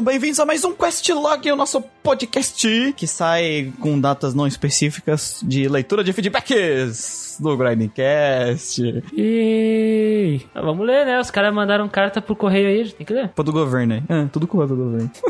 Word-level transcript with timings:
Sejam 0.00 0.12
bem-vindos 0.12 0.40
a 0.40 0.46
mais 0.46 0.64
um 0.64 0.72
Questlog, 0.72 1.52
o 1.52 1.56
nosso 1.56 1.82
podcast 2.02 2.94
que 2.96 3.06
sai 3.06 3.70
com 3.80 4.00
datas 4.00 4.32
não 4.32 4.46
específicas 4.46 5.40
de 5.42 5.68
leitura 5.68 6.02
de 6.02 6.10
feedbacks 6.14 7.36
do 7.38 7.54
Grindcast. 7.54 9.04
E 9.14 10.40
ah, 10.54 10.62
vamos 10.62 10.86
ler, 10.86 11.04
né? 11.04 11.20
Os 11.20 11.30
caras 11.30 11.52
mandaram 11.52 11.86
carta 11.86 12.22
pro 12.22 12.34
correio 12.34 12.68
aí, 12.68 12.80
a 12.80 12.84
gente 12.84 12.94
tem 12.94 13.06
que 13.06 13.12
ler. 13.12 13.28
Pô, 13.28 13.42
do 13.42 13.52
governo 13.52 13.92
aí. 13.92 14.02
É, 14.08 14.24
tudo 14.32 14.46
culpa 14.46 14.66
do 14.66 14.74
governo. 14.76 15.10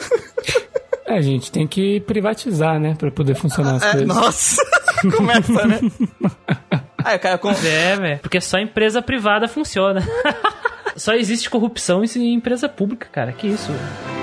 É, 1.04 1.14
a 1.16 1.20
gente 1.20 1.50
tem 1.50 1.66
que 1.66 1.98
privatizar, 2.02 2.78
né? 2.78 2.94
Pra 2.96 3.10
poder 3.10 3.34
funcionar 3.34 3.74
as 3.74 3.82
É, 3.82 3.90
coisas. 3.90 4.06
nossa, 4.06 4.56
começa, 5.16 5.66
né? 5.66 5.80
Aí 7.04 7.16
o 7.16 7.18
cara 7.18 7.36
com... 7.36 7.50
É, 7.50 7.96
velho. 7.96 8.18
Porque 8.20 8.40
só 8.40 8.60
empresa 8.60 9.02
privada 9.02 9.48
funciona. 9.48 10.06
só 10.94 11.12
existe 11.14 11.50
corrupção 11.50 12.04
em 12.04 12.32
empresa 12.34 12.68
pública, 12.68 13.08
cara. 13.10 13.32
Que 13.32 13.48
isso? 13.48 13.72
velho. 13.72 14.19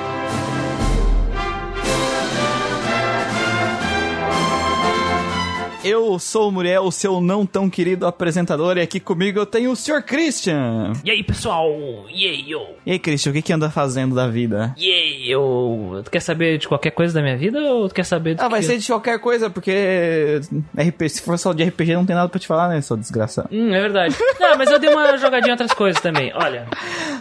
Eu 5.84 6.18
sou 6.20 6.50
o 6.50 6.52
Muriel, 6.52 6.84
o 6.84 6.92
seu 6.92 7.22
não 7.22 7.46
tão 7.46 7.70
querido 7.70 8.06
apresentador, 8.06 8.78
e 8.78 8.82
aqui 8.82 9.00
comigo 9.00 9.40
eu 9.40 9.46
tenho 9.46 9.72
o 9.72 9.76
Sr. 9.76 10.02
Christian. 10.04 10.92
E 11.06 11.10
aí, 11.12 11.24
pessoal? 11.24 11.70
E 12.10 12.26
aí, 12.28 12.50
yo? 12.50 12.60
E 12.86 12.92
aí, 12.92 13.00
Christian, 13.00 13.30
o 13.30 13.34
que 13.34 13.42
que 13.44 13.54
anda 13.54 13.70
fazendo 13.70 14.14
da 14.16 14.28
vida? 14.28 14.74
E 14.76 14.92
aí, 14.92 15.30
yo? 15.32 16.02
Tu 16.04 16.12
quer 16.12 16.20
saber 16.20 16.58
de 16.58 16.68
qualquer 16.68 16.92
coisa 16.92 17.14
da 17.14 17.22
minha 17.22 17.38
vida 17.38 17.60
ou 17.60 17.88
tu 17.88 17.94
quer 17.96 18.04
saber 18.04 18.36
do 18.36 18.42
Ah, 18.42 18.50
vai 18.50 18.60
que... 18.60 18.66
ser 18.66 18.78
de 18.80 18.88
qualquer 18.88 19.20
coisa, 19.20 19.50
porque 19.50 20.42
RP, 20.76 21.08
se 21.10 21.22
for 21.22 21.38
só 21.38 21.54
de 21.54 21.64
RPG 21.64 21.94
não 21.94 22.06
tem 22.06 22.16
nada 22.16 22.28
pra 22.28 22.40
te 22.40 22.48
falar, 22.48 22.68
né, 22.70 22.82
seu 22.82 22.98
desgraçado. 22.98 23.48
Hum, 23.52 23.74
é 23.74 23.80
verdade. 23.80 24.16
Não, 24.40 24.58
mas 24.58 24.70
eu 24.72 24.80
dei 24.80 24.90
uma 24.90 25.16
jogadinha 25.18 25.50
em 25.50 25.52
outras 25.52 25.72
coisas 25.74 26.02
também. 26.02 26.34
Olha, 26.36 26.68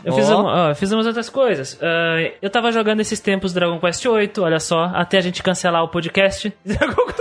eu 0.04 0.12
fiz, 0.14 0.28
Ó. 0.30 0.40
uma- 0.40 0.64
ó, 0.66 0.68
eu 0.70 0.74
fiz 0.74 0.90
umas 0.90 1.06
outras 1.06 1.28
coisas. 1.28 1.78
Ah, 1.80 2.32
eu 2.42 2.50
tava 2.50 2.72
jogando 2.72 3.00
esses 3.00 3.20
tempos 3.20 3.52
Dragon 3.52 3.78
Quest 3.78 4.02
VIII, 4.02 4.30
olha 4.40 4.58
só, 4.58 4.90
até 4.94 5.18
a 5.18 5.20
gente 5.20 5.40
cancelar 5.42 5.84
o 5.84 5.88
podcast. 5.88 6.52
Dragon 6.64 6.94
Quest 7.06 7.16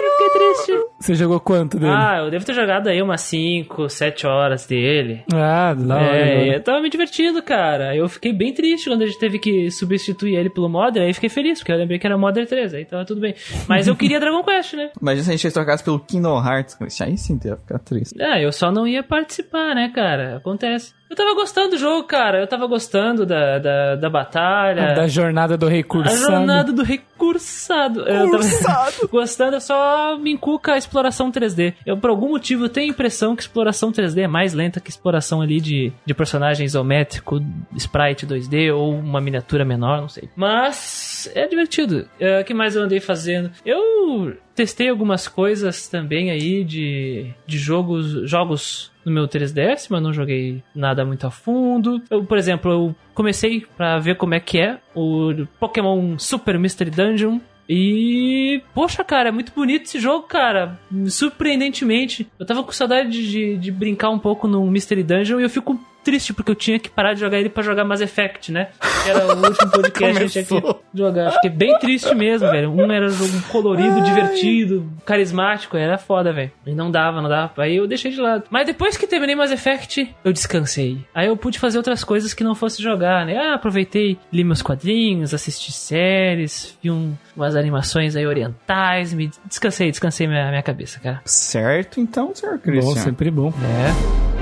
Eu 0.00 0.10
fiquei 0.12 0.30
triste. 0.30 0.84
Você 1.08 1.14
jogou 1.14 1.40
quanto 1.40 1.78
dele? 1.78 1.90
Ah, 1.90 2.18
eu 2.18 2.30
devo 2.30 2.44
ter 2.44 2.52
jogado 2.52 2.86
aí 2.88 3.00
umas 3.00 3.22
5, 3.22 3.88
7 3.88 4.26
horas 4.26 4.66
dele. 4.66 5.24
Ah, 5.32 5.72
da 5.72 5.96
hora. 5.96 6.16
É, 6.18 6.54
eu 6.56 6.62
tava 6.62 6.82
me 6.82 6.90
divertindo, 6.90 7.42
cara. 7.42 7.96
Eu 7.96 8.06
fiquei 8.10 8.30
bem 8.30 8.52
triste 8.52 8.90
quando 8.90 9.00
a 9.00 9.06
gente 9.06 9.18
teve 9.18 9.38
que 9.38 9.70
substituir 9.70 10.36
ele 10.36 10.50
pelo 10.50 10.68
Modder. 10.68 11.02
Aí 11.02 11.14
fiquei 11.14 11.30
feliz, 11.30 11.60
porque 11.60 11.72
eu 11.72 11.78
lembrei 11.78 11.98
que 11.98 12.06
era 12.06 12.18
Modder 12.18 12.46
3, 12.46 12.74
aí 12.74 12.84
tava 12.84 13.06
tudo 13.06 13.22
bem. 13.22 13.34
Mas 13.66 13.88
eu 13.88 13.96
queria 13.96 14.20
Dragon 14.20 14.44
Quest, 14.44 14.74
né? 14.74 14.90
Imagina 15.00 15.24
se 15.24 15.30
a 15.30 15.36
gente 15.36 15.50
trocasse 15.50 15.82
pelo 15.82 15.98
Kingdom 15.98 16.46
Hearts, 16.46 16.76
aí 17.00 17.16
sim 17.16 17.40
ia 17.42 17.56
ficar 17.56 17.78
triste. 17.78 18.14
Ah, 18.20 18.38
eu 18.38 18.52
só 18.52 18.70
não 18.70 18.86
ia 18.86 19.02
participar, 19.02 19.74
né, 19.74 19.90
cara? 19.94 20.36
Acontece. 20.36 20.92
Eu 21.08 21.16
tava 21.16 21.34
gostando 21.34 21.70
do 21.70 21.78
jogo, 21.78 22.04
cara. 22.06 22.40
Eu 22.40 22.46
tava 22.46 22.66
gostando 22.66 23.24
da, 23.24 23.58
da, 23.58 23.96
da 23.96 24.10
batalha. 24.10 24.94
Da 24.94 25.08
jornada 25.08 25.56
do 25.56 25.66
A 25.66 25.70
recursado. 25.70 26.16
jornada 26.18 26.72
do 26.72 26.82
recursado. 26.82 28.00
Eu 28.00 28.30
tava 28.30 28.30
Cursado. 28.30 29.08
gostando, 29.10 29.56
eu 29.56 29.60
só 29.60 30.18
me 30.18 30.32
encuca 30.32 30.74
a 30.74 30.78
exploração 30.78 31.32
3D. 31.32 31.74
Eu, 31.86 31.96
por 31.96 32.10
algum 32.10 32.28
motivo, 32.28 32.64
eu 32.64 32.68
tenho 32.68 32.88
a 32.88 32.90
impressão 32.90 33.34
que 33.34 33.42
exploração 33.42 33.90
3D 33.90 34.18
é 34.24 34.28
mais 34.28 34.52
lenta 34.52 34.80
que 34.80 34.90
exploração 34.90 35.40
ali 35.40 35.60
de, 35.60 35.92
de 36.04 36.14
personagem 36.14 36.66
isométrico, 36.66 37.40
sprite 37.76 38.26
2D 38.26 38.74
ou 38.74 38.94
uma 38.94 39.20
miniatura 39.20 39.64
menor, 39.64 40.00
não 40.00 40.08
sei. 40.08 40.28
Mas 40.36 41.07
é 41.34 41.46
divertido. 41.46 42.08
O 42.40 42.44
que 42.44 42.54
mais 42.54 42.76
eu 42.76 42.82
andei 42.82 43.00
fazendo? 43.00 43.50
Eu 43.64 44.36
testei 44.54 44.88
algumas 44.88 45.28
coisas 45.28 45.88
também 45.88 46.30
aí 46.30 46.64
de, 46.64 47.30
de 47.46 47.58
jogos, 47.58 48.28
jogos 48.28 48.90
no 49.04 49.12
meu 49.12 49.26
3DS, 49.26 49.86
mas 49.90 50.02
não 50.02 50.12
joguei 50.12 50.62
nada 50.74 51.04
muito 51.04 51.26
a 51.26 51.30
fundo. 51.30 52.02
Eu, 52.10 52.24
por 52.24 52.38
exemplo, 52.38 52.70
eu 52.70 52.96
comecei 53.14 53.66
pra 53.76 53.98
ver 53.98 54.16
como 54.16 54.34
é 54.34 54.40
que 54.40 54.58
é 54.58 54.78
o 54.94 55.46
Pokémon 55.58 56.18
Super 56.18 56.58
Mystery 56.58 56.90
Dungeon. 56.90 57.40
E, 57.68 58.62
poxa, 58.74 59.04
cara, 59.04 59.28
é 59.28 59.32
muito 59.32 59.52
bonito 59.52 59.84
esse 59.84 60.00
jogo, 60.00 60.26
cara. 60.26 60.78
Surpreendentemente. 61.08 62.26
Eu 62.38 62.46
tava 62.46 62.62
com 62.62 62.72
saudade 62.72 63.10
de, 63.10 63.30
de, 63.30 63.56
de 63.58 63.70
brincar 63.70 64.08
um 64.10 64.18
pouco 64.18 64.48
no 64.48 64.66
Mystery 64.66 65.02
Dungeon 65.02 65.38
e 65.38 65.42
eu 65.42 65.50
fico 65.50 65.78
triste 66.04 66.32
porque 66.32 66.50
eu 66.50 66.54
tinha 66.54 66.78
que 66.78 66.88
parar 66.88 67.14
de 67.14 67.20
jogar 67.20 67.38
ele 67.38 67.48
pra 67.48 67.62
jogar 67.62 67.84
Mass 67.84 68.00
Effect, 68.00 68.50
né? 68.52 68.68
Que 69.04 69.10
era 69.10 69.26
o 69.26 69.36
último 69.46 69.70
podcast 69.70 69.92
que 69.92 70.04
a 70.04 70.12
gente 70.12 70.32
tinha 70.32 70.44
que 70.44 70.78
jogar. 70.94 71.32
Fiquei 71.32 71.50
bem 71.50 71.78
triste 71.78 72.14
mesmo, 72.14 72.50
velho. 72.50 72.70
Um 72.72 72.90
era 72.90 73.06
um 73.06 73.10
jogo 73.10 73.42
colorido, 73.50 74.00
divertido, 74.02 74.90
carismático, 75.04 75.76
era 75.76 75.98
foda, 75.98 76.32
velho. 76.32 76.50
E 76.66 76.74
não 76.74 76.90
dava, 76.90 77.20
não 77.20 77.28
dava. 77.28 77.52
Aí 77.62 77.76
eu 77.76 77.86
deixei 77.86 78.10
de 78.10 78.20
lado. 78.20 78.44
Mas 78.50 78.66
depois 78.66 78.96
que 78.96 79.06
terminei 79.06 79.34
Mass 79.34 79.50
Effect, 79.50 80.14
eu 80.24 80.32
descansei. 80.32 80.98
Aí 81.14 81.26
eu 81.26 81.36
pude 81.36 81.58
fazer 81.58 81.78
outras 81.78 82.02
coisas 82.04 82.32
que 82.34 82.42
não 82.44 82.54
fosse 82.54 82.82
jogar, 82.82 83.26
né? 83.26 83.36
Ah, 83.36 83.54
aproveitei, 83.54 84.18
li 84.32 84.44
meus 84.44 84.62
quadrinhos, 84.62 85.34
assisti 85.34 85.72
séries, 85.72 86.76
vi 86.82 86.90
um- 86.90 87.14
umas 87.36 87.54
animações 87.54 88.16
aí 88.16 88.26
orientais, 88.26 89.12
me 89.12 89.30
descansei, 89.46 89.90
descansei 89.90 90.26
minha, 90.26 90.48
minha 90.50 90.62
cabeça, 90.62 90.98
cara. 91.00 91.20
Certo, 91.24 92.00
então, 92.00 92.32
Sr. 92.34 92.52
Bom, 92.52 92.58
Christian. 92.58 92.94
sempre 92.96 93.30
bom. 93.30 93.52
É. 93.52 94.37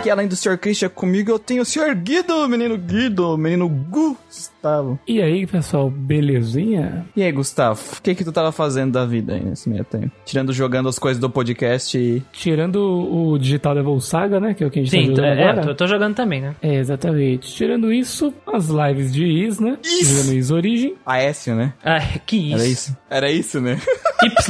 Aqui, 0.00 0.08
além 0.08 0.26
do 0.26 0.34
Sr. 0.34 0.56
Christian, 0.56 0.88
comigo 0.88 1.30
eu 1.30 1.38
tenho 1.38 1.60
o 1.60 1.64
Sr. 1.64 1.94
Guido, 1.94 2.48
menino 2.48 2.78
Guido, 2.78 3.36
menino 3.36 3.68
Gustavo. 3.68 4.98
E 5.06 5.20
aí, 5.20 5.46
pessoal, 5.46 5.90
belezinha? 5.90 7.04
E 7.14 7.22
aí, 7.22 7.30
Gustavo, 7.30 7.78
o 7.98 8.00
que 8.00 8.14
que 8.14 8.24
tu 8.24 8.32
tava 8.32 8.50
fazendo 8.50 8.92
da 8.92 9.04
vida 9.04 9.34
aí 9.34 9.44
nesse 9.44 9.68
meio 9.68 9.84
tempo? 9.84 10.10
Tirando 10.24 10.54
jogando 10.54 10.88
as 10.88 10.98
coisas 10.98 11.20
do 11.20 11.28
podcast 11.28 11.98
e... 11.98 12.22
Tirando 12.32 12.76
o 12.78 13.36
Digital 13.38 13.74
Devil 13.74 14.00
Saga, 14.00 14.40
né? 14.40 14.54
Que 14.54 14.64
é 14.64 14.66
o 14.66 14.70
que 14.70 14.78
a 14.78 14.82
gente 14.82 14.90
Sim, 14.90 15.10
tá 15.10 15.16
jogando 15.16 15.38
é, 15.38 15.50
agora. 15.50 15.66
tô, 15.66 15.74
tô 15.74 15.86
jogando 15.86 16.14
também, 16.14 16.40
né? 16.40 16.56
É, 16.62 16.76
exatamente. 16.76 17.52
Tirando 17.52 17.92
isso, 17.92 18.32
as 18.50 18.68
lives 18.68 19.12
de 19.12 19.26
Is, 19.26 19.60
né? 19.60 19.76
Is! 19.84 20.08
Jogando 20.08 20.32
Is 20.32 20.50
Origin. 20.50 20.94
Aécio, 21.04 21.54
né? 21.54 21.74
Ah, 21.84 22.00
que 22.24 22.38
isso. 22.38 22.56
Era 22.56 22.66
isso? 22.66 22.96
Era 23.10 23.30
isso, 23.30 23.60
né? 23.60 23.78
Ys. 24.24 24.48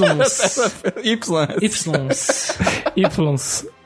y. 1.03 1.67
Ys. 1.67 2.57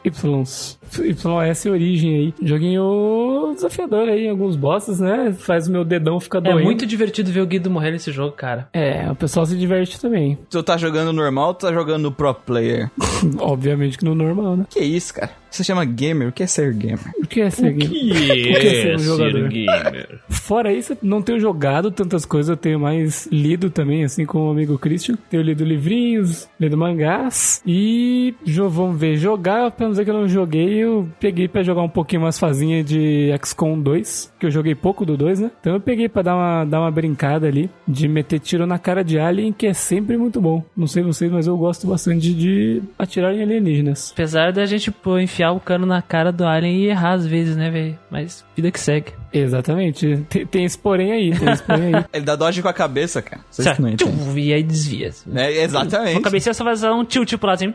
Ys. 0.04 0.70
Ys. 0.92 1.64
Origem 1.66 2.16
aí. 2.16 2.34
Joguinho 2.42 3.52
desafiador 3.54 4.08
aí, 4.08 4.28
alguns 4.28 4.56
bosses, 4.56 5.00
né? 5.00 5.34
Faz 5.38 5.66
o 5.68 5.72
meu 5.72 5.84
dedão 5.84 6.20
ficar 6.20 6.38
É 6.38 6.42
doendo. 6.42 6.62
muito 6.62 6.86
divertido 6.86 7.30
ver 7.32 7.40
o 7.40 7.46
Guido 7.46 7.70
morrer 7.70 7.90
nesse 7.90 8.10
jogo, 8.12 8.32
cara. 8.32 8.68
É, 8.72 9.10
o 9.10 9.14
pessoal 9.14 9.46
se 9.46 9.56
diverte 9.56 10.00
também. 10.00 10.38
Tu 10.50 10.62
tá 10.62 10.76
jogando 10.76 11.12
normal 11.12 11.48
ou 11.48 11.54
tu 11.54 11.66
tá 11.66 11.72
jogando 11.72 12.10
pro 12.12 12.34
player? 12.34 12.90
Obviamente 13.38 13.98
que 13.98 14.04
no 14.04 14.14
normal, 14.14 14.56
né? 14.56 14.66
Que 14.70 14.80
isso, 14.80 15.14
cara? 15.14 15.30
Você 15.50 15.62
chama 15.62 15.84
gamer? 15.84 16.28
O 16.28 16.32
que 16.32 16.42
é 16.42 16.46
ser 16.48 16.72
gamer? 16.74 17.12
O 17.22 17.26
que 17.28 17.40
é 17.40 17.48
ser 17.48 17.72
game? 17.72 18.10
O 18.54 18.60
que 18.60 18.66
é 18.66 18.82
ser 18.82 18.96
um 18.96 18.98
jogador? 18.98 19.48
gamer? 19.48 20.18
Fora 20.28 20.72
isso, 20.72 20.94
eu 20.94 20.98
não 21.02 21.22
tenho 21.22 21.38
jogado 21.38 21.90
tantas 21.92 22.24
coisas, 22.24 22.48
eu 22.50 22.56
tenho 22.56 22.80
mais 22.80 23.28
lido 23.30 23.70
também, 23.70 24.02
assim 24.04 24.26
como 24.26 24.46
o 24.48 24.50
amigo 24.50 24.76
Christian. 24.78 25.16
Tenho 25.30 25.42
lido 25.44 25.64
livrinhos, 25.64 26.48
lido 26.58 26.76
mangás 26.76 27.62
e 27.64 28.34
vamos 28.68 28.98
ver, 28.98 29.16
jogar, 29.16 29.70
pra 29.70 29.86
não 29.86 29.92
dizer 29.92 30.04
que 30.04 30.10
eu 30.10 30.14
não 30.20 30.28
joguei, 30.28 30.73
eu 30.76 31.08
peguei 31.20 31.48
pra 31.48 31.62
jogar 31.62 31.82
um 31.82 31.88
pouquinho 31.88 32.22
umas 32.22 32.38
fazinhas 32.38 32.84
de 32.84 33.30
XCOM 33.42 33.80
2, 33.80 34.32
que 34.38 34.46
eu 34.46 34.50
joguei 34.50 34.74
pouco 34.74 35.04
do 35.04 35.16
2, 35.16 35.40
né? 35.40 35.50
Então 35.60 35.74
eu 35.74 35.80
peguei 35.80 36.08
pra 36.08 36.22
dar 36.22 36.36
uma, 36.36 36.64
dar 36.64 36.80
uma 36.80 36.90
brincada 36.90 37.46
ali, 37.46 37.70
de 37.86 38.08
meter 38.08 38.38
tiro 38.40 38.66
na 38.66 38.78
cara 38.78 39.02
de 39.02 39.18
alien, 39.18 39.52
que 39.52 39.66
é 39.66 39.74
sempre 39.74 40.16
muito 40.16 40.40
bom. 40.40 40.62
Não 40.76 40.86
sei 40.86 41.02
vocês, 41.02 41.30
mas 41.30 41.46
eu 41.46 41.56
gosto 41.56 41.86
bastante 41.86 42.34
de 42.34 42.82
atirar 42.98 43.34
em 43.34 43.42
alienígenas. 43.42 44.10
Apesar 44.12 44.52
da 44.52 44.66
gente 44.66 44.90
pô, 44.90 45.18
enfiar 45.18 45.52
o 45.52 45.60
cano 45.60 45.86
na 45.86 46.02
cara 46.02 46.30
do 46.30 46.44
alien 46.44 46.76
e 46.76 46.86
errar 46.86 47.12
às 47.12 47.26
vezes, 47.26 47.56
né, 47.56 47.70
velho? 47.70 47.98
Mas 48.10 48.44
vida 48.56 48.70
que 48.70 48.80
segue. 48.80 49.12
Exatamente. 49.34 50.24
Tem, 50.28 50.46
tem 50.46 50.64
esse 50.64 50.78
porém 50.78 51.12
aí, 51.12 51.36
tem 51.38 51.50
esse 51.52 51.62
porém 51.62 51.94
aí. 51.94 52.04
Ele 52.12 52.24
dá 52.24 52.36
dodge 52.36 52.62
com 52.62 52.68
a 52.68 52.72
cabeça, 52.72 53.20
cara. 53.20 53.42
Vocês 53.50 53.64
Certo. 53.66 53.82
não. 53.82 53.96
Tchum, 53.96 54.38
E 54.38 54.52
aí 54.52 54.62
desvia. 54.62 55.10
É, 55.34 55.62
exatamente. 55.62 56.12
Com 56.14 56.20
a 56.20 56.22
cabeça 56.22 56.54
só 56.54 56.62
vai 56.64 56.76
dar 56.76 56.94
um 56.94 57.04
tilt 57.04 57.34
pro 57.36 57.46
lado 57.48 57.56
assim. 57.56 57.72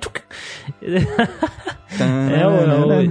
É 2.00 2.48
o, 2.48 2.52
é 2.92 2.98
o 2.98 3.02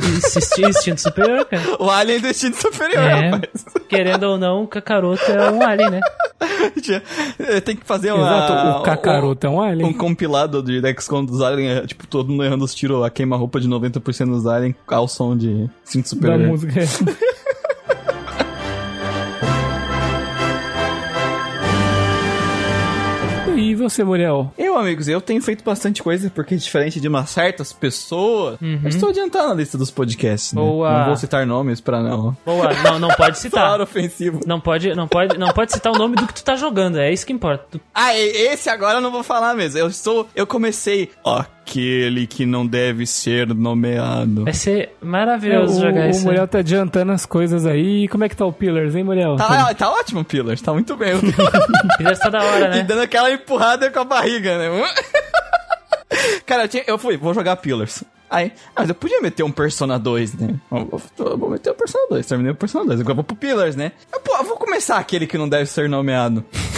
instinto 0.68 1.00
superior, 1.00 1.44
cara. 1.44 1.62
O 1.78 1.90
alien 1.90 2.20
do 2.20 2.28
instinto 2.28 2.56
superior, 2.56 3.02
É. 3.02 3.30
rapaz. 3.30 3.64
Querendo 3.88 4.22
ou 4.24 4.38
não, 4.38 4.62
o 4.62 4.68
Kakaroto 4.68 5.30
é 5.30 5.50
um 5.50 5.62
alien, 5.62 5.90
né? 5.90 6.00
Tem 7.64 7.76
que 7.76 7.84
fazer 7.84 8.12
uma... 8.12 8.22
Exato, 8.26 8.78
o 8.80 8.82
Kakaroto 8.82 9.46
é 9.46 9.50
um 9.50 9.60
alien. 9.60 9.88
Um 9.88 9.92
compilado 9.92 10.62
de 10.62 10.80
XCOM 11.00 11.24
dos 11.24 11.42
aliens, 11.42 11.78
é, 11.82 11.86
tipo, 11.86 12.06
todo 12.06 12.30
mundo 12.30 12.44
errando 12.44 12.64
os 12.64 12.74
tiros, 12.74 13.02
a 13.04 13.10
queima-roupa 13.10 13.60
de 13.60 13.68
90% 13.68 14.26
dos 14.26 14.46
aliens 14.46 14.74
ao 14.86 15.08
som 15.08 15.36
de 15.36 15.68
instinto 15.84 16.04
da 16.04 16.08
superior. 16.08 16.48
música. 16.48 16.72
você, 23.88 24.04
Muriel? 24.04 24.52
Amigos, 24.78 25.08
eu 25.08 25.20
tenho 25.20 25.40
feito 25.42 25.64
bastante 25.64 26.02
coisa, 26.02 26.30
porque 26.34 26.56
diferente 26.56 27.00
de 27.00 27.08
umas 27.08 27.30
certas 27.30 27.72
pessoas, 27.72 28.58
eu 28.60 28.88
estou 28.88 29.08
adiantando 29.10 29.52
a 29.52 29.54
lista 29.54 29.76
dos 29.78 29.90
podcasts, 29.90 30.52
né? 30.52 30.60
Boa. 30.60 30.98
Não 30.98 31.06
vou 31.06 31.16
citar 31.16 31.46
nomes 31.46 31.80
pra 31.80 32.02
não... 32.02 32.36
Boa, 32.44 32.72
não, 32.84 32.98
não 32.98 33.08
pode 33.08 33.38
citar. 33.40 33.66
Claro, 33.68 33.82
ofensivo. 33.84 34.40
Não 34.46 34.60
pode, 34.60 34.94
não 34.94 35.08
pode, 35.08 35.36
não 35.38 35.48
pode 35.52 35.72
citar 35.72 35.92
o 35.92 35.98
nome 35.98 36.16
do 36.16 36.26
que 36.26 36.34
tu 36.34 36.44
tá 36.44 36.56
jogando, 36.56 36.98
é 36.98 37.12
isso 37.12 37.26
que 37.26 37.32
importa. 37.32 37.64
Tu- 37.72 37.80
Ah, 37.94 38.14
e- 38.16 38.20
esse 38.52 38.68
agora 38.70 38.98
eu 38.98 39.00
não 39.02 39.10
vou 39.10 39.22
falar 39.22 39.54
mesmo. 39.54 39.78
Eu 39.78 39.88
estou... 39.88 40.28
Eu 40.34 40.46
comecei... 40.46 41.10
Ok. 41.24 41.46
aquele 41.68 42.26
que 42.26 42.46
não 42.46 42.66
deve 42.66 43.06
ser 43.06 43.46
nomeado. 43.48 44.44
Vai 44.44 44.54
ser 44.54 44.80
É, 44.80 44.90
maravilhoso 45.04 45.76
o, 45.78 45.80
jogar 45.82 46.06
o 46.06 46.10
isso. 46.10 46.24
Muriel 46.24 46.48
tá 46.48 46.60
adiantando 46.60 47.12
as 47.12 47.26
coisas 47.26 47.66
aí. 47.66 48.04
E 48.04 48.08
como 48.08 48.24
é 48.24 48.28
que 48.30 48.34
tá 48.36 48.46
o 48.46 48.52
Pillars, 48.52 48.94
hein, 48.94 49.04
Muriel? 49.04 49.36
Tá, 49.36 49.74
tá 49.74 49.90
ótimo, 49.90 50.24
Pillars, 50.24 50.62
tá 50.62 50.72
muito 50.72 50.96
bem. 50.96 51.12
Já 52.00 52.12
está 52.12 52.30
da 52.30 52.42
hora, 52.42 52.66
e 52.66 52.78
né? 52.78 52.82
dando 52.84 53.02
aquela 53.02 53.30
empurrada 53.30 53.90
com 53.90 54.00
a 54.00 54.04
barriga, 54.04 54.56
né? 54.56 54.67
Cara, 56.46 56.64
eu, 56.64 56.68
tinha- 56.68 56.84
eu 56.86 56.98
fui, 56.98 57.16
vou 57.16 57.34
jogar 57.34 57.56
Pillars. 57.56 58.02
Aí, 58.30 58.52
ah, 58.76 58.80
mas 58.80 58.88
eu 58.90 58.94
podia 58.94 59.20
meter 59.22 59.42
um 59.42 59.50
Persona 59.50 59.98
2, 59.98 60.34
né? 60.34 60.54
Vou, 60.70 61.48
meter 61.50 61.70
o 61.70 61.74
Persona 61.74 62.06
2, 62.10 62.26
terminei 62.26 62.52
o 62.52 62.54
Persona 62.54 62.84
2. 62.84 63.00
Agora 63.00 63.14
vou 63.14 63.24
pro 63.24 63.36
Pillars, 63.36 63.74
né? 63.76 63.92
Eu, 64.12 64.20
pô, 64.20 64.42
vou 64.44 64.56
começar 64.56 64.98
aquele 64.98 65.26
que 65.26 65.38
não 65.38 65.48
deve 65.48 65.66
ser 65.66 65.88
nomeado. 65.88 66.44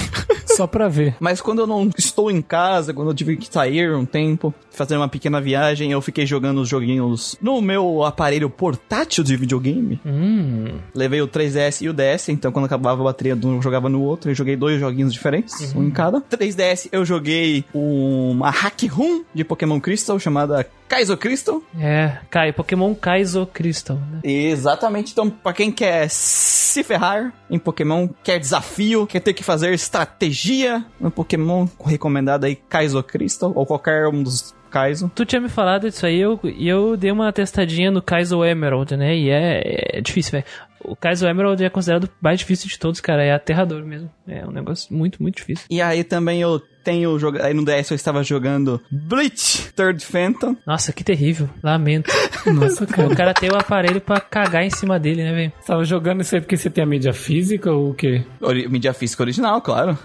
Só 0.61 0.67
pra 0.67 0.89
ver. 0.89 1.17
Mas 1.19 1.41
quando 1.41 1.61
eu 1.61 1.67
não 1.67 1.89
estou 1.97 2.31
em 2.31 2.43
casa, 2.43 2.93
quando 2.93 3.09
eu 3.09 3.15
tive 3.15 3.35
que 3.39 3.51
sair 3.51 3.95
um 3.95 4.05
tempo, 4.05 4.53
fazer 4.71 4.95
uma 4.95 5.09
pequena 5.09 5.41
viagem, 5.41 5.91
eu 5.91 6.03
fiquei 6.03 6.27
jogando 6.27 6.61
os 6.61 6.69
joguinhos 6.69 7.35
no 7.41 7.63
meu 7.63 8.05
aparelho 8.05 8.51
portátil 8.51 9.25
de 9.25 9.35
videogame. 9.39 9.99
Hum. 10.05 10.79
Levei 10.95 11.23
o 11.23 11.27
3DS 11.27 11.81
e 11.81 11.89
o 11.89 11.95
DS, 11.95 12.29
então 12.29 12.53
quando 12.53 12.67
acabava 12.67 13.01
a 13.01 13.05
bateria 13.05 13.35
de 13.35 13.47
um, 13.47 13.55
eu 13.55 13.63
jogava 13.63 13.89
no 13.89 14.03
outro. 14.03 14.31
Eu 14.31 14.35
joguei 14.35 14.55
dois 14.55 14.79
joguinhos 14.79 15.15
diferentes, 15.15 15.75
um 15.75 15.83
em 15.83 15.91
cada. 15.91 16.21
3DS 16.21 16.91
eu 16.93 17.07
joguei 17.07 17.65
uma 17.73 18.51
hack 18.51 18.83
room 18.91 19.25
de 19.33 19.45
Pokémon 19.45 19.81
Crystal 19.81 20.19
chamada 20.19 20.69
Kaizo 20.91 21.17
Crystal. 21.17 21.63
É, 21.79 22.19
Kai, 22.29 22.53
Pokémon 22.53 22.93
Kaizo 22.97 23.47
Crystal, 23.47 23.97
né? 23.97 24.19
Exatamente, 24.25 25.13
então 25.13 25.31
pra 25.31 25.53
quem 25.53 25.71
quer 25.71 26.11
se 26.11 26.83
ferrar 26.83 27.33
em 27.49 27.61
Pokémon, 27.61 28.09
quer 28.25 28.41
desafio, 28.41 29.07
quer 29.07 29.21
ter 29.21 29.33
que 29.33 29.45
fazer 29.45 29.73
estratégia 29.73 30.85
no 30.99 31.09
Pokémon, 31.09 31.69
recomendado 31.87 32.45
aí 32.45 32.57
Kaizo 32.57 33.01
Crystal 33.05 33.53
ou 33.55 33.65
qualquer 33.65 34.09
um 34.09 34.21
dos 34.21 34.53
Kaizo. 34.69 35.11
Tu 35.15 35.25
tinha 35.25 35.41
me 35.41 35.49
falado 35.49 35.89
disso 35.89 36.07
aí 36.07 36.19
eu, 36.19 36.39
e 36.43 36.69
eu 36.69 36.97
dei 36.97 37.11
uma 37.13 37.33
testadinha 37.33 37.91
no 37.91 38.03
Kaizo 38.03 38.45
Emerald, 38.45 38.97
né? 38.97 39.17
E 39.17 39.31
é, 39.31 39.99
é 39.99 40.01
difícil, 40.01 40.33
velho. 40.33 40.45
O 40.83 40.97
Kaizo 40.97 41.27
Emerald 41.27 41.63
é 41.63 41.69
considerado 41.69 42.05
o 42.05 42.09
mais 42.21 42.39
difícil 42.41 42.69
de 42.69 42.79
todos, 42.79 43.01
cara. 43.01 43.23
É 43.25 43.33
aterrador 43.33 43.85
mesmo. 43.85 44.11
É 44.27 44.47
um 44.47 44.51
negócio 44.51 44.95
muito, 44.95 45.23
muito 45.23 45.37
difícil. 45.37 45.67
E 45.71 45.81
aí 45.83 46.03
também 46.05 46.41
eu 46.41 46.61
tenho 46.83 47.19
jogado, 47.19 47.45
aí 47.45 47.53
no 47.53 47.63
DS 47.65 47.91
eu 47.91 47.95
estava 47.95 48.23
jogando 48.23 48.81
Bleach 48.91 49.71
Third 49.77 50.03
Phantom. 50.05 50.57
Nossa, 50.67 50.93
que 50.93 51.05
terrível. 51.05 51.49
Lamento. 51.63 52.11
Nossa, 52.55 52.85
o 52.85 52.87
cara. 52.87 53.15
cara 53.15 53.35
tem 53.35 53.51
o 53.51 53.57
aparelho 53.57 54.01
pra 54.01 54.19
cagar 54.21 54.65
em 54.65 54.71
cima 54.71 54.99
dele, 54.99 55.23
né, 55.23 55.33
velho? 55.35 55.53
Você 55.61 55.67
tava 55.67 55.85
jogando 55.85 56.23
isso 56.23 56.35
aí 56.35 56.41
porque 56.41 56.57
você 56.57 56.71
tem 56.71 56.83
a 56.83 56.87
mídia 56.87 57.13
física 57.13 57.71
ou 57.71 57.91
o 57.91 57.95
quê? 57.95 58.25
Ori- 58.41 58.67
mídia 58.69 58.95
física 58.95 59.23
original, 59.23 59.61
claro. 59.61 59.99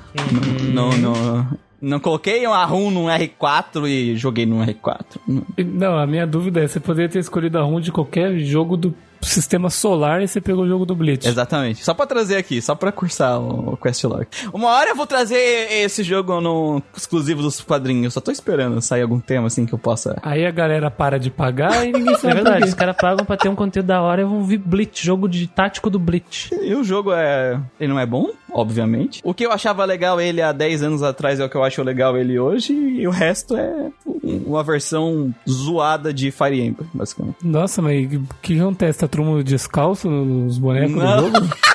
Não, 0.73 0.89
não, 0.97 1.47
não 1.81 1.99
coloquei 1.99 2.45
uma 2.45 2.63
ROM 2.65 2.91
num 2.91 3.05
R4 3.05 3.87
e 3.87 4.15
joguei 4.17 4.45
num 4.45 4.65
R4. 4.65 5.05
Não. 5.27 5.43
E- 5.57 5.63
Não, 5.63 5.97
a 5.97 6.05
minha 6.05 6.27
dúvida 6.27 6.61
é, 6.61 6.67
você 6.67 6.79
poderia 6.79 7.09
ter 7.09 7.19
escolhido 7.19 7.57
a 7.57 7.61
ROM 7.63 7.79
de 7.79 7.91
qualquer 7.91 8.37
jogo 8.39 8.75
do 8.75 8.93
sistema 9.25 9.69
solar 9.69 10.21
e 10.21 10.27
você 10.27 10.39
pegou 10.39 10.63
o 10.63 10.67
jogo 10.67 10.85
do 10.85 10.95
Blitz. 10.95 11.25
Exatamente. 11.25 11.83
Só 11.83 11.93
pra 11.93 12.05
trazer 12.05 12.37
aqui, 12.37 12.61
só 12.61 12.75
pra 12.75 12.91
cursar 12.91 13.39
o, 13.39 13.73
o 13.73 13.77
Questlog. 13.77 14.27
Uma 14.53 14.69
hora 14.69 14.89
eu 14.89 14.95
vou 14.95 15.07
trazer 15.07 15.37
esse 15.71 16.03
jogo 16.03 16.39
no 16.41 16.81
exclusivo 16.95 17.41
dos 17.41 17.61
quadrinhos. 17.61 18.13
Só 18.13 18.21
tô 18.21 18.31
esperando 18.31 18.81
sair 18.81 19.01
algum 19.01 19.19
tema 19.19 19.47
assim 19.47 19.65
que 19.65 19.73
eu 19.73 19.79
possa. 19.79 20.17
Aí 20.21 20.45
a 20.45 20.51
galera 20.51 20.89
para 20.91 21.19
de 21.19 21.29
pagar 21.29 21.85
e 21.87 21.91
ninguém 21.91 22.13
É 22.13 22.17
sabe 22.17 22.33
verdade, 22.35 22.59
por 22.61 22.67
os 22.67 22.73
caras 22.73 22.95
pagam 22.97 23.25
pra 23.25 23.37
ter 23.37 23.49
um 23.49 23.55
conteúdo 23.55 23.87
da 23.87 24.01
hora 24.01 24.21
e 24.21 24.25
vão 24.25 24.43
vir 24.43 24.57
Blitz, 24.57 25.01
jogo 25.01 25.27
de 25.27 25.47
tático 25.47 25.89
do 25.89 25.99
Blitz. 25.99 26.49
E 26.51 26.73
o 26.73 26.83
jogo 26.83 27.11
é. 27.13 27.59
Ele 27.79 27.91
não 27.91 27.99
é 27.99 28.05
bom, 28.05 28.29
obviamente. 28.55 29.19
O 29.23 29.33
que 29.33 29.45
eu 29.45 29.51
achava 29.51 29.83
legal 29.83 30.19
ele 30.21 30.41
há 30.41 30.53
10 30.53 30.83
anos 30.83 31.03
atrás 31.03 31.41
é 31.41 31.45
o 31.45 31.49
que 31.49 31.57
eu 31.57 31.63
acho 31.63 31.83
legal 31.83 32.17
ele 32.17 32.39
hoje. 32.39 32.71
E 32.73 33.05
o 33.05 33.11
resto 33.11 33.57
é 33.57 33.91
uma 34.23 34.63
versão 34.63 35.35
zoada 35.47 36.13
de 36.13 36.31
Fire 36.31 36.61
Emblem, 36.61 36.89
basicamente. 36.93 37.37
Nossa, 37.43 37.81
mas 37.81 38.05
o 38.13 38.21
que 38.41 38.57
acontece? 38.57 38.99
Tá 38.99 39.07
todo 39.09 39.25
mundo 39.25 39.43
descalço 39.43 40.09
nos 40.09 40.57
bonecos 40.57 40.95
Não. 40.95 41.29
do 41.29 41.39
jogo? 41.39 41.55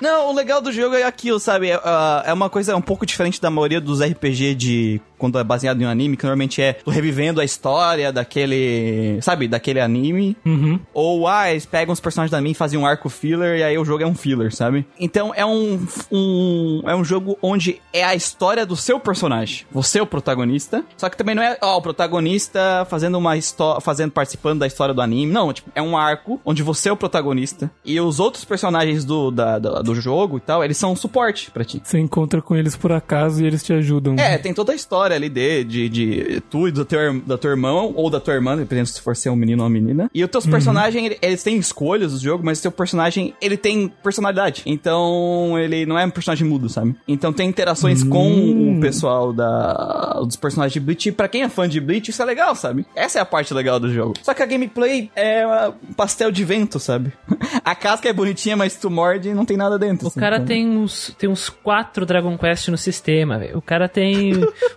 Não, 0.00 0.30
o 0.30 0.34
legal 0.34 0.60
do 0.60 0.70
jogo 0.72 0.94
é 0.94 1.02
aquilo, 1.02 1.38
sabe? 1.40 1.70
É, 1.70 1.80
ah, 1.84 2.22
é 2.26 2.32
uma 2.32 2.48
coisa 2.50 2.76
um 2.76 2.80
pouco 2.80 3.04
diferente 3.06 3.40
da 3.40 3.50
maioria 3.50 3.80
dos 3.80 4.00
RPG 4.00 4.54
de. 4.54 5.00
Quando 5.18 5.36
é 5.36 5.42
baseado 5.42 5.82
em 5.82 5.84
um 5.84 5.88
anime, 5.88 6.16
que 6.16 6.22
normalmente 6.22 6.62
é 6.62 6.74
tu 6.74 6.90
revivendo 6.90 7.40
a 7.40 7.44
história 7.44 8.12
daquele. 8.12 9.18
Sabe? 9.20 9.48
Daquele 9.48 9.80
anime. 9.80 10.36
Uhum. 10.46 10.78
Ou, 10.94 11.26
ah, 11.26 11.50
eles 11.50 11.66
pegam 11.66 11.92
os 11.92 11.98
personagens 11.98 12.30
da 12.30 12.38
anime 12.38 12.52
e 12.52 12.54
fazem 12.54 12.78
um 12.78 12.86
arco 12.86 13.08
filler 13.08 13.58
e 13.58 13.62
aí 13.64 13.76
o 13.76 13.84
jogo 13.84 14.02
é 14.02 14.06
um 14.06 14.14
filler, 14.14 14.54
sabe? 14.54 14.86
Então 14.98 15.32
é 15.34 15.44
um, 15.44 15.84
um. 16.12 16.82
É 16.86 16.94
um 16.94 17.04
jogo 17.04 17.36
onde 17.42 17.80
é 17.92 18.04
a 18.04 18.14
história 18.14 18.64
do 18.64 18.76
seu 18.76 19.00
personagem. 19.00 19.66
Você 19.72 19.98
é 19.98 20.02
o 20.02 20.06
protagonista. 20.06 20.84
Só 20.96 21.08
que 21.08 21.16
também 21.16 21.34
não 21.34 21.42
é, 21.42 21.58
ó, 21.60 21.76
o 21.78 21.82
protagonista 21.82 22.86
fazendo 22.88 23.18
uma 23.18 23.36
história. 23.36 23.80
fazendo, 23.80 24.12
participando 24.12 24.60
da 24.60 24.66
história 24.66 24.94
do 24.94 25.02
anime. 25.02 25.32
Não, 25.32 25.52
tipo, 25.52 25.70
é 25.74 25.82
um 25.82 25.96
arco 25.96 26.40
onde 26.44 26.62
você 26.62 26.88
é 26.88 26.92
o 26.92 26.96
protagonista. 26.96 27.70
E 27.84 28.00
os 28.00 28.20
outros 28.20 28.44
personagens 28.44 29.04
do, 29.04 29.30
da- 29.30 29.58
da- 29.58 29.82
do 29.94 30.00
jogo 30.00 30.36
e 30.38 30.40
tal, 30.40 30.64
eles 30.64 30.76
são 30.76 30.92
um 30.92 30.96
suporte 30.96 31.50
pra 31.50 31.64
ti. 31.64 31.80
Você 31.82 31.98
encontra 31.98 32.40
com 32.42 32.54
eles 32.56 32.76
por 32.76 32.92
acaso 32.92 33.42
e 33.42 33.46
eles 33.46 33.62
te 33.62 33.72
ajudam. 33.72 34.14
É, 34.18 34.38
tem 34.38 34.52
toda 34.54 34.72
a 34.72 34.74
história 34.74 35.14
ali 35.16 35.28
de, 35.28 35.64
de, 35.64 35.88
de 35.88 36.40
tu 36.50 36.68
e 36.68 36.72
do 36.72 36.84
teu, 36.84 37.20
da 37.20 37.36
tua 37.38 37.50
irmão, 37.50 37.92
ou 37.96 38.08
da 38.10 38.20
tua 38.20 38.34
irmã, 38.34 38.56
dependendo 38.56 38.86
se 38.88 39.00
for 39.00 39.16
ser 39.16 39.30
um 39.30 39.36
menino 39.36 39.62
ou 39.62 39.68
uma 39.68 39.72
menina. 39.72 40.10
E 40.14 40.22
os 40.24 40.30
teus 40.30 40.46
personagens, 40.46 41.04
ele- 41.04 41.18
eles 41.22 41.42
têm 41.42 41.56
escolhas 41.56 42.12
do 42.12 42.18
jogo, 42.18 42.44
mas 42.44 42.58
o 42.58 42.62
teu 42.62 42.72
personagem, 42.72 43.34
ele 43.40 43.56
tem 43.56 43.88
personalidade. 44.02 44.62
Então, 44.66 45.58
ele 45.58 45.84
não 45.86 45.98
é 45.98 46.04
um 46.04 46.10
personagem 46.10 46.46
mudo, 46.46 46.68
sabe? 46.68 46.94
Então 47.06 47.32
tem 47.32 47.48
interações 47.48 48.02
com 48.02 48.76
o 48.76 48.80
pessoal 48.80 49.32
da, 49.32 50.20
dos 50.24 50.36
personagens 50.36 50.72
de 50.72 50.80
Bleach. 50.80 51.08
E 51.08 51.12
pra 51.12 51.28
quem 51.28 51.42
é 51.42 51.48
fã 51.48 51.68
de 51.68 51.80
Bleach, 51.80 52.10
isso 52.10 52.22
é 52.22 52.24
legal, 52.24 52.54
sabe? 52.54 52.86
Essa 52.94 53.18
é 53.18 53.22
a 53.22 53.24
parte 53.24 53.52
legal 53.54 53.78
do 53.80 53.92
jogo. 53.92 54.14
Só 54.22 54.34
que 54.34 54.42
a 54.42 54.46
gameplay 54.46 55.10
é 55.14 55.44
um 55.88 55.92
pastel 55.92 56.30
de 56.30 56.44
vento, 56.44 56.78
sabe? 56.78 57.12
A 57.64 57.74
casca 57.74 58.08
é 58.08 58.12
bonitinha, 58.12 58.56
mas 58.56 58.76
tu 58.76 58.90
morde 58.90 59.28
e 59.28 59.34
não 59.34 59.44
tem 59.44 59.56
nada 59.56 59.77
dentro. 59.78 60.06
O 60.06 60.08
assim, 60.08 60.20
cara 60.20 60.36
sabe? 60.36 60.48
tem 60.48 60.68
uns, 60.68 61.14
tem 61.18 61.28
uns 61.28 61.48
quatro 61.48 62.04
Dragon 62.04 62.36
Quest 62.36 62.68
no 62.68 62.76
sistema, 62.78 63.38
velho. 63.38 63.58
O 63.58 63.62
cara 63.62 63.88
tem 63.88 64.32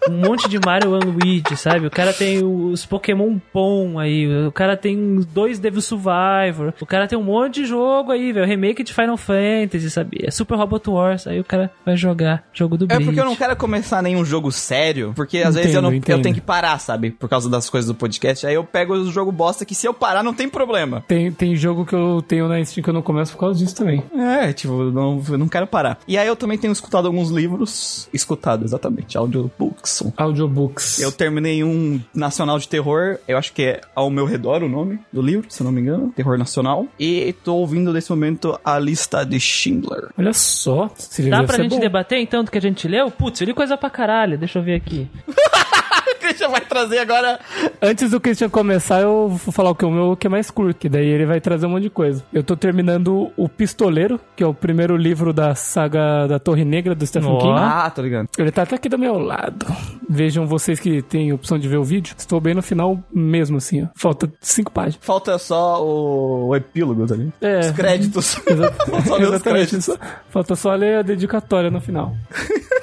um 0.10 0.14
monte 0.14 0.48
de 0.48 0.60
Mario 0.64 0.96
and 0.96 1.00
Luigi, 1.00 1.56
sabe? 1.58 1.88
O 1.88 1.92
cara 1.92 2.14
tem 2.14 2.44
os 2.44 2.86
Pokémon 2.86 3.38
Pon 3.52 4.00
aí. 4.00 4.28
O 4.48 4.52
cara 4.52 4.78
tem 4.78 5.20
dois 5.34 5.60
Devil 5.60 5.82
Survivor. 5.82 6.74
O 6.80 6.86
cara 6.86 7.08
tem 7.08 7.18
um 7.18 7.24
monte 7.24 7.56
de 7.62 7.66
jogo 7.66 8.12
aí, 8.12 8.32
velho. 8.32 8.46
Remake 8.46 8.84
de 8.84 8.94
Final 8.94 9.18
Fantasy, 9.18 9.90
sabe? 9.90 10.20
É 10.24 10.32
Super 10.32 10.56
Robot 10.58 10.90
Wars. 10.90 11.28
Aí 11.28 11.40
o 11.40 11.44
cara 11.44 11.72
vai 11.86 11.96
jogar 11.96 12.44
jogo 12.54 12.78
do 12.78 12.86
É 12.86 12.88
Bleach. 12.88 13.06
porque 13.06 13.20
eu 13.20 13.26
não 13.26 13.36
quero 13.36 13.56
começar 13.56 14.02
nenhum 14.02 14.24
jogo 14.26 14.52
sério, 14.52 15.14
porque 15.16 15.40
às 15.40 15.56
vezes 15.56 15.74
eu, 15.76 15.82
não, 15.82 15.90
Entendo, 15.94 16.18
eu 16.18 16.22
tenho 16.22 16.32
entendo. 16.34 16.36
que 16.36 16.42
parar, 16.42 16.78
sabe? 16.80 17.12
Por 17.12 17.30
causa 17.30 17.50
das 17.50 17.70
coisas 17.70 17.88
do 17.88 17.96
podcast. 17.96 18.46
Aí 18.48 18.56
eu 18.56 18.64
pego 18.64 18.94
o 18.94 19.12
jogo 19.12 19.32
bosta 19.32 19.66
que 19.66 19.76
se 19.76 19.88
eu 19.88 19.94
parar 19.94 20.24
não 20.24 20.34
tem 20.34 20.48
problema. 20.50 21.04
Tem, 21.08 21.32
tem 21.32 21.56
jogo 21.56 21.86
que 21.86 21.94
eu 21.96 22.22
tenho 22.28 22.48
na 22.48 22.64
Steam 22.64 22.84
que 22.84 22.90
eu 22.90 22.94
não 22.94 23.02
começo 23.02 23.34
por 23.34 23.40
causa 23.40 23.60
disso 23.60 23.76
também. 23.76 24.04
É, 24.18 24.54
tipo, 24.54 24.91
eu 24.92 25.02
não, 25.02 25.24
eu 25.30 25.38
não 25.38 25.48
quero 25.48 25.68
parar. 25.68 26.00
E 26.08 26.18
aí 26.18 26.28
eu 26.28 26.36
também 26.36 26.58
tenho 26.58 26.72
escutado 26.72 27.08
alguns 27.08 27.30
livros. 27.30 28.10
Escutado, 28.14 28.66
exatamente. 28.66 29.18
Audiobooks. 29.18 30.04
Audiobooks. 30.18 31.00
Eu 31.00 31.12
terminei 31.12 31.64
um 31.64 32.00
nacional 32.14 32.60
de 32.60 32.68
terror, 32.68 33.18
eu 33.28 33.38
acho 33.38 33.54
que 33.54 33.64
é 33.64 33.82
Ao 33.96 34.10
Meu 34.10 34.26
Redor 34.26 34.64
o 34.64 34.70
nome 34.70 35.00
do 35.12 35.22
livro, 35.22 35.46
se 35.50 35.62
eu 35.62 35.66
não 35.66 35.72
me 35.72 35.82
engano. 35.82 36.12
Terror 36.16 36.38
Nacional. 36.38 36.86
E 37.00 37.34
tô 37.44 37.56
ouvindo 37.56 37.94
nesse 37.94 38.10
momento 38.10 38.60
a 38.64 38.78
lista 38.78 39.24
de 39.24 39.40
Schindler. 39.40 40.10
Olha 40.18 40.34
só. 40.34 40.90
Dá 41.30 41.44
pra 41.44 41.58
gente 41.58 41.76
bom. 41.76 41.80
debater 41.80 42.20
então 42.20 42.44
do 42.44 42.52
que 42.52 42.58
a 42.58 42.62
gente 42.62 42.88
leu? 42.88 43.10
Putz, 43.10 43.42
eu 43.42 43.48
li 43.48 43.54
coisa 43.54 43.78
pra 43.78 43.90
caralho. 43.90 44.38
Deixa 44.38 44.60
eu 44.60 44.64
ver 44.64 44.76
aqui. 44.76 45.08
o 46.22 46.28
Christian 46.28 46.50
vai 46.50 46.62
trazer 46.62 47.00
agora. 47.00 47.40
Antes 47.82 48.12
do 48.12 48.20
Christian 48.20 48.50
começar, 48.50 49.02
eu 49.02 49.28
vou 49.30 49.52
falar 49.52 49.72
o 49.72 49.76
que 49.76 49.84
é 49.84 49.88
o 49.88 49.92
meu 49.92 50.16
que 50.16 50.28
é 50.28 50.30
mais 50.30 50.52
curto, 50.52 50.78
que 50.78 50.88
daí 50.90 51.08
ele 51.08 51.26
vai 51.26 51.42
trazer 51.42 51.66
um 51.66 51.70
monte 51.70 51.84
de 51.84 51.90
coisa. 51.90 52.24
Eu 52.32 52.44
tô 52.44 52.56
terminando 52.56 53.32
O 53.36 53.50
Pistoleiro, 53.50 54.20
que 54.36 54.44
é 54.44 54.48
o 54.48 54.54
primeiro 54.54 54.96
livro 54.96 55.34
da 55.34 55.56
saga 55.56 56.28
da 56.28 56.40
Torre 56.40 56.64
Negra 56.64 56.94
do 56.94 57.06
Stephen 57.06 57.30
Ó. 57.32 57.40
King. 57.40 57.54
Ah, 57.58 57.90
tô 57.94 58.02
ligado. 58.02 58.30
Ele 58.38 58.52
tá 58.52 58.62
até 58.64 58.76
aqui 58.76 58.88
do 58.90 58.98
meu 59.00 59.18
lado. 59.18 59.66
Vejam 60.10 60.46
vocês 60.46 60.80
que 60.80 61.02
têm 61.02 61.34
opção 61.34 61.58
de 61.58 61.68
ver 61.68 61.78
o 61.78 61.84
vídeo. 61.84 62.14
Estou 62.18 62.40
bem 62.40 62.54
no 62.54 62.62
final 62.62 63.00
mesmo, 63.14 63.58
assim, 63.58 63.84
ó. 63.84 63.88
Falta 63.96 64.32
cinco 64.42 64.72
páginas. 64.72 65.00
Falta 65.02 65.38
só 65.38 65.84
o, 65.84 66.48
o 66.50 66.56
epílogo, 66.56 67.06
tá 67.08 67.16
ligado? 67.16 67.34
É. 67.42 67.60
Os 67.60 67.72
créditos. 67.72 68.38
Exa- 68.48 68.74
Só 69.08 69.16
ler 69.18 69.30
os 69.34 69.42
créditos. 69.42 69.90
Falta 70.30 70.56
só 70.56 70.76
ler 70.76 70.98
a 70.98 71.02
dedicatória 71.02 71.70
no 71.72 71.80
final. 71.82 72.14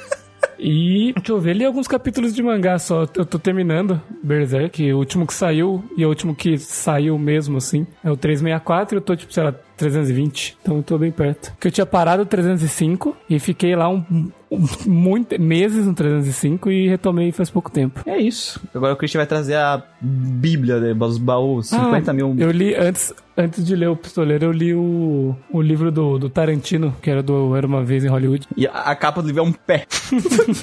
E, 0.59 1.13
deixa 1.15 1.33
eu 1.33 1.41
ver, 1.41 1.55
li 1.55 1.65
alguns 1.65 1.87
capítulos 1.87 2.35
de 2.35 2.43
mangá 2.43 2.79
só. 2.79 3.07
Eu 3.15 3.25
tô 3.25 3.39
terminando 3.39 4.01
Berserk, 4.23 4.93
o 4.93 4.99
último 4.99 5.27
que 5.27 5.35
saiu 5.35 5.85
e 5.97 6.05
o 6.05 6.09
último 6.09 6.35
que 6.35 6.59
saiu 6.59 7.19
mesmo, 7.19 7.59
assim, 7.59 7.87
é 8.03 8.11
o 8.11 8.17
364. 8.17 8.97
Eu 8.97 9.01
tô, 9.01 9.15
tipo, 9.15 9.33
sei 9.33 9.45
lá, 9.45 9.55
320, 9.79 10.59
então 10.61 10.77
eu 10.79 10.83
tô 10.83 10.99
bem 10.99 11.11
perto. 11.11 11.53
Porque 11.53 11.69
eu 11.69 11.73
tinha 11.73 11.87
parado 11.87 12.23
o 12.23 12.27
305 12.27 13.17
e 13.31 13.39
fiquei 13.39 13.75
lá 13.75 13.89
um, 13.89 14.05
um 14.51 14.65
muito, 14.87 15.41
meses 15.41 15.87
no 15.87 15.95
305 15.95 16.71
e 16.71 16.89
retomei 16.89 17.33
faz 17.33 17.49
pouco 17.51 17.71
tempo. 17.71 18.03
É 18.07 18.19
isso. 18.19 18.61
Agora 18.75 18.93
o 18.93 18.97
Christian 18.97 19.21
vai 19.21 19.27
trazer 19.27 19.55
a 19.55 19.83
Bíblia 20.01 20.79
né, 20.81 20.93
dos 20.95 21.17
baús, 21.19 21.69
50 21.69 22.11
Ah, 22.11 22.15
mil. 22.15 22.35
Eu 22.39 22.51
li 22.51 22.75
antes, 22.75 23.13
antes 23.37 23.65
de 23.65 23.75
ler 23.77 23.89
o 23.89 23.97
Pistoleiro, 23.97 24.47
eu 24.47 24.53
li 24.53 24.75
o, 24.75 25.35
o 25.51 25.63
livro 25.63 25.91
do, 25.91 26.19
do 26.19 26.29
Tarantino, 26.29 26.95
que 27.01 27.11
era 27.11 27.23
do 27.23 27.55
Era 27.57 27.67
uma 27.67 27.85
vez 27.85 28.05
em 28.05 28.09
Hollywood. 28.09 28.47
E 28.57 28.67
a, 28.67 28.71
a 28.73 28.97
capa 28.97 29.23
do 29.23 29.29
livro 29.29 29.43
é 29.43 29.45
um 29.47 29.53
pé. 29.53 29.87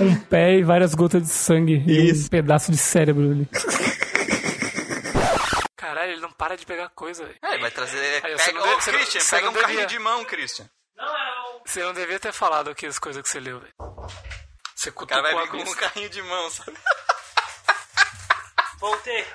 Um 0.00 0.12
pé 0.16 0.58
e 0.58 0.62
várias 0.64 0.92
gotas 0.92 1.22
de 1.22 1.28
sangue 1.28 1.80
e 1.86 2.10
Isso. 2.10 2.26
um 2.26 2.28
pedaço 2.28 2.72
de 2.72 2.76
cérebro 2.76 3.30
ali. 3.30 3.48
Ele 6.14 6.22
não 6.22 6.32
para 6.32 6.56
de 6.56 6.64
pegar 6.64 6.88
coisa, 6.90 7.24
velho. 7.26 7.38
É, 7.42 7.58
vai 7.58 7.70
trazer. 7.70 8.24
Aí, 8.24 8.32
você 8.38 8.52
não 8.52 8.62
deve- 8.62 8.74
não- 8.74 8.80
Christian, 8.80 9.20
você 9.20 9.36
pega 9.36 9.46
não 9.46 9.52
um 9.52 9.60
carrinho 9.60 9.80
devia. 9.80 9.86
de 9.86 9.98
mão, 9.98 10.24
Christian. 10.24 10.68
Você 11.66 11.82
não 11.82 11.92
devia 11.92 12.20
ter 12.20 12.32
falado 12.32 12.70
aqui 12.70 12.86
as 12.86 12.98
coisas 12.98 13.22
que 13.22 13.28
você 13.28 13.40
leu, 13.40 13.58
velho. 13.60 13.74
Você 14.74 14.90
O 14.90 15.06
cara 15.06 15.22
vai 15.22 15.34
vir 15.48 15.64
com 15.64 15.70
um 15.70 15.74
carrinho 15.74 16.08
de 16.10 16.22
mão, 16.22 16.50
sabe? 16.50 16.76
Voltei. 18.78 19.26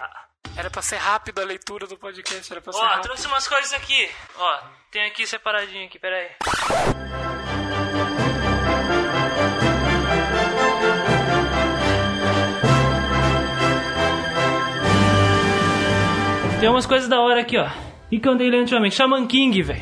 Era 0.56 0.70
pra 0.70 0.82
ser 0.82 0.98
rápido 0.98 1.40
a 1.42 1.46
leitura 1.46 1.88
do 1.88 1.98
podcast, 1.98 2.52
era 2.52 2.62
pra 2.62 2.72
ser 2.74 2.80
Ó, 2.80 2.84
rápido. 2.86 3.04
trouxe 3.04 3.28
umas 3.28 3.48
coisas 3.48 3.74
aqui. 3.74 4.12
Ó, 4.36 4.62
tem 4.92 5.06
aqui 5.06 5.26
separadinho 5.26 5.88
aqui, 5.88 5.98
pera 6.00 6.36
Tem 16.60 16.68
umas 16.68 16.86
coisas 16.86 17.08
da 17.08 17.22
hora 17.22 17.40
aqui, 17.40 17.58
ó. 17.58 17.70
E 18.12 18.20
que 18.20 18.28
eu 18.28 18.34
andei 18.34 18.50
lendo 18.50 18.62
ultimamente. 18.62 18.96
Shaman 18.96 19.26
King, 19.28 19.62
velho. 19.62 19.82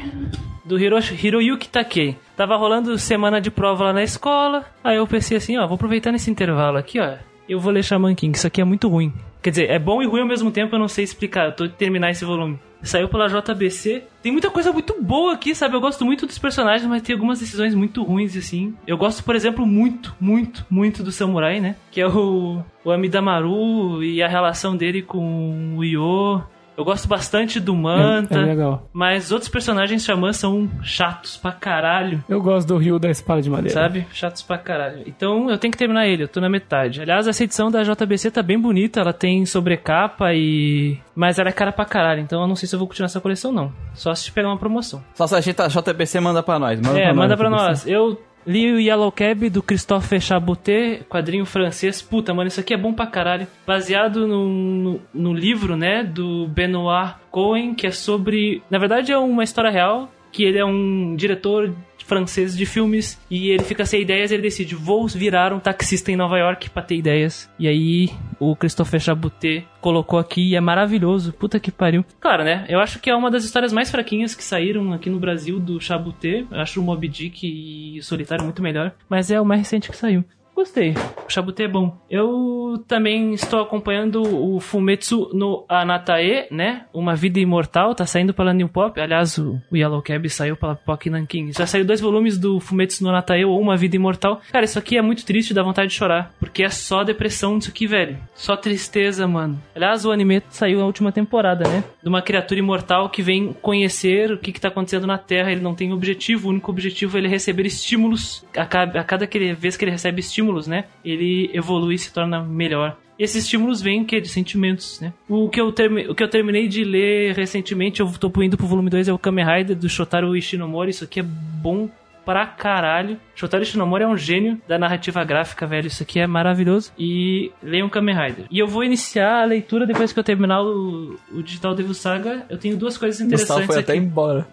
Do 0.64 0.78
Hiroshi, 0.80 1.16
Hiroyuki 1.16 1.68
Takei. 1.68 2.16
Tava 2.36 2.56
rolando 2.56 3.00
semana 3.00 3.42
de 3.42 3.50
prova 3.50 3.86
lá 3.86 3.94
na 3.94 4.04
escola. 4.04 4.64
Aí 4.84 4.98
eu 4.98 5.08
pensei 5.08 5.38
assim, 5.38 5.58
ó, 5.58 5.66
vou 5.66 5.74
aproveitar 5.74 6.12
nesse 6.12 6.30
intervalo 6.30 6.78
aqui, 6.78 7.00
ó. 7.00 7.16
Eu 7.50 7.60
vou 7.60 7.72
ler 7.72 7.84
Shaman 7.84 8.14
King, 8.14 8.38
isso 8.38 8.46
aqui 8.46 8.62
é 8.62 8.64
muito 8.64 8.88
ruim. 8.90 9.12
Quer 9.42 9.50
dizer, 9.50 9.70
é 9.72 9.80
bom 9.80 10.04
e 10.04 10.06
ruim 10.06 10.22
ao 10.22 10.28
mesmo 10.28 10.52
tempo, 10.52 10.76
eu 10.76 10.80
não 10.80 10.88
sei 10.88 11.04
explicar. 11.04 11.46
Eu 11.46 11.52
tô 11.54 11.68
terminar 11.68 12.12
esse 12.12 12.24
volume. 12.24 12.60
Saiu 12.84 13.10
pela 13.10 13.28
JBC. 13.28 14.04
Tem 14.22 14.32
muita 14.32 14.52
coisa 14.52 14.72
muito 14.72 15.02
boa 15.02 15.34
aqui, 15.34 15.56
sabe? 15.56 15.76
Eu 15.76 15.82
gosto 15.82 16.06
muito 16.06 16.28
dos 16.28 16.38
personagens, 16.38 16.88
mas 16.88 17.02
tem 17.02 17.14
algumas 17.16 17.40
decisões 17.40 17.74
muito 17.74 18.04
ruins, 18.04 18.38
assim. 18.38 18.76
Eu 18.86 18.98
gosto, 18.98 19.24
por 19.24 19.36
exemplo, 19.36 19.66
muito, 19.66 20.16
muito, 20.20 20.64
muito 20.70 21.02
do 21.02 21.12
Samurai, 21.12 21.60
né? 21.60 21.76
Que 21.92 22.02
é 22.02 22.08
o, 22.08 22.62
o 22.84 22.92
Amidamaru 22.92 24.04
e 24.04 24.22
a 24.22 24.28
relação 24.28 24.76
dele 24.78 25.02
com 25.02 25.76
o 25.76 25.84
Yo. 25.84 26.44
Eu 26.78 26.86
gosto 26.86 27.08
bastante 27.08 27.60
do 27.60 27.76
Manta. 27.76 28.38
É, 28.38 28.44
é 28.44 28.46
legal. 28.46 28.88
Mas 28.94 29.32
outros 29.32 29.50
personagens 29.50 30.06
xamãs 30.06 30.38
são 30.38 30.70
chatos 30.84 31.36
pra 31.36 31.52
caralho. 31.52 32.24
Eu 32.30 32.40
gosto 32.40 32.68
do 32.68 32.78
Rio 32.78 33.00
da 33.00 33.10
Espada 33.10 33.42
de 33.42 33.50
Madeira. 33.50 33.74
Sabe? 33.74 34.06
Chatos 34.14 34.44
pra 34.44 34.60
caralho. 34.60 35.02
Então 35.08 35.50
eu 35.50 35.58
tenho 35.58 35.72
que 35.72 35.78
terminar 35.78 36.08
ele, 36.08 36.24
eu 36.24 36.28
tô 36.28 36.40
na 36.40 36.48
metade. 36.48 37.02
Aliás, 37.02 37.28
essa 37.28 37.44
edição 37.44 37.72
da 37.72 37.82
JBC 37.82 38.30
tá 38.30 38.44
bem 38.44 38.60
bonita, 38.60 39.00
ela 39.00 39.12
tem 39.12 39.44
sobrecapa 39.44 40.34
e. 40.36 41.00
Mas 41.16 41.40
ela 41.40 41.50
é 41.50 41.52
cara 41.52 41.72
pra 41.72 41.84
caralho, 41.84 42.22
então 42.22 42.42
eu 42.42 42.48
não 42.48 42.56
sei 42.56 42.68
se 42.70 42.76
eu 42.76 42.80
vou 42.80 42.88
continuar 42.88 43.08
essa 43.08 43.20
coleção, 43.20 43.52
não. 43.52 43.74
Só 43.96 44.14
se 44.14 44.32
pegar 44.32 44.50
uma 44.50 44.58
promoção. 44.58 45.04
Só 45.16 45.26
se 45.26 45.36
a 45.36 45.42
gente 45.42 45.60
a 45.60 45.68
JBC 45.68 46.20
manda 46.20 46.44
pra 46.44 46.60
nós. 46.60 46.80
Manda 46.80 47.00
é, 47.00 47.06
pra 47.06 47.14
manda 47.16 47.36
nós, 47.36 47.38
pra 47.40 47.50
JBC. 47.50 47.66
nós. 47.68 47.88
Eu 47.88 48.22
li 48.48 48.72
o 48.72 48.80
Yellow 48.80 49.12
Cab 49.12 49.50
do 49.50 49.62
Christophe 49.62 50.22
Chaboté, 50.22 51.02
quadrinho 51.10 51.46
francês. 51.46 52.02
Puta, 52.02 52.34
mano, 52.34 52.48
isso 52.48 52.62
aqui 52.62 52.74
é 52.74 52.78
bom 52.78 52.94
pra 52.94 53.06
caralho. 53.06 53.46
Baseado 53.66 54.26
no, 54.26 54.48
no, 54.48 55.02
no 55.14 55.34
livro, 55.34 55.76
né, 55.76 56.04
do 56.04 56.48
Benoit 56.48 57.16
Cohen, 57.30 57.76
que 57.76 57.86
é 57.86 57.92
sobre. 57.92 58.64
Na 58.70 58.80
verdade, 58.80 59.12
é 59.12 59.18
uma 59.18 59.44
história 59.44 59.70
real. 59.70 60.10
Que 60.32 60.44
ele 60.44 60.60
é 60.60 60.66
um 60.66 61.16
diretor 61.16 61.74
francês 62.08 62.56
de 62.58 62.66
filmes 62.66 63.20
e 63.30 63.50
ele 63.50 63.64
fica 63.64 63.86
sem 63.86 64.02
ideias 64.02 64.32
ele 64.32 64.42
decide, 64.42 64.76
vou 64.76 65.08
virar 65.08 65.54
um 65.54 65.60
taxista 65.60 66.12
em 66.12 66.16
Nova 66.16 66.38
York 66.38 66.70
pra 66.70 66.82
ter 66.82 66.96
ideias. 66.96 67.50
E 67.60 67.68
aí 67.68 68.10
o 68.40 68.56
Christopher 68.56 69.00
Chaboté 69.00 69.64
colocou 69.82 70.18
aqui 70.18 70.50
e 70.50 70.56
é 70.56 70.62
maravilhoso. 70.62 71.34
Puta 71.34 71.60
que 71.60 71.72
pariu. 71.72 72.06
Claro, 72.20 72.44
né? 72.44 72.66
Eu 72.70 72.80
acho 72.80 73.00
que 73.00 73.10
é 73.10 73.16
uma 73.16 73.30
das 73.30 73.44
histórias 73.44 73.74
mais 73.74 73.92
fraquinhas 73.92 74.34
que 74.34 74.44
saíram 74.44 74.94
aqui 74.94 75.10
no 75.10 75.20
Brasil 75.20 75.60
do 75.60 75.80
Chaboté. 75.80 76.46
Eu 76.50 76.60
acho 76.60 76.80
o 76.80 76.84
Moby 76.84 77.08
Dick 77.08 77.46
e 77.46 78.00
o 78.00 78.04
Solitário 78.04 78.44
muito 78.44 78.62
melhor, 78.62 78.94
mas 79.10 79.30
é 79.30 79.40
o 79.40 79.46
mais 79.46 79.62
recente 79.62 79.90
que 79.90 79.98
saiu. 79.98 80.24
Gostei. 80.58 80.96
O 81.28 81.32
Chabuté 81.32 81.66
é 81.66 81.68
bom. 81.68 81.96
Eu 82.10 82.84
também 82.88 83.32
estou 83.36 83.62
acompanhando 83.62 84.24
o 84.24 84.60
Fumetsu 84.60 85.30
no 85.32 85.64
Anatae, 85.70 86.48
né? 86.50 86.86
Uma 86.92 87.16
Vida 87.16 87.40
Imortal. 87.40 87.94
Tá 87.94 88.08
saindo 88.08 88.34
pela 88.34 88.56
New 88.56 88.68
Pop. 88.68 89.00
Aliás, 89.00 89.38
o 89.38 89.62
Yellow 89.72 90.02
Cab 90.02 90.28
saiu 90.28 90.58
pela 90.58 90.76
Pock 90.76 91.12
Nankin. 91.12 91.52
Já 91.54 91.68
saiu 91.68 91.86
dois 91.86 92.02
volumes 92.02 92.40
do 92.40 92.60
Fumetsu 92.60 93.04
no 93.04 93.12
Anatae 93.12 93.46
ou 93.46 93.62
Uma 93.62 93.78
Vida 93.78 93.98
Imortal. 93.98 94.42
Cara, 94.52 94.66
isso 94.66 94.80
aqui 94.80 94.98
é 94.98 95.02
muito 95.02 95.24
triste, 95.24 95.54
dá 95.54 95.62
vontade 95.62 95.90
de 95.90 95.96
chorar. 95.96 96.34
Porque 96.40 96.64
é 96.64 96.70
só 96.70 97.04
depressão 97.04 97.60
disso 97.60 97.70
aqui, 97.70 97.86
velho. 97.86 98.18
Só 98.34 98.58
tristeza, 98.58 99.28
mano. 99.28 99.62
Aliás, 99.76 100.06
o 100.06 100.12
anime 100.12 100.42
saiu 100.50 100.80
na 100.80 100.88
última 100.88 101.12
temporada, 101.12 101.70
né? 101.70 101.84
De 102.02 102.10
uma 102.10 102.24
criatura 102.24 102.60
imortal 102.60 103.12
que 103.12 103.22
vem 103.22 103.54
conhecer 103.62 104.32
o 104.32 104.40
que, 104.40 104.52
que 104.52 104.60
tá 104.60 104.70
acontecendo 104.70 105.06
na 105.06 105.20
Terra. 105.20 105.52
Ele 105.52 105.62
não 105.62 105.76
tem 105.76 105.94
objetivo. 105.94 106.48
O 106.48 106.50
único 106.50 106.72
objetivo 106.72 107.16
é 107.16 107.20
ele 107.20 107.28
receber 107.28 107.68
estímulos. 107.68 108.44
A 108.58 108.66
cada, 108.66 109.28
vez 109.56 109.78
que 109.78 109.86
ele 109.86 109.92
recebe 109.92 110.20
estímulos, 110.20 110.47
né? 110.68 110.86
Ele 111.04 111.50
evolui 111.54 111.96
e 111.96 112.00
se 112.00 112.14
torna 112.14 112.42
melhor. 112.44 112.96
E 113.20 113.24
esses 113.24 113.44
estímulos 113.44 113.82
vêm 113.82 114.06
que 114.06 114.16
é 114.16 114.20
de 114.20 114.28
sentimentos, 114.30 115.02
né? 115.02 115.12
O 115.28 115.50
que, 115.50 115.60
eu 115.60 115.72
termi- 115.72 116.08
o 116.08 116.14
que 116.14 116.22
eu 116.24 116.28
terminei 116.30 116.68
de 116.68 116.84
ler 116.84 117.34
recentemente, 117.36 118.00
eu 118.00 118.08
tô 118.12 118.32
indo 118.44 118.56
pro 118.56 118.68
volume 118.68 118.90
2, 118.92 119.08
é 119.08 119.14
o 119.14 119.18
Kamen 119.18 119.44
Rider 119.46 119.76
do 119.76 119.90
Shotaro 119.90 120.36
Ishinomori. 120.36 120.92
Isso 120.92 121.04
aqui 121.04 121.20
é 121.20 121.24
bom 121.24 121.90
pra 122.24 122.46
caralho. 122.46 123.18
Shotaro 123.36 123.64
Ishinomori 123.64 124.04
é 124.04 124.08
um 124.08 124.16
gênio 124.18 124.62
da 124.68 124.78
narrativa 124.78 125.24
gráfica, 125.24 125.66
velho. 125.66 125.88
Isso 125.88 126.04
aqui 126.04 126.20
é 126.20 126.28
maravilhoso. 126.28 126.92
E 127.00 127.52
leiam 127.64 127.90
Kamen 127.90 128.14
Rider. 128.16 128.46
E 128.52 128.60
eu 128.60 128.68
vou 128.68 128.84
iniciar 128.84 129.42
a 129.42 129.46
leitura 129.46 129.88
depois 129.88 130.14
que 130.14 130.20
eu 130.20 130.24
terminar 130.24 130.62
o, 130.62 131.18
o 131.32 131.42
Digital 131.42 131.74
Devil 131.74 131.94
Saga. 131.96 132.46
Eu 132.50 132.58
tenho 132.60 132.78
duas 132.78 132.98
coisas 133.00 133.20
Gustavo 133.20 133.62
interessantes 133.62 133.66
foi 133.66 133.76
aqui 133.82 133.92
até 133.92 133.96
embora. 133.98 134.46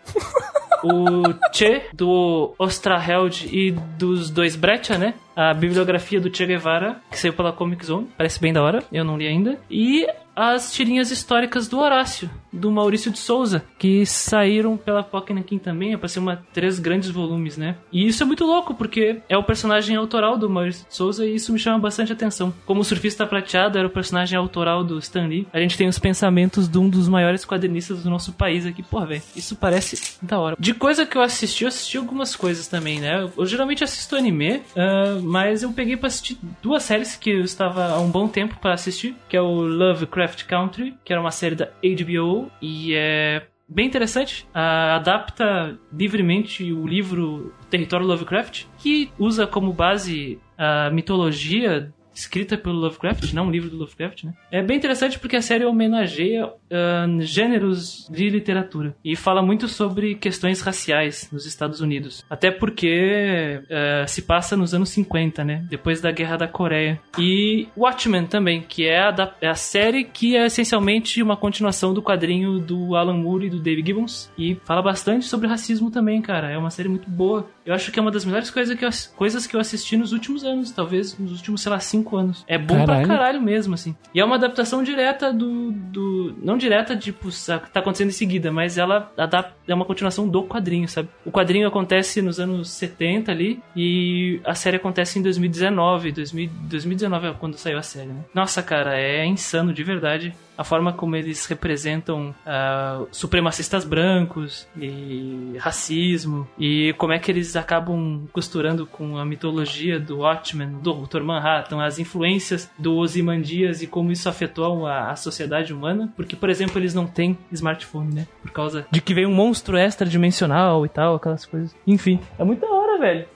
o 0.83 1.23
Che, 1.53 1.83
do 1.93 2.55
Ostraheld 2.59 3.49
e 3.53 3.73
dos 3.99 4.31
dois 4.31 4.55
Brecha, 4.57 4.97
né? 4.99 5.15
A 5.37 5.53
bibliografia 5.53 6.21
do 6.21 6.35
Che 6.35 6.47
Guevara, 6.47 7.01
que 7.11 7.19
saiu 7.19 7.33
pela 7.33 7.53
Comic 7.53 7.85
Zone. 7.85 8.09
Parece 8.17 8.41
bem 8.41 8.53
da 8.53 8.63
hora, 8.63 8.83
eu 8.93 9.05
não 9.05 9.17
li 9.19 9.27
ainda. 9.27 9.59
E 9.71 10.07
as 10.37 10.73
tirinhas 10.73 11.11
históricas 11.11 11.69
do 11.69 11.79
Horácio, 11.79 12.29
do 12.53 12.71
Maurício 12.71 13.11
de 13.11 13.19
Souza, 13.19 13.65
que 13.79 14.05
saíram 14.05 14.77
pela 14.77 15.03
Pokémon 15.03 15.43
também, 15.63 15.93
é 15.93 15.97
pra 15.97 16.09
ser 16.09 16.19
uma 16.19 16.45
três 16.53 16.79
grandes 16.79 17.11
volumes, 17.11 17.57
né? 17.57 17.77
E 17.93 18.07
isso 18.07 18.23
é 18.23 18.27
muito 18.27 18.45
louco, 18.45 18.75
porque 18.75 19.21
é 19.29 19.37
o 19.37 19.43
personagem 19.43 19.97
autoral 19.97 20.37
do 20.37 20.49
Maurício 20.49 20.87
de 20.89 20.95
Souza 20.95 21.27
e 21.27 21.35
isso 21.35 21.53
me 21.53 21.59
chama 21.59 21.79
bastante 21.79 22.13
atenção. 22.13 22.53
Como 22.67 22.81
o 22.81 22.85
Surfista 22.85 23.27
Prateado 23.27 23.79
era 23.79 23.87
o 23.87 23.91
personagem 23.91 24.37
autoral 24.37 24.83
do 24.83 24.99
Stan 24.99 25.27
Lee, 25.27 25.47
a 25.53 25.61
gente 25.61 25.77
tem 25.77 25.89
os 25.89 25.99
pensamentos 25.99 26.69
de 26.69 26.79
um 26.79 26.89
dos 26.89 27.09
maiores 27.09 27.45
quadrinistas 27.45 28.03
do 28.03 28.11
nosso 28.11 28.33
país 28.33 28.67
aqui. 28.67 28.83
Porra, 28.83 29.07
velho, 29.07 29.23
isso 29.37 29.57
parece 29.57 30.17
da 30.23 30.39
hora. 30.39 30.57
De 30.59 30.75
coisa 30.75 31.07
que 31.07 31.17
eu 31.17 31.23
assisti, 31.23 31.65
eu 31.65 31.69
assisti 31.69 31.97
algumas 31.97 32.35
coisas 32.35 32.67
também, 32.67 33.01
né? 33.01 33.23
Eu, 33.23 33.33
eu 33.37 33.47
geralmente 33.47 33.85
assisto 33.85 34.17
anime, 34.17 34.63
ah, 34.77 35.19
mas 35.25 35.63
eu 35.63 35.73
peguei 35.73 35.97
pra 35.97 36.07
assistir 36.07 36.39
duas 36.63 36.83
séries 36.83 37.17
que 37.17 37.31
eu 37.31 37.41
estava 37.41 37.87
há 37.87 38.01
um 38.01 38.11
bom 38.11 38.29
tempo 38.29 38.57
pra 38.61 38.75
assistir, 38.75 39.17
que 39.29 39.37
é 39.37 39.41
o 39.41 39.63
Lovecraft 39.63 40.45
Country, 40.45 40.95
que 41.05 41.13
era 41.13 41.21
uma 41.21 41.31
série 41.31 41.55
da 41.55 41.67
HBO, 41.67 42.51
e 42.61 42.95
é 42.95 43.47
bem 43.69 43.87
interessante. 43.87 44.47
Ah, 44.55 44.97
adapta 44.97 45.79
livremente 45.93 46.73
o 46.73 46.87
livro 46.87 47.53
Território 47.71 48.07
Lovecraft, 48.07 48.65
que 48.79 49.11
usa 49.19 49.47
como 49.47 49.73
base 49.73 50.39
a 50.57 50.91
mitologia 50.91 51.93
escrita 52.15 52.57
pelo 52.57 52.77
Lovecraft, 52.77 53.33
não 53.33 53.47
um 53.47 53.51
livro 53.51 53.69
do 53.71 53.77
Lovecraft, 53.77 54.25
né? 54.25 54.35
É 54.51 54.63
bem 54.63 54.77
interessante 54.77 55.19
porque 55.19 55.37
a 55.37 55.43
série 55.43 55.65
homenageia 55.65 56.51
ah, 56.71 57.07
gêneros 57.21 58.09
de 58.11 58.29
literatura 58.31 58.95
e 59.05 59.17
fala 59.17 59.43
muito 59.43 59.69
sobre 59.69 60.15
questões 60.15 60.61
raciais 60.61 61.29
nos 61.33 61.47
Estados 61.47 61.81
Unidos. 61.81 62.25
Até 62.31 62.51
porque 62.51 63.63
ah, 63.71 64.07
se 64.07 64.23
passa 64.23 64.57
nos 64.57 64.75
anos 64.75 64.89
50, 64.91 65.45
né? 65.45 65.65
Depois 65.69 66.01
da 66.01 66.11
Guerra 66.11 66.37
da 66.37 66.49
Coreia. 66.49 67.01
E 67.19 67.69
Watchmen 67.77 68.27
também, 68.27 68.63
que 68.63 68.87
é 68.87 69.01
a, 69.01 69.11
da- 69.11 69.35
é 69.41 69.49
a 69.49 69.55
série 69.55 70.05
que 70.05 70.37
é 70.37 70.47
essencialmente 70.47 71.23
uma 71.23 71.37
continuação 71.37 71.93
do 71.93 72.03
quadrinho 72.03 72.59
do 72.59 72.95
Alan 72.95 73.15
Moore 73.17 73.47
e 73.47 73.51
do 73.51 73.61
Dave 73.61 73.83
Gibbons. 73.85 74.31
E 74.39 74.57
fala 74.65 74.83
bastante 74.83 75.25
sobre 75.27 75.47
racismo 75.49 75.91
também, 75.91 76.21
cara. 76.23 76.51
É 76.51 76.59
uma 76.59 76.71
série 76.71 76.89
muito 76.89 77.09
boa. 77.09 77.49
Eu 77.65 77.75
acho 77.75 77.91
que 77.91 77.99
é 77.99 78.03
uma 78.03 78.11
das 78.11 78.25
melhores 78.25 78.51
coisas 78.51 78.77
que 78.79 78.85
eu, 78.85 78.91
coisas 79.17 79.47
que 79.47 79.57
eu 79.57 79.61
assisti 79.61 79.97
nos 79.97 80.13
últimos 80.13 80.45
anos, 80.45 80.71
talvez 80.71 81.19
nos 81.19 81.33
últimos, 81.33 81.63
sei 81.63 81.73
lá, 81.73 81.81
cinco 81.81 82.04
anos. 82.17 82.45
É 82.47 82.59
bom 82.59 82.77
Caralho. 82.79 83.07
pra 83.07 83.17
caralho 83.17 83.41
mesmo, 83.43 83.75
assim. 83.75 83.95
E 84.15 84.21
é 84.21 84.25
uma 84.25 84.37
adaptação 84.37 84.83
direta 84.83 85.33
do. 85.33 85.73
do 85.73 86.35
não 86.43 86.57
direta, 86.59 86.97
tipo, 86.97 87.29
tá 87.73 87.81
acontecendo 87.81 88.09
em 88.09 88.13
seguida, 88.13 88.51
mas 88.53 88.79
ela 88.79 89.13
adap- 89.17 89.53
é 89.67 89.75
uma 89.75 89.85
continuação 89.85 90.29
do 90.29 90.43
quadrinho, 90.45 90.89
sabe? 90.89 91.09
O 91.25 91.31
quadrinho 91.31 91.67
acontece 91.69 92.21
nos 92.23 92.39
anos 92.39 92.71
70 92.71 93.33
ali 93.33 93.61
e 93.77 94.41
a 94.45 94.55
série 94.55 94.77
acontece 94.77 95.19
em 95.19 95.23
2019. 95.23 96.13
2000, 96.13 96.51
2019 96.63 97.27
é 97.29 97.33
quando 97.33 97.57
saiu 97.57 97.79
a 97.79 97.83
série, 97.83 98.09
né? 98.09 98.25
Nossa, 98.35 98.63
cara, 98.63 98.99
é 98.99 99.25
insano 99.27 99.73
de 99.73 99.83
verdade. 99.83 100.35
A 100.57 100.65
forma 100.65 100.93
como 100.93 101.17
eles 101.17 101.47
representam 101.47 102.35
ah, 102.47 103.03
supremacistas 103.11 103.85
brancos 103.85 104.67
e 104.77 105.57
racismo 105.59 106.47
e 106.59 106.95
como 106.99 107.13
é 107.13 107.19
que 107.19 107.31
eles 107.31 107.57
acabam 107.57 108.27
costurando 108.33 108.87
com 108.87 109.19
a 109.19 109.25
mitologia 109.25 109.99
do 109.99 110.19
Watchmen, 110.19 110.79
do 110.81 110.93
Dr. 110.93 111.23
Manhattan, 111.23 111.83
as 111.83 111.99
influências 111.99 112.71
do 112.79 112.97
Ozymandias 112.97 113.83
e 113.83 113.87
como 113.87 114.13
isso 114.13 114.29
afetou 114.29 114.87
a, 114.87 115.11
a 115.11 115.17
sociedade 115.17 115.73
humana, 115.73 116.13
porque 116.17 116.37
por 116.37 116.51
exemplo 116.51 116.79
eles 116.79 116.95
não 116.95 117.07
têm 117.07 117.37
smartphone, 117.53 118.15
né? 118.15 118.27
Por 118.43 118.51
causa 118.51 118.87
de 118.91 119.01
que 119.01 119.15
veio 119.15 119.29
um 119.29 119.35
monstro 119.35 119.77
extradimensional 119.77 120.85
e 120.87 120.89
tal, 120.89 121.17
aquelas 121.17 121.45
coisas. 121.45 121.75
Enfim, 121.87 122.21
é 122.39 122.45
muito 122.45 122.61
da 122.61 122.71
hora, 122.71 122.99
velho. 122.99 123.27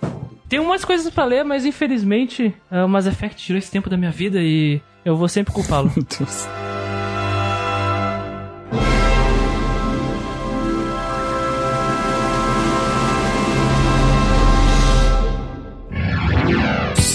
Tem 0.48 0.58
umas 0.58 0.84
coisas 0.84 1.12
pra 1.12 1.25
ler, 1.25 1.44
mas 1.44 1.66
infelizmente 1.66 2.54
uh, 2.70 2.84
o 2.84 2.88
Mass 2.88 3.06
Effect 3.06 3.44
tirou 3.44 3.58
esse 3.58 3.70
tempo 3.70 3.90
da 3.90 3.96
minha 3.96 4.10
vida 4.10 4.40
e 4.40 4.80
eu 5.04 5.16
vou 5.16 5.28
sempre 5.28 5.52
culpá-lo. 5.52 5.92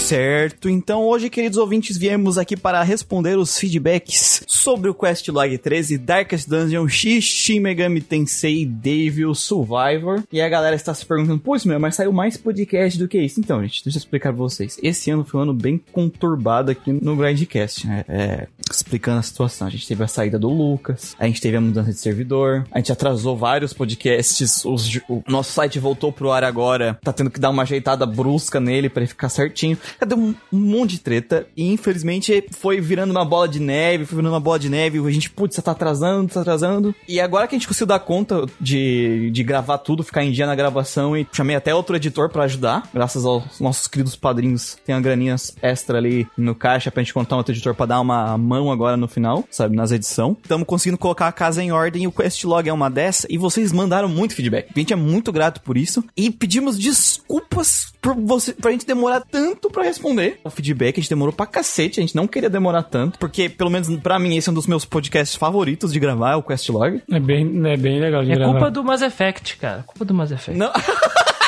Certo, 0.04 0.68
então 0.68 1.02
hoje, 1.02 1.30
queridos 1.30 1.56
ouvintes, 1.56 1.96
viemos 1.96 2.36
aqui 2.36 2.58
para 2.58 2.82
responder 2.82 3.38
os 3.38 3.58
feedbacks 3.58 4.44
sobre 4.46 4.90
o 4.90 4.94
Quest 4.94 5.26
Log 5.28 5.56
13 5.56 5.96
Darkest 5.96 6.46
Dungeon 6.46 6.86
X 6.86 7.24
Shin 7.24 7.58
Megami 7.60 8.02
Tensei 8.02 8.66
Devil 8.66 9.34
Survivor. 9.34 10.22
E 10.30 10.42
a 10.42 10.48
galera 10.48 10.76
está 10.76 10.92
se 10.92 11.06
perguntando, 11.06 11.40
pois 11.42 11.64
meu, 11.64 11.80
mas 11.80 11.94
saiu 11.94 12.12
mais 12.12 12.36
podcast 12.36 12.98
do 12.98 13.08
que 13.08 13.18
isso. 13.18 13.40
Então, 13.40 13.62
gente, 13.62 13.82
deixa 13.82 13.96
eu 13.96 14.00
explicar 14.00 14.28
pra 14.30 14.36
vocês. 14.42 14.78
Esse 14.82 15.10
ano 15.10 15.24
foi 15.24 15.40
um 15.40 15.44
ano 15.44 15.54
bem 15.54 15.80
conturbado 15.90 16.70
aqui 16.70 16.92
no 16.92 17.16
Grindcast, 17.16 17.86
né? 17.86 18.04
É, 18.06 18.46
explicando 18.70 19.20
a 19.20 19.22
situação. 19.22 19.66
A 19.66 19.70
gente 19.70 19.88
teve 19.88 20.04
a 20.04 20.08
saída 20.08 20.38
do 20.38 20.50
Lucas, 20.50 21.16
a 21.18 21.26
gente 21.26 21.40
teve 21.40 21.56
a 21.56 21.60
mudança 21.62 21.90
de 21.90 21.98
servidor, 21.98 22.66
a 22.70 22.76
gente 22.78 22.92
atrasou 22.92 23.38
vários 23.38 23.72
podcasts, 23.72 24.66
os- 24.66 25.00
o 25.08 25.22
nosso 25.26 25.52
site 25.52 25.78
voltou 25.78 26.12
pro 26.12 26.30
ar 26.30 26.44
agora, 26.44 26.98
tá 27.02 27.10
tendo 27.12 27.30
que 27.30 27.40
dar 27.40 27.48
uma 27.48 27.62
ajeitada 27.62 28.04
brusca 28.04 28.60
nele 28.60 28.90
pra 28.90 29.00
ele 29.02 29.08
ficar 29.08 29.30
certinho. 29.30 29.78
Cadê 29.98 30.14
um, 30.14 30.34
um 30.52 30.58
monte 30.58 30.92
de 30.92 31.00
treta? 31.00 31.46
E 31.56 31.70
infelizmente 31.70 32.44
foi 32.52 32.80
virando 32.80 33.10
uma 33.10 33.24
bola 33.24 33.48
de 33.48 33.60
neve, 33.60 34.04
foi 34.04 34.16
virando 34.16 34.32
uma 34.32 34.40
bola 34.40 34.58
de 34.58 34.68
neve, 34.68 34.98
a 34.98 35.10
gente, 35.10 35.30
putz, 35.30 35.56
tá 35.56 35.72
atrasando, 35.72 36.32
tá 36.32 36.40
atrasando. 36.40 36.94
E 37.08 37.20
agora 37.20 37.46
que 37.46 37.54
a 37.54 37.58
gente 37.58 37.68
conseguiu 37.68 37.86
dar 37.86 37.98
conta 37.98 38.46
de, 38.60 39.30
de 39.30 39.42
gravar 39.42 39.78
tudo, 39.78 40.02
ficar 40.02 40.24
em 40.24 40.32
dia 40.32 40.46
na 40.46 40.54
gravação 40.54 41.16
e 41.16 41.26
chamei 41.32 41.56
até 41.56 41.74
outro 41.74 41.96
editor 41.96 42.28
pra 42.30 42.44
ajudar, 42.44 42.88
graças 42.92 43.24
aos 43.24 43.60
nossos 43.60 43.86
queridos 43.86 44.16
padrinhos, 44.16 44.76
tem 44.84 44.94
uma 44.94 45.00
graninha 45.00 45.36
extra 45.62 45.98
ali 45.98 46.26
no 46.36 46.54
caixa 46.54 46.90
pra 46.90 47.02
gente 47.02 47.14
contar 47.14 47.36
um 47.36 47.38
outro 47.38 47.52
editor 47.52 47.74
pra 47.74 47.86
dar 47.86 48.00
uma 48.00 48.36
mão 48.38 48.70
agora 48.70 48.96
no 48.96 49.08
final, 49.08 49.44
sabe, 49.50 49.76
nas 49.76 49.90
edições. 49.90 50.14
Estamos 50.42 50.66
conseguindo 50.66 50.98
colocar 50.98 51.26
a 51.26 51.32
casa 51.32 51.62
em 51.62 51.72
ordem 51.72 52.04
e 52.04 52.06
o 52.06 52.12
Questlog 52.12 52.68
é 52.68 52.72
uma 52.72 52.88
dessa 52.88 53.26
e 53.28 53.36
vocês 53.36 53.72
mandaram 53.72 54.08
muito 54.08 54.34
feedback. 54.34 54.68
A 54.74 54.78
gente 54.78 54.92
é 54.92 54.96
muito 54.96 55.32
grato 55.32 55.60
por 55.60 55.76
isso 55.76 56.04
e 56.16 56.30
pedimos 56.30 56.78
desculpas 56.78 57.92
por 58.00 58.14
você, 58.14 58.52
pra 58.52 58.70
gente 58.70 58.86
demorar 58.86 59.22
tanto 59.22 59.70
pra 59.70 59.83
responder 59.86 60.40
o 60.44 60.50
feedback. 60.50 60.98
A 60.98 61.00
gente 61.00 61.10
demorou 61.10 61.32
pra 61.32 61.46
cacete, 61.46 62.00
a 62.00 62.02
gente 62.02 62.14
não 62.16 62.26
queria 62.26 62.50
demorar 62.50 62.82
tanto, 62.84 63.18
porque 63.18 63.48
pelo 63.48 63.70
menos 63.70 63.88
pra 64.00 64.18
mim 64.18 64.36
esse 64.36 64.48
é 64.48 64.52
um 64.52 64.54
dos 64.54 64.66
meus 64.66 64.84
podcasts 64.84 65.36
favoritos 65.36 65.92
de 65.92 66.00
gravar, 66.00 66.32
é 66.32 66.36
o 66.36 66.42
Questlog. 66.42 67.02
É 67.10 67.20
bem, 67.20 67.46
é 67.66 67.76
bem 67.76 68.00
legal 68.00 68.24
de 68.24 68.32
É 68.32 68.34
gravar. 68.36 68.52
culpa 68.52 68.70
do 68.70 68.84
Mass 68.84 69.02
Effect, 69.02 69.56
cara. 69.56 69.82
Culpa 69.86 70.04
do 70.04 70.14
Mass 70.14 70.30
Effect. 70.30 70.58
Não. 70.58 70.70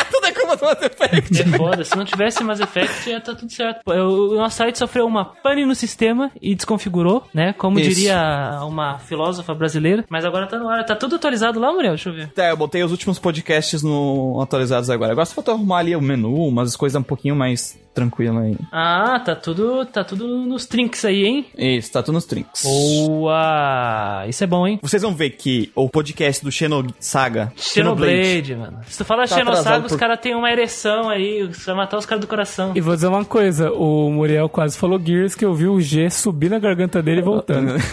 Tudo 0.09 0.27
é 0.27 0.33
culpa 0.33 0.57
do 0.57 0.65
Mass 0.65 0.83
Effect. 0.83 1.43
É 1.43 1.45
foda, 1.59 1.85
se 1.85 1.97
não 1.97 2.05
tivesse 2.05 2.43
Mass 2.45 2.61
Effect, 2.61 3.11
ia 3.11 3.21
tá 3.21 3.35
tudo 3.35 3.53
certo. 3.53 3.81
O 3.87 4.37
nosso 4.37 4.57
site 4.57 4.79
sofreu 4.79 5.05
uma 5.07 5.25
pane 5.25 5.65
no 5.67 5.75
sistema 5.75 6.31
e 6.41 6.55
desconfigurou, 6.55 7.25
né? 7.35 7.53
Como 7.55 7.79
Isso. 7.81 7.91
diria 7.91 8.61
uma 8.63 8.99
filósofa 9.01 9.53
brasileira. 9.55 10.05
Mas 10.09 10.25
agora 10.25 10.47
tá 10.47 10.59
no 10.59 10.69
ar. 10.69 10.85
Tá 10.87 10.95
tudo 10.95 11.17
atualizado 11.17 11.59
lá, 11.59 11.73
Muriel? 11.73 11.95
Deixa 11.95 12.09
eu 12.11 12.15
ver. 12.15 12.33
É, 12.37 12.53
eu 12.53 12.57
botei 12.57 12.83
os 12.85 12.93
últimos 12.93 13.19
podcasts 13.19 13.83
no 13.83 14.41
atualizados 14.41 14.89
agora. 14.91 15.13
Agora 15.13 15.27
só 15.27 15.35
falta 15.35 15.51
arrumar 15.53 15.79
ali 15.79 15.97
o 15.97 16.01
menu, 16.01 16.35
umas 16.47 16.77
coisas 16.77 16.99
um 17.01 17.03
pouquinho 17.05 17.35
mais 17.35 17.77
tranquilas 17.97 18.45
aí. 18.45 18.57
Ah, 18.71 19.19
tá 19.25 19.35
tudo, 19.35 19.85
tá 19.87 20.05
tudo 20.05 20.27
nos 20.47 20.67
trinks 20.67 21.05
aí, 21.05 21.25
hein? 21.25 21.47
Isso, 21.57 21.91
tá 21.91 22.03
tudo 22.03 22.15
nos 22.15 22.25
trinks. 22.27 22.63
Boa! 22.63 24.25
Isso 24.29 24.45
é 24.45 24.47
bom, 24.47 24.67
hein? 24.67 24.79
Vocês 24.83 25.03
vão 25.03 25.15
ver 25.15 25.31
que 25.31 25.73
o 25.75 25.89
podcast 25.89 26.45
do 26.45 26.53
Xenosaga... 26.53 27.53
Xenoblade, 27.57 28.55
mano. 28.55 28.79
Se 28.89 28.99
tu 28.99 29.05
fala 29.05 29.23
Tá 29.27 29.35
Xenosaga, 29.37 29.61
atrasado 29.61 29.85
os 29.87 29.93
por- 29.93 29.99
caras 29.99 30.21
têm 30.21 30.35
uma 30.37 30.51
ereção 30.53 31.09
aí. 31.09 31.43
Você 31.47 31.65
vai 31.67 31.75
matar 31.75 31.97
os 31.99 32.07
caras 32.07 32.21
do 32.21 32.29
coração. 32.29 32.73
E 32.77 32.81
vou 32.81 32.95
dizer 32.95 33.09
uma 33.09 33.25
coisa, 33.25 33.73
o 33.73 34.11
Muriel 34.11 34.49
quase 34.49 34.77
falou 34.77 35.01
Gears 35.05 35.35
que 35.35 35.45
eu 35.45 35.55
vi 35.55 35.67
o 35.67 35.81
G 35.81 36.09
subir 36.11 36.51
na 36.51 36.59
garganta 36.59 37.03
dele 37.03 37.21
e 37.21 37.25
voltando. 37.25 37.73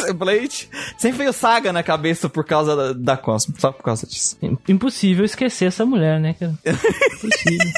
Blade 0.14 0.68
sempre 0.96 1.18
veio 1.18 1.32
Saga 1.32 1.72
na 1.72 1.82
cabeça 1.82 2.28
por 2.28 2.44
causa 2.44 2.74
da, 2.76 2.92
da 2.92 3.16
Cosmo, 3.16 3.54
só 3.58 3.72
por 3.72 3.82
causa 3.82 4.06
disso. 4.06 4.36
Impossível 4.68 5.24
esquecer 5.24 5.66
essa 5.66 5.84
mulher, 5.84 6.20
né, 6.20 6.34
cara? 6.34 6.54
Impossível. 6.64 7.72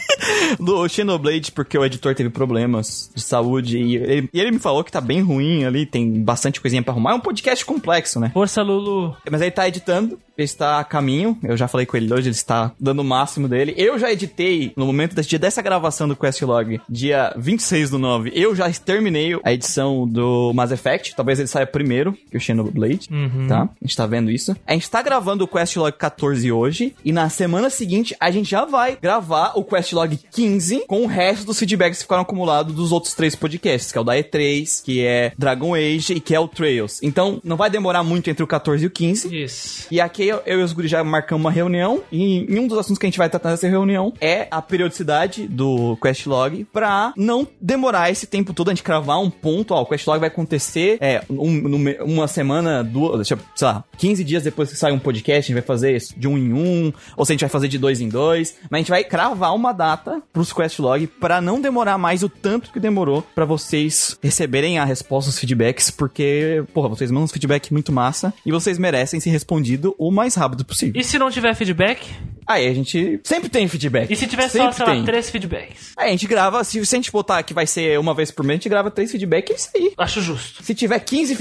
Do 0.58 0.88
Xenoblade, 0.88 1.52
porque 1.52 1.78
o 1.78 1.84
editor 1.84 2.14
teve 2.14 2.30
problemas 2.30 3.10
de 3.14 3.22
saúde 3.22 3.78
e 3.78 3.96
ele, 3.96 4.30
e 4.32 4.40
ele 4.40 4.50
me 4.50 4.58
falou 4.58 4.82
que 4.82 4.92
tá 4.92 5.00
bem 5.00 5.20
ruim 5.20 5.64
ali, 5.64 5.86
tem 5.86 6.22
bastante 6.22 6.60
coisinha 6.60 6.82
pra 6.82 6.92
arrumar. 6.92 7.12
É 7.12 7.14
um 7.14 7.20
podcast 7.20 7.64
complexo, 7.64 8.18
né? 8.18 8.30
Força, 8.32 8.62
Lulu. 8.62 9.16
Mas 9.30 9.40
ele 9.40 9.50
tá 9.50 9.68
editando, 9.68 10.18
ele 10.36 10.44
está 10.44 10.78
a 10.78 10.84
caminho. 10.84 11.38
Eu 11.42 11.56
já 11.56 11.68
falei 11.68 11.86
com 11.86 11.96
ele 11.96 12.12
hoje, 12.12 12.28
ele 12.28 12.34
está 12.34 12.72
dando 12.78 13.00
o 13.00 13.04
máximo 13.04 13.48
dele. 13.48 13.74
Eu 13.76 13.98
já 13.98 14.12
editei 14.12 14.72
no 14.76 14.86
momento 14.86 15.14
desse 15.14 15.28
dia 15.28 15.38
dessa 15.38 15.62
gravação 15.62 16.08
do 16.08 16.16
Questlog, 16.16 16.80
dia 16.88 17.32
26 17.36 17.90
do 17.90 17.98
9. 17.98 18.32
Eu 18.34 18.54
já 18.54 18.70
terminei 18.72 19.38
a 19.44 19.52
edição 19.52 20.06
do 20.06 20.52
Mass 20.54 20.72
Effect. 20.72 21.14
Talvez 21.14 21.38
ele 21.38 21.48
saia 21.48 21.66
primeiro 21.66 22.05
que 22.12 22.36
o 22.36 22.40
Xenoblade, 22.40 23.08
tá? 23.48 23.62
A 23.62 23.84
gente 23.86 23.96
tá 23.96 24.06
vendo 24.06 24.30
isso. 24.30 24.56
A 24.66 24.72
gente 24.74 24.90
tá 24.90 25.02
gravando 25.02 25.44
o 25.44 25.48
Questlog 25.48 25.92
14 25.96 26.50
hoje 26.52 26.94
e 27.04 27.12
na 27.12 27.28
semana 27.28 27.70
seguinte 27.70 28.14
a 28.20 28.30
gente 28.30 28.50
já 28.50 28.64
vai 28.64 28.96
gravar 29.00 29.52
o 29.54 29.64
Questlog 29.64 30.18
15 30.32 30.84
com 30.86 31.02
o 31.02 31.06
resto 31.06 31.46
dos 31.46 31.58
feedbacks 31.58 31.98
que 31.98 32.04
ficaram 32.04 32.22
acumulados 32.22 32.74
dos 32.74 32.92
outros 32.92 33.14
três 33.14 33.34
podcasts, 33.34 33.90
que 33.92 33.98
é 33.98 34.00
o 34.00 34.04
da 34.04 34.14
E3, 34.14 34.84
que 34.84 35.04
é 35.04 35.32
Dragon 35.38 35.74
Age 35.74 36.14
e 36.14 36.20
que 36.20 36.34
é 36.34 36.40
o 36.40 36.48
Trails. 36.48 37.00
Então 37.02 37.40
não 37.44 37.56
vai 37.56 37.70
demorar 37.70 38.02
muito 38.02 38.28
entre 38.30 38.42
o 38.42 38.46
14 38.46 38.84
e 38.84 38.86
o 38.86 38.90
15. 38.90 39.42
Isso. 39.44 39.86
E 39.90 40.00
aqui 40.00 40.26
eu, 40.26 40.40
eu 40.46 40.60
e 40.60 40.62
os 40.62 40.72
guris 40.72 40.90
já 40.90 41.02
marcamos 41.04 41.44
uma 41.44 41.50
reunião 41.50 42.02
e, 42.10 42.44
e 42.52 42.58
um 42.58 42.66
dos 42.66 42.78
assuntos 42.78 42.98
que 42.98 43.06
a 43.06 43.08
gente 43.08 43.18
vai 43.18 43.28
tratar 43.28 43.50
nessa 43.50 43.68
reunião 43.68 44.12
é 44.20 44.46
a 44.50 44.60
periodicidade 44.62 45.46
do 45.46 45.96
Questlog 46.02 46.64
pra 46.72 47.12
não 47.16 47.46
demorar 47.60 48.10
esse 48.10 48.26
tempo 48.26 48.52
todo 48.52 48.68
a 48.68 48.72
gente 48.74 48.82
cravar 48.82 49.20
um 49.20 49.30
ponto, 49.30 49.72
ó, 49.74 49.82
o 49.82 49.86
Questlog 49.86 50.18
vai 50.20 50.28
acontecer 50.28 50.98
é, 51.00 51.22
um- 51.30 51.95
uma 52.00 52.28
semana, 52.28 52.82
duas, 52.82 53.26
sei 53.26 53.36
lá, 53.62 53.84
15 53.96 54.24
dias 54.24 54.42
depois 54.42 54.70
que 54.70 54.76
sai 54.76 54.92
um 54.92 54.98
podcast, 54.98 55.38
a 55.38 55.46
gente 55.46 55.54
vai 55.54 55.62
fazer 55.62 55.96
isso 55.96 56.18
de 56.18 56.28
um 56.28 56.36
em 56.36 56.52
um, 56.52 56.92
ou 57.16 57.24
se 57.24 57.32
a 57.32 57.34
gente 57.34 57.40
vai 57.40 57.48
fazer 57.48 57.68
de 57.68 57.78
dois 57.78 58.00
em 58.00 58.08
dois, 58.08 58.56
mas 58.70 58.78
a 58.78 58.78
gente 58.78 58.90
vai 58.90 59.04
cravar 59.04 59.54
uma 59.54 59.72
data 59.72 60.22
pros 60.32 60.52
Questlog 60.52 61.06
pra 61.06 61.40
não 61.40 61.60
demorar 61.60 61.98
mais 61.98 62.22
o 62.22 62.28
tanto 62.28 62.70
que 62.72 62.80
demorou 62.80 63.22
pra 63.34 63.44
vocês 63.44 64.18
receberem 64.22 64.78
a 64.78 64.84
resposta, 64.84 65.30
os 65.30 65.38
feedbacks, 65.38 65.90
porque, 65.90 66.64
porra, 66.72 66.88
vocês 66.88 67.10
mandam 67.10 67.24
uns 67.24 67.32
feedback 67.32 67.72
muito 67.72 67.92
massa 67.92 68.32
e 68.44 68.52
vocês 68.52 68.78
merecem 68.78 69.20
ser 69.20 69.30
respondido 69.30 69.94
o 69.98 70.10
mais 70.10 70.34
rápido 70.34 70.64
possível. 70.64 71.00
E 71.00 71.04
se 71.04 71.18
não 71.18 71.30
tiver 71.30 71.54
feedback? 71.54 72.06
Aí 72.46 72.68
a 72.68 72.74
gente 72.74 73.20
sempre 73.24 73.48
tem 73.48 73.66
feedback. 73.66 74.10
E 74.10 74.14
se 74.14 74.26
tiver 74.26 74.48
só, 74.48 74.70
sempre 74.70 74.74
sei 74.74 74.86
lá, 74.86 75.04
três 75.04 75.30
feedbacks? 75.30 75.92
Aí 75.96 76.08
a 76.08 76.10
gente 76.12 76.28
grava, 76.28 76.62
se, 76.62 76.84
se 76.86 76.94
a 76.94 76.98
gente 76.98 77.10
botar 77.10 77.42
que 77.42 77.52
vai 77.52 77.66
ser 77.66 77.98
uma 77.98 78.14
vez 78.14 78.30
por 78.30 78.44
mês, 78.44 78.54
a 78.54 78.58
gente 78.58 78.68
grava 78.68 78.90
três 78.90 79.10
feedback, 79.10 79.50
é 79.50 79.54
isso 79.56 79.68
aí. 79.74 79.92
Acho 79.98 80.20
justo. 80.20 80.62
Se 80.62 80.74
tiver 80.74 80.98
15 81.00 81.34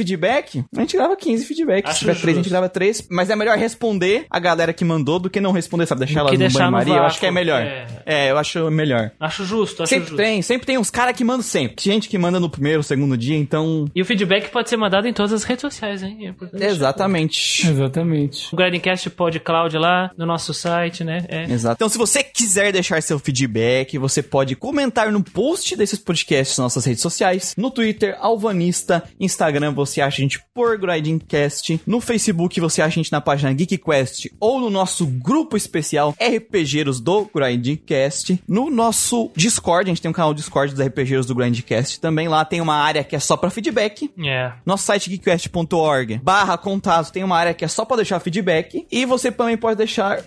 feedback, 0.52 0.68
a 0.76 0.80
gente 0.82 0.96
grava 0.98 1.16
15 1.16 1.46
feedback. 1.46 1.86
Acho 1.86 1.94
Se 1.94 2.00
tiver 2.00 2.16
3, 2.16 2.38
a 2.38 2.42
gente 2.42 2.50
grava 2.50 2.70
3. 2.70 3.08
Mas 3.10 3.30
é 3.30 3.36
melhor 3.36 3.58
responder 3.58 4.26
a 4.30 4.40
galera 4.40 4.74
que 4.74 4.84
mandou 4.86 5.20
do 5.20 5.30
que 5.30 5.40
não 5.40 5.52
responder, 5.52 5.86
sabe? 5.86 6.00
Deixar 6.06 6.24
Do 6.24 6.30
ela 6.30 6.38
no 6.38 6.54
banho-maria. 6.54 6.96
Eu 6.96 7.04
acho 7.04 7.20
que 7.20 7.26
é 7.26 7.32
melhor. 7.32 7.62
é. 7.62 7.86
É. 8.06 8.32
eu 8.32 8.38
acho 8.38 8.70
melhor. 8.72 9.12
Acho 9.20 9.44
justo, 9.46 9.84
acho 9.84 9.90
Sempre 9.90 10.10
justo. 10.10 10.18
tem, 10.18 10.42
sempre 10.42 10.66
tem 10.68 10.78
uns 10.78 10.90
caras 10.90 11.16
que 11.16 11.24
mandam 11.24 11.42
sempre. 11.44 11.76
Gente 11.84 12.08
que 12.10 12.18
manda 12.18 12.40
no 12.40 12.50
primeiro, 12.50 12.84
segundo 12.84 13.18
dia, 13.18 13.38
então. 13.38 13.86
E 13.96 14.02
o 14.02 14.06
feedback 14.06 14.50
pode 14.50 14.70
ser 14.70 14.78
mandado 14.78 15.08
em 15.08 15.14
todas 15.14 15.34
as 15.34 15.44
redes 15.44 15.62
sociais, 15.62 16.04
hein? 16.04 16.34
É. 16.60 16.66
Exatamente. 16.68 17.68
Exatamente. 17.68 18.54
O 18.54 18.58
Grindcast 18.58 19.10
PodCloud 19.10 19.78
lá, 19.78 20.12
no 20.18 20.26
nosso 20.26 20.54
site, 20.54 21.04
né? 21.04 21.26
É. 21.28 21.44
Exato. 21.52 21.76
Então, 21.76 21.90
se 21.90 21.98
você 21.98 22.24
quiser 22.24 22.72
deixar 22.72 23.02
seu 23.02 23.20
feedback, 23.20 23.98
você 23.98 24.22
pode 24.22 24.56
comentar 24.56 25.12
no 25.12 25.24
post 25.24 25.76
desses 25.76 26.00
podcasts 26.00 26.58
nas 26.58 26.66
nossas 26.66 26.86
redes 26.86 27.02
sociais. 27.02 27.54
No 27.58 27.72
Twitter, 27.72 28.16
Alvanista. 28.20 29.04
Instagram, 29.20 29.74
você 29.74 30.02
acha 30.02 30.18
a 30.18 30.22
gente 30.22 30.35
por 30.54 30.78
Grindcast. 30.78 31.82
No 31.86 32.00
Facebook, 32.02 32.60
você 32.60 32.82
acha 32.82 33.00
a 33.00 33.04
gente 33.04 33.12
na 33.12 33.22
página 33.22 33.56
GeekQuest 33.58 34.30
ou 34.40 34.60
no 34.60 34.70
nosso 34.70 35.06
grupo 35.06 35.56
especial 35.58 36.14
RPGeiros 36.20 37.00
do 37.00 37.30
Grindcast. 37.34 38.42
No 38.48 38.70
nosso 38.70 39.32
Discord, 39.36 39.90
a 39.90 39.94
gente 39.94 40.02
tem 40.02 40.10
um 40.10 40.14
canal 40.14 40.34
Discord 40.34 40.74
dos 40.74 40.86
RPGeiros 40.86 41.26
do 41.26 41.36
Grindcast. 41.36 42.00
Também 42.00 42.28
lá 42.28 42.44
tem 42.46 42.62
uma 42.62 42.76
área 42.76 43.04
que 43.04 43.16
é 43.16 43.20
só 43.20 43.36
pra 43.38 43.50
feedback. 43.50 44.10
É. 44.26 44.52
Nosso 44.66 44.84
site 44.86 45.10
geekquest.org 45.10 46.20
barra 46.24 46.58
contato 46.58 47.12
tem 47.12 47.24
uma 47.24 47.38
área 47.38 47.54
que 47.54 47.66
é 47.66 47.68
só 47.68 47.86
pra 47.86 47.98
deixar 47.98 48.20
feedback. 48.20 48.86
E 48.92 49.06
você 49.06 49.32
também 49.32 49.58
pode 49.58 49.78
deixar 49.78 50.22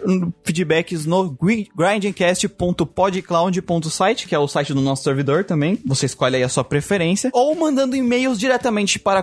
feedback 0.45 0.59
feedbacks 0.59 1.07
no 1.07 1.31
gri- 1.31 1.69
grindcast.podcloud.site, 1.77 4.27
que 4.29 4.35
é 4.35 4.39
o 4.39 4.49
site 4.49 4.73
do 4.75 4.81
nosso 4.81 5.05
servidor 5.05 5.45
também. 5.45 5.79
Você 5.87 6.07
escolhe 6.07 6.37
aí 6.37 6.43
a 6.43 6.49
sua 6.49 6.65
preferência. 6.65 7.31
Ou 7.33 7.55
mandando 7.55 7.95
e-mails 7.97 8.39
diretamente 8.39 8.99
para 8.99 9.23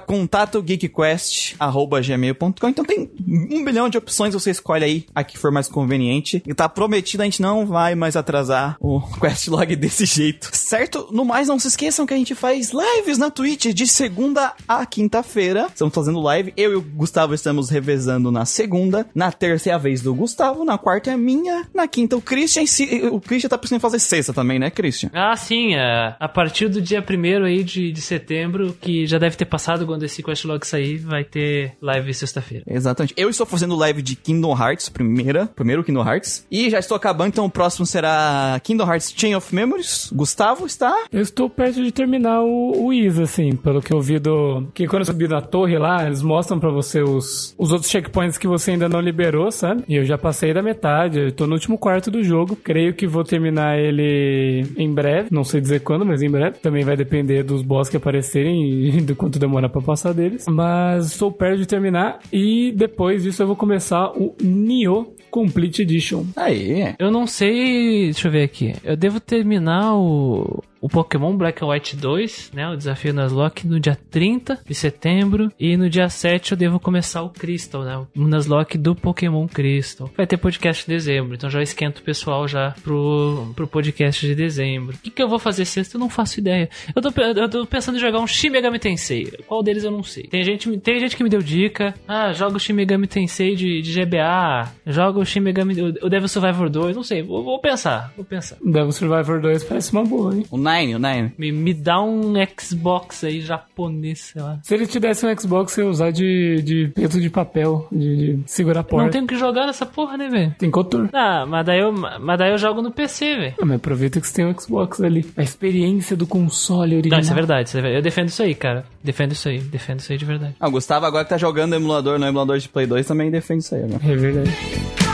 contatogeekquest.gmail.com. 0.77 2.69
Então 2.69 2.85
tem 2.85 3.09
um 3.27 3.63
bilhão 3.63 3.89
de 3.89 3.97
opções, 3.97 4.33
você 4.33 4.51
escolhe 4.51 4.83
aí 4.83 5.05
a 5.13 5.23
que 5.23 5.37
for 5.37 5.51
mais 5.51 5.67
conveniente. 5.67 6.43
E 6.45 6.53
tá 6.53 6.67
prometido, 6.69 7.23
a 7.23 7.25
gente 7.25 7.41
não 7.41 7.65
vai 7.65 7.95
mais 7.95 8.15
atrasar 8.15 8.77
o 8.79 9.01
Questlog 9.19 9.75
desse 9.75 10.05
jeito. 10.05 10.49
Certo? 10.53 11.07
No 11.11 11.25
mais, 11.25 11.47
não 11.47 11.59
se 11.59 11.67
esqueçam 11.67 12.05
que 12.05 12.13
a 12.13 12.17
gente 12.17 12.35
faz 12.35 12.71
lives 12.71 13.17
na 13.17 13.29
Twitch 13.29 13.67
de 13.67 13.87
segunda 13.87 14.53
a 14.67 14.85
quinta-feira. 14.85 15.67
Estamos 15.67 15.93
fazendo 15.93 16.19
live. 16.19 16.53
Eu 16.55 16.73
e 16.73 16.75
o 16.75 16.81
Gustavo 16.81 17.33
estamos 17.33 17.69
revezando 17.69 18.31
na 18.31 18.45
segunda. 18.45 19.05
Na 19.13 19.31
terça 19.31 19.69
é 19.69 19.73
a 19.73 19.77
vez 19.77 20.01
do 20.01 20.13
Gustavo. 20.13 20.65
Na 20.65 20.77
quarta 20.77 21.11
é 21.11 21.13
a 21.13 21.17
minha. 21.17 21.65
Na 21.73 21.87
quinta, 21.87 22.15
o 22.15 22.21
Christian. 22.21 22.63
O 23.11 23.19
Christian 23.19 23.49
tá 23.49 23.57
precisando 23.57 23.81
fazer 23.81 23.99
sexta 23.99 24.33
também, 24.33 24.59
né, 24.59 24.69
Christian? 24.69 25.09
Ah, 25.13 25.35
sim, 25.35 25.75
é. 25.75 26.15
a 26.19 26.27
partir 26.27 26.67
do 26.67 26.81
dia 26.81 27.03
1 27.03 27.43
aí 27.45 27.63
de, 27.63 27.91
de 27.91 28.01
setembro, 28.01 28.75
que 28.79 29.05
já 29.05 29.17
deve 29.17 29.35
ter 29.35 29.45
passado 29.45 29.85
quando 29.85 30.03
esse 30.03 30.21
questlog 30.65 30.75
sair, 30.75 30.97
vai 30.97 31.23
ter 31.23 31.73
live 31.81 32.13
sexta-feira. 32.13 32.63
Exatamente. 32.67 33.13
Eu 33.15 33.29
estou 33.29 33.45
fazendo 33.45 33.75
live 33.75 34.01
de 34.01 34.15
Kingdom 34.15 34.51
Hearts, 34.57 34.89
primeira, 34.89 35.45
primeiro 35.45 35.83
Kingdom 35.83 36.05
Hearts. 36.05 36.45
E 36.51 36.69
já 36.69 36.79
estou 36.79 36.97
acabando, 36.97 37.29
então 37.29 37.45
o 37.45 37.49
próximo 37.49 37.85
será 37.85 38.59
Kingdom 38.63 38.85
Hearts 38.85 39.13
Chain 39.15 39.35
of 39.35 39.53
Memories. 39.53 40.09
Gustavo 40.13 40.65
está. 40.65 40.93
Eu 41.11 41.21
estou 41.21 41.49
perto 41.49 41.83
de 41.83 41.91
terminar 41.91 42.41
o, 42.41 42.85
o 42.85 42.93
Is, 42.93 43.19
assim, 43.19 43.55
pelo 43.55 43.81
que 43.81 43.93
eu 43.93 44.01
vi 44.01 44.19
do. 44.19 44.67
Que 44.73 44.87
quando 44.87 45.01
eu 45.01 45.05
subi 45.05 45.27
na 45.27 45.41
torre 45.41 45.77
lá, 45.77 46.05
eles 46.05 46.21
mostram 46.21 46.59
pra 46.59 46.71
você 46.71 47.01
os, 47.01 47.55
os 47.57 47.71
outros 47.71 47.89
checkpoints 47.89 48.37
que 48.37 48.47
você 48.47 48.71
ainda 48.71 48.89
não 48.89 48.99
liberou, 48.99 49.51
sabe? 49.51 49.83
E 49.87 49.95
eu 49.95 50.03
já 50.03 50.17
passei 50.17 50.53
da 50.53 50.61
metade, 50.61 51.19
eu 51.19 51.31
tô 51.31 51.45
no 51.45 51.53
último 51.53 51.77
quarto 51.77 52.09
do 52.09 52.23
jogo. 52.23 52.55
Creio 52.55 52.93
que 52.93 53.07
vou 53.07 53.23
terminar 53.23 53.77
ele 53.77 54.65
em 54.75 54.91
breve, 54.91 55.29
não 55.31 55.43
sei 55.43 55.61
dizer 55.61 55.81
quando, 55.81 56.05
mas 56.05 56.21
em 56.21 56.29
breve. 56.29 56.57
Também 56.57 56.83
vai 56.83 56.97
depender 56.97 57.43
dos 57.43 57.61
boss 57.61 57.89
que 57.89 57.97
aparecerem 57.97 58.89
e 58.97 59.01
do 59.01 59.15
quanto 59.15 59.39
demora 59.39 59.69
pra 59.69 59.81
passar 59.81 60.13
deles. 60.13 60.44
Mas 60.51 61.07
estou 61.07 61.31
perto 61.31 61.59
de 61.59 61.65
terminar 61.65 62.19
e 62.31 62.71
depois 62.71 63.23
disso 63.23 63.43
eu 63.43 63.47
vou 63.47 63.55
começar 63.55 64.11
o 64.11 64.35
Nioh 64.41 65.13
Complete 65.29 65.81
Edition. 65.81 66.25
Aí. 66.35 66.95
Eu 66.97 67.11
não 67.11 67.27
sei. 67.27 68.05
Deixa 68.05 68.27
eu 68.27 68.31
ver 68.31 68.43
aqui. 68.43 68.73
Eu 68.83 68.95
devo 68.95 69.19
terminar 69.19 69.95
o. 69.95 70.63
O 70.85 70.87
Pokémon 70.87 71.35
Black 71.35 71.63
and 71.63 71.67
White 71.67 71.95
2, 71.95 72.51
né? 72.53 72.69
O 72.69 72.75
desafio 72.75 73.11
Nuzlocke 73.11 73.65
no 73.65 73.79
dia 73.79 73.97
30 74.11 74.59
de 74.63 74.75
setembro. 74.75 75.51
E 75.59 75.75
no 75.75 75.89
dia 75.89 76.07
7 76.07 76.51
eu 76.51 76.57
devo 76.57 76.79
começar 76.79 77.23
o 77.23 77.31
Crystal, 77.31 77.83
né? 77.83 78.05
O 78.15 78.21
Nuzlocke 78.21 78.77
do 78.77 78.93
Pokémon 78.93 79.47
Crystal. 79.47 80.07
Vai 80.15 80.27
ter 80.27 80.37
podcast 80.37 80.85
em 80.85 80.93
dezembro, 80.93 81.33
então 81.33 81.49
já 81.49 81.59
esquento 81.63 82.01
o 82.01 82.03
pessoal 82.03 82.47
já 82.47 82.75
pro, 82.83 83.51
pro 83.55 83.65
podcast 83.65 84.27
de 84.27 84.35
dezembro. 84.35 84.95
O 84.95 84.99
que, 84.99 85.09
que 85.09 85.23
eu 85.23 85.27
vou 85.27 85.39
fazer 85.39 85.65
sexta? 85.65 85.97
Eu 85.97 85.99
não 85.99 86.07
faço 86.07 86.39
ideia. 86.39 86.69
Eu 86.95 87.01
tô, 87.01 87.09
eu 87.19 87.49
tô 87.49 87.65
pensando 87.65 87.95
em 87.95 87.99
jogar 87.99 88.19
um 88.19 88.27
Shin 88.27 88.51
Megami 88.51 88.77
Tensei. 88.77 89.33
Qual 89.47 89.63
deles 89.63 89.83
eu 89.83 89.91
não 89.91 90.03
sei. 90.03 90.25
Tem 90.25 90.43
gente, 90.43 90.69
tem 90.77 90.99
gente 90.99 91.17
que 91.17 91.23
me 91.23 91.31
deu 91.31 91.41
dica. 91.41 91.95
Ah, 92.07 92.31
joga 92.31 92.57
o 92.57 92.59
Shin 92.59 92.73
Megami 92.73 93.07
Tensei 93.07 93.55
de, 93.55 93.81
de 93.81 93.91
GBA. 93.91 94.71
Joga 94.85 95.17
o 95.17 95.25
Shin 95.25 95.39
Megami... 95.39 95.81
O 95.81 96.09
Devil 96.09 96.27
Survivor 96.27 96.69
2. 96.69 96.95
Não 96.95 97.03
sei. 97.03 97.23
Vou, 97.23 97.43
vou 97.43 97.59
pensar. 97.59 98.13
Vou 98.15 98.23
pensar. 98.23 98.57
Devil 98.63 98.91
Survivor 98.91 99.41
2 99.41 99.63
parece 99.63 99.91
uma 99.91 100.03
boa, 100.03 100.35
hein? 100.35 100.45
O 100.51 100.57
Nine, 100.79 100.95
o 100.95 100.99
Nine. 100.99 101.33
Me, 101.37 101.51
me 101.51 101.73
dá 101.73 102.01
um 102.01 102.33
Xbox 102.59 103.23
aí 103.23 103.41
japonês, 103.41 104.31
sei 104.33 104.41
lá. 104.41 104.59
Se 104.63 104.73
ele 104.73 104.87
te 104.87 104.99
desse 104.99 105.25
um 105.25 105.37
Xbox, 105.37 105.77
eu 105.77 105.85
ia 105.85 105.89
usar 105.89 106.11
de, 106.11 106.61
de 106.61 106.87
peso 106.93 107.19
de 107.21 107.29
papel, 107.29 107.87
de, 107.91 108.35
de 108.37 108.51
segurar 108.51 108.81
a 108.81 108.83
porta. 108.83 109.05
Não 109.05 109.11
tenho 109.11 109.27
que 109.27 109.37
jogar 109.37 109.65
nessa 109.65 109.85
porra, 109.85 110.17
né, 110.17 110.29
velho? 110.29 110.55
Tem 110.57 110.69
cotor. 110.69 111.09
Ah, 111.13 111.45
mas 111.47 111.65
daí 111.65 111.79
eu, 111.79 111.91
mas 111.91 112.37
daí 112.37 112.51
eu 112.51 112.57
jogo 112.57 112.81
no 112.81 112.91
PC, 112.91 113.35
velho. 113.35 113.55
Ah, 113.61 113.65
mas 113.65 113.77
aproveita 113.77 114.19
que 114.19 114.27
você 114.27 114.33
tem 114.33 114.45
um 114.45 114.57
Xbox 114.57 115.01
ali. 115.01 115.25
A 115.37 115.43
experiência 115.43 116.15
do 116.15 116.27
console 116.27 116.95
original. 116.95 117.17
Não, 117.17 117.23
isso 117.23 117.31
é 117.31 117.35
verdade, 117.35 117.69
isso 117.69 117.77
é 117.77 117.81
verdade. 117.81 117.99
Eu 117.99 118.03
defendo 118.03 118.27
isso 118.29 118.43
aí, 118.43 118.55
cara. 118.55 118.85
Defendo 119.03 119.31
isso 119.31 119.47
aí, 119.47 119.59
defendo 119.59 119.99
isso 119.99 120.11
aí 120.11 120.17
de 120.17 120.25
verdade. 120.25 120.55
Ah, 120.59 120.67
o 120.67 120.71
Gustavo 120.71 121.05
agora 121.05 121.23
que 121.23 121.29
tá 121.29 121.37
jogando 121.37 121.75
emulador, 121.75 122.19
no 122.19 122.25
emulador 122.25 122.57
de 122.57 122.67
Play 122.69 122.85
2 122.85 123.05
também 123.05 123.31
defende 123.31 123.63
isso 123.63 123.75
aí, 123.75 123.83
né? 123.83 123.99
É 124.03 124.15
verdade. 124.15 125.04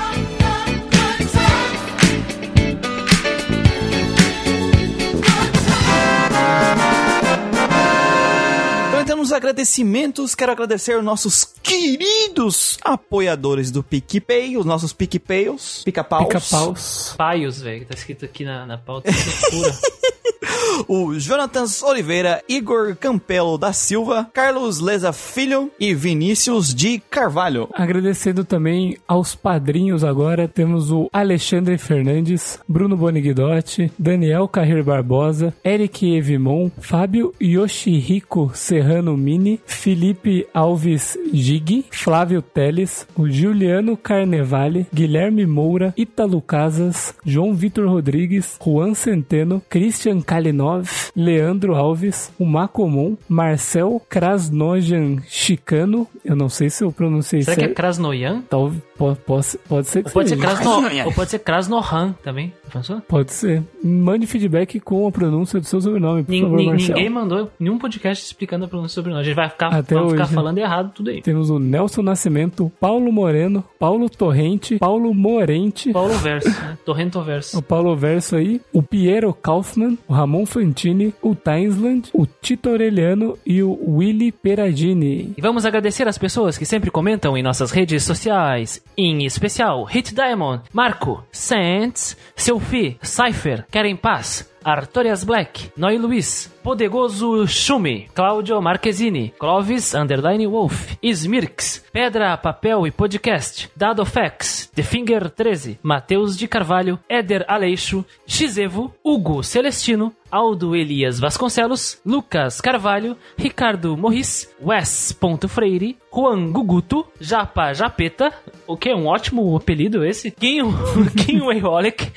Os 9.32 9.34
agradecimentos. 9.34 10.36
Quero 10.36 10.52
agradecer 10.52 10.94
aos 10.94 11.04
nossos 11.04 11.46
queridos 11.64 12.78
apoiadores 12.84 13.72
do 13.72 13.82
PicPay, 13.82 14.58
os 14.58 14.66
nossos 14.66 14.92
PicPayos, 14.92 15.82
pica-paus. 15.86 16.28
Pica-paus. 16.28 17.14
Paios, 17.18 17.62
velho, 17.62 17.86
tá 17.86 17.96
escrito 17.96 18.26
aqui 18.26 18.44
na, 18.44 18.66
na 18.66 18.78
pauta. 18.78 19.10
Que 19.12 19.56
loucura. 19.56 19.80
o 20.88 21.14
Jonathan 21.18 21.66
Oliveira, 21.84 22.44
Igor 22.48 22.96
Campelo 22.96 23.58
da 23.58 23.74
Silva, 23.74 24.30
Carlos 24.34 24.80
Leza 24.80 25.14
Filho 25.14 25.72
e 25.80 25.94
Vinícius 25.94 26.74
de 26.74 27.00
Carvalho. 27.10 27.70
Agradecendo 27.74 28.44
também 28.44 28.98
aos 29.08 29.36
padrinhos 29.36 30.04
agora, 30.04 30.48
temos 30.48 30.92
o 30.92 31.10
Alexandre 31.12 31.78
Fernandes, 31.78 32.60
Bruno 32.68 32.96
Boniguidotti, 32.96 33.92
Daniel 33.98 34.48
Carreiro 34.48 34.84
Barbosa, 34.84 35.54
Eric 35.64 36.16
Evimon, 36.16 36.70
Fábio 36.80 37.34
Yoshihiko 37.42 38.52
Serrano 38.54 39.18
Mini, 39.18 39.60
Felipe 39.66 40.48
Alves 40.54 41.18
Gig, 41.34 41.86
Flávio 41.92 42.42
Teles, 42.42 43.08
o 43.16 43.30
Juliano 43.30 43.98
Carnevale, 43.98 44.88
Guilherme 44.94 45.46
Moura, 45.46 45.94
Ítalo 45.98 46.42
Casas, 46.42 47.14
João 47.26 47.54
Vitor 47.54 47.88
Rodrigues, 47.88 48.58
Juan 48.64 48.94
Centeno, 48.94 49.62
Christian 49.70 50.21
Kalinov, 50.22 51.12
Leandro 51.16 51.76
Alves, 51.76 52.32
o 52.40 52.46
Macomon, 52.46 53.18
Marcel 53.28 54.02
Krasnojan 54.10 55.18
Chicano, 55.28 56.08
eu 56.24 56.36
não 56.36 56.50
sei 56.50 56.70
se 56.70 56.84
eu 56.84 56.92
pronunciei 56.92 57.42
Será 57.42 57.56
que 57.56 57.62
é 57.62 57.66
certo. 57.66 57.78
Krasnoyan? 57.78 58.42
Tal, 58.50 58.72
pode, 59.02 59.20
pode, 59.20 59.58
pode 59.68 59.88
ser 59.88 60.02
que 60.04 60.10
Ou 60.10 60.14
pode 60.14 60.30
ser 60.30 60.36
seja. 60.36 60.48
Krasno... 60.48 60.72
Ou 61.06 61.12
pode 61.14 61.30
ser 61.32 61.40
Krasnohan 61.40 62.14
também. 62.24 62.54
Pensou? 62.72 63.02
Pode 63.02 63.34
ser. 63.34 63.62
Mande 63.84 64.26
feedback 64.26 64.80
com 64.80 65.06
a 65.06 65.12
pronúncia 65.12 65.60
do 65.60 65.66
seu 65.66 65.82
sobrenome, 65.82 66.24
por 66.24 66.32
Nin- 66.32 66.42
favor, 66.42 66.58
nin- 66.58 66.66
Marcel. 66.68 66.96
ninguém 66.96 67.10
mandou 67.10 67.52
nenhum 67.60 67.78
podcast 67.78 68.24
explicando 68.26 68.64
a 68.66 68.68
pronúncia 68.68 68.94
do 68.94 68.96
sobrenome. 68.96 69.22
A 69.22 69.26
gente 69.26 69.36
vai 69.36 69.50
ficar, 69.50 69.68
Até 69.74 69.96
vamos 69.96 70.12
ficar 70.14 70.24
hoje. 70.26 70.34
falando 70.34 70.58
errado 70.58 70.92
tudo 70.96 71.10
aí. 71.10 71.22
Temos 71.22 71.50
o 71.50 71.60
Nelson 71.60 72.02
Nascimento, 72.02 72.72
Paulo 72.80 73.12
Moreno, 73.12 73.62
Paulo 73.78 74.10
Torrente, 74.10 74.78
Paulo 74.78 75.14
Morente, 75.14 75.92
Paulo 75.92 76.14
Verso, 76.14 76.48
né? 76.50 76.78
Torrento 76.86 77.22
Verso. 77.22 77.58
o 77.60 77.62
Paulo 77.62 77.94
Verso 77.96 78.38
aí, 78.38 78.62
o 78.72 78.82
Piero 78.82 79.34
Kaufmann, 79.34 79.98
o 80.08 80.14
Ramon 80.14 80.46
Fantini, 80.46 81.14
o 81.22 81.36
Tainsland, 81.36 82.10
o 82.14 82.26
Tito 82.26 82.70
Aureliano 82.70 83.38
e 83.46 83.62
o 83.62 83.78
Willy 83.98 84.32
Peradini. 84.32 85.34
E 85.38 85.42
vamos 85.42 85.66
agradecer 85.66 86.08
as 86.08 86.18
pessoas 86.18 86.58
que 86.58 86.66
sempre 86.66 86.90
comentam 86.90 87.38
em 87.38 87.44
nossas 87.44 87.72
redes 87.72 88.04
sociais, 88.04 88.82
em 88.98 89.26
especial 89.26 89.84
Hit 89.84 90.14
Diamond, 90.14 90.62
Marco, 90.74 91.24
Sands, 91.32 92.18
Selfie, 92.36 92.98
Cypher, 93.02 93.66
Karen 93.72 93.96
Paz, 93.96 94.52
Artorias 94.64 95.24
Black, 95.24 95.72
Noi 95.76 95.98
Luiz, 95.98 96.52
Podegoso 96.64 97.48
Schumi, 97.48 98.08
Claudio 98.14 98.62
Marquezini, 98.62 99.34
Clovis 99.40 99.96
Underline 99.96 100.46
Wolf, 100.46 100.96
Smirks, 101.04 101.84
Pedra, 101.92 102.38
Papel 102.38 102.86
e 102.86 102.92
Podcast, 102.92 103.72
Dado 103.76 104.06
Fax, 104.06 104.70
The 104.74 104.84
Finger 104.84 105.30
13, 105.32 105.80
Matheus 105.82 106.38
de 106.38 106.48
Carvalho, 106.48 107.00
Éder 107.10 107.44
Aleixo, 107.48 108.06
Xevo, 108.28 108.94
Hugo 109.04 109.42
Celestino, 109.42 110.14
Aldo 110.30 110.76
Elias 110.76 111.20
Vasconcelos, 111.20 112.00
Lucas 112.06 112.62
Carvalho, 112.62 113.18
Ricardo 113.38 113.98
Morris, 113.98 114.50
Wes.freire, 114.62 115.98
Juan 116.14 116.52
Guguto, 116.52 117.08
Japa 117.20 117.74
Japeta, 117.74 118.34
o 118.68 118.76
que 118.76 118.90
é 118.90 118.96
um 118.96 119.08
ótimo 119.08 119.56
apelido 119.56 120.04
esse, 120.04 120.30
Quinho, 120.30 120.74
Quinho 121.16 121.50
Eolic, 121.52 122.12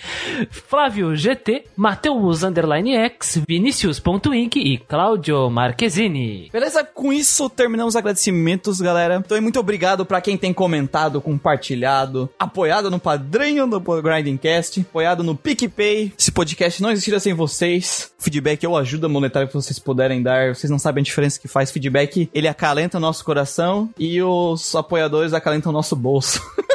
Flávio 0.50 1.14
GT, 1.14 1.66
Matheus 1.76 2.42
Underline 2.42 2.96
X, 2.96 3.40
Vinicius.inc 3.46 4.56
e 4.56 4.78
Claudio 4.78 5.48
Marquezini. 5.48 6.50
Beleza? 6.52 6.82
Com 6.82 7.12
isso, 7.12 7.48
terminamos 7.48 7.94
os 7.94 7.96
agradecimentos, 7.96 8.80
galera. 8.80 9.22
Então, 9.24 9.40
muito 9.40 9.60
obrigado 9.60 10.04
pra 10.04 10.20
quem 10.20 10.36
tem 10.36 10.52
comentado, 10.52 11.20
compartilhado, 11.20 12.28
apoiado 12.36 12.90
no 12.90 12.98
padrinho 12.98 13.66
do 13.66 13.80
Grinding 13.80 14.36
Cast, 14.36 14.80
apoiado 14.80 15.22
no 15.22 15.36
PicPay. 15.36 16.12
Esse 16.18 16.32
podcast 16.32 16.82
não 16.82 16.90
existiria 16.90 17.20
sem 17.20 17.32
vocês. 17.32 18.12
Feedback 18.18 18.66
ou 18.66 18.76
ajuda 18.76 19.08
monetária 19.08 19.46
que 19.46 19.54
vocês 19.54 19.78
puderem 19.78 20.22
dar. 20.22 20.54
Vocês 20.54 20.70
não 20.70 20.78
sabem 20.78 21.02
a 21.02 21.04
diferença 21.04 21.38
que 21.38 21.46
faz 21.46 21.70
feedback. 21.70 22.28
Ele 22.34 22.48
acalenta 22.48 22.96
o 22.96 23.00
nosso 23.00 23.24
coração 23.24 23.83
e 23.98 24.22
os 24.22 24.74
apoiadores 24.74 25.32
acalentam 25.32 25.70
o 25.70 25.72
nosso 25.72 25.94
bolso. 25.96 26.40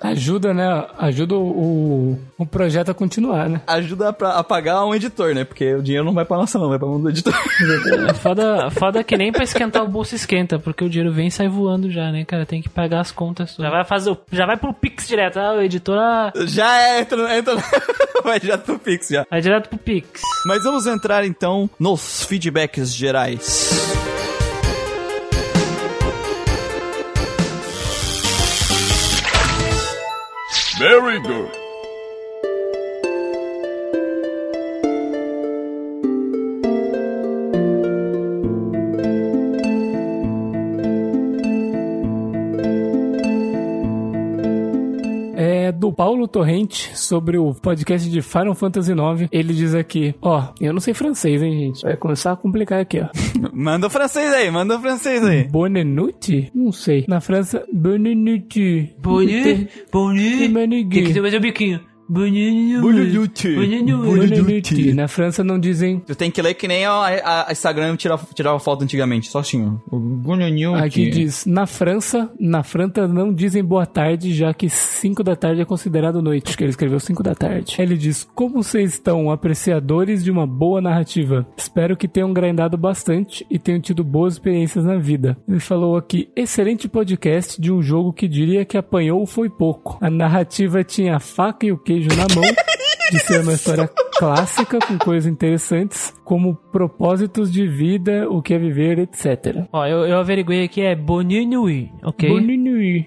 Ajuda, 0.00 0.54
né? 0.54 0.86
Ajuda 0.98 1.34
o, 1.34 2.18
o, 2.38 2.46
projeto 2.46 2.90
a 2.90 2.94
continuar, 2.94 3.48
né? 3.48 3.60
Ajuda 3.66 4.12
pra, 4.12 4.38
a 4.38 4.44
pagar 4.44 4.84
um 4.84 4.94
editor, 4.94 5.34
né? 5.34 5.44
Porque 5.44 5.74
o 5.74 5.82
dinheiro 5.82 6.04
não 6.04 6.14
vai 6.14 6.24
pra 6.24 6.36
nossa 6.36 6.58
mão, 6.58 6.68
vai 6.68 6.78
pra 6.78 6.88
mão 6.88 7.00
do 7.00 7.10
editor. 7.10 7.34
É 8.08 8.14
foda, 8.14 8.70
foda 8.70 9.04
que 9.04 9.16
nem 9.16 9.32
pra 9.32 9.44
esquentar 9.44 9.82
o 9.82 9.88
bolso 9.88 10.14
esquenta, 10.14 10.58
porque 10.58 10.84
o 10.84 10.88
dinheiro 10.88 11.12
vem 11.12 11.26
e 11.26 11.30
sai 11.30 11.48
voando 11.48 11.90
já, 11.90 12.10
né, 12.10 12.24
cara? 12.24 12.46
Tem 12.46 12.62
que 12.62 12.68
pagar 12.68 13.00
as 13.00 13.10
contas. 13.12 13.56
Já 13.58 13.70
vai 13.70 13.84
fazer 13.84 14.10
o, 14.10 14.18
Já 14.30 14.46
vai 14.46 14.56
pro 14.56 14.72
Pix 14.72 15.06
direto. 15.06 15.38
Ah, 15.38 15.54
o 15.54 15.62
editor 15.62 15.98
ah, 15.98 16.32
já 16.46 16.80
é, 16.80 17.00
entra, 17.00 17.36
entra 17.36 17.56
vai 18.24 18.40
já 18.40 18.56
pro 18.56 18.78
Pix 18.78 19.08
já. 19.08 19.26
vai 19.30 19.40
direto 19.40 19.68
pro 19.68 19.78
Pix. 19.78 20.20
Mas 20.46 20.62
vamos 20.62 20.86
entrar 20.86 21.24
então 21.24 21.68
nos 21.78 22.24
feedbacks 22.24 22.94
gerais. 22.94 23.97
Very 30.78 31.18
good. 31.18 31.67
Torrente 46.28 46.96
sobre 46.96 47.38
o 47.38 47.54
podcast 47.54 48.08
de 48.08 48.22
Final 48.22 48.54
Fantasy 48.54 48.92
IX. 48.92 49.28
Ele 49.32 49.52
diz 49.52 49.74
aqui: 49.74 50.14
Ó, 50.22 50.48
eu 50.60 50.72
não 50.72 50.80
sei 50.80 50.94
francês, 50.94 51.42
hein, 51.42 51.58
gente? 51.58 51.82
Vai 51.82 51.96
começar 51.96 52.32
a 52.32 52.36
complicar 52.36 52.80
aqui, 52.80 53.00
ó. 53.00 53.08
Manda 53.52 53.86
o 53.86 53.90
francês 53.90 54.32
aí, 54.32 54.50
manda 54.50 54.76
o 54.76 54.80
francês 54.80 55.24
aí. 55.24 55.44
Bonnenuti? 55.48 56.50
Não 56.54 56.70
sei. 56.70 57.04
Na 57.08 57.20
França, 57.20 57.64
Bonnenuti. 57.72 58.94
Bonnet, 58.98 59.68
bonnet. 59.90 60.48
Bonnenuti. 60.48 61.02
Tem 61.02 61.12
que 61.12 61.20
fazer 61.20 61.36
o 61.36 61.40
biquinho. 61.40 61.80
Bonnenuti. 62.08 63.54
Na 64.94 65.08
França 65.08 65.44
não 65.44 65.58
dizem. 65.58 66.00
Tu 66.00 66.14
tem 66.14 66.30
que 66.30 66.40
ler 66.40 66.54
que 66.54 66.66
nem 66.68 66.84
a, 66.86 66.92
a- 66.92 67.48
a 67.48 67.52
Instagram 67.52 67.96
tirava, 67.96 68.26
tirava 68.34 68.58
foto 68.58 68.82
antigamente, 68.84 69.28
só 69.28 69.40
assim. 69.40 69.78
Aqui 70.74 71.10
diz, 71.10 71.44
na 71.46 71.66
França, 71.66 72.30
na 72.38 72.62
França 72.62 73.06
não 73.06 73.32
dizem 73.32 73.62
boa 73.64 73.84
tarde, 73.86 74.32
já 74.32 74.52
que 74.54 74.68
5 74.68 75.22
da 75.22 75.36
tarde 75.36 75.60
é 75.60 75.64
considerado 75.64 76.22
noite. 76.22 76.48
Acho 76.48 76.56
que 76.58 76.64
ele 76.64 76.70
escreveu 76.70 76.98
5 77.00 77.22
da 77.22 77.34
tarde. 77.34 77.76
Ele 77.78 77.96
diz, 77.96 78.26
como 78.34 78.62
vocês 78.62 78.94
estão, 78.94 79.30
apreciadores 79.30 80.22
de 80.24 80.30
uma 80.30 80.46
boa 80.46 80.80
narrativa? 80.80 81.46
Espero 81.56 81.96
que 81.96 82.08
tenham 82.08 82.32
grindado 82.32 82.76
bastante 82.76 83.44
e 83.50 83.58
tenham 83.58 83.80
tido 83.80 84.02
boas 84.02 84.34
experiências 84.34 84.84
na 84.84 84.96
vida. 84.96 85.36
Ele 85.48 85.60
falou 85.60 85.96
aqui, 85.96 86.28
excelente 86.34 86.88
podcast 86.88 87.60
de 87.60 87.72
um 87.72 87.82
jogo 87.82 88.12
que 88.12 88.26
diria 88.28 88.64
que 88.64 88.76
apanhou 88.78 89.26
foi 89.26 89.48
pouco. 89.50 89.98
A 90.00 90.08
narrativa 90.10 90.82
tinha 90.84 91.16
a 91.16 91.20
faca 91.20 91.66
e 91.66 91.72
o 91.72 91.78
queijo 91.78 91.97
na 92.06 92.26
mão, 92.34 92.44
de 93.10 93.18
ser 93.20 93.40
uma 93.40 93.52
história 93.52 93.90
clássica 94.18 94.78
com 94.80 94.98
coisas 94.98 95.30
interessantes, 95.30 96.12
como 96.24 96.54
propósitos 96.54 97.52
de 97.52 97.66
vida, 97.66 98.28
o 98.28 98.42
que 98.42 98.52
é 98.52 98.58
viver, 98.58 98.98
etc. 98.98 99.66
Ó, 99.72 99.86
eu, 99.86 100.04
eu 100.06 100.18
averiguei 100.18 100.64
aqui, 100.64 100.80
é 100.82 100.94
Bonnet 100.94 101.46
Nuit, 101.46 101.92
ok? 102.02 102.28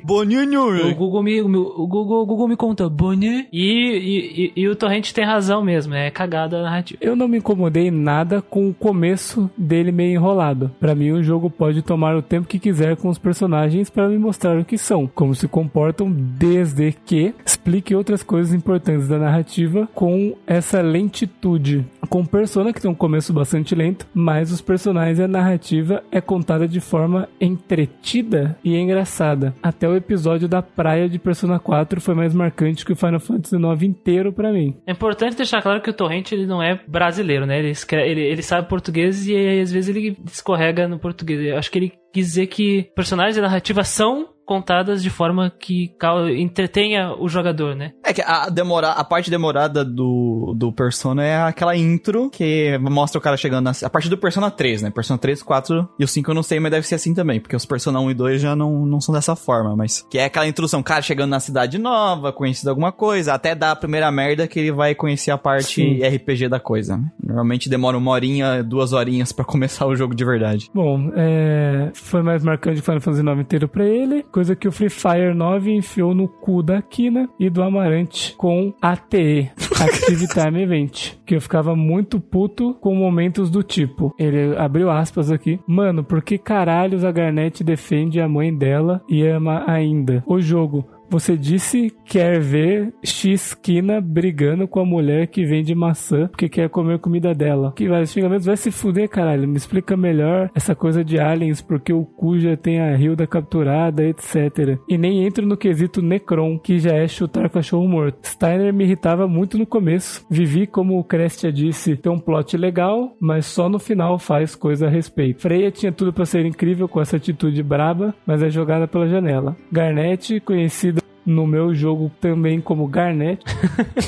Bonini. 0.04 0.52
O. 0.58 0.96
Google 0.96 1.24
me, 1.24 1.42
o 1.42 1.48
meu- 1.50 1.62
o 1.78 1.88
Google, 1.88 2.22
o 2.22 2.26
Google 2.26 2.48
me 2.48 2.56
contou 2.56 2.90
Bonnet 2.90 3.48
e, 3.52 3.62
e, 3.62 4.52
e, 4.58 4.62
e 4.64 4.68
o 4.68 4.76
Torrente 4.76 5.14
tem 5.14 5.26
razão 5.26 5.64
mesmo, 5.64 5.94
é 5.94 6.10
cagada 6.12 6.58
a 6.60 6.64
narrativa. 6.64 7.00
Eu 7.02 7.16
não 7.16 7.28
me 7.28 7.38
incomodei 7.38 7.90
nada 7.92 8.42
com 8.42 8.70
o 8.70 8.74
começo 8.74 9.50
dele 9.58 9.92
meio 9.92 10.14
enrolado. 10.16 10.72
Pra 10.80 10.96
mim, 10.96 11.12
o 11.12 11.24
jogo 11.24 11.50
pode 11.50 11.82
tomar 11.82 12.16
o 12.16 12.22
tempo 12.22 12.48
que 12.48 12.60
quiser 12.60 12.96
com 12.98 13.10
os 13.10 13.18
personagens 13.18 13.90
para 13.90 14.08
me 14.08 14.18
mostrar 14.18 14.58
o 14.60 14.66
que 14.66 14.78
são, 14.78 15.08
como 15.14 15.34
se 15.36 15.48
comportam, 15.48 16.12
desde 16.12 16.92
que 17.06 17.34
explique 17.46 17.96
outras 17.96 18.24
coisas 18.24 18.54
importantes 18.54 19.08
da 19.08 19.18
narrativa 19.18 19.88
com 19.94 20.36
essa 20.46 20.82
lentitude. 20.82 21.86
Com 22.10 22.26
Persona, 22.26 22.74
que 22.74 22.82
tem 22.82 22.90
um 22.90 22.96
começo 22.96 23.32
bastante 23.34 23.74
lento, 23.76 24.06
mas 24.14 24.52
os 24.52 24.62
personagens 24.62 25.20
e 25.20 25.24
a 25.24 25.28
narrativa 25.28 26.04
é 26.12 26.20
contada 26.20 26.68
de 26.68 26.80
forma 26.80 27.28
entretida 27.40 28.58
e 28.64 28.76
engraçada. 28.76 29.54
Até 29.72 29.88
o 29.88 29.96
episódio 29.96 30.50
da 30.50 30.62
praia 30.62 31.08
de 31.08 31.18
Persona 31.18 31.58
4 31.58 32.02
foi 32.02 32.14
mais 32.14 32.34
marcante 32.34 32.86
que 32.86 32.92
o 32.92 32.96
Final 32.96 33.22
Fantasy 33.22 33.56
IX 33.56 33.84
inteiro 33.84 34.34
pra 34.34 34.52
mim. 34.52 34.76
É 34.86 34.92
importante 34.92 35.38
deixar 35.38 35.62
claro 35.62 35.82
que 35.82 35.90
o 35.90 35.94
Torrente 35.94 36.36
ele 36.36 36.46
não 36.46 36.62
é 36.62 36.82
brasileiro, 36.86 37.46
né? 37.46 37.58
Ele, 37.58 37.70
escreve, 37.70 38.12
ele, 38.12 38.22
ele 38.22 38.42
sabe 38.42 38.68
português 38.68 39.26
e 39.30 39.62
às 39.62 39.72
vezes 39.72 39.96
ele 39.96 40.18
escorrega 40.26 40.90
no 40.90 41.00
português. 41.00 41.40
Eu 41.42 41.58
acho 41.58 41.72
que 41.72 41.80
ele 41.80 41.94
quis 42.14 42.28
dizer 42.28 42.48
que 42.48 42.92
personagens 42.94 43.38
e 43.38 43.42
narrativa 43.42 43.82
são 43.86 44.28
contadas 44.52 45.02
de 45.02 45.10
forma 45.10 45.50
que 45.50 45.96
entretenha 46.38 47.16
o 47.18 47.30
jogador, 47.30 47.74
né? 47.74 47.94
É 48.04 48.12
que 48.12 48.22
a, 48.22 48.50
demora, 48.50 48.90
a 48.90 49.02
parte 49.02 49.32
demorada 49.32 49.86
do, 49.86 50.54
do 50.58 50.74
Persona 50.74 51.24
é 51.24 51.42
aquela 51.42 51.74
intro 51.74 52.30
que 52.30 52.78
mostra 52.80 53.18
o 53.18 53.22
cara 53.22 53.38
chegando 53.38 53.64
na, 53.64 53.72
a 53.82 53.90
partir 53.90 54.10
do 54.10 54.18
Persona 54.18 54.52
3, 54.52 54.82
né? 54.82 54.90
Persona 54.90 55.18
3, 55.18 55.42
4 55.42 55.90
e 55.98 56.04
o 56.04 56.08
5 56.08 56.30
eu 56.30 56.36
não 56.36 56.44
sei, 56.44 56.60
mas 56.60 56.70
deve 56.70 56.86
ser 56.86 56.96
assim 56.96 57.14
também, 57.14 57.40
porque 57.40 57.56
os 57.56 57.66
Persona 57.66 58.02
1 58.02 58.12
e 58.12 58.14
2 58.14 58.42
já 58.42 58.54
não, 58.54 58.86
não 58.86 59.00
são 59.00 59.16
dessa 59.16 59.38
forma, 59.38 59.74
mas 59.74 60.06
que 60.12 60.18
é 60.18 60.26
aquela 60.26 60.46
introdução, 60.46 60.84
cara 60.84 61.02
chegando 61.02 61.30
na 61.30 61.40
cidade 61.40 61.78
nova, 61.78 62.34
conhecendo 62.34 62.72
alguma 62.72 62.92
coisa, 62.92 63.34
até 63.34 63.56
dar 63.56 63.72
a 63.72 63.76
primeira 63.78 64.12
merda 64.12 64.50
que 64.50 64.60
ele 64.60 64.74
vai 64.74 64.94
conhecer 64.94 65.32
a 65.32 65.38
parte 65.38 65.76
Sim. 65.76 66.06
RPG 66.06 66.50
da 66.50 66.60
coisa. 66.60 67.00
Normalmente 67.24 67.70
demora 67.70 67.98
uma 67.98 68.12
horinha, 68.12 68.62
duas 68.62 68.92
horinhas 68.92 69.32
pra 69.32 69.46
começar 69.48 69.88
o 69.88 69.96
jogo 69.96 70.14
de 70.14 70.26
verdade. 70.26 70.70
Bom, 70.74 71.10
é, 71.16 71.90
foi 71.94 72.22
mais 72.22 72.44
marcante 72.44 72.82
Final 72.82 73.00
Fantasy 73.00 73.26
IX 73.26 73.40
inteiro 73.40 73.70
pra 73.70 73.86
ele, 73.86 74.24
coisa 74.42 74.56
que 74.56 74.68
o 74.68 74.72
Free 74.72 74.90
Fire 74.90 75.36
9 75.36 75.72
enfiou 75.72 76.16
no 76.16 76.28
cu 76.28 76.64
da 76.64 76.82
Kina 76.82 77.30
e 77.40 77.48
do 77.48 77.62
Amarante 77.62 78.34
com 78.36 78.74
ATE, 78.82 79.52
Active 79.80 80.26
Time 80.34 80.64
Event, 80.64 81.14
que 81.24 81.36
eu 81.36 81.42
ficava 81.42 81.76
muito 81.76 82.20
puto 82.20 82.74
com 82.82 82.96
momentos 82.96 83.52
do 83.52 83.62
tipo, 83.62 84.16
ele 84.18 84.58
abriu 84.58 84.90
aspas 84.90 85.30
aqui, 85.30 85.60
mano, 85.68 86.04
por 86.04 86.24
que 86.24 86.40
caralhos 86.40 87.06
a 87.06 87.12
Garnet 87.12 87.64
defende 87.64 88.20
a 88.20 88.28
mãe 88.28 88.52
dela 88.52 89.04
e 89.08 89.24
ama 89.28 89.64
ainda? 89.68 90.24
O 90.26 90.42
jogo, 90.42 90.88
você 91.12 91.36
disse 91.36 91.94
quer 92.06 92.40
ver 92.40 92.94
X 93.04 93.54
Kina 93.54 94.00
brigando 94.00 94.66
com 94.66 94.80
a 94.80 94.86
mulher 94.86 95.28
que 95.28 95.46
vende 95.46 95.76
maçã 95.76 96.28
porque 96.28 96.48
quer 96.48 96.70
comer 96.70 97.00
comida 97.00 97.34
dela. 97.34 97.74
Que 97.76 97.90
vai, 97.90 98.06
xingamentos 98.06 98.46
vai 98.46 98.56
se 98.56 98.72
fuder, 98.72 99.10
caralho. 99.10 99.48
Me 99.48 99.58
explica 99.58 99.98
melhor 99.98 100.50
essa 100.56 100.74
coisa 100.74 101.04
de 101.04 101.20
aliens, 101.20 101.62
porque 101.62 101.92
o 101.92 102.06
Cuja 102.06 102.56
tem 102.56 102.80
a 102.80 102.98
Hilda 102.98 103.28
capturada, 103.28 104.04
etc. 104.04 104.80
E 104.88 104.98
nem 104.98 105.26
entro 105.26 105.46
no 105.46 105.58
quesito 105.58 106.02
Necron, 106.02 106.58
que 106.58 106.80
já 106.80 106.94
é 106.94 107.08
chutar 107.08 107.50
cachorro 107.50 107.88
morto. 107.88 108.26
Steiner 108.26 108.74
me 108.74 108.86
irritava 108.86 109.28
muito 109.28 109.58
no 109.58 109.66
começo. 109.66 110.26
Vivi, 110.30 110.66
como 110.66 110.98
o 110.98 111.04
Crestia 111.04 111.52
disse, 111.52 111.98
tem 111.98 112.12
um 112.12 112.20
plot 112.20 112.56
legal, 112.56 113.18
mas 113.20 113.46
só 113.46 113.68
no 113.68 113.80
final 113.80 114.18
faz 114.18 114.56
coisa 114.56 114.88
a 114.88 114.90
respeito. 114.90 115.42
Freya 115.42 115.72
tinha 115.72 115.92
tudo 115.92 116.14
pra 116.14 116.26
ser 116.26 116.46
incrível 116.46 116.88
com 116.88 117.02
essa 117.02 117.18
atitude 117.18 117.62
braba, 117.62 118.16
mas 118.26 118.42
é 118.42 118.50
jogada 118.50 118.88
pela 118.88 119.10
janela. 119.10 119.58
Garnet, 119.72 120.40
conhecida 120.40 121.01
no 121.26 121.46
meu 121.46 121.74
jogo 121.74 122.12
também 122.20 122.60
como 122.60 122.88
Garnet, 122.88 123.44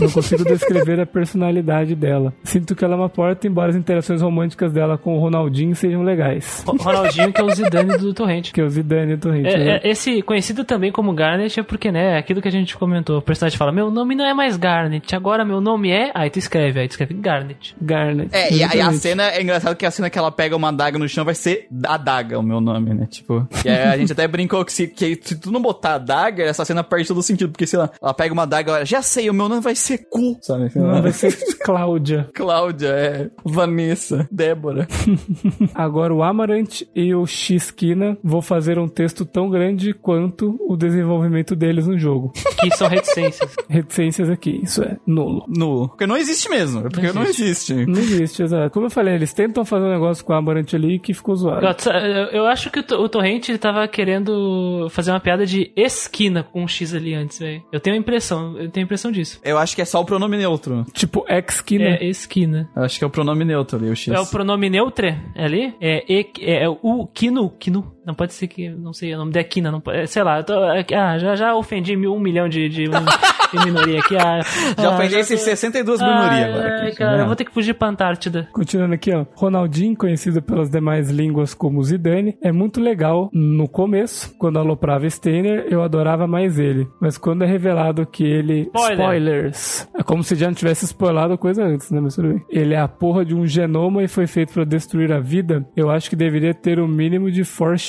não 0.01 0.09
consigo 0.09 0.43
descrever 0.43 0.99
a 0.99 1.05
personalidade 1.05 1.95
dela. 1.95 2.33
Sinto 2.43 2.75
que 2.75 2.83
ela 2.83 2.93
é 2.95 2.97
uma 2.97 3.09
porta, 3.09 3.47
embora 3.47 3.69
as 3.69 3.75
interações 3.75 4.21
românticas 4.21 4.71
dela 4.71 4.97
com 4.97 5.15
o 5.17 5.19
Ronaldinho 5.19 5.75
sejam 5.75 6.01
legais. 6.03 6.63
Ro- 6.65 6.77
Ronaldinho, 6.77 7.31
que 7.31 7.41
é 7.41 7.43
o 7.43 7.49
Zidane 7.53 7.97
do 7.97 8.13
Torrente. 8.13 8.51
Que 8.53 8.61
é 8.61 8.63
o 8.63 8.69
Zidane 8.69 9.17
Torrente. 9.17 9.47
É, 9.49 9.57
né? 9.57 9.79
é, 9.83 9.89
esse 9.89 10.21
conhecido 10.21 10.63
também 10.63 10.91
como 10.91 11.13
Garnet 11.13 11.59
é 11.59 11.63
porque, 11.63 11.91
né, 11.91 12.17
aquilo 12.17 12.41
que 12.41 12.47
a 12.47 12.51
gente 12.51 12.75
comentou. 12.77 13.17
O 13.19 13.21
personagem 13.21 13.57
fala: 13.57 13.71
Meu 13.71 13.89
nome 13.91 14.15
não 14.15 14.25
é 14.25 14.33
mais 14.33 14.57
Garnet, 14.57 15.15
agora 15.15 15.45
meu 15.45 15.61
nome 15.61 15.91
é. 15.91 16.11
Aí 16.13 16.29
tu 16.29 16.39
escreve, 16.39 16.79
aí 16.79 16.87
tu 16.87 16.91
escreve 16.91 17.13
Garnet. 17.13 17.75
Garnet. 17.81 18.29
É, 18.33 18.53
e, 18.53 18.63
a- 18.63 18.75
e 18.75 18.81
a 18.81 18.91
cena 18.93 19.23
é 19.29 19.41
engraçado 19.41 19.75
que 19.75 19.85
a 19.85 19.91
cena 19.91 20.09
que 20.09 20.17
ela 20.17 20.31
pega 20.31 20.55
uma 20.55 20.69
adaga 20.69 20.97
no 20.97 21.07
chão 21.07 21.23
vai 21.25 21.35
ser 21.35 21.67
a 21.85 21.95
adaga, 21.95 22.39
o 22.39 22.43
meu 22.43 22.59
nome, 22.59 22.93
né? 22.93 23.07
Tipo, 23.09 23.47
e 23.65 23.69
aí 23.69 23.83
a 23.83 23.97
gente 23.97 24.11
até 24.11 24.27
brincou 24.27 24.63
que 24.65 24.73
se, 24.73 24.87
que 24.87 25.19
se 25.21 25.39
tu 25.39 25.51
não 25.51 25.61
botar 25.61 25.95
adaga, 25.95 26.43
essa 26.43 26.65
cena 26.65 26.83
perde 26.83 27.02
todo 27.07 27.17
o 27.19 27.23
sentido, 27.23 27.51
porque 27.51 27.67
se 27.67 27.75
ela, 27.75 27.91
ela 28.01 28.13
pega 28.13 28.33
uma 28.33 28.43
adaga, 28.43 28.71
ela, 28.71 28.85
já 28.85 29.01
sei, 29.01 29.29
o 29.29 29.33
meu 29.33 29.47
nome 29.49 29.61
vai 29.61 29.75
ser 29.75 30.05
cu, 30.09 30.37
sabe? 30.41 30.71
Não, 30.75 31.01
vai 31.01 31.11
ser 31.11 31.33
Cláudia. 31.63 32.29
Cláudia, 32.33 32.87
é, 32.89 33.29
Vanessa, 33.45 34.27
Débora. 34.31 34.87
Agora 35.73 36.13
o 36.13 36.23
Amarante 36.23 36.87
e 36.95 37.13
o 37.13 37.25
X-Kina 37.25 38.17
vou 38.23 38.41
fazer 38.41 38.77
um 38.77 38.87
texto 38.87 39.25
tão 39.25 39.49
grande 39.49 39.93
quanto 39.93 40.57
o 40.67 40.75
desenvolvimento 40.75 41.55
deles 41.55 41.87
no 41.87 41.97
jogo. 41.97 42.31
Que 42.59 42.71
são 42.75 42.87
reticências. 42.87 43.53
Reticências 43.69 44.29
aqui, 44.29 44.59
isso 44.63 44.83
é 44.83 44.97
nulo. 45.05 45.45
No. 45.47 45.87
Porque 45.89 46.05
não 46.05 46.17
existe 46.17 46.49
mesmo, 46.49 46.79
é 46.85 46.89
porque 46.89 47.11
não 47.11 47.23
existe. 47.23 47.73
Não 47.85 47.99
existe, 47.99 48.43
exato. 48.43 48.71
Como 48.71 48.85
eu 48.85 48.89
falei, 48.89 49.15
eles 49.15 49.33
tentam 49.33 49.65
fazer 49.65 49.85
um 49.85 49.91
negócio 49.91 50.23
com 50.23 50.33
o 50.33 50.35
Amarante 50.35 50.75
ali 50.75 50.99
que 50.99 51.13
ficou 51.13 51.35
zoado. 51.35 51.65
Eu, 51.65 52.25
eu- 52.31 52.45
acho 52.45 52.69
que 52.69 52.79
o, 52.79 52.83
To- 52.83 52.97
o 53.01 53.09
Torrente 53.09 53.51
ele 53.51 53.57
tava 53.57 53.87
querendo 53.87 54.87
fazer 54.91 55.11
uma 55.11 55.19
piada 55.19 55.45
de 55.45 55.71
esquina 55.75 56.43
com 56.43 56.63
um 56.63 56.67
X 56.67 56.92
ali 56.93 57.13
antes, 57.13 57.39
velho. 57.39 57.63
Eu 57.71 57.79
tenho 57.79 57.95
a 57.95 57.99
impressão, 57.99 58.57
eu 58.57 58.69
tenho 58.69 58.83
a 58.83 58.85
impressão 58.85 59.11
disso. 59.11 59.39
Eu 59.43 59.57
acho 59.57 59.75
que 59.75 59.81
é 59.81 59.85
só 59.85 60.01
o 60.01 60.05
pronome 60.05 60.37
neutro. 60.37 60.85
Tipo, 60.93 61.25
X-Kina. 61.27 61.97
É 61.99 62.05
esquina. 62.05 62.69
Eu 62.75 62.83
acho 62.83 62.97
que 62.97 63.03
é 63.03 63.07
o 63.07 63.09
pronome 63.09 63.45
neutro 63.45 63.77
ali, 63.77 63.89
o 63.89 63.95
X. 63.95 64.13
É 64.13 64.19
o 64.19 64.25
pronome 64.25 64.69
neutre 64.69 65.15
ali? 65.35 65.75
É, 65.79 66.03
e, 66.07 66.27
é, 66.41 66.63
é 66.63 66.69
o 66.69 67.07
Kinu, 67.07 67.49
Kinu. 67.51 67.92
Não 68.05 68.13
pode 68.13 68.33
ser 68.33 68.47
que, 68.47 68.69
não 68.69 68.93
sei, 68.93 69.13
o 69.13 69.17
nome 69.17 69.31
da 69.31 69.43
Quina, 69.43 69.71
não 69.71 69.79
pode, 69.79 70.07
sei 70.07 70.23
lá, 70.23 70.39
eu 70.39 70.43
tô, 70.43 70.53
ah, 70.53 71.17
já, 71.17 71.35
já 71.35 71.55
ofendi 71.55 71.95
mil, 71.95 72.13
um 72.13 72.19
milhão 72.19 72.49
de, 72.49 72.67
de, 72.67 72.83
de 72.85 72.89
minoria 73.65 73.99
aqui. 73.99 74.15
Ah, 74.17 74.41
Já 74.77 74.89
ah, 74.89 74.95
ofendi 74.95 75.15
esses 75.15 75.39
62 75.41 76.01
minorias 76.01 76.31
Ai, 76.31 76.43
agora. 76.43 76.81
ai, 76.81 76.87
aqui, 76.87 76.97
cara, 76.97 77.21
eu 77.21 77.25
vou 77.27 77.35
ter 77.35 77.45
que 77.45 77.53
fugir 77.53 77.73
pra 77.73 77.87
Antártida. 77.87 78.47
Continuando 78.51 78.93
aqui, 78.93 79.13
ó. 79.13 79.25
Ronaldinho, 79.35 79.95
conhecido 79.95 80.41
pelas 80.41 80.69
demais 80.69 81.09
línguas 81.09 81.53
como 81.53 81.83
Zidane, 81.83 82.37
é 82.41 82.51
muito 82.51 82.81
legal 82.81 83.29
no 83.33 83.67
começo. 83.67 84.33
Quando 84.37 84.59
aloprava 84.59 85.09
Steiner, 85.09 85.65
eu 85.69 85.81
adorava 85.83 86.27
mais 86.27 86.59
ele. 86.59 86.87
Mas 86.99 87.17
quando 87.17 87.43
é 87.43 87.47
revelado 87.47 88.05
que 88.05 88.23
ele. 88.23 88.69
Spoiler. 88.75 88.99
Spoilers! 88.99 89.89
É 89.95 90.03
como 90.03 90.23
se 90.23 90.35
já 90.35 90.47
não 90.47 90.53
tivesse 90.53 90.85
spoilado 90.85 91.33
a 91.33 91.37
coisa 91.37 91.63
antes, 91.63 91.91
né? 91.91 91.99
Mas 92.01 92.15
tudo 92.15 92.29
bem. 92.29 92.45
Ele 92.49 92.73
é 92.73 92.79
a 92.79 92.87
porra 92.87 93.23
de 93.25 93.35
um 93.35 93.45
genoma 93.45 94.03
e 94.03 94.07
foi 94.07 94.27
feito 94.27 94.53
pra 94.53 94.63
destruir 94.63 95.11
a 95.11 95.19
vida. 95.19 95.65
Eu 95.75 95.89
acho 95.89 96.09
que 96.09 96.15
deveria 96.15 96.53
ter 96.53 96.79
o 96.79 96.87
mínimo 96.87 97.31
de 97.31 97.43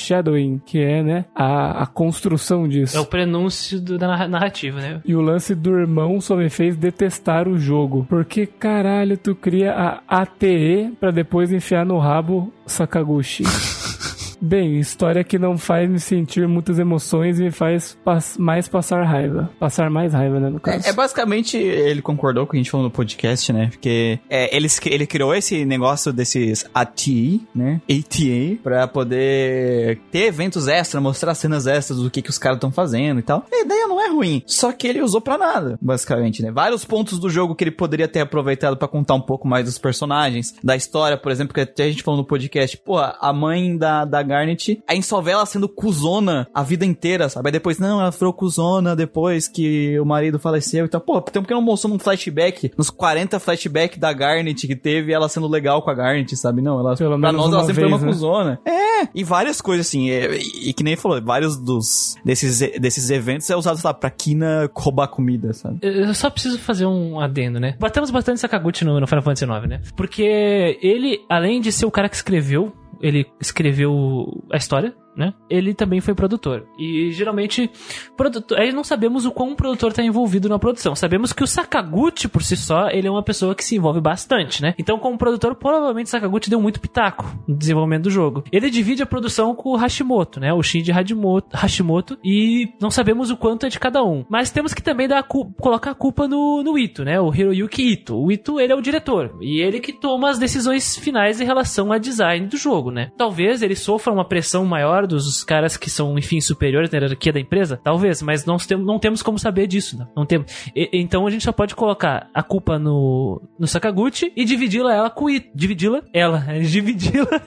foreshadowing, 0.05 0.61
que 0.65 0.79
é, 0.79 1.01
né? 1.03 1.25
A, 1.35 1.83
a 1.83 1.85
construção 1.85 2.67
disso. 2.67 2.95
É 2.95 2.99
o 2.99 3.05
prenúncio 3.05 3.79
do- 3.81 3.97
da 3.97 4.07
narra- 4.07 4.27
narrativa, 4.27 4.79
né? 4.79 5.01
E 5.05 5.15
o 5.15 5.21
lance 5.21 5.55
do 5.55 5.77
irmão 5.77 6.19
só 6.21 6.35
me 6.35 6.49
fez 6.49 6.75
detestar 6.75 7.47
o 7.47 7.57
jogo. 7.57 8.05
Porque 8.09 8.45
caralho, 8.45 9.17
tu 9.17 9.35
cria 9.35 9.73
a 9.73 10.21
ATE 10.21 10.93
pra 10.99 11.11
depois 11.11 11.51
enfiar 11.51 11.85
no 11.85 11.97
rabo 11.97 12.53
Sakaguchi. 12.65 13.43
Bem, 14.41 14.79
história 14.79 15.23
que 15.23 15.39
não 15.39 15.57
faz 15.57 15.89
me 15.89 15.99
sentir 15.99 16.47
muitas 16.47 16.79
emoções 16.79 17.39
e 17.39 17.43
me 17.43 17.51
faz 17.51 17.97
mais 18.37 18.67
passar 18.67 19.03
raiva. 19.03 19.49
Passar 19.59 19.89
mais 19.89 20.13
raiva, 20.13 20.39
né, 20.39 20.49
no 20.49 20.59
caso. 20.59 20.85
É, 20.85 20.89
é 20.89 20.93
basicamente, 20.93 21.57
ele 21.57 22.01
concordou 22.01 22.45
com 22.45 22.49
o 22.49 22.51
que 22.51 22.57
a 22.57 22.59
gente 22.59 22.71
falou 22.71 22.85
no 22.85 22.91
podcast, 22.91 23.51
né? 23.53 23.67
Porque 23.71 24.19
é, 24.29 24.55
ele, 24.55 24.67
ele 24.85 25.07
criou 25.07 25.33
esse 25.33 25.65
negócio 25.65 26.11
desses 26.11 26.65
ATI, 26.73 27.47
né? 27.53 27.81
ATA, 27.89 28.61
pra 28.63 28.87
poder 28.87 29.99
ter 30.11 30.25
eventos 30.25 30.67
extras, 30.67 31.01
mostrar 31.01 31.33
cenas 31.35 31.67
extras 31.67 31.99
do 31.99 32.09
que, 32.09 32.21
que 32.21 32.29
os 32.29 32.37
caras 32.37 32.57
estão 32.57 32.71
fazendo 32.71 33.19
e 33.19 33.23
tal. 33.23 33.45
A 33.51 33.61
ideia 33.61 33.87
não 33.87 34.01
é 34.01 34.09
ruim, 34.09 34.43
só 34.45 34.71
que 34.71 34.87
ele 34.87 35.01
usou 35.01 35.21
pra 35.21 35.37
nada, 35.37 35.77
basicamente, 35.81 36.41
né? 36.41 36.51
Vários 36.51 36.83
pontos 36.85 37.19
do 37.19 37.29
jogo 37.29 37.55
que 37.55 37.63
ele 37.63 37.71
poderia 37.71 38.07
ter 38.07 38.21
aproveitado 38.21 38.77
pra 38.77 38.87
contar 38.87 39.15
um 39.15 39.21
pouco 39.21 39.47
mais 39.47 39.65
dos 39.65 39.77
personagens, 39.77 40.55
da 40.63 40.75
história, 40.75 41.17
por 41.17 41.31
exemplo, 41.31 41.53
que 41.53 41.61
até 41.61 41.83
a 41.83 41.89
gente 41.89 42.03
falou 42.03 42.19
no 42.19 42.27
podcast, 42.27 42.77
pô, 42.77 42.97
a 42.97 43.33
mãe 43.33 43.77
da, 43.77 44.05
da 44.05 44.24
Garnet, 44.25 44.81
a 44.87 44.93
gente 44.93 45.05
só 45.07 45.21
vê 45.21 45.31
ela 45.31 45.45
sendo 45.45 45.69
cuzona 45.69 46.47
a 46.53 46.63
vida 46.63 46.85
inteira, 46.85 47.29
sabe? 47.29 47.47
Aí 47.47 47.53
depois, 47.53 47.79
não, 47.79 48.01
ela 48.01 48.11
foi 48.11 48.31
cuzona 48.33 48.95
depois 48.95 49.47
que 49.47 49.97
o 49.99 50.05
marido 50.05 50.37
faleceu 50.39 50.85
e 50.85 50.89
tal. 50.89 50.99
Pô, 50.99 51.21
tem 51.21 51.39
um 51.39 51.43
pequeno 51.43 51.61
mostrou 51.61 51.93
num 51.93 51.99
flashback, 51.99 52.71
nos 52.77 52.89
40 52.89 53.39
flashbacks 53.39 53.97
da 53.97 54.11
Garnet 54.11 54.67
que 54.67 54.75
teve, 54.75 55.13
ela 55.13 55.29
sendo 55.29 55.47
legal 55.47 55.81
com 55.81 55.89
a 55.89 55.93
Garnet, 55.93 56.35
sabe? 56.35 56.61
Não, 56.61 56.79
ela, 56.79 56.95
Pelo 56.95 57.19
pra 57.19 57.31
menos 57.31 57.45
nós 57.45 57.53
ela 57.53 57.63
sempre 57.65 57.75
foi 57.75 57.83
vez, 57.83 57.93
uma 57.93 58.05
né? 58.05 58.11
cuzona. 58.11 58.59
É, 58.65 59.07
e 59.13 59.23
várias 59.23 59.61
coisas 59.61 59.87
assim, 59.87 60.09
é, 60.09 60.35
e, 60.37 60.69
e 60.69 60.73
que 60.73 60.83
nem 60.83 60.95
falou, 60.95 61.21
vários 61.21 61.57
dos, 61.57 62.15
desses, 62.25 62.59
desses 62.79 63.09
eventos 63.09 63.49
é 63.49 63.55
usado, 63.55 63.77
sei 63.77 63.87
lá, 63.87 63.93
pra 63.93 64.09
Kina 64.09 64.69
roubar 64.75 65.07
comida, 65.07 65.53
sabe? 65.53 65.79
Eu 65.81 66.13
só 66.13 66.29
preciso 66.29 66.59
fazer 66.59 66.85
um 66.85 67.19
adendo, 67.19 67.59
né? 67.59 67.75
Batemos 67.79 68.11
bastante 68.11 68.39
Sakaguchi 68.39 68.83
no, 68.85 68.99
no 68.99 69.07
Final 69.07 69.23
Fantasy 69.23 69.45
IX, 69.45 69.67
né? 69.67 69.81
Porque 69.95 70.77
ele, 70.81 71.21
além 71.29 71.61
de 71.61 71.71
ser 71.71 71.85
o 71.85 71.91
cara 71.91 72.09
que 72.09 72.15
escreveu, 72.15 72.71
ele 73.05 73.31
escreveu 73.39 74.43
a 74.51 74.57
história, 74.57 74.95
né? 75.15 75.33
Ele 75.49 75.73
também 75.73 76.01
foi 76.01 76.13
produtor. 76.13 76.65
E 76.77 77.11
geralmente, 77.11 77.69
produtor, 78.15 78.59
aí 78.59 78.71
não 78.71 78.83
sabemos 78.83 79.25
o 79.25 79.31
quão 79.31 79.51
o 79.51 79.55
produtor 79.55 79.89
está 79.89 80.03
envolvido 80.03 80.49
na 80.49 80.59
produção. 80.59 80.95
Sabemos 80.95 81.33
que 81.33 81.43
o 81.43 81.47
Sakaguchi, 81.47 82.27
por 82.27 82.43
si 82.43 82.57
só, 82.57 82.89
ele 82.89 83.07
é 83.07 83.11
uma 83.11 83.23
pessoa 83.23 83.55
que 83.55 83.63
se 83.63 83.75
envolve 83.75 84.01
bastante, 84.01 84.61
né? 84.61 84.73
Então, 84.77 84.99
como 84.99 85.17
produtor, 85.17 85.55
provavelmente 85.55 86.09
Sakaguchi 86.09 86.49
deu 86.49 86.61
muito 86.61 86.79
pitaco 86.79 87.25
no 87.47 87.55
desenvolvimento 87.55 88.03
do 88.03 88.09
jogo. 88.09 88.43
Ele 88.51 88.69
divide 88.69 89.03
a 89.03 89.05
produção 89.05 89.55
com 89.55 89.69
o 89.69 89.75
Hashimoto, 89.75 90.39
né? 90.39 90.53
O 90.53 90.61
Shinji 90.61 90.91
Hashimoto, 90.91 92.17
e 92.23 92.69
não 92.81 92.91
sabemos 92.91 93.29
o 93.29 93.37
quanto 93.37 93.65
é 93.65 93.69
de 93.69 93.79
cada 93.79 94.03
um. 94.03 94.25
Mas 94.29 94.51
temos 94.51 94.73
que 94.73 94.83
também 94.83 95.07
dar 95.07 95.19
a 95.19 95.23
colocar 95.23 95.91
a 95.91 95.95
culpa 95.95 96.27
no, 96.27 96.61
no 96.63 96.77
Ito, 96.77 97.03
né? 97.03 97.19
O 97.19 97.33
Hiroyuki 97.33 97.93
Ito. 97.93 98.17
O 98.17 98.31
Ito, 98.31 98.59
ele 98.59 98.73
é 98.73 98.75
o 98.75 98.81
diretor. 98.81 99.35
E 99.41 99.61
ele 99.61 99.79
que 99.79 99.93
toma 99.93 100.29
as 100.29 100.39
decisões 100.39 100.95
finais 100.97 101.39
em 101.39 101.45
relação 101.45 101.91
a 101.91 101.97
design 101.97 102.47
do 102.47 102.57
jogo, 102.57 102.91
né? 102.91 103.11
Talvez 103.17 103.61
ele 103.61 103.75
sofra 103.75 104.11
uma 104.11 104.25
pressão 104.25 104.65
maior 104.65 105.04
dos 105.05 105.43
caras 105.43 105.77
que 105.77 105.89
são, 105.89 106.17
enfim, 106.17 106.39
superiores 106.41 106.89
na 106.89 106.97
hierarquia 106.99 107.33
da 107.33 107.39
empresa. 107.39 107.79
Talvez, 107.83 108.21
mas 108.21 108.45
não, 108.45 108.57
não 108.79 108.99
temos 108.99 109.21
como 109.21 109.37
saber 109.39 109.67
disso, 109.67 109.97
né? 109.97 110.07
Não 110.15 110.25
temos. 110.25 110.51
E- 110.75 110.89
então 110.93 111.25
a 111.27 111.29
gente 111.31 111.43
só 111.43 111.51
pode 111.51 111.75
colocar 111.75 112.29
a 112.33 112.41
culpa 112.43 112.77
no, 112.79 113.41
no 113.59 113.67
Sakaguchi 113.67 114.31
e 114.35 114.43
dividi-la 114.45 114.93
ela 114.93 115.09
com 115.09 115.25
o 115.25 115.29
Ito. 115.29 115.49
Dividi-la, 115.55 116.01
ela, 116.13 116.39
dividi-la 116.61 117.41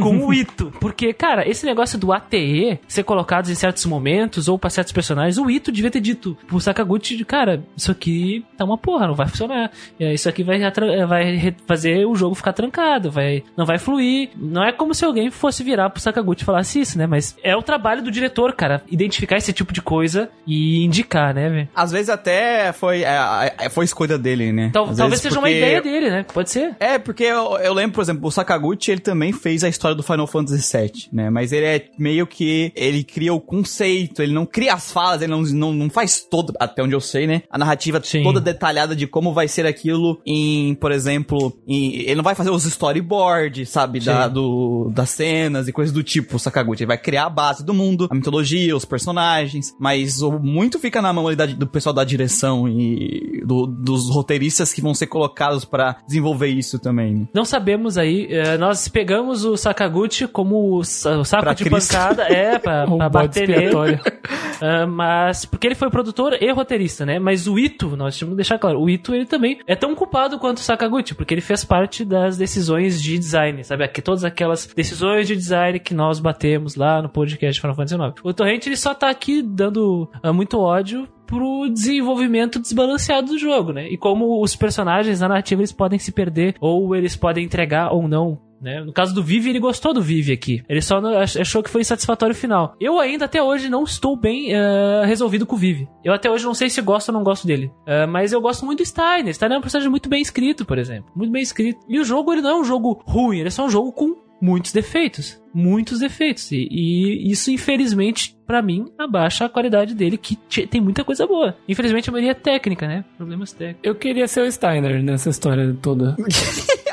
com 0.00 0.26
o 0.26 0.32
Ito. 0.34 0.72
Porque, 0.80 1.12
cara, 1.12 1.48
esse 1.48 1.64
negócio 1.66 1.98
do 1.98 2.12
ATE 2.12 2.78
ser 2.86 3.02
colocado 3.04 3.50
em 3.50 3.54
certos 3.54 3.84
momentos 3.86 4.48
ou 4.48 4.58
pra 4.58 4.70
certos 4.70 4.92
personagens, 4.92 5.38
o 5.38 5.50
Ito 5.50 5.72
devia 5.72 5.90
ter 5.90 6.00
dito 6.00 6.36
pro 6.46 6.60
Sakaguchi, 6.60 7.24
cara, 7.24 7.62
isso 7.76 7.90
aqui 7.90 8.44
tá 8.56 8.64
uma 8.64 8.78
porra, 8.78 9.06
não 9.06 9.14
vai 9.14 9.26
funcionar. 9.28 9.70
É, 9.98 10.12
Isso 10.14 10.28
aqui 10.28 10.42
vai, 10.42 10.62
atra- 10.62 11.06
vai 11.06 11.54
fazer 11.66 12.06
o 12.06 12.14
jogo 12.14 12.34
ficar 12.34 12.52
trancado, 12.52 13.10
vai, 13.10 13.42
não 13.56 13.64
vai 13.66 13.78
fluir. 13.78 14.30
Não 14.36 14.62
é 14.64 14.72
como 14.72 14.94
se 14.94 15.04
alguém 15.04 15.30
fosse 15.30 15.62
virar 15.62 15.90
pro 15.90 16.00
Sakaguchi 16.00 16.42
e 16.42 16.46
falasse 16.62 16.80
isso, 16.80 16.98
né? 16.98 17.06
Mas 17.06 17.36
é 17.42 17.56
o 17.56 17.62
trabalho 17.62 18.02
do 18.02 18.10
diretor, 18.10 18.52
cara, 18.54 18.82
identificar 18.90 19.36
esse 19.36 19.52
tipo 19.52 19.72
de 19.72 19.82
coisa 19.82 20.30
e 20.46 20.84
indicar, 20.84 21.34
né, 21.34 21.48
velho? 21.48 21.68
Às 21.74 21.90
vezes 21.90 22.08
até 22.08 22.72
foi, 22.72 23.02
é, 23.02 23.54
é, 23.58 23.68
foi 23.68 23.84
escolha 23.84 24.16
dele, 24.16 24.52
né? 24.52 24.70
Tal- 24.72 24.94
talvez 24.94 25.20
seja 25.20 25.36
uma 25.38 25.42
porque- 25.42 25.58
ideia 25.58 25.82
dele, 25.82 26.10
né? 26.10 26.24
Pode 26.32 26.50
ser. 26.50 26.74
É, 26.78 26.98
porque 26.98 27.24
eu, 27.24 27.56
eu 27.58 27.74
lembro, 27.74 27.94
por 27.94 28.02
exemplo, 28.02 28.26
o 28.28 28.30
Sakaguchi, 28.30 28.90
ele 28.90 29.00
também 29.00 29.32
fez 29.32 29.64
a 29.64 29.68
história 29.68 29.94
do 29.96 30.02
Final 30.02 30.26
Fantasy 30.26 30.76
VII, 30.76 30.92
né? 31.12 31.30
Mas 31.30 31.52
ele 31.52 31.66
é 31.66 31.84
meio 31.98 32.26
que... 32.26 32.72
Ele 32.74 33.02
cria 33.04 33.34
o 33.34 33.40
conceito, 33.40 34.22
ele 34.22 34.32
não 34.32 34.46
cria 34.46 34.74
as 34.74 34.92
falas, 34.92 35.20
ele 35.22 35.30
não, 35.32 35.42
não, 35.42 35.72
não 35.72 35.90
faz 35.90 36.20
todo, 36.20 36.52
até 36.58 36.82
onde 36.82 36.94
eu 36.94 37.00
sei, 37.00 37.26
né? 37.26 37.42
A 37.50 37.58
narrativa 37.58 38.00
Sim. 38.02 38.22
toda 38.22 38.40
detalhada 38.40 38.94
de 38.94 39.06
como 39.06 39.32
vai 39.32 39.48
ser 39.48 39.66
aquilo 39.66 40.20
em, 40.24 40.74
por 40.76 40.92
exemplo... 40.92 41.52
Em, 41.66 42.02
ele 42.02 42.14
não 42.16 42.22
vai 42.24 42.34
fazer 42.34 42.50
os 42.50 42.64
storyboards, 42.64 43.68
sabe? 43.68 44.00
Da, 44.00 44.28
do, 44.28 44.90
das 44.94 45.10
cenas 45.10 45.68
e 45.68 45.72
coisas 45.72 45.92
do 45.92 46.02
tipo, 46.02 46.36
o 46.36 46.38
Sakaguchi. 46.52 46.82
Ele 46.82 46.88
vai 46.88 46.98
criar 46.98 47.26
a 47.26 47.30
base 47.30 47.64
do 47.64 47.72
mundo, 47.74 48.06
a 48.10 48.14
mitologia, 48.14 48.76
os 48.76 48.84
personagens, 48.84 49.74
mas 49.78 50.22
o, 50.22 50.32
muito 50.38 50.78
fica 50.78 51.00
na 51.02 51.12
mão 51.12 51.26
ali 51.26 51.36
da- 51.36 51.46
do 51.46 51.66
pessoal 51.66 51.92
da 51.94 52.04
direção 52.04 52.68
e 52.68 53.42
do- 53.44 53.66
dos 53.66 54.10
roteiristas 54.10 54.72
que 54.72 54.80
vão 54.80 54.94
ser 54.94 55.06
colocados 55.06 55.64
pra 55.64 55.96
desenvolver 56.06 56.48
isso 56.48 56.78
também. 56.78 57.28
Não 57.34 57.44
sabemos 57.44 57.96
aí, 57.98 58.26
eh, 58.30 58.56
nós 58.58 58.88
pegamos 58.88 59.44
o 59.44 59.56
Sakaguchi 59.56 60.26
como 60.28 60.76
o, 60.76 60.84
sa- 60.84 61.18
o 61.18 61.24
saco 61.24 61.42
Pra 61.44 61.54
de 61.54 61.64
Cristo. 61.64 61.92
pancada, 61.92 62.22
é, 62.24 62.58
pra, 62.60 62.84
Um 62.88 62.98
pra 62.98 63.08
bater 63.08 63.48
nele. 63.48 63.64
expiatório. 63.64 64.00
Ah, 64.64 64.86
mas, 64.86 65.44
porque 65.44 65.66
ele 65.66 65.74
foi 65.74 65.90
produtor 65.90 66.40
e 66.40 66.48
roteirista, 66.52 67.04
né? 67.04 67.18
Mas 67.18 67.48
o 67.48 67.58
Ito, 67.58 67.96
nós 67.96 68.16
temos 68.16 68.34
que 68.34 68.36
deixar 68.36 68.60
claro, 68.60 68.80
o 68.80 68.88
Ito 68.88 69.12
ele 69.12 69.26
também 69.26 69.58
é 69.66 69.74
tão 69.74 69.92
culpado 69.92 70.38
quanto 70.38 70.58
o 70.58 70.60
Sakaguchi, 70.60 71.16
porque 71.16 71.34
ele 71.34 71.40
fez 71.40 71.64
parte 71.64 72.04
das 72.04 72.36
decisões 72.36 73.02
de 73.02 73.18
design, 73.18 73.64
sabe? 73.64 73.82
Aqui, 73.82 74.00
todas 74.00 74.22
aquelas 74.22 74.66
decisões 74.66 75.26
de 75.26 75.34
design 75.34 75.80
que 75.80 75.92
nós 75.92 76.20
batemos 76.20 76.41
lá 76.76 77.02
no 77.02 77.08
podcast 77.08 77.60
Final 77.60 77.76
Fantasy 77.76 77.94
IX. 77.94 78.14
O 78.24 78.32
Torrent 78.32 78.66
ele 78.66 78.76
só 78.76 78.94
tá 78.94 79.08
aqui 79.10 79.42
dando 79.42 80.08
ah, 80.22 80.32
muito 80.32 80.58
ódio 80.58 81.08
pro 81.26 81.68
desenvolvimento 81.68 82.58
desbalanceado 82.58 83.28
do 83.28 83.38
jogo, 83.38 83.72
né? 83.72 83.88
E 83.88 83.96
como 83.96 84.42
os 84.42 84.54
personagens 84.54 85.20
na 85.20 85.28
narrativa 85.28 85.60
eles 85.60 85.72
podem 85.72 85.98
se 85.98 86.12
perder 86.12 86.54
ou 86.60 86.94
eles 86.94 87.16
podem 87.16 87.44
entregar 87.44 87.92
ou 87.92 88.06
não 88.06 88.38
né? 88.62 88.80
No 88.80 88.92
caso 88.92 89.12
do 89.12 89.22
Vive, 89.24 89.50
ele 89.50 89.58
gostou 89.58 89.92
do 89.92 90.00
Vive 90.00 90.32
aqui. 90.32 90.62
Ele 90.68 90.80
só 90.80 91.00
achou 91.18 91.62
que 91.62 91.68
foi 91.68 91.80
insatisfatório 91.80 92.32
o 92.32 92.38
final. 92.38 92.76
Eu 92.80 93.00
ainda 93.00 93.24
até 93.24 93.42
hoje 93.42 93.68
não 93.68 93.82
estou 93.82 94.16
bem 94.16 94.54
eh, 94.54 95.02
resolvido 95.04 95.44
com 95.44 95.56
o 95.56 95.58
Vive. 95.58 95.88
Eu 96.04 96.12
até 96.12 96.30
hoje 96.30 96.44
não 96.44 96.54
sei 96.54 96.70
se 96.70 96.80
gosto 96.80 97.08
ou 97.08 97.14
não 97.14 97.24
gosto 97.24 97.44
dele. 97.44 97.72
Eh, 97.84 98.06
mas 98.06 98.32
eu 98.32 98.40
gosto 98.40 98.64
muito 98.64 98.78
do 98.78 98.86
Steiner. 98.86 99.34
Steiner 99.34 99.56
é 99.56 99.58
um 99.58 99.62
personagem 99.62 99.90
muito 99.90 100.08
bem 100.08 100.22
escrito, 100.22 100.64
por 100.64 100.78
exemplo. 100.78 101.10
Muito 101.16 101.32
bem 101.32 101.42
escrito. 101.42 101.80
E 101.88 101.98
o 101.98 102.04
jogo, 102.04 102.32
ele 102.32 102.40
não 102.40 102.50
é 102.50 102.60
um 102.60 102.64
jogo 102.64 103.02
ruim. 103.04 103.38
Ele 103.38 103.48
é 103.48 103.50
só 103.50 103.66
um 103.66 103.70
jogo 103.70 103.90
com 103.90 104.14
muitos 104.42 104.72
defeitos. 104.72 105.40
Muitos 105.54 106.00
defeitos. 106.00 106.50
E, 106.50 106.66
e 106.70 107.30
isso, 107.30 107.50
infelizmente, 107.50 108.36
pra 108.46 108.60
mim, 108.60 108.86
abaixa 108.98 109.44
a 109.44 109.48
qualidade 109.48 109.94
dele, 109.94 110.16
que 110.18 110.34
te- 110.48 110.66
tem 110.66 110.80
muita 110.80 111.04
coisa 111.04 111.26
boa. 111.26 111.56
Infelizmente, 111.68 112.08
a 112.08 112.12
maioria 112.12 112.32
é 112.32 112.34
técnica, 112.34 112.86
né? 112.88 113.04
Problemas 113.16 113.52
técnicos. 113.52 113.80
Eu 113.84 113.94
queria 113.94 114.26
ser 114.26 114.40
o 114.40 114.50
Steiner 114.50 115.02
nessa 115.02 115.30
história 115.30 115.74
toda. 115.80 116.16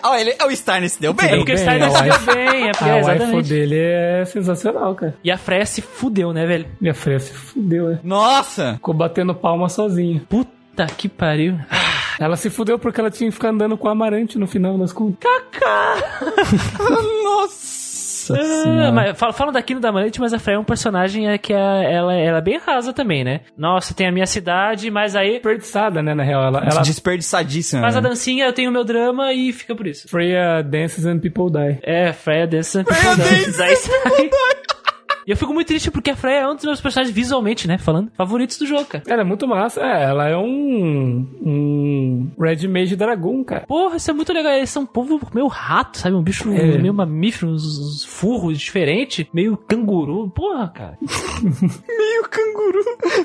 Ah, 0.02 0.20
ele, 0.20 0.34
o 0.46 0.56
Steiner 0.56 0.90
se 0.90 1.00
deu 1.02 1.14
bem. 1.14 1.28
É 1.30 1.36
porque 1.36 1.52
o 1.52 1.58
Steiner 1.58 1.84
a 1.84 1.92
se 1.92 2.04
deu 2.04 2.34
bem, 2.34 2.70
é 2.70 2.72
porque, 2.72 2.90
A 2.90 3.00
exatamente. 3.00 3.50
dele 3.50 3.76
é 3.78 4.24
sensacional, 4.26 4.96
cara. 4.96 5.14
E 5.22 5.30
a 5.30 5.38
Freya 5.38 5.66
se 5.66 5.82
fudeu, 5.82 6.32
né, 6.32 6.46
velho? 6.46 6.68
Minha 6.80 6.94
freia 6.94 7.20
se 7.20 7.34
fudeu, 7.34 7.90
né? 7.90 8.00
Nossa! 8.02 8.76
Ficou 8.76 8.94
batendo 8.94 9.36
palma 9.36 9.68
sozinha. 9.68 10.22
Puta 10.30 10.86
que 10.98 11.10
pariu. 11.10 11.60
Ela 12.20 12.36
se 12.36 12.50
fudeu 12.50 12.78
porque 12.78 13.00
ela 13.00 13.10
tinha 13.10 13.30
que 13.30 13.34
ficar 13.36 13.50
andando 13.50 13.78
com 13.78 13.88
o 13.88 13.92
Amarante 13.92 14.38
no 14.38 14.46
final 14.48 14.78
das 14.78 14.92
contas. 14.92 15.20
Nossa 17.24 17.80
Ah, 18.32 18.92
mas 18.92 19.18
fal- 19.18 19.34
falam 19.34 19.52
da 19.52 19.62
Kino 19.62 19.80
da 19.80 19.92
Manete, 19.92 20.20
mas 20.20 20.34
a 20.34 20.38
Freya 20.40 20.58
é 20.58 20.60
um 20.60 20.64
personagem 20.64 21.28
é, 21.30 21.38
que 21.40 21.52
é, 21.52 21.94
ela, 21.94 22.14
ela 22.14 22.38
é 22.38 22.42
bem 22.42 22.60
rasa 22.60 22.94
também, 22.94 23.24
né? 23.24 23.42
Nossa, 23.58 23.94
tem 23.94 24.06
a 24.08 24.12
minha 24.12 24.28
cidade, 24.28 24.92
mas 24.92 25.16
aí 25.16 25.34
Desperdiçada, 25.34 26.04
né, 26.04 26.14
na 26.14 26.22
real. 26.22 26.44
Ela, 26.44 26.60
ela 26.70 26.82
Desperdiçadíssima. 26.82 27.82
faz 27.82 27.96
a 27.96 28.02
né? 28.02 28.10
dancinha, 28.10 28.46
eu 28.46 28.54
tenho 28.54 28.70
o 28.70 28.74
meu 28.74 28.84
drama 28.84 29.34
e 29.34 29.52
fica 29.52 29.76
por 29.76 29.88
isso. 29.88 30.08
Freya 30.08 30.62
dances 30.62 31.06
and 31.08 31.18
people 31.20 31.50
die. 31.52 31.80
É, 31.82 32.14
Freya 32.14 32.46
dança 32.46 32.84
Freya 32.84 33.16
People 33.16 33.24
Dance. 33.24 33.62
Aí 33.64 33.76
sai. 33.76 34.30
E 35.30 35.32
eu 35.32 35.38
fico 35.38 35.54
muito 35.54 35.68
triste 35.68 35.92
porque 35.92 36.10
a 36.10 36.16
Freya 36.16 36.40
é 36.40 36.48
um 36.50 36.56
dos 36.56 36.66
meus 36.66 36.82
personagens 36.82 37.16
visualmente, 37.16 37.68
né? 37.68 37.78
Falando, 37.78 38.10
favoritos 38.16 38.58
do 38.58 38.66
jogo, 38.66 38.86
cara. 38.86 39.04
Ela 39.06 39.22
é 39.22 39.24
muito 39.24 39.48
massa. 39.48 39.80
É, 39.80 40.06
ela 40.06 40.28
é 40.28 40.36
um. 40.36 41.28
Um. 41.40 42.32
Red 42.40 42.68
Mage 42.68 42.96
Dragon, 42.96 43.44
cara. 43.44 43.64
Porra, 43.68 43.98
isso 43.98 44.10
é 44.10 44.14
muito 44.16 44.34
legal. 44.34 44.54
Eles 44.54 44.72
são 44.72 44.82
um 44.82 44.86
povo 44.88 45.22
meio 45.32 45.46
rato, 45.46 46.00
sabe? 46.00 46.16
Um 46.16 46.24
bicho 46.24 46.52
É. 46.52 46.80
meio 46.80 46.96
mamífero, 46.96 47.52
uns, 47.52 47.64
uns 47.78 48.06
furros 48.06 48.58
diferentes, 48.60 49.28
meio 49.32 49.56
canguru. 49.56 50.32
Porra, 50.32 50.68
cara. 50.70 50.98
Meio 51.88 52.24
canguru. 52.28 52.80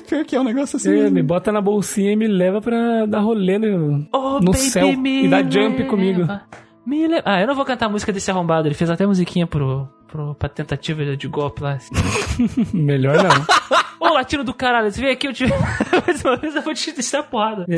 Pior 0.07 0.24
que 0.26 0.36
é 0.36 0.40
um 0.40 0.44
negócio 0.44 0.76
assim. 0.76 0.90
É, 0.90 0.92
mesmo. 1.05 1.11
me 1.14 1.22
bota 1.22 1.50
na 1.50 1.62
bolsinha 1.62 2.12
e 2.12 2.16
me 2.16 2.26
leva 2.28 2.61
pra 2.61 3.07
dar 3.07 3.20
rolê 3.20 3.59
no, 3.59 4.07
Oh, 4.12 4.40
no 4.40 4.52
baby, 4.52 4.59
céu 4.59 4.92
me 4.94 5.24
e 5.24 5.28
dar 5.28 5.42
jump 5.50 5.78
leva, 5.78 5.88
comigo. 5.88 6.28
Me 6.86 7.09
leva. 7.09 7.22
Ah, 7.24 7.40
eu 7.40 7.46
não 7.46 7.55
vou 7.55 7.64
cantar 7.64 7.86
a 7.86 7.88
música 7.88 8.12
desse 8.12 8.30
arrombado. 8.30 8.68
Ele 8.68 8.74
fez 8.74 8.90
até 8.90 9.07
musiquinha 9.07 9.46
pro, 9.46 9.88
pro, 10.14 10.32
pra 10.36 10.48
tentativa 10.48 11.16
de 11.16 11.26
golpe 11.26 11.60
lá. 11.60 11.76
Melhor 12.72 13.16
não. 13.16 13.46
Ô, 14.05 14.12
latino 14.12 14.44
do 14.44 14.52
caralho, 14.52 14.90
você 14.90 15.00
veio 15.00 15.12
aqui, 15.14 15.26
eu 15.26 15.32
te. 15.32 15.44
Mais 16.07 16.22
uma 16.22 16.36
vez 16.36 16.55
eu 16.55 16.61
vou 16.62 16.74
te 16.74 16.92
deixar 16.92 17.22
porrada. 17.22 17.64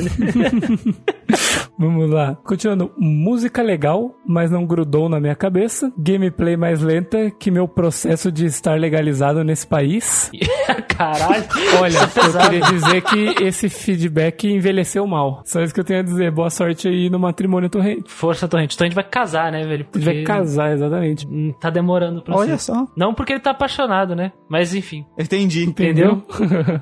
Vamos 1.78 2.10
lá. 2.10 2.36
Continuando. 2.42 2.90
Música 2.96 3.62
legal, 3.62 4.14
mas 4.26 4.50
não 4.50 4.64
grudou 4.66 5.08
na 5.08 5.20
minha 5.20 5.34
cabeça. 5.34 5.92
Gameplay 5.96 6.56
mais 6.56 6.80
lenta 6.80 7.30
que 7.30 7.50
meu 7.50 7.68
processo 7.68 8.32
de 8.32 8.46
estar 8.46 8.78
legalizado 8.80 9.44
nesse 9.44 9.66
país. 9.66 10.30
Caralho. 10.96 11.44
Olha, 11.80 11.98
é 11.98 12.02
eu 12.02 12.40
queria 12.40 12.60
dizer 12.72 13.02
que 13.02 13.44
esse 13.44 13.68
feedback 13.68 14.48
envelheceu 14.48 15.06
mal. 15.06 15.42
Só 15.44 15.62
isso 15.62 15.74
que 15.74 15.80
eu 15.80 15.84
tenho 15.84 16.00
a 16.00 16.02
dizer. 16.02 16.30
Boa 16.30 16.48
sorte 16.48 16.88
aí 16.88 17.10
no 17.10 17.18
matrimônio 17.18 17.68
torrente. 17.68 18.10
Força, 18.10 18.48
Torrente. 18.48 18.74
Então 18.74 18.86
a 18.86 18.88
gente 18.88 18.94
vai 18.94 19.04
casar, 19.04 19.52
né, 19.52 19.62
velho? 19.66 19.86
A 19.94 19.98
gente 19.98 20.04
vai 20.04 20.22
casar, 20.22 20.72
exatamente. 20.72 21.26
Hum, 21.26 21.52
Tá 21.60 21.68
demorando 21.70 22.22
pra 22.22 22.36
Olha 22.36 22.56
ser. 22.56 22.72
só. 22.72 22.86
Não 22.96 23.12
porque 23.12 23.34
ele 23.34 23.40
tá 23.40 23.50
apaixonado, 23.50 24.14
né? 24.16 24.32
Mas 24.48 24.74
enfim. 24.74 25.04
Entendi. 25.18 25.64
Entendeu? 25.64 26.15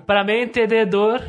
Pra 0.07 0.25
mim, 0.25 0.43
entendedor. 0.43 1.21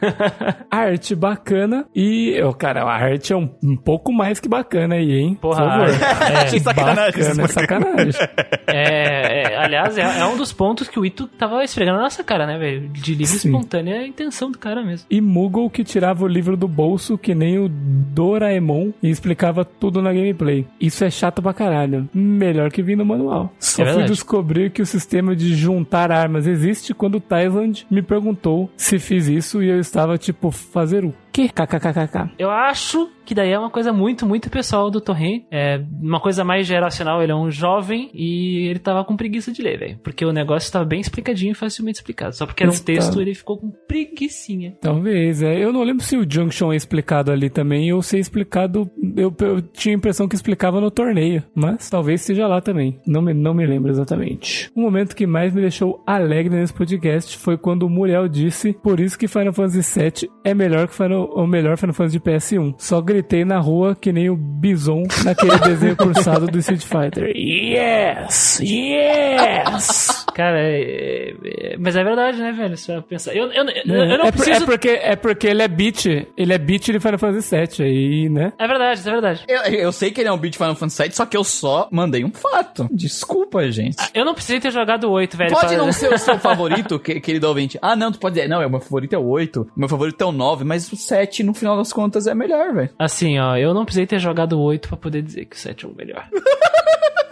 arte 0.70 1.14
bacana 1.14 1.86
e, 1.94 2.32
eu, 2.36 2.52
cara, 2.52 2.82
a 2.82 2.92
arte 2.92 3.32
é 3.32 3.36
um, 3.36 3.48
um 3.62 3.76
pouco 3.76 4.12
mais 4.12 4.40
que 4.40 4.48
bacana 4.48 4.94
aí, 4.96 5.12
hein? 5.12 5.38
Porra, 5.40 5.62
Por 5.62 5.70
favor. 5.70 5.88
é, 6.32 6.36
Achei 6.36 6.60
sacanagem. 6.60 7.22
Bacana, 7.22 7.42
é 7.42 7.48
sacanagem. 7.48 8.20
É, 8.66 9.42
é, 9.42 9.56
aliás, 9.56 9.98
é, 9.98 10.20
é 10.20 10.26
um 10.26 10.36
dos 10.36 10.52
pontos 10.52 10.88
que 10.88 10.98
o 10.98 11.04
Ito 11.04 11.26
tava 11.26 11.62
esfregando 11.64 11.98
na 11.98 12.04
nossa 12.04 12.22
cara, 12.24 12.46
né, 12.46 12.58
velho? 12.58 12.88
De 12.88 13.12
livre 13.14 13.26
Sim. 13.38 13.48
espontânea 13.48 14.06
intenção 14.06 14.50
do 14.50 14.58
cara 14.58 14.82
mesmo. 14.82 15.06
E 15.10 15.20
Moogle 15.20 15.68
que 15.70 15.84
tirava 15.84 16.24
o 16.24 16.28
livro 16.28 16.56
do 16.56 16.68
bolso 16.68 17.18
que 17.18 17.34
nem 17.34 17.58
o 17.58 17.68
Doraemon 17.68 18.92
e 19.02 19.10
explicava 19.10 19.64
tudo 19.64 20.00
na 20.00 20.12
gameplay. 20.12 20.66
Isso 20.80 21.04
é 21.04 21.10
chato 21.10 21.42
pra 21.42 21.52
caralho. 21.52 22.08
Melhor 22.14 22.70
que 22.70 22.82
vir 22.82 22.96
no 22.96 23.04
manual. 23.04 23.52
Só 23.58 23.76
fui 23.76 23.82
É 23.82 23.86
verdade. 23.86 24.10
descobrir 24.12 24.70
que 24.70 24.82
o 24.82 24.86
sistema 24.86 25.34
de 25.34 25.54
juntar 25.54 26.10
armas 26.10 26.46
existe 26.46 26.94
quando 26.94 27.16
o 27.16 27.20
Thailand 27.20 27.86
me 27.90 28.02
perguntou 28.02 28.70
se 28.76 28.98
fiz 28.98 29.26
isso 29.28 29.62
e 29.62 29.68
eu 29.68 29.78
estava 29.80 29.95
tipo, 30.18 30.50
fazer 30.50 31.04
o 31.04 31.14
quê? 31.32 31.48
KKKKK. 31.48 32.32
Eu 32.38 32.50
acho 32.50 33.10
que 33.26 33.34
daí 33.34 33.50
é 33.50 33.58
uma 33.58 33.70
coisa 33.70 33.92
muito, 33.92 34.24
muito 34.24 34.48
pessoal 34.48 34.90
do 34.90 35.00
Torren. 35.00 35.44
É 35.50 35.82
uma 36.00 36.20
coisa 36.20 36.44
mais 36.44 36.66
geracional. 36.66 37.22
Ele 37.22 37.32
é 37.32 37.34
um 37.34 37.50
jovem 37.50 38.10
e 38.14 38.68
ele 38.68 38.78
tava 38.78 39.04
com 39.04 39.16
preguiça 39.16 39.52
de 39.52 39.60
ler, 39.60 39.78
velho. 39.78 39.98
Porque 40.02 40.24
o 40.24 40.32
negócio 40.32 40.72
tava 40.72 40.84
bem 40.84 41.00
explicadinho 41.00 41.52
e 41.52 41.54
facilmente 41.54 41.98
explicado. 41.98 42.34
Só 42.34 42.46
porque 42.46 42.62
era 42.62 42.70
um 42.70 42.74
Está. 42.74 42.86
texto, 42.86 43.20
ele 43.20 43.34
ficou 43.34 43.58
com 43.58 43.70
preguicinha. 43.86 44.76
Talvez, 44.80 45.42
é. 45.42 45.62
Eu 45.62 45.72
não 45.72 45.82
lembro 45.82 46.04
se 46.04 46.16
o 46.16 46.24
Junction 46.28 46.72
é 46.72 46.76
explicado 46.76 47.32
ali 47.32 47.50
também 47.50 47.92
ou 47.92 48.00
se 48.00 48.16
é 48.16 48.20
explicado. 48.20 48.90
Eu, 49.16 49.34
eu 49.40 49.60
tinha 49.60 49.94
a 49.94 49.98
impressão 49.98 50.28
que 50.28 50.36
explicava 50.36 50.80
no 50.80 50.90
torneio, 50.90 51.42
mas 51.54 51.90
talvez 51.90 52.20
seja 52.20 52.46
lá 52.46 52.60
também. 52.60 53.00
Não 53.06 53.20
me, 53.20 53.34
não 53.34 53.52
me 53.52 53.66
lembro 53.66 53.90
exatamente. 53.90 54.70
O 54.74 54.80
momento 54.80 55.16
que 55.16 55.26
mais 55.26 55.52
me 55.52 55.60
deixou 55.60 56.02
alegre 56.06 56.54
nesse 56.54 56.72
podcast 56.72 57.36
foi 57.38 57.58
quando 57.58 57.82
o 57.82 57.90
Muriel 57.90 58.28
disse: 58.28 58.72
Por 58.72 59.00
isso 59.00 59.18
que 59.18 59.26
Final 59.26 59.52
Fantasy 59.52 60.00
VII 60.00 60.30
é 60.44 60.54
melhor 60.54 60.86
que 60.86 60.94
Final, 60.94 61.24
o 61.34 61.46
melhor 61.46 61.76
Final 61.76 61.94
Fantasy 61.94 62.18
de 62.18 62.24
PS1. 62.24 62.74
Só 62.78 63.00
gritei 63.16 63.46
na 63.46 63.58
rua 63.58 63.96
que 63.98 64.12
nem 64.12 64.28
o 64.28 64.36
Bison 64.36 65.04
naquele 65.24 65.58
desenho 65.58 65.96
cursado 65.96 66.46
do 66.46 66.58
Street 66.58 66.82
Fighter. 66.82 67.34
Yes! 67.34 68.60
Yes! 68.60 70.15
Cara, 70.36 70.58
é, 70.60 71.34
é- 71.44 71.76
mas 71.78 71.96
é 71.96 72.04
verdade, 72.04 72.38
né, 72.38 72.52
velho? 72.52 72.74
Vai 72.76 73.00
pensar. 73.00 73.34
Eu, 73.34 73.46
eu, 73.52 73.64
eu, 73.64 73.94
eu 73.94 74.18
não 74.18 74.26
é, 74.26 74.30
por- 74.30 74.42
preciso. 74.44 74.64
é 74.64 74.66
porque, 74.66 74.88
é 74.90 75.16
porque 75.16 75.46
ele 75.46 75.62
é 75.62 75.68
beat. 75.68 76.04
Ele 76.36 76.52
é 76.52 76.58
beat 76.58 76.84
de 76.92 77.00
Final 77.00 77.18
Fantasy 77.18 77.56
VII. 77.56 77.86
Aí, 77.86 78.28
né? 78.28 78.52
É 78.58 78.66
verdade, 78.68 79.00
isso 79.00 79.08
é 79.08 79.12
verdade. 79.12 79.44
Eu, 79.48 79.60
eu 79.62 79.92
sei 79.92 80.10
que 80.10 80.20
ele 80.20 80.28
é 80.28 80.32
um 80.32 80.36
beat 80.36 80.56
Final 80.56 80.74
Fantasy 80.74 81.02
VII, 81.04 81.12
só 81.12 81.24
que 81.24 81.34
eu 81.38 81.42
só 81.42 81.88
mandei 81.90 82.22
um 82.22 82.30
fato. 82.30 82.86
Desculpa, 82.92 83.70
gente. 83.70 83.96
Eu 84.12 84.26
não 84.26 84.34
precisei 84.34 84.60
ter 84.60 84.70
jogado 84.70 85.04
o 85.04 85.10
8, 85.12 85.38
velho. 85.38 85.52
Pode 85.54 85.68
pra- 85.68 85.78
não 85.78 85.90
ser 85.90 86.12
o 86.12 86.18
seu 86.18 86.36
favorito, 86.38 86.98
que- 86.98 87.18
querido 87.18 87.48
ouvinte. 87.48 87.78
Ah, 87.80 87.96
não, 87.96 88.12
tu 88.12 88.18
pode 88.18 88.34
dizer, 88.34 88.46
não, 88.46 88.60
é, 88.60 88.66
o 88.66 88.70
meu 88.70 88.80
favorito 88.80 89.14
é 89.14 89.18
o 89.18 89.24
8, 89.26 89.62
o 89.74 89.80
meu 89.80 89.88
favorito 89.88 90.20
é 90.20 90.26
o 90.26 90.32
9, 90.32 90.64
mas 90.64 90.92
o 90.92 90.96
7, 90.96 91.42
no 91.42 91.54
final 91.54 91.78
das 91.78 91.94
contas, 91.94 92.26
é 92.26 92.34
melhor, 92.34 92.74
velho. 92.74 92.90
Assim, 92.98 93.38
ó, 93.38 93.56
eu 93.56 93.72
não 93.72 93.86
precisei 93.86 94.06
ter 94.06 94.18
jogado 94.18 94.52
o 94.58 94.62
8 94.62 94.86
pra 94.88 94.98
poder 94.98 95.22
dizer 95.22 95.46
que 95.46 95.56
o 95.56 95.58
7 95.58 95.86
é 95.86 95.88
o 95.88 95.94
melhor. 95.96 96.28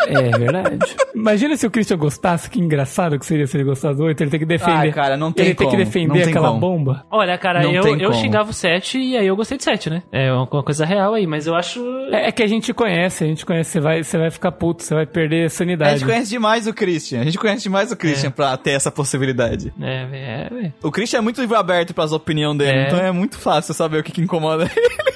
É 0.06 0.38
verdade. 0.38 0.78
Imagina 1.14 1.56
se 1.56 1.66
o 1.66 1.70
Christian 1.70 1.96
gostasse, 1.96 2.48
que 2.50 2.60
engraçado 2.60 3.18
que 3.18 3.26
seria 3.26 3.46
se 3.46 3.56
ele 3.56 3.64
gostasse 3.64 3.96
do 3.96 4.04
8, 4.04 4.20
ele 4.22 4.30
tem 4.30 4.40
que 4.40 4.46
defender. 4.46 4.88
Ah, 4.88 4.92
cara, 4.92 5.16
não 5.16 5.32
tem 5.32 5.46
ele 5.46 5.54
tem 5.54 5.66
que 5.66 5.72
como, 5.72 5.84
defender 5.84 6.20
tem 6.22 6.28
aquela 6.30 6.48
como. 6.48 6.60
bomba. 6.60 7.04
Olha, 7.10 7.36
cara, 7.38 7.62
Não 7.62 7.72
eu, 7.72 7.96
eu 7.98 8.10
como. 8.10 8.20
xingava 8.22 8.50
o 8.50 8.52
7 8.52 8.98
e 8.98 9.16
aí 9.16 9.26
eu 9.26 9.36
gostei 9.36 9.56
de 9.58 9.64
7, 9.64 9.90
né? 9.90 10.02
É 10.12 10.32
uma 10.32 10.44
uma 10.54 10.62
coisa 10.62 10.84
real 10.84 11.14
aí, 11.14 11.26
mas 11.26 11.46
eu 11.46 11.54
acho. 11.54 11.80
É, 12.12 12.28
é 12.28 12.32
que 12.32 12.42
a 12.42 12.46
gente 12.46 12.72
conhece, 12.72 13.24
a 13.24 13.26
gente 13.26 13.44
conhece, 13.44 13.70
você 13.70 13.80
vai, 13.80 14.02
você 14.04 14.18
vai 14.18 14.30
ficar 14.30 14.52
puto, 14.52 14.82
você 14.82 14.94
vai 14.94 15.06
perder 15.06 15.44
a 15.44 15.46
A 15.46 15.50
sanidade. 15.50 15.98
gente 15.98 16.08
conhece 16.08 16.30
demais 16.30 16.66
o 16.66 16.72
Christian. 16.74 17.20
A 17.20 17.24
gente 17.24 17.38
conhece 17.38 17.62
demais 17.64 17.90
o 17.90 17.96
Christian 17.96 18.30
pra 18.30 18.56
ter 18.56 18.70
essa 18.72 18.90
possibilidade. 18.90 19.72
É, 19.80 20.06
é, 20.12 20.66
é. 20.66 20.72
O 20.82 20.90
Christian 20.90 21.18
é 21.18 21.22
muito 21.22 21.40
livre 21.40 21.56
aberto 21.56 21.92
pras 21.94 22.12
opiniões 22.12 22.56
dele, 22.58 22.78
É. 22.78 22.86
então 22.86 22.98
é 22.98 23.10
muito 23.10 23.38
fácil 23.38 23.74
saber 23.74 23.98
o 23.98 24.02
que, 24.02 24.12
que 24.12 24.20
incomoda 24.20 24.64
ele. 24.76 25.14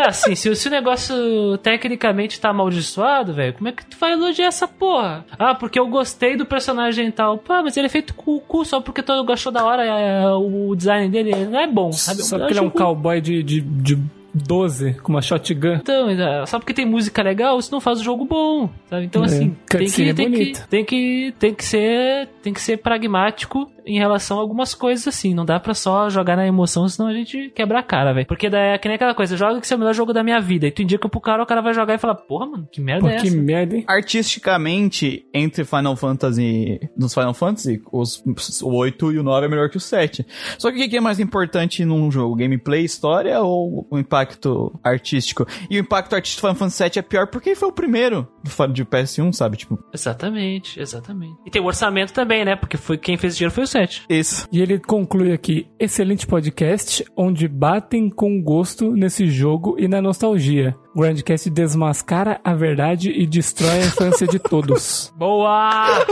É 0.00 0.08
assim, 0.08 0.34
se, 0.34 0.48
o- 0.48 0.56
se 0.56 0.68
o 0.68 0.70
negócio 0.70 1.14
tecnicamente 1.58 2.40
tá 2.40 2.50
amaldiçoado, 2.50 3.32
velho, 3.34 3.54
como 3.54 3.68
é 3.68 3.72
que 3.72 3.84
tu 3.84 3.96
vai 3.98 4.12
elogiar 4.12 4.46
essa 4.46 4.66
porra? 4.66 5.24
Ah, 5.38 5.54
porque 5.54 5.78
eu 5.78 5.86
gostei 5.88 6.36
do 6.36 6.46
personagem 6.46 7.10
tal. 7.10 7.38
Pô, 7.38 7.62
mas 7.62 7.76
ele 7.76 7.86
é 7.86 7.90
feito 7.90 8.14
com 8.14 8.36
o 8.36 8.40
cu 8.40 8.64
só 8.64 8.80
porque 8.80 9.02
tu 9.02 9.24
gostou 9.24 9.52
da 9.52 9.64
hora, 9.64 9.84
é, 9.84 10.26
o 10.28 10.74
design 10.74 11.08
dele 11.08 11.34
não 11.46 11.60
é 11.60 11.66
bom, 11.66 11.92
sabe? 11.92 12.22
Só 12.22 12.38
porque 12.38 12.52
ele 12.52 12.60
é 12.60 12.62
um 12.62 12.70
cowboy 12.70 13.20
de, 13.20 13.42
de, 13.42 13.60
de 13.60 13.98
12 14.32 14.94
com 15.02 15.12
uma 15.12 15.20
shotgun. 15.22 15.74
Então, 15.82 16.08
é, 16.08 16.46
só 16.46 16.58
porque 16.58 16.72
tem 16.72 16.86
música 16.86 17.22
legal, 17.22 17.58
isso 17.58 17.72
não 17.72 17.80
faz 17.80 18.00
o 18.00 18.04
jogo 18.04 18.24
bom, 18.24 18.70
sabe? 18.88 19.06
Então, 19.06 19.22
É, 19.22 19.26
assim, 19.26 19.56
tem 19.66 19.86
que, 19.88 20.08
é 20.08 20.14
tem, 20.14 20.30
que, 20.32 20.52
tem 20.68 20.84
que 20.84 21.34
tem 21.38 21.54
que 21.54 21.64
ser 21.64 22.28
tem 22.42 22.52
que 22.52 22.60
ser 22.60 22.76
pragmático 22.78 23.70
em 23.86 23.98
relação 23.98 24.38
a 24.38 24.40
algumas 24.40 24.74
coisas 24.74 25.06
assim. 25.08 25.34
Não 25.34 25.44
dá 25.44 25.58
pra 25.58 25.74
só 25.74 26.08
jogar 26.10 26.36
na 26.36 26.46
emoção, 26.46 26.88
senão 26.88 27.08
a 27.08 27.12
gente 27.12 27.50
quebra 27.50 27.80
a 27.80 27.82
cara, 27.82 28.12
velho. 28.12 28.26
Porque 28.26 28.48
daí 28.48 28.74
é 28.74 28.78
que 28.78 28.88
nem 28.88 28.96
aquela 28.96 29.14
coisa, 29.14 29.36
joga 29.36 29.60
que 29.60 29.66
esse 29.66 29.72
é 29.72 29.76
o 29.76 29.78
melhor 29.78 29.94
jogo 29.94 30.12
da 30.12 30.22
minha 30.22 30.40
vida. 30.40 30.66
E 30.66 30.70
tu 30.70 30.82
indica 30.82 31.08
pro 31.08 31.20
cara, 31.20 31.42
o 31.42 31.46
cara 31.46 31.60
vai 31.60 31.74
jogar 31.74 31.94
e 31.94 31.98
fala, 31.98 32.14
porra, 32.14 32.46
mano, 32.46 32.68
que 32.70 32.80
merda 32.80 33.02
Pô, 33.02 33.08
é 33.08 33.16
que 33.16 33.28
essa? 33.28 33.36
merda, 33.36 33.76
hein? 33.76 33.84
Artisticamente, 33.86 35.26
entre 35.32 35.64
Final 35.64 35.96
Fantasy. 35.96 36.80
Nos 36.96 37.14
Final 37.14 37.34
Fantasy, 37.34 37.82
os, 37.92 38.22
o 38.62 38.74
8 38.74 39.12
e 39.12 39.18
o 39.18 39.22
9 39.22 39.46
é 39.46 39.48
melhor 39.48 39.68
que 39.68 39.76
o 39.76 39.80
7. 39.80 40.26
Só 40.58 40.70
que 40.70 40.84
o 40.84 40.88
que 40.88 40.96
é 40.96 41.00
mais 41.00 41.20
importante 41.20 41.84
num 41.84 42.10
jogo? 42.10 42.36
Gameplay, 42.36 42.84
história 42.84 43.40
ou 43.40 43.86
o 43.90 43.98
impacto 43.98 44.78
artístico? 44.82 45.46
E 45.68 45.76
o 45.76 45.80
impacto 45.80 46.14
artístico 46.14 46.40
do 46.40 46.48
Final 46.48 46.56
Fantasy 46.56 46.76
7 46.76 46.98
é 46.98 47.02
pior 47.02 47.26
porque 47.26 47.54
foi 47.54 47.68
o 47.68 47.72
primeiro 47.72 48.28
do 48.42 48.66
de 48.68 48.84
PS1, 48.84 49.32
sabe? 49.32 49.56
Tipo, 49.56 49.78
Exatamente, 49.92 50.80
exatamente. 50.80 51.36
E 51.46 51.50
tem 51.50 51.60
o 51.60 51.66
orçamento 51.66 52.12
também, 52.12 52.44
né? 52.44 52.56
Porque 52.56 52.76
foi 52.76 52.98
quem 52.98 53.16
fez 53.16 53.36
dinheiro 53.36 53.54
foi 53.54 53.64
o 53.64 53.66
7. 53.70 54.04
isso. 54.08 54.48
E 54.52 54.60
ele 54.60 54.78
conclui 54.78 55.32
aqui: 55.32 55.66
excelente 55.78 56.26
podcast, 56.26 57.04
onde 57.16 57.48
batem 57.48 58.10
com 58.10 58.42
gosto 58.42 58.92
nesse 58.92 59.26
jogo 59.26 59.76
e 59.78 59.86
na 59.88 60.02
nostalgia. 60.02 60.74
O 60.94 61.00
Grandcast 61.00 61.48
desmascara 61.50 62.40
a 62.42 62.54
verdade 62.54 63.10
e 63.10 63.26
destrói 63.26 63.70
a 63.70 63.86
infância 63.86 64.26
de 64.26 64.38
todos. 64.38 65.12
Boa! 65.16 66.04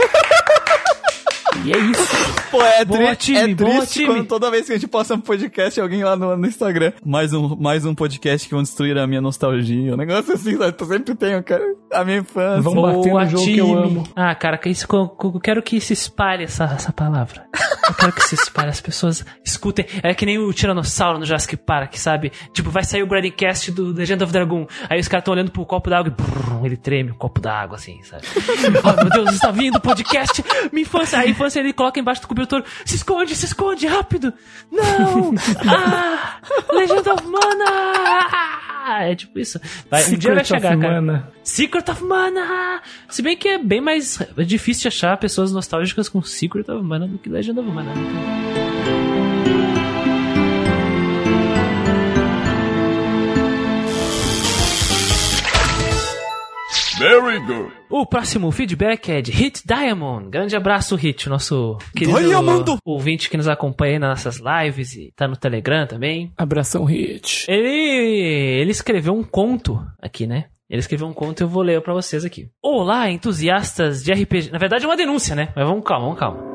E 1.64 1.72
é 1.72 1.78
isso. 1.78 2.38
Pô, 2.50 2.62
é, 2.62 2.84
tri 2.84 3.16
time, 3.16 3.52
é 3.52 3.54
triste 3.54 3.92
time. 3.94 4.06
quando 4.06 4.26
toda 4.26 4.50
vez 4.50 4.66
que 4.66 4.72
a 4.72 4.76
gente 4.76 4.88
posta 4.88 5.14
um 5.14 5.20
podcast, 5.20 5.80
alguém 5.80 6.02
lá 6.02 6.16
no, 6.16 6.36
no 6.36 6.46
Instagram. 6.46 6.92
Mais 7.04 7.32
um, 7.32 7.56
mais 7.56 7.84
um 7.84 7.94
podcast 7.94 8.48
que 8.48 8.54
vão 8.54 8.62
destruir 8.62 8.96
a 8.96 9.06
minha 9.06 9.20
nostalgia. 9.20 9.92
Um 9.92 9.96
negócio 9.96 10.32
assim, 10.34 10.56
sabe? 10.56 10.76
Eu 10.78 10.86
sempre 10.86 11.14
tenho, 11.14 11.42
cara. 11.42 11.64
A 11.92 12.04
minha 12.04 12.18
infância. 12.18 12.62
Vamos 12.62 12.82
bater 12.82 13.12
no 13.12 13.26
jogo 13.26 13.44
que 13.44 13.58
eu 13.58 13.78
amo. 13.78 14.04
Ah, 14.14 14.34
cara, 14.34 14.56
que 14.56 14.68
isso, 14.68 14.86
eu, 14.90 15.16
eu 15.22 15.40
quero 15.40 15.62
que 15.62 15.80
se 15.80 15.92
espalhe 15.92 16.44
essa, 16.44 16.64
essa 16.64 16.92
palavra. 16.92 17.46
Eu 17.88 17.94
quero 17.94 18.12
que 18.12 18.22
se 18.22 18.34
espalhe, 18.34 18.68
as 18.68 18.80
pessoas 18.80 19.24
escutem. 19.42 19.86
É 20.02 20.12
que 20.14 20.26
nem 20.26 20.38
o 20.38 20.52
Tiranossauro 20.52 21.18
no 21.18 21.24
Jurassic 21.24 21.56
Park, 21.56 21.94
sabe? 21.96 22.30
Tipo, 22.52 22.70
vai 22.70 22.84
sair 22.84 23.02
o 23.02 23.06
Grandcast 23.06 23.72
do 23.72 23.92
Legend 23.92 24.24
of 24.24 24.32
Dragon. 24.32 24.66
Aí 24.90 25.00
os 25.00 25.08
caras 25.08 25.22
estão 25.22 25.32
olhando 25.32 25.50
pro 25.50 25.64
copo 25.64 25.88
d'água 25.88 26.08
e 26.08 26.22
brrr, 26.22 26.66
ele 26.66 26.76
treme 26.76 27.10
o 27.12 27.14
copo 27.14 27.40
d'água, 27.40 27.76
assim, 27.76 28.02
sabe? 28.02 28.24
oh, 28.84 28.92
meu 29.02 29.10
Deus, 29.10 29.32
está 29.32 29.50
vindo 29.50 29.76
o 29.76 29.80
podcast. 29.80 30.44
Minha 30.70 30.82
infância. 30.82 31.18
A 31.18 31.26
infância 31.26 31.47
ele 31.56 31.72
coloca 31.72 31.98
embaixo 32.00 32.22
do 32.22 32.28
cobertor. 32.28 32.64
Se 32.84 32.96
esconde, 32.96 33.34
se 33.34 33.46
esconde, 33.46 33.86
rápido. 33.86 34.32
Não! 34.70 35.34
Ah! 35.66 36.38
Legend 36.72 37.08
of 37.10 37.24
Mana! 37.26 37.64
Ah! 37.66 39.02
É 39.02 39.14
tipo 39.14 39.38
isso. 39.38 39.60
Vai, 39.90 40.02
um 40.06 40.16
dia 40.16 40.34
vai 40.34 40.44
Secret 40.44 40.56
of 40.56 40.62
chegar, 40.62 40.78
cara. 40.78 41.00
Mana. 41.00 41.32
Secret 41.42 41.90
of 41.90 42.04
Mana! 42.04 42.80
Se 43.08 43.20
bem 43.22 43.36
que 43.36 43.48
é 43.48 43.58
bem 43.58 43.80
mais 43.80 44.18
difícil 44.46 44.82
de 44.82 44.88
achar 44.88 45.16
pessoas 45.18 45.52
nostálgicas 45.52 46.08
com 46.08 46.22
Secret 46.22 46.70
of 46.70 46.82
Mana 46.82 47.06
do 47.06 47.18
que 47.18 47.28
Legend 47.28 47.60
of 47.60 47.70
Mana. 47.70 47.92
Very 56.98 57.38
good. 57.38 57.72
O 57.88 58.04
próximo 58.04 58.50
feedback 58.50 59.08
é 59.12 59.22
de 59.22 59.30
Hit 59.30 59.62
Diamond. 59.64 60.28
Grande 60.30 60.56
abraço, 60.56 60.96
Hit, 60.96 61.28
nosso 61.28 61.78
querido 61.94 62.18
Diamond! 62.18 62.76
ouvinte 62.84 63.30
que 63.30 63.36
nos 63.36 63.46
acompanha 63.46 63.92
aí 63.92 63.98
nas 64.00 64.24
nossas 64.24 64.40
lives 64.44 64.94
e 64.94 65.12
tá 65.14 65.28
no 65.28 65.36
Telegram 65.36 65.86
também. 65.86 66.32
Abração 66.36 66.84
Hit. 66.84 67.46
Ele, 67.48 67.68
ele 68.60 68.70
escreveu 68.72 69.14
um 69.14 69.22
conto 69.22 69.80
aqui, 70.02 70.26
né? 70.26 70.46
Ele 70.68 70.80
escreveu 70.80 71.06
um 71.06 71.14
conto 71.14 71.40
e 71.40 71.44
eu 71.44 71.48
vou 71.48 71.62
ler 71.62 71.80
pra 71.82 71.94
vocês 71.94 72.24
aqui. 72.24 72.48
Olá, 72.60 73.08
entusiastas 73.08 74.02
de 74.02 74.12
RPG. 74.12 74.50
Na 74.50 74.58
verdade 74.58 74.84
é 74.84 74.88
uma 74.88 74.96
denúncia, 74.96 75.36
né? 75.36 75.50
Mas 75.54 75.66
vamos 75.66 75.84
calma, 75.84 76.06
vamos 76.06 76.18
calma. 76.18 76.47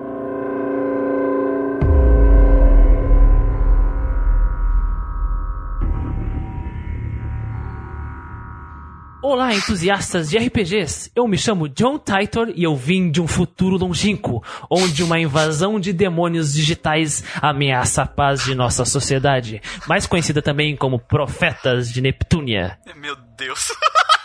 Olá, 9.26 9.54
entusiastas 9.56 10.30
de 10.30 10.38
RPGs! 10.38 11.10
Eu 11.16 11.26
me 11.30 11.38
chamo 11.38 11.70
John 11.70 11.98
Titor 11.98 12.52
e 12.54 12.66
eu 12.66 12.76
vim 12.76 13.10
de 13.10 13.22
um 13.22 13.26
futuro 13.26 13.78
longínquo, 13.78 14.44
onde 14.70 15.02
uma 15.02 15.18
invasão 15.18 15.80
de 15.80 15.94
demônios 15.94 16.54
digitais 16.54 17.24
ameaça 17.42 18.02
a 18.02 18.06
paz 18.06 18.44
de 18.44 18.54
nossa 18.54 18.84
sociedade, 18.84 19.62
mais 19.88 20.06
conhecida 20.06 20.42
também 20.42 20.76
como 20.76 21.00
Profetas 21.00 21.90
de 21.90 22.02
Neptúnia. 22.02 22.78
Meu 22.98 23.16
Deus. 23.38 23.70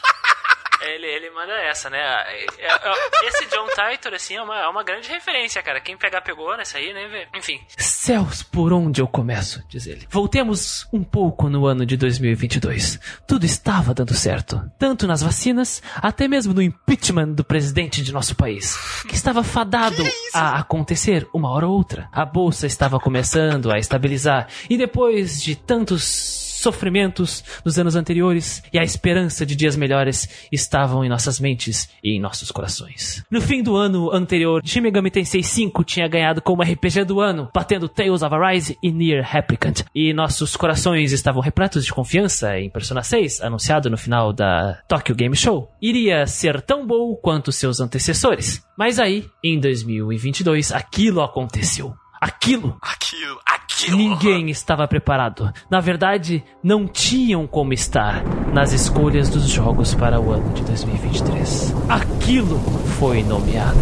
Ele, 0.82 1.06
ele 1.06 1.30
manda 1.30 1.52
essa, 1.52 1.90
né? 1.90 1.98
É- 1.98 2.46
é- 2.66 3.28
Esse 3.28 3.46
John 3.46 3.66
Titor, 3.68 4.14
assim, 4.14 4.36
é 4.36 4.42
uma, 4.42 4.58
é 4.58 4.68
uma 4.68 4.82
grande 4.84 5.08
referência, 5.08 5.62
cara. 5.62 5.80
Quem 5.80 5.96
pegar, 5.96 6.20
pegou 6.22 6.56
nessa 6.56 6.78
aí, 6.78 6.92
né? 6.92 7.08
vê? 7.08 7.26
Enfim. 7.36 7.60
Céus, 7.76 8.42
por 8.42 8.72
onde 8.72 9.00
eu 9.00 9.08
começo, 9.08 9.62
diz 9.68 9.86
ele. 9.86 10.06
Voltemos 10.10 10.86
um 10.92 11.02
pouco 11.02 11.48
no 11.48 11.66
ano 11.66 11.84
de 11.84 11.96
2022. 11.96 13.00
Tudo 13.26 13.44
estava 13.44 13.92
dando 13.92 14.14
certo. 14.14 14.60
Tanto 14.78 15.06
nas 15.06 15.22
vacinas, 15.22 15.82
até 15.96 16.28
mesmo 16.28 16.54
no 16.54 16.62
impeachment 16.62 17.32
do 17.32 17.44
presidente 17.44 18.02
de 18.02 18.12
nosso 18.12 18.34
país. 18.36 18.76
Que 19.08 19.14
estava 19.14 19.42
fadado 19.42 20.02
a 20.32 20.58
acontecer 20.58 21.26
uma 21.34 21.50
hora 21.50 21.66
ou 21.66 21.74
outra. 21.76 22.08
A 22.12 22.24
bolsa 22.24 22.66
estava 22.66 22.98
começando 23.00 23.70
a 23.72 23.78
estabilizar. 23.78 24.48
E 24.70 24.76
depois 24.76 25.42
de 25.42 25.56
tantos 25.56 26.47
sofrimentos 26.58 27.44
nos 27.64 27.78
anos 27.78 27.96
anteriores 27.96 28.62
e 28.72 28.78
a 28.78 28.82
esperança 28.82 29.46
de 29.46 29.54
dias 29.54 29.76
melhores 29.76 30.28
estavam 30.50 31.04
em 31.04 31.08
nossas 31.08 31.38
mentes 31.38 31.88
e 32.02 32.16
em 32.16 32.20
nossos 32.20 32.50
corações. 32.50 33.24
No 33.30 33.40
fim 33.40 33.62
do 33.62 33.76
ano 33.76 34.12
anterior, 34.12 34.60
Shin 34.64 34.80
Megami 34.80 35.10
Tensei 35.10 35.42
5 35.42 35.84
tinha 35.84 36.08
ganhado 36.08 36.42
como 36.42 36.62
RPG 36.62 37.04
do 37.04 37.20
ano, 37.20 37.48
batendo 37.54 37.88
Tales 37.88 38.22
of 38.22 38.34
Arise 38.34 38.76
e 38.82 38.90
Nier 38.90 39.24
Replicant. 39.24 39.84
E 39.94 40.12
nossos 40.12 40.56
corações 40.56 41.12
estavam 41.12 41.40
repletos 41.40 41.84
de 41.84 41.92
confiança 41.92 42.58
em 42.58 42.70
Persona 42.70 43.02
6, 43.02 43.40
anunciado 43.40 43.88
no 43.88 43.96
final 43.96 44.32
da 44.32 44.82
Tokyo 44.88 45.14
Game 45.14 45.36
Show. 45.36 45.70
Iria 45.80 46.26
ser 46.26 46.60
tão 46.60 46.86
bom 46.86 47.14
quanto 47.14 47.52
seus 47.52 47.80
antecessores. 47.80 48.62
Mas 48.76 48.98
aí, 48.98 49.26
em 49.42 49.58
2022, 49.60 50.72
aquilo 50.72 51.22
aconteceu. 51.22 51.94
Aquilo 52.20 52.76
Aquilo, 52.82 53.38
aquilo. 53.46 53.96
Ninguém 53.96 54.50
estava 54.50 54.86
preparado. 54.86 55.52
Na 55.70 55.80
verdade, 55.80 56.44
não 56.62 56.86
tinham 56.86 57.46
como 57.46 57.72
estar 57.72 58.22
nas 58.52 58.72
escolhas 58.72 59.28
dos 59.28 59.48
jogos 59.48 59.94
para 59.94 60.20
o 60.20 60.32
ano 60.32 60.52
de 60.52 60.62
2023. 60.62 61.74
Aquilo 61.88 62.58
foi 62.98 63.22
nomeado. 63.22 63.78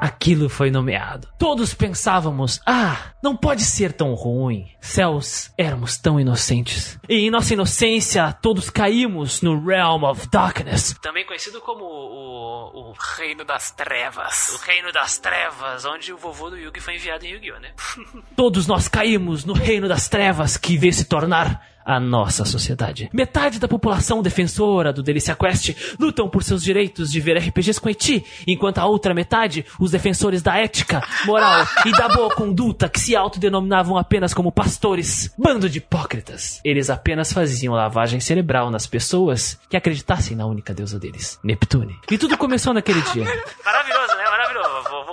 Aquilo 0.00 0.48
foi 0.48 0.70
nomeado. 0.70 1.28
Todos 1.38 1.74
pensávamos: 1.74 2.60
ah, 2.66 3.12
não 3.22 3.36
pode 3.36 3.62
ser 3.62 3.92
tão 3.92 4.14
ruim. 4.14 4.68
Céus, 4.80 5.52
éramos 5.58 5.98
tão 5.98 6.20
inocentes. 6.20 6.98
E 7.08 7.26
em 7.26 7.30
nossa 7.30 7.54
inocência, 7.54 8.32
todos 8.32 8.70
caímos 8.70 9.42
no 9.42 9.64
Realm 9.64 10.04
of 10.04 10.28
Darkness. 10.30 10.94
Também 11.02 11.26
conhecido 11.26 11.60
como 11.60 11.84
o, 11.84 12.90
o, 12.90 12.94
Reino 13.16 13.44
das 13.44 13.70
trevas. 13.72 14.54
o 14.54 14.64
Reino 14.64 14.92
das 14.92 15.18
Trevas, 15.18 15.84
onde 15.84 16.12
o 16.12 16.16
vovô 16.16 16.50
do 16.50 16.56
Yugi 16.56 16.80
foi 16.80 16.94
enviado 16.94 17.24
em 17.24 17.32
Yu-Gi-Oh, 17.32 17.58
né? 17.58 17.72
Todos 18.36 18.66
nós 18.66 18.86
caímos 18.88 19.44
no 19.44 19.52
Reino 19.52 19.88
das 19.88 20.08
Trevas 20.08 20.56
que 20.56 20.76
veio 20.76 20.92
se 20.92 21.04
tornar 21.04 21.60
a 21.88 21.98
nossa 21.98 22.44
sociedade. 22.44 23.08
Metade 23.14 23.58
da 23.58 23.66
população 23.66 24.20
defensora 24.20 24.92
do 24.92 25.02
Delícia 25.02 25.34
Quest 25.34 25.74
lutam 25.98 26.28
por 26.28 26.44
seus 26.44 26.62
direitos 26.62 27.10
de 27.10 27.18
ver 27.18 27.38
RPGs 27.38 27.80
com 27.80 27.88
eti, 27.88 28.22
enquanto 28.46 28.76
a 28.76 28.84
outra 28.84 29.14
metade, 29.14 29.64
os 29.80 29.90
defensores 29.90 30.42
da 30.42 30.58
ética, 30.58 31.02
moral 31.24 31.66
e 31.86 31.92
da 31.92 32.10
boa 32.10 32.28
conduta 32.34 32.90
que 32.90 33.00
se 33.00 33.16
autodenominavam 33.16 33.96
apenas 33.96 34.34
como 34.34 34.52
pastores. 34.52 35.32
Bando 35.38 35.66
de 35.66 35.78
hipócritas. 35.78 36.60
Eles 36.62 36.90
apenas 36.90 37.32
faziam 37.32 37.72
lavagem 37.72 38.20
cerebral 38.20 38.70
nas 38.70 38.86
pessoas 38.86 39.58
que 39.70 39.76
acreditassem 39.76 40.36
na 40.36 40.44
única 40.44 40.74
deusa 40.74 40.98
deles, 40.98 41.40
Neptune. 41.42 41.96
E 42.10 42.18
tudo 42.18 42.36
começou 42.36 42.74
naquele 42.74 43.00
dia. 43.00 43.24
Maravilhoso, 43.64 44.17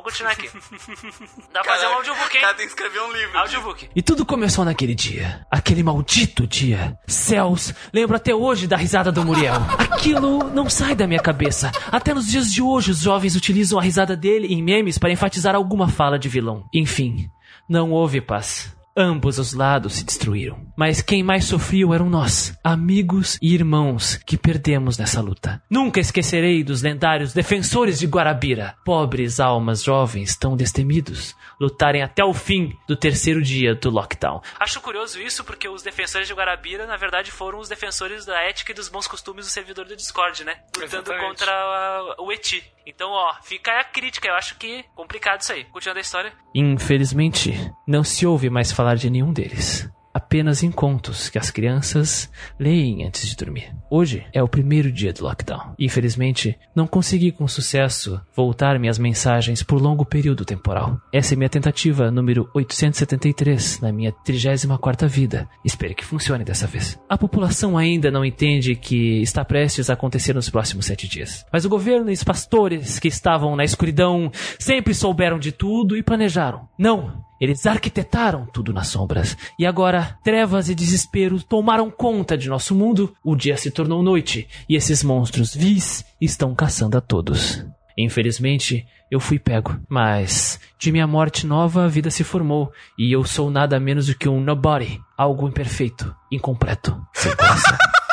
continuar 0.06 0.32
aqui. 0.34 0.48
Dá 1.52 1.62
pra 1.62 1.74
fazer 1.74 1.88
um 1.88 1.94
audiobook, 1.94 2.36
hein? 2.36 2.42
Cada 2.42 2.54
tem 2.54 2.66
que 2.68 2.72
escrever 2.72 3.02
um 3.02 3.12
livro. 3.12 3.38
Audiobook. 3.40 3.90
E 3.96 4.02
tudo 4.02 4.26
começou 4.26 4.64
naquele 4.64 4.94
dia. 4.94 5.46
Aquele 5.50 5.82
maldito 5.82 6.46
dia. 6.46 6.98
Céus, 7.08 7.74
lembro 7.92 8.16
até 8.16 8.34
hoje 8.34 8.68
da 8.68 8.78
risada 8.78 9.12
do 9.12 9.26
Muriel. 9.26 9.56
Aquilo 9.80 10.50
não 10.52 10.70
sai 10.70 10.94
da 10.96 11.08
minha 11.08 11.20
cabeça. 11.20 11.72
Até 11.92 12.14
nos 12.14 12.28
dias 12.28 12.52
de 12.52 12.62
hoje, 12.62 12.92
os 12.92 13.00
jovens 13.00 13.36
utilizam 13.36 13.80
a 13.80 13.82
risada 13.82 14.16
dele 14.16 14.54
em 14.54 14.62
memes 14.62 14.98
para 15.00 15.12
enfatizar 15.12 15.56
alguma 15.56 15.88
fala 15.88 16.20
de 16.20 16.30
vilão. 16.30 16.70
Enfim, 16.72 17.30
não 17.68 17.92
houve 17.92 18.22
paz. 18.22 18.75
Ambos 18.98 19.40
os 19.40 19.52
lados 19.54 19.96
se 19.96 20.06
destruíram. 20.06 20.66
Mas 20.78 21.02
quem 21.02 21.22
mais 21.22 21.44
sofreu 21.44 21.94
eram 21.94 22.10
nós, 22.10 22.58
amigos 22.64 23.38
e 23.42 23.54
irmãos 23.54 24.16
que 24.26 24.38
perdemos 24.38 24.98
nessa 24.98 25.20
luta. 25.20 25.62
Nunca 25.70 26.00
esquecerei 26.00 26.64
dos 26.64 26.82
lendários 26.82 27.34
defensores 27.34 28.00
de 28.00 28.08
Guarabira, 28.08 28.74
pobres 28.86 29.42
almas 29.42 29.84
jovens 29.84 30.38
tão 30.38 30.56
destemidos, 30.56 31.36
lutarem 31.60 32.04
até 32.04 32.24
o 32.24 32.34
fim 32.34 32.72
do 32.88 32.96
terceiro 32.96 33.42
dia 33.42 33.76
do 33.76 33.90
lockdown. 33.90 34.40
Acho 34.62 34.80
curioso 34.80 35.22
isso 35.22 35.44
porque 35.44 35.68
os 35.68 35.84
defensores 35.84 36.26
de 36.28 36.34
Guarabira, 36.34 36.88
na 36.88 36.96
verdade, 36.96 37.32
foram 37.32 37.60
os 37.60 37.68
defensores 37.68 38.26
da 38.26 38.42
ética 38.44 38.72
e 38.72 38.76
dos 38.76 38.88
bons 38.88 39.08
costumes 39.08 39.46
do 39.46 39.52
servidor 39.52 39.84
do 39.86 39.96
Discord, 39.98 40.46
né? 40.46 40.54
Lutando 40.74 40.86
Exatamente. 41.12 41.28
contra 41.28 41.52
a- 41.52 42.16
o 42.20 42.32
Eti. 42.32 42.64
Então, 42.88 43.10
ó, 43.10 43.34
fica 43.44 43.72
aí 43.72 43.80
a 43.80 43.84
crítica. 43.84 44.28
Eu 44.28 44.36
acho 44.36 44.58
que 44.60 44.84
complicado 44.96 45.42
isso 45.42 45.52
aí. 45.52 45.64
Continuando 45.66 45.98
a 45.98 46.02
história. 46.02 46.32
Infelizmente, 46.54 47.52
não 47.88 48.04
se 48.04 48.28
ouve 48.28 48.48
mais 48.48 48.72
falar 48.72 48.85
de 48.94 49.10
nenhum 49.10 49.34
deles. 49.34 49.90
Apenas 50.16 50.64
em 50.64 50.72
contos 50.72 51.28
que 51.28 51.38
as 51.38 51.52
crianças 51.52 52.32
leem 52.58 53.06
antes 53.06 53.28
de 53.28 53.36
dormir. 53.36 53.76
Hoje 53.92 54.26
é 54.32 54.42
o 54.42 54.48
primeiro 54.48 54.90
dia 54.90 55.12
do 55.12 55.26
lockdown. 55.26 55.76
Infelizmente, 55.78 56.58
não 56.74 56.88
consegui 56.88 57.34
com 57.34 57.46
sucesso 57.50 58.22
voltar 58.34 58.80
minhas 58.80 58.98
mensagens 58.98 59.62
por 59.62 59.82
longo 59.82 60.06
período 60.06 60.46
temporal. 60.46 60.98
Essa 61.12 61.34
é 61.34 61.36
minha 61.36 61.50
tentativa 61.50 62.10
número 62.10 62.50
873 62.54 63.82
na 63.82 63.92
minha 63.92 64.14
34ª 64.26 65.06
vida. 65.06 65.50
Espero 65.66 65.94
que 65.94 66.06
funcione 66.06 66.46
dessa 66.46 66.66
vez. 66.66 66.98
A 67.10 67.18
população 67.18 67.78
ainda 67.78 68.10
não 68.10 68.24
entende 68.24 68.74
que 68.74 69.22
está 69.22 69.44
prestes 69.44 69.90
a 69.90 69.96
acontecer 69.96 70.34
nos 70.34 70.50
próximos 70.50 70.86
sete 70.86 71.10
dias. 71.10 71.46
Mas 71.52 71.66
o 71.66 71.70
governo 71.70 72.10
e 72.10 72.14
os 72.14 72.24
pastores 72.24 73.00
que 73.00 73.10
estavam 73.10 73.54
na 73.58 73.66
escuridão 73.66 74.32
sempre 74.58 74.94
souberam 74.94 75.38
de 75.38 75.52
tudo 75.52 75.98
e 75.98 76.02
planejaram. 76.02 76.70
Não! 76.80 77.25
Eles 77.40 77.66
arquitetaram 77.66 78.46
tudo 78.46 78.74
nas 78.74 78.88
sombras. 78.88 79.38
E 79.60 79.66
agora, 79.66 80.18
trevas 80.24 80.70
e 80.70 80.76
desespero 80.76 81.42
tomaram 81.42 81.92
conta 81.92 82.38
de 82.38 82.50
nosso 82.50 82.74
mundo. 82.74 83.14
O 83.24 83.36
dia 83.36 83.58
se 83.58 83.72
tornou 83.72 84.02
noite. 84.02 84.48
E 84.70 84.76
esses 84.76 85.04
monstros 85.04 85.54
vis 85.54 86.06
estão 86.20 86.56
caçando 86.56 86.98
a 86.98 87.02
todos. 87.02 87.66
Infelizmente, 87.98 88.86
eu 89.10 89.20
fui 89.20 89.40
pego. 89.40 89.80
Mas, 89.88 90.60
de 90.78 90.92
minha 90.92 91.08
morte 91.08 91.46
nova, 91.46 91.86
a 91.86 91.88
vida 91.88 92.10
se 92.10 92.24
formou. 92.24 92.72
E 92.98 93.12
eu 93.12 93.24
sou 93.24 93.50
nada 93.50 93.80
menos 93.80 94.08
do 94.08 94.16
que 94.16 94.28
um 94.28 94.42
nobody. 94.42 95.00
Algo 95.18 95.48
imperfeito, 95.48 96.14
incompleto, 96.32 96.98
sem 97.14 97.36
coração. 97.36 97.78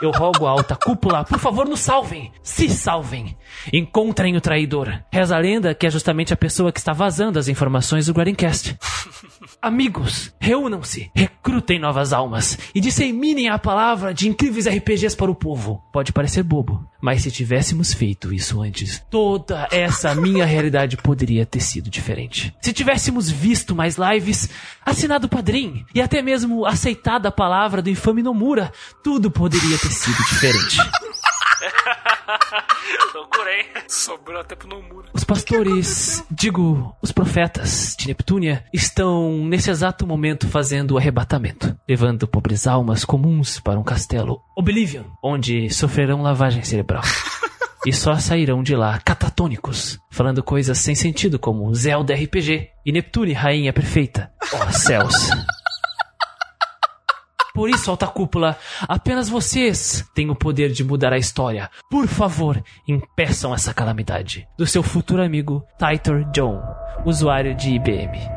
Eu 0.00 0.10
rogo 0.10 0.46
a 0.46 0.50
alta 0.50 0.76
cúpula, 0.76 1.24
por 1.24 1.38
favor, 1.38 1.66
nos 1.66 1.80
salvem! 1.80 2.30
Se 2.42 2.68
salvem! 2.68 3.36
Encontrem 3.72 4.36
o 4.36 4.40
traidor. 4.40 4.92
Reza 5.10 5.34
a 5.34 5.38
lenda 5.38 5.74
que 5.74 5.86
é 5.86 5.90
justamente 5.90 6.34
a 6.34 6.36
pessoa 6.36 6.70
que 6.70 6.78
está 6.78 6.92
vazando 6.92 7.38
as 7.38 7.48
informações 7.48 8.06
do 8.06 8.12
Guarincast. 8.12 8.76
Amigos, 9.60 10.32
reúnam-se, 10.40 11.10
recrutem 11.14 11.78
novas 11.78 12.12
almas 12.12 12.58
e 12.74 12.80
disseminem 12.80 13.48
a 13.48 13.58
palavra 13.58 14.12
de 14.12 14.28
incríveis 14.28 14.66
RPGs 14.66 15.16
para 15.16 15.30
o 15.30 15.34
povo. 15.34 15.82
Pode 15.92 16.12
parecer 16.12 16.42
bobo, 16.42 16.86
mas 17.00 17.22
se 17.22 17.30
tivéssemos 17.30 17.92
feito 17.92 18.32
isso 18.32 18.60
antes, 18.60 19.02
toda 19.10 19.68
essa 19.70 20.14
minha 20.14 20.44
realidade 20.46 20.96
poderia 20.96 21.46
ter 21.46 21.60
sido 21.60 21.90
diferente. 21.90 22.54
Se 22.60 22.72
tivéssemos 22.72 23.30
visto 23.30 23.74
mais 23.74 23.96
lives, 23.96 24.48
assinado 24.84 25.26
o 25.26 25.30
Padrim 25.30 25.84
e 25.94 26.00
até 26.00 26.22
mesmo 26.22 26.66
aceitado 26.66 27.26
a 27.26 27.32
palavra 27.32 27.80
do 27.82 27.90
infame 27.90 28.22
Nomura, 28.22 28.72
tudo 29.02 29.30
poderia 29.30 29.78
ter 29.78 29.90
sido 29.90 30.16
diferente. 30.24 30.78
Loucura, 33.14 33.52
hein? 33.52 33.66
Sobrou 33.88 34.40
até 34.40 34.54
pro 34.54 34.68
Nomura. 34.68 35.08
Os 35.12 35.24
pastores, 35.24 36.24
digo, 36.30 36.94
os 37.02 37.12
profetas 37.12 37.96
de 37.98 38.08
Neptúnia, 38.08 38.64
estão 38.72 39.46
nesse 39.46 39.70
exato 39.70 40.06
momento 40.06 40.48
fazendo 40.48 40.92
o 40.92 40.98
arrebatamento, 40.98 41.76
levando 41.88 42.28
pobres 42.28 42.66
almas 42.66 43.04
comuns 43.04 43.60
para 43.60 43.78
um 43.78 43.84
castelo 43.84 44.40
Oblivion, 44.56 45.04
onde 45.22 45.70
sofrerão 45.70 46.22
lavagem 46.22 46.62
cerebral. 46.62 47.02
E 47.86 47.92
só 47.92 48.16
sairão 48.16 48.64
de 48.64 48.74
lá 48.74 48.98
catatônicos, 48.98 49.96
falando 50.10 50.42
coisas 50.42 50.76
sem 50.76 50.96
sentido 50.96 51.38
como 51.38 51.72
Zelda 51.72 52.14
RPG 52.14 52.68
e 52.84 52.90
Neptune, 52.90 53.32
rainha 53.32 53.72
perfeita. 53.72 54.28
Oh, 54.52 54.72
céus. 54.72 55.30
Por 57.56 57.70
isso, 57.70 57.90
Alta 57.90 58.06
Cúpula, 58.06 58.58
apenas 58.86 59.30
vocês 59.30 60.06
têm 60.14 60.28
o 60.28 60.36
poder 60.36 60.70
de 60.70 60.84
mudar 60.84 61.14
a 61.14 61.16
história. 61.16 61.70
Por 61.90 62.06
favor, 62.06 62.62
impeçam 62.86 63.54
essa 63.54 63.72
calamidade. 63.72 64.46
Do 64.58 64.66
seu 64.66 64.82
futuro 64.82 65.22
amigo, 65.22 65.64
Titor 65.78 66.30
John, 66.32 66.60
usuário 67.06 67.54
de 67.54 67.70
IBM. 67.70 68.35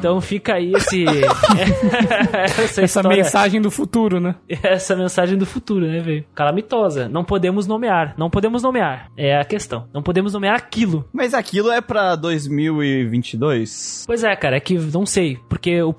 Então 0.00 0.18
fica 0.20 0.54
aí 0.54 0.72
esse. 0.74 1.04
essa 2.32 2.80
Essa 2.82 3.02
mensagem 3.02 3.60
do 3.60 3.70
futuro, 3.70 4.18
né? 4.18 4.34
essa 4.62 4.96
mensagem 4.96 5.36
do 5.36 5.44
futuro, 5.44 5.86
né, 5.86 6.00
velho? 6.00 6.24
Calamitosa. 6.34 7.06
Não 7.08 7.22
podemos 7.22 7.66
nomear. 7.66 8.14
Não 8.16 8.30
podemos 8.30 8.62
nomear. 8.62 9.10
É 9.16 9.38
a 9.38 9.44
questão. 9.44 9.86
Não 9.92 10.02
podemos 10.02 10.32
nomear 10.32 10.56
aquilo. 10.56 11.04
Mas 11.12 11.34
aquilo 11.34 11.70
é 11.70 11.80
pra 11.82 12.16
2022? 12.16 14.04
Pois 14.06 14.24
é, 14.24 14.34
cara, 14.36 14.56
é 14.56 14.60
que 14.60 14.74
não 14.78 15.04
sei. 15.04 15.38
Porque 15.48 15.82
o, 15.82 15.94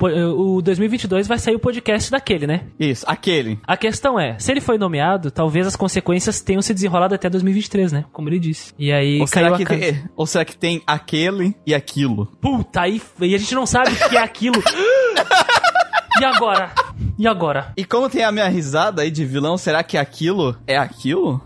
o 0.56 0.62
2022 0.62 1.28
vai 1.28 1.38
sair 1.38 1.56
o 1.56 1.60
podcast 1.60 2.10
daquele, 2.10 2.47
né? 2.47 2.62
Isso, 2.80 3.06
aquele. 3.08 3.60
A 3.68 3.78
questão 3.78 4.20
é, 4.20 4.38
se 4.39 4.52
ele 4.52 4.62
foi 4.62 4.78
nomeado, 4.78 5.30
talvez 5.30 5.68
as 5.68 5.76
consequências 5.76 6.41
tenham 6.41 6.62
se 6.62 6.74
desenrolado 6.74 7.14
até 7.14 7.30
2023, 7.30 7.91
né? 7.91 8.06
Como 8.12 8.30
ele 8.30 8.39
disse. 8.39 8.74
E 8.80 8.91
aí 8.91 9.20
Ou 9.22 9.28
caiu 9.28 9.45
será, 9.45 9.56
a 9.56 9.58
que 9.58 9.66
casa. 9.66 9.80
tem, 9.80 10.04
ou 10.16 10.26
será 10.26 10.45
que 10.45 10.58
tem 10.58 10.82
aquele 10.88 11.56
e 11.66 11.74
aquilo? 11.76 12.26
Puta, 12.41 12.82
aí 12.82 12.99
e 13.22 13.36
a 13.36 13.38
gente 13.38 13.54
não 13.54 13.66
sabe 13.66 13.91
o 13.92 13.96
que 14.10 14.18
é 14.18 14.22
aquilo. 14.22 14.62
e 16.20 16.26
agora? 16.26 16.72
E 17.18 17.28
agora? 17.28 17.74
E 17.78 17.86
como 17.86 18.10
tem 18.10 18.24
a 18.24 18.32
minha 18.32 18.48
risada 18.48 19.02
aí 19.02 19.12
de 19.12 19.26
vilão, 19.26 19.58
será 19.58 19.84
que 19.84 19.98
aquilo 19.98 20.56
é 20.66 20.78
aquilo? 20.78 21.42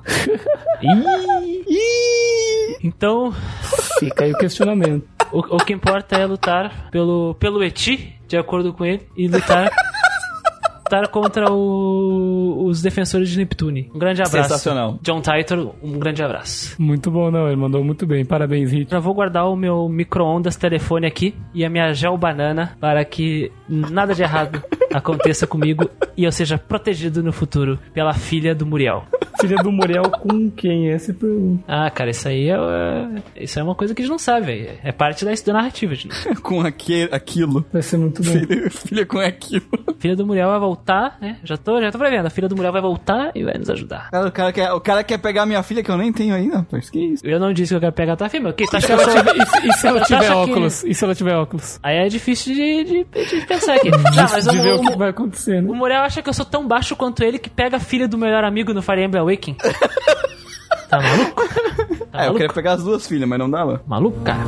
Ih! 1.68 2.78
Então, 2.84 3.34
Fica 4.00 4.26
aí 4.26 4.32
o 4.32 4.38
questionamento. 4.38 5.08
O, 5.32 5.40
o 5.56 5.58
que 5.58 5.74
importa 5.74 6.16
é 6.18 6.26
lutar 6.26 6.90
pelo, 6.92 7.36
pelo 7.40 7.64
Eti, 7.64 8.16
de 8.28 8.38
acordo 8.38 8.74
com 8.74 8.86
ele, 8.86 9.08
e 9.18 9.28
lutar, 9.28 9.72
lutar 10.86 11.08
contra 11.08 11.52
o- 11.52 12.66
os 12.68 12.82
defensores 12.82 13.30
de 13.30 13.38
Neptune. 13.40 13.90
Um 13.94 13.98
grande 14.00 14.22
abraço. 14.22 14.50
Sensacional. 14.50 15.00
John 15.02 15.20
Titor, 15.22 15.74
um 15.84 15.98
grande 15.98 16.22
abraço. 16.24 16.76
Muito 16.80 17.10
bom, 17.10 17.32
não. 17.32 17.48
Ele 17.48 17.56
mandou 17.56 17.84
muito 17.84 18.06
bem. 18.06 18.24
Parabéns, 18.24 18.72
Hit. 18.72 18.92
Já 18.92 19.00
vou 19.00 19.14
guardar 19.14 19.50
o 19.50 19.56
meu 19.56 19.90
micro-ondas 19.90 20.56
telefone 20.56 21.08
aqui 21.08 21.36
e 21.54 21.66
a 21.66 21.70
minha 21.70 21.92
gel 21.94 22.16
banana 22.18 22.78
para 22.80 23.04
que 23.04 23.52
nada 23.68 24.14
de 24.14 24.22
errado 24.22 24.64
aconteça 24.98 25.46
comigo 25.48 25.90
e 26.18 26.24
eu 26.24 26.32
seja 26.32 26.58
protegido 26.58 27.22
no 27.24 27.32
futuro 27.32 27.78
pela 27.94 28.14
filha 28.14 28.54
do 28.56 28.66
Muriel. 28.66 29.06
Filha 29.42 29.58
do 29.58 29.72
Muriel 29.72 30.04
com 30.10 30.50
quem? 30.50 30.90
Essa 30.92 31.12
é 31.12 31.14
pergunta. 31.14 31.64
Ah, 31.68 31.90
cara, 31.92 32.10
isso 32.12 32.28
aí 32.28 32.50
é, 32.50 32.54
é- 32.56 33.44
isso 33.44 33.60
é 33.60 33.64
uma 33.64 33.76
coisa 33.76 33.94
que 33.94 34.02
a 34.02 34.06
gente 34.06 34.12
não 34.12 34.18
sabe, 34.20 34.46
velho. 34.46 34.70
É 34.84 34.92
parte 34.92 35.26
da, 35.26 35.32
da 35.34 35.54
narrativa, 35.54 35.94
gente. 35.94 36.16
com 36.42 36.62
aquele, 36.62 37.14
aquilo. 37.14 37.66
Vai 37.72 37.82
ser 37.82 37.98
muito 37.98 38.24
bom. 38.24 38.32
Filha, 38.32 38.70
filha 38.72 39.06
com 39.06 39.20
aquilo. 39.20 39.66
filha 40.00 40.16
do 40.16 40.26
Muriel 40.26 40.50
vai 40.50 40.60
voltar, 40.60 41.18
né? 41.22 41.38
Já 41.44 41.58
tô, 41.58 41.82
já 41.82 41.92
tô 41.92 41.98
prevendo. 41.98 42.26
A 42.26 42.30
filha 42.30 42.48
do 42.48 42.56
Muriel 42.56 42.72
vai 42.72 42.82
voltar 42.82 43.32
e 43.36 43.44
vai 43.44 43.56
nos 43.58 43.70
ajudar. 43.70 44.10
Cara, 44.10 44.28
o, 44.28 44.32
cara 44.32 44.54
quer, 44.54 44.72
o 44.72 44.80
cara 44.80 45.04
quer 45.04 45.18
pegar 45.18 45.46
minha 45.46 45.62
filha 45.64 45.84
que 45.84 45.92
eu 45.92 45.98
nem 45.98 46.14
tenho 46.14 46.34
ainda, 46.34 46.58
rapaz. 46.60 46.90
Que 46.90 47.00
isso? 47.00 47.26
Eu 47.26 47.40
não 47.40 47.52
disse 47.52 47.74
que 47.74 47.76
eu 47.76 47.82
quero 47.82 47.92
pegar 47.94 48.14
a 48.14 48.16
tua 48.16 48.30
filha, 48.30 48.44
meu. 48.44 48.54
Que 48.54 48.66
tá 48.66 48.78
E 48.78 48.82
se 48.82 48.92
ela 48.92 49.02
achando 49.04 49.24
que 49.34 49.40
eu 49.40 49.44
e 49.44 49.46
se- 49.46 49.68
e 49.68 49.74
se 49.74 49.88
ela 49.88 50.02
tiver 50.02 50.26
que- 50.28 50.32
óculos? 50.32 50.84
E 50.86 50.94
se 50.94 51.04
ela 51.04 51.16
tiver 51.16 51.36
óculos? 51.36 51.80
Aí 51.84 51.98
é 51.98 52.08
difícil 52.08 52.54
de, 52.56 52.84
de, 52.86 53.04
de 53.04 53.46
pensar 53.46 53.76
aqui. 53.76 53.92
Não, 53.92 54.00
mas 54.32 54.48
de 54.48 54.58
ver 54.58 54.74
o 54.76 54.80
o, 54.80 54.85
que 54.92 54.98
vai 54.98 55.10
acontecer, 55.10 55.60
o 55.64 55.72
né? 55.72 55.78
Muriel 55.78 56.02
acha 56.02 56.22
que 56.22 56.30
eu 56.30 56.34
sou 56.34 56.46
tão 56.46 56.68
baixo 56.68 56.96
quanto 56.96 57.24
ele 57.24 57.38
que 57.40 57.50
pega 57.50 57.78
a 57.78 57.80
filha 57.80 58.08
do 58.08 58.18
melhor 58.18 58.44
amigo 58.44 58.74
no 58.74 58.82
Fire 58.82 59.04
Emblem 59.04 59.22
Awakening. 59.22 59.58
Tá 60.88 61.02
maluco? 61.02 61.44
Tá 61.50 61.56
é, 61.56 61.96
eu 61.96 62.20
maluco? 62.20 62.38
queria 62.38 62.54
pegar 62.54 62.74
as 62.74 62.84
duas 62.84 63.08
filhas, 63.08 63.28
mas 63.28 63.40
não 63.40 63.50
dava. 63.50 63.82
Maluco, 63.88 64.20
cara? 64.22 64.44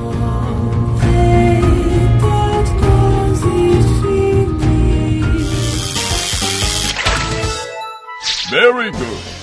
Very 8.50 8.92
good. 8.92 9.37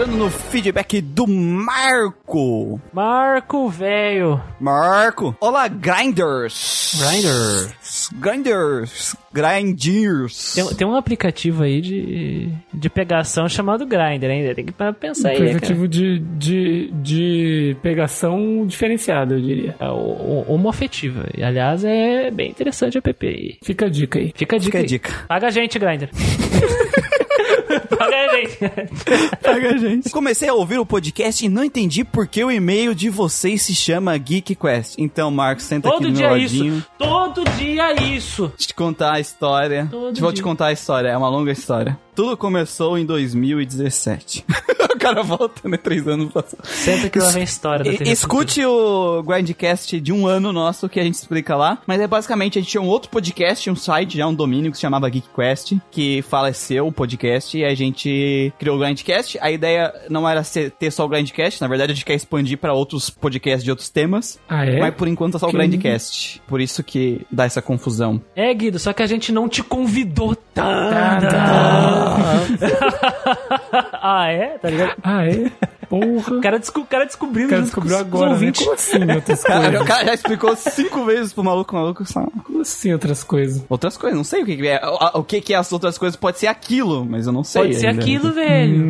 Entrando 0.00 0.16
no 0.16 0.30
feedback 0.30 0.98
do 1.02 1.26
Marco. 1.26 2.80
Marco, 2.90 3.68
velho. 3.68 4.40
Marco. 4.58 5.36
Olá, 5.38 5.68
Grinders. 5.68 6.98
Grinder. 6.98 7.76
Grinders. 8.14 9.16
Grinders. 9.30 10.54
Tem, 10.54 10.66
tem 10.74 10.86
um 10.86 10.96
aplicativo 10.96 11.64
aí 11.64 11.82
de, 11.82 12.48
de 12.72 12.88
pegação 12.88 13.46
chamado 13.46 13.84
Grinder, 13.84 14.30
hein? 14.30 14.54
Tem 14.54 14.64
que 14.64 14.72
pensar 14.98 15.32
aí, 15.32 15.34
né, 15.38 15.44
cara? 15.44 15.56
Aplicativo 15.58 15.86
de, 15.86 16.18
de, 16.18 16.90
de 16.94 17.76
pegação 17.82 18.64
diferenciada, 18.66 19.34
eu 19.34 19.40
diria. 19.42 19.76
É 19.78 19.90
homoafetiva. 19.90 21.28
E, 21.36 21.44
aliás, 21.44 21.84
é 21.84 22.30
bem 22.30 22.48
interessante 22.48 22.96
o 22.96 23.02
app 23.04 23.26
aí. 23.26 23.58
Fica 23.62 23.84
a 23.84 23.90
dica 23.90 24.18
aí. 24.18 24.32
Fica 24.34 24.56
a 24.56 24.58
dica 24.58 24.64
Fica 24.64 24.78
a 24.78 24.80
aí. 24.80 24.86
dica. 24.86 25.12
Paga 25.28 25.48
a 25.48 25.50
gente, 25.50 25.78
Grindr. 25.78 26.08
Paga 27.96 28.16
a 28.16 28.36
gente. 28.36 28.58
Paga, 29.42 29.78
gente. 29.78 30.10
Comecei 30.10 30.48
a 30.48 30.54
ouvir 30.54 30.78
o 30.78 30.86
podcast 30.86 31.44
e 31.44 31.48
não 31.48 31.64
entendi 31.64 32.04
por 32.04 32.26
que 32.26 32.42
o 32.44 32.50
e-mail 32.50 32.94
de 32.94 33.10
vocês 33.10 33.62
se 33.62 33.74
chama 33.74 34.16
Geek 34.16 34.54
Quest. 34.54 34.94
Então, 34.98 35.30
Marcos, 35.30 35.64
senta 35.64 35.88
aqui 35.88 35.96
Todo 35.98 36.08
no 36.08 36.14
dia 36.14 36.26
meu 36.28 36.36
é 36.36 36.40
ladinho. 36.40 36.76
isso. 36.78 36.86
Todo 36.98 37.44
dia 37.56 37.90
é 37.92 38.02
isso. 38.02 38.42
Deixa 38.48 38.62
eu 38.64 38.66
te 38.68 38.74
contar 38.74 39.14
a 39.14 39.20
história. 39.20 39.88
Todo 39.90 40.20
Vou 40.20 40.32
te 40.32 40.36
dia. 40.36 40.44
contar 40.44 40.66
a 40.66 40.72
história, 40.72 41.08
é 41.08 41.16
uma 41.16 41.28
longa 41.28 41.50
história. 41.52 41.98
Tudo 42.14 42.36
começou 42.36 42.98
em 42.98 43.04
2017. 43.06 44.44
o 44.94 44.98
cara 44.98 45.22
volta, 45.22 45.68
né? 45.68 45.76
Três 45.76 46.06
anos 46.06 46.32
passados. 46.32 46.68
Sempre 46.68 47.08
que 47.10 47.18
lá 47.18 47.30
vem 47.30 47.40
a 47.42 47.44
história 47.44 47.84
da 47.84 47.90
TV 47.96 48.10
Escute 48.10 48.64
o 48.64 49.22
Grindcast 49.22 49.98
de 50.00 50.12
um 50.12 50.26
ano 50.26 50.52
nosso 50.52 50.88
que 50.88 51.00
a 51.00 51.02
gente 51.04 51.14
explica 51.14 51.56
lá. 51.56 51.78
Mas 51.86 52.00
é 52.00 52.06
basicamente 52.06 52.58
a 52.58 52.62
gente 52.62 52.70
tinha 52.70 52.82
um 52.82 52.88
outro 52.88 53.10
podcast, 53.10 53.70
um 53.70 53.76
site, 53.76 54.18
já 54.18 54.26
um 54.26 54.34
domínio 54.34 54.70
que 54.70 54.76
se 54.76 54.82
chamava 54.82 55.10
GeekQuest, 55.10 55.78
que 55.90 56.22
faleceu 56.22 56.86
o 56.86 56.92
podcast 56.92 57.56
e 57.56 57.64
a 57.64 57.74
gente 57.74 58.52
criou 58.58 58.76
o 58.76 58.78
Grindcast. 58.80 59.38
A 59.40 59.50
ideia 59.50 59.92
não 60.10 60.28
era 60.28 60.42
ser- 60.44 60.70
ter 60.72 60.90
só 60.90 61.04
o 61.04 61.08
Grindcast, 61.08 61.60
na 61.60 61.68
verdade 61.68 61.92
a 61.92 61.94
gente 61.94 62.04
quer 62.04 62.14
expandir 62.14 62.58
pra 62.58 62.72
outros 62.74 63.08
podcasts 63.08 63.64
de 63.64 63.70
outros 63.70 63.88
temas. 63.88 64.38
Ah, 64.48 64.66
é? 64.66 64.78
Mas 64.78 64.94
por 64.94 65.08
enquanto 65.08 65.36
é 65.36 65.40
só 65.40 65.46
o 65.46 65.50
Que- 65.50 65.56
Grindcast. 65.56 66.42
Por 66.46 66.60
isso 66.60 66.82
que 66.82 67.24
dá 67.30 67.44
essa 67.44 67.62
confusão. 67.62 68.20
É, 68.36 68.52
Guido, 68.52 68.78
só 68.78 68.92
que 68.92 69.02
a 69.02 69.06
gente 69.06 69.32
não 69.32 69.48
te 69.48 69.62
convidou 69.62 70.36
Ah, 70.56 71.18
tanto. 71.20 71.99
ah, 74.02 74.26
é? 74.30 74.58
Tá 74.58 74.70
ligado? 74.70 74.94
Ah, 75.02 75.26
é? 75.26 75.50
Porra. 75.88 76.36
O 76.36 76.40
cara, 76.40 76.58
desco- 76.58 76.80
o 76.80 76.86
cara 76.86 77.04
descobriu, 77.04 77.46
O 77.46 77.50
cara 77.50 77.62
descobriu 77.62 77.98
agora, 77.98 78.36
né? 78.38 78.52
Como 78.56 78.72
assim 78.72 79.10
outras 79.12 79.40
O 79.42 79.44
cara, 79.46 79.62
coisas? 79.64 79.80
o 79.80 79.84
cara 79.84 80.04
já 80.06 80.14
explicou 80.14 80.56
cinco 80.56 81.04
vezes 81.04 81.32
pro 81.32 81.42
maluco, 81.42 81.74
o 81.74 81.78
maluco 81.80 82.04
só... 82.04 82.24
Como 82.44 82.60
assim 82.60 82.92
outras 82.92 83.24
coisas? 83.24 83.64
Outras 83.68 83.96
coisas, 83.96 84.16
não 84.16 84.22
sei 84.24 84.42
o 84.42 84.46
que, 84.46 84.56
que 84.56 84.68
é. 84.68 84.80
O, 84.84 85.18
o 85.20 85.24
que, 85.24 85.40
que 85.40 85.52
é 85.52 85.56
as 85.56 85.72
outras 85.72 85.98
coisas 85.98 86.14
pode 86.16 86.38
ser 86.38 86.46
aquilo, 86.46 87.04
mas 87.04 87.26
eu 87.26 87.32
não 87.32 87.42
sei. 87.42 87.62
Pode 87.62 87.74
ser 87.76 87.88
ainda. 87.88 88.02
aquilo, 88.02 88.32
velho. 88.32 88.88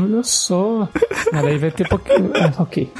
Olha 0.00 0.22
só. 0.24 0.88
Mas 1.32 1.44
aí 1.44 1.58
vai 1.58 1.70
ter 1.70 1.88
pouquinho... 1.88 2.30
Ah, 2.40 2.62
ok. 2.62 2.90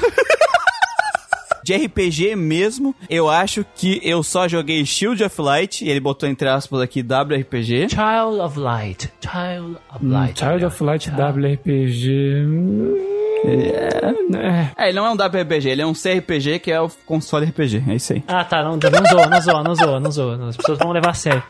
De 1.63 1.75
RPG 1.75 2.35
mesmo, 2.35 2.95
eu 3.09 3.29
acho 3.29 3.65
que 3.75 3.99
eu 4.03 4.23
só 4.23 4.47
joguei 4.47 4.85
Shield 4.85 5.23
of 5.23 5.41
Light, 5.41 5.83
e 5.85 5.89
ele 5.89 5.99
botou 5.99 6.27
entre 6.27 6.47
aspas 6.49 6.81
aqui 6.81 7.01
WRPG. 7.01 7.89
Child 7.89 8.39
of 8.41 8.59
Light. 8.59 9.09
Child 9.21 9.77
of 9.93 10.05
Hum, 10.05 10.11
Light. 10.11 10.39
Child 10.39 10.65
of 10.65 10.83
Light 10.83 11.09
WRPG... 11.09 12.43
hum, 12.45 12.97
É, 13.43 14.71
É, 14.77 14.89
ele 14.89 14.93
não 14.99 15.05
é 15.05 15.09
um 15.11 15.15
WRPG, 15.15 15.69
ele 15.69 15.81
é 15.81 15.85
um 15.85 15.93
CRPG 15.93 16.59
que 16.59 16.71
é 16.71 16.79
o 16.79 16.89
console 17.05 17.45
RPG. 17.47 17.83
É 17.87 17.95
isso 17.95 18.13
aí. 18.13 18.23
Ah, 18.27 18.43
tá, 18.43 18.63
não, 18.63 18.71
não 18.71 18.79
zoa, 19.09 19.27
não 19.27 19.41
zoa, 19.41 19.63
não 19.63 19.75
zoa, 19.75 19.99
não 19.99 20.11
zoa. 20.11 20.49
As 20.49 20.57
pessoas 20.57 20.77
vão 20.79 20.91
levar 20.91 21.09
a 21.09 21.13
sério. 21.13 21.43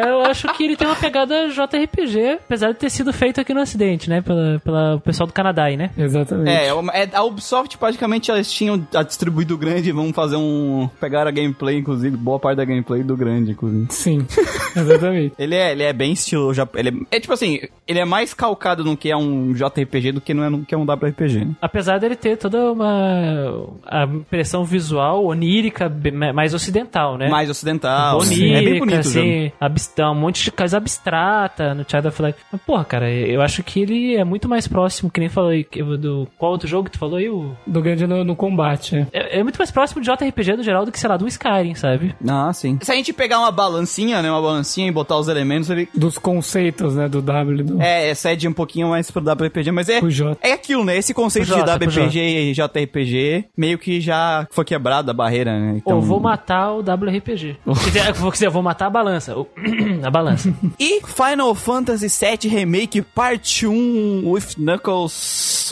Eu 0.00 0.22
acho 0.24 0.52
que 0.54 0.64
ele 0.64 0.76
tem 0.76 0.86
uma 0.86 0.96
pegada 0.96 1.48
JRPG, 1.48 2.38
apesar 2.44 2.72
de 2.72 2.78
ter 2.78 2.90
sido 2.90 3.12
feito 3.12 3.40
aqui 3.40 3.52
no 3.54 3.60
Ocidente, 3.60 4.08
né? 4.08 4.20
Pela, 4.20 4.60
pela 4.64 4.98
pessoal 5.00 5.26
do 5.26 5.32
Canadá 5.32 5.64
aí, 5.64 5.76
né? 5.76 5.90
exatamente. 5.96 6.50
É, 6.50 6.66
é 6.68 6.74
uma- 6.74 6.92
é- 6.92 7.08
a 7.12 7.22
Ubisoft 7.22 7.76
praticamente 7.78 8.30
eles 8.30 8.50
tinham 8.52 8.84
a 8.94 9.02
distribuído 9.02 9.54
o 9.54 9.58
grande 9.58 9.88
e 9.88 9.92
vão 9.92 10.12
fazer 10.12 10.36
um. 10.36 10.88
Pegar 11.00 11.26
a 11.26 11.30
gameplay, 11.30 11.78
inclusive, 11.78 12.16
boa 12.16 12.38
parte 12.38 12.56
da 12.56 12.64
gameplay 12.64 13.02
do 13.02 13.16
grande, 13.16 13.52
inclusive. 13.52 13.86
Sim, 13.90 14.26
exatamente. 14.76 15.34
Ele 15.38 15.54
é, 15.54 15.72
ele 15.72 15.82
é 15.82 15.92
bem 15.92 16.12
estilo. 16.12 16.52
Ele 16.74 16.88
é, 17.10 17.16
é 17.16 17.20
tipo 17.20 17.32
assim, 17.32 17.60
ele 17.86 17.98
é 17.98 18.04
mais 18.04 18.34
calcado 18.34 18.84
no 18.84 18.96
que 18.96 19.10
é 19.10 19.16
um 19.16 19.52
JRPG 19.52 20.12
do 20.12 20.20
que 20.20 20.32
não 20.34 20.44
é 20.44 20.50
no 20.50 20.64
que 20.64 20.74
é 20.74 20.78
um 20.78 20.84
WRPG, 20.84 21.44
né? 21.44 21.54
Apesar 21.60 21.98
dele 21.98 22.16
ter 22.16 22.36
toda 22.36 22.72
uma 22.72 23.68
a 23.86 24.04
impressão 24.04 24.64
visual 24.64 25.24
onírica 25.24 25.92
mais 26.34 26.54
ocidental, 26.54 27.16
né? 27.18 27.28
Mais 27.28 27.50
ocidental. 27.50 28.18
Onírica, 28.20 28.58
é 28.58 28.62
bem 28.62 28.78
bonito 28.78 29.00
o 29.06 29.10
jogo. 29.10 29.52
Assim, 29.82 30.02
abs- 30.02 30.12
um 30.12 30.14
monte 30.14 30.44
de 30.44 30.50
coisa 30.52 30.76
abstrata 30.76 31.74
no 31.74 31.84
Child 31.88 32.08
of 32.08 32.22
Light. 32.22 32.38
Mas, 32.50 32.60
porra, 32.62 32.84
cara, 32.84 33.10
eu 33.10 33.40
acho 33.42 33.62
que 33.62 33.80
ele 33.80 34.16
é 34.16 34.24
muito 34.24 34.48
mais 34.48 34.66
próximo, 34.68 35.10
que 35.10 35.20
nem 35.20 35.28
falou 35.28 35.52
do... 35.98 36.28
Qual 36.38 36.52
outro 36.52 36.68
jogo 36.68 36.84
que 36.84 36.92
tu 36.92 36.98
falou 36.98 37.16
aí? 37.16 37.28
O... 37.28 37.56
Do 37.66 37.80
grande 37.82 38.06
no, 38.06 38.24
no 38.24 38.36
combate, 38.36 38.96
é. 38.96 39.06
É, 39.12 39.38
é 39.40 39.42
muito 39.42 39.56
mais 39.58 39.70
próximo 39.70 40.00
de 40.00 40.10
JRPG 40.10 40.56
do 40.56 40.62
geral 40.62 40.84
do 40.84 40.92
que, 40.92 40.98
sei 40.98 41.08
lá, 41.08 41.16
do 41.16 41.26
Skyrim, 41.26 41.74
sabe? 41.74 42.14
Ah, 42.28 42.52
sim. 42.52 42.78
Se 42.82 42.90
a 42.90 42.94
gente 42.94 43.12
pegar 43.12 43.38
uma 43.38 43.50
balancinha, 43.50 44.22
né? 44.22 44.30
Uma 44.30 44.42
balancinha 44.42 44.88
e 44.88 44.90
botar 44.90 45.16
os 45.16 45.28
elementos, 45.28 45.70
ele. 45.70 45.88
Dos 45.94 46.18
conceitos, 46.18 46.94
né? 46.94 47.08
Do 47.08 47.20
W 47.22 47.64
do 47.64 47.80
É, 47.82 48.10
excede 48.10 48.48
um 48.48 48.52
pouquinho 48.52 48.88
mais 48.88 49.10
pro 49.10 49.22
WRPG, 49.22 49.70
mas 49.70 49.88
é. 49.88 50.00
É 50.40 50.52
aquilo, 50.52 50.84
né? 50.84 50.96
Esse 50.96 51.14
conceito 51.14 51.46
J, 51.48 51.62
de 51.62 51.70
WRPG 51.86 52.20
e 52.20 52.52
JRPG 52.52 53.44
meio 53.56 53.78
que 53.78 54.00
já 54.00 54.46
foi 54.50 54.64
quebrado 54.64 55.10
a 55.10 55.14
barreira, 55.14 55.58
né? 55.58 55.74
Então... 55.76 55.96
Ou 55.96 56.02
vou 56.02 56.20
matar 56.20 56.72
o 56.72 56.78
WRPG. 56.80 57.56
Quer 57.64 57.90
dizer, 57.90 58.12
vou 58.14 58.30
dizer, 58.30 58.46
eu 58.46 58.50
vou 58.50 58.62
matar 58.62 58.86
a 58.86 58.90
balança. 58.90 59.34
a 60.02 60.10
balança. 60.10 60.54
E 60.78 61.00
Final 61.06 61.54
Fantasy 61.54 62.08
VII 62.08 62.48
Remake 62.48 63.02
Parte 63.02 63.66
1 63.66 64.22
with 64.24 64.56
Knuckles. 64.56 65.70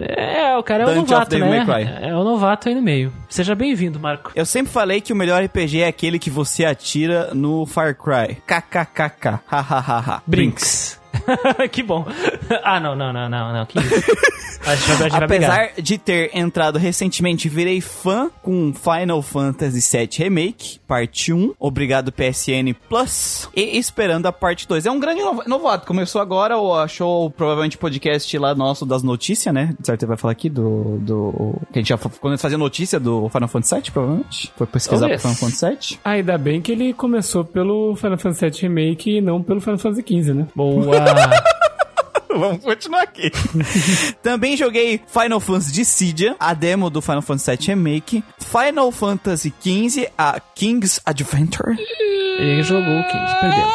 É, 0.00 0.56
o 0.56 0.62
cara 0.62 0.84
é 0.84 0.86
o 0.86 0.90
of 0.90 0.96
novato, 1.10 1.38
né? 1.38 1.64
Cry. 1.64 2.08
É 2.08 2.14
o 2.14 2.24
novato 2.24 2.68
aí 2.68 2.74
no 2.74 2.82
meio. 2.82 3.12
Seja 3.28 3.54
bem-vindo, 3.54 3.98
Marco. 3.98 4.32
Eu 4.34 4.46
sempre 4.46 4.72
falei 4.72 5.00
que 5.00 5.12
o 5.12 5.16
melhor 5.16 5.42
RPG 5.44 5.82
é 5.82 5.88
aquele 5.88 6.18
que 6.18 6.30
você 6.30 6.64
atira 6.64 7.34
no 7.34 7.66
Far 7.66 7.94
Cry. 7.94 8.36
KKKK. 8.46 9.40
Hahaha. 9.46 10.22
Brinks. 10.26 10.95
que 11.70 11.82
bom. 11.82 12.06
Ah, 12.62 12.80
não, 12.80 12.94
não, 12.94 13.12
não, 13.12 13.28
não, 13.28 13.52
não. 13.52 13.66
Apesar 15.12 15.70
de 15.80 15.98
ter 15.98 16.30
entrado 16.36 16.78
recentemente, 16.78 17.48
virei 17.48 17.80
fã 17.80 18.30
com 18.42 18.72
Final 18.72 19.22
Fantasy 19.22 19.80
VII 19.96 20.08
Remake, 20.24 20.80
parte 20.86 21.32
1. 21.32 21.54
Obrigado 21.58 22.12
PSN 22.12 22.74
Plus. 22.88 23.48
E 23.54 23.78
esperando 23.78 24.26
a 24.26 24.32
parte 24.32 24.66
2. 24.66 24.86
É 24.86 24.90
um 24.90 24.98
grande 24.98 25.20
novato. 25.46 25.86
Começou 25.86 26.20
agora, 26.20 26.56
ou 26.56 26.74
achou 26.74 27.30
provavelmente 27.30 27.78
podcast 27.78 28.36
lá 28.38 28.54
nosso 28.54 28.84
das 28.84 29.02
notícias, 29.02 29.54
né? 29.54 29.74
De 29.78 29.86
certo, 29.86 30.02
ele 30.02 30.08
vai 30.08 30.16
falar 30.16 30.32
aqui 30.32 30.48
do. 30.48 30.98
do 31.00 31.54
que 31.72 31.78
a 31.78 31.82
gente 31.82 31.88
já 31.88 31.98
quando 31.98 32.32
a 32.32 32.36
gente 32.36 32.42
fazia 32.42 32.58
notícia 32.58 32.98
do 32.98 33.28
Final 33.28 33.48
Fantasy 33.48 33.74
VII, 33.74 33.90
provavelmente. 33.90 34.52
Foi 34.56 34.66
pesquisar 34.66 35.08
pro 35.08 35.18
Talvez. 35.18 35.22
Final 35.22 35.50
Fantasy 35.50 35.94
VII. 35.94 36.00
Ainda 36.04 36.38
bem 36.38 36.60
que 36.60 36.72
ele 36.72 36.92
começou 36.92 37.44
pelo 37.44 37.94
Final 37.96 38.18
Fantasy 38.18 38.50
VII 38.50 38.60
Remake 38.62 39.16
e 39.18 39.20
não 39.20 39.42
pelo 39.42 39.60
Final 39.60 39.78
Fantasy 39.78 40.02
XV, 40.02 40.34
né? 40.34 40.46
Boa. 40.54 40.96
Vamos 42.28 42.62
continuar 42.62 43.02
aqui. 43.02 43.30
Também 44.22 44.56
joguei 44.56 45.00
Final 45.06 45.40
Fantasy 45.40 45.72
Dissidia, 45.72 46.36
a 46.38 46.52
demo 46.52 46.90
do 46.90 47.00
Final 47.00 47.22
Fantasy 47.22 47.56
VII 47.56 47.66
Remake, 47.68 48.24
Final 48.38 48.92
Fantasy 48.92 49.54
XV, 49.60 50.10
a 50.18 50.38
King's 50.54 51.00
Adventure, 51.06 51.76
Ele 52.38 52.62
jogou 52.62 53.00
o 53.00 53.04
15, 53.04 53.40
perdeu. 53.40 53.66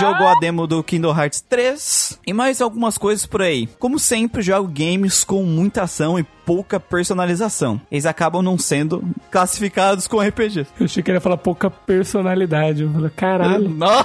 jogou 0.00 0.26
a 0.26 0.34
demo 0.40 0.66
do 0.66 0.82
Kingdom 0.82 1.16
Hearts 1.16 1.42
3 1.48 2.18
e 2.26 2.32
mais 2.32 2.60
algumas 2.60 2.98
coisas 2.98 3.24
por 3.24 3.40
aí. 3.42 3.68
Como 3.78 3.98
sempre, 3.98 4.42
jogo 4.42 4.68
games 4.68 5.22
com 5.22 5.44
muita 5.44 5.82
ação 5.82 6.18
e 6.18 6.24
pouca 6.44 6.78
personalização. 6.80 7.80
Eles 7.90 8.06
acabam 8.06 8.42
não 8.42 8.58
sendo 8.58 9.02
classificados 9.30 10.06
com 10.06 10.20
RPG. 10.20 10.66
Eu 10.78 10.84
achei 10.86 11.02
que 11.02 11.10
ele 11.10 11.16
ia 11.18 11.20
falar 11.20 11.36
pouca 11.36 11.70
personalidade. 11.70 12.82
Eu 12.82 12.92
falei, 12.92 13.10
caralho. 13.10 13.68
Não! 13.82 14.04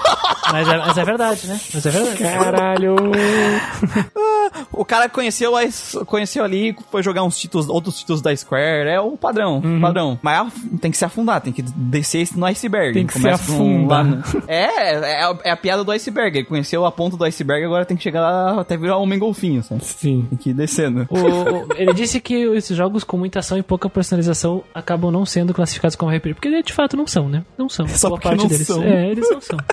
Mas 0.52 0.68
é, 0.68 0.78
mas 0.78 0.98
é 0.98 1.04
verdade, 1.06 1.48
né? 1.48 1.60
Mas 1.74 1.86
é 1.86 1.90
verdade. 1.90 2.18
Caralho. 2.24 2.96
O 4.72 4.86
cara 4.86 5.10
conheceu, 5.10 5.56
a, 5.56 5.62
conheceu 6.06 6.44
ali, 6.44 6.76
foi 6.90 7.04
jogar 7.04 7.24
uns 7.24 7.38
títulos, 7.38 7.68
outros 7.68 8.00
títulos 8.00 8.22
da 8.22 8.36
Square, 8.36 8.88
é 8.90 9.00
o 9.00 9.18
padrão, 9.18 9.62
Uhum. 9.64 9.82
padrão. 9.82 10.20
Mas 10.22 10.48
é- 10.48 10.78
tem 10.80 10.90
que 10.92 10.98
se 10.98 11.04
afundar, 11.06 11.42
tem 11.42 11.52
que 11.52 11.62
descer 11.62 12.30
no 12.36 12.46
iceberg. 12.46 12.94
Tem 12.94 13.06
que 13.06 13.14
se 13.14 13.20
Começa 13.22 13.44
afundar. 13.52 13.98
lá 13.98 14.04
no- 14.04 14.24
é, 14.48 14.94
é, 14.94 15.24
a- 15.24 15.38
é 15.44 15.52
a 15.52 15.58
piada 15.58 15.84
do 15.84 15.92
iceberg. 15.92 16.38
Ele 16.40 16.46
conheceu 16.48 16.86
a 16.86 16.92
ponta 16.92 17.18
do 17.18 17.24
iceberg, 17.26 17.66
agora 17.66 17.86
tem 17.86 17.98
que 17.98 18.04
chegar 18.04 18.22
lá 18.22 18.62
até 18.62 18.78
virar 18.78 18.98
um 18.98 19.02
homem 19.04 19.20
golfinho, 19.20 19.62
sabe? 19.64 19.84
Sim. 19.84 20.26
Tem 20.30 20.38
que 20.38 20.50
ir 20.52 20.54
descendo. 20.54 21.06
O- 21.10 21.18
o- 21.18 21.68
ele 21.76 21.94
disse 21.94 22.20
que 22.22 22.27
esses 22.34 22.76
jogos 22.76 23.04
com 23.04 23.18
muita 23.18 23.40
ação 23.40 23.58
e 23.58 23.64
pouca 23.64 23.90
personalização 23.90 24.64
acabam 24.74 25.12
não 25.12 25.26
sendo 25.26 25.54
classificados 25.54 25.96
como 25.96 26.12
RPG. 26.12 26.34
Porque 26.36 26.64
de 26.64 26.74
fato 26.74 26.96
não 26.98 27.08
são, 27.08 27.28
né? 27.30 27.44
Não 27.58 27.70
são. 27.70 27.88
Só 27.88 28.10
Boa 28.10 28.22
parte 28.22 28.40
não 28.42 28.48
deles. 28.48 28.68
são. 28.68 28.84
É, 28.84 29.10
eles 29.10 29.30
não 29.30 29.42
são. 29.42 29.58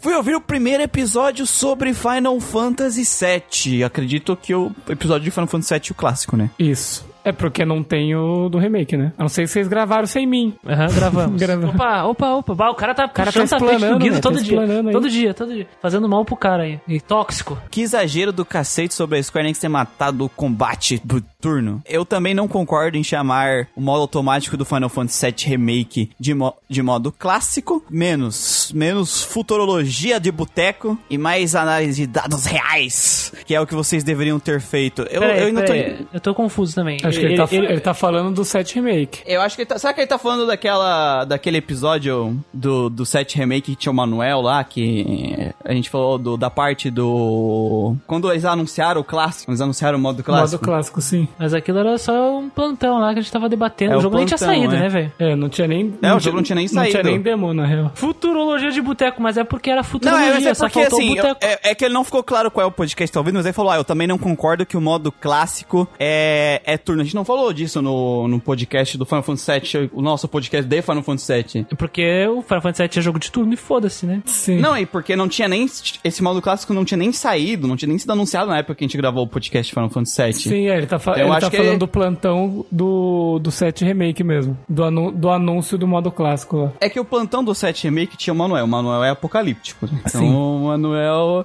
Fui 0.00 0.14
ouvir 0.14 0.36
o 0.36 0.40
primeiro 0.40 0.82
episódio 0.82 1.44
sobre 1.44 1.92
Final 1.92 2.38
Fantasy 2.40 3.02
VII. 3.02 3.82
Acredito 3.82 4.36
que 4.36 4.54
o 4.54 4.70
episódio 4.88 5.24
de 5.24 5.30
Final 5.32 5.48
Fantasy 5.48 5.74
VII, 5.74 5.90
o 5.90 5.94
clássico, 5.94 6.36
né? 6.36 6.50
Isso. 6.56 7.04
É 7.28 7.32
porque 7.32 7.62
não 7.62 7.82
tem 7.82 8.14
o 8.16 8.48
do 8.48 8.56
remake, 8.58 8.96
né? 8.96 9.12
A 9.18 9.22
não 9.22 9.28
ser 9.28 9.42
que 9.42 9.48
vocês 9.48 9.68
gravaram 9.68 10.06
sem 10.06 10.26
mim. 10.26 10.54
Aham, 10.66 10.86
gravamos. 10.94 11.36
Gravamos. 11.40 11.74
Opa, 11.74 12.04
opa, 12.04 12.30
opa. 12.36 12.54
Bah, 12.54 12.70
o 12.70 12.74
cara 12.74 12.94
tá 12.94 13.06
cara 13.06 13.26
puxando 13.30 13.48
tá 13.50 13.56
explanando, 13.56 13.98
do 13.98 14.02
Guido 14.02 14.14
né? 14.14 14.20
todo 14.20 14.36
Tá 14.36 14.42
dia. 14.42 14.60
aí. 14.62 14.92
Todo 14.92 15.10
dia, 15.10 15.34
todo 15.34 15.52
dia. 15.52 15.66
Fazendo 15.82 16.08
mal 16.08 16.24
pro 16.24 16.36
cara 16.36 16.62
aí. 16.62 16.80
E 16.88 16.98
tóxico. 17.00 17.58
Que 17.70 17.82
exagero 17.82 18.32
do 18.32 18.46
cacete 18.46 18.94
sobre 18.94 19.18
a 19.18 19.22
Square 19.22 19.46
Enix 19.46 19.58
ter 19.58 19.68
matado 19.68 20.24
o 20.24 20.28
combate 20.30 21.02
por 21.06 21.22
turno. 21.42 21.80
Eu 21.88 22.04
também 22.04 22.34
não 22.34 22.48
concordo 22.48 22.96
em 22.96 23.04
chamar 23.04 23.68
o 23.76 23.80
modo 23.80 24.00
automático 24.00 24.56
do 24.56 24.64
Final 24.64 24.88
Fantasy 24.88 25.26
VII 25.26 25.34
Remake 25.50 26.10
de, 26.18 26.34
mo- 26.34 26.54
de 26.68 26.82
modo 26.82 27.12
clássico. 27.12 27.84
Menos, 27.88 28.72
menos 28.74 29.22
futurologia 29.22 30.18
de 30.18 30.32
boteco 30.32 30.98
e 31.08 31.16
mais 31.16 31.54
análise 31.54 32.00
de 32.02 32.06
dados 32.08 32.44
reais, 32.44 33.32
que 33.46 33.54
é 33.54 33.60
o 33.60 33.66
que 33.66 33.74
vocês 33.74 34.02
deveriam 34.02 34.40
ter 34.40 34.60
feito. 34.60 35.02
Eu, 35.02 35.20
Peraí, 35.20 35.40
eu 35.40 35.46
ainda 35.46 35.60
tô... 35.64 35.72
peraí. 35.72 36.06
Eu 36.12 36.20
tô 36.20 36.34
confuso 36.34 36.74
também. 36.74 36.98
Acho 37.04 37.20
que 37.20 37.26
ele, 37.26 37.36
tá, 37.36 37.48
ele 37.52 37.80
tá 37.80 37.94
falando 37.94 38.34
do 38.34 38.44
7 38.44 38.74
remake. 38.74 39.20
Eu 39.24 39.40
acho 39.40 39.54
que 39.54 39.62
ele 39.62 39.68
tá. 39.68 39.78
Será 39.78 39.94
que 39.94 40.00
ele 40.00 40.08
tá 40.08 40.18
falando 40.18 40.44
daquela. 40.46 41.24
daquele 41.24 41.58
episódio 41.58 42.36
do, 42.52 42.90
do 42.90 43.06
7 43.06 43.36
Remake 43.38 43.70
que 43.70 43.76
tinha 43.76 43.92
o 43.92 43.94
Manuel 43.94 44.40
lá, 44.40 44.64
que 44.64 45.52
a 45.64 45.72
gente 45.72 45.88
falou 45.88 46.18
do, 46.18 46.36
da 46.36 46.50
parte 46.50 46.90
do. 46.90 47.94
Quando 48.08 48.28
eles 48.32 48.44
anunciaram 48.44 49.00
o 49.00 49.04
clássico, 49.04 49.50
eles 49.52 49.60
anunciaram 49.60 49.98
o 49.98 50.00
modo 50.00 50.22
clássico. 50.24 50.56
Modo 50.56 50.64
clássico, 50.64 51.00
sim. 51.00 51.27
Mas 51.38 51.54
aquilo 51.54 51.78
era 51.78 51.98
só 51.98 52.38
um 52.38 52.48
plantão 52.48 52.98
lá 52.98 53.12
que 53.12 53.18
a 53.18 53.22
gente 53.22 53.32
tava 53.32 53.48
debatendo. 53.48 53.92
É, 53.92 53.96
o 53.96 53.98
o 53.98 54.02
jogo 54.02 54.16
nem 54.16 54.26
tinha 54.26 54.38
plantão, 54.38 54.54
saído, 54.56 54.74
é. 54.74 54.80
né, 54.80 54.88
velho? 54.88 55.12
É, 55.18 55.36
não 55.36 55.48
tinha 55.48 55.66
nem. 55.68 55.94
É, 56.02 56.12
o 56.14 56.20
jogo 56.20 56.36
não 56.36 56.42
tinha 56.44 56.56
nem 56.56 56.64
Não 56.66 56.72
saído. 56.72 56.90
tinha 56.90 57.02
nem 57.02 57.20
demo, 57.20 57.52
na 57.54 57.66
real. 57.66 57.90
Futurologia 57.94 58.70
de 58.70 58.80
boteco, 58.80 59.20
mas 59.22 59.36
é 59.36 59.44
porque 59.44 59.70
era 59.70 59.78
Não, 59.82 59.84
futurologia, 59.84 60.28
é, 60.30 60.34
mas 60.34 60.46
é 60.46 60.54
só 60.54 60.66
porque 60.66 60.80
faltou 60.80 60.98
assim, 60.98 61.14
boteco. 61.16 61.38
é, 61.42 61.70
é 61.70 61.74
que 61.74 61.84
ele 61.84 61.94
não 61.94 62.04
ficou 62.04 62.22
claro 62.22 62.50
qual 62.50 62.64
é 62.64 62.66
o 62.66 62.70
podcast 62.72 63.10
que 63.10 63.12
tá 63.14 63.20
ouvindo, 63.20 63.34
mas 63.36 63.46
ele 63.46 63.52
falou, 63.52 63.72
ah, 63.72 63.76
eu 63.76 63.84
também 63.84 64.06
não 64.06 64.18
concordo 64.18 64.64
que 64.66 64.76
o 64.76 64.80
modo 64.80 65.10
clássico 65.10 65.88
é, 65.98 66.60
é 66.64 66.76
turno. 66.78 67.02
A 67.02 67.04
gente 67.04 67.14
não 67.14 67.24
falou 67.24 67.52
disso 67.52 67.80
no, 67.82 68.26
no 68.28 68.40
podcast 68.40 68.96
do 68.96 69.04
Final 69.04 69.22
Fantasy 69.22 69.60
VII, 69.78 69.90
o 69.92 70.02
nosso 70.02 70.26
podcast 70.28 70.66
de 70.68 70.82
Final 70.82 71.02
Fantasy 71.02 71.32
VII. 71.54 71.66
Porque 71.76 72.26
o 72.28 72.42
Final 72.42 72.62
Fantasy 72.62 72.82
VII 72.82 72.98
é 72.98 73.02
jogo 73.02 73.18
de 73.18 73.30
turno 73.30 73.52
e 73.52 73.56
foda-se, 73.56 74.06
né? 74.06 74.22
Sim. 74.24 74.58
Não, 74.58 74.76
e 74.76 74.86
porque 74.86 75.14
não 75.16 75.28
tinha 75.28 75.48
nem. 75.48 75.66
Esse 76.04 76.22
modo 76.22 76.40
clássico 76.40 76.72
não 76.74 76.84
tinha 76.84 76.98
nem 76.98 77.12
saído, 77.12 77.66
não 77.68 77.76
tinha 77.76 77.88
nem 77.88 77.98
sido 77.98 78.10
anunciado 78.12 78.50
na 78.50 78.58
época 78.58 78.74
que 78.76 78.84
a 78.84 78.86
gente 78.86 78.96
gravou 78.96 79.24
o 79.24 79.28
podcast 79.28 79.72
Final 79.72 79.90
Fantasy 79.90 80.22
VII. 80.22 80.32
Sim, 80.32 80.68
é, 80.68 80.76
ele 80.78 80.86
tá, 80.86 80.98
fa- 80.98 81.17
Eu 81.22 81.32
ele 81.32 81.40
tá 81.40 81.50
falando 81.50 81.68
ele- 81.68 81.76
do 81.78 81.88
plantão 81.88 82.64
do, 82.70 83.38
do 83.40 83.50
7 83.50 83.84
remake 83.84 84.22
mesmo. 84.24 84.56
Do, 84.68 84.84
anu- 84.84 85.10
do 85.12 85.28
anúncio 85.30 85.76
do 85.78 85.86
modo 85.86 86.10
clássico 86.10 86.56
lá. 86.56 86.72
É 86.80 86.88
que 86.88 86.98
o 87.00 87.04
plantão 87.04 87.42
do 87.42 87.54
7 87.54 87.84
Remake 87.84 88.16
tinha 88.16 88.32
o 88.32 88.36
Manuel. 88.36 88.64
O 88.64 88.68
Manuel 88.68 89.02
é 89.04 89.10
apocalíptico. 89.10 89.86
Então 90.08 90.20
Sim. 90.20 90.34
o 90.34 90.66
Manuel. 90.66 91.44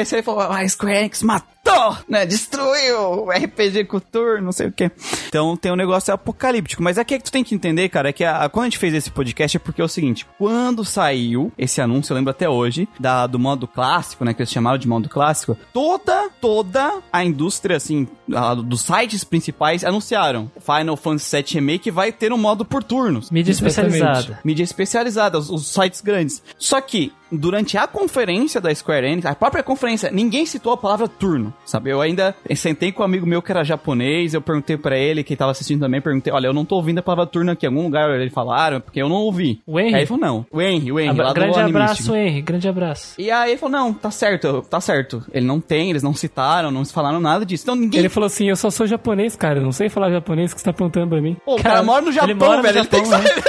Esse 0.00 0.16
aí 0.16 0.22
falou: 0.22 0.40
Ah, 0.42 0.66
Square 0.68 0.96
Enix 0.98 1.22
matou, 1.22 1.46
né? 2.08 2.26
Destruiu 2.26 3.24
o 3.24 3.30
RPG 3.30 3.86
turno, 4.10 4.44
não 4.46 4.52
sei 4.52 4.66
o 4.68 4.72
quê. 4.72 4.90
Então 5.28 5.56
tem 5.56 5.72
um 5.72 5.76
negócio 5.76 6.12
apocalíptico. 6.12 6.82
Mas 6.82 6.98
aqui 6.98 7.14
é 7.14 7.18
que 7.18 7.24
tu 7.24 7.32
tem 7.32 7.44
que 7.44 7.54
entender, 7.54 7.88
cara, 7.88 8.08
é 8.10 8.12
que 8.12 8.24
a- 8.24 8.48
quando 8.48 8.64
a 8.64 8.66
gente 8.66 8.78
fez 8.78 8.92
esse 8.94 9.10
podcast 9.10 9.56
é 9.56 9.60
porque 9.60 9.80
é 9.80 9.84
o 9.84 9.88
seguinte: 9.88 10.26
quando 10.38 10.84
saiu 10.84 11.52
esse 11.56 11.80
anúncio, 11.80 12.12
eu 12.12 12.16
lembro 12.16 12.30
até 12.30 12.48
hoje, 12.48 12.88
da, 12.98 13.26
do 13.26 13.38
modo 13.38 13.66
clássico, 13.66 14.24
né? 14.24 14.34
Que 14.34 14.42
eles 14.42 14.50
chamaram 14.50 14.76
de 14.78 14.88
modo 14.88 15.08
clássico, 15.08 15.56
toda, 15.72 16.28
toda 16.40 17.00
a 17.12 17.24
indústria, 17.24 17.76
assim, 17.76 18.06
a- 18.34 18.54
dos 18.54 18.82
sites 18.82 19.24
principais 19.24 19.84
anunciaram: 19.84 20.50
Final 20.60 20.96
Fantasy 20.96 21.36
VII 21.36 21.54
Remake 21.54 21.90
vai 21.90 22.12
ter 22.12 22.32
um 22.32 22.38
modo 22.38 22.64
por 22.64 22.82
turnos 22.82 23.30
Mídia 23.30 23.52
especializada. 23.52 24.38
mídia 24.44 24.64
especializada, 24.64 25.38
os, 25.38 25.48
os 25.50 25.66
sites 25.68 26.00
grandes. 26.00 26.42
Só 26.58 26.80
que 26.80 27.12
durante 27.32 27.76
a 27.78 27.86
conferência 27.86 28.60
da 28.60 28.72
Square 28.74 29.06
Enix, 29.06 29.26
a 29.26 29.34
própria 29.34 29.62
conferência, 29.62 30.10
ninguém 30.10 30.44
citou 30.46 30.72
a 30.72 30.76
palavra 30.76 31.08
turno, 31.08 31.52
sabe? 31.64 31.90
Eu 31.90 32.00
ainda 32.00 32.34
sentei 32.54 32.92
com 32.92 33.02
um 33.02 33.06
amigo 33.06 33.26
meu 33.26 33.40
que 33.42 33.50
era 33.50 33.64
japonês, 33.64 34.34
eu 34.34 34.40
perguntei 34.42 34.76
pra 34.76 34.96
ele, 34.96 35.24
que 35.24 35.34
tava 35.36 35.50
assistindo 35.52 35.80
também, 35.80 36.00
perguntei, 36.00 36.32
olha, 36.32 36.46
eu 36.46 36.52
não 36.52 36.64
tô 36.64 36.76
ouvindo 36.76 36.98
a 36.98 37.02
palavra 37.02 37.26
turno 37.26 37.50
aqui, 37.52 37.66
em 37.66 37.68
algum 37.68 37.82
lugar 37.84 38.10
eles 38.10 38.32
falaram, 38.32 38.80
porque 38.80 39.00
eu 39.00 39.08
não 39.08 39.16
ouvi. 39.16 39.60
O 39.66 39.78
Henry? 39.80 39.94
Aí 39.94 40.00
ele 40.00 40.06
falou, 40.06 40.20
não. 40.22 40.46
O 40.50 40.60
Henry, 40.60 40.92
o 40.92 41.00
Henry, 41.00 41.10
Abra- 41.10 41.24
lá 41.24 41.32
do 41.32 41.34
grande 41.40 41.60
abraço. 41.60 42.14
Henry. 42.14 42.42
Grande 42.42 42.68
abraço. 42.68 43.14
E 43.18 43.30
aí 43.30 43.50
ele 43.52 43.58
falou, 43.58 43.78
não, 43.78 43.92
tá 43.92 44.10
certo, 44.10 44.62
tá 44.68 44.80
certo. 44.80 45.24
Ele 45.32 45.46
não 45.46 45.60
tem, 45.60 45.90
eles 45.90 46.02
não 46.02 46.14
citaram, 46.14 46.70
não 46.70 46.84
falaram 46.84 47.20
nada 47.20 47.44
disso. 47.46 47.64
Então 47.64 47.74
ninguém... 47.76 48.00
Ele 48.00 48.08
falou 48.08 48.26
assim, 48.26 48.48
eu 48.48 48.56
só 48.56 48.70
sou 48.70 48.86
japonês, 48.86 49.34
cara, 49.36 49.58
eu 49.58 49.62
não 49.64 49.72
sei 49.72 49.88
falar 49.88 50.10
japonês 50.10 50.52
que 50.52 50.60
você 50.60 50.64
tá 50.66 50.72
perguntando 50.72 51.08
pra 51.08 51.20
mim. 51.20 51.36
Pô, 51.44 51.56
o 51.56 51.62
cara, 51.62 51.82
mora 51.82 52.02
no 52.02 52.08
ele 52.08 52.14
Japão, 52.16 52.36
mora 52.36 52.56
no 52.58 52.62
velho. 52.62 52.78
ele 52.78 52.86
tem 52.88 53.02
que 53.02 53.08
Japão, 53.08 53.26
saber. 53.26 53.42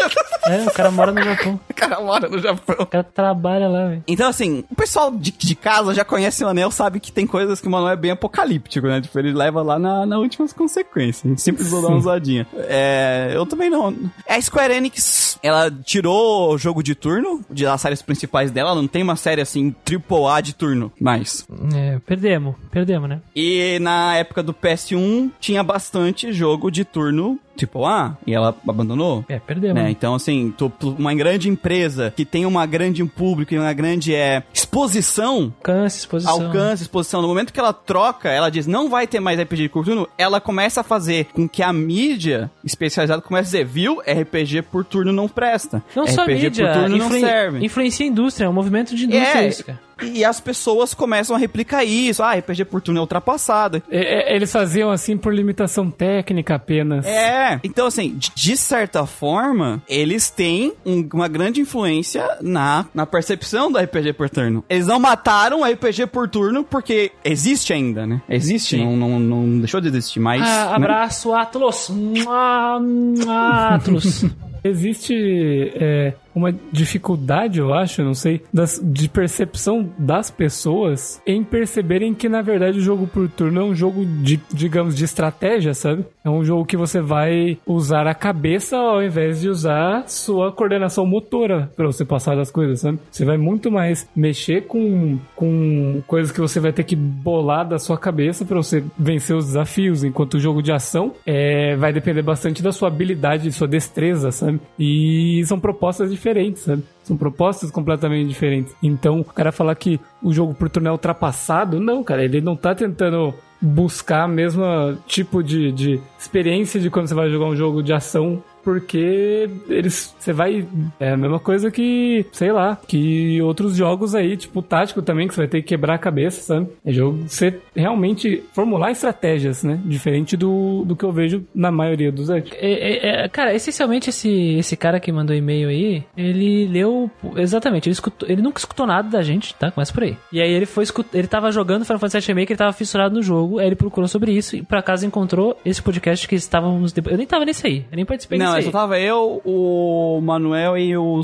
É, 0.47 0.67
o 0.67 0.71
cara 0.73 0.91
mora 0.91 1.11
no 1.11 1.21
Japão. 1.21 1.59
O 1.69 1.73
cara 1.84 1.99
mora 2.01 2.29
no 2.29 2.39
Japão. 2.39 2.75
O 2.79 2.86
cara 2.86 3.03
trabalha 3.03 3.67
lá, 3.74 3.88
velho. 3.88 4.03
Então, 4.07 4.30
assim, 4.30 4.63
o 4.69 4.76
pessoal 4.76 5.11
de, 5.11 5.32
de 5.32 5.55
casa 5.55 5.93
já 5.93 6.05
conhece 6.05 6.43
o 6.43 6.47
Anel, 6.47 6.71
sabe 6.71 6.99
que 6.99 7.11
tem 7.11 7.28
coisas 7.28 7.59
que 7.59 7.67
o 7.67 7.71
Manuel 7.71 7.93
é 7.93 7.97
bem 7.97 8.11
apocalíptico, 8.11 8.88
né? 8.88 9.01
Tipo, 9.01 9.19
ele 9.19 9.34
leva 9.34 9.61
lá 9.61 9.78
na, 9.78 10.05
na 10.05 10.17
últimas 10.17 10.53
consequências. 10.53 11.26
A 11.26 11.30
gente 11.30 11.41
sempre 11.41 11.63
precisa 11.63 11.82
dar 11.82 11.89
uma 11.89 11.97
usadinha. 11.97 12.47
É, 12.55 13.32
eu 13.34 13.45
também 13.45 13.69
não. 13.69 13.93
A 14.28 14.41
Square 14.41 14.74
Enix, 14.74 15.38
ela 15.43 15.69
tirou 15.69 16.53
o 16.53 16.57
jogo 16.57 16.82
de 16.82 16.95
turno 16.95 17.43
de 17.49 17.65
das 17.74 17.82
séries 17.82 18.01
principais 18.01 18.51
dela, 18.51 18.69
ela 18.71 18.82
não 18.82 18.88
tem 18.88 19.01
uma 19.01 19.15
série 19.15 19.41
assim, 19.41 19.74
AAA 19.86 20.41
de 20.41 20.53
turno 20.53 20.91
mais. 20.99 21.47
É, 21.76 21.99
perdemos. 22.05 22.55
Perdemos, 22.71 23.09
né? 23.09 23.21
E 23.36 23.80
na 23.80 24.15
época 24.15 24.43
do 24.43 24.53
PS1 24.53 25.32
tinha 25.39 25.63
bastante 25.63 26.32
jogo 26.32 26.69
de 26.69 26.86
turno 26.86 27.39
AAA 27.57 28.17
e 28.25 28.33
ela 28.33 28.55
abandonou. 28.67 29.23
É, 29.29 29.39
perdemos. 29.39 29.81
Né? 29.81 29.89
Então, 29.91 30.15
assim, 30.15 30.53
tu- 30.57 30.71
uma 30.97 31.13
grande 31.13 31.49
empresa 31.49 32.13
que 32.15 32.25
tem 32.25 32.45
uma 32.45 32.65
grande 32.65 33.03
público 33.05 33.53
e 33.53 33.57
uma 33.59 33.73
grande 33.73 34.13
é, 34.15 34.43
exposição, 34.53 35.53
Alcance, 35.59 35.99
exposição. 35.99 36.33
alcance, 36.45 36.83
exposição, 36.83 37.21
no 37.21 37.27
momento 37.27 37.53
que 37.53 37.59
ela 37.59 37.73
troca, 37.73 38.29
ela 38.29 38.49
diz 38.49 38.65
não 38.67 38.89
vai 38.89 39.05
ter 39.07 39.19
mais 39.19 39.39
RPG 39.39 39.63
de 39.63 39.69
turno, 39.69 40.07
ela 40.17 40.41
começa 40.41 40.81
a 40.81 40.83
fazer 40.83 41.25
com 41.33 41.47
que 41.47 41.61
a 41.63 41.71
mídia 41.71 42.49
especializada 42.63 43.21
comece 43.21 43.55
a 43.57 43.63
dizer, 43.63 43.65
viu, 43.65 44.01
RPG 44.01 44.63
por 44.63 44.83
turno 44.83 45.11
não 45.13 45.27
presta. 45.27 45.83
Não 45.95 46.03
RPG 46.03 46.15
só 46.15 46.25
mídia, 46.25 46.49
por 46.67 46.73
turno 46.73 46.95
influen- 46.97 47.21
não 47.21 47.27
serve. 47.29 47.65
influencia 47.65 48.05
a 48.05 48.09
indústria, 48.09 48.45
é 48.45 48.49
um 48.49 48.53
movimento 48.53 48.95
de 48.95 49.05
indústria 49.05 49.41
É, 49.41 49.47
isso, 49.47 49.63
cara. 49.63 49.79
E 50.01 50.23
as 50.25 50.39
pessoas 50.39 50.93
começam 50.93 51.35
a 51.35 51.39
replicar 51.39 51.83
isso. 51.83 52.23
Ah, 52.23 52.33
RPG 52.35 52.65
por 52.65 52.81
turno 52.81 52.99
é 52.99 53.01
ultrapassado. 53.01 53.81
É, 53.89 54.31
é, 54.31 54.35
Eles 54.35 54.51
faziam 54.51 54.89
assim 54.91 55.17
por 55.17 55.33
limitação 55.33 55.89
técnica 55.89 56.55
apenas. 56.55 57.05
É, 57.05 57.59
então 57.63 57.87
assim, 57.87 58.17
de- 58.35 58.53
certa 58.57 59.05
forma, 59.05 59.81
eles 59.89 60.29
têm 60.29 60.73
um- 60.85 61.07
uma 61.13 61.27
grande 61.27 61.59
influência 61.61 62.23
na, 62.41 62.85
na 62.93 63.05
percepção 63.05 63.71
do 63.71 63.77
RPG 63.77 64.13
por 64.13 64.29
turno. 64.29 64.63
Eles 64.69 64.87
não 64.87 64.99
mataram 64.99 65.61
o 65.61 65.65
RPG 65.65 66.07
por 66.07 66.29
turno 66.29 66.63
porque 66.63 67.11
existe 67.25 67.73
ainda, 67.73 68.05
né? 68.07 68.21
Existe, 68.29 68.77
não, 68.77 68.95
não, 68.95 69.19
não 69.19 69.59
deixou 69.59 69.81
de 69.81 69.87
existir, 69.89 70.19
mas... 70.19 70.41
Ah, 70.41 70.69
né? 70.69 70.75
abraço, 70.75 71.33
Atlas. 71.33 71.89
Mua, 71.89 72.79
mua, 72.79 73.75
Atlas. 73.75 74.25
Existe 74.65 75.73
é, 75.75 76.13
uma 76.36 76.53
dificuldade, 76.71 77.59
eu 77.59 77.73
acho, 77.73 78.03
não 78.03 78.13
sei, 78.13 78.41
das- 78.53 78.79
de 78.84 79.07
percepção 79.09 79.89
das 79.97 80.29
pessoas 80.29 81.21
em 81.25 81.43
perceberem 81.43 82.13
que, 82.13 82.29
na 82.29 82.41
verdade, 82.41 82.77
o 82.79 82.81
jogo 82.81 83.07
por 83.07 83.27
turno 83.29 83.61
é 83.61 83.63
um 83.63 83.75
jogo 83.75 84.05
de, 84.05 84.39
digamos, 84.53 84.95
de 84.95 85.03
estratégia, 85.03 85.73
sabe? 85.73 86.05
É 86.23 86.29
um 86.29 86.43
jogo 86.43 86.65
que 86.65 86.77
você 86.77 87.01
vai 87.01 87.57
usar 87.65 88.07
a 88.07 88.13
cabeça 88.13 88.77
ao 88.77 89.03
invés 89.03 89.41
de 89.41 89.49
usar 89.49 90.07
sua 90.07 90.51
coordenação 90.51 91.05
motora 91.05 91.71
pra 91.75 91.86
você 91.86 92.05
passar 92.05 92.36
das 92.36 92.51
coisas, 92.51 92.79
sabe? 92.81 92.99
Você 93.11 93.25
vai 93.25 93.38
muito 93.38 93.71
mais 93.71 94.07
mexer 94.15 94.61
com, 94.67 95.17
com 95.36 96.01
coisas 96.07 96.31
que 96.31 96.39
você 96.41 96.59
vai 96.59 96.71
ter 96.71 96.84
que 96.84 96.95
bolar 96.95 97.67
da 97.67 97.77
sua 97.79 97.97
cabeça 97.97 98.45
pra 98.45 98.57
você 98.57 98.84
vencer 98.97 99.36
os 99.36 99.45
desafios, 99.47 100.03
enquanto 100.03 100.36
o 100.36 100.39
jogo 100.39 100.61
de 100.61 100.71
ação 100.71 101.13
é, 101.25 101.75
vai 101.75 101.91
depender 101.91 102.21
bastante 102.21 102.61
da 102.63 102.71
sua 102.71 102.88
habilidade, 102.88 103.43
de 103.43 103.51
sua 103.51 103.67
destreza, 103.67 104.31
sabe? 104.31 104.59
E 104.79 105.41
são 105.45 105.59
propostas 105.59 106.09
diferentes, 106.09 106.22
sabe? 106.61 106.84
São 107.03 107.17
propostas 107.17 107.69
completamente 107.69 108.28
diferentes. 108.28 108.76
Então, 108.82 109.19
o 109.19 109.26
cara 109.26 109.51
falar 109.51 109.76
que 109.76 109.99
o 110.21 110.34
jogo 110.34 110.53
por 110.53 110.69
turno 110.69 110.89
é 110.89 110.91
ultrapassado, 110.91 111.80
não, 111.80 112.03
cara, 112.03 112.24
ele 112.24 112.41
não 112.41 112.55
tá 112.55 112.74
tentando 112.74 113.34
buscar 113.61 114.24
a 114.24 114.28
mesma 114.28 114.97
tipo 115.07 115.41
de, 115.41 115.71
de 115.71 116.01
experiência 116.19 116.80
de 116.80 116.89
quando 116.89 117.07
você 117.07 117.13
vai 117.13 117.30
jogar 117.30 117.45
um 117.45 117.55
jogo 117.55 117.82
de 117.82 117.93
ação 117.93 118.43
porque 118.64 119.49
eles 119.70 120.16
você 120.20 120.32
vai 120.34 120.66
é 120.99 121.11
a 121.11 121.18
mesma 121.18 121.39
coisa 121.39 121.70
que 121.72 122.26
sei 122.32 122.51
lá 122.51 122.78
que 122.88 123.41
outros 123.41 123.76
jogos 123.76 124.16
aí 124.16 124.36
tipo 124.38 124.61
tático 124.61 125.01
também 125.01 125.28
que 125.28 125.34
você 125.34 125.41
vai 125.41 125.47
ter 125.47 125.61
que 125.61 125.68
quebrar 125.68 125.95
a 125.95 125.97
cabeça 125.97 126.41
sabe 126.41 126.68
é 126.86 126.91
jogo 126.91 127.24
você 127.28 127.59
realmente 127.76 128.43
formular 128.53 128.91
estratégias 128.91 129.64
né 129.64 129.80
diferente 129.86 130.36
do, 130.38 130.84
do 130.86 130.95
que 130.95 131.03
eu 131.03 131.11
vejo 131.11 131.45
na 131.53 131.72
maioria 131.72 132.11
dos 132.11 132.28
jogos 132.28 132.51
É, 132.53 132.72
é, 132.72 133.26
é, 133.26 133.30
cara, 133.30 133.53
essencialmente 133.53 134.09
esse, 134.09 134.30
esse 134.57 134.76
cara 134.78 134.99
que 134.99 135.11
mandou 135.11 135.36
e-mail 135.36 135.70
aí, 135.70 136.03
ele 136.18 136.68
leu. 136.68 137.09
Exatamente, 137.36 137.88
ele, 137.88 137.93
escutou, 137.93 138.28
ele 138.30 138.41
nunca 138.41 138.59
escutou 138.59 138.86
nada 138.88 139.09
da 139.09 139.22
gente, 139.22 139.53
tá? 139.55 139.70
Começa 139.72 139.93
por 139.93 140.03
aí. 140.03 140.18
E 140.32 140.41
aí 140.41 140.51
ele 140.51 140.66
foi 140.66 140.86
ele 141.14 141.28
tava 141.28 141.51
jogando 141.51 141.86
Final 141.86 141.99
Fantasy 141.99 142.20
VII 142.28 142.28
Remake, 142.36 142.53
ele 142.53 142.57
tava 142.57 142.74
fissurado 142.74 143.16
no 143.16 143.22
jogo, 143.22 143.59
aí 143.59 143.68
ele 143.68 143.76
procurou 143.76 144.07
sobre 144.07 144.32
isso 144.32 144.55
e 144.55 144.61
por 144.61 144.78
acaso 144.78 145.05
encontrou 145.05 145.57
esse 145.66 145.82
podcast 145.82 146.28
que 146.28 146.36
estávamos. 146.36 146.91
depois- 146.91 147.14
Eu 147.14 147.18
nem 147.18 147.28
tava 147.28 147.45
nesse 147.45 147.66
aí, 147.68 147.86
eu 147.91 147.95
nem 147.95 148.05
participei 148.05 148.38
Não, 148.39 148.52
desse 148.55 148.71
só 148.71 148.77
aí. 148.77 148.81
tava 148.81 148.99
eu, 148.99 149.41
o 149.43 150.19
Manuel 150.21 150.77
e, 150.77 150.95
o, 150.97 151.21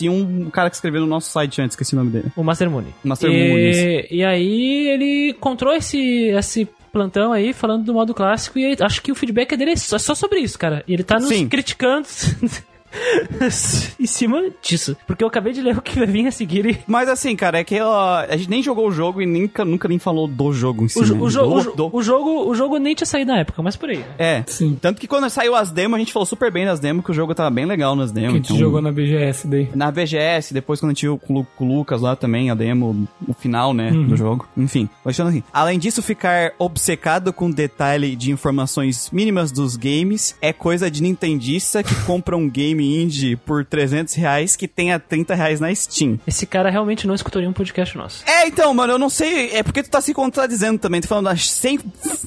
e 0.00 0.08
um 0.08 0.50
cara 0.50 0.70
que 0.70 0.76
escreveu 0.76 1.00
no 1.02 1.06
nosso 1.06 1.30
site 1.30 1.60
antes, 1.60 1.74
esqueci 1.74 1.94
o 1.94 1.98
nome 1.98 2.10
dele. 2.10 2.32
O 2.36 2.42
Master 2.42 2.70
Moon. 2.70 2.84
Master 3.02 3.30
Moon, 3.30 3.36
e, 3.36 4.06
e 4.10 4.24
aí 4.24 4.88
ele 4.88 5.30
encontrou 5.30 5.74
esse, 5.74 6.28
esse 6.28 6.68
plantão 6.92 7.32
aí 7.32 7.52
falando 7.52 7.84
do 7.84 7.92
modo 7.92 8.14
clássico 8.14 8.58
e 8.58 8.66
aí 8.66 8.76
acho 8.80 9.02
que 9.02 9.10
o 9.10 9.14
feedback 9.14 9.56
dele 9.56 9.72
é 9.72 9.76
só, 9.76 9.98
só 9.98 10.14
sobre 10.14 10.40
isso, 10.40 10.58
cara. 10.58 10.84
E 10.86 10.94
ele 10.94 11.02
tá 11.02 11.18
nos 11.18 11.28
Sim. 11.28 11.48
criticando 11.48 12.06
em 14.00 14.06
cima 14.06 14.42
disso. 14.62 14.96
Porque 15.06 15.22
eu 15.24 15.28
acabei 15.28 15.52
de 15.52 15.60
ler 15.60 15.76
o 15.78 15.82
que 15.82 15.98
vai 15.98 16.06
vir 16.06 16.26
a 16.26 16.30
seguir 16.30 16.66
e 16.66 16.78
Mas 16.86 17.08
assim, 17.08 17.34
cara, 17.36 17.58
é 17.58 17.64
que 17.64 17.80
ó, 17.80 18.18
a 18.28 18.36
gente 18.36 18.50
nem 18.50 18.62
jogou 18.62 18.88
o 18.88 18.92
jogo 18.92 19.20
e 19.22 19.26
nunca, 19.26 19.64
nunca 19.64 19.88
nem 19.88 19.98
falou 19.98 20.26
do 20.26 20.52
jogo 20.52 20.84
em 20.84 20.88
si. 20.88 20.98
O, 20.98 21.04
jo- 21.04 21.14
né? 21.14 21.20
o, 21.22 21.28
jo- 21.30 21.40
o, 21.42 21.48
Do- 21.54 21.62
jo- 21.62 21.72
do- 21.76 21.96
o 21.96 22.02
jogo, 22.02 22.48
o 22.48 22.54
jogo 22.54 22.78
nem 22.78 22.94
tinha 22.94 23.06
saído 23.06 23.32
na 23.32 23.40
época, 23.40 23.62
mas 23.62 23.76
por 23.76 23.88
aí. 23.90 23.98
né? 23.98 24.04
É. 24.18 24.44
Sim. 24.46 24.76
Tanto 24.80 25.00
que 25.00 25.06
quando 25.06 25.28
saiu 25.30 25.54
as 25.54 25.70
demos, 25.70 25.96
a 25.96 25.98
gente 25.98 26.12
falou 26.12 26.26
super 26.26 26.50
bem 26.52 26.64
das 26.64 26.80
demos, 26.80 27.04
que 27.04 27.10
o 27.10 27.14
jogo 27.14 27.34
tava 27.34 27.50
bem 27.50 27.64
legal 27.66 27.94
nas 27.96 28.10
que 28.10 28.14
demos. 28.20 28.32
a 28.34 28.36
gente 28.36 28.46
então- 28.46 28.56
jogou 28.58 28.80
na 28.80 28.92
BGS 28.92 29.46
daí 29.48 29.68
Na 29.74 29.90
BGS, 29.90 30.52
depois 30.54 30.80
quando 30.80 30.90
a 30.90 30.94
gente 30.94 31.02
viu 31.02 31.14
o 31.14 31.18
com 31.44 31.64
o 31.66 31.76
Lucas 31.78 32.00
lá 32.00 32.14
também, 32.16 32.50
a 32.50 32.54
demo, 32.54 33.06
o 33.26 33.34
final, 33.34 33.72
né, 33.74 33.90
Uhum. 33.90 34.06
do 34.08 34.16
jogo. 34.16 34.46
Enfim, 34.56 34.88
deixando 35.04 35.28
assim. 35.28 35.42
Além 35.52 35.78
disso, 35.78 36.02
ficar 36.02 36.52
obcecado 36.58 37.32
com 37.32 37.50
detalhe 37.50 38.14
de 38.16 38.30
informações 38.30 39.10
mínimas 39.10 39.50
dos 39.52 39.76
games 39.76 40.36
é 40.40 40.52
coisa 40.52 40.90
de 40.90 41.02
nintendista 41.02 41.82
que 41.82 41.94
compra 42.04 42.36
um 42.36 42.48
game 42.48 42.83
indie 42.84 43.36
por 43.36 43.64
300 43.64 44.14
reais 44.14 44.56
que 44.56 44.66
tem 44.68 44.92
a 44.92 44.98
30 44.98 45.34
reais 45.34 45.60
na 45.60 45.74
Steam. 45.74 46.18
Esse 46.26 46.46
cara 46.46 46.70
realmente 46.70 47.06
não 47.06 47.14
escutou 47.14 47.40
nenhum 47.40 47.52
podcast 47.52 47.96
nosso. 47.96 48.22
É, 48.26 48.46
então, 48.46 48.72
mano, 48.74 48.94
eu 48.94 48.98
não 48.98 49.08
sei. 49.10 49.50
É 49.52 49.62
porque 49.62 49.82
tu 49.82 49.90
tá 49.90 50.00
se 50.00 50.12
contradizendo 50.14 50.78
também. 50.78 51.00
Tu 51.00 51.08
falando 51.08 51.26
das- 51.26 51.48
sem 51.50 51.78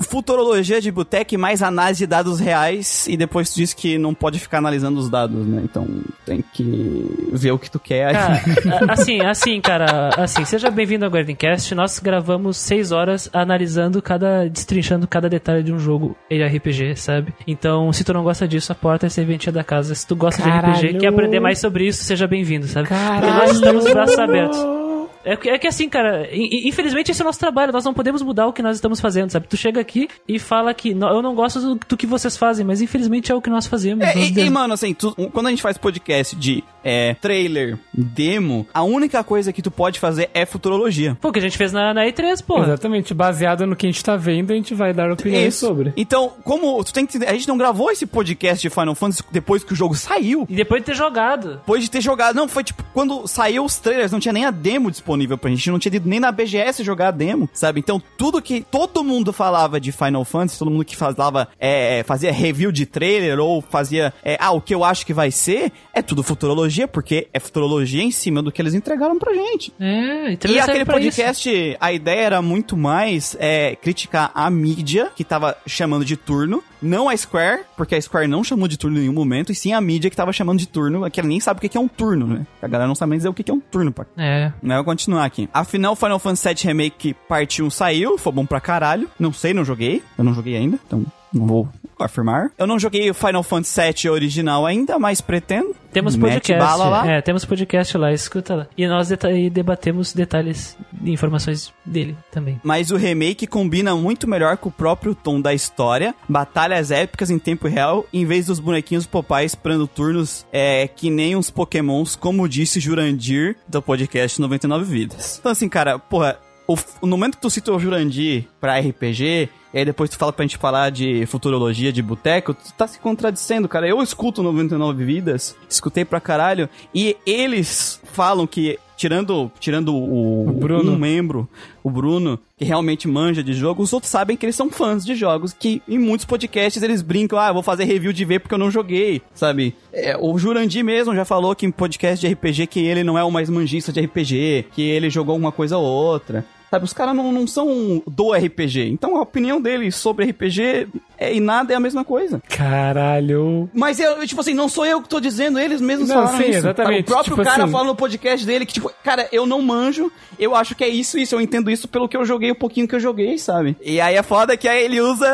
futurologia 0.10 0.82
de 0.82 0.92
boteca 0.92 1.34
e 1.34 1.38
mais 1.38 1.62
análise 1.62 2.00
de 2.00 2.08
dados 2.08 2.40
reais. 2.40 3.08
E 3.08 3.18
depois 3.18 3.52
tu 3.52 3.56
diz 3.56 3.74
que 3.74 3.98
não 3.98 4.14
pode 4.14 4.40
ficar 4.40 4.58
analisando 4.60 5.00
os 5.00 5.10
dados, 5.10 5.46
né? 5.46 5.62
Então 5.64 5.88
tem 6.26 6.44
que 6.54 7.30
ver 7.32 7.52
o 7.52 7.60
que 7.60 7.70
tu 7.70 7.80
quer. 7.80 8.14
Cara, 8.14 8.42
assim, 8.94 9.22
assim, 9.22 9.62
cara, 9.62 10.10
assim, 10.18 10.46
seja 10.46 10.70
bem-vindo 10.70 11.06
ao 11.06 11.12
Gardencast. 11.12 11.74
Nós 11.76 12.00
gravamos 12.00 12.58
seis 12.58 12.92
horas 12.92 13.30
analisando 13.34 14.02
cada, 14.02 14.48
destrinchando 14.50 15.08
cada 15.08 15.30
detalhe 15.30 15.64
de 15.64 15.74
um 15.74 15.80
jogo 15.80 16.16
RPG, 16.32 16.96
sabe? 16.96 17.34
Então, 17.46 17.92
se 17.94 18.04
tu 18.04 18.14
não 18.14 18.24
gosta 18.24 18.48
disso, 18.48 18.72
a 18.72 18.76
porta 18.76 19.06
é 19.06 19.10
serventia 19.10 19.52
da 19.52 19.64
casa. 19.64 19.94
Se 19.96 20.06
tu 20.06 20.16
gosta. 20.16 20.47
RPG, 20.48 20.98
quer 21.00 21.08
aprender 21.08 21.40
mais 21.40 21.60
sobre 21.60 21.88
isso, 21.88 22.04
seja 22.04 22.28
bem-vindo, 22.28 22.68
sabe? 22.68 22.88
Porque 22.88 23.02
Caralho. 23.04 23.34
nós 23.34 23.52
estamos 23.52 23.84
braços 23.92 24.20
abertos. 24.20 24.87
É 25.28 25.36
que, 25.36 25.50
é 25.50 25.58
que 25.60 25.68
assim, 25.68 25.90
cara, 25.90 26.28
in- 26.34 26.46
in- 26.52 26.68
infelizmente 26.70 27.12
esse 27.12 27.22
é 27.22 27.26
o 27.26 27.28
nosso 27.28 27.40
trabalho, 27.40 27.72
nós 27.74 27.84
não 27.86 27.94
podemos 27.94 28.22
mudar 28.22 28.48
o 28.48 28.54
que 28.54 28.62
nós 28.62 28.76
estamos 28.78 29.00
fazendo, 29.00 29.30
sabe? 29.30 29.48
Tu 29.48 29.58
chega 29.58 29.80
aqui 29.82 30.08
e 30.28 30.40
fala 30.40 30.74
que 30.74 30.94
"Não, 30.94 31.10
eu 31.10 31.22
não 31.22 31.36
gosto 31.36 31.60
do, 31.60 31.80
do 31.88 31.98
que 31.98 32.08
vocês 32.08 32.38
fazem, 32.38 32.66
mas 32.66 32.82
infelizmente 32.82 33.32
é 33.32 33.36
o 33.36 33.42
que 33.42 33.50
nós 33.50 33.68
fazemos. 33.68 34.06
É, 34.06 34.16
Nós 34.16 34.30
e, 34.30 34.40
e, 34.40 34.50
mano, 34.50 34.74
assim, 34.74 34.94
tu- 34.94 35.14
quando 35.34 35.48
a 35.48 35.50
gente 35.50 35.62
faz 35.62 35.78
podcast 35.78 36.36
de 36.36 36.64
é, 36.84 37.14
trailer, 37.16 37.78
demo, 37.94 38.66
a 38.74 38.84
única 38.84 39.24
coisa 39.24 39.52
que 39.52 39.62
tu 39.62 39.70
pode 39.70 40.00
fazer 40.00 40.30
é 40.34 40.46
futurologia. 40.46 41.18
Pô, 41.20 41.30
o 41.30 41.32
que 41.32 41.40
a 41.40 41.42
gente 41.42 41.58
fez 41.58 41.74
na, 41.74 41.94
na 41.94 42.06
E3, 42.06 42.42
porra. 42.44 42.64
exatamente 42.66 43.14
baseado 43.14 43.66
no 43.66 43.76
que 43.76 43.86
a 43.86 43.92
gente 43.92 44.04
tá 44.04 44.16
vendo 44.16 44.52
a 44.52 44.56
gente 44.56 44.74
vai 44.74 44.94
dar 44.94 45.12
opiniões 45.12 45.56
Isso. 45.56 45.66
sobre 45.66 45.92
Então, 45.98 46.32
como 46.44 46.82
tu 46.84 46.94
tem 46.94 47.06
que 47.06 47.18
entender, 47.18 47.30
a 47.30 47.34
gente 47.34 47.48
não 47.48 47.58
gravou 47.58 47.92
esse 47.92 48.06
podcast 48.06 48.62
de 48.62 48.70
Final 48.74 48.96
Fantasy 48.96 49.24
depois 49.32 49.64
que 49.64 49.74
o 49.74 49.76
jogo 49.76 49.96
saiu. 49.96 50.46
E 50.50 50.56
depois 50.56 50.82
de 50.82 50.86
ter 50.86 50.96
jogado. 50.96 51.56
Depois 51.56 51.84
de 51.84 51.92
ter 51.92 52.00
jogado. 52.02 52.36
Não, 52.36 52.48
foi 52.48 52.64
tipo, 52.64 52.82
quando 52.94 53.28
saiu 53.28 53.66
os 53.66 53.76
trailers, 53.78 54.12
não 54.12 54.20
tinha 54.20 54.32
nem 54.34 54.46
a 54.46 54.52
demo 54.52 54.90
disponível 54.90 55.17
pra 55.38 55.50
gente. 55.50 55.72
Não 55.72 55.80
tinha 55.80 55.96
ido 55.96 56.08
nem 56.10 56.20
na 56.20 56.32
BGS 56.32 56.84
jogar 56.84 57.08
a 57.08 57.12
demo, 57.12 57.50
sabe? 57.54 57.80
Então, 57.80 58.02
tudo 58.18 58.42
que 58.42 58.62
todo 58.70 59.04
mundo 59.04 59.32
falava 59.32 59.80
de 59.80 59.92
Final 59.92 60.26
Fantasy, 60.26 60.60
todo 60.60 60.70
mundo 60.70 60.84
que 60.86 60.96
falava, 60.96 61.48
é, 61.60 62.04
fazia 62.04 62.32
review 62.32 62.72
de 62.72 62.86
trailer 62.86 63.40
ou 63.40 63.62
fazia, 63.62 64.14
é, 64.24 64.38
ah, 64.40 64.52
o 64.52 64.62
que 64.62 64.76
eu 64.76 64.84
acho 64.84 65.06
que 65.06 65.14
vai 65.14 65.32
ser, 65.32 65.72
é 65.94 66.02
tudo 66.02 66.22
futurologia 66.24 66.88
porque 66.88 67.28
é 67.34 67.40
futurologia 67.40 68.04
em 68.04 68.12
cima 68.12 68.42
do 68.42 68.52
que 68.52 68.62
eles 68.62 68.74
entregaram 68.74 69.18
pra 69.18 69.34
gente. 69.34 69.74
É, 69.80 70.34
então 70.34 70.52
E 70.52 70.60
aquele 70.60 70.84
pra 70.86 71.00
isso. 71.00 71.16
podcast, 71.16 71.78
a 71.80 71.94
ideia 71.94 72.22
era 72.22 72.42
muito 72.42 72.76
mais 72.76 73.36
é, 73.40 73.76
criticar 73.76 74.32
a 74.34 74.50
mídia 74.50 75.10
que 75.16 75.24
tava 75.24 75.56
chamando 75.66 76.04
de 76.04 76.18
turno, 76.18 76.64
não 76.82 77.08
a 77.10 77.16
Square, 77.16 77.62
porque 77.76 77.96
a 77.96 78.02
Square 78.02 78.28
não 78.28 78.44
chamou 78.44 78.68
de 78.68 78.78
turno 78.78 78.98
em 78.98 79.02
nenhum 79.02 79.14
momento, 79.14 79.52
e 79.52 79.56
sim 79.56 79.74
a 79.74 79.80
mídia 79.82 80.10
que 80.10 80.16
tava 80.16 80.34
chamando 80.34 80.60
de 80.60 80.68
turno, 80.68 81.10
que 81.10 81.20
ela 81.20 81.30
nem 81.30 81.40
sabe 81.40 81.58
o 81.58 81.70
que 81.70 81.78
é 81.78 81.80
um 81.80 81.88
turno, 81.88 82.28
né? 82.28 82.46
A 82.62 82.68
galera 82.68 82.88
não 82.88 82.96
sabe 82.96 83.12
nem 83.12 83.18
dizer 83.20 83.30
o 83.30 83.34
que 83.34 83.50
é 83.50 83.54
um 83.54 83.60
turno, 83.60 83.92
pá. 83.92 84.06
É. 84.18 84.52
Mas 84.62 84.78
eu 84.78 84.84
vou 84.84 84.92
continuar 85.08 85.26
aqui. 85.26 85.50
Afinal, 85.54 85.96
Final 85.96 86.20
Fantasy 86.20 86.54
VII 86.54 86.68
Remake 86.68 87.14
Parte 87.28 87.64
1 87.64 87.70
saiu, 87.70 88.18
foi 88.18 88.34
bom 88.34 88.46
pra 88.46 88.60
caralho. 88.60 89.10
Não 89.18 89.32
sei, 89.32 89.54
não 89.54 89.64
joguei. 89.64 90.04
Eu 90.18 90.24
não 90.24 90.34
joguei 90.34 90.58
ainda, 90.58 90.78
então 90.86 91.06
não 91.34 91.48
vou 91.48 91.70
afirmar. 92.04 92.52
Eu 92.58 92.68
não 92.68 92.80
joguei 92.80 93.10
o 93.10 93.14
Final 93.14 93.44
Fantasy 93.44 93.82
VII 94.04 94.10
original 94.12 94.66
ainda, 94.66 94.98
mas 95.00 95.22
pretendo. 95.22 95.76
Temos 95.92 96.16
Mete 96.16 96.34
podcast. 96.34 96.64
bala 96.66 96.90
lá. 96.90 97.08
É, 97.08 97.22
temos 97.22 97.44
podcast 97.46 97.98
lá, 97.98 98.12
escuta 98.14 98.54
lá. 98.56 98.68
E 98.78 98.86
nós 98.88 99.08
deta- 99.10 99.32
e 99.32 99.50
debatemos 99.50 100.14
detalhes 100.14 100.78
e 101.04 101.12
informações 101.12 101.74
dele 101.84 102.16
também. 102.32 102.60
Mas 102.64 102.92
o 102.92 102.98
remake 102.98 103.48
combina 103.48 103.96
muito 103.96 104.28
melhor 104.28 104.58
com 104.58 104.70
o 104.70 104.72
próprio 104.72 105.16
tom 105.16 105.42
da 105.42 105.54
história, 105.54 106.14
batalhas 106.30 106.92
épicas 106.92 107.32
em 107.32 107.40
tempo 107.40 107.68
real, 107.68 108.06
em 108.14 108.26
vez 108.26 108.46
dos 108.46 108.60
bonequinhos 108.60 109.08
Popeye 109.08 109.46
esperando 109.46 109.88
turnos 109.88 110.46
é, 110.52 110.88
que 110.88 111.10
nem 111.10 111.36
uns 111.36 111.50
pokémons, 111.50 112.16
como 112.16 112.48
disse 112.48 112.80
Jurandir 112.80 113.56
do 113.68 113.82
podcast 113.82 114.40
99 114.40 114.84
Vidas. 114.86 115.38
Então 115.40 115.52
assim, 115.52 115.68
cara, 115.70 115.98
porra, 115.98 116.38
o, 116.68 116.76
no 117.02 117.08
momento 117.18 117.36
que 117.36 117.42
tu 117.42 117.50
cita 117.50 117.72
o 117.72 117.80
Jurandir 117.80 118.46
pra 118.60 118.80
RPG, 118.80 119.50
e 119.74 119.80
aí 119.80 119.86
depois 119.86 120.10
tu 120.10 120.18
fala 120.18 120.34
pra 120.34 120.44
gente 120.44 120.58
falar 120.58 120.90
de 120.90 121.26
futurologia, 121.26 121.92
de 121.92 122.02
boteco, 122.02 122.54
tu 122.54 122.74
tá 122.74 122.88
se 122.88 123.00
contradizendo, 123.00 123.68
cara. 123.68 123.88
Eu 123.88 124.02
escuto 124.02 124.44
99 124.44 125.04
Vidas, 125.06 125.56
escutei 125.70 126.04
pra 126.06 126.20
caralho, 126.20 126.70
e 126.94 127.16
eles 127.26 128.02
falam 128.12 128.48
que, 128.48 128.80
tirando, 128.96 129.52
tirando 129.60 129.94
o, 129.96 130.50
O 130.50 130.52
Bruno. 130.54 130.94
um 130.94 130.98
membro, 130.98 131.48
o 131.84 131.90
Bruno, 131.90 132.40
que 132.58 132.66
realmente 132.66 133.08
manja 133.08 133.44
de 133.44 133.54
jogo, 133.54 133.84
os 133.84 133.94
outros 133.94 134.10
sabem 134.12 134.36
que 134.36 134.46
eles 134.46 134.56
são 134.56 134.70
fãs 134.70 135.06
de 135.06 135.16
jogos, 135.16 135.54
que 135.54 135.82
em 135.88 136.00
muitos 136.00 136.26
podcasts 136.26 136.82
eles 136.82 137.02
brincam, 137.02 137.38
ah, 137.40 137.50
eu 137.50 137.54
vou 137.54 137.64
fazer 137.64 137.84
review 137.86 138.12
de 138.12 138.26
ver 138.26 138.40
porque 138.40 138.56
eu 138.56 138.60
não 138.60 138.72
joguei, 138.72 139.22
sabe? 139.34 139.76
É, 139.94 140.18
o 140.20 140.38
Jurandir 140.40 140.84
mesmo 140.84 141.14
já 141.16 141.24
falou 141.24 141.56
que 141.56 141.66
em 141.66 141.72
podcast 141.72 142.26
de 142.26 142.34
RPG 142.34 142.68
que 142.68 142.80
ele 142.80 143.04
não 143.04 143.18
é 143.18 143.24
o 143.24 143.32
mais 143.32 143.50
manjista 143.50 143.92
de 143.92 144.02
RPG, 144.02 144.66
que 144.72 144.82
ele 144.82 145.10
jogou 145.10 145.36
uma 145.36 145.52
coisa 145.52 145.78
ou 145.78 145.86
outra. 145.86 146.44
Sabe, 146.70 146.84
os 146.86 146.94
caras 146.94 147.16
não, 147.16 147.32
não 147.32 147.48
são 147.48 148.02
do 148.06 148.34
RPG. 148.34 148.90
Então 148.90 149.16
a 149.16 149.22
opinião 149.22 149.62
deles 149.62 149.96
sobre 149.96 150.26
RPG 150.26 150.88
é, 151.18 151.34
e 151.34 151.40
nada 151.40 151.74
é 151.74 151.76
a 151.78 151.80
mesma 151.80 152.04
coisa. 152.04 152.42
Caralho. 152.50 153.70
Mas 153.74 154.00
eu, 154.00 154.26
tipo 154.28 154.42
assim, 154.42 154.54
não 154.54 154.68
sou 154.70 154.86
eu 154.86 155.02
que 155.02 155.08
tô 155.10 155.20
dizendo, 155.20 155.58
eles 155.60 155.80
mesmos 155.82 156.10
Não, 156.10 156.16
falaram 156.16 156.38
sim, 156.38 156.44
isso. 156.50 156.58
exatamente. 156.60 157.02
O 157.02 157.06
próprio 157.06 157.36
Tipo 157.36 157.44
cara 157.44 157.64
assim- 157.64 157.72
fala 157.72 157.86
no 157.86 157.96
podcast 157.96 158.46
dele 158.46 158.66
que, 158.66 158.74
tipo, 158.74 158.92
cara, 159.04 159.28
eu 159.32 159.46
não 159.46 159.62
manjo, 159.62 160.12
eu 160.38 160.54
acho 160.56 160.76
que 160.76 160.84
é 160.84 160.88
isso, 160.90 161.18
isso, 161.18 161.34
eu 161.36 161.42
entendo 161.42 161.72
isso 161.72 161.88
pelo 161.88 162.08
que 162.08 162.16
eu 162.18 162.26
joguei, 162.26 162.52
o 162.52 162.56
pouquinho 162.56 162.88
que 162.88 162.96
eu 162.96 163.00
joguei, 163.00 163.38
sabe? 163.38 163.76
E 163.82 164.00
aí 164.02 164.16
é 164.16 164.24
foda 164.24 164.58
que 164.58 164.68
aí 164.68 164.84
ele 164.84 165.00
usa, 165.02 165.28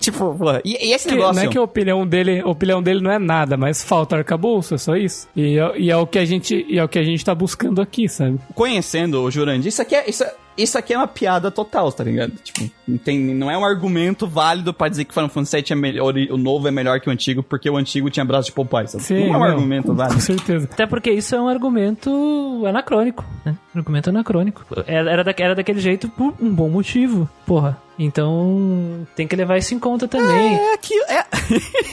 tipo, 0.00 0.34
pô, 0.34 0.52
e, 0.64 0.76
e 0.88 0.92
esse 0.92 1.06
Que- 1.08 1.14
negócio... 1.14 1.34
não 1.34 1.42
é 1.42 1.52
que 1.52 1.58
a 1.58 1.62
opinião 1.62 2.06
dele, 2.06 2.40
a 2.40 2.48
opinião 2.48 2.82
dele 2.82 3.00
não 3.00 3.10
é 3.12 3.18
nada, 3.18 3.56
mas 3.56 3.82
falta 3.84 4.16
arcabouço, 4.16 4.74
é 4.74 4.78
só 4.78 4.96
isso. 4.96 5.28
E 5.36 5.58
é, 5.58 5.78
e 5.78 5.90
é 5.90 5.96
o 5.96 6.06
que 6.06 6.18
a 6.18 6.24
gente, 6.24 6.64
e 6.68 6.78
é 6.78 6.84
o 6.84 6.88
que 6.88 6.98
a 6.98 7.04
gente 7.04 7.24
tá 7.24 7.34
buscando 7.34 7.80
aqui, 7.80 8.08
sabe? 8.08 8.38
conhecendo 8.54 9.22
o 9.22 9.30
Jurandir, 9.30 9.68
isso 9.68 9.82
aqui 9.82 9.94
é. 9.94 10.08
Isso, 10.08 10.24
isso 10.56 10.76
aqui 10.78 10.92
é 10.92 10.96
uma 10.98 11.06
piada 11.08 11.50
total, 11.50 11.90
tá 11.92 12.04
ligado? 12.04 12.32
Tipo, 12.42 12.70
não, 12.86 12.98
tem, 12.98 13.18
não 13.18 13.50
é 13.50 13.56
um 13.56 13.64
argumento 13.64 14.26
válido 14.26 14.72
pra 14.74 14.88
dizer 14.88 15.04
que 15.04 15.14
Final 15.14 15.28
Fantasy 15.28 15.56
VII 15.56 15.64
é 15.70 15.74
melhor, 15.74 16.14
o 16.30 16.36
novo 16.36 16.68
é 16.68 16.70
melhor 16.70 17.00
que 17.00 17.08
o 17.08 17.12
antigo, 17.12 17.42
porque 17.42 17.68
o 17.70 17.76
antigo 17.76 18.10
tinha 18.10 18.24
braço 18.24 18.46
de 18.48 18.52
Popeye, 18.52 18.88
sabe? 18.88 19.04
Sim, 19.04 19.14
não 19.28 19.34
é 19.34 19.36
um 19.36 19.40
não, 19.40 19.42
argumento 19.44 19.88
Com 19.88 19.94
válido. 19.94 20.20
certeza. 20.20 20.68
Até 20.72 20.86
porque 20.86 21.10
isso 21.10 21.34
é 21.34 21.40
um 21.40 21.48
argumento 21.48 22.64
anacrônico, 22.66 23.24
né? 23.44 23.56
Argumento 23.74 24.10
anacrônico. 24.10 24.64
Era, 24.86 25.10
era, 25.10 25.24
da- 25.24 25.34
era 25.38 25.54
daquele 25.54 25.80
jeito 25.80 26.08
por 26.08 26.34
um 26.40 26.50
bom 26.54 26.68
motivo, 26.68 27.28
porra. 27.46 27.76
Então 27.98 29.06
tem 29.14 29.26
que 29.26 29.36
levar 29.36 29.58
isso 29.58 29.74
em 29.74 29.78
conta 29.78 30.08
também. 30.08 30.54
É 30.56 30.74
aqui, 30.74 30.94
é. 31.08 31.22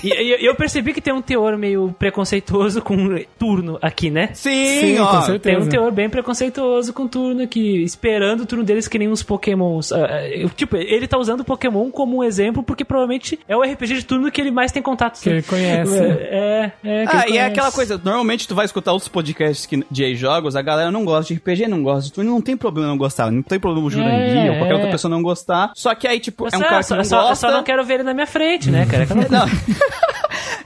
E, 0.02 0.08
e- 0.14 0.42
e 0.44 0.46
eu 0.46 0.56
percebi 0.56 0.94
que 0.94 1.02
tem 1.02 1.14
um 1.14 1.22
teor 1.22 1.58
meio 1.58 1.94
preconceituoso 2.00 2.82
com 2.82 2.96
turno 3.38 3.78
aqui, 3.82 4.10
né? 4.10 4.30
Sim, 4.34 4.80
Sim, 4.80 5.00
ó. 5.00 5.08
com 5.18 5.22
certeza. 5.24 5.58
Tem 5.58 5.66
um 5.66 5.70
teor 5.70 5.92
bem 5.92 6.10
preconceituoso 6.10 6.94
com 6.94 7.06
turno 7.06 7.44
aqui, 7.44 7.84
esperando 7.84 8.42
o 8.42 8.46
turno 8.46 8.64
deles 8.64 8.88
que 8.88 8.98
nem 8.98 9.10
uns 9.10 9.22
pokémons. 9.22 9.92
Ah, 9.92 10.06
ah, 10.06 10.50
tipo, 10.56 10.78
ele 10.78 11.06
tá 11.08 11.18
usando 11.18 11.42
o 11.42 11.44
Pokémon 11.44 11.92
como 11.92 12.18
um 12.20 12.24
exemplo 12.24 12.64
porque 12.64 12.86
provavelmente 12.86 13.38
é 13.48 13.58
o 13.58 13.62
RPG 13.62 13.96
de 13.96 14.06
turno 14.06 14.32
que 14.32 14.40
ele 14.40 14.52
mais 14.52 14.72
tem 14.72 14.82
contato. 14.82 15.20
Que 15.22 15.30
ele 15.30 15.42
conhece. 15.44 15.98
É, 16.00 16.72
é, 16.84 17.06
que 17.08 17.16
Ah, 17.18 17.24
ele 17.28 17.36
e 17.36 17.38
é 17.38 17.46
aquela 17.46 17.72
coisa, 17.72 18.00
normalmente 18.02 18.48
tu 18.48 18.56
vai 18.56 18.64
escutar 18.66 18.94
outros 18.94 19.10
podcasts 19.10 19.66
que, 19.66 19.84
de 19.92 20.16
jogos, 20.16 20.56
a 20.56 20.62
galera 20.62 20.92
não 20.92 21.04
gosta 21.04 21.34
de 21.34 21.40
RPG, 21.40 21.68
não 21.68 21.84
gosta 21.84 22.04
de 22.06 22.14
turno, 22.14 22.32
não 22.32 22.42
tem 22.42 22.56
problema 22.56 22.88
não 22.88 22.98
gostar, 22.98 23.30
não 23.32 23.42
tem 23.42 23.60
problema 23.60 23.86
o 23.86 23.90
Jurandir 23.90 24.46
É, 24.46 24.50
ou 24.52 24.56
qualquer 24.58 24.72
é. 24.72 24.76
outra 24.76 24.92
pessoa 24.92 25.10
não 25.12 25.22
gostar, 25.22 25.72
só 25.76 25.89
que 25.96 26.08
aí, 26.08 26.20
tipo, 26.20 26.44
Mas 26.46 26.54
é 26.54 26.58
um 26.58 26.60
só- 26.62 26.66
cara 26.68 26.80
que 26.82 26.88
só, 26.88 26.96
não 26.96 27.04
só- 27.04 27.22
gosta... 27.30 27.48
só 27.48 27.54
não 27.54 27.64
quero 27.64 27.84
ver 27.84 27.96
ele 27.96 28.04
na 28.04 28.14
minha 28.14 28.28
frente, 28.28 28.70
né, 28.72 28.86
cara? 28.86 29.06
Não. 29.30 29.46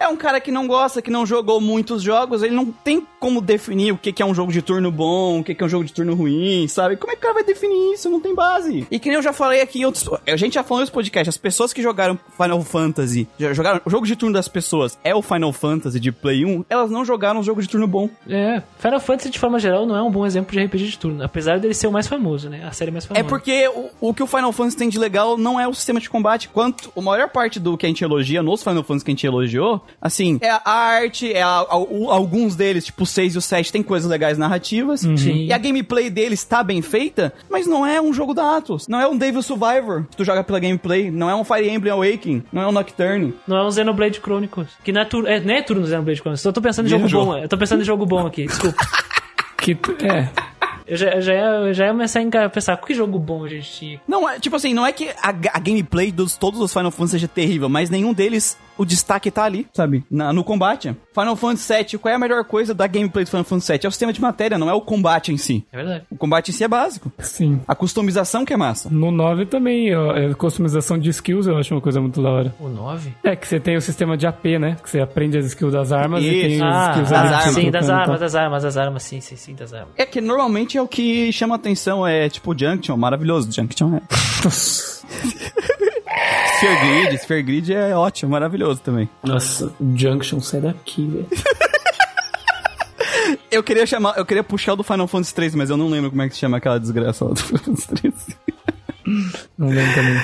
É 0.03 0.07
um 0.07 0.15
cara 0.15 0.39
que 0.39 0.51
não 0.51 0.67
gosta, 0.67 1.01
que 1.01 1.09
não 1.09 1.25
jogou 1.25 1.59
muitos 1.59 2.01
jogos, 2.01 2.43
ele 2.43 2.55
não 2.55 2.65
tem 2.65 3.05
como 3.19 3.41
definir 3.41 3.93
o 3.93 3.97
que 3.97 4.21
é 4.21 4.25
um 4.25 4.33
jogo 4.33 4.51
de 4.51 4.61
turno 4.61 4.91
bom, 4.91 5.39
o 5.39 5.43
que 5.43 5.55
é 5.57 5.65
um 5.65 5.69
jogo 5.69 5.85
de 5.85 5.93
turno 5.93 6.13
ruim, 6.13 6.67
sabe? 6.67 6.97
Como 6.97 7.11
é 7.11 7.15
que 7.15 7.19
o 7.19 7.21
cara 7.21 7.35
vai 7.35 7.43
definir 7.43 7.93
isso? 7.93 8.09
Não 8.09 8.19
tem 8.19 8.35
base. 8.35 8.85
E 8.91 8.99
que 8.99 9.09
nem 9.09 9.15
eu 9.15 9.21
já 9.21 9.33
falei 9.33 9.61
aqui 9.61 9.79
em 9.79 9.85
outros... 9.85 10.07
A 10.27 10.35
gente 10.35 10.53
já 10.55 10.63
falou 10.63 10.81
outros 10.81 10.93
podcasts, 10.93 11.29
as 11.29 11.37
pessoas 11.37 11.71
que 11.73 11.81
jogaram 11.81 12.19
Final 12.37 12.61
Fantasy, 12.61 13.27
já 13.39 13.53
jogaram... 13.53 13.81
O 13.85 13.89
jogo 13.89 14.05
de 14.05 14.15
turno 14.15 14.33
das 14.33 14.47
pessoas 14.47 14.97
é 15.03 15.15
o 15.15 15.21
Final 15.21 15.53
Fantasy 15.53 15.99
de 15.99 16.11
Play 16.11 16.45
1, 16.45 16.65
elas 16.69 16.91
não 16.91 17.05
jogaram 17.05 17.39
um 17.39 17.43
jogo 17.43 17.61
de 17.61 17.69
turno 17.69 17.87
bom. 17.87 18.09
É, 18.27 18.61
Final 18.77 18.99
Fantasy 18.99 19.29
de 19.29 19.39
forma 19.39 19.59
geral 19.59 19.85
não 19.85 19.95
é 19.95 20.01
um 20.01 20.11
bom 20.11 20.25
exemplo 20.25 20.51
de 20.51 20.63
RPG 20.63 20.85
de 20.85 20.99
turno, 20.99 21.23
apesar 21.23 21.59
dele 21.59 21.73
ser 21.73 21.87
o 21.87 21.91
mais 21.91 22.07
famoso, 22.07 22.49
né? 22.49 22.65
A 22.65 22.71
série 22.71 22.91
mais 22.91 23.05
famosa. 23.05 23.25
É 23.25 23.27
porque 23.27 23.67
o, 23.69 24.09
o 24.09 24.13
que 24.13 24.21
o 24.21 24.27
Final 24.27 24.51
Fantasy 24.51 24.77
tem 24.77 24.89
de 24.89 24.99
legal 24.99 25.37
não 25.37 25.59
é 25.59 25.67
o 25.67 25.73
sistema 25.73 25.99
de 25.99 26.09
combate. 26.09 26.49
Quanto 26.49 26.91
a 26.95 27.01
maior 27.01 27.29
parte 27.29 27.59
do 27.59 27.77
que 27.77 27.85
a 27.85 27.89
gente 27.89 28.03
elogia, 28.03 28.43
nos 28.43 28.61
Final 28.61 28.83
Fantasy 28.83 29.05
que 29.05 29.11
a 29.11 29.13
gente 29.13 29.25
elogiou, 29.25 29.81
assim, 30.01 30.37
é 30.41 30.49
a 30.49 30.61
arte, 30.71 31.31
é 31.31 31.41
a- 31.41 31.65
a- 31.69 31.77
o- 31.77 32.09
alguns 32.11 32.55
deles, 32.55 32.85
tipo 32.85 33.03
o 33.03 33.05
6 33.05 33.35
e 33.35 33.37
o 33.37 33.41
7, 33.41 33.71
tem 33.71 33.81
coisas 33.83 34.09
legais 34.09 34.37
narrativas. 34.37 35.01
Sim. 35.01 35.45
E 35.45 35.53
a 35.53 35.57
gameplay 35.57 36.09
deles 36.09 36.43
tá 36.43 36.63
bem 36.63 36.81
feita, 36.81 37.33
mas 37.49 37.65
não 37.67 37.85
é 37.85 38.01
um 38.01 38.13
jogo 38.13 38.33
da 38.33 38.57
Atlus. 38.57 38.87
Não 38.87 38.99
é 38.99 39.07
um 39.07 39.17
Devil 39.17 39.41
Survivor 39.41 40.03
que 40.09 40.17
tu 40.17 40.23
joga 40.25 40.43
pela 40.43 40.59
gameplay. 40.59 41.09
Não 41.11 41.29
é 41.29 41.35
um 41.35 41.43
Fire 41.43 41.69
Emblem 41.69 41.91
Awakening. 41.93 42.43
Não 42.51 42.61
é 42.61 42.67
um 42.67 42.71
Nocturne. 42.71 43.33
Não 43.47 43.57
é 43.57 43.65
um 43.65 43.71
Xenoblade 43.71 44.19
Chronicles. 44.19 44.69
Que 44.83 44.91
não 44.91 45.01
é 45.01 45.05
turno. 45.05 45.27
É, 45.27 45.39
não 45.39 45.53
é 45.53 45.61
turno 45.61 45.85
Xenoblade 45.85 46.19
Chronicles. 46.19 46.41
Só 46.41 46.51
tô 46.51 46.61
pensando 46.61 46.85
em 46.87 46.89
jogo 46.89 47.01
Viajou. 47.07 47.25
bom. 47.25 47.37
Eu 47.37 47.47
tô 47.49 47.57
pensando 47.57 47.81
em 47.81 47.85
jogo 47.85 48.05
bom 48.05 48.25
aqui, 48.25 48.45
desculpa. 48.47 48.77
Que, 49.57 49.77
é. 50.05 50.27
Eu 50.85 50.97
já, 50.97 51.09
eu 51.11 51.21
já, 51.21 51.33
ia, 51.33 51.41
eu 51.67 51.73
já 51.73 51.85
ia 51.85 51.91
começar 51.93 52.19
a 52.21 52.49
pensar, 52.49 52.75
que 52.75 52.93
jogo 52.93 53.17
bom 53.17 53.45
a 53.45 53.47
gente 53.47 53.71
tinha. 53.71 54.01
Não, 54.05 54.29
é, 54.29 54.37
tipo 54.37 54.53
assim, 54.57 54.73
não 54.73 54.85
é 54.85 54.91
que 54.91 55.07
a, 55.21 55.29
a 55.53 55.59
gameplay 55.59 56.11
dos 56.11 56.35
todos 56.35 56.59
os 56.59 56.73
Final 56.73 56.91
Fantasy 56.91 57.11
seja 57.13 57.27
terrível, 57.29 57.69
mas 57.69 57.89
nenhum 57.89 58.13
deles, 58.13 58.57
o 58.77 58.85
destaque 58.85 59.29
tá 59.31 59.43
ali, 59.43 59.67
sabe? 59.73 60.03
Na- 60.09 60.33
no 60.33 60.43
combate. 60.43 60.95
Final 61.13 61.35
Fantasy 61.35 61.73
VII, 61.73 61.97
qual 61.99 62.11
é 62.11 62.15
a 62.15 62.19
melhor 62.19 62.43
coisa 62.43 62.73
da 62.73 62.87
gameplay 62.87 63.23
do 63.23 63.29
Final 63.29 63.43
Fantasy 63.43 63.71
VII? 63.73 63.79
É 63.83 63.87
o 63.87 63.91
sistema 63.91 64.11
de 64.13 64.19
matéria, 64.21 64.57
não 64.57 64.69
é 64.69 64.73
o 64.73 64.81
combate 64.81 65.31
em 65.31 65.37
si. 65.37 65.65
É 65.71 65.77
verdade. 65.77 66.05
O 66.09 66.15
combate 66.15 66.49
em 66.49 66.53
si 66.53 66.63
é 66.63 66.67
básico. 66.67 67.11
Sim. 67.19 67.61
A 67.67 67.75
customização 67.75 68.43
que 68.45 68.53
é 68.53 68.57
massa. 68.57 68.89
No 68.89 69.11
9 69.11 69.45
também, 69.45 69.95
ó, 69.95 70.15
é, 70.15 70.33
customização 70.33 70.97
de 70.97 71.09
skills 71.09 71.47
eu 71.47 71.57
acho 71.57 71.73
uma 71.73 71.81
coisa 71.81 72.01
muito 72.01 72.21
da 72.21 72.29
hora. 72.29 72.55
O 72.59 72.67
9? 72.67 73.13
É 73.23 73.35
que 73.35 73.47
você 73.47 73.59
tem 73.59 73.77
o 73.77 73.81
sistema 73.81 74.17
de 74.17 74.25
AP, 74.25 74.45
né? 74.59 74.77
Que 74.81 74.89
você 74.89 74.99
aprende 74.99 75.37
as 75.37 75.45
skills 75.45 75.73
das 75.73 75.91
armas 75.91 76.23
e 76.23 76.29
tem 76.29 76.53
Isso. 76.55 76.63
Ah, 76.63 76.89
skills 76.91 77.09
das 77.09 77.31
armas. 77.31 77.53
sim, 77.53 77.71
das 77.71 77.85
trocando 77.85 77.87
e 77.87 78.01
armas, 78.03 78.19
das 78.19 78.35
armas, 78.35 78.63
das 78.63 78.77
armas, 78.77 79.03
sim, 79.03 79.21
sim, 79.21 79.35
sim, 79.35 79.55
das 79.55 79.73
armas. 79.73 79.89
É 79.97 80.05
que 80.05 80.19
normalmente 80.19 80.77
é 80.77 80.81
o 80.81 80.87
que 80.87 81.31
chama 81.31 81.55
atenção, 81.55 82.05
é 82.07 82.27
tipo 82.29 82.53
o 82.53 82.57
Junction, 82.57 82.97
maravilhoso. 82.97 83.51
Junction 83.51 83.95
é. 83.97 84.01
Sphere 87.17 87.43
Grid, 87.43 87.43
Grid 87.43 87.73
é 87.73 87.95
ótimo, 87.95 88.31
maravilhoso 88.31 88.81
também. 88.81 89.09
Nossa, 89.23 89.73
Junction, 89.95 90.39
sai 90.39 90.61
daqui, 90.61 91.05
velho. 91.07 91.27
Eu 93.51 93.61
queria 93.61 93.85
chamar, 93.85 94.17
eu 94.17 94.25
queria 94.25 94.43
puxar 94.43 94.73
o 94.73 94.75
do 94.77 94.83
Final 94.83 95.07
Fantasy 95.07 95.35
3, 95.35 95.55
mas 95.55 95.69
eu 95.69 95.77
não 95.77 95.87
lembro 95.87 96.09
como 96.09 96.21
é 96.23 96.27
que 96.27 96.33
se 96.33 96.39
chama 96.41 96.57
aquela 96.57 96.79
desgraça 96.79 97.25
lá 97.25 97.31
do 97.31 97.39
Final 97.39 97.63
Fantasy 97.63 97.87
3. 97.87 98.13
Não 99.57 99.69
lembro 99.69 99.93
também. 99.93 100.21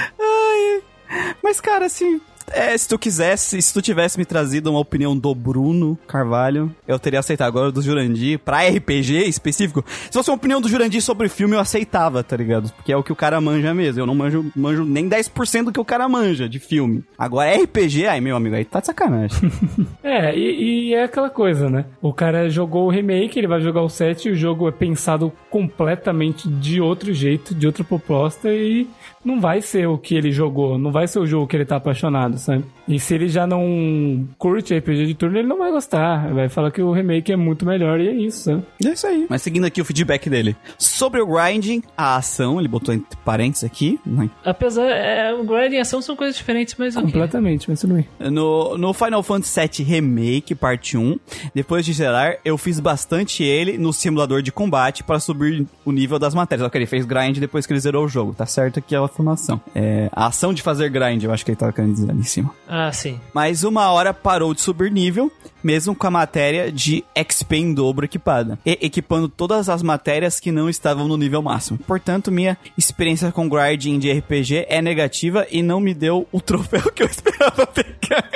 Mas, 1.43 1.61
cara, 1.61 1.85
assim, 1.85 2.19
é, 2.53 2.77
se 2.77 2.87
tu 2.87 2.97
quisesse, 2.97 3.61
se 3.61 3.73
tu 3.73 3.81
tivesse 3.81 4.17
me 4.17 4.25
trazido 4.25 4.69
uma 4.69 4.79
opinião 4.79 5.17
do 5.17 5.33
Bruno 5.33 5.97
Carvalho, 6.07 6.73
eu 6.87 6.99
teria 6.99 7.19
aceitado. 7.19 7.47
Agora 7.47 7.71
do 7.71 7.81
Jurandir, 7.81 8.39
pra 8.39 8.67
RPG 8.67 9.27
específico, 9.27 9.83
se 9.87 10.11
fosse 10.11 10.29
uma 10.29 10.35
opinião 10.35 10.61
do 10.61 10.69
Jurandir 10.69 11.01
sobre 11.01 11.27
o 11.27 11.29
filme, 11.29 11.55
eu 11.55 11.59
aceitava, 11.59 12.23
tá 12.23 12.35
ligado? 12.35 12.71
Porque 12.73 12.91
é 12.91 12.97
o 12.97 13.03
que 13.03 13.11
o 13.11 13.15
cara 13.15 13.39
manja 13.41 13.73
mesmo. 13.73 14.01
Eu 14.01 14.05
não 14.05 14.15
manjo, 14.15 14.51
manjo 14.55 14.85
nem 14.85 15.09
10% 15.09 15.65
do 15.65 15.71
que 15.71 15.79
o 15.79 15.85
cara 15.85 16.07
manja 16.07 16.47
de 16.47 16.59
filme. 16.59 17.03
Agora, 17.17 17.55
RPG, 17.55 18.07
aí, 18.07 18.21
meu 18.21 18.35
amigo, 18.35 18.55
aí 18.55 18.65
tá 18.65 18.79
de 18.79 18.87
sacanagem. 18.87 19.39
É, 20.01 20.35
e, 20.35 20.89
e 20.89 20.93
é 20.93 21.03
aquela 21.03 21.29
coisa, 21.29 21.69
né? 21.69 21.85
O 22.01 22.13
cara 22.13 22.49
jogou 22.49 22.87
o 22.87 22.89
remake, 22.89 23.37
ele 23.37 23.47
vai 23.47 23.59
jogar 23.59 23.81
o 23.81 23.89
7 23.89 24.27
e 24.27 24.31
o 24.31 24.35
jogo 24.35 24.67
é 24.67 24.71
pensado 24.71 25.31
completamente 25.49 26.47
de 26.47 26.79
outro 26.79 27.13
jeito, 27.13 27.53
de 27.53 27.67
outra 27.67 27.83
proposta 27.83 28.49
e 28.49 28.87
não 29.23 29.39
vai 29.39 29.61
ser 29.61 29.87
o 29.87 29.97
que 29.97 30.15
ele 30.15 30.31
jogou, 30.31 30.77
não 30.77 30.91
vai 30.91 31.07
ser 31.07 31.19
o 31.19 31.25
jogo 31.25 31.47
que 31.47 31.55
ele 31.55 31.65
tá 31.65 31.75
apaixonado, 31.75 32.37
sabe? 32.37 32.63
E 32.87 32.99
se 32.99 33.13
ele 33.13 33.27
já 33.29 33.45
não 33.45 34.27
curte 34.37 34.75
RPG 34.75 35.05
de 35.05 35.13
turno, 35.13 35.37
ele 35.37 35.47
não 35.47 35.59
vai 35.59 35.71
gostar. 35.71 36.33
Vai 36.33 36.49
falar 36.49 36.71
que 36.71 36.81
o 36.81 36.91
remake 36.91 37.31
é 37.31 37.35
muito 37.35 37.65
melhor 37.65 37.99
e 37.99 38.07
é 38.07 38.13
isso, 38.13 38.45
sabe? 38.45 38.63
É 38.83 38.89
isso 38.89 39.05
aí. 39.05 39.27
Mas 39.29 39.41
seguindo 39.43 39.65
aqui 39.65 39.79
o 39.79 39.85
feedback 39.85 40.29
dele. 40.29 40.55
Sobre 40.77 41.21
o 41.21 41.27
grinding, 41.27 41.83
a 41.95 42.15
ação, 42.15 42.59
ele 42.59 42.67
botou 42.67 42.93
entre 42.93 43.17
parênteses 43.23 43.63
aqui. 43.63 43.99
né? 44.05 44.29
Apesar, 44.43 44.85
é, 44.89 45.33
o 45.33 45.43
grind 45.43 45.73
e 45.73 45.77
ação 45.77 46.01
são 46.01 46.15
coisas 46.15 46.35
diferentes, 46.35 46.75
mas 46.79 46.95
ok. 46.95 47.11
Completamente, 47.11 47.69
mas 47.69 47.79
tudo 47.81 47.93
bem. 47.93 48.07
No, 48.31 48.77
no 48.77 48.91
Final 48.93 49.21
Fantasy 49.21 49.83
VII 49.83 49.87
Remake, 49.87 50.55
parte 50.55 50.97
1, 50.97 51.19
depois 51.53 51.85
de 51.85 51.93
zerar, 51.93 52.37
eu 52.43 52.57
fiz 52.57 52.79
bastante 52.79 53.43
ele 53.43 53.77
no 53.77 53.93
simulador 53.93 54.41
de 54.41 54.51
combate 54.51 55.03
para 55.03 55.19
subir 55.19 55.67
o 55.85 55.91
nível 55.91 56.17
das 56.17 56.33
matérias. 56.33 56.65
Só 56.65 56.69
que 56.69 56.77
ele 56.77 56.87
fez 56.87 57.05
grind 57.05 57.37
depois 57.37 57.67
que 57.67 57.73
ele 57.73 57.79
zerou 57.79 58.05
o 58.05 58.07
jogo. 58.09 58.33
Tá 58.33 58.45
certo 58.47 58.79
aqui 58.79 58.95
a 58.95 59.01
afirmação. 59.09 59.61
É, 59.75 60.09
a 60.11 60.27
ação 60.27 60.53
de 60.53 60.61
fazer 60.61 60.89
grind, 60.89 61.23
eu 61.23 61.31
acho 61.31 61.43
que 61.43 61.51
ele 61.51 61.57
tava 61.57 61.73
querendo 61.73 61.93
dizer 61.93 62.09
ali 62.09 62.19
em 62.19 62.23
cima. 62.23 62.53
Ah, 62.67 62.91
sim. 62.91 63.19
Mas 63.33 63.63
uma 63.63 63.91
hora 63.91 64.13
parou 64.13 64.53
de 64.53 64.61
subir 64.61 64.91
nível, 64.91 65.31
mesmo 65.63 65.95
com 65.95 66.07
a 66.07 66.11
matéria 66.11 66.71
de 66.71 67.03
XP 67.15 67.57
em 67.57 67.73
dobro 67.73 68.05
equipada, 68.05 68.57
e 68.65 68.77
equipando 68.81 69.27
todas 69.27 69.69
as 69.69 69.81
matérias 69.81 70.39
que 70.39 70.51
não 70.51 70.69
estavam 70.69 71.07
no 71.07 71.17
nível 71.17 71.41
máximo. 71.41 71.77
Portanto, 71.79 72.31
minha 72.31 72.57
experiência 72.77 73.31
com 73.31 73.49
grinding 73.49 73.99
de 73.99 74.11
RPG 74.11 74.65
é 74.69 74.81
negativa 74.81 75.45
e 75.51 75.61
não 75.61 75.79
me 75.79 75.93
deu 75.93 76.27
o 76.31 76.39
troféu 76.41 76.91
que 76.91 77.03
eu 77.03 77.07
esperava 77.07 77.67
pegar. 77.67 78.29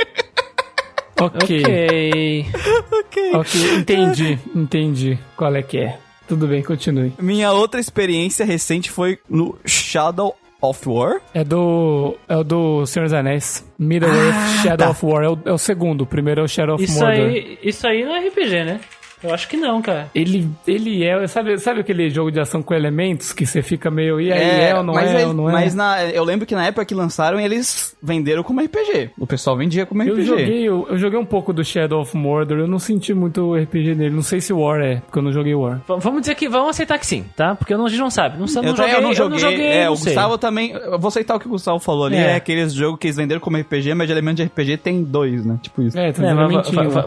Ok. 1.19 1.63
Ok. 1.63 2.45
ok. 2.91 3.33
Ok, 3.35 3.75
entendi, 3.77 4.39
entendi 4.55 5.19
qual 5.37 5.55
é 5.55 5.61
que 5.61 5.77
é. 5.77 5.97
Tudo 6.27 6.47
bem, 6.47 6.63
continue. 6.63 7.13
Minha 7.19 7.51
outra 7.51 7.79
experiência 7.79 8.45
recente 8.45 8.89
foi 8.89 9.19
no 9.29 9.57
Shadow 9.65 10.35
of 10.63 10.87
War. 10.87 11.21
É 11.33 11.43
do. 11.43 12.17
É 12.27 12.35
o 12.37 12.43
do 12.43 12.85
Senhor 12.85 13.05
dos 13.05 13.13
Anéis. 13.13 13.69
Middle-earth 13.77 14.63
Shadow 14.63 14.77
tá. 14.87 14.89
of 14.91 15.05
War. 15.05 15.23
É 15.23 15.29
o, 15.29 15.37
é 15.45 15.51
o 15.51 15.57
segundo. 15.57 16.01
O 16.01 16.05
primeiro 16.05 16.41
é 16.41 16.43
o 16.43 16.47
Shadow 16.47 16.75
of 16.75 16.83
Isso 16.83 16.99
Mordor. 16.99 17.13
aí, 17.13 17.59
isso 17.61 17.85
aí 17.85 18.03
não 18.03 18.15
é 18.15 18.27
RPG, 18.27 18.63
né? 18.63 18.79
Eu 19.23 19.33
acho 19.33 19.47
que 19.47 19.57
não, 19.57 19.81
cara. 19.81 20.09
Ele, 20.13 20.49
ele 20.67 21.03
é. 21.03 21.25
Sabe, 21.27 21.57
sabe 21.57 21.79
aquele 21.81 22.09
jogo 22.09 22.31
de 22.31 22.39
ação 22.39 22.61
com 22.61 22.73
elementos 22.73 23.31
que 23.33 23.45
você 23.45 23.61
fica 23.61 23.89
meio. 23.89 24.19
E 24.19 24.31
aí, 24.31 24.69
é, 24.69 24.75
ou 24.75 24.83
não 24.83 24.93
mas 24.93 25.11
é, 25.11 25.25
ou 25.27 25.33
não 25.33 25.49
é? 25.49 25.53
Mas 25.53 25.73
na, 25.75 26.03
eu 26.05 26.23
lembro 26.23 26.45
que 26.45 26.55
na 26.55 26.65
época 26.65 26.85
que 26.85 26.93
lançaram, 26.93 27.39
eles 27.39 27.95
venderam 28.01 28.43
como 28.43 28.61
RPG. 28.61 29.11
O 29.17 29.25
pessoal 29.25 29.55
vendia 29.57 29.85
como 29.85 30.03
Eu 30.03 30.13
RPG. 30.13 30.25
joguei, 30.25 30.63
eu, 30.63 30.87
eu 30.89 30.97
joguei 30.97 31.17
um 31.19 31.25
pouco 31.25 31.53
do 31.53 31.63
Shadow 31.63 32.01
of 32.01 32.15
Mordor, 32.17 32.59
eu 32.59 32.67
não 32.67 32.79
senti 32.79 33.13
muito 33.13 33.55
RPG 33.55 33.95
nele. 33.95 34.15
Não 34.15 34.21
sei 34.23 34.41
se 34.41 34.51
War 34.53 34.81
é, 34.81 34.97
porque 34.97 35.19
eu 35.19 35.23
não 35.23 35.31
joguei 35.31 35.55
War. 35.55 35.77
V- 35.87 35.97
Vamos 35.99 36.21
dizer 36.21 36.35
que 36.35 36.49
vamos 36.49 36.69
aceitar 36.71 36.97
que 36.99 37.05
sim, 37.05 37.25
tá? 37.35 37.55
Porque 37.55 37.75
não, 37.75 37.85
a 37.85 37.89
gente 37.89 37.99
não 37.99 38.09
sabe. 38.09 38.37
Não, 38.39 38.47
sabe, 38.47 38.67
Eu, 38.67 38.71
não 38.71 38.77
joguei, 38.77 38.93
eu 39.23 39.29
não 39.29 39.39
joguei. 39.39 39.65
é, 39.67 39.85
não 39.85 39.93
o 39.93 39.95
sei. 39.95 40.13
Gustavo 40.13 40.37
também. 40.37 40.71
Eu 40.71 40.99
vou 40.99 41.07
aceitar 41.07 41.35
o 41.35 41.39
que 41.39 41.47
o 41.47 41.49
Gustavo 41.51 41.79
falou 41.79 42.05
ali. 42.05 42.17
É. 42.17 42.31
É, 42.31 42.35
aqueles 42.35 42.73
jogos 42.73 42.99
que 42.99 43.07
eles 43.07 43.17
venderam 43.17 43.39
como 43.41 43.57
RPG, 43.57 43.93
mas 43.93 44.07
de 44.07 44.13
elemento 44.13 44.37
de 44.37 44.43
RPG 44.43 44.77
tem 44.77 45.03
dois, 45.03 45.45
né? 45.45 45.57
Tipo 45.61 45.81
isso. 45.83 45.97
É, 45.97 46.11
tá 46.11 46.23
É, 46.25 46.33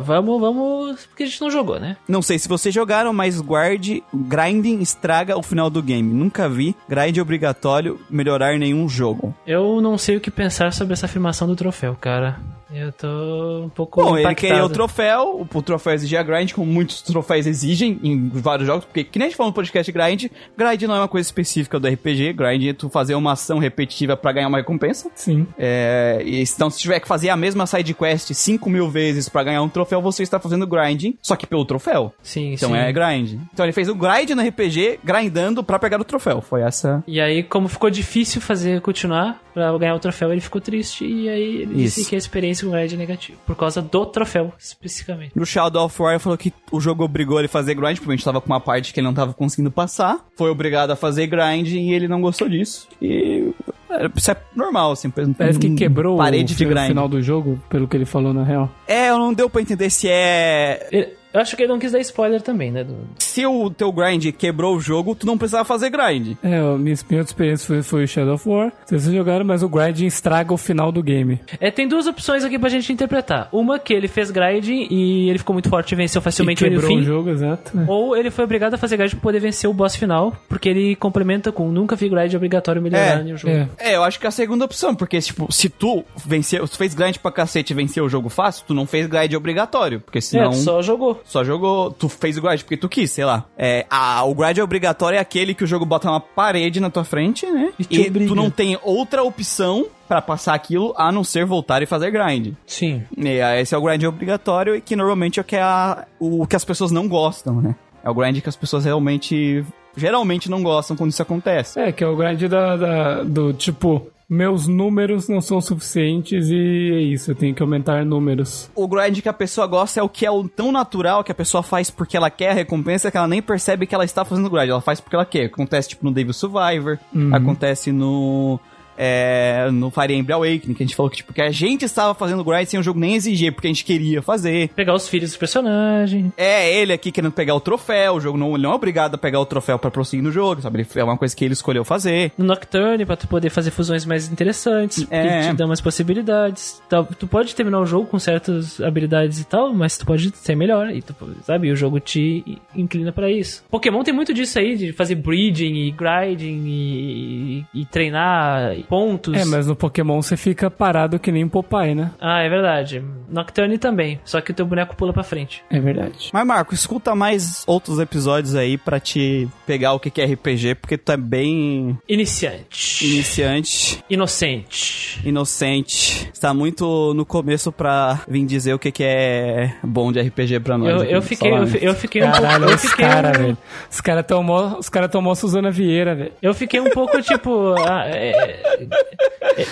vamos, 0.00 0.40
vamos. 0.40 1.06
Porque 1.06 1.22
a 1.24 1.26
gente 1.26 1.40
não 1.40 1.50
jogou, 1.50 1.78
né? 1.80 1.96
Não 2.08 2.22
sei 2.22 2.38
se 2.38 2.48
vocês 2.48 2.74
jogaram, 2.74 3.12
mas 3.12 3.40
guarde. 3.40 4.02
Grinding 4.12 4.80
estraga 4.80 5.36
o 5.36 5.42
final 5.42 5.68
do 5.68 5.82
game. 5.82 6.12
Nunca 6.12 6.48
vi 6.48 6.74
grind 6.88 7.18
obrigatório 7.18 8.00
melhorar 8.08 8.58
nenhum 8.58 8.88
jogo. 8.88 9.34
Eu 9.46 9.80
não 9.80 9.98
sei 9.98 10.16
o 10.16 10.20
que 10.20 10.30
pensar 10.30 10.72
sobre 10.72 10.92
essa 10.92 11.06
afirmação 11.06 11.46
do 11.46 11.56
troféu, 11.56 11.96
cara. 12.00 12.40
Eu 12.72 12.90
tô 12.90 13.62
um 13.64 13.68
pouco. 13.68 14.02
Bom, 14.02 14.16
ele 14.16 14.22
impactado. 14.22 14.34
queria 14.34 14.64
o 14.64 14.68
troféu, 14.68 15.46
o, 15.52 15.62
troféu 15.62 15.92
exigia 15.92 16.22
grind, 16.22 16.52
como 16.52 16.66
muitos 16.66 17.00
troféus 17.00 17.46
exigem 17.46 17.98
em 18.02 18.28
vários 18.28 18.66
jogos, 18.66 18.84
porque 18.84 19.04
que 19.04 19.18
nem 19.20 19.26
a 19.26 19.28
gente 19.28 19.36
falou 19.36 19.50
no 19.50 19.54
podcast 19.54 19.90
grind, 19.92 20.26
grind 20.56 20.82
não 20.82 20.96
é 20.96 20.98
uma 20.98 21.08
coisa 21.08 21.28
específica 21.28 21.78
do 21.78 21.86
RPG, 21.86 22.32
grind 22.32 22.64
é 22.66 22.72
tu 22.72 22.90
fazer 22.90 23.14
uma 23.14 23.32
ação 23.32 23.58
repetitiva 23.58 24.16
pra 24.16 24.32
ganhar 24.32 24.48
uma 24.48 24.58
recompensa. 24.58 25.08
Sim. 25.14 25.46
É, 25.56 26.20
e 26.24 26.42
então, 26.42 26.68
se 26.68 26.80
tiver 26.80 26.98
que 26.98 27.06
fazer 27.06 27.28
a 27.28 27.36
mesma 27.36 27.66
side 27.66 27.94
quest 27.94 28.32
5 28.32 28.68
mil 28.68 28.90
vezes 28.90 29.28
pra 29.28 29.44
ganhar 29.44 29.62
um 29.62 29.68
troféu, 29.68 30.02
você 30.02 30.24
está 30.24 30.40
fazendo 30.40 30.66
grinding, 30.66 31.16
só 31.22 31.36
que 31.36 31.46
pelo 31.46 31.64
troféu. 31.64 31.95
Sim, 32.22 32.52
Então 32.54 32.70
sim. 32.70 32.76
é 32.76 32.92
grind. 32.92 33.38
Então 33.52 33.64
ele 33.64 33.72
fez 33.72 33.88
o 33.88 33.94
grind 33.94 34.30
no 34.30 34.42
RPG, 34.42 35.00
grindando 35.04 35.62
pra 35.64 35.78
pegar 35.78 36.00
o 36.00 36.04
troféu. 36.04 36.40
Foi 36.40 36.62
essa. 36.62 37.02
E 37.06 37.20
aí, 37.20 37.42
como 37.42 37.68
ficou 37.68 37.90
difícil 37.90 38.40
fazer 38.40 38.80
continuar 38.80 39.40
pra 39.54 39.76
ganhar 39.78 39.94
o 39.94 39.98
troféu, 39.98 40.30
ele 40.32 40.40
ficou 40.40 40.60
triste 40.60 41.04
e 41.06 41.28
aí 41.28 41.56
ele 41.62 41.74
disse 41.74 42.00
Isso. 42.00 42.08
que 42.10 42.14
a 42.14 42.18
experiência 42.18 42.64
com 42.66 42.72
o 42.74 42.76
grind 42.76 42.92
é 42.92 42.96
negativa. 42.96 43.38
Por 43.46 43.56
causa 43.56 43.80
do 43.80 44.06
troféu, 44.06 44.52
especificamente. 44.58 45.32
No 45.34 45.46
Shadow 45.46 45.84
of 45.86 46.02
War 46.02 46.12
ele 46.12 46.18
falou 46.18 46.36
que 46.36 46.52
o 46.70 46.80
jogo 46.80 47.04
obrigou 47.04 47.38
ele 47.38 47.46
a 47.46 47.48
fazer 47.48 47.74
grind, 47.74 47.96
porque 47.98 48.12
a 48.12 48.16
gente 48.16 48.24
tava 48.24 48.40
com 48.40 48.46
uma 48.46 48.60
parte 48.60 48.92
que 48.92 49.00
ele 49.00 49.06
não 49.06 49.14
tava 49.14 49.32
conseguindo 49.32 49.70
passar. 49.70 50.18
Foi 50.36 50.50
obrigado 50.50 50.90
a 50.90 50.96
fazer 50.96 51.26
grind 51.26 51.68
e 51.72 51.92
ele 51.92 52.06
não 52.08 52.20
gostou 52.20 52.48
disso. 52.48 52.86
E. 53.00 53.50
é, 53.90 54.08
Isso 54.14 54.30
é 54.30 54.36
normal, 54.54 54.92
assim. 54.92 55.08
Parece 55.10 55.58
que 55.58 55.74
quebrou 55.74 56.16
parede 56.18 56.52
o 56.54 56.56
de 56.56 56.64
grind. 56.64 56.88
final 56.88 57.08
do 57.08 57.22
jogo, 57.22 57.58
pelo 57.70 57.88
que 57.88 57.96
ele 57.96 58.04
falou 58.04 58.32
na 58.34 58.44
real. 58.44 58.70
É, 58.86 59.10
não 59.10 59.32
deu 59.32 59.48
pra 59.48 59.62
entender 59.62 59.88
se 59.90 60.08
é. 60.08 60.86
Ele- 60.92 61.15
Eu 61.36 61.42
acho 61.42 61.56
que 61.56 61.62
ele 61.62 61.72
não 61.72 61.78
quis 61.78 61.92
dar 61.92 62.00
spoiler 62.00 62.40
também, 62.40 62.70
né? 62.70 62.82
do- 62.84 62.96
Se 63.18 63.44
o 63.46 63.70
teu 63.70 63.92
grind 63.92 64.24
quebrou 64.32 64.76
o 64.76 64.80
jogo, 64.80 65.14
tu 65.14 65.26
não 65.26 65.36
precisava 65.36 65.64
fazer 65.64 65.90
grind. 65.90 66.36
É, 66.42 66.58
a 66.58 66.76
minha, 66.78 66.94
outra 66.96 67.20
experiência 67.20 67.66
foi, 67.66 67.82
foi 67.82 68.04
o 68.04 68.08
Shadow 68.08 68.34
of 68.34 68.48
War. 68.48 68.72
Vocês 68.84 69.04
jogaram, 69.04 69.44
mas 69.44 69.62
o 69.62 69.68
grinding 69.68 70.06
estraga 70.06 70.52
o 70.52 70.56
final 70.56 70.90
do 70.90 71.02
game. 71.02 71.40
É, 71.60 71.70
tem 71.70 71.86
duas 71.86 72.06
opções 72.06 72.44
aqui 72.44 72.58
pra 72.58 72.68
gente 72.68 72.92
interpretar. 72.92 73.48
Uma 73.52 73.78
que 73.78 73.92
ele 73.92 74.08
fez 74.08 74.30
grinding 74.30 74.88
e 74.90 75.28
ele 75.28 75.38
ficou 75.38 75.52
muito 75.52 75.68
forte 75.68 75.92
e 75.92 75.94
venceu 75.96 76.20
E 76.20 76.22
facilmente 76.22 76.64
o 76.64 76.68
quebrou 76.68 76.88
fim. 76.90 76.98
o 77.00 77.02
jogo, 77.02 77.30
exato. 77.30 77.76
né? 77.76 77.84
Ou 77.88 78.16
ele 78.16 78.30
foi 78.30 78.44
obrigado 78.44 78.74
a 78.74 78.78
fazer 78.78 78.96
grind 78.96 79.10
pra 79.12 79.20
poder 79.20 79.40
vencer 79.40 79.68
o 79.68 79.74
boss 79.74 79.94
final, 79.96 80.34
porque 80.48 80.68
ele 80.68 80.96
complementa 80.96 81.52
com 81.52 81.70
nunca 81.70 81.94
vi 81.96 82.08
grind 82.08 82.32
obrigatório 82.34 82.80
melhorar 82.80 83.20
É, 83.20 83.22
no 83.22 83.36
jogo. 83.36 83.52
É. 83.54 83.68
É, 83.78 83.96
eu 83.96 84.02
acho 84.02 84.18
que 84.18 84.26
é 84.26 84.28
a 84.28 84.32
segunda 84.32 84.64
opção, 84.64 84.94
porque, 84.94 85.20
tipo, 85.20 85.52
se 85.52 85.68
tu 85.68 86.04
venceu, 86.24 86.66
tu 86.66 86.76
fez 86.78 86.94
grind 86.94 87.16
pra 87.18 87.30
cacete 87.30 87.72
e 87.72 87.76
venceu 87.76 88.04
o 88.04 88.08
jogo 88.08 88.28
fácil, 88.28 88.64
tu 88.66 88.72
não 88.74 88.86
fez 88.86 89.06
grind 89.06 89.34
obrigatório, 89.34 90.00
porque 90.00 90.20
senão... 90.20 90.50
É, 90.50 90.52
só 90.52 90.80
jogou. 90.80 91.20
Só 91.26 91.42
jogou, 91.42 91.90
tu 91.90 92.08
fez 92.08 92.38
o 92.38 92.42
grind 92.42 92.60
porque 92.60 92.76
tu 92.76 92.88
quis, 92.88 93.10
sei 93.10 93.24
lá. 93.24 93.44
É, 93.58 93.84
a, 93.90 94.22
o 94.24 94.34
grind 94.34 94.58
obrigatório 94.58 95.16
é 95.16 95.20
aquele 95.20 95.54
que 95.54 95.64
o 95.64 95.66
jogo 95.66 95.84
bota 95.84 96.08
uma 96.08 96.20
parede 96.20 96.78
na 96.78 96.88
tua 96.88 97.02
frente, 97.04 97.44
né? 97.46 97.72
E 97.78 98.00
E, 98.00 98.10
tu 98.28 98.34
não 98.34 98.48
tem 98.48 98.78
outra 98.82 99.22
opção 99.24 99.86
pra 100.06 100.22
passar 100.22 100.54
aquilo 100.54 100.94
a 100.96 101.10
não 101.10 101.24
ser 101.24 101.44
voltar 101.44 101.82
e 101.82 101.86
fazer 101.86 102.12
grind. 102.12 102.54
Sim. 102.64 103.02
E, 103.16 103.40
ah, 103.40 103.60
esse 103.60 103.74
é 103.74 103.78
o 103.78 103.82
grind 103.82 104.04
obrigatório 104.04 104.76
e 104.76 104.80
que 104.80 104.94
normalmente 104.94 105.40
é 105.40 105.42
o 105.42 105.44
que, 105.44 105.56
a, 105.56 106.06
o 106.20 106.46
que 106.46 106.54
as 106.54 106.64
pessoas 106.64 106.92
não 106.92 107.08
gostam, 107.08 107.60
né? 107.60 107.74
É 108.04 108.08
o 108.08 108.14
grind 108.14 108.40
que 108.40 108.48
as 108.48 108.54
pessoas 108.54 108.84
realmente, 108.84 109.64
geralmente 109.96 110.48
não 110.48 110.62
gostam 110.62 110.96
quando 110.96 111.10
isso 111.10 111.22
acontece. 111.22 111.80
É, 111.80 111.90
que 111.90 112.04
é 112.04 112.06
o 112.06 112.14
grind 112.16 112.40
da, 112.44 112.76
da- 112.76 113.22
do 113.24 113.52
tipo, 113.52 114.06
meus 114.28 114.66
números 114.66 115.28
não 115.28 115.40
são 115.40 115.60
suficientes 115.60 116.48
e 116.48 116.90
é 116.92 117.00
isso, 117.00 117.30
eu 117.30 117.34
tenho 117.34 117.54
que 117.54 117.62
aumentar 117.62 118.04
números. 118.04 118.70
O 118.74 118.88
grind 118.88 119.20
que 119.20 119.28
a 119.28 119.32
pessoa 119.32 119.66
gosta 119.66 120.00
é 120.00 120.02
o 120.02 120.08
que 120.08 120.26
é 120.26 120.30
o 120.30 120.48
tão 120.48 120.72
natural 120.72 121.22
que 121.22 121.30
a 121.30 121.34
pessoa 121.34 121.62
faz 121.62 121.90
porque 121.90 122.16
ela 122.16 122.30
quer 122.30 122.50
a 122.50 122.54
recompensa 122.54 123.10
que 123.10 123.16
ela 123.16 123.28
nem 123.28 123.40
percebe 123.40 123.86
que 123.86 123.94
ela 123.94 124.04
está 124.04 124.24
fazendo 124.24 124.50
grind. 124.50 124.68
Ela 124.68 124.80
faz 124.80 125.00
porque 125.00 125.14
ela 125.14 125.24
quer. 125.24 125.46
Acontece 125.46 125.90
tipo 125.90 126.04
no 126.04 126.12
Devil 126.12 126.32
Survivor, 126.32 126.98
acontece 127.32 127.92
no. 127.92 128.58
É, 128.98 129.68
no 129.72 129.90
Fire 129.90 130.14
Emblem 130.14 130.34
Awakening, 130.34 130.74
que 130.74 130.82
a 130.82 130.86
gente 130.86 130.96
falou 130.96 131.10
que, 131.10 131.18
tipo, 131.18 131.32
que 131.32 131.42
a 131.42 131.50
gente 131.50 131.84
estava 131.84 132.14
fazendo 132.14 132.42
grind 132.44 132.66
sem 132.66 132.80
o 132.80 132.82
jogo 132.82 132.98
nem 132.98 133.14
exigir, 133.14 133.52
porque 133.52 133.66
a 133.66 133.70
gente 133.70 133.84
queria 133.84 134.22
fazer. 134.22 134.68
Pegar 134.70 134.94
os 134.94 135.08
filhos 135.08 135.30
dos 135.30 135.36
personagens. 135.36 136.32
É 136.36 136.72
ele 136.80 136.92
aqui 136.92 137.10
querendo 137.12 137.32
pegar 137.32 137.54
o 137.54 137.60
troféu, 137.60 138.14
o 138.14 138.20
jogo 138.20 138.38
não, 138.38 138.56
não 138.56 138.72
é 138.72 138.74
obrigado 138.74 139.14
a 139.14 139.18
pegar 139.18 139.40
o 139.40 139.46
troféu 139.46 139.78
pra 139.78 139.90
prosseguir 139.90 140.22
no 140.24 140.30
jogo, 140.32 140.60
sabe? 140.62 140.80
Ele- 140.80 140.88
É 140.96 141.04
uma 141.04 141.16
coisa 141.18 141.34
que 141.36 141.44
ele 141.44 141.52
escolheu 141.52 141.84
fazer. 141.84 142.32
No 142.38 142.44
Nocturne, 142.44 143.04
pra 143.04 143.16
tu 143.16 143.28
poder 143.28 143.50
fazer 143.50 143.70
fusões 143.70 144.04
mais 144.06 144.30
interessantes, 144.30 145.06
É. 145.10 145.40
que 145.42 145.48
te 145.50 145.54
dão 145.56 145.68
mais 145.68 145.80
possibilidades. 145.80 146.80
Tu 147.18 147.26
pode 147.26 147.54
terminar 147.54 147.80
o 147.80 147.86
jogo 147.86 148.06
com 148.06 148.18
certas 148.18 148.80
habilidades 148.80 149.40
e 149.40 149.44
tal, 149.44 149.72
mas 149.74 149.96
tu 149.98 150.06
pode 150.06 150.34
ser 150.36 150.54
melhor. 150.56 150.90
E 150.90 151.02
tu, 151.02 151.14
sabe, 151.42 151.70
o 151.70 151.76
jogo 151.76 152.00
te 152.00 152.58
inclina 152.74 153.12
pra 153.12 153.30
isso. 153.30 153.62
Pokémon 153.70 154.02
tem 154.02 154.14
muito 154.14 154.32
disso 154.32 154.58
aí, 154.58 154.76
de 154.76 154.92
fazer 154.92 155.16
breeding 155.16 155.74
e 155.86 155.90
grinding 155.90 156.64
e, 156.66 157.64
e 157.74 157.84
treinar 157.86 158.76
pontos. 158.88 159.34
É, 159.34 159.44
mas 159.44 159.66
no 159.66 159.76
Pokémon 159.76 160.20
você 160.22 160.36
fica 160.36 160.70
parado 160.70 161.18
que 161.18 161.30
nem 161.32 161.44
um 161.44 161.48
Popeye, 161.48 161.94
né? 161.94 162.10
Ah, 162.20 162.40
é 162.42 162.48
verdade. 162.48 163.02
Nocturne 163.28 163.78
também, 163.78 164.20
só 164.24 164.40
que 164.40 164.50
o 164.50 164.54
teu 164.54 164.64
boneco 164.66 164.94
pula 164.96 165.12
pra 165.12 165.22
frente. 165.22 165.62
É 165.70 165.78
verdade. 165.80 166.30
Mas, 166.32 166.46
Marco, 166.46 166.74
escuta 166.74 167.14
mais 167.14 167.64
outros 167.66 167.98
episódios 167.98 168.54
aí 168.54 168.78
pra 168.78 168.98
te 169.00 169.48
pegar 169.66 169.92
o 169.92 170.00
que 170.00 170.20
é 170.20 170.24
RPG, 170.24 170.76
porque 170.76 170.96
tu 170.96 171.12
é 171.12 171.16
bem 171.16 171.98
Iniciante. 172.08 173.04
iniciante. 173.04 174.04
Inocente. 174.08 175.20
inocente. 175.24 176.30
Está 176.32 176.52
muito 176.54 177.12
no 177.14 177.24
começo 177.24 177.72
pra 177.72 178.20
vir 178.28 178.44
dizer 178.44 178.74
o 178.74 178.78
que, 178.78 178.90
que 178.92 179.02
é 179.04 179.74
bom 179.82 180.12
de 180.12 180.20
RPG 180.20 180.60
pra 180.60 180.78
nós. 180.78 180.90
Eu, 180.90 181.00
aqui 181.02 181.12
eu 181.12 181.22
fiquei, 181.22 181.50
eu, 181.50 181.66
eu 181.80 181.94
fiquei 181.94 182.22
um 182.22 182.30
pouco. 182.30 182.42
Caralho, 182.42 182.64
Eu 182.70 182.74
os 182.74 182.82
fiquei, 182.82 183.06
caras, 183.06 183.38
um- 183.38 183.42
velho. 183.42 183.58
Os 183.90 184.00
caras 184.00 184.26
tomou, 184.26 184.78
os 184.78 184.88
cara 184.88 185.08
tomou 185.08 185.32
a 185.32 185.36
Suzana 185.36 185.70
Vieira, 185.70 186.14
velho. 186.14 186.32
eu 186.40 186.54
fiquei 186.54 186.80
um 186.80 186.90
pouco 186.90 187.20
tipo. 187.22 187.74
ah, 187.78 188.04
é, 188.06 188.75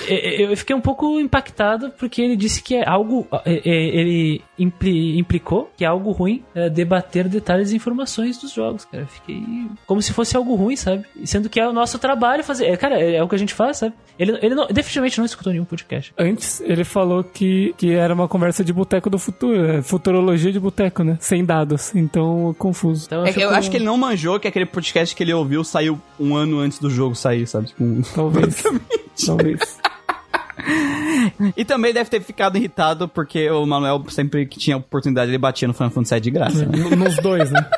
Eu 0.08 0.56
fiquei 0.56 0.74
um 0.74 0.80
pouco 0.80 1.18
impactado 1.20 1.90
porque 1.98 2.22
ele 2.22 2.36
disse 2.36 2.62
que 2.62 2.74
é 2.74 2.88
algo. 2.88 3.26
é, 3.44 3.52
é, 3.54 3.60
Ele 3.64 4.40
impli- 4.58 5.18
implicou 5.18 5.70
que 5.76 5.84
é 5.84 5.88
algo 5.88 6.10
ruim 6.12 6.42
é, 6.54 6.68
debater 6.70 7.28
detalhes 7.28 7.72
e 7.72 7.76
informações 7.76 8.38
dos 8.38 8.52
jogos, 8.52 8.84
cara. 8.84 9.02
Eu 9.04 9.06
Fiquei. 9.08 9.42
Como 9.86 10.00
se 10.02 10.12
fosse 10.12 10.36
algo 10.36 10.54
ruim, 10.54 10.76
sabe? 10.76 11.04
Sendo 11.24 11.48
que 11.48 11.60
é 11.60 11.68
o 11.68 11.72
nosso 11.72 11.98
trabalho 11.98 12.42
fazer. 12.44 12.66
é, 12.66 12.76
Cara, 12.76 12.98
é, 13.00 13.16
é 13.16 13.22
o 13.22 13.28
que 13.28 13.34
a 13.34 13.38
gente 13.38 13.54
faz, 13.54 13.78
sabe? 13.78 13.94
Ele, 14.18 14.38
ele 14.42 14.54
não- 14.54 14.66
definitivamente 14.68 15.18
não 15.18 15.24
escutou 15.24 15.52
nenhum 15.52 15.64
podcast. 15.64 16.12
Antes, 16.18 16.60
ele 16.60 16.84
falou 16.84 17.22
que, 17.24 17.74
que 17.76 17.92
era 17.92 18.14
uma 18.14 18.28
conversa 18.28 18.64
de 18.64 18.72
boteco 18.72 19.10
do 19.10 19.18
futuro, 19.18 19.64
é, 19.66 19.82
futurologia 19.82 20.52
de 20.52 20.60
boteco, 20.60 21.02
né? 21.04 21.16
Sem 21.20 21.44
dados. 21.44 21.94
Então, 21.94 22.54
confuso. 22.58 23.06
Então 23.06 23.26
É 23.26 23.32
que 23.32 23.40
eu 23.40 23.50
acho 23.50 23.70
que 23.70 23.76
ele 23.76 23.84
não 23.84 23.96
manjou 23.96 24.38
que 24.40 24.48
aquele 24.48 24.66
podcast 24.66 25.14
que 25.14 25.22
ele 25.22 25.32
ouviu 25.32 25.64
saiu 25.64 26.00
um 26.18 26.34
ano 26.36 26.58
antes 26.58 26.78
do 26.78 26.88
jogo 26.88 27.14
sair, 27.14 27.46
sabe? 27.46 27.66
Tipo, 27.68 27.84
um- 27.84 28.02
Talvez. 28.14 28.62
Talvez. 29.26 29.78
E 31.56 31.64
também 31.64 31.92
deve 31.92 32.08
ter 32.08 32.22
ficado 32.22 32.56
irritado 32.56 33.08
porque 33.08 33.50
o 33.50 33.66
Manuel, 33.66 34.02
sempre 34.08 34.46
que 34.46 34.58
tinha 34.58 34.76
oportunidade, 34.76 35.30
ele 35.30 35.36
batia 35.36 35.68
no 35.68 35.74
Final 35.74 35.90
Fantasy 35.90 36.14
VII 36.14 36.20
de 36.20 36.30
graça. 36.30 36.64
né? 36.64 36.96
Nos 36.96 37.16
dois, 37.16 37.50
né? 37.50 37.68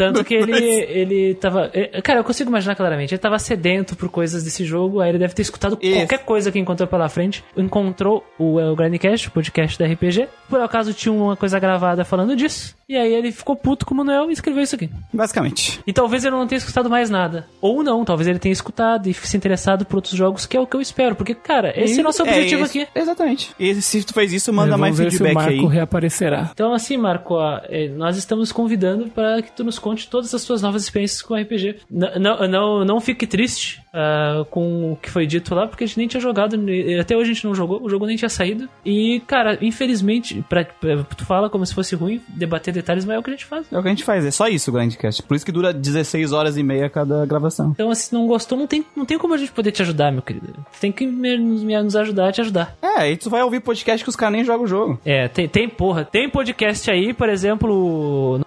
Tanto 0.00 0.24
que 0.24 0.34
ele, 0.34 0.56
ele 0.56 1.34
tava. 1.34 1.70
é, 1.74 2.00
Cara, 2.00 2.20
eu 2.20 2.24
consigo 2.24 2.48
imaginar 2.48 2.74
claramente. 2.74 3.12
Ele 3.12 3.18
tava 3.20 3.38
sedento 3.38 3.94
por 3.94 4.08
coisas 4.08 4.42
desse 4.42 4.64
jogo, 4.64 5.00
aí 5.00 5.10
ele 5.10 5.18
deve 5.18 5.34
ter 5.34 5.42
escutado 5.42 5.78
Isso. 5.80 5.96
qualquer 5.98 6.18
coisa 6.24 6.50
que 6.50 6.58
encontrou 6.58 6.88
pela 6.88 7.08
frente. 7.08 7.44
Encontrou 7.56 8.24
o, 8.38 8.58
é, 8.58 8.70
o 8.70 8.74
Grindcast, 8.74 9.28
o 9.28 9.30
podcast 9.30 9.78
da 9.78 9.86
RPG. 9.86 10.26
Por 10.48 10.60
acaso 10.60 10.94
tinha 10.94 11.12
uma 11.12 11.36
coisa 11.36 11.58
gravada 11.58 12.04
falando 12.04 12.34
disso. 12.34 12.74
E 12.88 12.96
aí 12.96 13.12
ele 13.12 13.30
ficou 13.30 13.54
puto 13.54 13.86
com 13.86 13.94
o 13.94 13.96
Manuel 13.98 14.30
e 14.30 14.32
escreveu 14.32 14.62
isso 14.62 14.74
aqui. 14.74 14.90
Basicamente. 15.12 15.80
E 15.86 15.92
talvez 15.92 16.24
ele 16.24 16.34
não 16.34 16.46
tenha 16.46 16.56
escutado 16.58 16.90
mais 16.90 17.08
nada. 17.10 17.46
Ou 17.60 17.84
não, 17.84 18.04
talvez 18.04 18.26
ele 18.26 18.38
tenha 18.38 18.52
escutado 18.52 19.06
e 19.08 19.14
se 19.14 19.36
interessado 19.36 19.84
por 19.84 19.96
outros 19.96 20.14
jogos, 20.14 20.44
que 20.46 20.56
é 20.56 20.60
o 20.60 20.66
que 20.66 20.74
eu 20.76 20.80
espero. 20.80 21.14
Porque, 21.14 21.34
cara, 21.34 21.72
esse 21.80 21.98
é 21.98 22.00
o 22.00 22.04
nosso 22.04 22.22
objetivo 22.22 22.64
isso. 22.64 22.78
aqui. 22.78 22.88
Exatamente. 22.94 23.50
E 23.60 23.74
se 23.80 24.02
tu 24.02 24.12
fez 24.14 24.32
isso, 24.32 24.52
manda 24.52 24.74
É, 24.74 24.76
mais 24.76 24.98
ver 24.98 25.10
se 25.10 25.16
o 25.16 25.18
feedback 25.18 25.34
Marco 25.34 25.68
aí. 25.68 25.74
reaparecerá. 25.74 26.50
Então, 26.52 26.72
assim, 26.74 26.96
Marco, 26.96 27.34
ó, 27.34 27.60
é, 27.68 27.88
nós 27.88 28.16
estamos 28.16 28.50
convidando 28.50 29.08
para 29.10 29.40
que 29.42 29.52
tu 29.52 29.62
nos 29.62 29.78
conte 29.78 29.89
todas 30.08 30.34
as 30.34 30.42
suas 30.42 30.62
novas 30.62 30.82
experiências 30.84 31.22
com 31.22 31.34
RPG. 31.34 31.80
N- 31.90 32.18
não, 32.18 32.48
não, 32.48 32.84
não 32.84 33.00
fique 33.00 33.26
triste 33.26 33.80
ah, 33.92 34.44
com 34.50 34.92
o 34.92 34.96
que 34.96 35.10
foi 35.10 35.26
dito 35.26 35.54
lá, 35.54 35.66
porque 35.66 35.84
a 35.84 35.86
gente 35.86 35.98
nem 35.98 36.08
tinha 36.08 36.20
jogado, 36.20 36.56
ne- 36.56 36.98
até 36.98 37.16
hoje 37.16 37.30
a 37.30 37.34
gente 37.34 37.44
não 37.46 37.54
jogou, 37.54 37.82
o 37.82 37.88
jogo 37.88 38.06
nem 38.06 38.16
tinha 38.16 38.28
saído. 38.28 38.68
E, 38.84 39.20
cara, 39.26 39.58
infelizmente, 39.60 40.44
pra, 40.48 40.64
pra- 40.64 41.04
tu 41.16 41.24
fala 41.24 41.50
como 41.50 41.64
se 41.66 41.74
fosse 41.74 41.94
ruim 41.94 42.20
debater 42.28 42.72
detalhes, 42.72 43.04
mas 43.04 43.16
é 43.16 43.18
o 43.18 43.22
que 43.22 43.30
a 43.30 43.32
gente 43.32 43.44
faz. 43.46 43.66
É 43.72 43.78
o 43.78 43.82
que 43.82 43.88
a 43.88 43.90
gente 43.90 44.04
faz, 44.04 44.24
é 44.24 44.30
só 44.30 44.48
isso 44.48 44.70
o 44.70 44.74
Grandcast. 44.74 45.22
Por 45.22 45.34
isso 45.34 45.44
que 45.44 45.52
dura 45.52 45.72
16 45.72 46.32
horas 46.32 46.56
e 46.56 46.62
meia 46.62 46.88
cada 46.88 47.24
gravação. 47.26 47.70
Então, 47.72 47.92
se 47.94 48.12
não 48.12 48.26
gostou, 48.26 48.56
não 48.58 48.66
tem, 48.66 48.84
não 48.96 49.04
tem 49.04 49.18
como 49.18 49.34
a 49.34 49.38
gente 49.38 49.52
poder 49.52 49.72
te 49.72 49.82
ajudar, 49.82 50.12
meu 50.12 50.22
querido. 50.22 50.54
Tem 50.80 50.92
que 50.92 51.06
me- 51.06 51.36
nos, 51.38 51.62
me- 51.62 51.82
nos 51.82 51.96
ajudar 51.96 52.28
a 52.28 52.32
te 52.32 52.40
ajudar. 52.40 52.76
É, 52.82 53.00
aí 53.00 53.16
tu 53.16 53.28
vai 53.30 53.42
ouvir 53.42 53.60
podcast 53.60 54.02
que 54.04 54.10
os 54.10 54.16
caras 54.16 54.34
nem 54.34 54.44
jogam 54.44 54.64
o 54.64 54.68
jogo. 54.68 55.00
É, 55.04 55.28
tem, 55.28 55.48
tem 55.48 55.68
porra, 55.68 56.04
tem 56.04 56.28
podcast 56.28 56.90
aí, 56.90 57.12
por 57.12 57.28
exemplo, 57.28 58.40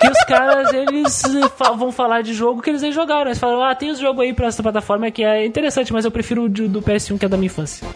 que 0.00 0.08
os 0.08 0.24
caras, 0.24 0.72
eles 0.72 1.22
eh, 1.24 1.74
vão 1.76 1.92
falar 1.92 2.22
de 2.22 2.32
jogo 2.32 2.62
que 2.62 2.70
eles 2.70 2.82
nem 2.82 2.92
jogaram. 2.92 3.26
Eles 3.26 3.38
falam, 3.38 3.62
ah, 3.62 3.74
tem 3.74 3.90
os 3.90 3.98
jogos 3.98 4.22
aí 4.22 4.32
pra 4.32 4.46
essa 4.46 4.62
plataforma 4.62 4.85
que 5.10 5.24
é 5.24 5.44
interessante, 5.44 5.92
mas 5.92 6.04
eu 6.04 6.10
prefiro 6.10 6.44
o 6.44 6.48
do 6.48 6.80
PS1 6.80 7.18
que 7.18 7.24
é 7.24 7.28
da 7.28 7.36
minha 7.36 7.46
infância. 7.46 7.86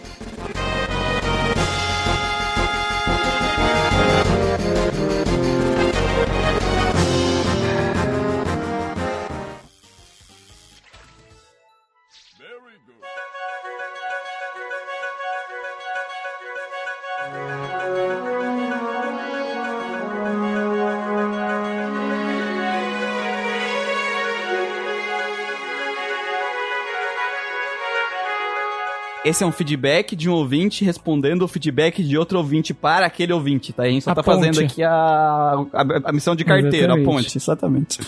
Esse 29.23 29.43
é 29.43 29.45
um 29.47 29.51
feedback 29.51 30.15
de 30.15 30.27
um 30.27 30.33
ouvinte 30.33 30.83
respondendo 30.83 31.43
o 31.43 31.47
feedback 31.47 32.01
de 32.03 32.17
outro 32.17 32.39
ouvinte 32.39 32.73
para 32.73 33.05
aquele 33.05 33.31
ouvinte, 33.31 33.71
tá? 33.71 33.83
A 33.83 33.87
gente 33.87 34.03
só 34.03 34.11
A 34.11 34.15
tá 34.15 34.23
fazendo 34.23 34.55
ponte. 34.55 34.65
aqui 34.65 34.83
a, 34.83 34.89
a, 34.91 35.85
a 36.05 36.11
missão 36.11 36.35
de 36.35 36.43
carteiro, 36.43 36.75
Exatamente. 36.87 37.07
a 37.07 37.11
ponte, 37.11 37.37
exatamente. 37.37 37.99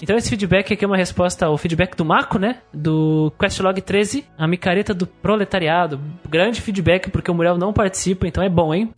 Então 0.00 0.16
esse 0.16 0.30
feedback 0.30 0.72
aqui 0.72 0.82
é 0.82 0.88
uma 0.88 0.96
resposta 0.96 1.44
ao 1.44 1.58
feedback 1.58 1.94
do 1.94 2.06
Marco, 2.06 2.38
né? 2.38 2.56
Do 2.72 3.30
Questlog 3.38 3.82
13, 3.82 4.24
a 4.38 4.48
micareta 4.48 4.94
do 4.94 5.06
proletariado. 5.06 6.00
Grande 6.26 6.62
feedback, 6.62 7.10
porque 7.10 7.30
o 7.30 7.34
Muriel 7.34 7.58
não 7.58 7.74
participa, 7.74 8.26
então 8.26 8.42
é 8.42 8.48
bom, 8.48 8.72
hein? 8.72 8.88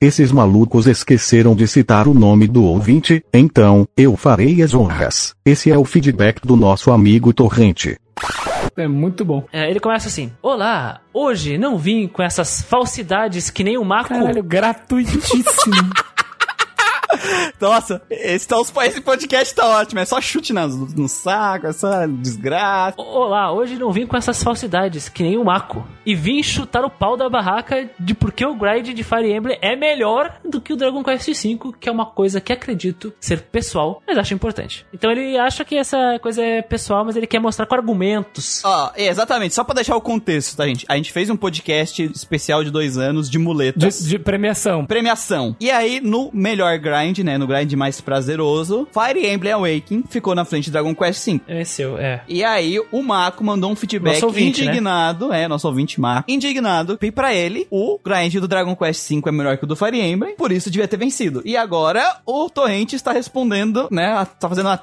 Esses 0.00 0.32
malucos 0.32 0.88
esqueceram 0.88 1.54
de 1.54 1.68
citar 1.68 2.08
o 2.08 2.14
nome 2.14 2.48
do 2.48 2.64
ouvinte, 2.64 3.24
então, 3.32 3.86
eu 3.96 4.16
farei 4.16 4.60
as 4.60 4.74
honras. 4.74 5.34
Esse 5.44 5.70
é 5.70 5.78
o 5.78 5.84
feedback 5.84 6.40
do 6.44 6.56
nosso 6.56 6.90
amigo 6.90 7.32
Torrente. 7.32 7.96
É 8.76 8.86
muito 8.86 9.24
bom. 9.24 9.44
É, 9.52 9.68
ele 9.70 9.80
começa 9.80 10.08
assim: 10.08 10.32
Olá, 10.42 11.00
hoje 11.12 11.58
não 11.58 11.78
vim 11.78 12.06
com 12.06 12.22
essas 12.22 12.62
falsidades 12.62 13.50
que 13.50 13.64
nem 13.64 13.78
o 13.78 13.84
Marco. 13.84 14.10
Caralho, 14.10 14.42
gratuitíssimo. 14.42 15.92
Nossa, 17.60 18.02
esse, 18.10 18.46
tá, 18.46 18.56
esse 18.84 19.00
podcast 19.00 19.54
tá 19.54 19.66
ótimo, 19.78 20.00
é 20.00 20.04
só 20.04 20.20
chute 20.20 20.52
no, 20.52 20.66
no 20.68 21.08
saco, 21.08 21.66
é 21.66 21.72
só 21.72 22.06
desgraça. 22.06 23.00
Olá, 23.00 23.52
hoje 23.52 23.76
não 23.76 23.92
vim 23.92 24.06
com 24.06 24.16
essas 24.16 24.42
falsidades, 24.42 25.08
que 25.08 25.22
nem 25.22 25.38
o 25.38 25.44
Mako. 25.44 25.86
E 26.04 26.14
vim 26.14 26.42
chutar 26.42 26.84
o 26.84 26.90
pau 26.90 27.16
da 27.16 27.28
barraca 27.28 27.88
de 27.98 28.14
porque 28.14 28.44
o 28.44 28.54
grind 28.54 28.88
de 28.88 29.04
Fire 29.04 29.32
Emblem 29.32 29.58
é 29.60 29.74
melhor 29.74 30.38
do 30.44 30.60
que 30.60 30.72
o 30.72 30.76
Dragon 30.76 31.02
Quest 31.02 31.26
V, 31.26 31.58
que 31.80 31.88
é 31.88 31.92
uma 31.92 32.06
coisa 32.06 32.40
que 32.40 32.52
acredito 32.52 33.12
ser 33.20 33.42
pessoal, 33.42 34.02
mas 34.06 34.18
acho 34.18 34.34
importante. 34.34 34.86
Então 34.92 35.10
ele 35.10 35.36
acha 35.38 35.64
que 35.64 35.76
essa 35.76 36.18
coisa 36.20 36.42
é 36.42 36.62
pessoal, 36.62 37.04
mas 37.04 37.16
ele 37.16 37.26
quer 37.26 37.40
mostrar 37.40 37.66
com 37.66 37.74
argumentos. 37.74 38.62
Ó, 38.64 38.90
é, 38.94 39.08
exatamente, 39.08 39.54
só 39.54 39.64
pra 39.64 39.74
deixar 39.74 39.96
o 39.96 40.00
contexto, 40.00 40.56
tá, 40.56 40.66
gente? 40.66 40.84
A 40.88 40.96
gente 40.96 41.12
fez 41.12 41.30
um 41.30 41.36
podcast 41.36 42.02
especial 42.02 42.62
de 42.62 42.70
dois 42.70 42.96
anos 42.96 43.28
de 43.28 43.38
muletas. 43.38 44.02
De, 44.02 44.08
de 44.08 44.18
premiação. 44.18 44.84
Premiação. 44.86 45.56
E 45.60 45.70
aí, 45.70 46.00
no 46.00 46.30
melhor 46.32 46.78
grind, 46.78 47.05
né? 47.22 47.38
No 47.38 47.46
grind 47.46 47.72
mais 47.74 48.00
prazeroso, 48.00 48.86
Fire 48.92 49.26
Emblem 49.26 49.52
Awakening 49.52 50.04
ficou 50.08 50.34
na 50.34 50.44
frente 50.44 50.64
de 50.66 50.70
Dragon 50.72 50.94
Quest 50.94 51.26
V. 51.26 51.40
É 51.48 51.64
seu, 51.64 51.98
é. 51.98 52.22
E 52.28 52.42
aí, 52.44 52.78
o 52.92 53.02
Mako 53.02 53.44
mandou 53.44 53.70
um 53.70 53.76
feedback 53.76 54.22
ouvinte, 54.24 54.62
né? 54.64 54.68
indignado, 54.70 55.32
é, 55.32 55.46
nosso 55.48 55.66
ouvinte 55.68 56.00
Mako, 56.00 56.30
indignado, 56.30 56.98
e 57.00 57.10
pra 57.10 57.34
ele, 57.34 57.66
o 57.70 57.98
grind 58.04 58.34
do 58.34 58.48
Dragon 58.48 58.74
Quest 58.74 59.08
V 59.10 59.22
é 59.26 59.32
melhor 59.32 59.56
que 59.58 59.64
o 59.64 59.66
do 59.66 59.76
Fire 59.76 60.00
Emblem, 60.00 60.34
por 60.36 60.50
isso 60.52 60.70
devia 60.70 60.88
ter 60.88 60.96
vencido. 60.96 61.42
E 61.44 61.56
agora, 61.56 62.18
o 62.26 62.48
Torrente 62.50 62.96
está 62.96 63.12
respondendo, 63.12 63.88
né, 63.90 64.26
tá 64.38 64.48
fazendo 64.48 64.66
uma 64.66 64.76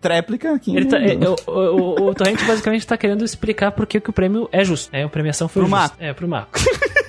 tréplica 0.00 0.54
aqui. 0.54 0.74
Ele 0.76 0.86
tá, 0.86 0.98
no- 0.98 1.06
é, 1.06 1.28
o, 1.50 1.60
o, 2.04 2.10
o 2.10 2.14
Torrente 2.14 2.44
basicamente 2.44 2.86
tá 2.86 2.96
querendo 2.96 3.24
explicar 3.24 3.72
por 3.72 3.86
que, 3.86 3.98
o 3.98 4.12
prêmio 4.12 4.48
é 4.52 4.64
justo. 4.64 4.88
É, 4.92 5.02
a 5.02 5.08
premiação 5.08 5.48
foi 5.48 5.62
Pro 5.62 5.70
justa. 5.70 5.82
Mako. 5.82 5.96
É, 5.98 6.12
pro 6.12 6.28
Mako. 6.28 6.58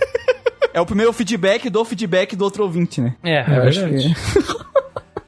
É 0.74 0.82
o 0.82 0.86
primeiro 0.86 1.14
feedback 1.14 1.70
do 1.70 1.86
feedback 1.86 2.36
do 2.36 2.44
outro 2.44 2.64
ouvinte, 2.64 3.00
né? 3.00 3.14
É, 3.24 3.38
É 3.42 3.44
verdade. 3.44 4.16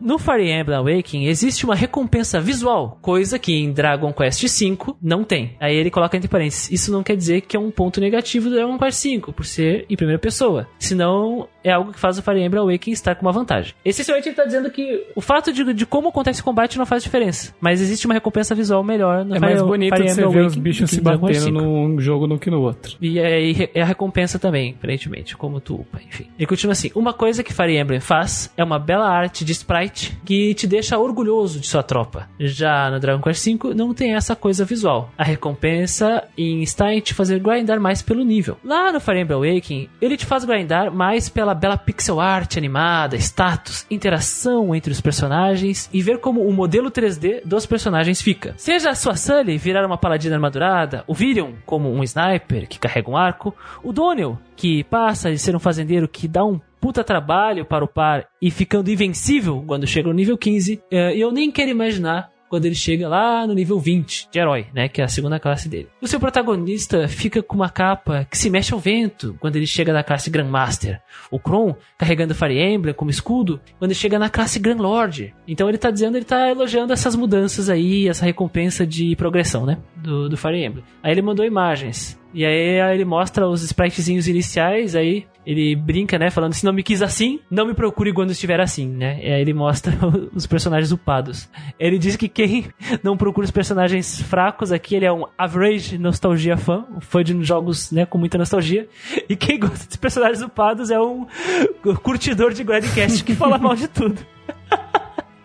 No 0.06 0.19
Fire 0.19 0.52
Emblem 0.52 0.77
Awakening 0.77 1.26
existe 1.26 1.65
uma 1.65 1.73
recompensa 1.73 2.40
visual, 2.40 2.99
coisa 3.02 3.40
que 3.40 3.56
em 3.56 3.73
Dragon 3.73 4.14
Quest 4.14 4.44
V 4.44 4.77
não 5.02 5.23
tem. 5.23 5.56
Aí 5.60 5.76
ele 5.76 5.90
coloca 5.90 6.15
entre 6.15 6.30
parênteses, 6.30 6.72
isso 6.72 6.91
não 6.91 7.02
quer 7.02 7.18
dizer 7.18 7.41
que 7.41 7.57
é 7.57 7.60
um 7.60 7.72
ponto 7.72 7.99
negativo 7.99 8.48
do 8.48 8.56
Dragon 8.56 8.77
Quest 8.77 9.03
V, 9.03 9.34
por 9.36 9.44
ser 9.44 9.84
em 9.90 9.95
primeira 9.95 10.19
pessoa. 10.19 10.68
Senão 10.77 11.48
é 11.64 11.72
algo 11.72 11.91
que 11.91 11.99
faz 11.99 12.19
o 12.19 12.22
Fire 12.22 12.40
Emblem 12.40 12.61
Awakening 12.61 12.94
estar 12.94 13.15
com 13.15 13.23
uma 13.26 13.32
vantagem. 13.32 13.73
Essencialmente 13.84 14.30
ele 14.30 14.36
tá 14.36 14.45
dizendo 14.45 14.69
que 14.69 15.07
o 15.15 15.22
fato 15.22 15.52
de, 15.52 15.73
de 15.73 15.88
como 15.88 16.10
acontece 16.10 16.40
o 16.40 16.44
combate 16.44 16.77
não 16.77 16.86
faz 16.86 17.02
diferença, 17.02 17.56
mas 17.60 17.82
existe 17.82 18.06
uma 18.06 18.14
recompensa 18.14 18.53
visual 18.53 18.84
melhor 18.84 19.26
no 19.26 19.36
É 19.36 19.40
Fire, 19.40 19.53
mais 19.53 19.61
bonito 19.64 19.95
Fire 19.95 20.11
Emblem 20.11 20.30
ver 20.30 20.40
os 20.41 20.53
Awakening 20.53 20.61
bichos 20.61 20.91
se 20.91 21.02
batendo 21.02 21.49
num 21.49 21.99
jogo 21.99 22.27
do 22.27 22.38
que 22.38 22.52
no 22.52 22.61
outro. 22.61 22.95
E 23.02 23.19
aí 23.19 23.72
é 23.73 23.82
a 23.82 23.86
recompensa 23.86 24.38
também, 24.38 24.76
aparentemente, 24.77 25.36
como 25.36 25.60
tu 25.60 25.77
upa, 25.77 25.99
enfim. 26.07 26.27
Ele 26.38 26.45
continua 26.45 26.73
assim: 26.73 26.91
uma 26.94 27.11
coisa 27.11 27.44
que 27.44 27.52
Fire 27.52 27.76
Emblem 27.76 27.99
faz 27.99 28.53
é 28.56 28.64
uma 28.64 28.77
bela 28.77 29.10
arte 29.10 29.44
de 29.44 29.52
sprite 29.52 29.94
que 30.26 30.53
te 30.53 30.67
deixa 30.67 30.97
orgulhoso 30.97 31.59
de 31.59 31.67
sua 31.67 31.84
tropa. 31.84 32.27
Já 32.39 32.89
no 32.89 32.99
Dragon 32.99 33.22
Quest 33.22 33.45
V 33.45 33.73
não 33.73 33.93
tem 33.93 34.15
essa 34.15 34.35
coisa 34.35 34.65
visual. 34.65 35.11
A 35.17 35.23
recompensa 35.23 36.23
em 36.38 36.61
está 36.61 36.93
em 36.93 36.99
te 36.99 37.13
fazer 37.13 37.39
grindar 37.39 37.80
mais 37.80 38.01
pelo 38.01 38.23
nível. 38.23 38.57
Lá 38.63 38.91
no 38.91 38.99
Fire 38.99 39.19
Emblem 39.19 39.51
Awakening, 39.51 39.89
ele 40.01 40.17
te 40.17 40.26
faz 40.26 40.45
grindar 40.45 40.91
mais 40.91 41.30
pela 41.30 41.53
bela 41.53 41.77
pixel 41.77 42.19
art 42.19 42.57
animada, 42.57 43.15
status, 43.17 43.85
interação 43.89 44.73
entre 44.76 44.91
os 44.91 45.01
personagens 45.01 45.89
e 45.93 46.01
ver 46.01 46.19
como 46.19 46.47
o 46.47 46.53
modelo 46.53 46.91
3D 46.91 47.41
dos 47.45 47.65
personagens 47.65 48.22
fica. 48.22 48.53
Seja 48.57 48.89
a 48.89 48.95
sua 48.95 49.15
Sully 49.15 49.57
virar 49.57 49.85
uma 49.85 49.97
paladina 49.97 50.35
armadurada, 50.35 51.03
o 51.07 51.13
Virion 51.13 51.53
como 51.65 51.91
um 51.91 52.03
sniper 52.03 52.67
que 52.67 52.80
carrega 52.80 53.09
um 53.09 53.17
arco, 53.17 53.55
o 53.84 53.93
Doniel 53.93 54.38
que 54.55 54.84
passa 54.85 55.31
de 55.31 55.38
ser 55.38 55.55
um 55.55 55.59
fazendeiro 55.59 56.07
que 56.07 56.27
dá 56.27 56.43
um 56.43 56.59
puta 56.85 57.03
trabalho 57.03 57.65
para 57.65 57.83
o 57.83 57.87
par 57.87 58.27
e 58.39 58.51
ficando 58.51 58.91
invencível 58.91 59.63
quando 59.65 59.87
chega 59.87 60.07
no 60.07 60.13
nível 60.13 60.37
15, 60.37 60.83
eh, 60.91 61.17
eu 61.17 61.31
nem 61.31 61.49
quero 61.49 61.71
imaginar 61.71 62.29
quando 62.47 62.65
ele 62.65 62.75
chega 62.75 63.09
lá 63.09 63.47
no 63.47 63.55
nível 63.55 63.79
20 63.79 64.29
de 64.31 64.37
herói, 64.37 64.67
né? 64.71 64.87
Que 64.87 65.01
é 65.01 65.03
a 65.03 65.07
segunda 65.07 65.39
classe 65.39 65.67
dele. 65.67 65.87
O 65.99 66.07
seu 66.07 66.19
protagonista 66.19 67.07
fica 67.07 67.41
com 67.41 67.55
uma 67.55 67.71
capa 67.71 68.27
que 68.29 68.37
se 68.37 68.51
mexe 68.51 68.71
ao 68.71 68.79
vento 68.79 69.35
quando 69.39 69.55
ele 69.55 69.65
chega 69.65 69.91
na 69.91 70.03
classe 70.03 70.29
Grandmaster. 70.29 71.01
O 71.31 71.39
Kron 71.39 71.75
carregando 71.97 72.35
Fire 72.35 72.55
Emblem 72.55 72.93
como 72.93 73.09
escudo 73.09 73.59
quando 73.79 73.89
ele 73.89 73.99
chega 73.99 74.19
na 74.19 74.29
classe 74.29 74.59
Grand 74.59 74.77
Lord. 74.77 75.33
Então 75.47 75.67
ele 75.67 75.79
tá 75.79 75.89
dizendo, 75.89 76.17
ele 76.17 76.25
tá 76.25 76.51
elogiando 76.51 76.93
essas 76.93 77.15
mudanças 77.15 77.67
aí, 77.67 78.07
essa 78.07 78.25
recompensa 78.25 78.85
de 78.85 79.15
progressão, 79.15 79.65
né? 79.65 79.79
Do, 79.95 80.29
do 80.29 80.37
Fire 80.37 80.63
Emblem. 80.63 80.85
Aí 81.01 81.11
ele 81.11 81.23
mandou 81.23 81.43
imagens. 81.43 82.15
E 82.35 82.45
aí, 82.45 82.93
ele 82.93 83.05
mostra 83.05 83.47
os 83.47 83.63
spritezinhos 83.63 84.27
iniciais, 84.27 84.93
aí 84.93 85.25
ele 85.45 85.73
brinca, 85.73 86.19
né? 86.19 86.29
Falando, 86.29 86.53
se 86.53 86.65
não 86.65 86.73
me 86.73 86.83
quis 86.83 87.01
assim, 87.01 87.39
não 87.49 87.65
me 87.65 87.73
procure 87.73 88.11
quando 88.11 88.31
estiver 88.31 88.59
assim, 88.59 88.89
né? 88.89 89.19
E 89.23 89.31
aí 89.31 89.39
ele 89.39 89.53
mostra 89.53 89.93
os 90.35 90.45
personagens 90.45 90.91
upados. 90.91 91.47
Ele 91.79 91.97
diz 91.97 92.17
que 92.17 92.27
quem 92.27 92.65
não 93.01 93.15
procura 93.15 93.45
os 93.45 93.51
personagens 93.51 94.21
fracos 94.21 94.73
aqui, 94.73 94.95
ele 94.95 95.05
é 95.05 95.13
um 95.13 95.23
average 95.37 95.97
nostalgia 95.97 96.57
fã, 96.57 96.85
um 96.93 96.99
fã 96.99 97.23
de 97.23 97.41
jogos, 97.41 97.89
né, 97.89 98.05
com 98.05 98.17
muita 98.17 98.37
nostalgia. 98.37 98.85
E 99.29 99.35
quem 99.37 99.57
gosta 99.57 99.89
de 99.89 99.97
personagens 99.97 100.41
upados 100.41 100.91
é 100.91 100.99
um 100.99 101.25
curtidor 102.03 102.51
de 102.51 102.65
Grindcast 102.65 103.23
que 103.23 103.33
fala 103.33 103.57
mal 103.57 103.77
de 103.77 103.87
tudo. 103.87 104.19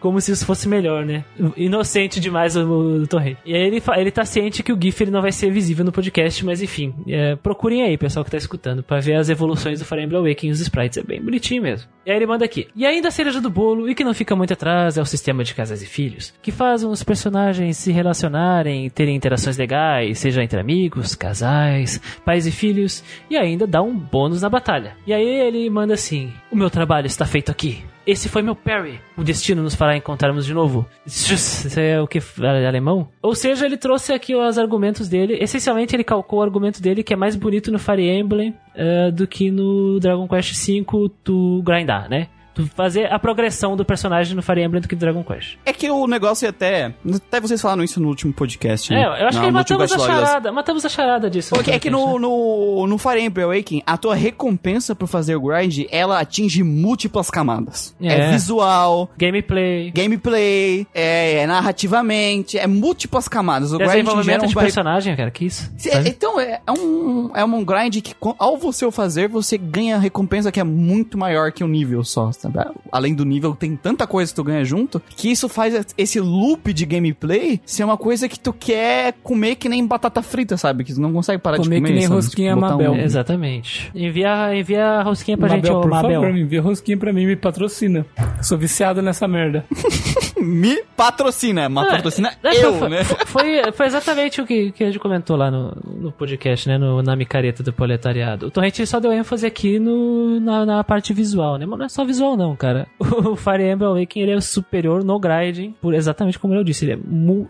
Como 0.00 0.20
se 0.20 0.32
isso 0.32 0.46
fosse 0.46 0.68
melhor, 0.68 1.04
né? 1.04 1.24
Inocente 1.56 2.18
demais 2.18 2.56
o, 2.56 2.62
o. 2.62 3.06
E 3.44 3.54
aí 3.54 3.62
ele, 3.62 3.82
ele 3.96 4.10
tá 4.10 4.24
ciente 4.24 4.62
que 4.62 4.72
o 4.72 4.78
GIF 4.80 5.02
ele 5.02 5.10
não 5.10 5.22
vai 5.22 5.32
ser 5.32 5.50
visível 5.50 5.84
no 5.84 5.92
podcast, 5.92 6.44
mas 6.44 6.62
enfim. 6.62 6.94
é, 7.06 7.36
procurem 7.36 7.82
aí, 7.82 7.96
pessoal 7.96 8.24
que 8.24 8.30
tá 8.30 8.36
escutando, 8.36 8.82
pra 8.82 8.98
ver 8.98 9.14
as 9.14 9.28
evoluções 9.28 9.78
do 9.78 9.84
Fire 9.84 10.02
Emblem 10.02 10.20
Awakening 10.20 10.52
os 10.52 10.60
sprites. 10.60 10.98
É 10.98 11.02
bem 11.02 11.20
bonitinho 11.20 11.62
mesmo. 11.62 11.88
E 12.04 12.10
aí 12.10 12.16
ele 12.16 12.26
manda 12.26 12.44
aqui. 12.44 12.68
E 12.74 12.86
ainda 12.86 13.08
a 13.08 13.10
cereja 13.10 13.40
do 13.40 13.50
bolo, 13.50 13.88
e 13.88 13.94
que 13.94 14.02
não 14.04 14.14
fica 14.14 14.34
muito 14.34 14.52
atrás, 14.52 14.96
é 14.96 15.02
o 15.02 15.06
sistema 15.06 15.44
de 15.44 15.54
casais 15.54 15.82
e 15.82 15.86
filhos, 15.86 16.32
que 16.40 16.50
faz 16.50 16.82
os 16.82 17.02
personagens 17.02 17.76
se 17.76 17.92
relacionarem, 17.92 18.88
terem 18.90 19.14
interações 19.14 19.56
legais, 19.56 20.18
seja 20.18 20.42
entre 20.42 20.58
amigos, 20.58 21.14
casais, 21.14 22.00
pais 22.24 22.46
e 22.46 22.50
filhos, 22.50 23.04
e 23.28 23.36
ainda 23.36 23.66
dá 23.66 23.82
um 23.82 23.96
bônus 23.96 24.42
na 24.42 24.48
batalha. 24.48 24.96
E 25.06 25.12
aí 25.12 25.24
ele 25.24 25.68
manda 25.68 25.94
assim: 25.94 26.32
O 26.50 26.56
meu 26.56 26.70
trabalho 26.70 27.06
está 27.06 27.26
feito 27.26 27.50
aqui. 27.50 27.84
Esse 28.10 28.28
foi 28.28 28.42
meu 28.42 28.56
parry. 28.56 29.00
O 29.16 29.22
destino 29.22 29.62
nos 29.62 29.76
fará 29.76 29.96
encontrarmos 29.96 30.44
de 30.44 30.52
novo. 30.52 30.84
Isso 31.06 31.78
é 31.78 32.00
o 32.00 32.08
que? 32.08 32.20
Alemão? 32.66 33.08
Ou 33.22 33.36
seja, 33.36 33.66
ele 33.66 33.76
trouxe 33.76 34.12
aqui 34.12 34.34
os 34.34 34.58
argumentos 34.58 35.08
dele. 35.08 35.38
Essencialmente, 35.40 35.94
ele 35.94 36.02
calcou 36.02 36.40
o 36.40 36.42
argumento 36.42 36.82
dele 36.82 37.04
que 37.04 37.14
é 37.14 37.16
mais 37.16 37.36
bonito 37.36 37.70
no 37.70 37.78
Fire 37.78 38.02
Emblem 38.02 38.52
eh, 38.74 39.12
do 39.12 39.28
que 39.28 39.52
no 39.52 40.00
Dragon 40.00 40.26
Quest 40.26 40.52
V 40.66 40.84
tu 41.22 41.62
grindar, 41.64 42.10
né? 42.10 42.26
Fazer 42.68 43.12
a 43.12 43.18
progressão 43.18 43.76
do 43.76 43.84
personagem 43.84 44.34
no 44.34 44.42
Fire 44.42 44.62
Emblem 44.62 44.80
do 44.82 44.88
que 44.88 44.94
no 44.94 45.00
Dragon 45.00 45.22
Quest. 45.24 45.56
É 45.64 45.72
que 45.72 45.90
o 45.90 46.06
negócio 46.06 46.46
é 46.46 46.48
até. 46.48 46.94
Até 47.14 47.40
vocês 47.40 47.60
falaram 47.60 47.82
isso 47.82 48.00
no 48.00 48.08
último 48.08 48.32
podcast. 48.32 48.92
né? 48.92 49.00
É, 49.02 49.22
eu 49.22 49.28
acho 49.28 49.38
Não, 49.38 49.44
que 49.46 49.50
matamos 49.52 49.92
a 49.92 49.96
das- 49.96 50.06
charada. 50.06 50.52
Matamos 50.52 50.84
a 50.84 50.88
charada 50.88 51.30
disso. 51.30 51.54
Porque 51.54 51.70
é 51.70 51.78
que 51.78 51.90
no, 51.90 52.14
né? 52.14 52.18
no, 52.20 52.86
no 52.86 52.98
Fire 52.98 53.20
Emblem 53.20 53.44
Awakening, 53.44 53.82
a 53.86 53.96
tua 53.96 54.14
recompensa 54.14 54.94
por 54.94 55.06
fazer 55.06 55.36
o 55.36 55.40
grind, 55.40 55.86
ela 55.90 56.20
atinge 56.20 56.62
múltiplas 56.62 57.30
camadas. 57.30 57.94
É, 58.00 58.12
É. 58.20 58.30
visual, 58.32 59.10
Gameplay. 59.16 59.90
gameplay, 59.90 60.86
é, 60.94 61.38
é 61.42 61.46
narrativamente, 61.46 62.58
é 62.58 62.66
múltiplas 62.66 63.28
camadas. 63.28 63.72
O 63.72 63.78
grind 63.78 64.06
gera 64.22 64.42
um 64.42 64.46
de 64.46 64.54
personagem, 64.54 65.16
cara, 65.16 65.30
que 65.30 65.44
isso? 65.46 65.70
Se- 65.76 65.90
é- 65.90 66.00
Então, 66.08 66.38
é, 66.40 66.60
é 66.66 66.72
um, 66.72 67.30
é 67.34 67.44
um 67.44 67.64
grind 67.64 68.00
que, 68.02 68.14
ao 68.38 68.56
você 68.56 68.84
o 68.84 68.90
fazer, 68.90 69.28
você 69.28 69.56
ganha 69.56 69.98
recompensa 69.98 70.50
que 70.52 70.60
é 70.60 70.64
muito 70.64 71.16
maior 71.16 71.52
que 71.52 71.62
o 71.64 71.68
nível 71.68 72.02
só, 72.04 72.30
sabe? 72.32 72.49
Além 72.92 73.14
do 73.14 73.24
nível, 73.24 73.54
tem 73.54 73.76
tanta 73.76 74.06
coisa 74.06 74.30
que 74.32 74.36
tu 74.36 74.44
ganha 74.44 74.64
junto, 74.64 75.00
que 75.16 75.30
isso 75.30 75.48
faz 75.48 75.86
esse 75.96 76.20
loop 76.20 76.72
de 76.72 76.84
gameplay 76.86 77.60
ser 77.64 77.84
uma 77.84 77.96
coisa 77.96 78.28
que 78.28 78.38
tu 78.38 78.52
quer 78.52 79.14
comer 79.22 79.56
que 79.56 79.68
nem 79.68 79.86
batata 79.86 80.22
frita, 80.22 80.56
sabe? 80.56 80.84
Que 80.84 80.94
tu 80.94 81.00
não 81.00 81.12
consegue 81.12 81.40
parar 81.40 81.56
Comer 81.58 81.76
de 81.76 81.80
comer. 81.80 81.88
que 81.88 81.94
nem 81.94 82.02
sabe? 82.02 82.14
rosquinha 82.14 82.54
botar 82.54 82.68
Mabel. 82.70 82.92
um- 82.92 82.96
Exatamente. 83.00 83.90
Envia, 83.94 84.54
envia 84.56 84.84
a 84.86 85.02
rosquinha 85.02 85.36
pra 85.36 85.48
Mabel, 85.48 85.62
gente, 85.64 85.72
ô 85.76 85.80
por 85.80 85.90
Mabel. 85.90 86.20
favor, 86.22 86.36
envia 86.36 86.60
rosquinha 86.62 86.96
pra 86.96 87.12
mim, 87.12 87.26
me 87.26 87.36
patrocina. 87.36 88.04
Sou 88.42 88.56
viciado 88.58 89.00
nessa 89.02 89.26
merda. 89.28 89.64
Me 90.40 90.82
patrocina, 90.96 91.68
mas 91.68 91.86
Ah, 91.86 91.90
patrocina 91.96 92.32
é, 92.42 92.64
eu, 92.64 92.74
foi, 92.74 92.88
né? 92.88 93.04
Foi, 93.04 93.72
foi 93.72 93.86
exatamente 93.86 94.40
o 94.40 94.46
que, 94.46 94.72
que 94.72 94.84
a 94.84 94.86
gente 94.86 94.98
comentou 94.98 95.36
lá 95.36 95.50
no, 95.50 95.76
no 95.84 96.12
podcast, 96.12 96.66
né? 96.66 96.78
No, 96.78 97.02
na 97.02 97.14
micareta 97.14 97.62
do 97.62 97.72
proletariado. 97.74 98.46
O 98.46 98.50
Torrent 98.50 98.78
só 98.86 98.98
deu 98.98 99.12
ênfase 99.12 99.46
aqui 99.46 99.78
no, 99.78 100.40
na, 100.40 100.64
na 100.64 100.84
parte 100.84 101.12
visual, 101.12 101.58
né? 101.58 101.66
Mas 101.66 101.78
não 101.78 101.84
é 101.86 101.88
só 101.90 102.04
visual, 102.06 102.29
não, 102.36 102.54
cara. 102.56 102.86
O 103.20 103.36
Fire 103.36 103.62
Emblem 103.68 103.88
Awakening 103.90 104.22
ele 104.22 104.32
é 104.32 104.40
superior 104.40 105.04
no 105.04 105.18
grinding, 105.18 105.74
por 105.80 105.92
exatamente 105.94 106.38
como 106.38 106.54
eu 106.54 106.64
disse. 106.64 106.84
Ele 106.84 106.92
é 106.92 106.98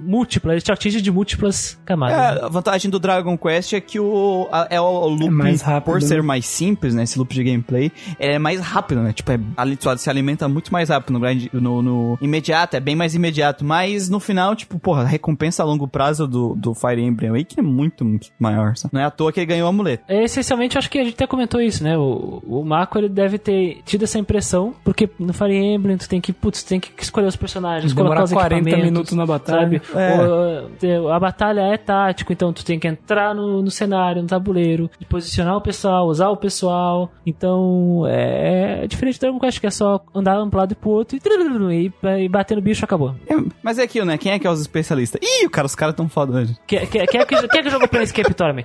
múltipla, 0.01 0.53
ele 0.53 0.61
te 0.61 0.73
atinge 0.73 1.01
de 1.01 1.11
múltiplas 1.11 1.79
camadas. 1.85 2.17
né? 2.17 2.41
É, 2.41 2.45
a 2.45 2.49
vantagem 2.49 2.91
do 2.91 2.99
Dragon 2.99 3.37
Quest 3.39 3.73
é 3.75 3.81
que 3.81 3.99
o, 4.01 4.49
a- 4.51 4.67
é 4.71 4.81
o 4.81 5.07
loop, 5.09 5.27
É 5.27 5.31
mais 5.31 5.63
rápido, 5.63 5.85
por 5.93 6.01
né? 6.01 6.07
ser 6.07 6.23
mais 6.23 6.47
simples, 6.47 6.95
né? 6.95 7.03
Esse 7.05 7.19
loop 7.19 7.33
de 7.35 7.45
gameplay, 7.45 7.93
ele 8.19 8.35
é 8.35 8.39
mais 8.39 8.61
rápido, 8.61 9.01
né? 9.03 9.13
Tipo, 9.13 9.33
é, 9.33 9.39
se 9.97 10.11
alimenta 10.11 10.49
muito 10.49 10.73
mais 10.73 10.89
rápido 10.89 11.13
no, 11.13 11.21
grind, 11.21 11.47
no, 11.53 11.83
no 11.83 12.19
imediato, 12.21 12.77
é 12.77 12.81
bem 12.81 12.97
mais 12.97 13.15
imediato. 13.15 13.65
Mas 13.65 14.09
no 14.09 14.19
final, 14.21 14.55
tipo, 14.57 14.79
porra, 14.79 15.03
a 15.03 15.07
recompensa 15.07 15.63
a 15.63 15.67
longo 15.67 15.87
prazo 15.87 16.27
do, 16.27 16.55
do 16.57 16.75
Fire 16.75 17.01
Emblem 17.01 17.31
Awakening 17.31 17.67
é 17.69 17.71
muito, 17.71 18.05
muito 18.05 18.29
maior, 18.39 18.77
sabe? 18.77 18.95
Não 18.95 19.01
é 19.01 19.05
à 19.05 19.11
toa 19.11 19.33
que 19.33 19.41
ele 19.41 19.47
ganhou 19.47 19.67
o 19.67 19.71
amuleto. 19.71 20.05
É, 20.09 20.25
essencialmente, 20.25 20.77
acho 20.79 20.91
que 20.91 20.99
a 20.99 21.05
gente 21.05 21.15
até 21.15 21.27
comentou 21.27 21.61
isso, 21.61 21.85
né? 21.85 21.97
O, 21.97 22.43
o 22.47 22.65
Mako, 22.65 22.99
ele 22.99 23.09
deve 23.09 23.39
ter 23.39 23.81
tido 23.85 24.03
essa 24.05 24.19
impressão, 24.19 24.70
porque 24.85 25.09
no 25.19 25.33
Fire 25.33 25.55
Emblem 25.57 25.97
tu 25.97 26.09
tem 26.09 26.21
que, 26.21 26.33
putz, 26.33 26.63
tu 26.63 26.69
tem 26.69 26.81
que 26.81 26.91
escolher 27.03 27.27
os 27.27 27.37
personagens, 27.37 27.93
Demorar 27.93 28.17
colocar 28.17 28.25
os 28.25 28.33
40 28.33 28.55
equipamentos, 28.57 28.85
minutos 28.91 29.13
na 29.13 29.27
batalha. 29.27 29.61
Sabe? 29.61 29.83
É. 30.83 31.01
O- 31.01 31.09
a 31.11 31.19
batalha 31.21 31.61
é 31.61 31.77
tático, 31.77 32.33
então 32.33 32.53
tu 32.53 32.65
tem 32.65 32.79
que 32.79 32.89
entrar 32.89 33.35
no, 33.35 33.63
no 33.63 33.71
cenário, 33.71 34.23
no 34.23 34.29
tabuleiro, 34.29 34.91
e 35.01 35.05
posicionar 35.05 35.57
o 35.57 35.61
pessoal, 35.61 36.07
usar 36.07 36.29
o 36.29 36.37
pessoal. 36.37 37.11
Então, 37.27 38.05
é, 38.07 38.85
é 38.85 38.87
diferente 38.87 39.19
do 39.19 39.21
Dragon 39.21 39.39
Quest, 39.41 39.61
que 39.61 39.67
é 39.67 39.71
só 39.71 40.01
andar 40.15 40.43
um 40.43 40.51
pro 40.51 40.59
lado 40.61 40.73
e 40.73 40.75
pro 40.75 40.91
outro 40.91 41.17
e, 41.17 41.21
e, 41.87 41.93
e 42.25 42.29
bater 42.29 42.57
no 42.57 42.63
bicho 42.63 42.85
acabou. 42.85 43.15
É, 43.29 43.35
mas 43.63 43.79
é 43.79 43.83
aquilo, 43.83 44.07
né? 44.07 44.17
Quem 44.19 44.33
é 44.33 44.39
que 44.39 44.47
é 44.47 44.51
os 44.51 44.61
especialistas? 44.61 45.21
Ih, 45.23 45.49
cara, 45.49 45.67
os 45.67 45.75
caras 45.75 45.95
tão 45.95 46.09
foda 46.09 46.39
hoje. 46.39 46.57
Quem, 46.67 46.87
quem, 46.87 47.07
quem, 47.07 47.21
é 47.21 47.25
que, 47.25 47.49
quem 47.49 47.61
é 47.61 47.63
que 47.63 47.71
jogou 47.71 47.89
Planescape 47.89 48.35
Torment? 48.35 48.65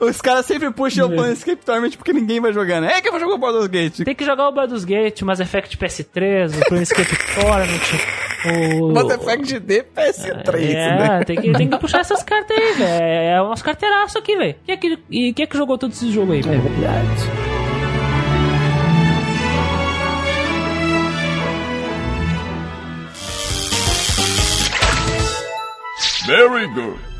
Os 0.00 0.20
caras 0.20 0.46
sempre 0.46 0.70
puxam 0.70 1.06
o 1.06 1.10
Planescape 1.10 1.64
Torment 1.64 1.92
porque 1.92 2.12
ninguém 2.12 2.40
vai 2.40 2.52
jogando. 2.52 2.86
É 2.86 3.00
que 3.00 3.08
eu 3.08 3.12
vou 3.12 3.20
jogar 3.20 3.34
o 3.34 3.38
Baldur's 3.38 3.66
Gate. 3.66 4.04
Tem 4.04 4.14
que 4.14 4.24
jogar 4.24 4.48
o 4.48 4.52
Baldur's 4.52 4.84
Gate, 4.84 5.22
o 5.22 5.26
Mass 5.26 5.40
Effect 5.40 5.76
PS3, 5.76 6.56
o 6.56 6.68
Planescape 6.68 7.16
Torment, 7.34 8.80
o... 8.80 8.92
Mass 8.92 9.10
Effect 9.10 9.60
de 9.60 9.82
PS3, 9.82 10.54
é, 10.54 10.74
né? 10.74 11.24
tem 11.24 11.40
que, 11.40 11.52
tem 11.52 11.68
que 11.68 11.78
puxar 11.78 12.00
essas 12.00 12.22
cartas 12.22 12.56
aí, 12.56 12.72
velho. 12.74 13.04
É 13.04 13.42
umas 13.42 13.62
carteiraço 13.62 14.18
aqui, 14.18 14.36
velho. 14.36 14.54
Quem 14.64 14.74
é 14.74 14.76
que, 14.76 14.98
e 15.10 15.32
quem 15.32 15.44
é 15.44 15.46
que 15.46 15.56
jogou 15.56 15.78
todo 15.78 15.92
esse 15.92 16.10
jogo 16.10 16.32
aí? 16.32 16.40
É 16.40 16.42
verdade. 16.42 17.54
Very 26.26 26.66
good. 26.68 27.13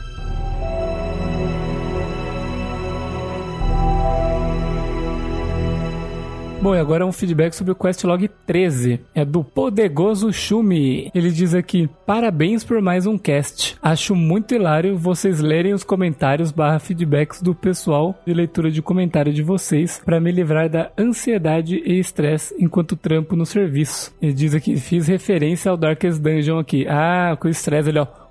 Bom, 6.64 6.74
e 6.74 6.78
agora 6.78 7.04
um 7.04 7.12
feedback 7.12 7.52
sobre 7.52 7.72
o 7.72 7.76
Questlog 7.76 8.26
13. 8.46 8.98
É 9.14 9.22
do 9.22 9.44
Podegoso 9.44 10.32
Shumi. 10.32 11.10
Ele 11.14 11.30
diz 11.30 11.52
aqui: 11.52 11.90
Parabéns 12.06 12.64
por 12.64 12.80
mais 12.80 13.04
um 13.04 13.18
cast. 13.18 13.76
Acho 13.82 14.16
muito 14.16 14.54
hilário 14.54 14.96
vocês 14.96 15.40
lerem 15.40 15.74
os 15.74 15.84
comentários 15.84 16.50
barra 16.50 16.78
feedbacks 16.78 17.42
do 17.42 17.54
pessoal 17.54 18.18
de 18.26 18.32
leitura 18.32 18.70
de 18.70 18.80
comentário 18.80 19.30
de 19.30 19.42
vocês 19.42 20.00
para 20.02 20.18
me 20.18 20.32
livrar 20.32 20.70
da 20.70 20.90
ansiedade 20.98 21.82
e 21.84 21.98
estresse 21.98 22.54
enquanto 22.58 22.96
trampo 22.96 23.36
no 23.36 23.44
serviço. 23.44 24.16
Ele 24.22 24.32
diz 24.32 24.54
aqui: 24.54 24.78
fiz 24.78 25.06
referência 25.06 25.70
ao 25.70 25.76
Darkest 25.76 26.18
Dungeon 26.18 26.58
aqui. 26.58 26.86
Ah, 26.88 27.36
com 27.38 27.46
o 27.46 27.50
estresse 27.50 27.90
ali, 27.90 27.98
ó. 27.98 28.23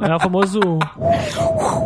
É 0.00 0.16
o 0.16 0.20
famoso. 0.20 0.60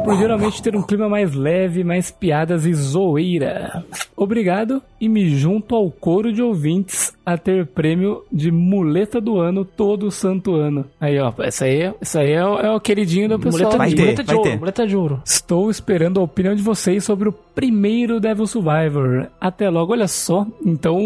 por 0.04 0.16
geralmente 0.16 0.62
ter 0.62 0.74
um 0.76 0.82
clima 0.82 1.08
mais 1.08 1.34
leve, 1.34 1.84
mais 1.84 2.10
piadas 2.10 2.64
e 2.64 2.72
zoeira. 2.72 3.84
Obrigado 4.16 4.82
e 5.00 5.08
me 5.08 5.28
junto 5.36 5.74
ao 5.74 5.90
coro 5.90 6.32
de 6.32 6.42
ouvintes 6.42 7.12
a 7.32 7.36
ter 7.36 7.66
prêmio 7.66 8.22
de 8.32 8.50
muleta 8.50 9.20
do 9.20 9.38
ano 9.38 9.64
todo 9.64 10.10
santo 10.10 10.54
ano. 10.54 10.86
Aí, 11.00 11.18
ó, 11.20 11.32
essa 11.40 11.66
aí, 11.66 11.92
essa 12.00 12.20
aí 12.20 12.32
é, 12.32 12.44
o, 12.44 12.58
é 12.58 12.70
o 12.74 12.80
queridinho 12.80 13.28
do 13.28 13.38
pessoal. 13.38 13.72
Muleta, 13.72 13.78
Vai 13.78 13.86
aqui. 13.88 13.96
ter, 13.96 14.02
muleta 14.02 14.22
de 14.22 14.26
vai 14.28 14.36
ouro, 14.36 14.50
ter. 14.50 14.58
muleta 14.58 14.86
de 14.86 14.96
ouro. 14.96 15.22
Estou 15.24 15.70
esperando 15.70 16.20
a 16.20 16.22
opinião 16.22 16.54
de 16.54 16.62
vocês 16.62 17.04
sobre 17.04 17.28
o 17.28 17.32
primeiro 17.32 18.18
Devil 18.20 18.46
Survivor. 18.46 19.26
Até 19.40 19.68
logo, 19.68 19.92
olha 19.92 20.08
só. 20.08 20.46
Então, 20.64 20.98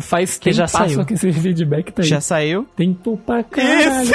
faz 0.00 0.38
Que 0.38 0.52
já 0.52 0.66
saiu. 0.66 1.04
que 1.04 1.14
esse 1.14 1.32
feedback 1.32 1.90
tá 1.92 2.02
aí. 2.02 2.08
Já 2.08 2.20
saiu. 2.20 2.66
Tempo 2.76 3.16
pra 3.26 3.42
caralho. 3.42 4.10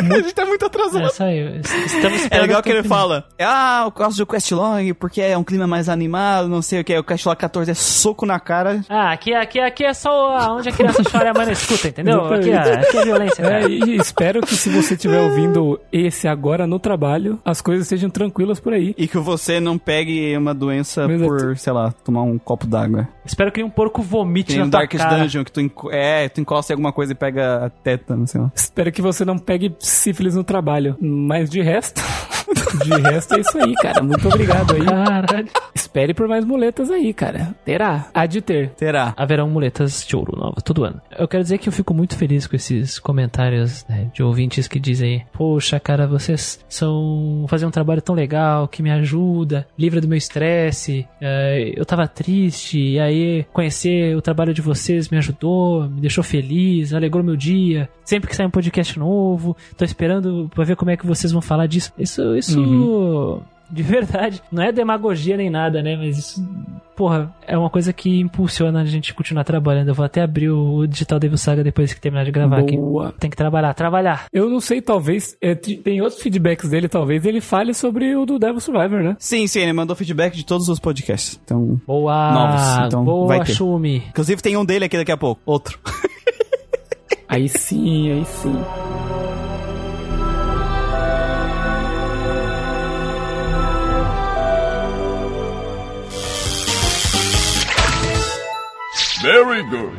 a 0.10 0.20
gente 0.20 0.34
tá 0.34 0.44
muito 0.44 0.64
atrasado. 0.64 1.06
É, 1.06 1.08
saiu. 1.10 1.56
Estamos 1.60 2.26
É 2.30 2.40
legal 2.40 2.62
que 2.62 2.70
ele 2.70 2.82
fala, 2.82 3.26
ah, 3.40 3.82
eu 3.84 3.90
gosto 3.90 4.18
do 4.18 4.26
questlog 4.26 4.94
porque 4.94 5.20
é 5.20 5.36
um 5.36 5.44
clima 5.44 5.66
mais 5.66 5.88
animado, 5.88 6.48
não 6.48 6.62
sei 6.62 6.80
o 6.80 6.84
que. 6.84 6.96
O 6.98 7.04
questlog 7.04 7.36
14 7.38 7.70
é 7.70 7.74
soco 7.74 8.24
na 8.26 8.38
cara. 8.40 8.80
Ah, 8.88 9.12
aqui, 9.12 9.32
aqui, 9.34 9.58
aqui 9.60 9.84
é 9.84 9.94
só 9.94 10.54
onde 10.56 10.68
a 10.68 10.72
criança 10.72 11.02
chora 11.04 11.26
e 11.26 11.28
a 11.28 11.34
mãe 11.34 11.46
não 11.46 11.52
escuta, 11.52 11.88
entendeu? 11.88 12.24
Aqui, 12.32 12.50
é- 12.50 12.58
aqui 12.80 12.96
é 12.98 13.04
violência, 13.04 13.42
É, 13.42 13.66
e 13.68 13.96
espero 13.96 14.40
que 14.40 14.54
se 14.54 14.68
você 14.70 14.94
estiver 14.94 15.20
ouvindo 15.20 15.80
esse 15.92 16.28
agora 16.28 16.66
no 16.66 16.78
trabalho, 16.78 17.38
as 17.44 17.60
coisas 17.60 17.86
sejam 17.88 18.10
tranquilas 18.10 18.60
por 18.60 18.72
aí. 18.72 18.94
E 18.96 19.06
que 19.08 19.18
você 19.18 19.60
não 19.60 19.78
pegue 19.78 20.36
uma 20.36 20.54
doença 20.54 21.04
Exato. 21.04 21.18
por, 21.24 21.56
sei 21.56 21.72
lá, 21.72 21.92
tomar 22.04 22.22
um 22.22 22.38
copo 22.38 22.66
d'água. 22.66 23.08
Espero 23.24 23.52
que 23.52 23.62
um 23.62 23.70
porco 23.70 24.02
vomite 24.02 24.52
nem 24.52 24.64
na 24.64 24.70
tua 24.70 24.80
Darkest 24.80 25.04
cara. 25.04 25.18
Dungeon, 25.22 25.44
que 25.44 25.52
tu, 25.52 25.60
é, 25.90 26.28
tu 26.28 26.40
encosta 26.40 26.72
em 26.72 26.74
alguma 26.74 26.92
coisa 26.92 27.12
e 27.12 27.14
pega 27.14 27.66
a 27.66 27.70
teta, 27.70 28.16
não 28.16 28.26
sei 28.26 28.40
lá. 28.40 28.50
Espero 28.54 28.90
que 28.92 29.00
você 29.02 29.24
não 29.24 29.38
pegue 29.38 29.74
sífilis 29.90 30.34
no 30.34 30.44
trabalho. 30.44 30.96
Mas 31.00 31.48
de 31.50 31.60
resto, 31.60 32.00
de 32.84 33.00
resto 33.00 33.34
é 33.34 33.40
isso 33.40 33.58
aí, 33.58 33.74
cara. 33.74 34.02
Muito 34.02 34.26
obrigado 34.28 34.74
aí. 34.74 34.84
Caralho. 34.84 35.48
Espere 35.74 36.14
por 36.14 36.28
mais 36.28 36.44
muletas 36.44 36.90
aí, 36.90 37.12
cara. 37.12 37.54
Terá. 37.64 38.08
Há 38.14 38.26
de 38.26 38.40
ter. 38.40 38.70
Terá. 38.70 39.14
Haverão 39.16 39.48
muletas 39.48 40.06
de 40.06 40.16
ouro 40.16 40.36
novas 40.36 40.62
todo 40.62 40.84
ano. 40.84 41.00
Eu 41.16 41.26
quero 41.26 41.42
dizer 41.42 41.58
que 41.58 41.68
eu 41.68 41.72
fico 41.72 41.92
muito 41.94 42.16
feliz 42.16 42.46
com 42.46 42.56
esses 42.56 42.98
comentários 42.98 43.84
né, 43.88 44.10
de 44.12 44.22
ouvintes 44.22 44.68
que 44.68 44.78
dizem: 44.78 45.24
Poxa, 45.32 45.80
cara, 45.80 46.06
vocês 46.06 46.64
são. 46.68 47.44
fazem 47.48 47.66
um 47.66 47.70
trabalho 47.70 48.02
tão 48.02 48.14
legal 48.14 48.68
que 48.68 48.82
me 48.82 48.90
ajuda, 48.90 49.66
livra 49.78 50.00
do 50.00 50.08
meu 50.08 50.18
estresse. 50.18 51.06
é, 51.20 51.72
eu 51.76 51.84
tava 51.84 52.06
triste, 52.06 52.78
e 52.78 53.00
aí 53.00 53.44
conhecer 53.52 54.16
o 54.16 54.22
trabalho 54.22 54.54
de 54.54 54.62
vocês 54.62 55.08
me 55.08 55.18
ajudou, 55.18 55.88
me 55.88 56.00
deixou 56.00 56.22
feliz, 56.22 56.92
alegrou 56.92 57.24
meu 57.24 57.36
dia. 57.36 57.88
Sempre 58.04 58.28
que 58.28 58.36
sai 58.36 58.46
um 58.46 58.50
podcast 58.50 58.98
novo, 58.98 59.56
tô 59.80 59.84
esperando 59.84 60.50
pra 60.54 60.62
ver 60.64 60.76
como 60.76 60.90
é 60.90 60.96
que 60.96 61.06
vocês 61.06 61.32
vão 61.32 61.40
falar 61.40 61.66
disso. 61.66 61.90
Isso. 61.98 62.36
isso 62.36 63.42
De 63.70 63.82
verdade, 63.82 64.42
não 64.52 64.62
é 64.62 64.70
demagogia 64.70 65.36
nem 65.36 65.48
nada, 65.48 65.82
né? 65.82 65.96
Mas 65.96 66.18
isso 66.18 66.44
porra, 66.94 67.34
é 67.46 67.56
uma 67.56 67.70
coisa 67.70 67.94
que 67.94 68.20
impulsiona 68.20 68.82
a 68.82 68.84
gente 68.84 69.14
continuar 69.14 69.42
trabalhando. 69.42 69.88
Eu 69.88 69.94
vou 69.94 70.04
até 70.04 70.20
abrir 70.20 70.50
o 70.50 70.86
Digital 70.86 71.18
Devil 71.18 71.38
Saga 71.38 71.64
depois 71.64 71.94
que 71.94 72.00
terminar 72.00 72.24
de 72.26 72.30
gravar 72.30 72.58
aqui. 72.58 72.76
Boa. 72.76 73.14
Tem 73.18 73.30
que 73.30 73.36
trabalhar, 73.38 73.72
trabalhar. 73.72 74.26
Eu 74.30 74.50
não 74.50 74.60
sei, 74.60 74.82
talvez. 74.82 75.34
é, 75.40 75.54
tem 75.54 76.02
outros 76.02 76.20
feedbacks 76.20 76.68
dele, 76.68 76.90
talvez 76.90 77.24
ele 77.24 77.40
fale 77.40 77.72
sobre 77.72 78.14
o 78.14 78.26
do 78.26 78.38
Devil 78.38 78.60
Survivor, 78.60 79.02
né? 79.02 79.16
Sim, 79.18 79.46
sim, 79.46 79.60
ele 79.60 79.72
mandou 79.72 79.96
feedback 79.96 80.36
de 80.36 80.44
todos 80.44 80.68
os 80.68 80.78
podcasts. 80.78 81.40
Então, 81.42 81.80
Boa, 81.86 82.32
Novos, 82.32 82.86
então 82.86 83.02
boa, 83.02 83.28
vai 83.28 83.44
ter. 83.44 83.54
Shumi. 83.54 84.02
inclusive 84.10 84.42
tem 84.42 84.58
um 84.58 84.64
dele 84.64 84.84
aqui 84.84 84.98
daqui 84.98 85.12
a 85.12 85.16
pouco. 85.16 85.40
Outro. 85.46 85.78
Aí 87.30 87.48
sim, 87.48 88.10
aí 88.10 88.24
sim. 88.24 89.29
Very 99.22 99.62
good. 99.64 99.92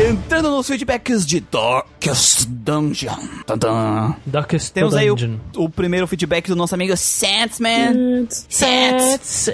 Entrando 0.00 0.50
nos 0.50 0.66
feedbacks 0.66 1.26
de 1.26 1.40
Darkest 1.40 2.46
Dungeon. 2.48 3.14
Tantã. 3.46 4.16
Darkest 4.24 4.72
Temos 4.72 4.94
aí 4.94 5.10
o, 5.10 5.14
Dungeon. 5.14 5.36
o 5.56 5.68
primeiro 5.68 6.06
feedback 6.06 6.48
do 6.48 6.56
nosso 6.56 6.74
amigo. 6.74 6.96
Sets, 6.96 7.60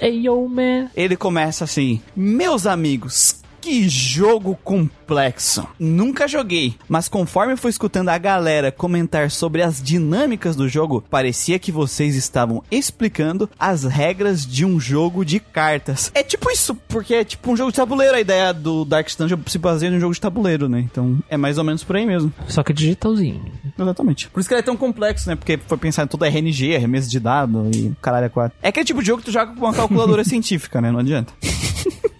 yo, 0.03 0.49
man. 0.49 0.89
Ele 0.95 1.17
começa 1.17 1.65
assim: 1.65 2.01
Meus 2.15 2.65
amigos, 2.67 3.37
que 3.67 3.89
jogo 3.89 4.57
complexo. 4.63 5.67
Nunca 5.77 6.29
joguei, 6.29 6.77
mas 6.89 7.09
conforme 7.09 7.57
fui 7.57 7.69
escutando 7.69 8.11
a 8.11 8.17
galera 8.17 8.71
comentar 8.71 9.29
sobre 9.29 9.61
as 9.61 9.83
dinâmicas 9.83 10.55
do 10.55 10.69
jogo, 10.69 11.03
parecia 11.11 11.59
que 11.59 11.73
vocês 11.73 12.15
estavam 12.15 12.63
explicando 12.71 13.51
as 13.59 13.83
regras 13.83 14.47
de 14.47 14.65
um 14.65 14.79
jogo 14.79 15.25
de 15.25 15.41
cartas. 15.41 16.13
É 16.15 16.23
tipo 16.23 16.49
isso, 16.49 16.77
porque 16.87 17.13
é 17.13 17.25
tipo 17.25 17.51
um 17.51 17.57
jogo 17.57 17.73
de 17.73 17.77
tabuleiro. 17.77 18.15
A 18.15 18.21
ideia 18.21 18.55
do 18.55 18.85
Dark 18.85 19.09
Dungeon 19.19 19.39
se 19.49 19.59
baseia 19.59 19.91
em 19.91 19.97
um 19.97 20.01
jogo 20.01 20.15
de 20.15 20.21
tabuleiro, 20.21 20.69
né? 20.69 20.79
Então 20.79 21.19
é 21.29 21.37
mais 21.37 21.59
ou 21.59 21.65
menos 21.65 21.83
por 21.83 21.97
aí 21.97 22.07
mesmo. 22.07 22.33
Só 22.47 22.63
que 22.63 22.73
digitalzinho. 22.73 23.45
Exatamente. 23.77 24.29
Por 24.29 24.39
isso 24.39 24.49
que 24.49 24.55
ele 24.55 24.61
é 24.61 24.65
tão 24.65 24.77
complexo, 24.77 25.29
né? 25.29 25.35
Porque 25.35 25.59
foi 25.67 25.77
pensar 25.77 26.05
em 26.05 26.07
toda 26.07 26.29
RNG, 26.29 26.77
arremesso 26.77 27.11
de 27.11 27.19
dado 27.19 27.69
e 27.75 27.93
caralho 28.01 28.27
a 28.27 28.31
quatro. 28.31 28.57
É 28.63 28.69
aquele 28.69 28.87
tipo 28.87 29.01
de 29.01 29.09
jogo 29.09 29.19
que 29.19 29.25
tu 29.25 29.33
joga 29.33 29.53
com 29.53 29.67
uma 29.67 29.75
calculadora 29.75 30.23
científica, 30.25 30.81
né? 30.81 30.93
Não 30.93 31.01
adianta. 31.01 31.33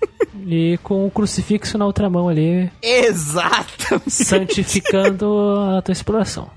E 0.49 0.79
com 0.83 1.05
o 1.07 1.11
crucifixo 1.11 1.77
na 1.77 1.85
outra 1.85 2.09
mão 2.09 2.29
ali, 2.29 2.71
Exato! 2.81 4.01
santificando 4.09 5.27
a 5.77 5.83
tua 5.83 5.93
exploração. 5.93 6.49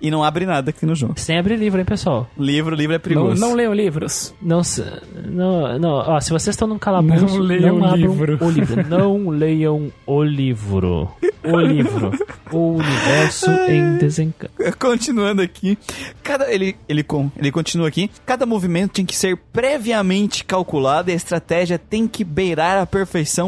E 0.00 0.10
não 0.10 0.24
abre 0.24 0.46
nada 0.46 0.70
aqui 0.70 0.84
no 0.86 0.94
jogo. 0.94 1.14
Sem 1.16 1.38
abrir 1.38 1.56
livro, 1.56 1.78
hein, 1.78 1.84
pessoal? 1.84 2.28
Livro, 2.38 2.74
livro 2.74 2.94
é 2.94 2.98
Não, 2.98 3.02
perigoso. 3.02 3.40
não 3.40 3.54
leiam 3.54 3.72
livros. 3.74 4.34
Não, 4.40 4.64
se- 4.64 4.84
não, 5.26 5.78
não, 5.78 5.90
ó, 5.90 6.20
se 6.20 6.30
vocês 6.30 6.54
estão 6.54 6.66
num 6.66 6.78
calabouço, 6.78 7.26
Não 7.26 7.38
leiam 7.38 7.78
o 7.78 7.84
abram 7.84 7.96
livro. 7.96 8.38
o 8.44 8.50
livro. 8.50 8.88
Não 8.88 9.28
leiam 9.28 9.92
o 10.06 10.22
livro. 10.22 11.08
O 11.44 11.60
livro. 11.60 12.12
O 12.52 12.74
universo 12.74 13.50
em 13.68 13.98
desencanto. 13.98 14.52
Continuando 14.78 15.42
aqui, 15.42 15.76
cada 16.22 16.52
ele 16.52 16.76
ele 16.88 17.02
com 17.02 17.30
ele 17.36 17.50
continua 17.50 17.88
aqui. 17.88 18.10
Cada 18.26 18.46
movimento 18.46 18.92
tem 18.92 19.04
que 19.06 19.16
ser 19.16 19.36
previamente 19.52 20.44
calculado 20.44 21.10
e 21.10 21.12
a 21.12 21.16
estratégia 21.16 21.78
tem 21.78 22.06
que 22.06 22.22
beirar 22.24 22.78
a 22.80 22.86
perfeição 22.86 23.01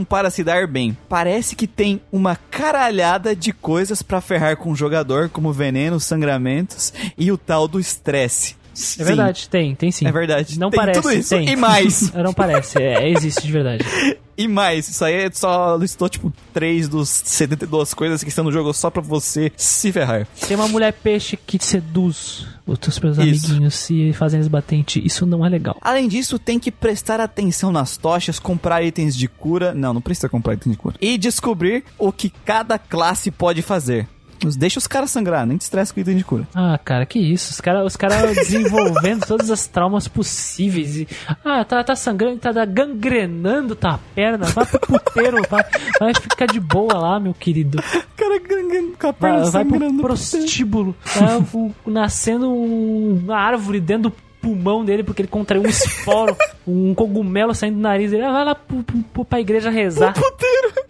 para 0.04 0.30
se 0.30 0.44
dar 0.44 0.66
bem. 0.66 0.96
Parece 1.08 1.56
que 1.56 1.66
tem 1.66 2.00
uma 2.12 2.36
caralhada 2.36 3.34
de 3.34 3.52
coisas 3.52 4.02
pra 4.02 4.20
ferrar 4.20 4.56
com 4.56 4.70
o 4.70 4.76
jogador, 4.76 5.28
como 5.28 5.52
veneno, 5.52 6.00
sangramentos 6.00 6.92
e 7.16 7.30
o 7.30 7.38
tal 7.38 7.66
do 7.66 7.80
estresse. 7.80 8.56
É 8.98 9.04
verdade, 9.04 9.48
tem, 9.48 9.74
tem 9.74 9.90
sim. 9.90 10.06
É 10.06 10.12
verdade. 10.12 10.58
Não 10.58 10.70
Tem 10.70 10.78
parece, 10.78 11.00
tudo 11.00 11.12
isso 11.12 11.30
tem. 11.30 11.48
e 11.48 11.56
mais. 11.56 12.12
Não 12.14 12.32
parece, 12.32 12.78
é, 12.82 13.08
existe 13.08 13.42
de 13.42 13.52
verdade. 13.52 13.84
E 14.36 14.48
mais, 14.48 14.88
isso 14.88 15.04
aí 15.04 15.30
só 15.32 15.76
listou 15.76 16.08
tipo 16.08 16.32
três 16.52 16.88
dos 16.88 17.08
72 17.08 17.94
coisas 17.94 18.20
que 18.22 18.28
estão 18.28 18.42
no 18.44 18.50
jogo 18.50 18.72
só 18.72 18.90
pra 18.90 19.00
você 19.00 19.52
se 19.56 19.92
ferrar. 19.92 20.26
Tem 20.48 20.56
uma 20.56 20.66
mulher 20.66 20.92
peixe 20.92 21.36
que 21.36 21.56
te 21.56 21.64
seduz 21.64 22.44
os 22.66 22.78
teus 22.78 22.96
seus 22.96 23.18
Isso. 23.18 23.46
amiguinhos 23.46 23.90
e 23.90 24.12
fazem 24.12 24.40
eles 24.40 24.50
ti. 24.86 25.04
Isso 25.04 25.24
não 25.26 25.44
é 25.44 25.48
legal. 25.48 25.76
Além 25.80 26.08
disso, 26.08 26.38
tem 26.38 26.58
que 26.58 26.70
prestar 26.70 27.20
atenção 27.20 27.70
nas 27.70 27.96
tochas, 27.96 28.38
comprar 28.38 28.82
itens 28.82 29.16
de 29.16 29.28
cura. 29.28 29.72
Não, 29.74 29.94
não 29.94 30.00
precisa 30.00 30.28
comprar 30.28 30.54
itens 30.54 30.72
de 30.72 30.78
cura. 30.78 30.96
E 31.00 31.16
descobrir 31.16 31.84
o 31.98 32.10
que 32.10 32.30
cada 32.44 32.78
classe 32.78 33.30
pode 33.30 33.62
fazer. 33.62 34.08
Deixa 34.56 34.78
os 34.78 34.86
caras 34.86 35.10
sangrar, 35.10 35.46
nem 35.46 35.56
te 35.56 35.62
estressa 35.62 35.92
com 35.92 36.00
item 36.00 36.16
de 36.16 36.24
cura. 36.24 36.46
Ah, 36.54 36.78
cara, 36.84 37.04
que 37.06 37.18
isso? 37.18 37.50
Os 37.52 37.60
caras 37.60 37.84
os 37.86 37.96
cara 37.96 38.26
desenvolvendo 38.34 39.26
todas 39.26 39.50
as 39.50 39.66
traumas 39.66 40.06
possíveis. 40.08 40.96
E, 40.96 41.08
ah, 41.44 41.64
tá, 41.64 41.82
tá 41.82 41.96
sangrando, 41.96 42.38
tá 42.38 42.52
gangrenando 42.64 43.74
tua 43.74 43.98
perna. 44.14 44.46
Vai 44.46 44.66
pro 44.66 44.80
puteiro, 44.80 45.42
vai, 45.50 45.64
vai 45.98 46.14
ficar 46.14 46.46
de 46.46 46.60
boa 46.60 46.94
lá, 46.94 47.20
meu 47.20 47.34
querido. 47.34 47.82
Cara, 48.16 48.38
ganhando 48.40 48.96
com 48.98 49.06
a 49.08 49.12
perna 49.12 49.40
Vai, 49.44 49.50
vai 49.50 49.64
pro 49.64 49.72
sangrando. 49.78 50.02
prostíbulo. 50.02 50.96
Tá 51.14 51.38
o- 51.52 51.72
nascendo 51.86 52.50
um- 52.50 53.20
uma 53.24 53.36
árvore 53.36 53.80
dentro 53.80 54.10
do 54.10 54.16
pulmão 54.44 54.84
dele 54.84 55.02
porque 55.02 55.22
ele 55.22 55.28
contraiu 55.28 55.62
um 55.62 55.68
esporo, 55.68 56.36
um 56.68 56.94
cogumelo 56.94 57.54
saindo 57.54 57.76
do 57.76 57.80
nariz. 57.80 58.12
Ele 58.12 58.22
ah, 58.22 58.32
vai 58.32 58.44
lá 58.44 58.54
pro, 58.54 58.82
pro, 58.82 58.98
pro- 59.02 59.24
pra 59.24 59.40
igreja 59.40 59.70
rezar. 59.70 60.12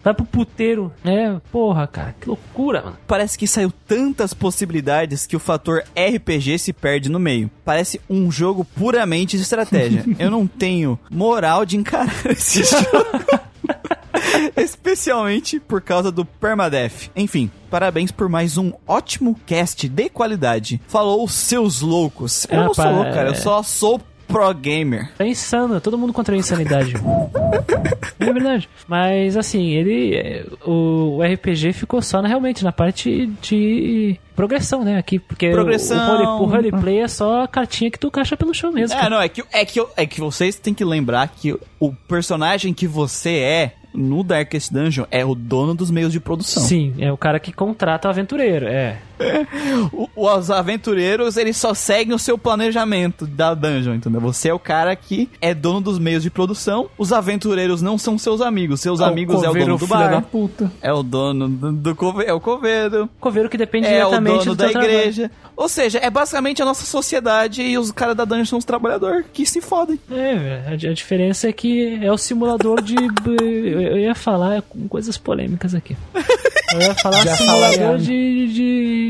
Vai 0.03 0.13
pro 0.13 0.25
puteiro. 0.25 0.91
É, 1.03 1.35
porra, 1.51 1.87
cara, 1.87 2.13
que 2.19 2.27
loucura, 2.27 2.81
mano. 2.81 2.97
Parece 3.07 3.37
que 3.37 3.47
saiu 3.47 3.71
tantas 3.87 4.33
possibilidades 4.33 5.25
que 5.25 5.35
o 5.35 5.39
fator 5.39 5.83
RPG 5.97 6.59
se 6.59 6.73
perde 6.73 7.09
no 7.09 7.19
meio. 7.19 7.49
Parece 7.63 7.99
um 8.09 8.29
jogo 8.29 8.65
puramente 8.65 9.37
de 9.37 9.43
estratégia. 9.43 10.03
Eu 10.19 10.29
não 10.29 10.45
tenho 10.45 10.99
moral 11.09 11.65
de 11.65 11.77
encarar 11.77 12.13
esse 12.29 12.63
jogo. 12.65 13.39
Especialmente 14.55 15.59
por 15.59 15.81
causa 15.81 16.11
do 16.11 16.25
Permadeath. 16.25 17.09
Enfim, 17.15 17.51
parabéns 17.69 18.11
por 18.11 18.29
mais 18.29 18.57
um 18.57 18.73
ótimo 18.87 19.39
cast 19.45 19.87
de 19.87 20.09
qualidade. 20.09 20.81
Falou 20.87 21.27
seus 21.27 21.81
loucos. 21.81 22.45
Eu 22.49 22.63
não 22.65 22.73
sou 22.73 22.91
louco, 22.91 23.13
cara. 23.13 23.29
Eu 23.29 23.35
só 23.35 23.61
sou 23.63 24.01
pro 24.27 24.53
gamer. 24.53 25.09
É 25.19 25.27
insano, 25.27 25.79
todo 25.79 25.97
mundo 25.97 26.13
contra 26.13 26.35
a 26.35 26.37
insanidade. 26.37 26.93
é 28.19 28.33
verdade. 28.33 28.69
Mas 28.87 29.37
assim, 29.37 29.69
ele. 29.71 30.45
O, 30.65 31.19
RPG 31.21 31.73
ficou 31.73 32.01
só 32.01 32.21
na, 32.21 32.27
realmente 32.27 32.63
na 32.63 32.71
parte 32.71 33.27
de 33.41 34.19
progressão, 34.35 34.83
né? 34.83 34.97
Aqui, 34.97 35.19
porque 35.19 35.49
o- 35.49 35.53
Progressão. 35.53 36.39
O, 36.39 36.43
o 36.43 36.45
roleplay 36.45 36.99
é 36.99 37.07
só 37.07 37.43
a 37.43 37.47
cartinha 37.47 37.89
que 37.89 37.99
tu 37.99 38.11
caixa 38.11 38.35
pelo 38.35 38.53
chão 38.53 38.71
mesmo. 38.71 38.95
É, 38.95 38.99
cara. 38.99 39.09
não, 39.09 39.21
é 39.21 39.29
que, 39.29 39.43
é, 39.51 39.65
que, 39.65 39.85
é 39.95 40.05
que 40.05 40.19
vocês 40.19 40.55
têm 40.55 40.73
que 40.73 40.83
lembrar 40.83 41.27
que 41.29 41.57
o 41.79 41.93
personagem 42.07 42.73
que 42.73 42.87
você 42.87 43.37
é 43.37 43.73
no 43.93 44.23
Darkest 44.23 44.71
Dungeon 44.73 45.05
é 45.09 45.23
o 45.23 45.33
dono 45.33 45.73
dos 45.73 45.89
meios 45.89 46.11
de 46.11 46.19
produção. 46.19 46.61
Sim, 46.63 46.93
é 46.99 47.11
o 47.11 47.17
cara 47.17 47.39
que 47.39 47.53
contrata 47.53 48.07
o 48.07 48.11
aventureiro, 48.11 48.67
é. 48.67 48.97
O- 49.91 50.09
Os 50.15 50.49
aventureiros, 50.51 51.37
eles 51.37 51.57
só 51.57 51.73
seguem 51.73 52.13
o 52.13 52.19
seu 52.19 52.37
planejamento 52.37 53.25
da 53.27 53.53
dungeon, 53.53 53.95
entendeu? 53.95 54.19
Você 54.21 54.49
é 54.49 54.53
o 54.53 54.59
cara 54.59 54.95
que 54.95 55.29
é 55.41 55.53
dono 55.53 55.81
dos 55.81 55.99
meios 55.99 56.23
de 56.23 56.29
produção. 56.29 56.89
Os 56.97 57.11
aventureiros 57.13 57.81
não 57.81 57.97
são 57.97 58.17
seus 58.17 58.41
amigos. 58.41 58.81
Seus 58.81 59.01
amigos 59.01 59.35
é 59.35 59.45
o 59.45 59.47
coveiro 59.47 59.65
dono 59.67 59.77
do 59.79 59.87
filho 59.87 59.99
da 59.99 60.09
bar. 60.09 60.21
puta. 60.23 60.71
É 60.81 60.91
o 60.93 61.03
dono 61.03 61.47
do, 61.47 61.71
do 61.71 61.95
cove- 61.95 62.23
é 62.25 62.33
o 62.33 62.39
coveiro. 62.39 63.09
Coveiro 63.19 63.49
que 63.49 63.57
depende 63.57 63.87
É 63.87 64.03
o 64.05 64.09
diretamente 64.09 64.39
dono 64.45 64.51
do 64.51 64.55
da 64.55 64.63
teu 64.65 64.71
trabalho. 64.73 64.93
igreja. 64.93 65.31
Ou 65.55 65.69
seja, 65.69 65.99
é 66.01 66.09
basicamente 66.09 66.61
a 66.61 66.65
nossa 66.65 66.85
sociedade 66.85 67.61
e 67.61 67.77
os 67.77 67.91
caras 67.91 68.15
da 68.15 68.25
dungeon 68.25 68.45
são 68.45 68.59
os 68.59 68.65
trabalhadores 68.65 69.25
que 69.31 69.45
se 69.45 69.61
fodem. 69.61 69.99
É, 70.11 70.63
a, 70.67 70.75
diferença 70.75 71.47
é 71.47 71.53
que 71.53 71.99
é 72.03 72.11
o 72.11 72.17
simulador 72.17 72.81
de. 72.81 72.95
eu, 72.95 73.97
ia 73.97 74.15
falar 74.15 74.61
com 74.63 74.87
coisas 74.87 75.17
polêmicas 75.17 75.73
aqui. 75.75 75.95
Eu 76.73 76.81
ia 76.81 76.95
falar 76.95 77.23
Já 77.23 77.35
simulador 77.37 77.73
falaram. 77.77 77.97
de, 77.97 78.47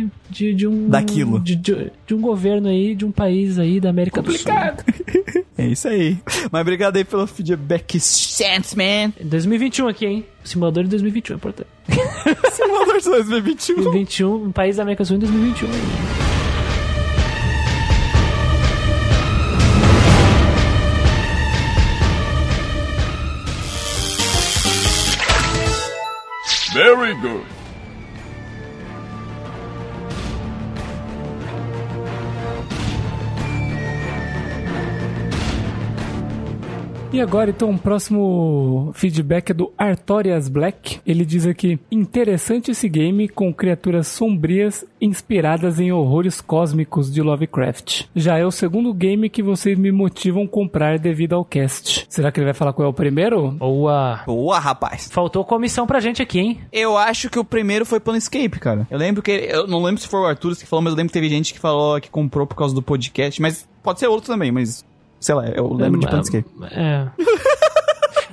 de, 0.01 0.09
de, 0.30 0.53
de 0.53 0.67
um. 0.67 0.89
Daquilo. 0.89 1.39
De, 1.39 1.55
de, 1.55 1.91
de 2.05 2.13
um 2.13 2.22
governo 2.22 2.67
aí, 2.67 2.95
de 2.95 3.05
um 3.05 3.11
país 3.11 3.57
aí 3.57 3.80
da 3.80 3.89
América 3.89 4.22
do 4.22 4.31
Sul. 4.31 4.51
É 5.57 5.65
isso 5.67 5.88
aí. 5.88 6.17
Mas 6.51 6.61
obrigado 6.61 6.97
aí 6.97 7.05
pelo 7.05 7.26
feedback, 7.26 7.97
Chance, 7.97 8.76
man. 8.76 9.13
2021 9.22 9.88
aqui, 9.88 10.05
hein? 10.05 10.26
Simulador 10.43 10.84
de 10.84 10.89
2021, 10.89 11.34
é 11.34 11.38
importante. 11.38 11.69
Simulador 12.51 13.01
2021. 13.01 13.76
2021, 13.76 14.35
um 14.47 14.51
país 14.51 14.76
da 14.76 14.84
América 14.84 15.03
do 15.03 15.07
Sul 15.07 15.15
em 15.15 15.19
2021 15.19 15.69
aí. 15.69 16.26
Very 26.76 27.15
good. 27.22 27.55
E 37.15 37.21
agora, 37.21 37.49
então, 37.49 37.71
o 37.71 37.79
próximo 37.79 38.91
feedback 38.93 39.51
é 39.51 39.53
do 39.53 39.71
Artorias 39.77 40.49
Black. 40.49 40.99
Ele 41.07 41.23
diz 41.23 41.47
aqui: 41.47 41.79
interessante 41.89 42.71
esse 42.71 42.89
game 42.89 43.29
com 43.29 43.53
criaturas 43.53 44.09
sombrias 44.09 44.83
inspiradas 44.99 45.79
em 45.79 45.93
horrores 45.93 46.41
cósmicos 46.41 47.09
de 47.09 47.21
Lovecraft. 47.21 48.07
Já 48.13 48.37
é 48.37 48.45
o 48.45 48.51
segundo 48.51 48.93
game 48.93 49.29
que 49.29 49.41
vocês 49.41 49.79
me 49.79 49.93
motivam 49.93 50.43
a 50.43 50.47
comprar 50.49 50.99
devido 50.99 51.35
ao 51.35 51.45
cast. 51.45 52.05
Será 52.09 52.33
que 52.33 52.39
ele 52.41 52.47
vai 52.47 52.53
falar 52.53 52.73
qual 52.73 52.85
é 52.85 52.89
o 52.89 52.93
primeiro? 52.93 53.51
Boa! 53.51 54.19
Boa, 54.25 54.59
rapaz. 54.59 55.07
Faltou 55.09 55.45
comissão 55.45 55.87
pra 55.87 56.01
gente 56.01 56.21
aqui, 56.21 56.39
hein? 56.39 56.59
Eu 56.69 56.97
acho 56.97 57.29
que 57.29 57.39
o 57.39 57.45
primeiro 57.45 57.85
foi 57.85 58.01
Planescape, 58.01 58.59
cara. 58.59 58.85
Eu 58.91 58.97
lembro 58.97 59.23
que. 59.23 59.31
Eu 59.31 59.65
não 59.67 59.81
lembro 59.81 60.01
se 60.01 60.07
foi 60.09 60.19
o 60.19 60.25
Arthur 60.25 60.53
que 60.57 60.65
falou, 60.65 60.83
mas 60.83 60.91
eu 60.91 60.97
lembro 60.97 61.11
que 61.11 61.17
teve 61.17 61.29
gente 61.29 61.53
que 61.53 61.59
falou 61.61 62.01
que 62.01 62.09
comprou 62.09 62.45
por 62.45 62.55
causa 62.55 62.75
do 62.75 62.81
podcast. 62.81 63.41
Mas 63.41 63.65
pode 63.81 64.01
ser 64.01 64.07
outro 64.07 64.27
também, 64.27 64.51
mas. 64.51 64.83
Sei 65.19 65.33
lá, 65.33 65.47
eu 65.47 65.73
lembro 65.73 65.99
de 65.99 66.07
Planescape. 66.07 66.45
É. 66.71 67.07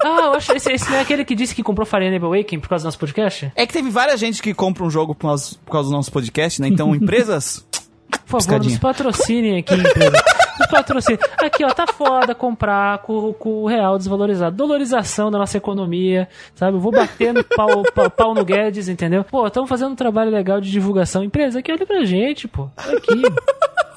Ah, 0.04 0.22
eu 0.24 0.32
acho 0.32 0.52
esse, 0.52 0.72
esse 0.72 0.90
não 0.90 0.96
é 0.96 1.00
aquele 1.02 1.24
que 1.24 1.32
disse 1.32 1.54
que 1.54 1.62
comprou 1.62 1.86
Fire 1.86 2.04
Emblem 2.04 2.20
Awakening 2.24 2.60
por 2.60 2.68
causa 2.68 2.82
do 2.82 2.86
nosso 2.86 2.98
podcast? 2.98 3.52
É 3.54 3.64
que 3.64 3.72
teve 3.72 3.88
várias 3.88 4.18
gente 4.18 4.42
que 4.42 4.52
compra 4.52 4.82
um 4.82 4.90
jogo 4.90 5.14
por 5.14 5.28
causa, 5.28 5.54
por 5.64 5.70
causa 5.70 5.88
do 5.90 5.92
nosso 5.92 6.10
podcast, 6.10 6.60
né? 6.60 6.66
Então, 6.66 6.92
empresas. 6.96 7.64
Por 8.10 8.18
favor, 8.26 8.38
Piscadinha. 8.38 8.70
nos 8.72 8.80
patrocinem 8.80 9.58
aqui, 9.58 9.74
empresa. 9.74 10.24
Nos 10.58 10.68
patrocinem. 10.68 11.18
Aqui, 11.38 11.64
ó, 11.64 11.68
tá 11.70 11.86
foda 11.86 12.34
comprar 12.34 12.98
com, 12.98 13.32
com 13.32 13.62
o 13.62 13.66
real 13.66 13.96
desvalorizado. 13.98 14.56
Dolorização 14.56 15.30
da 15.30 15.38
nossa 15.38 15.56
economia, 15.56 16.28
sabe? 16.54 16.76
Eu 16.76 16.80
vou 16.80 16.92
batendo 16.92 17.42
pau, 17.44 17.82
pau, 17.94 18.10
pau 18.10 18.34
no 18.34 18.44
Guedes, 18.44 18.88
entendeu? 18.88 19.24
Pô, 19.24 19.46
estamos 19.46 19.68
fazendo 19.68 19.92
um 19.92 19.96
trabalho 19.96 20.30
legal 20.30 20.60
de 20.60 20.70
divulgação. 20.70 21.24
Empresa, 21.24 21.58
aqui, 21.60 21.72
olha 21.72 21.86
pra 21.86 22.04
gente, 22.04 22.46
pô. 22.48 22.68
Aqui. 22.76 23.22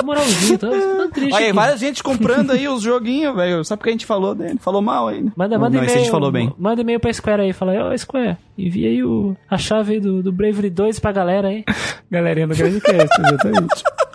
Moralzinho, 0.04 0.60
tô, 0.60 0.70
tô 0.70 1.10
triste 1.10 1.34
Olha 1.34 1.46
aí, 1.46 1.50
aqui. 1.50 1.56
várias 1.56 1.80
gente 1.80 2.04
comprando 2.04 2.52
aí 2.52 2.68
os 2.68 2.82
joguinhos, 2.84 3.36
velho. 3.36 3.64
Só 3.66 3.76
porque 3.76 3.90
a 3.90 3.92
gente 3.94 4.06
falou 4.06 4.36
dele. 4.36 4.60
Falou 4.60 4.82
mal 4.82 5.08
aí. 5.08 5.22
né? 5.22 5.32
Manda, 5.36 5.58
manda 5.58 5.78
não, 5.78 5.84
esse 5.84 5.92
a 5.92 5.94
e-mail. 5.94 6.04
gente 6.06 6.12
falou 6.12 6.32
bem. 6.32 6.54
Manda 6.60 6.82
e-mail 6.82 7.00
pra 7.00 7.12
Square 7.12 7.42
aí. 7.42 7.54
Fala, 7.54 7.92
ô 7.92 7.98
Square, 7.98 8.38
envia 8.58 8.90
aí 8.90 9.04
o, 9.04 9.36
a 9.50 9.58
chave 9.58 9.94
aí 9.94 10.00
do, 10.00 10.22
do 10.22 10.32
Bravery 10.32 10.70
2 10.70 11.00
pra 11.00 11.12
galera 11.12 11.48
aí. 11.48 11.64
Galerinha 12.12 12.46
do 12.48 12.56
Grandcast, 12.56 13.20
exatamente. 13.20 13.84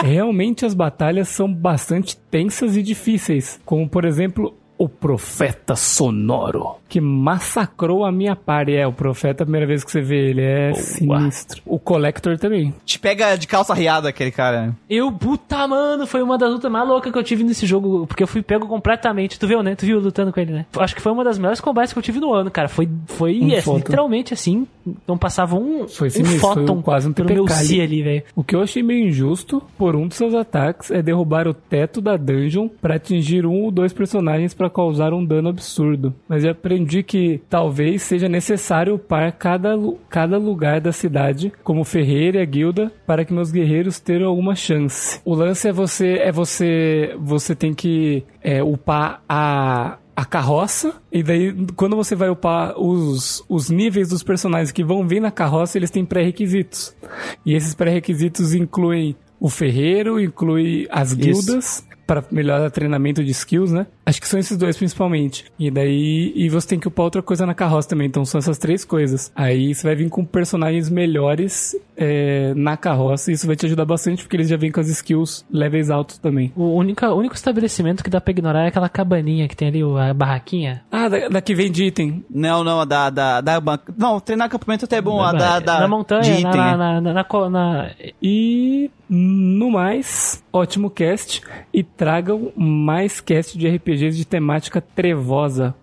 Realmente 0.00 0.64
as 0.64 0.74
batalhas 0.74 1.28
são 1.28 1.52
bastante 1.52 2.16
tensas 2.16 2.76
e 2.76 2.82
difíceis, 2.82 3.60
como 3.64 3.88
por 3.88 4.04
exemplo 4.04 4.54
o 4.78 4.88
Profeta 4.88 5.74
Sonoro, 5.74 6.76
que 6.88 7.00
massacrou 7.00 8.04
a 8.04 8.10
minha 8.12 8.34
party. 8.34 8.74
É, 8.74 8.86
o 8.86 8.92
Profeta, 8.92 9.42
a 9.42 9.46
primeira 9.46 9.66
vez 9.66 9.84
que 9.84 9.90
você 9.90 10.00
vê 10.00 10.30
ele, 10.30 10.42
é 10.42 10.72
sinistro. 10.72 11.62
O 11.66 11.78
Collector 11.78 12.38
também. 12.38 12.74
Te 12.84 12.98
pega 12.98 13.36
de 13.36 13.46
calça 13.46 13.74
riada 13.74 14.08
aquele 14.08 14.30
cara. 14.30 14.74
Eu, 14.88 15.10
puta, 15.12 15.66
mano, 15.68 16.06
foi 16.06 16.22
uma 16.22 16.36
das 16.38 16.50
lutas 16.50 16.70
mais 16.70 16.86
loucas 16.88 17.12
que 17.12 17.18
eu 17.18 17.22
tive 17.22 17.44
nesse 17.44 17.66
jogo, 17.66 18.06
porque 18.06 18.22
eu 18.22 18.26
fui 18.26 18.42
pego 18.42 18.66
completamente. 18.66 19.38
Tu 19.38 19.46
viu, 19.46 19.62
né? 19.62 19.74
Tu 19.74 19.86
viu 19.86 19.98
lutando 20.00 20.32
com 20.32 20.40
ele, 20.40 20.52
né? 20.52 20.66
Acho 20.78 20.94
que 20.94 21.02
foi 21.02 21.12
uma 21.12 21.24
das 21.24 21.38
melhores 21.38 21.60
combates 21.60 21.92
que 21.92 21.98
eu 21.98 22.02
tive 22.02 22.20
no 22.20 22.32
ano, 22.32 22.50
cara. 22.50 22.68
Foi, 22.68 22.88
foi 23.06 23.38
Um 23.40 23.60
fóton. 23.62 23.78
literalmente 23.78 24.32
assim, 24.34 24.66
não 25.06 25.18
passava 25.18 25.56
um, 25.56 25.86
Foi 25.88 26.08
um 26.08 26.10
sinistro, 26.10 26.40
foi 26.40 26.54
fóton 26.54 26.82
quase 26.82 27.08
um 27.08 27.12
pelo 27.12 27.28
meu 27.32 27.44
TPK 27.44 27.80
ali. 27.80 28.02
velho. 28.02 28.22
O 28.34 28.42
que 28.42 28.54
eu 28.56 28.62
achei 28.62 28.82
meio 28.82 29.06
injusto, 29.08 29.62
por 29.76 29.94
um 29.96 30.06
dos 30.08 30.16
seus 30.16 30.34
ataques, 30.34 30.90
é 30.90 31.02
derrubar 31.02 31.46
o 31.46 31.54
teto 31.54 32.00
da 32.00 32.16
dungeon 32.16 32.68
pra 32.80 32.96
atingir 32.96 33.44
um 33.46 33.64
ou 33.64 33.70
dois 33.70 33.92
personagens 33.92 34.54
pra 34.54 34.70
causar 34.70 35.12
um 35.12 35.24
dano 35.24 35.48
absurdo. 35.48 36.14
Mas 36.28 36.44
eu 36.44 36.50
aprendi 36.78 37.02
que 37.02 37.40
talvez 37.50 38.02
seja 38.02 38.28
necessário 38.28 38.94
upar 38.94 39.32
cada, 39.32 39.76
cada 40.08 40.38
lugar 40.38 40.80
da 40.80 40.92
cidade, 40.92 41.52
como 41.64 41.80
o 41.80 41.84
ferreiro 41.84 42.38
e 42.38 42.40
a 42.40 42.44
guilda, 42.44 42.92
para 43.06 43.24
que 43.24 43.32
meus 43.32 43.50
guerreiros 43.50 43.98
tenham 43.98 44.28
alguma 44.28 44.54
chance. 44.54 45.20
O 45.24 45.34
lance 45.34 45.68
é 45.68 45.72
você 45.72 46.18
é 46.18 46.30
você 46.30 47.16
você 47.18 47.54
tem 47.54 47.74
que 47.74 48.24
é, 48.42 48.62
upar 48.62 49.22
a 49.28 49.98
a 50.14 50.24
carroça, 50.24 51.00
e 51.12 51.22
daí 51.22 51.54
quando 51.76 51.94
você 51.94 52.16
vai 52.16 52.28
upar 52.28 52.76
os, 52.76 53.44
os 53.48 53.70
níveis 53.70 54.08
dos 54.08 54.24
personagens 54.24 54.72
que 54.72 54.82
vão 54.82 55.06
vir 55.06 55.20
na 55.20 55.30
carroça, 55.30 55.78
eles 55.78 55.92
têm 55.92 56.04
pré-requisitos. 56.04 56.92
E 57.46 57.54
esses 57.54 57.72
pré-requisitos 57.72 58.52
incluem 58.52 59.14
o 59.38 59.48
ferreiro, 59.48 60.18
inclui 60.18 60.88
as 60.90 61.12
guildas, 61.12 61.86
para 62.08 62.24
melhorar 62.32 62.70
treinamento 62.70 63.22
de 63.22 63.30
skills, 63.30 63.70
né? 63.70 63.86
Acho 64.08 64.22
que 64.22 64.26
são 64.26 64.40
esses 64.40 64.56
dois 64.56 64.74
principalmente. 64.74 65.44
E 65.58 65.70
daí, 65.70 66.32
e 66.34 66.48
você 66.48 66.68
tem 66.68 66.78
que 66.80 66.88
upar 66.88 67.04
outra 67.04 67.20
coisa 67.20 67.44
na 67.44 67.52
carroça 67.52 67.90
também, 67.90 68.06
então 68.06 68.24
são 68.24 68.38
essas 68.38 68.56
três 68.56 68.82
coisas. 68.82 69.30
Aí 69.36 69.74
você 69.74 69.86
vai 69.86 69.94
vir 69.94 70.08
com 70.08 70.24
personagens 70.24 70.88
melhores 70.88 71.76
é, 71.94 72.54
na 72.56 72.74
carroça, 72.74 73.30
e 73.30 73.34
isso 73.34 73.46
vai 73.46 73.54
te 73.54 73.66
ajudar 73.66 73.84
bastante, 73.84 74.22
porque 74.22 74.36
eles 74.36 74.48
já 74.48 74.56
vêm 74.56 74.72
com 74.72 74.80
as 74.80 74.88
skills 74.88 75.44
levels 75.52 75.90
altos 75.90 76.16
também. 76.16 76.50
O 76.56 76.74
único, 76.74 77.04
o 77.04 77.16
único 77.16 77.34
estabelecimento 77.34 78.02
que 78.02 78.08
dá 78.08 78.18
pra 78.18 78.30
ignorar 78.30 78.64
é 78.64 78.68
aquela 78.68 78.88
cabaninha 78.88 79.46
que 79.46 79.54
tem 79.54 79.68
ali, 79.68 79.82
a 79.82 80.14
barraquinha. 80.14 80.82
Ah, 80.90 81.08
da, 81.08 81.28
daqui 81.28 81.54
vem 81.54 81.70
de 81.70 81.84
item. 81.84 82.24
Não, 82.30 82.64
não, 82.64 82.80
a 82.80 82.84
da, 82.86 83.10
da, 83.10 83.40
da 83.42 83.60
ban- 83.60 83.78
Não, 83.94 84.18
treinar 84.20 84.46
acampamento 84.46 84.86
até 84.86 84.96
é 84.96 85.02
bom. 85.02 85.20
A 85.20 85.32
da, 85.32 85.60
da, 85.60 85.80
na 85.80 85.88
montanha, 85.88 86.22
de 86.22 86.30
na, 86.30 86.38
item, 86.38 86.52
na, 86.52 86.72
é. 86.72 87.00
na, 87.00 87.00
na, 87.00 87.50
na 87.50 87.90
E 88.22 88.90
no 89.08 89.70
mais, 89.70 90.44
ótimo 90.52 90.90
cast. 90.90 91.40
E 91.72 91.82
tragam 91.82 92.52
mais 92.56 93.20
cast 93.20 93.56
de 93.56 93.66
RPGs 93.98 94.16
de 94.16 94.24
temática 94.24 94.80
trevosa. 94.80 95.74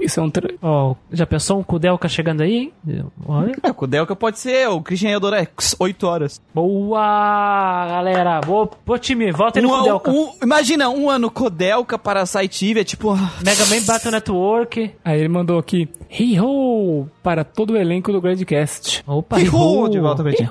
Isso 0.00 0.20
é 0.20 0.22
um. 0.22 0.30
Tre... 0.30 0.56
Ó, 0.62 0.94
já 1.12 1.26
pensou 1.26 1.58
um 1.58 1.62
Kudelka 1.64 2.08
chegando 2.08 2.42
aí, 2.42 2.70
hein? 2.86 3.04
Olha. 3.26 3.52
É, 3.62 3.70
o 3.70 3.74
Kudelka 3.74 4.14
pode 4.14 4.38
ser 4.38 4.68
o 4.68 4.80
Christian 4.80 5.10
Edorex, 5.16 5.74
8 5.78 6.06
horas. 6.06 6.40
Boa, 6.54 7.86
galera. 7.88 8.40
Boa, 8.40 8.70
boa 8.86 8.98
time. 8.98 9.32
Volta 9.32 9.58
aí 9.58 9.62
no 9.64 9.74
Um, 9.74 9.78
Kudelka. 9.78 10.10
um- 10.10 10.32
imagina, 10.42 10.88
um 10.88 11.10
ano 11.10 11.28
Kodelka 11.30 11.98
para 11.98 12.24
Site 12.24 12.78
é 12.78 12.84
tipo. 12.84 13.14
Mega 13.44 13.66
Man 13.66 13.82
Battle 13.84 14.12
Network. 14.12 14.92
Aí 15.04 15.18
ele 15.18 15.28
mandou 15.28 15.58
aqui: 15.58 15.88
Hey 16.08 16.38
ho! 16.40 17.06
Para 17.22 17.42
todo 17.44 17.72
o 17.72 17.76
elenco 17.76 18.12
do 18.12 18.20
Gradcast. 18.20 19.02
Opa, 19.06 19.40
Errou 19.40 19.88
de 19.88 19.98
volta 19.98 20.22
pra 20.22 20.32
ti. 20.32 20.48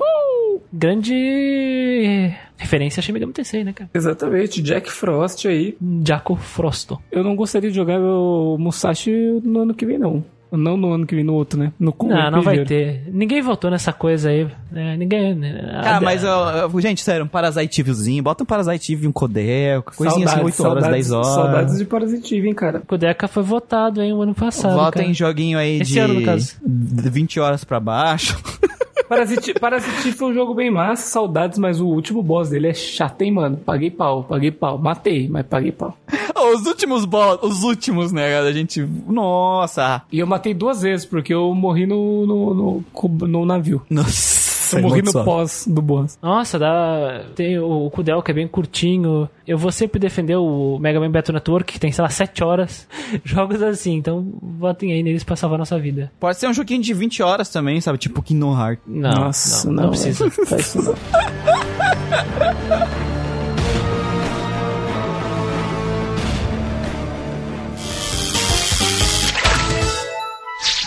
Grande 0.72 2.32
referência 2.58 3.00
a 3.00 3.04
Shin 3.04 3.12
Megami 3.14 3.34
Tensei, 3.34 3.64
né, 3.64 3.74
cara? 3.74 3.90
Exatamente, 3.94 4.62
Jack 4.62 4.91
Frost 4.91 5.46
aí. 5.48 5.76
Jaco 6.06 6.36
Frosto. 6.36 7.00
Eu 7.12 7.24
não 7.24 7.36
gostaria 7.36 7.70
de 7.70 7.76
jogar 7.76 8.00
o 8.00 8.58
Musashi 8.60 9.12
no 9.44 9.62
ano 9.62 9.74
que 9.74 9.86
vem, 9.86 9.98
não. 9.98 10.24
Não 10.52 10.76
no 10.76 10.91
ano 10.94 11.06
que 11.06 11.14
vem, 11.14 11.24
no 11.24 11.36
outro, 11.36 11.60
né? 11.60 11.72
No 11.80 11.94
Não, 12.06 12.32
não 12.32 12.41
vai 12.41 12.66
ter. 12.66 13.04
Ninguém 13.12 13.40
votou 13.40 13.70
nessa 13.70 13.94
coisa 13.94 14.30
aí. 14.32 14.48
né? 14.72 14.98
Ninguém. 14.98 15.36
né? 15.36 15.80
Cara, 15.84 15.98
A- 15.98 16.02
mas, 16.02 16.24
ó, 16.24 16.68
gente, 16.80 17.02
sério, 17.04 17.24
um 17.24 17.28
Parasitezinho. 17.28 18.24
Bota 18.24 18.41
um 18.41 18.48
Parasite, 18.48 18.96
um 19.08 19.12
Kodelka, 19.12 19.94
coisinha 19.96 20.26
assim, 20.26 20.41
8 20.41 20.64
horas, 20.68 20.88
10 20.88 21.12
horas. 21.12 21.28
Saudades 21.28 21.78
de 21.78 21.86
Parasitive, 21.86 22.48
hein, 22.48 22.56
cara. 22.56 22.80
O 22.80 22.86
Kudelka 22.88 23.28
foi 23.28 23.44
votado, 23.44 24.02
hein, 24.02 24.12
o 24.12 24.24
ano 24.24 24.34
passado. 24.34 24.74
Volta 24.74 24.94
cara. 24.98 25.06
em 25.08 25.14
joguinho 25.14 25.60
aí 25.60 25.82
Esse 25.82 25.94
de 25.94 26.00
ano, 26.00 26.16
no 26.16 26.24
caso. 26.26 26.56
de 26.66 27.10
20 27.12 27.40
horas 27.40 27.64
pra 27.64 27.80
baixo. 27.80 28.36
Parasite, 29.10 29.53
Parasite 29.56 30.11
foi 30.11 30.30
um 30.30 30.34
jogo 30.36 30.53
bem 30.53 30.69
massa, 30.69 31.10
saudades, 31.10 31.57
mas 31.57 31.81
o 31.81 31.88
último 31.88 32.22
boss 32.22 32.49
dele 32.49 32.68
é 32.68 32.73
chato, 32.76 33.23
hein, 33.23 33.31
mano. 33.31 33.57
Paguei 33.57 33.90
pau, 33.90 34.23
paguei 34.23 34.52
pau. 34.52 34.77
Matei, 34.77 35.27
mas 35.27 35.48
paguei 35.48 35.72
pau. 35.72 35.98
os 36.53 36.68
últimos 36.68 37.06
boss, 37.06 37.40
os 37.41 37.64
últimos, 37.64 38.11
né, 38.11 38.30
cara? 38.30 38.48
A 38.48 38.53
gente. 38.53 38.88
Nossa! 39.07 40.03
E 40.11 40.19
eu 40.19 40.27
matei 40.27 40.53
duas 40.53 40.84
vezes, 40.84 41.07
porque 41.07 41.34
eu 41.34 41.53
morri 41.56 41.88
no, 41.88 42.27
no, 42.27 42.53
no, 42.53 43.27
no 43.27 43.45
navio. 43.45 43.81
Nossa! 43.90 44.39
Nossa, 44.70 44.78
Eu 44.78 44.82
morri 44.90 45.02
no 45.02 45.12
suave. 45.12 45.26
pós 45.26 45.66
do 45.68 45.82
boss. 45.82 46.18
Nossa, 46.22 46.60
dá. 46.60 47.24
Tem 47.36 47.58
o, 47.58 47.86
o 47.88 47.91
Kudel 47.91 48.22
que 48.22 48.32
é 48.32 48.34
bem 48.34 48.48
curtinho. 48.48 49.30
Eu 49.48 49.58
vou 49.58 49.72
sempre 49.72 50.00
defender 50.00 50.36
o 50.36 50.78
Mega 50.80 51.00
Man 51.00 51.10
Battle 51.12 51.34
Network, 51.34 51.74
que 51.74 51.80
tem, 51.80 51.91
sei 51.91 52.02
lá, 52.04 52.10
7 52.10 52.44
horas. 52.44 52.88
Jogos 53.24 53.62
assim, 53.64 53.96
então 53.96 54.26
votem 54.41 54.91
aí 54.94 55.02
neles 55.02 55.24
pra 55.24 55.36
salvar 55.36 55.56
a 55.58 55.60
nossa 55.60 55.80
vida. 55.80 56.12
Pode 56.20 56.38
ser 56.38 56.48
um 56.48 56.54
joguinho 56.54 56.82
de 56.82 56.94
20 56.94 57.24
horas 57.24 57.50
também, 57.50 57.82
sabe? 57.82 57.98
Tipo 57.98 58.22
Kingdom 58.22 58.58
Hearts. 58.60 58.84
Não, 58.86 59.10
Nossa, 59.12 59.68
não, 59.68 59.74
não, 59.76 59.84
não 59.84 59.90
precisa. 59.90 60.26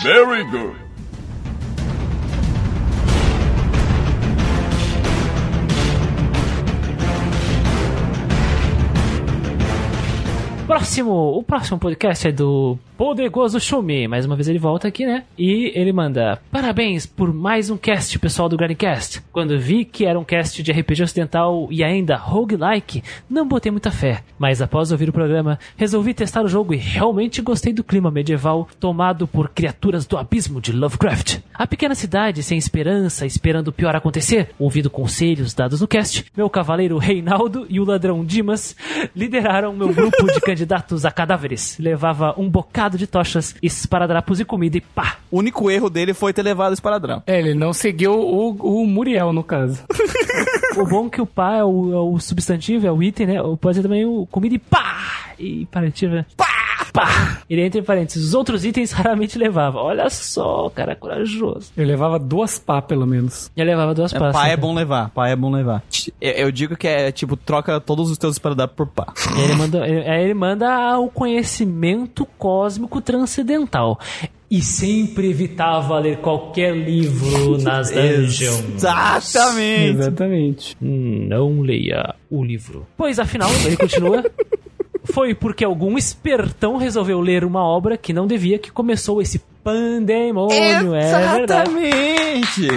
Very 0.03 0.43
good. 0.51 0.75
Próximo, 10.73 11.37
o 11.37 11.43
próximo 11.43 11.77
podcast 11.77 12.27
é 12.27 12.31
do 12.31 12.79
Poderoso 12.97 13.59
Shumi. 13.59 14.07
Mais 14.07 14.25
uma 14.25 14.35
vez 14.35 14.47
ele 14.47 14.57
volta 14.57 14.87
aqui, 14.87 15.05
né? 15.05 15.23
E 15.37 15.71
ele 15.75 15.93
manda: 15.93 16.39
Parabéns 16.51 17.05
por 17.05 17.31
mais 17.31 17.69
um 17.69 17.77
cast, 17.77 18.17
pessoal 18.17 18.49
do 18.49 18.57
Grandcast. 18.57 19.21
Quando 19.31 19.59
vi 19.59 19.85
que 19.85 20.03
era 20.03 20.19
um 20.19 20.23
cast 20.23 20.63
de 20.63 20.71
RPG 20.71 21.03
ocidental 21.03 21.67
e 21.69 21.83
ainda 21.83 22.15
roguelike, 22.15 23.03
não 23.29 23.47
botei 23.47 23.71
muita 23.71 23.91
fé. 23.91 24.23
Mas 24.39 24.63
após 24.63 24.91
ouvir 24.91 25.09
o 25.09 25.13
programa, 25.13 25.59
resolvi 25.77 26.11
testar 26.11 26.43
o 26.43 26.47
jogo 26.47 26.73
e 26.73 26.77
realmente 26.77 27.41
gostei 27.41 27.71
do 27.71 27.83
clima 27.83 28.09
medieval 28.09 28.67
tomado 28.79 29.27
por 29.27 29.49
criaturas 29.49 30.07
do 30.07 30.17
abismo 30.17 30.59
de 30.59 30.71
Lovecraft. 30.71 31.37
A 31.53 31.67
pequena 31.67 31.93
cidade 31.93 32.41
sem 32.41 32.57
esperança, 32.57 33.27
esperando 33.27 33.67
o 33.67 33.73
pior 33.73 33.95
acontecer, 33.95 34.49
ouvindo 34.57 34.89
conselhos 34.89 35.53
dados 35.53 35.81
no 35.81 35.87
cast, 35.87 36.25
meu 36.35 36.49
cavaleiro 36.49 36.97
Reinaldo 36.97 37.67
e 37.69 37.79
o 37.79 37.85
ladrão 37.85 38.25
Dimas 38.25 38.75
lideraram 39.15 39.73
meu 39.73 39.93
grupo 39.93 40.25
de 40.31 40.41
candidatos 40.63 41.05
a 41.05 41.11
cadáveres. 41.11 41.77
Levava 41.77 42.33
um 42.37 42.49
bocado 42.49 42.97
de 42.97 43.05
tochas, 43.05 43.55
esparadrapos 43.61 44.39
e 44.39 44.45
comida 44.45 44.77
e 44.77 44.81
pá! 44.81 45.17
O 45.29 45.39
único 45.39 45.69
erro 45.69 45.89
dele 45.89 46.13
foi 46.13 46.33
ter 46.33 46.43
levado 46.43 46.73
esse 46.73 46.81
paradrão. 46.81 47.21
É, 47.27 47.39
ele 47.39 47.53
não 47.53 47.73
seguiu 47.73 48.13
o, 48.13 48.51
o 48.51 48.87
Muriel, 48.87 49.33
no 49.33 49.43
caso. 49.43 49.83
O 50.77 50.85
bom 50.85 51.07
é 51.07 51.09
que 51.09 51.21
o 51.21 51.25
pá 51.25 51.55
é 51.57 51.63
o, 51.63 51.93
é 51.93 51.97
o 51.99 52.19
substantivo, 52.19 52.87
é 52.87 52.91
o 52.91 53.01
item, 53.03 53.27
né? 53.27 53.35
Pode 53.59 53.75
ser 53.77 53.83
também 53.83 54.05
o 54.05 54.25
comida 54.31 54.55
e 54.55 54.59
pá! 54.59 55.33
E 55.39 55.65
parativo, 55.67 56.15
né? 56.15 56.25
Pá! 56.37 56.45
Pá! 56.91 57.39
Ele 57.49 57.63
entra 57.65 57.79
em 57.79 57.83
parênteses. 57.83 58.23
Os 58.27 58.33
outros 58.35 58.63
itens 58.65 58.91
raramente 58.93 59.37
levava. 59.37 59.79
Olha 59.79 60.07
só, 60.11 60.69
cara 60.69 60.95
corajoso. 60.95 61.71
Eu 61.75 61.85
levava 61.85 62.19
duas 62.19 62.59
pá, 62.59 62.81
pelo 62.83 63.05
menos. 63.07 63.51
Já 63.57 63.63
levava 63.63 63.93
duas 63.95 64.13
É, 64.13 64.19
passas. 64.19 64.39
pá 64.41 64.47
é 64.47 64.55
bom 64.57 64.73
levar, 64.75 65.09
pá 65.09 65.27
é 65.27 65.35
bom 65.35 65.49
levar. 65.51 65.81
Eu, 66.21 66.31
eu 66.33 66.51
digo 66.51 66.75
que 66.77 66.87
é 66.87 67.11
tipo, 67.11 67.35
troca 67.35 67.79
todos 67.81 68.11
os 68.11 68.17
teus 68.17 68.35
esparadrapos 68.35 68.75
por 68.75 68.87
pá. 68.87 69.11
Ele 69.43 69.55
manda, 69.55 69.87
ele- 69.87 70.07
aí 70.07 70.23
ele 70.23 70.33
manda 70.35 70.99
o 70.99 71.09
conhecimento 71.09 72.25
cósmico 72.37 73.01
transcendental. 73.01 73.99
E 74.53 74.61
sempre 74.61 75.31
evitava 75.31 75.97
ler 75.97 76.17
qualquer 76.17 76.75
livro 76.77 77.57
nas 77.57 77.89
dungeons. 77.89 78.75
Exatamente. 78.75 79.97
Exatamente. 79.97 80.77
Não 80.79 81.61
leia 81.61 82.13
o 82.29 82.43
livro. 82.43 82.85
Pois 82.95 83.17
afinal, 83.17 83.49
ele 83.65 83.75
continua. 83.75 84.23
Foi 85.05 85.33
porque 85.33 85.65
algum 85.65 85.97
espertão 85.97 86.77
resolveu 86.77 87.19
ler 87.19 87.43
uma 87.43 87.63
obra 87.63 87.97
que 87.97 88.13
não 88.13 88.27
devia 88.27 88.59
que 88.59 88.71
começou 88.71 89.23
esse 89.23 89.39
pandemônio. 89.63 90.93
É 90.93 91.33
verdade. 91.35 91.71
Exatamente. 91.71 92.67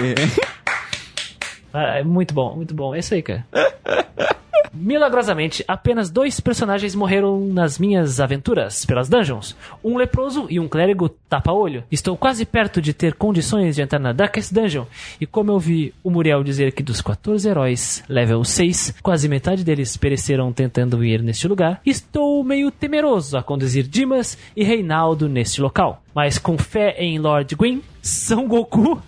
Ah, 1.71 1.99
é 1.99 2.03
muito 2.03 2.33
bom, 2.33 2.55
muito 2.55 2.73
bom. 2.73 2.95
É 2.95 2.99
isso 2.99 3.13
aí, 3.13 3.21
cara. 3.21 3.45
Milagrosamente, 4.73 5.63
apenas 5.67 6.09
dois 6.09 6.39
personagens 6.39 6.95
morreram 6.95 7.39
nas 7.39 7.79
minhas 7.79 8.19
aventuras 8.19 8.85
pelas 8.85 9.09
dungeons. 9.09 9.55
Um 9.83 9.97
leproso 9.97 10.47
e 10.49 10.59
um 10.59 10.67
clérigo 10.67 11.09
tapa-olho. 11.29 11.83
Estou 11.91 12.15
quase 12.15 12.45
perto 12.45 12.81
de 12.81 12.93
ter 12.93 13.13
condições 13.13 13.75
de 13.75 13.81
entrar 13.81 13.99
na 13.99 14.13
Darkest 14.13 14.53
Dungeon. 14.53 14.85
E 15.19 15.25
como 15.25 15.51
eu 15.51 15.59
vi 15.59 15.93
o 16.03 16.09
Muriel 16.09 16.43
dizer 16.43 16.71
que 16.71 16.83
dos 16.83 17.01
14 17.01 17.47
heróis, 17.47 18.03
level 18.07 18.43
6, 18.43 18.95
quase 19.01 19.27
metade 19.27 19.63
deles 19.63 19.97
pereceram 19.97 20.51
tentando 20.53 21.03
ir 21.03 21.21
neste 21.21 21.47
lugar, 21.47 21.81
estou 21.85 22.43
meio 22.43 22.71
temeroso 22.71 23.37
a 23.37 23.43
conduzir 23.43 23.87
Dimas 23.87 24.37
e 24.55 24.63
Reinaldo 24.63 25.27
neste 25.27 25.61
local. 25.61 26.01
Mas 26.13 26.37
com 26.37 26.57
fé 26.57 26.95
em 26.97 27.19
Lord 27.19 27.55
Gwyn, 27.55 27.81
São 28.01 28.47
Goku 28.47 29.01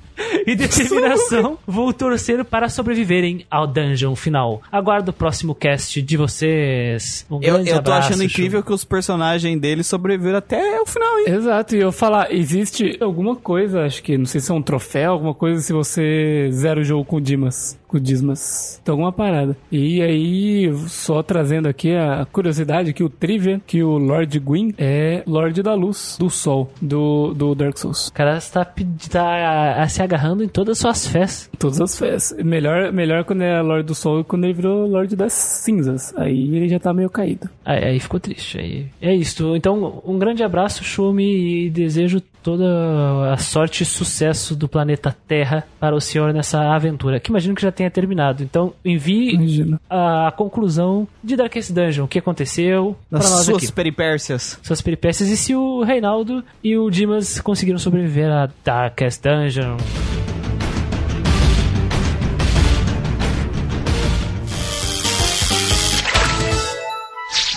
e 0.46 0.56
determinação, 0.56 1.58
vou 1.66 1.94
torcer 1.94 2.44
para 2.46 2.70
sobreviverem 2.70 3.46
ao 3.50 3.66
dungeon 3.66 4.16
final. 4.16 4.62
Aguardo 4.72 5.12
o 5.12 5.14
próximo 5.14 5.56
cast 5.56 6.02
de 6.02 6.18
vocês. 6.18 7.26
Um 7.30 7.36
Eu, 7.36 7.54
grande 7.54 7.70
eu 7.70 7.76
tô 7.76 7.80
abraço, 7.92 8.10
achando 8.10 8.24
incrível 8.24 8.60
Chu. 8.60 8.66
que 8.66 8.74
os 8.74 8.84
personagens 8.84 9.60
dele 9.60 9.84
sobreviveram 9.84 10.38
até 10.40 10.80
o 10.82 10.86
final, 10.86 11.20
hein? 11.20 11.26
Exato, 11.30 11.76
e 11.76 11.80
eu 11.80 11.92
falar, 11.92 12.34
existe 12.34 12.98
alguma 13.00 13.36
coisa, 13.36 13.86
acho 13.86 14.04
que, 14.04 14.18
não 14.18 14.26
sei 14.26 14.42
se 14.42 14.52
é 14.52 14.54
um 14.54 14.62
troféu, 14.62 15.14
alguma 15.14 15.34
coisa 15.34 15.62
se 15.62 15.72
você 15.72 16.50
zera 16.52 16.80
o 16.80 16.84
jogo 16.84 17.06
com 17.06 17.16
o 17.18 17.22
Dimas. 17.22 17.79
O 17.92 18.00
Dismas. 18.00 18.80
Então, 18.82 18.94
alguma 18.94 19.12
parada. 19.12 19.58
E 19.72 20.02
aí, 20.02 20.72
só 20.88 21.24
trazendo 21.24 21.68
aqui 21.68 21.96
a 21.96 22.26
curiosidade, 22.32 22.94
que 22.94 23.04
o 23.04 23.10
trivia, 23.10 23.60
que 23.66 23.82
o 23.84 23.98
Lord 23.98 24.38
Gwyn 24.40 24.74
é 24.78 25.24
Lorde 25.26 25.64
da 25.64 25.74
Luz, 25.74 26.16
do 26.20 26.30
Sol, 26.30 26.72
do, 26.82 27.34
do 27.34 27.56
Dark 27.56 27.78
Souls. 27.78 28.08
O 28.10 28.14
cara 28.14 28.38
está, 28.38 28.64
pedi- 28.64 29.10
tá, 29.10 29.76
ah, 29.82 29.88
se 29.88 30.02
agarrando 30.02 30.44
em 30.44 30.48
todas 30.48 30.78
as 30.78 30.80
suas 30.80 31.08
fés. 31.08 31.50
Todas 31.58 31.82
as 31.82 31.98
fés. 31.98 32.36
Melhor, 32.44 32.92
melhor 32.92 33.24
quando 33.24 33.42
é 33.42 33.62
Lorde 33.62 33.88
do 33.88 33.96
Sol 33.96 34.24
quando 34.24 34.44
ele 34.46 34.54
virou 34.54 34.88
Lorde 34.88 35.16
das 35.16 35.34
Cinzas. 35.34 36.14
Aí 36.16 36.56
ele 36.56 36.70
já 36.70 36.80
tá 36.80 36.94
meio 36.94 37.10
caído. 37.10 37.50
Aí, 37.66 37.84
aí 37.84 38.00
ficou 38.00 38.20
triste. 38.20 38.60
Aí, 38.60 38.86
é 39.02 39.14
isso. 39.16 39.56
Então, 39.56 40.02
um 40.06 40.18
grande 40.20 40.44
abraço, 40.44 40.84
Shumi, 40.84 41.66
e 41.66 41.70
desejo 41.70 42.22
toda 42.44 43.34
a 43.34 43.38
sorte 43.38 43.84
e 43.84 43.86
sucesso 43.86 44.56
do 44.56 44.68
planeta 44.68 45.16
Terra 45.28 45.66
para 45.80 45.96
o 45.96 46.02
senhor 46.02 46.34
nessa 46.34 46.60
aventura, 46.74 47.20
que 47.20 47.30
imagino 47.30 47.56
que 47.56 47.62
já 47.62 47.72
tenha 47.72 47.90
terminado. 47.92 48.44
Então, 48.44 48.74
envie 48.84 49.34
Imagina. 49.36 49.82
a 49.90 50.32
conclusão 50.36 51.08
de 51.24 51.36
Darkest 51.36 51.72
Dungeon, 51.72 52.06
o 52.06 52.08
que 52.08 52.20
aconteceu 52.20 52.96
para 53.10 53.20
Nas 53.20 53.30
nós 53.32 53.46
suas 53.46 53.64
aqui. 53.64 53.72
peripécias. 53.72 54.60
Suas 54.64 54.82
peripécias 54.82 55.30
e 55.30 55.38
se 55.38 55.56
o 55.56 55.84
Reinaldo 55.84 56.44
e 56.64 56.78
o 56.78 56.90
Dimas 56.90 57.40
conseguiram 57.42 57.80
sobreviver 57.80 58.30
a 58.32 58.50
Darkest 58.64 59.22
Dungeon. 59.24 59.78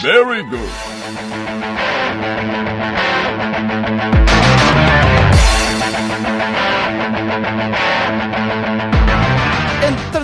Very 0.02 0.42
good. 0.50 0.68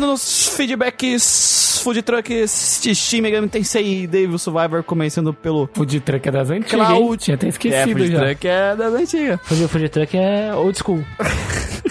Nos 0.08 0.48
feedbacks, 0.56 1.80
food 1.84 2.02
trucks, 2.02 2.80
Steam 2.94 3.22
Megami 3.22 3.48
Tensei, 3.48 4.06
Devil 4.06 4.38
Survivor, 4.38 4.82
começando 4.82 5.32
pelo 5.34 5.68
Food 5.74 6.00
Truck 6.00 6.28
é 6.28 6.32
das 6.32 6.50
antigas? 6.50 6.86
Cloud. 6.88 7.22
Tinha 7.22 7.34
até 7.34 7.46
É, 7.46 7.48
esquecido 7.50 7.92
food 7.98 8.12
já. 8.12 8.18
truck 8.20 8.48
é 8.48 8.76
das 8.76 8.94
antigas. 8.94 9.40
O 9.50 9.68
Food 9.68 9.88
Truck 9.90 10.16
é 10.16 10.54
old 10.54 10.78
school. 10.78 11.04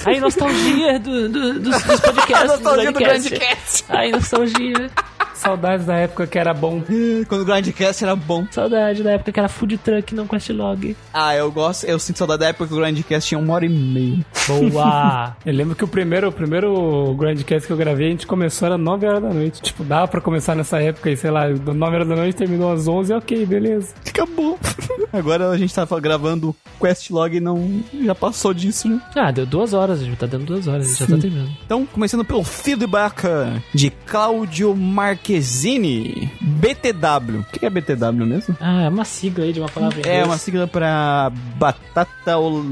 Aí, 0.06 0.20
nostalgia 0.20 1.00
do, 1.00 1.30
do- 1.30 1.60
dos, 1.60 1.84
dos 1.84 2.00
podcasts. 2.02 2.48
Nostalgia 2.48 2.92
do 2.92 3.00
Grandcast. 3.00 3.30
Grandcast. 3.30 3.86
Aí, 3.90 4.12
nostalgia. 4.12 4.90
Saudades 5.38 5.86
da 5.86 5.96
época 5.96 6.28
que 6.28 6.38
era 6.38 6.54
bom. 6.54 6.82
Quando 7.28 7.42
o 7.42 7.46
Grandcast 7.46 8.04
era 8.04 8.16
bom. 8.16 8.46
Saudade 8.52 9.04
da 9.04 9.12
época 9.12 9.32
que 9.32 9.40
era 9.40 9.48
Food 9.48 9.78
Truck, 9.78 10.14
não 10.16 10.28
Questlog. 10.28 10.96
Ah, 11.14 11.36
eu 11.36 11.52
gosto, 11.52 11.86
eu 11.86 12.00
sinto 12.00 12.18
saudade 12.18 12.40
da 12.40 12.48
época 12.48 12.68
que 12.68 12.74
o 12.74 12.78
Grandcast 12.78 13.30
tinha 13.30 13.40
uma 13.40 13.54
hora 13.54 13.66
e 13.66 13.70
meia. 13.70 14.26
Boa! 14.48 15.36
Eu 15.46 15.54
lembro 15.54 15.76
que 15.76 15.84
o 15.84 15.88
primeiro, 15.88 16.30
o 16.30 16.32
primeiro 16.32 17.14
Grandcast 17.16 17.68
que 17.68 17.74
eu 17.74 17.78
gravei, 17.78 18.08
a 18.08 18.12
gente 18.12 18.28
começou 18.28 18.66
era 18.66 18.78
9 18.78 19.06
horas 19.06 19.22
da 19.22 19.34
noite. 19.34 19.62
Tipo, 19.62 19.84
dava 19.84 20.08
pra 20.08 20.22
começar 20.22 20.56
nessa 20.56 20.82
época 20.82 21.10
aí, 21.10 21.18
sei 21.18 21.32
lá, 21.32 21.48
9 21.50 21.96
horas 21.96 22.08
da 22.08 22.16
noite 22.16 22.36
terminou 22.36 22.72
às 22.72 22.88
11, 22.88 23.14
ok, 23.14 23.46
beleza. 23.46 23.94
Acabou. 24.08 24.58
Agora 25.12 25.50
a 25.50 25.58
gente 25.58 25.74
tá 25.74 25.86
gravando 26.00 26.50
o 26.50 26.86
Questlog 26.86 27.38
e 27.38 27.40
não. 27.40 27.84
Já 28.04 28.16
passou 28.16 28.54
disso, 28.54 28.90
né? 28.90 29.02
ah, 29.16 29.32
deu 29.32 29.46
duas 29.46 29.74
horas, 29.74 30.02
já 30.04 30.16
tá 30.16 30.26
dando 30.26 30.46
duas 30.46 30.68
horas, 30.68 30.98
já 30.98 31.06
tá 31.06 31.18
terminando. 31.18 31.52
Então, 31.66 31.86
começando 31.86 32.26
pelo 32.26 32.44
feedback 32.44 33.24
de 33.74 33.90
Cláudio 33.90 34.76
Marques 34.76 35.27
Marquezine. 35.28 36.32
BTW. 36.42 37.40
O 37.40 37.44
que 37.44 37.66
é 37.66 37.70
BTW 37.70 38.26
mesmo? 38.26 38.56
Ah, 38.62 38.84
é 38.84 38.90
uma 38.90 39.04
sigla 39.06 39.44
aí 39.46 39.52
de 39.54 39.60
uma 39.60 39.68
palavra 39.70 40.02
É 40.08 40.24
uma 40.24 40.38
sigla 40.38 40.68
pra 40.68 41.32
batata. 41.58 42.38
ol- 42.38 42.64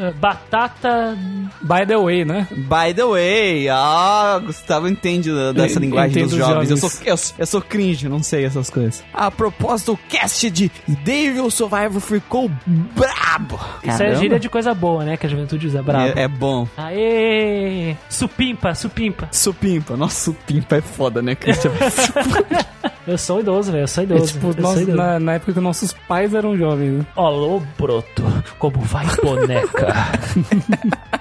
É, 0.00 0.12
Batata. 0.12 1.16
By 1.60 1.86
the 1.86 1.96
way, 1.96 2.24
né? 2.24 2.46
By 2.50 2.94
the 2.94 3.04
way, 3.04 3.68
ah, 3.68 4.40
Gustavo 4.44 4.88
entende 4.88 5.30
dessa 5.54 5.78
Eu 5.78 5.80
linguagem 5.82 6.22
dos 6.26 6.36
jovens. 6.36 6.70
Eu 6.70 6.76
sou, 6.76 6.90
eu, 7.04 7.16
eu 7.38 7.46
sou 7.46 7.60
cringe, 7.60 8.08
não 8.08 8.22
sei 8.22 8.44
essas 8.44 8.70
coisas. 8.70 9.02
A 9.12 9.30
propósito, 9.30 9.92
o 9.92 9.96
cast 10.08 10.50
de 10.50 10.70
Devil 10.86 11.50
Survivor 11.50 12.00
ficou 12.00 12.50
brabo. 12.66 13.58
Isso 13.82 13.90
é 13.94 13.98
Caramba. 13.98 14.16
gíria 14.16 14.38
de 14.40 14.48
coisa 14.48 14.74
boa, 14.74 15.04
né? 15.04 15.16
Que 15.16 15.26
a 15.26 15.28
juventude 15.28 15.66
usa 15.66 15.82
brabo. 15.82 16.18
É, 16.18 16.22
é 16.24 16.28
bom. 16.28 16.66
Aê! 16.76 17.96
Supimpa, 18.08 18.74
supimpa. 18.74 19.28
Supimpa. 19.32 19.96
Nossa, 19.96 20.24
supimpa 20.32 20.76
é 20.76 20.80
foda, 20.80 21.20
né, 21.22 21.34
Christian? 21.34 21.71
Eu 23.06 23.18
sou 23.18 23.40
idoso, 23.40 23.72
velho. 23.72 23.82
Eu 23.82 23.88
sou 23.88 24.02
É 24.02 24.06
idoso. 24.06 24.32
tipo, 24.34 24.46
eu 24.48 24.62
nós- 24.62 24.72
sou 24.74 24.82
idoso. 24.82 24.96
na, 24.96 25.18
na 25.18 25.32
época 25.34 25.52
que 25.52 25.58
nossos 25.60 25.92
pais 26.06 26.32
eram 26.34 26.56
jovens, 26.56 26.98
né? 26.98 27.06
Alô, 27.16 27.60
broto. 27.76 28.22
Como 28.60 28.78
vai, 28.80 29.06
boneca? 29.16 29.88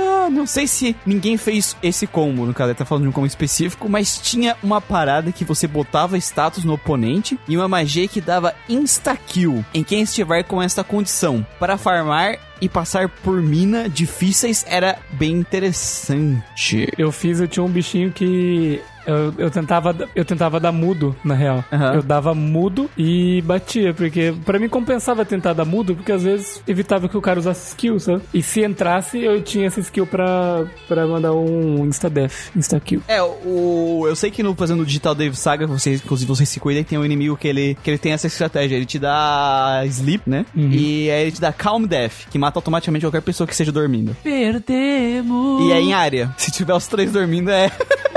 Ah, 0.00 0.30
não 0.30 0.46
sei 0.46 0.66
se 0.66 0.94
ninguém 1.06 1.36
fez 1.36 1.74
esse 1.82 2.06
combo, 2.06 2.44
no 2.46 2.52
caso, 2.54 2.70
ele 2.70 2.78
tá 2.78 2.84
falando 2.84 3.04
de 3.04 3.08
um 3.08 3.12
combo 3.12 3.26
específico, 3.26 3.88
mas 3.88 4.18
tinha 4.18 4.56
uma 4.62 4.80
parada 4.80 5.32
que 5.32 5.44
você 5.44 5.66
botava 5.66 6.16
status 6.18 6.64
no 6.64 6.74
oponente 6.74 7.38
e 7.48 7.56
uma 7.56 7.66
magia 7.66 8.06
que 8.06 8.20
dava 8.20 8.54
insta-kill 8.68 9.64
em 9.72 9.82
quem 9.82 10.02
estiver 10.02 10.42
com 10.44 10.62
esta 10.62 10.84
condição. 10.84 11.44
Para 11.58 11.76
farmar 11.78 12.36
e 12.60 12.68
passar 12.68 13.08
por 13.08 13.40
mina 13.42 13.88
difíceis 13.88 14.64
era 14.68 14.98
bem 15.12 15.32
interessante. 15.32 16.92
Eu 16.96 17.12
fiz, 17.12 17.40
eu 17.40 17.48
tinha 17.48 17.64
um 17.64 17.68
bichinho 17.68 18.10
que 18.10 18.80
eu, 19.08 19.34
eu 19.38 19.50
tentava 19.50 19.96
eu 20.14 20.24
tentava 20.24 20.60
dar 20.60 20.70
mudo, 20.70 21.16
na 21.24 21.34
real. 21.34 21.64
Aham. 21.72 21.94
Eu 21.94 22.02
dava 22.02 22.34
mudo 22.34 22.90
e 22.96 23.40
batia, 23.42 23.94
porque 23.94 24.34
pra 24.44 24.58
mim 24.58 24.68
compensava 24.68 25.24
tentar 25.24 25.54
dar 25.54 25.64
mudo, 25.64 25.96
porque 25.96 26.12
às 26.12 26.22
vezes 26.22 26.62
evitava 26.68 27.08
que 27.08 27.16
o 27.16 27.20
cara 27.22 27.38
usasse 27.38 27.68
skill, 27.68 27.98
sabe? 27.98 28.22
E 28.34 28.42
se 28.42 28.62
entrasse, 28.62 29.18
eu 29.18 29.40
tinha 29.40 29.66
essa 29.66 29.80
skill 29.80 30.06
pra, 30.06 30.66
pra 30.86 31.06
mandar 31.06 31.32
um 31.32 31.86
insta-def, 31.86 32.50
insta-kill. 32.54 33.02
É, 33.08 33.22
o, 33.22 34.04
eu 34.06 34.14
sei 34.14 34.30
que 34.30 34.42
no 34.42 34.54
fazendo 34.54 34.82
o 34.82 34.86
Digital 34.86 35.14
Dave 35.14 35.34
Saga, 35.34 35.66
você, 35.66 35.94
inclusive 35.94 36.28
você 36.28 36.44
se 36.44 36.60
cuida 36.60 36.80
e 36.80 36.84
tem 36.84 36.98
um 36.98 37.04
inimigo 37.04 37.36
que 37.36 37.48
ele, 37.48 37.78
que 37.82 37.90
ele 37.90 37.98
tem 37.98 38.12
essa 38.12 38.26
estratégia. 38.26 38.76
Ele 38.76 38.84
te 38.84 38.98
dá 38.98 39.82
sleep, 39.86 40.28
né? 40.28 40.44
E 40.54 41.10
aí 41.10 41.22
ele 41.22 41.32
te 41.32 41.40
dá 41.40 41.50
calm 41.50 41.86
death, 41.86 42.28
que 42.30 42.36
mata 42.48 42.58
automaticamente 42.58 43.04
qualquer 43.04 43.20
pessoa 43.22 43.46
que 43.46 43.52
esteja 43.52 43.70
dormindo. 43.70 44.16
Perdemos. 44.22 45.62
E 45.62 45.72
é 45.72 45.80
em 45.80 45.92
área. 45.94 46.32
Se 46.36 46.50
tiver 46.50 46.74
os 46.74 46.86
três 46.86 47.12
dormindo, 47.12 47.50
é. 47.50 47.70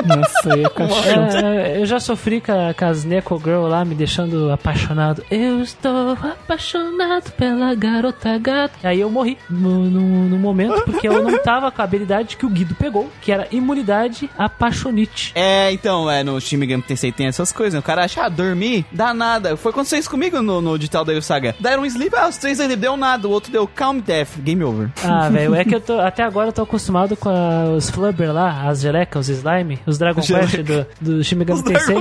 Nossa, 0.05 0.53
aí 0.53 0.63
é 0.63 0.69
cachorro. 0.69 1.47
É, 1.47 1.81
eu 1.81 1.85
já 1.85 1.99
sofri 1.99 2.39
com, 2.41 2.51
a- 2.51 2.73
com 2.73 2.85
as 2.85 3.03
Neko 3.03 3.37
Girl 3.43 3.67
lá, 3.67 3.83
me 3.85 3.93
deixando 3.93 4.51
apaixonado. 4.51 5.23
Eu 5.29 5.61
estou 5.61 6.11
apaixonado 6.13 7.31
pela 7.33 7.73
garota 7.75 8.37
gata. 8.37 8.73
Aí 8.87 8.99
eu 9.01 9.09
morri 9.09 9.37
no, 9.49 9.89
no, 9.89 10.29
no 10.29 10.37
momento, 10.37 10.81
porque 10.85 11.07
eu 11.07 11.21
não 11.21 11.37
tava 11.43 11.69
com 11.71 11.81
a 11.81 11.85
habilidade 11.85 12.37
que 12.37 12.45
o 12.45 12.49
Guido 12.49 12.73
pegou, 12.75 13.09
que 13.21 13.31
era 13.31 13.47
imunidade 13.51 14.29
apaixonite. 14.37 15.31
É, 15.35 15.71
então, 15.71 16.09
é, 16.09 16.23
no 16.23 16.39
Shin 16.39 16.57
Megami 16.57 16.83
Tensei 16.83 17.11
tem 17.11 17.27
essas 17.27 17.51
coisas, 17.51 17.73
né? 17.73 17.79
O 17.79 17.83
cara 17.83 18.05
acha, 18.05 18.23
ah, 18.23 18.29
dormir, 18.29 18.85
dá 18.91 19.13
nada. 19.13 19.55
Foi 19.57 19.71
acontecer 19.71 19.97
isso 19.97 20.09
comigo 20.09 20.41
no, 20.41 20.61
no 20.61 20.77
Digital 20.77 21.03
Dave 21.05 21.21
Saga. 21.21 21.55
Deram 21.59 21.83
um 21.83 21.85
sleep, 21.85 22.15
ah, 22.15 22.27
os 22.27 22.37
três 22.37 22.59
ali 22.59 22.75
deu 22.75 22.95
nada, 22.97 23.27
o 23.27 23.31
outro 23.31 23.51
deu 23.51 23.67
calm 23.67 23.99
death, 23.99 24.20
game 24.39 24.63
over. 24.63 24.89
Ah, 25.03 25.27
velho, 25.31 25.55
é 25.55 25.63
que 25.65 25.75
eu 25.75 25.81
tô. 25.81 25.99
Até 25.99 26.23
agora 26.23 26.49
eu 26.49 26.53
tô 26.53 26.61
acostumado 26.63 27.15
com 27.15 27.29
a- 27.29 27.71
os 27.75 27.89
Flubber 27.89 28.31
lá, 28.33 28.67
as 28.69 28.81
gelecas, 28.81 29.29
os 29.29 29.37
slime, 29.37 29.79
os 29.85 29.97
Dragon 29.97 30.21
Quest 30.21 30.57
do, 30.57 30.85
do 30.99 31.23
Shin 31.23 31.35
Megami 31.35 31.59
Os 31.59 31.65
Tensei. 31.65 31.97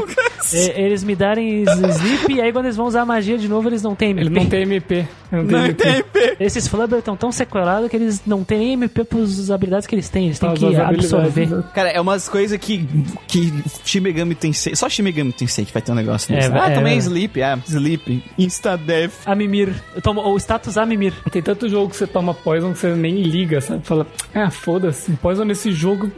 E- 0.53 0.81
Eles 0.81 1.05
me 1.05 1.15
darem 1.15 1.63
sleep 1.65 2.33
e 2.33 2.41
aí 2.41 2.53
quando 2.53 2.65
eles 2.67 2.77
vão 2.77 2.87
usar 2.87 3.03
a 3.03 3.07
magia 3.07 3.37
de 3.39 3.49
novo, 3.49 3.69
eles 3.69 3.83
não 3.83 3.95
têm 3.95 4.11
MP. 4.11 4.27
Ele 4.27 4.31
não 4.41 4.47
tem 4.47 4.63
MP. 4.63 5.07
Não 5.31 5.47
tem 5.47 5.57
Não 5.57 5.65
MP. 5.67 5.83
tem 5.85 5.99
IP. 5.99 6.37
Esses 6.41 6.67
Flubber 6.67 6.99
estão 6.99 7.17
tão 7.17 7.31
sequelados 7.31 7.89
que 7.91 7.97
eles 7.97 8.23
não 8.27 8.43
têm 8.43 8.59
nem 8.59 8.73
MP 8.73 9.05
pras 9.05 9.51
habilidades 9.51 9.87
que 9.87 9.95
eles 9.95 10.09
têm. 10.09 10.27
Eles 10.27 10.39
têm 10.39 10.49
que 10.55 10.57
as 10.67 10.75
habilidades, 10.75 11.13
absorver. 11.15 11.49
né? 11.49 11.65
Cara, 11.75 11.89
é 11.91 12.01
umas 12.01 12.29
coisas 12.29 12.59
que, 12.59 12.87
que 13.29 13.53
Shin 13.85 14.01
Megami 14.01 14.35
Tensei, 14.35 14.75
só 14.75 14.89
Shin 14.89 15.03
Megami 15.03 15.33
Tensei 15.33 15.65
que 15.65 15.73
vai 15.73 15.83
ter 15.83 15.93
um 15.93 15.95
negócio 15.95 16.33
É, 16.35 16.37
desse. 16.39 16.53
ah, 16.53 16.71
é, 16.71 16.75
também 16.75 16.95
é. 16.95 16.97
sleep, 16.97 17.41
é, 17.41 17.59
sleep, 17.67 18.25
insta 18.39 18.77
death. 18.77 19.13
A 19.27 19.35
Mimir. 19.35 19.73
Eu 19.95 20.03
tomo 20.03 20.21
o 20.23 20.37
status 20.39 20.77
A 20.77 20.85
Mimir. 20.87 21.13
Tem 21.31 21.43
tanto 21.43 21.69
jogo 21.69 21.91
que 21.91 21.97
você 21.97 22.07
toma 22.11 22.35
poison 22.35 22.73
que 22.73 22.78
você 22.78 22.95
nem 22.95 23.23
liga, 23.23 23.61
sabe? 23.61 23.85
Fala, 23.85 24.07
ah, 24.35 24.51
foda-se. 24.51 25.12
Poison 25.12 25.45
nesse 25.45 25.73
jogo 25.73 26.11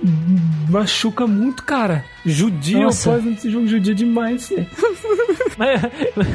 machuca 0.68 1.26
muito, 1.26 1.62
cara. 1.62 2.04
Judia 2.24 2.78
o 2.78 2.82
Nossa. 2.84 3.10
poison 3.10 3.30
nesse 3.30 3.50
jogo, 3.50 3.66
judia 3.66 3.94
demais. 3.94 4.48
velho. 5.58 5.90
Mas, 6.16 6.28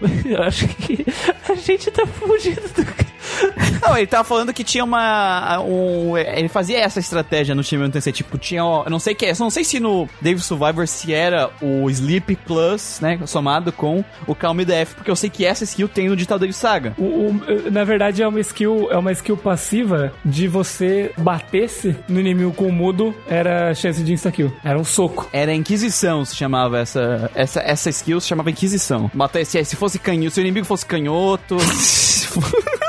mas 0.00 0.26
eu 0.26 0.42
acho 0.42 0.68
que 0.68 1.04
a 1.48 1.54
gente 1.54 1.90
tá 1.90 2.06
fugindo 2.06 2.62
do. 2.74 3.13
Não, 3.82 3.96
ele 3.96 4.06
tava 4.06 4.24
falando 4.24 4.52
que 4.52 4.64
tinha 4.64 4.82
uma. 4.84 5.60
Um, 5.60 6.16
ele 6.16 6.48
fazia 6.48 6.78
essa 6.80 6.98
estratégia 7.00 7.54
no 7.54 7.62
Megami 7.62 7.90
Tensei. 7.92 8.12
Tipo, 8.12 8.38
tinha. 8.38 8.64
ó, 8.64 8.84
Eu 8.84 8.90
não 8.90 8.98
sei 8.98 9.14
que 9.14 9.24
Eu 9.26 9.34
não 9.38 9.50
sei 9.50 9.64
se 9.64 9.78
no 9.80 10.08
Dave 10.20 10.40
Survivor 10.40 10.86
se 10.86 11.12
era 11.12 11.50
o 11.60 11.88
Sleep 11.90 12.36
Plus, 12.46 12.98
né? 13.00 13.18
Somado 13.26 13.72
com 13.72 14.04
o 14.26 14.34
Calm 14.34 14.58
Death. 14.60 14.94
Porque 14.94 15.10
eu 15.10 15.16
sei 15.16 15.28
que 15.30 15.44
essa 15.44 15.64
skill 15.64 15.88
tem 15.88 16.08
no 16.08 16.16
Digital 16.16 16.38
Dave 16.38 16.52
Saga. 16.52 16.94
O- 16.98 17.02
o- 17.30 17.70
na 17.70 17.84
verdade, 17.84 18.22
é 18.22 18.28
uma 18.28 18.40
skill, 18.40 18.88
é 18.90 18.96
uma 18.96 19.12
skill 19.12 19.36
passiva 19.36 20.12
de 20.24 20.48
você 20.48 21.12
batesse 21.18 21.96
no 22.08 22.20
inimigo 22.20 22.52
com 22.52 22.66
o 22.68 22.72
mudo, 22.72 23.14
era 23.28 23.74
chance 23.74 24.02
de 24.02 24.12
insta-kill. 24.12 24.52
Era 24.64 24.78
um 24.78 24.84
soco. 24.84 25.28
Era 25.32 25.52
Inquisição, 25.54 26.24
se 26.24 26.34
chamava 26.36 26.78
essa. 26.78 27.30
Essa, 27.34 27.60
essa 27.60 27.90
skill 27.90 28.20
se 28.20 28.28
chamava 28.28 28.50
Inquisição. 28.50 29.10
Mata, 29.14 29.44
se, 29.44 29.62
se 29.64 29.76
fosse 29.76 29.98
canhoto, 29.98 30.30
se 30.34 30.40
o 30.40 30.42
inimigo 30.42 30.66
fosse 30.66 30.86
canhoto. 30.86 31.56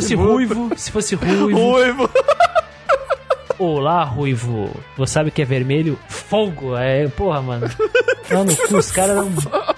se 0.00 0.08
Se 0.08 0.14
fosse 0.14 0.14
ruivo, 0.14 0.70
se 0.76 0.90
fosse 0.90 1.14
ruivo. 1.14 1.58
Ruivo. 1.58 2.10
Olá, 3.58 4.02
ruivo. 4.02 4.70
Você 4.96 5.12
sabe 5.12 5.30
que 5.30 5.42
é 5.42 5.44
vermelho? 5.44 5.98
Fogo. 6.08 6.76
É, 6.76 7.06
porra, 7.08 7.40
mano. 7.42 7.70
Não, 8.30 8.44
no 8.44 8.56
cu, 8.56 8.76
os 8.76 8.90
caras 8.90 9.16
eram 9.16 9.30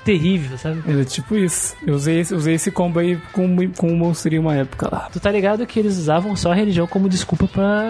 terríveis, 0.05 0.61
sabe? 0.61 0.83
Era 0.87 1.05
tipo 1.05 1.35
isso. 1.37 1.75
Eu 1.87 1.95
usei 1.95 2.21
esse, 2.21 2.35
usei 2.35 2.55
esse 2.55 2.71
combo 2.71 2.99
aí 2.99 3.17
com, 3.33 3.57
com 3.77 3.89
um 3.89 3.97
monstrinho 3.97 4.43
uma 4.43 4.55
época 4.55 4.89
lá. 4.91 5.09
Tu 5.13 5.19
tá 5.21 5.31
ligado 5.31 5.67
que 5.67 5.79
eles 5.79 5.97
usavam 5.97 6.37
só 6.37 6.53
a 6.53 6.55
religião 6.55 6.87
como 6.87 7.09
desculpa 7.09 7.47
pra 7.49 7.83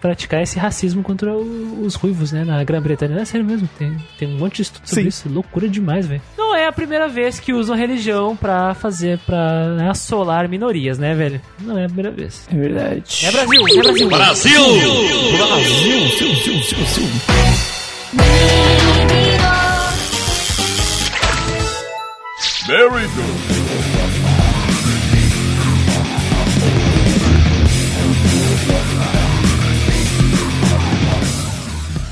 praticar 0.00 0.42
esse 0.42 0.58
racismo 0.58 1.02
contra 1.02 1.32
o- 1.32 1.82
os 1.84 1.94
ruivos, 1.94 2.32
né? 2.32 2.44
Na 2.44 2.62
Grã-Bretanha. 2.64 3.18
É 3.20 3.24
sério 3.24 3.46
mesmo, 3.46 3.68
tem, 3.78 3.96
tem 4.18 4.28
um 4.28 4.38
monte 4.38 4.56
de 4.56 4.62
estudo 4.62 4.86
sobre 4.88 5.02
Sim. 5.04 5.08
isso. 5.08 5.28
Loucura 5.28 5.68
demais, 5.68 6.06
velho. 6.06 6.20
Não 6.36 6.54
é 6.54 6.66
a 6.66 6.72
primeira 6.72 7.08
vez 7.08 7.38
que 7.40 7.52
usam 7.52 7.76
religião 7.76 8.36
pra 8.36 8.74
fazer, 8.74 9.18
pra 9.20 9.74
né, 9.76 9.88
assolar 9.90 10.48
minorias, 10.48 10.98
né, 10.98 11.14
velho? 11.14 11.40
Não 11.60 11.78
é 11.78 11.84
a 11.84 11.86
primeira 11.86 12.10
vez. 12.10 12.46
É 12.52 12.56
verdade. 12.56 13.26
É 13.26 13.30
Brasil, 13.32 13.68
é 13.68 14.06
Brasil. 14.08 14.68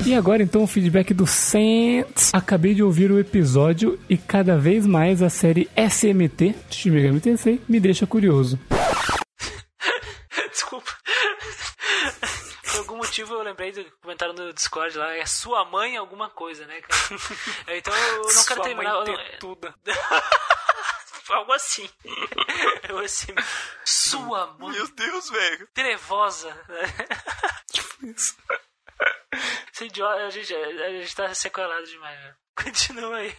E 0.05 0.13
agora 0.13 0.43
então 0.43 0.61
o 0.61 0.67
feedback 0.67 1.11
do 1.11 1.25
Saints. 1.25 2.29
Acabei 2.31 2.75
de 2.75 2.83
ouvir 2.83 3.09
o 3.11 3.17
episódio 3.17 3.97
e 4.07 4.15
cada 4.15 4.55
vez 4.55 4.85
mais 4.85 5.23
a 5.23 5.29
série 5.29 5.67
SMT, 5.75 6.53
Shin 6.69 6.91
Megami 6.91 7.19
Tensei, 7.19 7.59
me 7.67 7.79
deixa 7.79 8.05
curioso. 8.05 8.59
Desculpa. 10.51 10.91
Por 12.73 12.79
algum 12.79 12.97
motivo 12.97 13.33
eu 13.35 13.41
lembrei 13.43 13.71
do 13.71 13.85
comentário 14.01 14.33
no 14.33 14.51
Discord 14.53 14.97
lá, 14.97 15.13
é 15.15 15.25
sua 15.25 15.63
mãe 15.65 15.95
alguma 15.95 16.29
coisa, 16.29 16.65
né, 16.65 16.81
cara? 16.81 17.21
Então 17.77 17.95
eu 17.95 18.17
não 18.17 18.23
quero 18.25 18.33
Sua 18.43 18.63
terminar. 18.63 18.93
mãe 18.95 19.05
não- 19.05 19.15
tetuda. 19.15 19.75
Algo 21.29 21.53
assim. 21.53 21.89
Eu 22.89 22.99
assim. 22.99 23.33
Sua 23.85 24.47
mãe 24.59 24.71
Meu 24.71 24.87
Deus, 24.89 25.29
velho. 25.29 25.67
trevosa. 25.73 26.53
Esse 29.73 29.85
idiota, 29.85 30.25
a 30.25 30.29
gente, 30.29 30.53
a 30.53 30.89
gente 30.89 31.15
tá 31.15 31.33
sequelado 31.33 31.85
demais, 31.85 32.19
velho. 32.19 32.35
Continua 32.55 33.17
aí. 33.17 33.35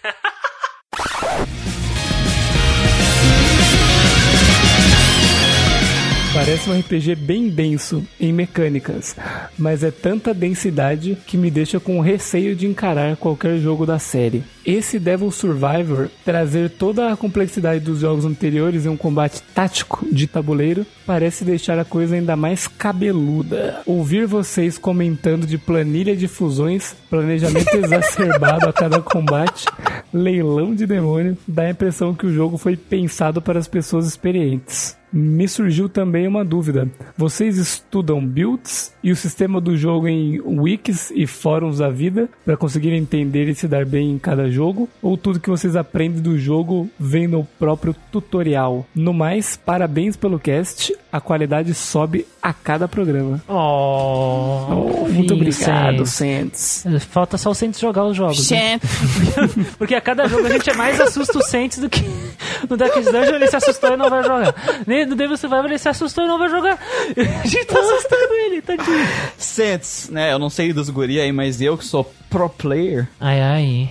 Parece 6.35 6.69
um 6.69 6.77
RPG 6.77 7.15
bem 7.15 7.49
denso 7.49 8.05
em 8.19 8.33
mecânicas, 8.33 9.15
mas 9.57 9.85
é 9.85 9.93
tanta 9.93 10.35
densidade 10.35 11.17
que 11.29 11.37
me 11.37 11.49
deixa 11.49 11.79
com 11.79 12.01
receio 12.01 12.57
de 12.57 12.67
encarar 12.67 13.17
qualquer 13.17 13.57
jogo 13.59 13.87
da 13.87 14.01
série. 14.01 14.43
Esse 14.65 14.99
Devil 14.99 15.31
Survivor 15.31 16.09
trazer 16.25 16.71
toda 16.71 17.13
a 17.13 17.17
complexidade 17.17 17.85
dos 17.85 18.01
jogos 18.01 18.25
anteriores 18.25 18.87
em 18.87 18.89
um 18.89 18.97
combate 18.97 19.43
tático 19.55 20.07
de 20.11 20.27
tabuleiro 20.27 20.87
parece 21.07 21.45
deixar 21.45 21.79
a 21.79 21.85
coisa 21.85 22.15
ainda 22.15 22.35
mais 22.35 22.67
cabeluda. 22.67 23.83
Ouvir 23.85 24.27
vocês 24.27 24.79
comentando 24.79 25.47
de 25.47 25.59
planilha 25.59 26.17
de 26.17 26.27
fusões, 26.27 26.97
planejamento 27.11 27.73
exacerbado 27.77 28.69
a 28.69 28.73
cada 28.73 29.01
combate, 29.01 29.67
leilão 30.13 30.75
de 30.75 30.87
demônio, 30.87 31.37
dá 31.47 31.65
a 31.65 31.71
impressão 31.71 32.15
que 32.15 32.27
o 32.27 32.33
jogo 32.33 32.57
foi 32.57 32.77
pensado 32.77 33.43
para 33.43 33.59
as 33.59 33.69
pessoas 33.69 34.07
experientes. 34.07 34.97
Me 35.17 35.47
surgiu 35.47 35.89
também 35.89 36.27
uma 36.27 36.45
dúvida. 36.45 36.91
Vocês 37.17 37.57
estudam 37.57 38.27
builds 38.27 38.93
e 39.01 39.13
o 39.13 39.17
sistema 39.17 39.61
do 39.61 39.77
jogo 39.77 40.09
em 40.09 40.41
wikis 40.41 41.13
e 41.15 41.25
fóruns 41.25 41.79
da 41.79 41.89
vida 41.89 42.29
para 42.45 42.57
conseguir 42.57 42.93
entender 42.93 43.49
e 43.49 43.55
se 43.55 43.69
dar 43.69 43.87
bem 43.87 44.11
em 44.11 44.19
cada 44.19 44.51
jogo? 44.55 44.89
Ou 45.03 45.17
tudo 45.17 45.41
que 45.41 45.51
vocês 45.51 45.77
aprendem 45.77 46.23
do 46.23 46.39
jogo 46.39 46.89
vem 46.99 47.27
no 47.27 47.45
próprio 47.59 47.95
tutorial? 48.13 48.87
No 48.95 49.13
mais, 49.13 49.57
parabéns 49.57 50.17
pelo 50.17 50.39
cast. 50.39 50.95
A 51.13 51.21
qualidade 51.21 51.75
sobe 51.75 52.27
a 52.43 52.53
cada 52.53 52.89
programa. 52.89 53.41
Oh, 53.49 54.67
Oh, 55.05 55.09
muito 55.09 55.35
obrigado. 55.35 56.07
Sentes. 56.07 56.85
Falta 57.11 57.37
só 57.39 57.51
o 57.51 57.55
Saints 57.55 57.79
jogar 57.81 58.05
os 58.05 58.17
jogos. 58.17 58.51
né? 58.51 58.81
Porque 59.79 59.95
a 59.95 60.01
cada 60.01 60.27
jogo 60.29 60.47
a 60.47 60.51
gente 60.51 60.69
é 60.71 60.75
mais 60.75 61.01
assusta 61.01 61.39
o 61.39 61.43
Saints 61.43 61.79
do 61.79 61.89
que 61.89 62.03
no 62.69 62.77
Darkest 62.77 63.11
Dungeon 63.11 63.35
ele 63.37 63.47
se 63.47 63.57
assustou 63.57 63.93
e 63.93 63.97
não 63.97 64.09
vai 64.11 64.23
jogar. 64.23 64.55
Nem 64.87 65.07
no 65.07 65.15
Devil 65.15 65.37
Survivor 65.37 65.67
ele 65.67 65.79
se 65.79 65.89
assustou 65.89 66.25
e 66.25 66.29
não 66.29 66.39
vai 66.39 66.49
jogar. 66.49 66.79
A 67.45 67.47
gente 67.47 67.67
tá 67.67 67.79
assustando 67.79 68.33
ele, 68.47 68.63
tadinho. 68.63 69.07
Sentes, 69.39 70.09
né? 70.11 70.33
Eu 70.33 70.39
não 70.39 70.51
sei 70.51 70.73
dos 70.73 70.89
guri 70.91 71.21
aí, 71.21 71.33
mas 71.33 71.61
eu 71.61 71.77
que 71.79 71.85
sou 71.85 72.11
pro 72.31 72.49
player, 72.49 73.07
Ai, 73.21 73.41
ai. 73.41 73.91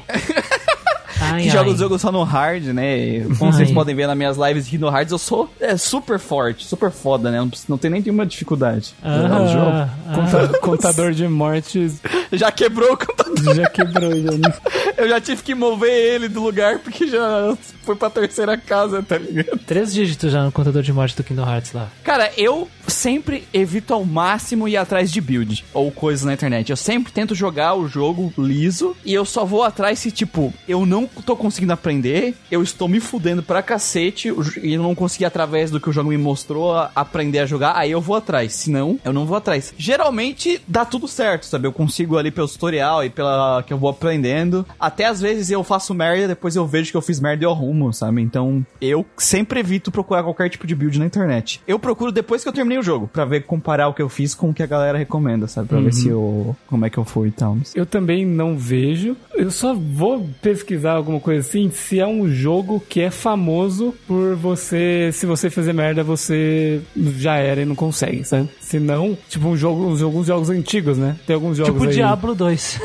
Ai, 1.23 1.41
que 1.43 1.49
ai. 1.49 1.53
joga 1.55 1.69
os 1.71 1.79
jogos 1.79 2.01
só 2.01 2.11
no 2.11 2.23
hard, 2.23 2.65
né? 2.67 3.21
Como 3.37 3.51
Ai. 3.51 3.57
vocês 3.57 3.71
podem 3.71 3.95
ver 3.95 4.07
nas 4.07 4.17
minhas 4.17 4.37
lives 4.37 4.67
de 4.67 4.77
no 4.77 4.89
hard, 4.89 5.09
eu 5.11 5.17
sou 5.17 5.49
é, 5.59 5.77
super 5.77 6.19
forte, 6.19 6.65
super 6.65 6.91
foda, 6.91 7.31
né? 7.31 7.37
Não, 7.39 7.51
não 7.69 7.77
tem 7.77 7.89
nem 7.91 8.01
nenhuma 8.01 8.25
dificuldade. 8.25 8.93
Ah, 9.03 9.17
no 9.39 9.47
jogo. 9.47 9.65
ah. 9.69 9.89
Conta- 10.13 10.59
contador 10.59 11.11
de 11.11 11.27
mortes 11.27 12.01
Já 12.31 12.51
quebrou 12.51 12.93
o 12.93 12.97
computador. 12.97 13.55
já 13.55 13.69
quebrou. 13.69 14.11
Já. 14.11 14.53
Eu 14.97 15.09
já 15.09 15.19
tive 15.19 15.41
que 15.41 15.55
mover 15.55 15.89
ele 15.91 16.27
do 16.29 16.41
lugar 16.41 16.79
porque 16.79 17.07
já 17.07 17.55
foi 17.83 17.95
pra 17.95 18.09
terceira 18.09 18.55
casa, 18.57 19.01
tá 19.03 19.17
ligado? 19.17 19.59
Três 19.65 19.91
dígitos 19.93 20.31
já 20.31 20.43
no 20.43 20.51
contador 20.51 20.81
de 20.83 20.93
morte 20.93 21.15
do 21.15 21.23
Kingdom 21.23 21.43
Hearts 21.49 21.73
lá. 21.73 21.87
Cara, 22.03 22.31
eu 22.37 22.67
sempre 22.87 23.45
evito 23.53 23.93
ao 23.93 24.05
máximo 24.05 24.67
ir 24.67 24.77
atrás 24.77 25.11
de 25.11 25.19
build 25.19 25.65
ou 25.73 25.91
coisas 25.91 26.23
na 26.25 26.33
internet. 26.33 26.69
Eu 26.69 26.77
sempre 26.77 27.11
tento 27.11 27.33
jogar 27.35 27.73
o 27.73 27.87
jogo 27.87 28.31
liso 28.37 28.95
e 29.03 29.13
eu 29.13 29.25
só 29.25 29.43
vou 29.45 29.63
atrás 29.63 29.99
se, 29.99 30.11
tipo, 30.11 30.53
eu 30.67 30.85
não 30.85 31.07
tô 31.21 31.35
conseguindo 31.35 31.73
aprender, 31.73 32.35
eu 32.51 32.63
estou 32.63 32.87
me 32.87 32.99
fudendo 32.99 33.43
pra 33.43 33.61
cacete 33.61 34.33
e 34.61 34.77
não 34.77 34.95
consegui, 34.95 35.25
através 35.25 35.69
do 35.69 35.79
que 35.79 35.89
o 35.89 35.93
jogo 35.93 36.09
me 36.09 36.17
mostrou, 36.17 36.73
aprender 36.95 37.39
a 37.39 37.45
jogar, 37.45 37.75
aí 37.75 37.91
eu 37.91 38.01
vou 38.01 38.15
atrás. 38.15 38.53
Se 38.53 38.71
não, 38.71 38.99
eu 39.03 39.13
não 39.13 39.25
vou 39.25 39.37
atrás. 39.37 39.73
Geralmente 39.77 40.61
dá 40.67 40.85
tudo 40.85 41.07
certo, 41.07 41.45
sabe? 41.45 41.67
Eu 41.67 41.73
consigo 41.73 42.17
ali 42.17 42.31
pelo 42.31 42.47
tutorial 42.47 43.03
e 43.03 43.09
pela 43.09 43.63
que 43.63 43.73
eu 43.73 43.77
vou 43.77 43.89
aprendendo. 43.89 44.65
Até 44.79 45.05
às 45.05 45.21
vezes 45.21 45.49
eu 45.49 45.63
faço 45.63 45.93
merda, 45.93 46.29
depois 46.29 46.55
eu 46.55 46.65
vejo 46.65 46.91
que 46.91 46.97
eu 46.97 47.01
fiz 47.01 47.19
merda 47.19 47.43
e 47.43 47.45
eu 47.45 47.51
arrumo, 47.51 47.93
sabe? 47.93 48.21
Então 48.21 48.65
eu 48.81 49.05
sempre 49.17 49.59
evito 49.59 49.91
procurar 49.91 50.23
qualquer 50.23 50.49
tipo 50.49 50.65
de 50.67 50.75
build 50.75 50.99
na 50.99 51.05
internet. 51.05 51.61
Eu 51.67 51.79
procuro 51.79 52.11
depois 52.11 52.43
que 52.43 52.49
eu 52.49 52.53
terminei 52.53 52.77
o 52.77 52.83
jogo, 52.83 53.07
pra 53.07 53.25
ver, 53.25 53.43
comparar 53.43 53.87
o 53.87 53.93
que 53.93 54.01
eu 54.01 54.09
fiz 54.09 54.33
com 54.33 54.49
o 54.49 54.53
que 54.53 54.63
a 54.63 54.67
galera 54.67 54.97
recomenda, 54.97 55.47
sabe? 55.47 55.67
Pra 55.67 55.79
ver 55.79 55.93
se 55.93 56.07
eu. 56.07 56.55
como 56.67 56.85
é 56.85 56.89
que 56.89 56.97
eu 56.97 57.05
fui 57.05 57.29
e 57.29 57.31
tal. 57.31 57.57
Eu 57.75 57.85
também 57.85 58.25
não 58.25 58.57
vejo. 58.57 59.15
Eu 59.33 59.51
só 59.51 59.73
vou 59.73 60.27
pesquisar 60.41 60.92
alguma 60.95 61.19
coisa 61.19 61.41
assim 61.47 61.69
se 61.71 61.99
é 61.99 62.07
um 62.07 62.27
jogo 62.29 62.81
que 62.87 63.01
é 63.01 63.09
famoso 63.09 63.93
por 64.07 64.35
você. 64.35 65.09
Se 65.13 65.25
você 65.25 65.49
fazer 65.49 65.73
merda, 65.73 66.03
você 66.03 66.81
já 67.17 67.35
era 67.37 67.61
e 67.61 67.65
não 67.65 67.75
consegue, 67.75 68.23
sabe? 68.23 68.49
Se 68.59 68.79
não, 68.79 69.17
tipo 69.29 69.47
um 69.47 69.55
jogo, 69.57 69.85
uns- 69.87 70.01
alguns 70.01 70.27
jogos 70.27 70.49
antigos, 70.49 70.97
né? 70.97 71.15
Tem 71.27 71.33
alguns 71.35 71.57
jogos 71.57 71.73
Tipo 71.73 71.85
o 71.85 71.89
aí. 71.89 71.95
Diablo 71.95 72.35
2. 72.35 72.79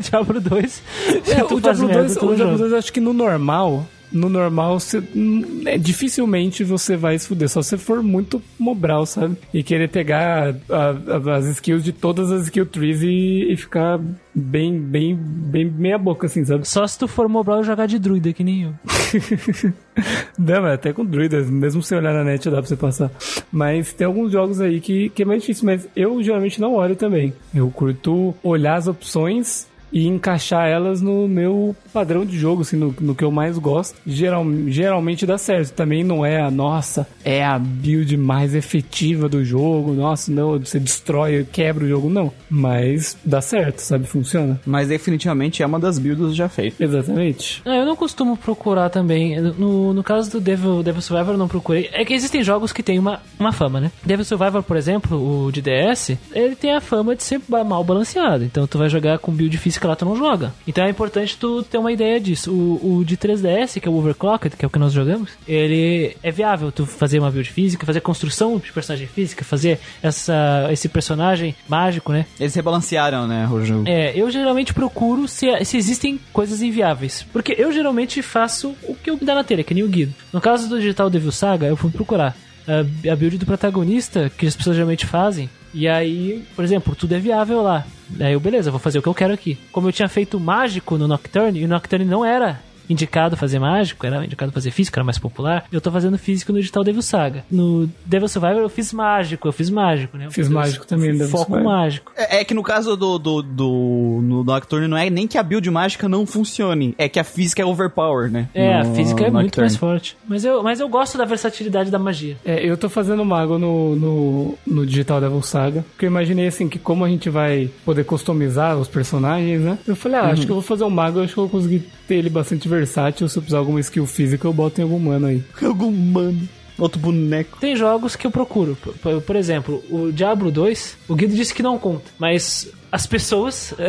Diablo 0.10 0.40
2. 0.40 0.82
É, 1.28 1.44
o 1.54 1.60
Diablo 1.60 1.86
merda 1.86 2.02
2, 2.02 2.14
todo 2.16 2.32
o 2.32 2.36
Diablo 2.36 2.56
jogo. 2.56 2.70
2 2.70 2.72
acho 2.74 2.92
que 2.92 3.00
no 3.00 3.12
normal, 3.12 3.86
no 4.12 4.28
normal, 4.28 4.78
você, 4.78 5.02
hum, 5.14 5.62
é, 5.66 5.78
dificilmente 5.78 6.62
você 6.64 6.96
vai 6.96 7.18
se 7.18 7.26
fuder, 7.28 7.48
só 7.48 7.62
se 7.62 7.76
for 7.78 8.02
muito 8.02 8.42
mobral, 8.58 9.06
sabe? 9.06 9.36
E 9.52 9.62
querer 9.62 9.88
pegar 9.88 10.54
a- 10.70 11.30
a- 11.30 11.36
as 11.36 11.46
skills 11.46 11.82
de 11.82 11.92
todas 11.92 12.30
as 12.30 12.44
skill 12.44 12.66
trees 12.66 13.02
e, 13.02 13.46
e 13.52 13.56
ficar 13.56 13.98
bem, 14.34 14.78
bem, 14.78 15.14
bem 15.16 15.64
meia 15.64 15.98
boca, 15.98 16.26
assim, 16.26 16.44
sabe? 16.44 16.66
Só 16.68 16.86
se 16.86 16.98
tu 16.98 17.06
for 17.08 17.28
mobral 17.28 17.60
e 17.60 17.64
jogar 17.64 17.86
de 17.86 17.98
druida, 17.98 18.32
que 18.32 18.44
nem 18.44 18.62
eu. 18.64 18.74
Não, 20.38 20.62
mas 20.62 20.72
até 20.74 20.92
com 20.92 21.04
druidas, 21.04 21.48
mesmo 21.50 21.82
sem 21.82 21.98
olhar 21.98 22.12
na 22.14 22.24
net 22.24 22.44
dá 22.48 22.56
pra 22.58 22.66
você 22.66 22.76
passar. 22.76 23.10
Mas 23.52 23.92
tem 23.92 24.06
alguns 24.06 24.32
jogos 24.32 24.60
aí 24.60 24.80
que, 24.80 25.10
que 25.10 25.22
é 25.22 25.24
mais 25.24 25.42
difícil, 25.42 25.66
mas 25.66 25.86
eu 25.94 26.22
geralmente 26.22 26.60
não 26.60 26.74
olho 26.74 26.96
também. 26.96 27.32
Eu 27.54 27.70
curto 27.70 28.34
olhar 28.42 28.76
as 28.76 28.86
opções 28.86 29.66
e 29.92 30.06
encaixar 30.06 30.68
elas 30.68 31.02
no 31.02 31.28
meu 31.28 31.76
padrão 31.92 32.24
de 32.24 32.38
jogo, 32.38 32.62
assim, 32.62 32.76
no, 32.76 32.94
no 33.00 33.14
que 33.14 33.22
eu 33.22 33.30
mais 33.30 33.58
gosto. 33.58 33.96
Geral, 34.06 34.44
geralmente 34.66 35.26
dá 35.26 35.36
certo. 35.36 35.72
Também 35.74 36.02
não 36.02 36.24
é 36.24 36.40
a 36.40 36.50
nossa, 36.50 37.06
é 37.24 37.44
a 37.44 37.58
build 37.58 38.16
mais 38.16 38.54
efetiva 38.54 39.28
do 39.28 39.44
jogo. 39.44 39.92
Nossa, 39.92 40.32
não, 40.32 40.58
você 40.58 40.78
destrói, 40.78 41.46
quebra 41.50 41.84
o 41.84 41.88
jogo, 41.88 42.08
não. 42.08 42.32
Mas 42.48 43.16
dá 43.24 43.40
certo, 43.40 43.80
sabe? 43.80 44.06
Funciona. 44.06 44.60
Mas 44.64 44.88
definitivamente 44.88 45.62
é 45.62 45.66
uma 45.66 45.78
das 45.78 45.98
builds 45.98 46.34
já 46.34 46.48
feitas. 46.48 46.80
Exatamente. 46.80 47.62
Ah, 47.64 47.76
eu 47.76 47.86
não 47.86 47.96
costumo 47.96 48.36
procurar 48.36 48.88
também. 48.88 49.40
No, 49.40 49.92
no 49.92 50.02
caso 50.02 50.30
do 50.30 50.40
Devil, 50.40 50.82
Devil 50.82 51.02
Survivor, 51.02 51.34
eu 51.34 51.38
não 51.38 51.48
procurei. 51.48 51.90
É 51.92 52.04
que 52.04 52.14
existem 52.14 52.42
jogos 52.42 52.72
que 52.72 52.82
têm 52.82 52.98
uma, 52.98 53.20
uma 53.38 53.52
fama, 53.52 53.80
né? 53.80 53.92
Devil 54.04 54.24
Survivor, 54.24 54.62
por 54.62 54.76
exemplo, 54.76 55.46
o 55.46 55.52
de 55.52 55.60
DS, 55.60 56.16
ele 56.32 56.56
tem 56.56 56.72
a 56.74 56.80
fama 56.80 57.14
de 57.14 57.22
ser 57.22 57.40
mal 57.48 57.84
balanceado. 57.84 58.44
Então 58.44 58.66
tu 58.66 58.78
vai 58.78 58.88
jogar 58.88 59.18
com 59.18 59.32
build 59.32 59.56
física 59.58 59.81
lá, 59.88 59.96
tu 59.96 60.04
não 60.04 60.16
joga. 60.16 60.52
Então 60.66 60.84
é 60.84 60.90
importante 60.90 61.36
tu 61.36 61.62
ter 61.62 61.78
uma 61.78 61.92
ideia 61.92 62.20
disso. 62.20 62.52
O, 62.52 62.98
o 62.98 63.04
de 63.04 63.16
3DS, 63.16 63.80
que 63.80 63.88
é 63.88 63.90
o 63.90 63.94
Overclocked, 63.94 64.56
que 64.56 64.64
é 64.64 64.68
o 64.68 64.70
que 64.70 64.78
nós 64.78 64.92
jogamos, 64.92 65.30
ele 65.46 66.16
é 66.22 66.30
viável 66.30 66.70
tu 66.72 66.86
fazer 66.86 67.18
uma 67.18 67.30
build 67.30 67.50
física, 67.50 67.86
fazer 67.86 68.00
construção 68.00 68.58
de 68.58 68.72
personagem 68.72 69.06
física, 69.06 69.44
fazer 69.44 69.78
essa, 70.02 70.68
esse 70.70 70.88
personagem 70.88 71.54
mágico, 71.68 72.12
né? 72.12 72.26
Eles 72.38 72.54
rebalancearam, 72.54 73.26
né, 73.26 73.48
o 73.50 73.64
jogo. 73.64 73.84
É, 73.86 74.18
eu 74.18 74.30
geralmente 74.30 74.74
procuro 74.74 75.26
se, 75.28 75.64
se 75.64 75.76
existem 75.76 76.18
coisas 76.32 76.62
inviáveis. 76.62 77.26
Porque 77.32 77.54
eu 77.56 77.72
geralmente 77.72 78.22
faço 78.22 78.74
o 78.82 78.94
que 78.94 79.10
eu 79.10 79.14
me 79.14 79.24
dá 79.24 79.34
na 79.34 79.44
telha, 79.44 79.64
que 79.64 79.74
nem 79.74 79.82
o 79.82 79.88
Guido. 79.88 80.14
No 80.32 80.40
caso 80.40 80.68
do 80.68 80.78
Digital 80.78 81.10
Devil 81.10 81.32
Saga, 81.32 81.66
eu 81.66 81.76
fui 81.76 81.90
procurar 81.90 82.36
a 82.66 83.16
build 83.16 83.38
do 83.38 83.46
protagonista, 83.46 84.30
que 84.36 84.46
as 84.46 84.56
pessoas 84.56 84.76
geralmente 84.76 85.06
fazem. 85.06 85.48
E 85.74 85.88
aí, 85.88 86.44
por 86.54 86.64
exemplo, 86.64 86.94
tudo 86.94 87.14
é 87.14 87.18
viável 87.18 87.62
lá. 87.62 87.84
Daí 88.08 88.34
eu, 88.34 88.40
beleza, 88.40 88.70
vou 88.70 88.80
fazer 88.80 88.98
o 88.98 89.02
que 89.02 89.08
eu 89.08 89.14
quero 89.14 89.32
aqui. 89.32 89.58
Como 89.70 89.88
eu 89.88 89.92
tinha 89.92 90.08
feito 90.08 90.38
mágico 90.38 90.98
no 90.98 91.08
Nocturne, 91.08 91.60
e 91.60 91.64
o 91.64 91.68
Nocturne 91.68 92.04
não 92.04 92.24
era 92.24 92.60
indicado 92.88 93.36
fazer 93.36 93.58
mágico, 93.58 94.06
era 94.06 94.24
indicado 94.24 94.52
fazer 94.52 94.70
físico, 94.70 94.98
era 94.98 95.04
mais 95.04 95.18
popular. 95.18 95.64
Eu 95.72 95.80
tô 95.80 95.90
fazendo 95.90 96.18
físico 96.18 96.52
no 96.52 96.58
Digital 96.58 96.84
Devil 96.84 97.02
Saga. 97.02 97.44
No 97.50 97.88
Devil 98.04 98.28
Survivor 98.28 98.62
eu 98.62 98.68
fiz 98.68 98.92
mágico, 98.92 99.48
eu 99.48 99.52
fiz 99.52 99.70
mágico, 99.70 100.16
né? 100.16 100.26
Eu 100.26 100.30
Fiz 100.30 100.48
mágico 100.48 100.86
também 100.86 101.12
Devil 101.12 101.28
Foco 101.28 101.52
Survivor. 101.52 101.72
mágico. 101.72 102.12
É, 102.16 102.38
é 102.40 102.44
que 102.44 102.54
no 102.54 102.62
caso 102.62 102.96
do, 102.96 103.18
do, 103.18 103.42
do 103.42 104.20
no 104.22 104.44
Nocturne 104.44 104.88
não 104.88 104.96
é 104.96 105.08
nem 105.10 105.26
que 105.26 105.38
a 105.38 105.42
build 105.42 105.68
mágica 105.70 106.08
não 106.08 106.26
funcione, 106.26 106.94
é 106.98 107.08
que 107.08 107.18
a 107.20 107.24
física 107.24 107.62
é 107.62 107.64
overpower, 107.64 108.30
né? 108.30 108.48
É, 108.54 108.74
a 108.74 108.84
No 108.84 108.94
física 108.94 109.24
é 109.24 109.30
muito 109.30 109.44
Nocturne. 109.44 109.62
mais 109.62 109.76
forte. 109.76 110.16
Mas 110.28 110.44
eu, 110.44 110.62
mas 110.62 110.80
eu 110.80 110.88
gosto 110.88 111.16
da 111.18 111.24
versatilidade 111.24 111.90
da 111.90 111.98
magia. 111.98 112.36
É, 112.44 112.64
eu 112.68 112.76
tô 112.76 112.88
fazendo 112.88 113.24
mago 113.24 113.58
no, 113.58 113.96
no, 113.96 114.58
no 114.66 114.86
Digital 114.86 115.20
Devil 115.20 115.42
Saga, 115.42 115.84
porque 115.92 116.06
eu 116.06 116.10
imaginei 116.10 116.46
assim 116.46 116.68
que 116.68 116.78
como 116.78 117.04
a 117.04 117.08
gente 117.08 117.28
vai 117.30 117.70
poder 117.84 118.04
customizar 118.04 118.76
os 118.76 118.88
personagens, 118.88 119.60
né? 119.62 119.78
Eu 119.86 119.96
falei, 119.96 120.18
ah, 120.18 120.24
acho 120.30 120.44
que 120.46 120.50
eu 120.50 120.56
vou 120.56 120.62
fazer 120.62 120.84
um 120.84 120.90
mago, 120.90 121.20
acho 121.20 121.32
que 121.34 121.38
eu 121.40 121.46
vou 121.48 121.60
conseguir 121.60 121.84
ter 122.12 122.16
ele 122.18 122.28
bastante 122.28 122.68
versátil, 122.68 123.26
se 123.26 123.38
eu 123.38 123.42
precisar 123.42 123.58
de 123.58 123.60
alguma 123.60 123.80
skill 123.80 124.06
física, 124.06 124.46
eu 124.46 124.52
boto 124.52 124.80
em 124.80 124.84
algum 124.84 124.98
mano 124.98 125.26
aí. 125.26 125.42
Algum 125.62 125.90
mano. 125.90 126.46
Outro 126.78 127.00
boneco. 127.00 127.58
Tem 127.58 127.74
jogos 127.76 128.16
que 128.16 128.26
eu 128.26 128.30
procuro. 128.30 128.76
Por, 129.00 129.22
por- 129.22 129.36
exemplo, 129.36 129.82
o 129.90 130.10
Diablo 130.10 130.50
2, 130.50 130.98
o 131.08 131.14
Guido 131.14 131.34
disse 131.34 131.54
que 131.54 131.62
não 131.62 131.78
conta, 131.78 132.04
mas 132.18 132.70
as 132.90 133.06
pessoas. 133.06 133.74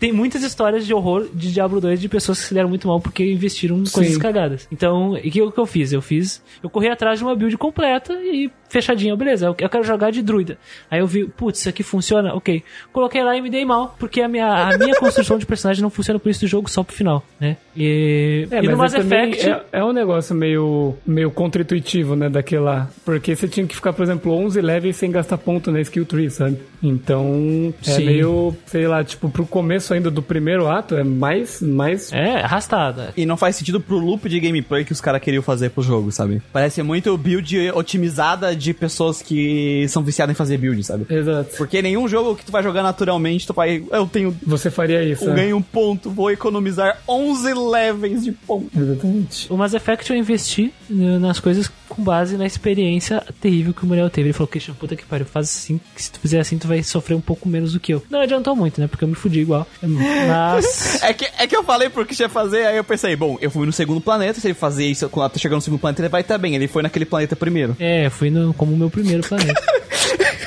Tem 0.00 0.12
muitas 0.12 0.42
histórias 0.42 0.84
de 0.84 0.92
horror 0.92 1.28
de 1.32 1.52
Diablo 1.52 1.80
2 1.80 2.00
de 2.00 2.08
pessoas 2.08 2.40
que 2.40 2.48
se 2.48 2.54
deram 2.54 2.68
muito 2.68 2.88
mal 2.88 3.00
porque 3.00 3.24
investiram 3.32 3.76
em 3.76 3.84
coisas 3.84 4.14
Sim. 4.14 4.18
cagadas. 4.18 4.66
Então, 4.72 5.16
e 5.16 5.30
que 5.30 5.40
o 5.40 5.52
que 5.52 5.60
eu 5.60 5.64
fiz? 5.66 5.92
Eu 5.92 6.02
fiz. 6.02 6.42
Eu 6.60 6.68
corri 6.68 6.88
atrás 6.88 7.20
de 7.20 7.24
uma 7.24 7.36
build 7.36 7.56
completa 7.56 8.12
e 8.14 8.50
fechadinha. 8.72 9.14
Beleza, 9.14 9.46
eu 9.46 9.54
quero 9.54 9.84
jogar 9.84 10.10
de 10.10 10.22
druida. 10.22 10.56
Aí 10.90 11.00
eu 11.00 11.06
vi, 11.06 11.26
putz, 11.26 11.60
isso 11.60 11.68
aqui 11.68 11.82
funciona, 11.82 12.34
ok. 12.34 12.62
Coloquei 12.92 13.22
lá 13.22 13.36
e 13.36 13.42
me 13.42 13.50
dei 13.50 13.64
mal, 13.64 13.94
porque 13.98 14.22
a 14.22 14.28
minha, 14.28 14.46
a 14.46 14.78
minha 14.78 14.94
construção 14.94 15.38
de 15.38 15.44
personagem 15.44 15.82
não 15.82 15.90
funciona 15.90 16.18
por 16.18 16.30
isso 16.30 16.40
do 16.40 16.46
jogo, 16.46 16.70
só 16.70 16.82
pro 16.82 16.94
final, 16.94 17.22
né? 17.38 17.56
E, 17.76 18.48
É, 18.50 18.58
e 18.58 18.68
no 18.68 18.76
Mass 18.76 18.94
mas 18.94 19.12
é, 19.12 19.24
Effect... 19.26 19.48
é, 19.48 19.62
é 19.72 19.84
um 19.84 19.92
negócio 19.92 20.34
meio, 20.34 20.94
meio 21.06 21.30
contra-intuitivo, 21.30 22.16
né, 22.16 22.28
daquele 22.28 22.62
lá. 22.62 22.88
Porque 23.04 23.36
você 23.36 23.46
tinha 23.46 23.66
que 23.66 23.74
ficar, 23.74 23.92
por 23.92 24.02
exemplo, 24.02 24.32
11 24.32 24.60
levels 24.60 24.96
sem 24.96 25.10
gastar 25.10 25.38
ponto 25.38 25.70
na 25.70 25.80
skill 25.80 26.06
tree, 26.06 26.30
sabe? 26.30 26.58
Então, 26.82 27.72
é 27.86 27.90
Sim. 27.90 28.06
meio, 28.06 28.56
sei 28.66 28.86
lá, 28.86 29.04
tipo, 29.04 29.28
pro 29.28 29.46
começo 29.46 29.92
ainda 29.92 30.10
do 30.10 30.22
primeiro 30.22 30.68
ato, 30.68 30.96
é 30.96 31.04
mais, 31.04 31.60
mais... 31.60 32.12
É, 32.12 32.40
arrastada. 32.40 33.12
E 33.16 33.26
não 33.26 33.36
faz 33.36 33.56
sentido 33.56 33.80
pro 33.80 33.98
loop 33.98 34.28
de 34.28 34.40
gameplay 34.40 34.84
que 34.84 34.92
os 34.92 35.00
caras 35.00 35.20
queriam 35.20 35.42
fazer 35.42 35.70
pro 35.70 35.82
jogo, 35.82 36.10
sabe? 36.10 36.42
Parece 36.52 36.82
muito 36.82 37.16
build 37.16 37.70
otimizada 37.72 38.54
de 38.62 38.72
pessoas 38.72 39.20
que 39.20 39.86
são 39.88 40.02
viciadas 40.02 40.32
em 40.32 40.36
fazer 40.36 40.56
build, 40.58 40.82
sabe? 40.84 41.06
Exato. 41.08 41.56
Porque 41.56 41.82
nenhum 41.82 42.06
jogo 42.06 42.36
que 42.36 42.44
tu 42.44 42.52
vai 42.52 42.62
jogar 42.62 42.82
naturalmente, 42.82 43.46
tu 43.46 43.52
vai. 43.52 43.82
Eu 43.90 44.06
tenho. 44.06 44.36
Você 44.46 44.70
faria 44.70 45.02
isso, 45.02 45.24
Eu 45.24 45.32
é. 45.32 45.36
ganho 45.36 45.56
um 45.56 45.62
ponto, 45.62 46.10
vou 46.10 46.30
economizar 46.30 46.98
11 47.08 47.54
levels 47.54 48.24
de 48.24 48.32
ponto. 48.32 48.70
Exatamente. 48.78 49.52
O 49.52 49.56
Mass 49.56 49.74
Effect 49.74 50.10
eu 50.10 50.16
investi 50.16 50.72
nas 50.88 51.40
coisas 51.40 51.70
com 51.94 52.02
base 52.02 52.36
na 52.36 52.46
experiência 52.46 53.22
terrível 53.40 53.74
que 53.74 53.84
o 53.84 53.86
Muriel 53.86 54.08
teve. 54.08 54.28
Ele 54.28 54.32
falou, 54.32 54.48
Christian, 54.48 54.74
puta 54.74 54.96
que 54.96 55.04
pariu, 55.04 55.26
faz 55.26 55.48
assim, 55.48 55.78
que 55.94 56.02
se 56.02 56.10
tu 56.10 56.18
fizer 56.18 56.40
assim, 56.40 56.56
tu 56.56 56.66
vai 56.66 56.82
sofrer 56.82 57.14
um 57.14 57.20
pouco 57.20 57.48
menos 57.48 57.74
do 57.74 57.80
que 57.80 57.92
eu. 57.92 58.02
Não 58.08 58.20
adiantou 58.20 58.56
muito, 58.56 58.80
né? 58.80 58.86
Porque 58.86 59.04
eu 59.04 59.08
me 59.08 59.14
fudi 59.14 59.40
igual. 59.40 59.66
Mas. 59.82 61.00
É 61.02 61.12
que, 61.12 61.28
é 61.38 61.46
que 61.46 61.56
eu 61.56 61.64
falei 61.64 61.88
pro 61.88 62.06
ia 62.18 62.28
fazer, 62.28 62.66
aí 62.66 62.76
eu 62.76 62.84
pensei, 62.84 63.16
bom, 63.16 63.36
eu 63.40 63.50
fui 63.50 63.66
no 63.66 63.72
segundo 63.72 64.00
planeta, 64.00 64.40
se 64.40 64.46
ele 64.46 64.54
fazer 64.54 64.86
isso 64.86 65.08
quando 65.08 65.30
tá 65.30 65.38
chegando 65.38 65.56
no 65.56 65.62
segundo 65.62 65.80
planeta, 65.80 66.02
ele 66.02 66.08
vai 66.08 66.20
estar 66.20 66.38
bem. 66.38 66.54
Ele 66.54 66.68
foi 66.68 66.82
naquele 66.82 67.04
planeta 67.04 67.34
primeiro. 67.34 67.76
É, 67.78 68.08
fui 68.08 68.30
no, 68.30 68.54
como 68.54 68.72
o 68.72 68.76
meu 68.76 68.88
primeiro 68.88 69.26
planeta. 69.26 69.60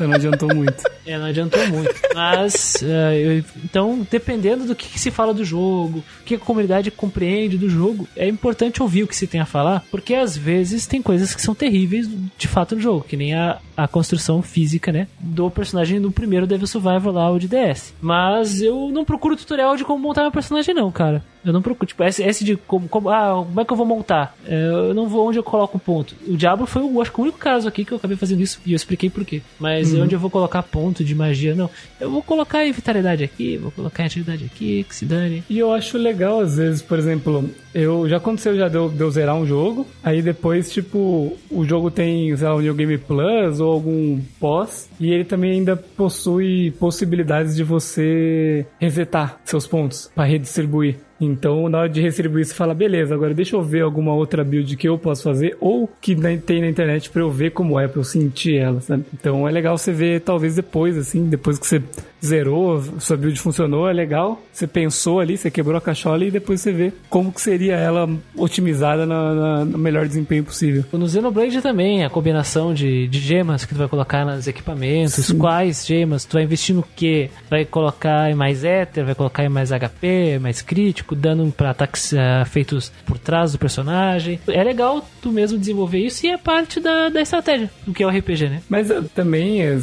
Então 0.00 0.08
não 0.08 0.14
adiantou 0.16 0.54
muito. 0.54 0.82
É, 1.06 1.18
não 1.18 1.26
adiantou 1.26 1.66
muito. 1.68 1.94
Mas, 2.14 2.82
é, 2.82 3.18
eu- 3.38 3.44
então, 3.64 4.06
dependendo 4.10 4.64
do 4.64 4.74
que, 4.74 4.88
que 4.88 4.98
se 4.98 5.10
fala 5.10 5.34
do 5.34 5.44
jogo, 5.44 5.98
o 5.98 6.24
que 6.24 6.36
a 6.36 6.38
comunidade 6.38 6.90
compreende 6.90 7.58
do 7.58 7.68
jogo, 7.68 8.08
é 8.16 8.26
importante 8.26 8.82
ouvir 8.82 9.02
o 9.02 9.06
que 9.06 9.14
se 9.16 9.26
tem 9.26 9.40
a 9.40 9.46
falar, 9.46 9.84
porque 9.90 10.14
às 10.14 10.36
vezes 10.36 10.86
tem 10.86 11.02
coisas 11.02 11.34
que 11.34 11.42
são 11.42 11.54
terríveis 11.54 12.08
de 12.38 12.48
fato 12.48 12.74
no 12.74 12.80
jogo, 12.80 13.04
que 13.06 13.16
nem 13.16 13.34
a, 13.34 13.58
a 13.76 13.86
construção 13.86 14.40
física, 14.40 14.90
né, 14.90 15.06
do 15.18 15.50
personagem 15.50 16.00
no 16.00 16.10
primeiro 16.10 16.46
Devil 16.46 16.66
Survivor 16.66 17.12
lá, 17.12 17.30
o 17.30 17.38
de 17.38 17.48
DS. 17.48 17.92
Mas 18.00 18.62
eu 18.62 18.88
não 18.92 19.04
procuro 19.04 19.36
tutorial 19.36 19.76
de 19.76 19.84
como 19.84 20.00
montar 20.00 20.22
meu 20.22 20.32
personagem, 20.32 20.74
não, 20.74 20.90
cara. 20.90 21.22
Eu 21.44 21.52
não 21.52 21.62
procuro, 21.62 21.86
tipo, 21.86 22.02
esse, 22.04 22.22
esse 22.22 22.44
de 22.44 22.56
como, 22.56 22.88
como, 22.88 23.08
ah, 23.08 23.44
como 23.46 23.60
é 23.60 23.64
que 23.64 23.72
eu 23.72 23.76
vou 23.76 23.86
montar? 23.86 24.34
É, 24.46 24.66
eu 24.88 24.94
não 24.94 25.08
vou 25.08 25.28
onde 25.28 25.38
eu 25.38 25.42
coloco 25.42 25.76
o 25.76 25.80
ponto. 25.80 26.14
O 26.26 26.36
Diablo 26.36 26.66
foi, 26.66 26.82
o, 26.82 27.00
acho 27.00 27.12
que 27.12 27.20
o 27.20 27.22
único 27.22 27.38
caso 27.38 27.66
aqui 27.68 27.84
que 27.84 27.92
eu 27.92 27.96
acabei 27.96 28.16
fazendo 28.16 28.42
isso 28.42 28.60
e 28.66 28.72
eu 28.72 28.76
expliquei 28.76 29.08
por 29.08 29.24
quê. 29.24 29.42
Mas 29.58 29.94
onde 29.94 30.14
eu 30.14 30.20
vou 30.20 30.30
colocar 30.30 30.62
ponto 30.62 31.02
de 31.02 31.14
magia, 31.14 31.54
não. 31.54 31.70
Eu 32.00 32.10
vou 32.10 32.22
colocar 32.22 32.60
a 32.60 32.72
vitalidade 32.72 33.24
aqui, 33.24 33.56
vou 33.56 33.70
colocar 33.70 34.02
a 34.02 34.06
agilidade 34.06 34.44
aqui, 34.44 34.84
que 34.88 34.94
se 34.94 35.04
dane. 35.04 35.42
E 35.48 35.58
eu 35.58 35.72
acho 35.72 35.96
legal, 35.96 36.40
às 36.40 36.56
vezes, 36.56 36.82
por 36.82 36.98
exemplo, 36.98 37.48
eu 37.74 38.08
já 38.08 38.16
aconteceu 38.16 38.56
já 38.56 38.68
de 38.68 38.76
eu, 38.76 38.88
de 38.88 39.00
eu 39.00 39.10
zerar 39.10 39.36
um 39.36 39.46
jogo, 39.46 39.86
aí 40.02 40.20
depois, 40.22 40.70
tipo, 40.70 41.36
o 41.50 41.64
jogo 41.64 41.90
tem, 41.90 42.34
sei 42.36 42.48
lá, 42.48 42.56
um 42.56 42.60
New 42.60 42.74
Game 42.74 42.98
Plus 42.98 43.60
ou 43.60 43.72
algum 43.72 44.20
pós, 44.38 44.88
e 44.98 45.10
ele 45.10 45.24
também 45.24 45.52
ainda 45.52 45.76
possui 45.76 46.72
possibilidades 46.72 47.54
de 47.54 47.62
você 47.62 48.66
resetar 48.78 49.40
seus 49.44 49.66
pontos 49.66 50.10
para 50.14 50.24
redistribuir. 50.24 50.96
Então, 51.20 51.68
na 51.68 51.80
hora 51.80 51.88
de 51.88 52.00
redistribuir, 52.00 52.46
você 52.46 52.54
fala, 52.54 52.72
beleza, 52.72 53.14
agora 53.14 53.34
deixa 53.34 53.54
eu 53.54 53.62
ver 53.62 53.82
alguma 53.82 54.14
outra 54.14 54.42
build 54.42 54.74
que 54.76 54.88
eu 54.88 54.98
posso 54.98 55.22
fazer 55.22 55.56
ou 55.60 55.88
que 56.00 56.16
tem 56.38 56.62
na 56.62 56.68
internet 56.68 57.10
pra 57.10 57.20
eu 57.20 57.30
ver 57.30 57.50
como 57.50 57.78
é, 57.78 57.86
pra 57.86 58.00
eu 58.00 58.04
sentir 58.04 58.56
ela, 58.56 58.80
sabe? 58.80 59.04
Então, 59.12 59.46
é 59.46 59.50
legal 59.50 59.76
você 59.76 59.92
ver, 59.92 60.22
talvez 60.22 60.56
depois, 60.56 60.96
assim, 60.96 61.28
depois 61.28 61.58
que 61.58 61.66
você 61.66 61.82
zerou, 62.24 62.82
sua 62.98 63.16
build 63.16 63.38
funcionou, 63.40 63.88
é 63.88 63.92
legal. 63.92 64.40
Você 64.52 64.66
pensou 64.66 65.20
ali, 65.20 65.36
você 65.36 65.50
quebrou 65.50 65.76
a 65.76 65.80
cachola 65.80 66.24
e 66.24 66.30
depois 66.30 66.60
você 66.60 66.72
vê 66.72 66.92
como 67.08 67.32
que 67.32 67.40
seria 67.40 67.74
ela 67.76 68.08
otimizada 68.36 69.06
na, 69.06 69.34
na- 69.34 69.64
no 69.64 69.78
melhor 69.78 70.06
desempenho 70.06 70.44
possível. 70.44 70.84
No 70.92 71.08
Xenoblade 71.08 71.60
também, 71.60 72.04
a 72.04 72.10
combinação 72.10 72.72
de, 72.74 73.06
de 73.08 73.18
gemas 73.18 73.64
que 73.64 73.74
tu 73.74 73.78
vai 73.78 73.88
colocar 73.88 74.24
nos 74.24 74.46
equipamentos, 74.46 75.30
quais 75.32 75.86
gemas, 75.86 76.24
tu 76.24 76.34
vai 76.34 76.44
investir 76.44 76.74
no 76.74 76.82
que? 76.96 77.30
Vai 77.48 77.64
colocar 77.64 78.30
em 78.30 78.34
mais 78.34 78.64
éter, 78.64 79.04
vai 79.04 79.14
colocar 79.14 79.44
em 79.44 79.48
mais 79.48 79.70
HP, 79.70 80.38
mais 80.40 80.62
crítico, 80.62 81.14
dano 81.14 81.50
pra 81.50 81.70
ataques 81.70 82.12
ah, 82.14 82.44
feitos 82.44 82.92
por 83.06 83.18
trás 83.18 83.52
do 83.52 83.58
personagem. 83.58 84.38
É 84.48 84.62
legal 84.62 85.06
tu 85.22 85.30
mesmo 85.32 85.58
desenvolver 85.58 85.98
isso 85.98 86.26
e 86.26 86.30
é 86.30 86.36
parte 86.38 86.80
da, 86.80 87.08
da 87.08 87.20
estratégia 87.20 87.70
do 87.86 87.92
que 87.92 88.02
é 88.02 88.06
o 88.06 88.10
RPG, 88.10 88.48
né? 88.48 88.62
Mas 88.68 88.90
eh, 88.90 89.00
também, 89.14 89.62
eh, 89.62 89.78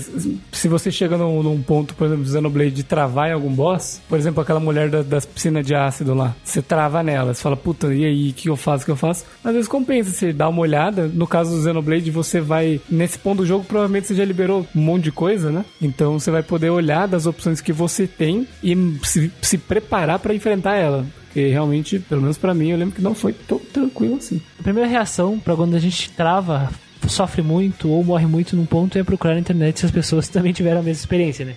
se 0.52 0.68
você 0.68 0.92
chega 0.92 1.18
num, 1.18 1.42
num 1.44 1.62
ponto, 1.62 1.96
por 1.96 2.06
exemplo, 2.08 2.27
do 2.28 2.36
Xenoblade 2.36 2.72
de 2.72 2.84
travar 2.84 3.30
em 3.30 3.34
algum 3.34 3.52
boss, 3.54 4.02
por 4.08 4.18
exemplo, 4.18 4.42
aquela 4.42 4.60
mulher 4.60 4.90
da- 4.90 5.02
das 5.02 5.26
piscinas 5.26 5.66
de 5.66 5.74
ácido 5.76 6.14
lá, 6.14 6.36
você 6.44 6.62
trava 6.62 7.02
nela, 7.04 7.34
você 7.34 7.42
fala, 7.42 7.56
puta, 7.58 7.94
e 7.94 8.06
aí, 8.06 8.30
o 8.30 8.34
que 8.34 8.50
eu 8.50 8.56
faço, 8.56 8.84
o 8.84 8.86
que 8.86 8.92
eu 8.92 8.96
faço? 8.96 9.26
Às 9.44 9.54
vezes 9.54 9.68
compensa, 9.68 10.12
você 10.12 10.32
dá 10.34 10.48
uma 10.50 10.62
olhada, 10.62 11.08
no 11.08 11.26
caso 11.28 11.56
do 11.56 11.64
Xenoblade, 11.64 12.12
você 12.12 12.40
vai, 12.42 12.80
nesse 12.90 13.18
ponto 13.18 13.38
do 13.40 13.46
jogo, 13.46 13.64
provavelmente 13.66 14.08
você 14.08 14.16
já 14.16 14.26
liberou 14.26 14.66
um 14.76 14.82
monte 14.82 15.04
de 15.06 15.12
coisa, 15.12 15.50
né? 15.52 15.64
Então 15.82 16.20
você 16.20 16.32
vai 16.32 16.44
poder 16.44 16.70
olhar 16.70 17.08
das 17.08 17.26
opções 17.26 17.62
que 17.62 17.74
você 17.74 18.08
tem 18.08 18.48
e 18.64 18.76
se, 19.04 19.32
se 19.42 19.58
preparar 19.58 20.20
pra 20.20 20.34
enfrentar 20.34 20.76
ela. 20.76 21.06
Porque 21.28 21.48
realmente, 21.50 22.00
pelo 22.00 22.22
menos 22.22 22.38
pra 22.38 22.54
mim, 22.54 22.70
eu 22.70 22.78
lembro 22.78 22.96
que 22.96 23.02
não 23.02 23.14
foi 23.14 23.32
tão 23.34 23.60
tranquilo 23.60 24.16
assim. 24.16 24.42
A 24.60 24.64
primeira 24.64 24.90
reação 24.90 25.38
pra 25.40 25.56
quando 25.56 25.76
a 25.76 25.80
gente 25.80 26.10
trava, 26.12 26.70
sofre 27.08 27.42
muito 27.42 27.90
ou 27.90 28.04
morre 28.04 28.26
muito 28.26 28.56
num 28.56 28.66
ponto 28.66 28.98
é 28.98 29.04
procurar 29.04 29.34
na 29.36 29.40
internet 29.40 29.80
se 29.80 29.86
as 29.86 29.92
pessoas 29.92 30.28
também 30.30 30.54
tiveram 30.54 30.80
a 30.80 30.84
mesma 30.84 31.00
experiência, 31.02 31.46
né? 31.46 31.54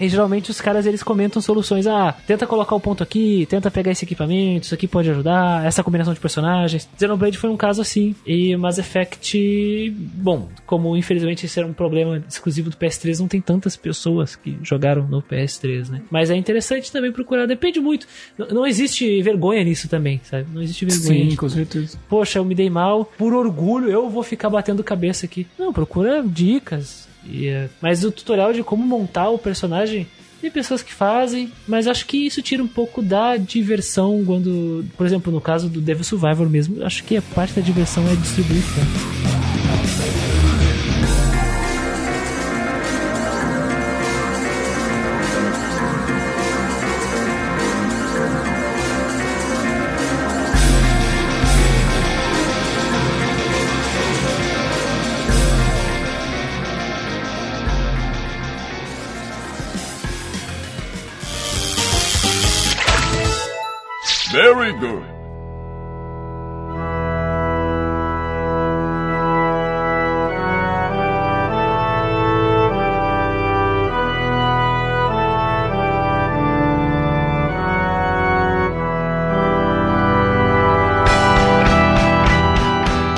E 0.00 0.08
geralmente 0.08 0.50
os 0.50 0.60
caras 0.60 0.86
eles 0.86 1.02
comentam 1.02 1.40
soluções. 1.42 1.86
Ah, 1.86 2.14
tenta 2.26 2.46
colocar 2.46 2.74
o 2.74 2.80
ponto 2.80 3.02
aqui, 3.02 3.46
tenta 3.48 3.70
pegar 3.70 3.90
esse 3.92 4.04
equipamento, 4.04 4.64
isso 4.66 4.74
aqui 4.74 4.86
pode 4.86 5.10
ajudar, 5.10 5.64
essa 5.64 5.82
combinação 5.82 6.12
de 6.14 6.20
personagens. 6.20 6.88
Xenoblade 6.98 7.38
foi 7.38 7.50
um 7.50 7.56
caso 7.56 7.80
assim. 7.80 8.14
E 8.26 8.56
Mass 8.56 8.78
Effect, 8.78 9.90
bom, 10.14 10.48
como 10.66 10.96
infelizmente 10.96 11.46
esse 11.46 11.58
era 11.58 11.68
um 11.68 11.72
problema 11.72 12.22
exclusivo 12.28 12.70
do 12.70 12.76
PS3, 12.76 13.18
não 13.20 13.28
tem 13.28 13.40
tantas 13.40 13.76
pessoas 13.76 14.36
que 14.36 14.56
jogaram 14.62 15.06
no 15.06 15.22
PS3, 15.22 15.88
né? 15.90 16.02
Mas 16.10 16.30
é 16.30 16.36
interessante 16.36 16.90
também 16.92 17.12
procurar, 17.12 17.46
depende 17.46 17.80
muito. 17.80 18.06
N- 18.38 18.48
Não 18.52 18.66
existe 18.66 19.22
vergonha 19.22 19.62
nisso 19.64 19.88
também, 19.88 20.20
sabe? 20.24 20.46
Não 20.52 20.62
existe 20.62 20.84
vergonha. 20.84 21.30
Sim, 21.30 21.36
com 21.36 21.48
certeza. 21.48 21.98
poxa, 22.08 22.38
eu 22.38 22.44
me 22.44 22.54
dei 22.54 22.70
mal, 22.70 23.04
por 23.18 23.32
orgulho 23.34 23.88
eu 23.90 24.08
vou 24.08 24.22
ficar 24.22 24.50
batendo 24.50 24.75
cabeça 24.84 25.26
aqui. 25.26 25.46
Não, 25.58 25.72
procura 25.72 26.22
dicas. 26.24 27.08
E, 27.24 27.48
é, 27.48 27.68
mas 27.80 28.04
o 28.04 28.10
tutorial 28.10 28.52
de 28.52 28.62
como 28.62 28.84
montar 28.84 29.30
o 29.30 29.38
personagem. 29.38 30.06
Tem 30.40 30.50
pessoas 30.50 30.82
que 30.82 30.92
fazem, 30.92 31.50
mas 31.66 31.86
acho 31.86 32.06
que 32.06 32.26
isso 32.26 32.42
tira 32.42 32.62
um 32.62 32.68
pouco 32.68 33.00
da 33.00 33.38
diversão 33.38 34.22
quando, 34.24 34.84
por 34.96 35.06
exemplo, 35.06 35.32
no 35.32 35.40
caso 35.40 35.68
do 35.68 35.80
Devil 35.80 36.04
Survivor 36.04 36.48
mesmo, 36.48 36.84
acho 36.84 37.02
que 37.04 37.16
a 37.16 37.22
parte 37.22 37.54
da 37.54 37.62
diversão 37.62 38.06
é 38.06 38.14
distribuir 38.14 38.62
pontos. 38.62 39.45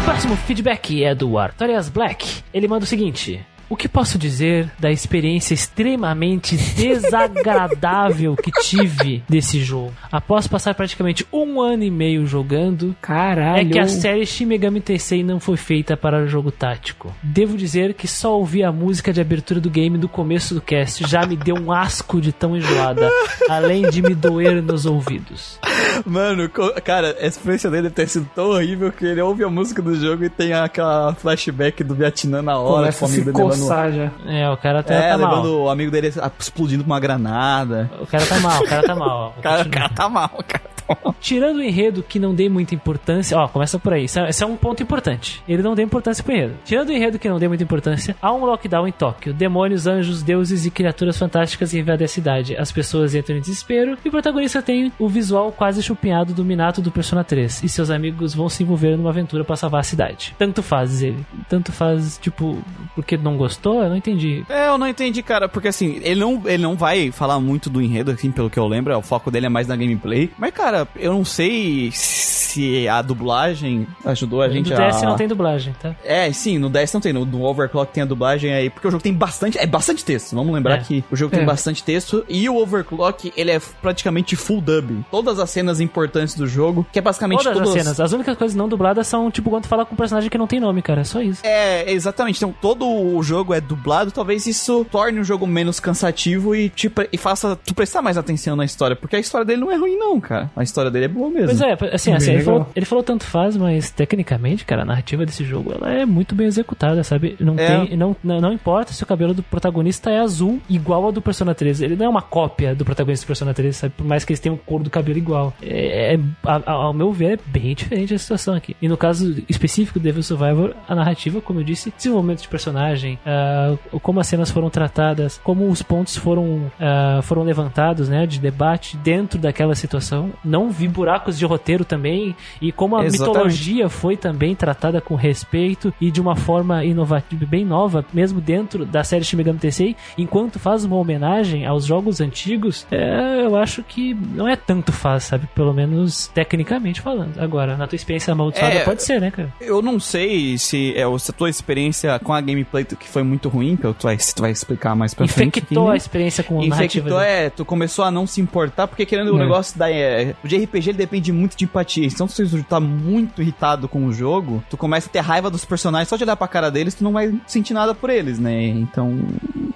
Próximo 0.04 0.36
feedback 0.36 1.02
é 1.02 1.14
do 1.14 1.38
Artorias 1.38 1.88
Black. 1.88 2.42
Ele 2.52 2.68
manda 2.68 2.84
o 2.84 2.86
seguinte: 2.86 3.42
O 3.70 3.76
que 3.76 3.86
posso 3.86 4.16
dizer 4.16 4.70
da 4.78 4.90
experiência 4.90 5.52
extremamente 5.52 6.56
desagradável 6.56 8.34
que 8.34 8.50
tive 8.62 9.22
desse 9.28 9.60
jogo? 9.60 9.92
Após 10.10 10.46
passar 10.46 10.74
praticamente 10.74 11.26
um 11.30 11.60
ano 11.60 11.84
e 11.84 11.90
meio 11.90 12.26
jogando, 12.26 12.96
Caralho. 13.02 13.60
é 13.60 13.64
que 13.70 13.78
a 13.78 13.86
série 13.86 14.24
Shin 14.24 14.46
Megami 14.46 14.80
Tensei 14.80 15.22
não 15.22 15.38
foi 15.38 15.58
feita 15.58 15.98
para 15.98 16.24
o 16.24 16.26
jogo 16.26 16.50
tático. 16.50 17.14
Devo 17.22 17.58
dizer 17.58 17.92
que 17.92 18.08
só 18.08 18.38
ouvir 18.38 18.64
a 18.64 18.72
música 18.72 19.12
de 19.12 19.20
abertura 19.20 19.60
do 19.60 19.68
game 19.68 19.98
do 19.98 20.08
começo 20.08 20.54
do 20.54 20.62
cast 20.62 21.06
já 21.06 21.26
me 21.26 21.36
deu 21.36 21.54
um 21.54 21.70
asco 21.70 22.22
de 22.22 22.32
tão 22.32 22.56
enjoada, 22.56 23.10
além 23.50 23.90
de 23.90 24.00
me 24.00 24.14
doer 24.14 24.62
nos 24.62 24.86
ouvidos. 24.86 25.58
Mano, 26.06 26.48
cara, 26.82 27.16
a 27.20 27.26
experiência 27.26 27.70
dele 27.70 27.82
deve 27.84 27.94
ter 27.94 28.08
sido 28.08 28.28
tão 28.34 28.50
horrível 28.50 28.90
que 28.90 29.04
ele 29.04 29.20
ouve 29.20 29.44
a 29.44 29.50
música 29.50 29.82
do 29.82 29.94
jogo 29.94 30.24
e 30.24 30.30
tem 30.30 30.54
aquela 30.54 31.14
flashback 31.14 31.84
do 31.84 31.94
Vietnã 31.94 32.40
na 32.40 32.58
hora, 32.58 32.92
Começa 32.92 32.98
com 32.98 33.04
a 33.04 33.08
amigo 33.08 33.32
dele 33.32 33.57
já. 33.90 34.10
É, 34.26 34.50
o 34.50 34.56
cara 34.56 34.82
tá, 34.82 34.94
é, 34.94 35.10
tá 35.10 35.18
mal. 35.18 35.30
levando 35.30 35.62
o 35.62 35.70
amigo 35.70 35.90
dele 35.90 36.12
explodindo 36.38 36.84
com 36.84 36.90
uma 36.90 37.00
granada. 37.00 37.90
O 38.00 38.06
cara 38.06 38.26
tá 38.26 38.40
mal, 38.40 38.62
o 38.62 38.68
cara 38.68 38.82
tá 38.82 38.94
mal. 38.94 39.34
O 39.36 39.40
cara, 39.42 39.62
o 39.62 39.70
cara 39.70 39.88
tá 39.88 40.08
mal, 40.08 40.30
o 40.34 40.44
cara 40.44 40.64
mal. 40.64 40.77
Tirando 41.20 41.56
o 41.56 41.62
enredo 41.62 42.02
que 42.02 42.18
não 42.18 42.34
dei 42.34 42.48
muita 42.48 42.74
importância. 42.74 43.36
Ó, 43.36 43.48
começa 43.48 43.78
por 43.78 43.92
aí. 43.92 44.04
Esse 44.04 44.18
é, 44.20 44.30
é 44.40 44.46
um 44.46 44.56
ponto 44.56 44.82
importante. 44.82 45.42
Ele 45.48 45.62
não 45.62 45.74
deu 45.74 45.84
importância 45.84 46.22
pro 46.22 46.32
enredo. 46.32 46.54
Tirando 46.64 46.88
o 46.88 46.92
enredo 46.92 47.18
que 47.18 47.28
não 47.28 47.38
dei 47.38 47.48
muita 47.48 47.64
importância, 47.64 48.16
há 48.20 48.32
um 48.32 48.44
lockdown 48.44 48.86
em 48.86 48.92
Tóquio. 48.92 49.34
Demônios, 49.34 49.86
anjos, 49.86 50.22
deuses 50.22 50.66
e 50.66 50.70
criaturas 50.70 51.18
fantásticas 51.18 51.74
invadem 51.74 52.04
a 52.04 52.08
cidade. 52.08 52.56
As 52.56 52.72
pessoas 52.72 53.14
entram 53.14 53.36
em 53.36 53.40
desespero 53.40 53.98
e 54.04 54.08
o 54.08 54.10
protagonista 54.10 54.62
tem 54.62 54.92
o 54.98 55.08
visual 55.08 55.52
quase 55.52 55.82
chupinhado 55.82 56.32
do 56.32 56.44
Minato 56.44 56.80
do 56.80 56.90
Persona 56.90 57.24
3. 57.24 57.62
E 57.62 57.68
seus 57.68 57.90
amigos 57.90 58.34
vão 58.34 58.48
se 58.48 58.62
envolver 58.62 58.96
numa 58.96 59.10
aventura 59.10 59.44
pra 59.44 59.56
salvar 59.56 59.80
a 59.80 59.84
cidade. 59.84 60.34
Tanto 60.38 60.62
faz 60.62 61.02
ele. 61.02 61.24
Tanto 61.48 61.72
faz, 61.72 62.18
tipo, 62.18 62.58
porque 62.94 63.16
não 63.16 63.36
gostou? 63.36 63.82
Eu 63.82 63.88
não 63.88 63.96
entendi. 63.96 64.44
É, 64.48 64.68
eu 64.68 64.78
não 64.78 64.88
entendi, 64.88 65.22
cara, 65.22 65.48
porque 65.48 65.68
assim, 65.68 66.00
ele 66.02 66.20
não, 66.20 66.42
ele 66.46 66.62
não 66.62 66.76
vai 66.76 67.10
falar 67.10 67.38
muito 67.40 67.70
do 67.70 67.82
enredo, 67.82 68.10
assim, 68.10 68.30
pelo 68.30 68.50
que 68.50 68.58
eu 68.58 68.66
lembro, 68.66 68.96
o 68.96 69.02
foco 69.02 69.30
dele 69.30 69.46
é 69.46 69.48
mais 69.48 69.66
na 69.66 69.76
gameplay. 69.76 70.30
Mas, 70.38 70.52
cara, 70.52 70.77
eu 70.96 71.12
não 71.12 71.24
sei 71.24 71.90
se 71.92 72.88
a 72.88 73.02
dublagem 73.02 73.86
ajudou 74.04 74.42
a 74.42 74.48
gente 74.48 74.70
no 74.70 74.76
a... 74.82 74.88
DS 74.88 75.02
não 75.02 75.16
tem 75.16 75.28
dublagem, 75.28 75.74
tá? 75.80 75.94
É, 76.04 76.30
sim, 76.32 76.58
no 76.58 76.68
10 76.68 76.92
não 76.94 77.00
tem, 77.00 77.12
no 77.12 77.24
do 77.24 77.42
Overclock 77.42 77.92
tem 77.92 78.02
a 78.02 78.06
dublagem 78.06 78.52
aí, 78.52 78.70
porque 78.70 78.86
o 78.88 78.90
jogo 78.90 79.02
tem 79.02 79.12
bastante, 79.12 79.58
é 79.58 79.66
bastante 79.66 80.04
texto, 80.04 80.34
vamos 80.34 80.52
lembrar 80.54 80.76
É. 80.76 80.78
que 80.80 81.04
o 81.10 81.16
jogo 81.16 81.34
É. 81.34 81.38
tem 81.38 81.46
bastante 81.46 81.82
texto, 81.84 82.24
e 82.28 82.48
o 82.48 82.56
Overclock, 82.56 83.32
ele 83.36 83.50
é 83.50 83.60
praticamente 83.82 84.34
full 84.36 84.60
dub. 84.60 85.04
Todas 85.10 85.38
as 85.38 85.50
cenas 85.50 85.80
importantes 85.80 86.34
do 86.34 86.46
jogo, 86.46 86.86
que 86.92 86.98
é 86.98 87.02
basicamente 87.02 87.42
Todas 87.44 87.58
todas 87.58 87.68
as 87.76 87.82
cenas. 87.82 88.00
As 88.00 88.12
únicas 88.12 88.36
coisas 88.36 88.56
não 88.56 88.68
dubladas 88.68 89.06
são, 89.06 89.30
tipo, 89.30 89.50
quando 89.50 89.62
tu 89.64 89.68
fala 89.68 89.84
com 89.84 89.94
um 89.94 89.96
personagem 89.96 90.28
que 90.30 90.38
não 90.38 90.46
tem 90.46 90.60
nome, 90.60 90.82
cara. 90.82 91.00
É 91.02 91.04
só 91.04 91.20
isso. 91.20 91.40
É, 91.44 91.90
exatamente. 91.92 92.36
Então, 92.38 92.54
todo 92.60 92.86
o 92.88 93.22
jogo 93.22 93.52
é 93.54 93.60
dublado, 93.60 94.10
talvez 94.10 94.46
isso 94.46 94.84
torne 94.90 95.20
o 95.20 95.24
jogo 95.24 95.46
menos 95.46 95.78
cansativo 95.80 96.54
e, 96.54 96.68
tipo, 96.68 97.02
e 97.12 97.16
faça 97.18 97.56
tu 97.56 97.74
prestar 97.74 98.02
mais 98.02 98.16
atenção 98.18 98.56
na 98.56 98.64
história, 98.64 98.96
porque 98.96 99.16
a 99.16 99.18
história 99.18 99.44
dele 99.44 99.60
não 99.60 99.70
é 99.70 99.76
ruim, 99.76 99.96
não, 99.96 100.20
cara. 100.20 100.50
A 100.56 100.62
história 100.68 100.90
dele 100.90 101.06
é 101.06 101.08
boa 101.08 101.30
mesmo. 101.30 101.46
Pois 101.46 101.60
é, 101.60 101.72
assim, 101.94 102.10
Bem 102.10 102.16
assim 102.16 102.32
ele, 102.32 102.42
falou, 102.42 102.66
ele 102.74 102.86
falou 102.86 103.02
tanto 103.04 103.24
faz, 103.24 103.56
mas 103.56 103.90
tecnicamente, 103.90 104.64
cara, 104.64 104.82
a 104.82 104.84
narrativa 104.84 105.24
desse 105.26 105.44
jogo 105.44 105.72
ela 105.74 105.92
é 105.92 106.06
muito 106.06 106.34
bem 106.34 106.46
executada, 106.46 107.02
sabe? 107.02 107.36
Não, 107.40 107.54
É. 107.58 107.86
tem, 107.86 107.96
não, 107.96 108.16
não, 108.22 108.52
importa 108.52 108.92
se 108.92 109.02
o 109.02 109.06
cabelo 109.06 109.34
do 109.34 109.42
protagonista 109.42 110.10
é 110.10 110.18
azul, 110.20 110.60
igual 110.68 111.04
ao 111.04 111.12
do 111.12 111.20
Persona 111.22 111.54
3. 111.54 111.80
Ele 111.82 111.96
não 111.96 112.06
é 112.06 112.08
uma 112.08 112.22
cópia 112.22 112.74
do 112.74 112.84
protagonista 112.84 113.24
do 113.24 113.28
Persona 113.28 113.52
3, 113.54 113.76
sabe? 113.76 113.94
Por 113.96 114.06
mais 114.06 114.24
que 114.24 114.32
eles 114.32 114.40
tenham 114.40 114.56
cor 114.56 114.82
do 114.82 114.90
cabelo 114.90 115.18
igual. 115.18 115.52
É, 115.62 116.14
é- 116.14 116.20
a- 116.44 116.70
ao 116.72 116.92
meu 116.92 117.12
ver, 117.12 117.34
é 117.34 117.38
bem 117.46 117.74
diferente 117.74 118.14
a 118.14 118.18
situação 118.18 118.54
aqui. 118.54 118.76
E 118.80 118.88
no 118.88 118.96
caso 118.96 119.42
específico 119.48 119.98
do 119.98 120.02
Devil 120.02 120.22
Survivor, 120.22 120.74
a 120.88 120.94
narrativa, 120.94 121.40
como 121.40 121.60
eu 121.60 121.64
disse, 121.64 121.92
desenvolvimento 121.96 122.42
de 122.42 122.48
personagem, 122.48 123.18
ah, 123.26 123.74
como 124.02 124.20
as 124.20 124.26
cenas 124.26 124.50
foram 124.50 124.68
tratadas, 124.70 125.40
como 125.44 125.68
os 125.68 125.82
pontos 125.82 126.16
foram, 126.16 126.70
ah, 126.80 127.20
foram 127.22 127.42
levantados, 127.42 128.08
né, 128.08 128.26
de 128.26 128.38
debate 128.40 128.96
dentro 128.98 129.38
daquela 129.38 129.74
situação. 129.74 130.30
Não 130.44 130.57
vi 130.70 130.88
buracos 130.88 131.38
de 131.38 131.44
roteiro 131.46 131.84
também 131.84 132.34
e 132.60 132.72
como 132.72 132.96
a 132.96 133.04
Exatamente. 133.04 133.28
mitologia 133.36 133.88
foi 133.88 134.16
também 134.16 134.54
tratada 134.54 135.00
com 135.00 135.14
respeito 135.14 135.92
e 136.00 136.10
de 136.10 136.20
uma 136.20 136.34
forma 136.34 136.84
inovativa, 136.84 137.46
bem 137.46 137.64
nova, 137.64 138.04
mesmo 138.12 138.40
dentro 138.40 138.84
da 138.84 139.04
série 139.04 139.24
Shin 139.24 139.36
Megami 139.36 139.58
Tensei, 139.58 139.94
enquanto 140.16 140.58
faz 140.58 140.84
uma 140.84 140.96
homenagem 140.96 141.64
aos 141.66 141.84
jogos 141.84 142.20
antigos, 142.20 142.86
é, 142.90 143.42
eu 143.44 143.54
acho 143.56 143.82
que 143.82 144.14
não 144.14 144.48
é 144.48 144.56
tanto 144.56 144.90
faz, 144.92 145.24
sabe? 145.24 145.46
Pelo 145.54 145.72
menos 145.72 146.26
tecnicamente 146.28 147.00
falando. 147.00 147.38
Agora, 147.38 147.76
na 147.76 147.86
tua 147.86 147.96
experiência 147.96 148.32
amaldiçoada, 148.32 148.74
É, 148.74 148.84
pode 148.84 149.02
ser, 149.02 149.20
né, 149.20 149.30
cara? 149.30 149.52
Eu 149.60 149.80
não 149.82 150.00
sei 150.00 150.56
se 150.58 150.94
é 150.96 151.04
se 151.18 151.30
a 151.30 151.34
tua 151.34 151.48
experiência 151.50 152.18
com 152.20 152.32
a 152.32 152.40
gameplay 152.40 152.84
que 152.84 153.08
foi 153.08 153.22
muito 153.22 153.48
ruim, 153.48 153.76
que 153.76 153.82
tu 153.94 154.04
vai, 154.04 154.16
tu 154.16 154.40
vai 154.40 154.50
explicar 154.50 154.94
mais 154.96 155.12
pra 155.14 155.26
frente. 155.28 155.58
Infectou 155.58 155.90
a 155.90 155.96
experiência 155.96 156.42
com 156.44 156.54
narrativa. 156.66 157.08
Infectou, 157.08 157.18
dele. 157.20 157.30
é, 157.46 157.50
tu 157.50 157.64
começou 157.64 158.04
a 158.04 158.10
não 158.10 158.26
se 158.26 158.40
importar, 158.40 158.86
porque 158.86 159.04
querendo 159.04 159.32
o 159.34 159.36
É. 159.36 159.40
negócio 159.40 159.78
da. 159.78 159.90
É, 159.90 160.34
o 160.48 160.58
de 160.58 160.64
RPG 160.64 160.90
ele 160.90 160.98
depende 160.98 161.30
muito 161.30 161.56
de 161.56 161.64
empatia. 161.64 162.06
Então, 162.06 162.26
se 162.26 162.44
tu 162.46 162.62
tá 162.64 162.80
muito 162.80 163.42
irritado 163.42 163.86
com 163.86 164.06
o 164.06 164.12
jogo, 164.12 164.64
tu 164.70 164.76
começa 164.76 165.08
a 165.08 165.12
ter 165.12 165.20
raiva 165.20 165.50
dos 165.50 165.64
personagens, 165.64 166.08
só 166.08 166.16
de 166.16 166.24
olhar 166.24 166.36
pra 166.36 166.48
cara 166.48 166.70
deles, 166.70 166.94
tu 166.94 167.04
não 167.04 167.12
vai 167.12 167.38
sentir 167.46 167.74
nada 167.74 167.94
por 167.94 168.08
eles, 168.08 168.38
né? 168.38 168.66
Então, 168.66 169.18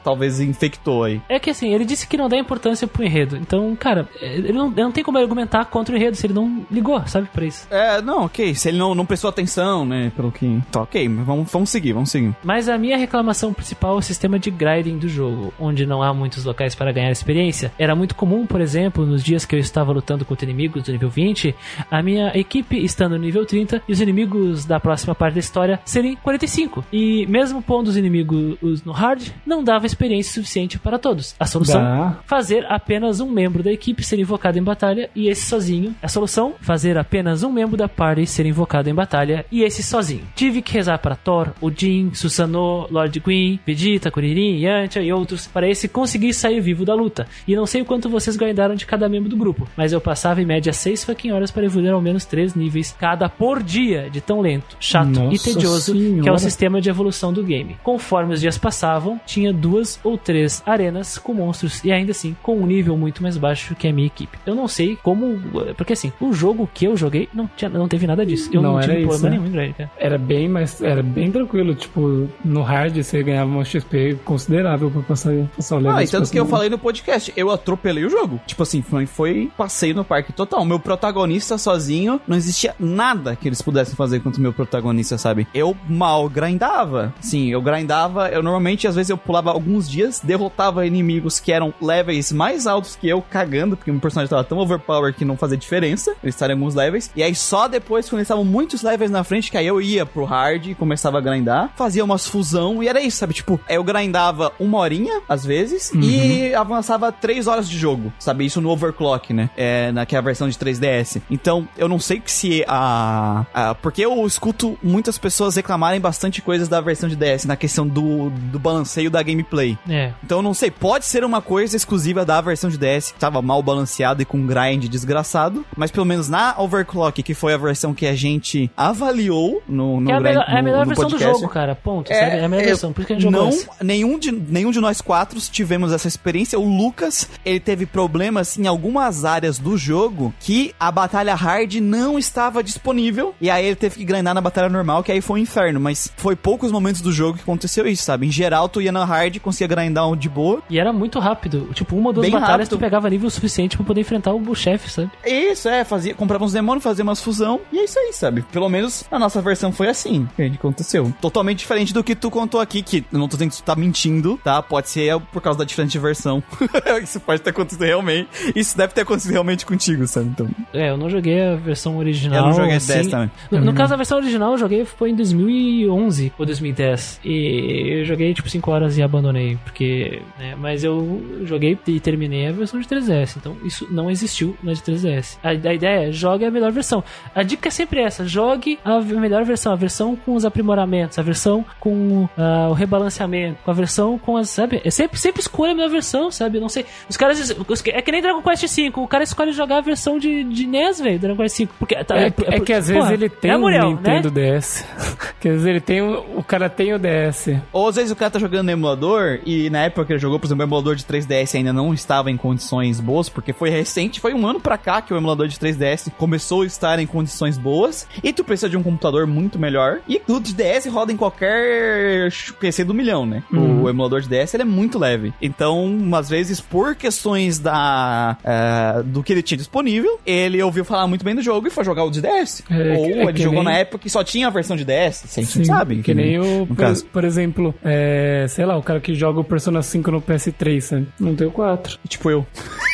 talvez 0.03 0.41
infectou 0.41 1.05
aí. 1.05 1.21
É 1.29 1.39
que 1.39 1.51
assim, 1.51 1.73
ele 1.73 1.85
disse 1.85 2.07
que 2.07 2.17
não 2.17 2.29
dá 2.29 2.37
importância 2.37 2.87
pro 2.87 3.05
enredo. 3.05 3.37
Então, 3.37 3.75
cara, 3.77 4.09
ele 4.21 4.53
não, 4.53 4.69
ele 4.69 4.83
não 4.83 4.93
tem 4.93 5.05
como 5.05 5.19
argumentar 5.19 5.65
contra 5.67 5.95
o 5.95 5.99
enredo 5.99 6.17
se 6.17 6.27
ele 6.27 6.35
não 6.35 6.67
ligou, 6.71 7.01
sabe, 7.07 7.29
pra 7.33 7.45
isso. 7.45 7.67
É, 7.71 8.01
não, 8.03 8.25
ok. 8.25 8.55
Se 8.55 8.69
ele 8.69 8.79
não, 8.79 8.95
não 8.95 9.07
prestou 9.07 9.31
atenção, 9.31 9.85
né? 9.85 10.13
Pelo 10.15 10.33
que. 10.33 10.61
Tá, 10.71 10.83
ok, 10.83 11.09
mas 11.09 11.27
vamos, 11.27 11.51
vamos 11.51 11.71
seguir, 11.71 11.93
vamos 11.93 12.11
seguir. 12.11 12.35
Mas 12.43 12.69
a 12.69 12.79
minha 12.79 12.97
reclamação 12.97 13.53
principal 13.53 13.95
é 13.95 13.99
o 13.99 14.03
sistema 14.03 14.39
de 14.39 14.51
grinding 14.51 14.99
do 14.99 15.09
jogo, 15.09 15.53
onde 15.59 15.87
não 15.87 16.03
há 16.03 16.13
muitos 16.13 16.45
locais 16.45 16.75
para 16.75 16.93
ganhar 16.93 17.11
experiência. 17.11 17.73
Era 17.79 17.95
muito 17.95 18.15
comum, 18.15 18.47
por 18.47 18.61
exemplo, 18.61 19.07
nos 19.07 19.23
dias 19.23 19.45
que 19.45 19.55
eu 19.55 19.59
estava 19.59 19.93
lutando 19.93 20.25
contra 20.25 20.45
inimigos 20.45 20.83
do 20.83 20.93
nível 20.93 21.09
20, 21.09 21.55
a 21.91 22.03
minha 22.03 22.33
equipe 22.37 22.83
estando 22.83 23.13
no 23.13 23.19
nível 23.19 23.45
30 23.45 23.83
e 23.87 23.93
os 23.93 24.01
inimigos 24.01 24.65
da 24.65 24.81
próxima 24.81 25.15
parte 25.15 25.35
da 25.35 25.41
história 25.41 25.81
serem 25.85 26.17
45. 26.17 26.85
E 26.93 27.27
mesmo 27.27 27.63
pondo 27.63 27.89
os 27.89 27.97
inimigos 27.97 28.83
no 28.85 28.93
hard, 28.93 29.29
não 29.47 29.63
dava 29.63 29.87
experiência 29.93 30.35
suficiente 30.35 30.79
para 30.79 30.99
todos. 30.99 31.35
A 31.39 31.47
solução? 31.47 31.81
Dá. 31.83 32.19
fazer 32.27 32.65
apenas 32.69 33.21
um 33.21 33.31
membro 33.31 33.63
da 33.63 33.73
equipe 33.73 34.05
ser 34.05 34.19
invocado 34.19 34.59
em 34.59 34.63
batalha 34.63 35.11
e 35.15 35.29
esse 35.29 35.47
sozinho. 35.47 35.95
A 36.03 36.09
solução? 36.09 36.55
Fazer 36.61 36.97
apenas 36.99 37.43
um 37.43 37.53
membro 37.53 37.77
da 37.77 37.89
party 37.89 38.27
ser 38.27 38.47
invocado 38.47 38.89
em 38.89 38.95
batalha 38.95 39.45
e 39.51 39.63
esse 39.63 39.83
sozinho. 39.83 40.23
Tive 40.35 40.63
que 40.63 40.73
rezar 40.73 40.99
para 40.99 41.17
Thor, 41.17 41.49
Odin, 41.61 42.13
Susanoo, 42.15 42.87
Lord 42.91 43.21
Queen, 43.21 43.61
Vegeta, 43.67 44.11
Kuririn, 44.11 44.59
Yantia 44.61 45.03
e 45.03 45.13
outros 45.13 45.47
para 45.47 45.69
esse 45.69 45.89
conseguir 45.89 46.33
sair 46.33 46.61
vivo 46.61 46.85
da 46.85 46.95
luta. 46.95 47.27
E 47.47 47.55
não 47.55 47.67
sei 47.67 47.83
o 47.83 47.85
quanto 47.85 48.09
vocês 48.09 48.37
guardaram 48.37 48.75
de 48.75 48.87
cada 48.87 49.09
membro 49.09 49.29
do 49.29 49.37
grupo, 49.37 49.69
mas 49.77 49.93
eu 49.93 50.01
passava 50.01 50.41
em 50.41 50.47
média 50.47 50.73
6 50.73 51.05
fucking 51.05 51.33
horas 51.33 51.51
para 51.51 51.65
evoluir 51.65 51.93
ao 51.93 52.01
menos 52.01 52.25
3 52.25 52.55
níveis 52.55 52.95
cada 52.99 53.29
por 53.29 53.63
dia 53.63 54.09
de 54.11 54.21
tão 54.21 54.41
lento, 54.41 54.77
chato 54.81 55.09
e 55.09 55.13
Nossa 55.13 55.45
tedioso 55.45 55.93
que 55.93 55.99
é 55.99 56.11
o 56.11 56.15
senhora. 56.23 56.39
sistema 56.39 56.81
de 56.81 56.89
evolução 56.89 57.33
do 57.33 57.43
game. 57.43 57.77
Conforme 57.83 58.35
os 58.35 58.41
dias 58.41 58.59
passavam, 58.59 59.21
tinha 59.27 59.53
duas 59.53 59.82
ou 60.03 60.17
três 60.19 60.63
arenas 60.67 61.19
com 61.19 61.35
monstros 61.35 61.83
e 61.85 61.93
ainda 61.93 62.13
assim 62.13 62.37
com 62.43 62.57
um 62.57 62.67
nível 62.67 62.97
muito 62.97 63.23
mais 63.23 63.37
baixo 63.37 63.75
que 63.75 63.89
a 63.89 63.93
minha 63.93 64.07
equipe. 64.07 64.39
Eu 64.47 64.55
não 64.55 64.69
sei 64.69 64.97
como, 64.97 65.41
porque 65.77 65.93
assim, 65.93 66.13
o 66.21 66.33
jogo 66.33 66.69
que 66.73 66.85
eu 66.85 66.97
joguei 66.97 67.29
não 67.33 67.49
tinha, 67.57 67.69
não 67.69 67.89
teve 67.89 68.07
nada 68.07 68.25
disso. 68.25 68.51
Eu 68.53 68.63
não, 68.63 68.75
Não 68.75 68.81
tive 68.81 68.93
era 68.93 69.07
problema 69.07 69.15
isso, 69.15 69.25
né? 69.25 69.31
nenhum 69.31 69.47
em 69.47 69.51
grade, 69.53 69.73
cara. 69.75 69.91
Era 69.99 70.19
bem, 70.19 70.49
mas 70.49 70.81
era 70.83 71.03
bem 71.03 71.31
tranquilo. 71.31 71.75
Tipo, 71.75 72.29
no 72.45 72.63
hard 72.63 72.97
você 72.97 73.23
ganhava 73.23 73.51
uma 73.51 73.65
XP 73.65 74.19
considerável 74.25 74.91
pra 74.91 75.03
passar, 75.03 75.33
passar 75.57 75.77
o 75.77 75.79
level. 75.79 75.99
Ah, 75.99 76.05
e 76.05 76.09
tanto 76.09 76.31
que 76.31 76.39
eu 76.39 76.47
falei 76.47 76.69
no 76.69 76.79
podcast, 76.79 77.33
eu 77.37 77.51
atropelei 77.51 78.05
o 78.05 78.11
jogo. 78.11 78.41
Tipo 78.47 78.63
assim, 78.63 78.83
foi, 78.83 79.07
foi 79.07 79.51
passeio 79.57 79.95
no 79.95 80.05
parque 80.05 80.33
total. 80.33 80.65
Meu 80.65 80.79
protagonista 80.79 81.59
sozinho, 81.59 82.21
não 82.27 82.37
existia 82.37 82.75
nada 82.79 83.37
que 83.37 83.49
eles 83.49 83.63
pudessem 83.63 83.95
fazer 83.95 84.21
contra 84.21 84.39
o 84.39 84.43
meu 84.43 84.53
protagonista, 84.53 85.17
sabe? 85.19 85.47
Eu 85.55 85.77
mal 85.89 86.29
grindava. 86.29 87.13
Sim, 87.21 87.49
eu 87.51 87.61
grindava, 87.63 88.29
eu 88.29 88.43
normalmente, 88.43 88.87
às 88.87 88.95
vezes, 88.97 89.11
eu 89.11 89.17
pulava 89.19 89.51
alguns 89.73 89.89
dias, 89.89 90.21
derrotava 90.23 90.87
inimigos 90.87 91.41
que 91.41 91.51
eram 91.51 91.73
levels 91.81 92.31
mais 92.31 92.67
altos 92.67 92.95
que 92.95 93.09
eu, 93.09 93.23
cagando, 93.23 93.77
porque 93.77 93.91
meu 93.91 94.01
personagem 94.01 94.29
tava 94.29 94.45
tão 94.45 94.59
overpowered 94.59 95.17
que 95.17 95.25
não 95.25 95.37
fazia 95.37 95.57
diferença. 95.57 96.15
Eles 96.23 96.35
estavam 96.35 96.55
em 96.55 96.59
alguns 96.59 96.75
levels. 96.75 97.11
E 97.17 97.23
aí, 97.23 97.35
só 97.35 97.67
depois, 97.67 98.09
quando 98.09 98.19
eles 98.19 98.27
estavam 98.27 98.45
muitos 98.45 98.83
levels 98.83 99.11
na 99.11 99.25
frente, 99.25 99.51
que 99.51 99.57
aí 99.57 99.67
eu 99.67 99.81
ia 99.81 100.05
pro 100.05 100.25
hard 100.25 100.67
e 100.67 100.75
começava 100.75 101.19
a 101.19 101.21
grindar, 101.21 101.73
fazia 101.75 102.05
umas 102.05 102.27
fusão, 102.27 102.83
e 102.83 102.89
era 102.89 103.01
isso, 103.01 103.17
sabe? 103.17 103.33
Tipo, 103.33 103.59
eu 103.69 103.83
grindava 103.83 104.53
uma 104.61 104.79
horinha, 104.79 105.23
às 105.29 105.45
vezes, 105.45 105.91
e 105.95 106.55
avançava 106.55 107.11
três 107.11 107.47
horas 107.47 107.69
de 107.69 107.79
jogo, 107.79 108.13
sabe? 108.19 108.45
Isso 108.45 108.61
no 108.61 108.69
overclock, 108.69 109.33
né? 109.33 109.49
É, 109.57 109.91
na 109.93 110.05
que 110.05 110.15
é 110.15 110.19
a 110.19 110.23
versão 110.23 110.49
de 110.49 110.57
3DS. 110.59 111.23
Então, 111.31 111.67
eu 111.79 111.89
não 111.89 111.99
sei 111.99 112.23
se 112.27 112.65
a, 112.69 113.47
a. 113.55 113.75
Porque 113.75 114.05
eu 114.05 114.27
escuto 114.27 114.79
muitas 114.83 115.17
pessoas 115.17 115.57
reclamarem 115.57 116.01
bastante 116.01 116.43
coisas 116.43 116.69
da 116.69 116.81
versão 116.81 117.09
de 117.09 117.17
DS 117.17 117.47
na 117.47 117.57
questão 117.57 117.87
do, 117.87 118.31
do 118.31 118.59
balanceio 118.59 119.11
da 119.11 119.23
gameplay. 119.23 119.62
Gameplay. 119.63 119.79
É. 119.89 120.13
Então 120.25 120.43
não 120.43 120.55
sei, 120.55 120.71
pode 120.71 121.05
ser 121.07 121.25
uma 121.25 121.41
coisa 121.41 121.77
exclusiva 121.77 122.25
da 122.25 122.41
versão 122.41 122.69
de 122.71 122.77
DS 122.79 123.13
que 123.13 123.19
tava 123.19 123.41
mal 123.43 123.63
balanceada 123.63 124.23
e 124.23 124.25
com 124.25 124.39
um 124.39 124.47
grind 124.47 124.87
desgraçado, 124.89 125.65
mas 125.77 125.91
pelo 125.91 126.07
menos 126.07 126.29
na 126.29 126.55
Overclock, 126.59 127.23
que 127.23 127.35
foi 127.35 127.55
a 127.55 127.57
versão 127.57 127.95
que 127.95 128.07
a 128.07 128.15
gente 128.15 128.71
avaliou 128.77 129.63
no, 129.69 130.01
no, 130.01 130.11
é 130.11 130.15
a 130.15 130.19
grind- 130.21 130.35
melhor, 130.35 130.45
é 130.49 130.53
a 130.53 130.57
no- 130.57 130.63
melhor 130.63 130.81
no 130.81 130.87
versão 130.87 131.05
do 131.07 131.11
podcast. 131.11 131.41
jogo, 131.41 131.53
cara. 131.53 131.75
Ponto. 131.75 132.09
sabe? 132.09 132.21
É 132.21 132.45
a 132.45 132.49
melhor 132.49 132.63
é, 132.63 132.67
versão. 132.67 132.93
Por 132.93 133.01
isso 133.01 133.07
que 133.09 133.13
a 133.13 133.17
gente 133.17 133.23
jogou 133.25 133.41
não, 133.41 133.49
essa. 133.49 133.69
nenhum 133.83 134.19
de, 134.19 134.33
nenhum 134.33 134.71
de 134.71 134.81
nós 134.81 135.01
quatro 135.01 135.39
tivemos 135.41 135.93
essa 135.93 136.09
experiência. 136.09 136.59
O 136.59 136.65
Lucas, 136.77 137.29
ele 137.45 137.61
teve 137.61 137.87
problemas 137.87 138.59
em 138.59 138.67
algumas 138.67 139.25
áreas 139.25 139.59
do 139.59 139.77
jogo 139.77 140.33
que 140.41 140.75
a 140.79 140.91
batalha 140.91 141.35
hard 141.35 141.75
não 141.77 142.19
estava 142.19 142.63
disponível. 142.63 143.35
E 143.41 143.51
aí 143.51 143.65
ele 143.67 143.77
teve 143.77 143.97
que 143.97 144.05
grindar 144.05 144.35
na 144.35 144.41
batalha 144.41 144.69
normal, 144.69 145.03
que 145.03 145.13
aí 145.13 145.21
foi 145.21 145.41
um 145.41 145.43
inferno. 145.43 145.81
Mas 145.81 146.13
foi 146.17 146.37
poucos 146.37 146.71
momentos 146.73 147.01
do 147.01 147.13
jogo 147.13 147.37
que 147.37 147.43
aconteceu 147.43 147.87
isso, 147.87 148.03
sabe? 148.03 148.27
Em 148.27 148.31
geral, 148.31 148.69
tu 148.69 148.81
ia 148.81 148.93
na 148.93 149.05
hard, 149.05 149.39
conseguia 149.53 149.69
grindar 149.77 150.09
um 150.09 150.17
de 150.17 150.29
boa. 150.29 150.63
E 150.69 150.79
era 150.79 150.93
muito 150.93 151.19
rápido. 151.19 151.69
Tipo, 151.73 151.97
uma 151.97 152.09
ou 152.09 152.13
duas 152.13 152.25
Bem 152.25 152.33
batalhas 152.33 152.69
rápido. 152.69 152.79
tu 152.79 152.79
pegava 152.79 153.09
nível 153.09 153.31
suficiente 153.31 153.77
pra 153.77 153.87
poder 153.87 154.01
enfrentar 154.01 154.33
o 154.33 154.55
chefe, 154.55 154.91
sabe? 154.91 155.11
Isso, 155.25 155.69
é, 155.69 155.85
fazia, 155.85 156.15
comprava 156.15 156.45
uns 156.45 156.53
demônios, 156.53 156.83
fazia 156.83 157.03
umas 157.03 157.21
fusão, 157.23 157.61
e 157.73 157.79
é 157.79 157.85
isso 157.85 157.99
aí, 157.99 158.13
sabe? 158.13 158.43
Pelo 158.53 158.69
menos 158.69 159.05
a 159.11 159.19
nossa 159.19 159.41
versão 159.41 159.71
foi 159.73 159.89
assim, 159.89 160.29
que 160.37 160.43
aconteceu. 160.43 161.13
Totalmente 161.21 161.59
diferente 161.61 161.93
do 161.93 162.03
que 162.03 162.15
tu 162.15 162.31
contou 162.31 162.61
aqui, 162.61 162.83
que 162.83 163.05
eu 163.13 163.19
não 163.19 163.29
tô 163.29 163.37
dizendo 163.37 163.51
que 163.51 163.57
tu 163.59 163.63
tá 163.63 163.77
mentindo, 163.77 164.39
tá? 164.43 164.63
Pode 164.63 164.89
ser 164.89 165.19
por 165.33 165.41
causa 165.43 165.59
da 165.59 165.65
diferente 165.65 165.99
versão. 165.99 166.43
isso 167.03 167.21
pode 167.21 167.41
ter 167.43 167.51
acontecido 167.51 167.85
realmente. 167.85 168.29
Isso 168.55 168.77
deve 168.77 168.93
ter 168.93 169.03
acontecido 169.03 169.33
realmente 169.33 169.65
contigo, 169.67 170.07
sabe? 170.07 170.29
Então, 170.29 170.49
É, 170.73 170.91
eu 170.91 170.97
não 170.97 171.09
joguei 171.11 171.41
a 171.43 171.55
versão 171.57 171.97
original. 171.99 172.39
eu 172.39 172.45
não 172.47 172.53
joguei 172.57 172.77
assim. 172.77 172.93
10 172.95 173.07
também. 173.09 173.31
No, 173.51 173.61
no 173.61 173.73
caso, 173.75 173.95
a 173.95 173.97
versão 173.97 174.19
original 174.19 174.53
eu 174.53 174.59
joguei 174.59 174.85
foi 174.85 175.11
em 175.11 175.15
2011 175.17 176.33
ou 176.39 176.47
2010. 176.47 177.21
E 177.25 177.99
eu 178.01 178.05
joguei 178.05 178.33
tipo 178.35 178.49
5 178.49 178.71
horas 178.71 178.97
e 178.97 179.03
abandonei. 179.03 179.42
Porque. 179.65 180.21
Né, 180.39 180.55
mas 180.59 180.83
eu 180.85 181.41
joguei 181.45 181.79
e 181.87 182.01
terminei 182.01 182.49
a 182.49 182.53
versão 182.53 182.81
de 182.81 182.87
3DS. 182.89 183.37
Então 183.37 183.57
isso 183.65 183.87
não 183.91 184.11
existiu 184.11 184.57
na 184.63 184.73
de 184.73 184.81
3DS. 184.83 185.39
A, 185.43 185.51
a 185.51 185.75
ideia 185.75 186.09
é 186.09 186.13
jogue 186.13 186.45
a 186.45 186.51
melhor 186.51 186.73
versão. 186.73 187.03
A 187.35 187.43
dica 187.43 187.69
é 187.69 187.71
sempre 187.71 188.01
essa: 188.01 188.27
jogue 188.27 188.79
a 188.85 189.01
melhor 189.01 189.45
versão. 189.45 189.73
A 189.73 189.77
versão 189.77 190.17
com 190.17 190.35
os 190.35 190.45
aprimoramentos, 190.45 191.19
a 191.19 191.23
versão 191.23 191.65
com 191.81 192.29
ah, 192.37 192.69
o 192.71 192.73
rebalanceamento, 192.73 193.59
com 193.65 193.71
a 193.71 193.75
versão 193.75 194.19
com 194.19 194.37
as. 194.37 194.51
Sabe? 194.51 194.81
É 194.85 194.91
sempre, 194.91 195.19
sempre 195.19 195.41
escolha 195.41 195.73
a 195.73 195.75
melhor 195.75 195.91
versão, 195.91 196.31
sabe? 196.31 196.59
Eu 196.59 196.63
não 196.63 196.69
sei. 196.69 196.85
Os 197.09 197.17
caras. 197.17 197.39
os- 197.69 197.83
é 197.87 198.03
que 198.03 198.13
nem 198.13 198.21
Dragon 198.23 198.43
Quest 198.43 198.67
V. 198.77 198.93
O 198.97 199.09
cara 199.09 199.25
escolhe 199.25 199.53
jogar 199.53 199.79
a 199.79 199.81
versão 199.81 200.19
de, 200.19 200.45
de 200.45 200.67
NES, 200.67 201.01
velho. 201.01 201.19
Dragon 201.19 201.37
Quest 201.37 201.59
V. 201.59 201.69
Porque, 201.79 202.05
tá, 202.05 202.17
É, 202.19 202.27
é 202.27 202.31
por- 202.31 202.65
que 202.65 202.73
às 202.73 202.89
vezes 202.89 203.03
porra, 203.03 203.15
ele 203.15 203.29
tem 203.29 203.51
é 203.51 203.57
um 203.57 203.61
Muriel, 203.61 203.89
Nintendo 203.91 204.31
né? 204.31 204.57
DS. 204.59 204.87
que 205.41 205.49
às 205.49 205.55
vezes 205.55 205.67
ele 205.67 205.81
tem 205.81 206.03
o, 206.03 206.39
o 206.39 206.45
cara 206.45 206.69
tem 206.69 206.93
o 206.93 206.99
DS. 206.99 207.49
Ou 207.73 207.89
às 207.89 207.97
vezes 207.97 208.11
o 208.11 208.17
cara 208.17 208.31
tá 208.31 208.39
jogando 208.39 208.67
no 208.67 208.73
emulador 208.73 209.32
e 209.45 209.71
na 209.71 209.85
época 209.85 210.07
que 210.07 210.13
ele 210.13 210.19
jogou, 210.21 210.39
por 210.39 210.47
exemplo, 210.47 210.65
o 210.65 210.67
emulador 210.69 210.95
de 210.97 211.05
3DS 211.05 211.57
ainda 211.57 211.73
não 211.73 211.93
estava 211.95 212.31
em 212.31 212.37
condições 212.37 213.01
boas, 213.01 213.29
porque 213.29 213.53
foi 213.53 213.71
recente, 213.71 214.21
foi 214.21 214.35
um 214.35 214.47
ano 214.47 214.61
pra 214.61 214.77
cá 214.79 215.01
que 215.03 215.13
o 215.13 215.17
emulador 215.17 215.49
de 215.49 215.57
3DS 215.59 216.11
começou 216.19 216.63
a 216.63 216.67
estar 216.67 216.99
em 216.99 217.07
condições 217.07 217.59
boas, 217.59 218.07
e 218.23 218.33
tu 218.33 218.45
precisa 218.45 218.69
de 218.69 218.77
um 218.77 218.83
computador 218.83 219.27
muito 219.27 219.59
melhor, 219.59 220.01
e 220.09 220.21
o 220.29 220.41
de 220.41 220.55
DS 220.55 220.87
roda 220.87 221.13
em 221.13 221.17
qualquer 221.17 222.29
PC 222.61 222.85
do 222.85 222.95
milhão, 222.95 223.27
né? 223.27 223.43
O 223.53 223.89
emulador 223.89 224.21
de 224.21 224.29
DS 224.29 224.55
ele 224.55 224.63
é 224.63 224.67
muito 224.67 224.99
leve. 224.99 225.33
Então, 225.41 225.99
às 226.15 226.29
vezes, 226.29 226.61
por 226.61 226.95
questões 226.95 227.59
da 227.59 228.37
eh, 228.45 229.03
do 229.05 229.23
que 229.23 229.33
ele 229.33 229.43
tinha 229.43 229.59
disponível, 229.59 230.21
ele 230.25 230.63
ouviu 230.63 230.85
falar 230.85 231.07
muito 231.07 231.25
bem 231.25 231.35
do 231.35 231.43
jogo 231.43 231.67
e 231.67 231.71
foi 231.71 231.85
jogar 231.85 232.05
o 232.05 232.11
de 232.11 232.21
DS. 232.21 232.63
É, 232.71 232.97
Ou 232.97 233.05
é 233.07 233.09
ele 233.11 233.33
que 233.33 233.43
jogou 233.43 233.63
nem- 233.63 233.73
na 233.73 233.79
época 233.79 233.99
que 233.99 234.11
só 234.11 234.23
tinha 234.25 234.47
a 234.47 234.51
versão 234.51 234.77
de 234.77 234.85
DS, 234.85 235.25
você 235.27 235.43
Sim, 235.45 235.65
sabe? 235.65 236.03
Que 236.03 236.15
nem 236.15 236.39
o, 236.39 236.61
no 236.67 236.67
por, 236.75 237.03
por 237.13 237.25
exemplo, 237.25 237.75
é, 237.85 238.47
sei 238.49 238.65
lá, 238.65 238.77
o 238.77 238.83
cara 238.83 239.01
que 239.01 239.12
joga 239.15 239.41
o 239.41 239.45
Persona 239.45 239.83
5 239.83 240.11
no 240.11 240.23
PS3, 240.23 240.81
sabe? 240.81 241.09
Não 241.19 241.35
tem 241.35 241.47
o 241.47 241.51
4. 241.51 241.99
Tipo 242.09 242.31
eu. 242.31 242.47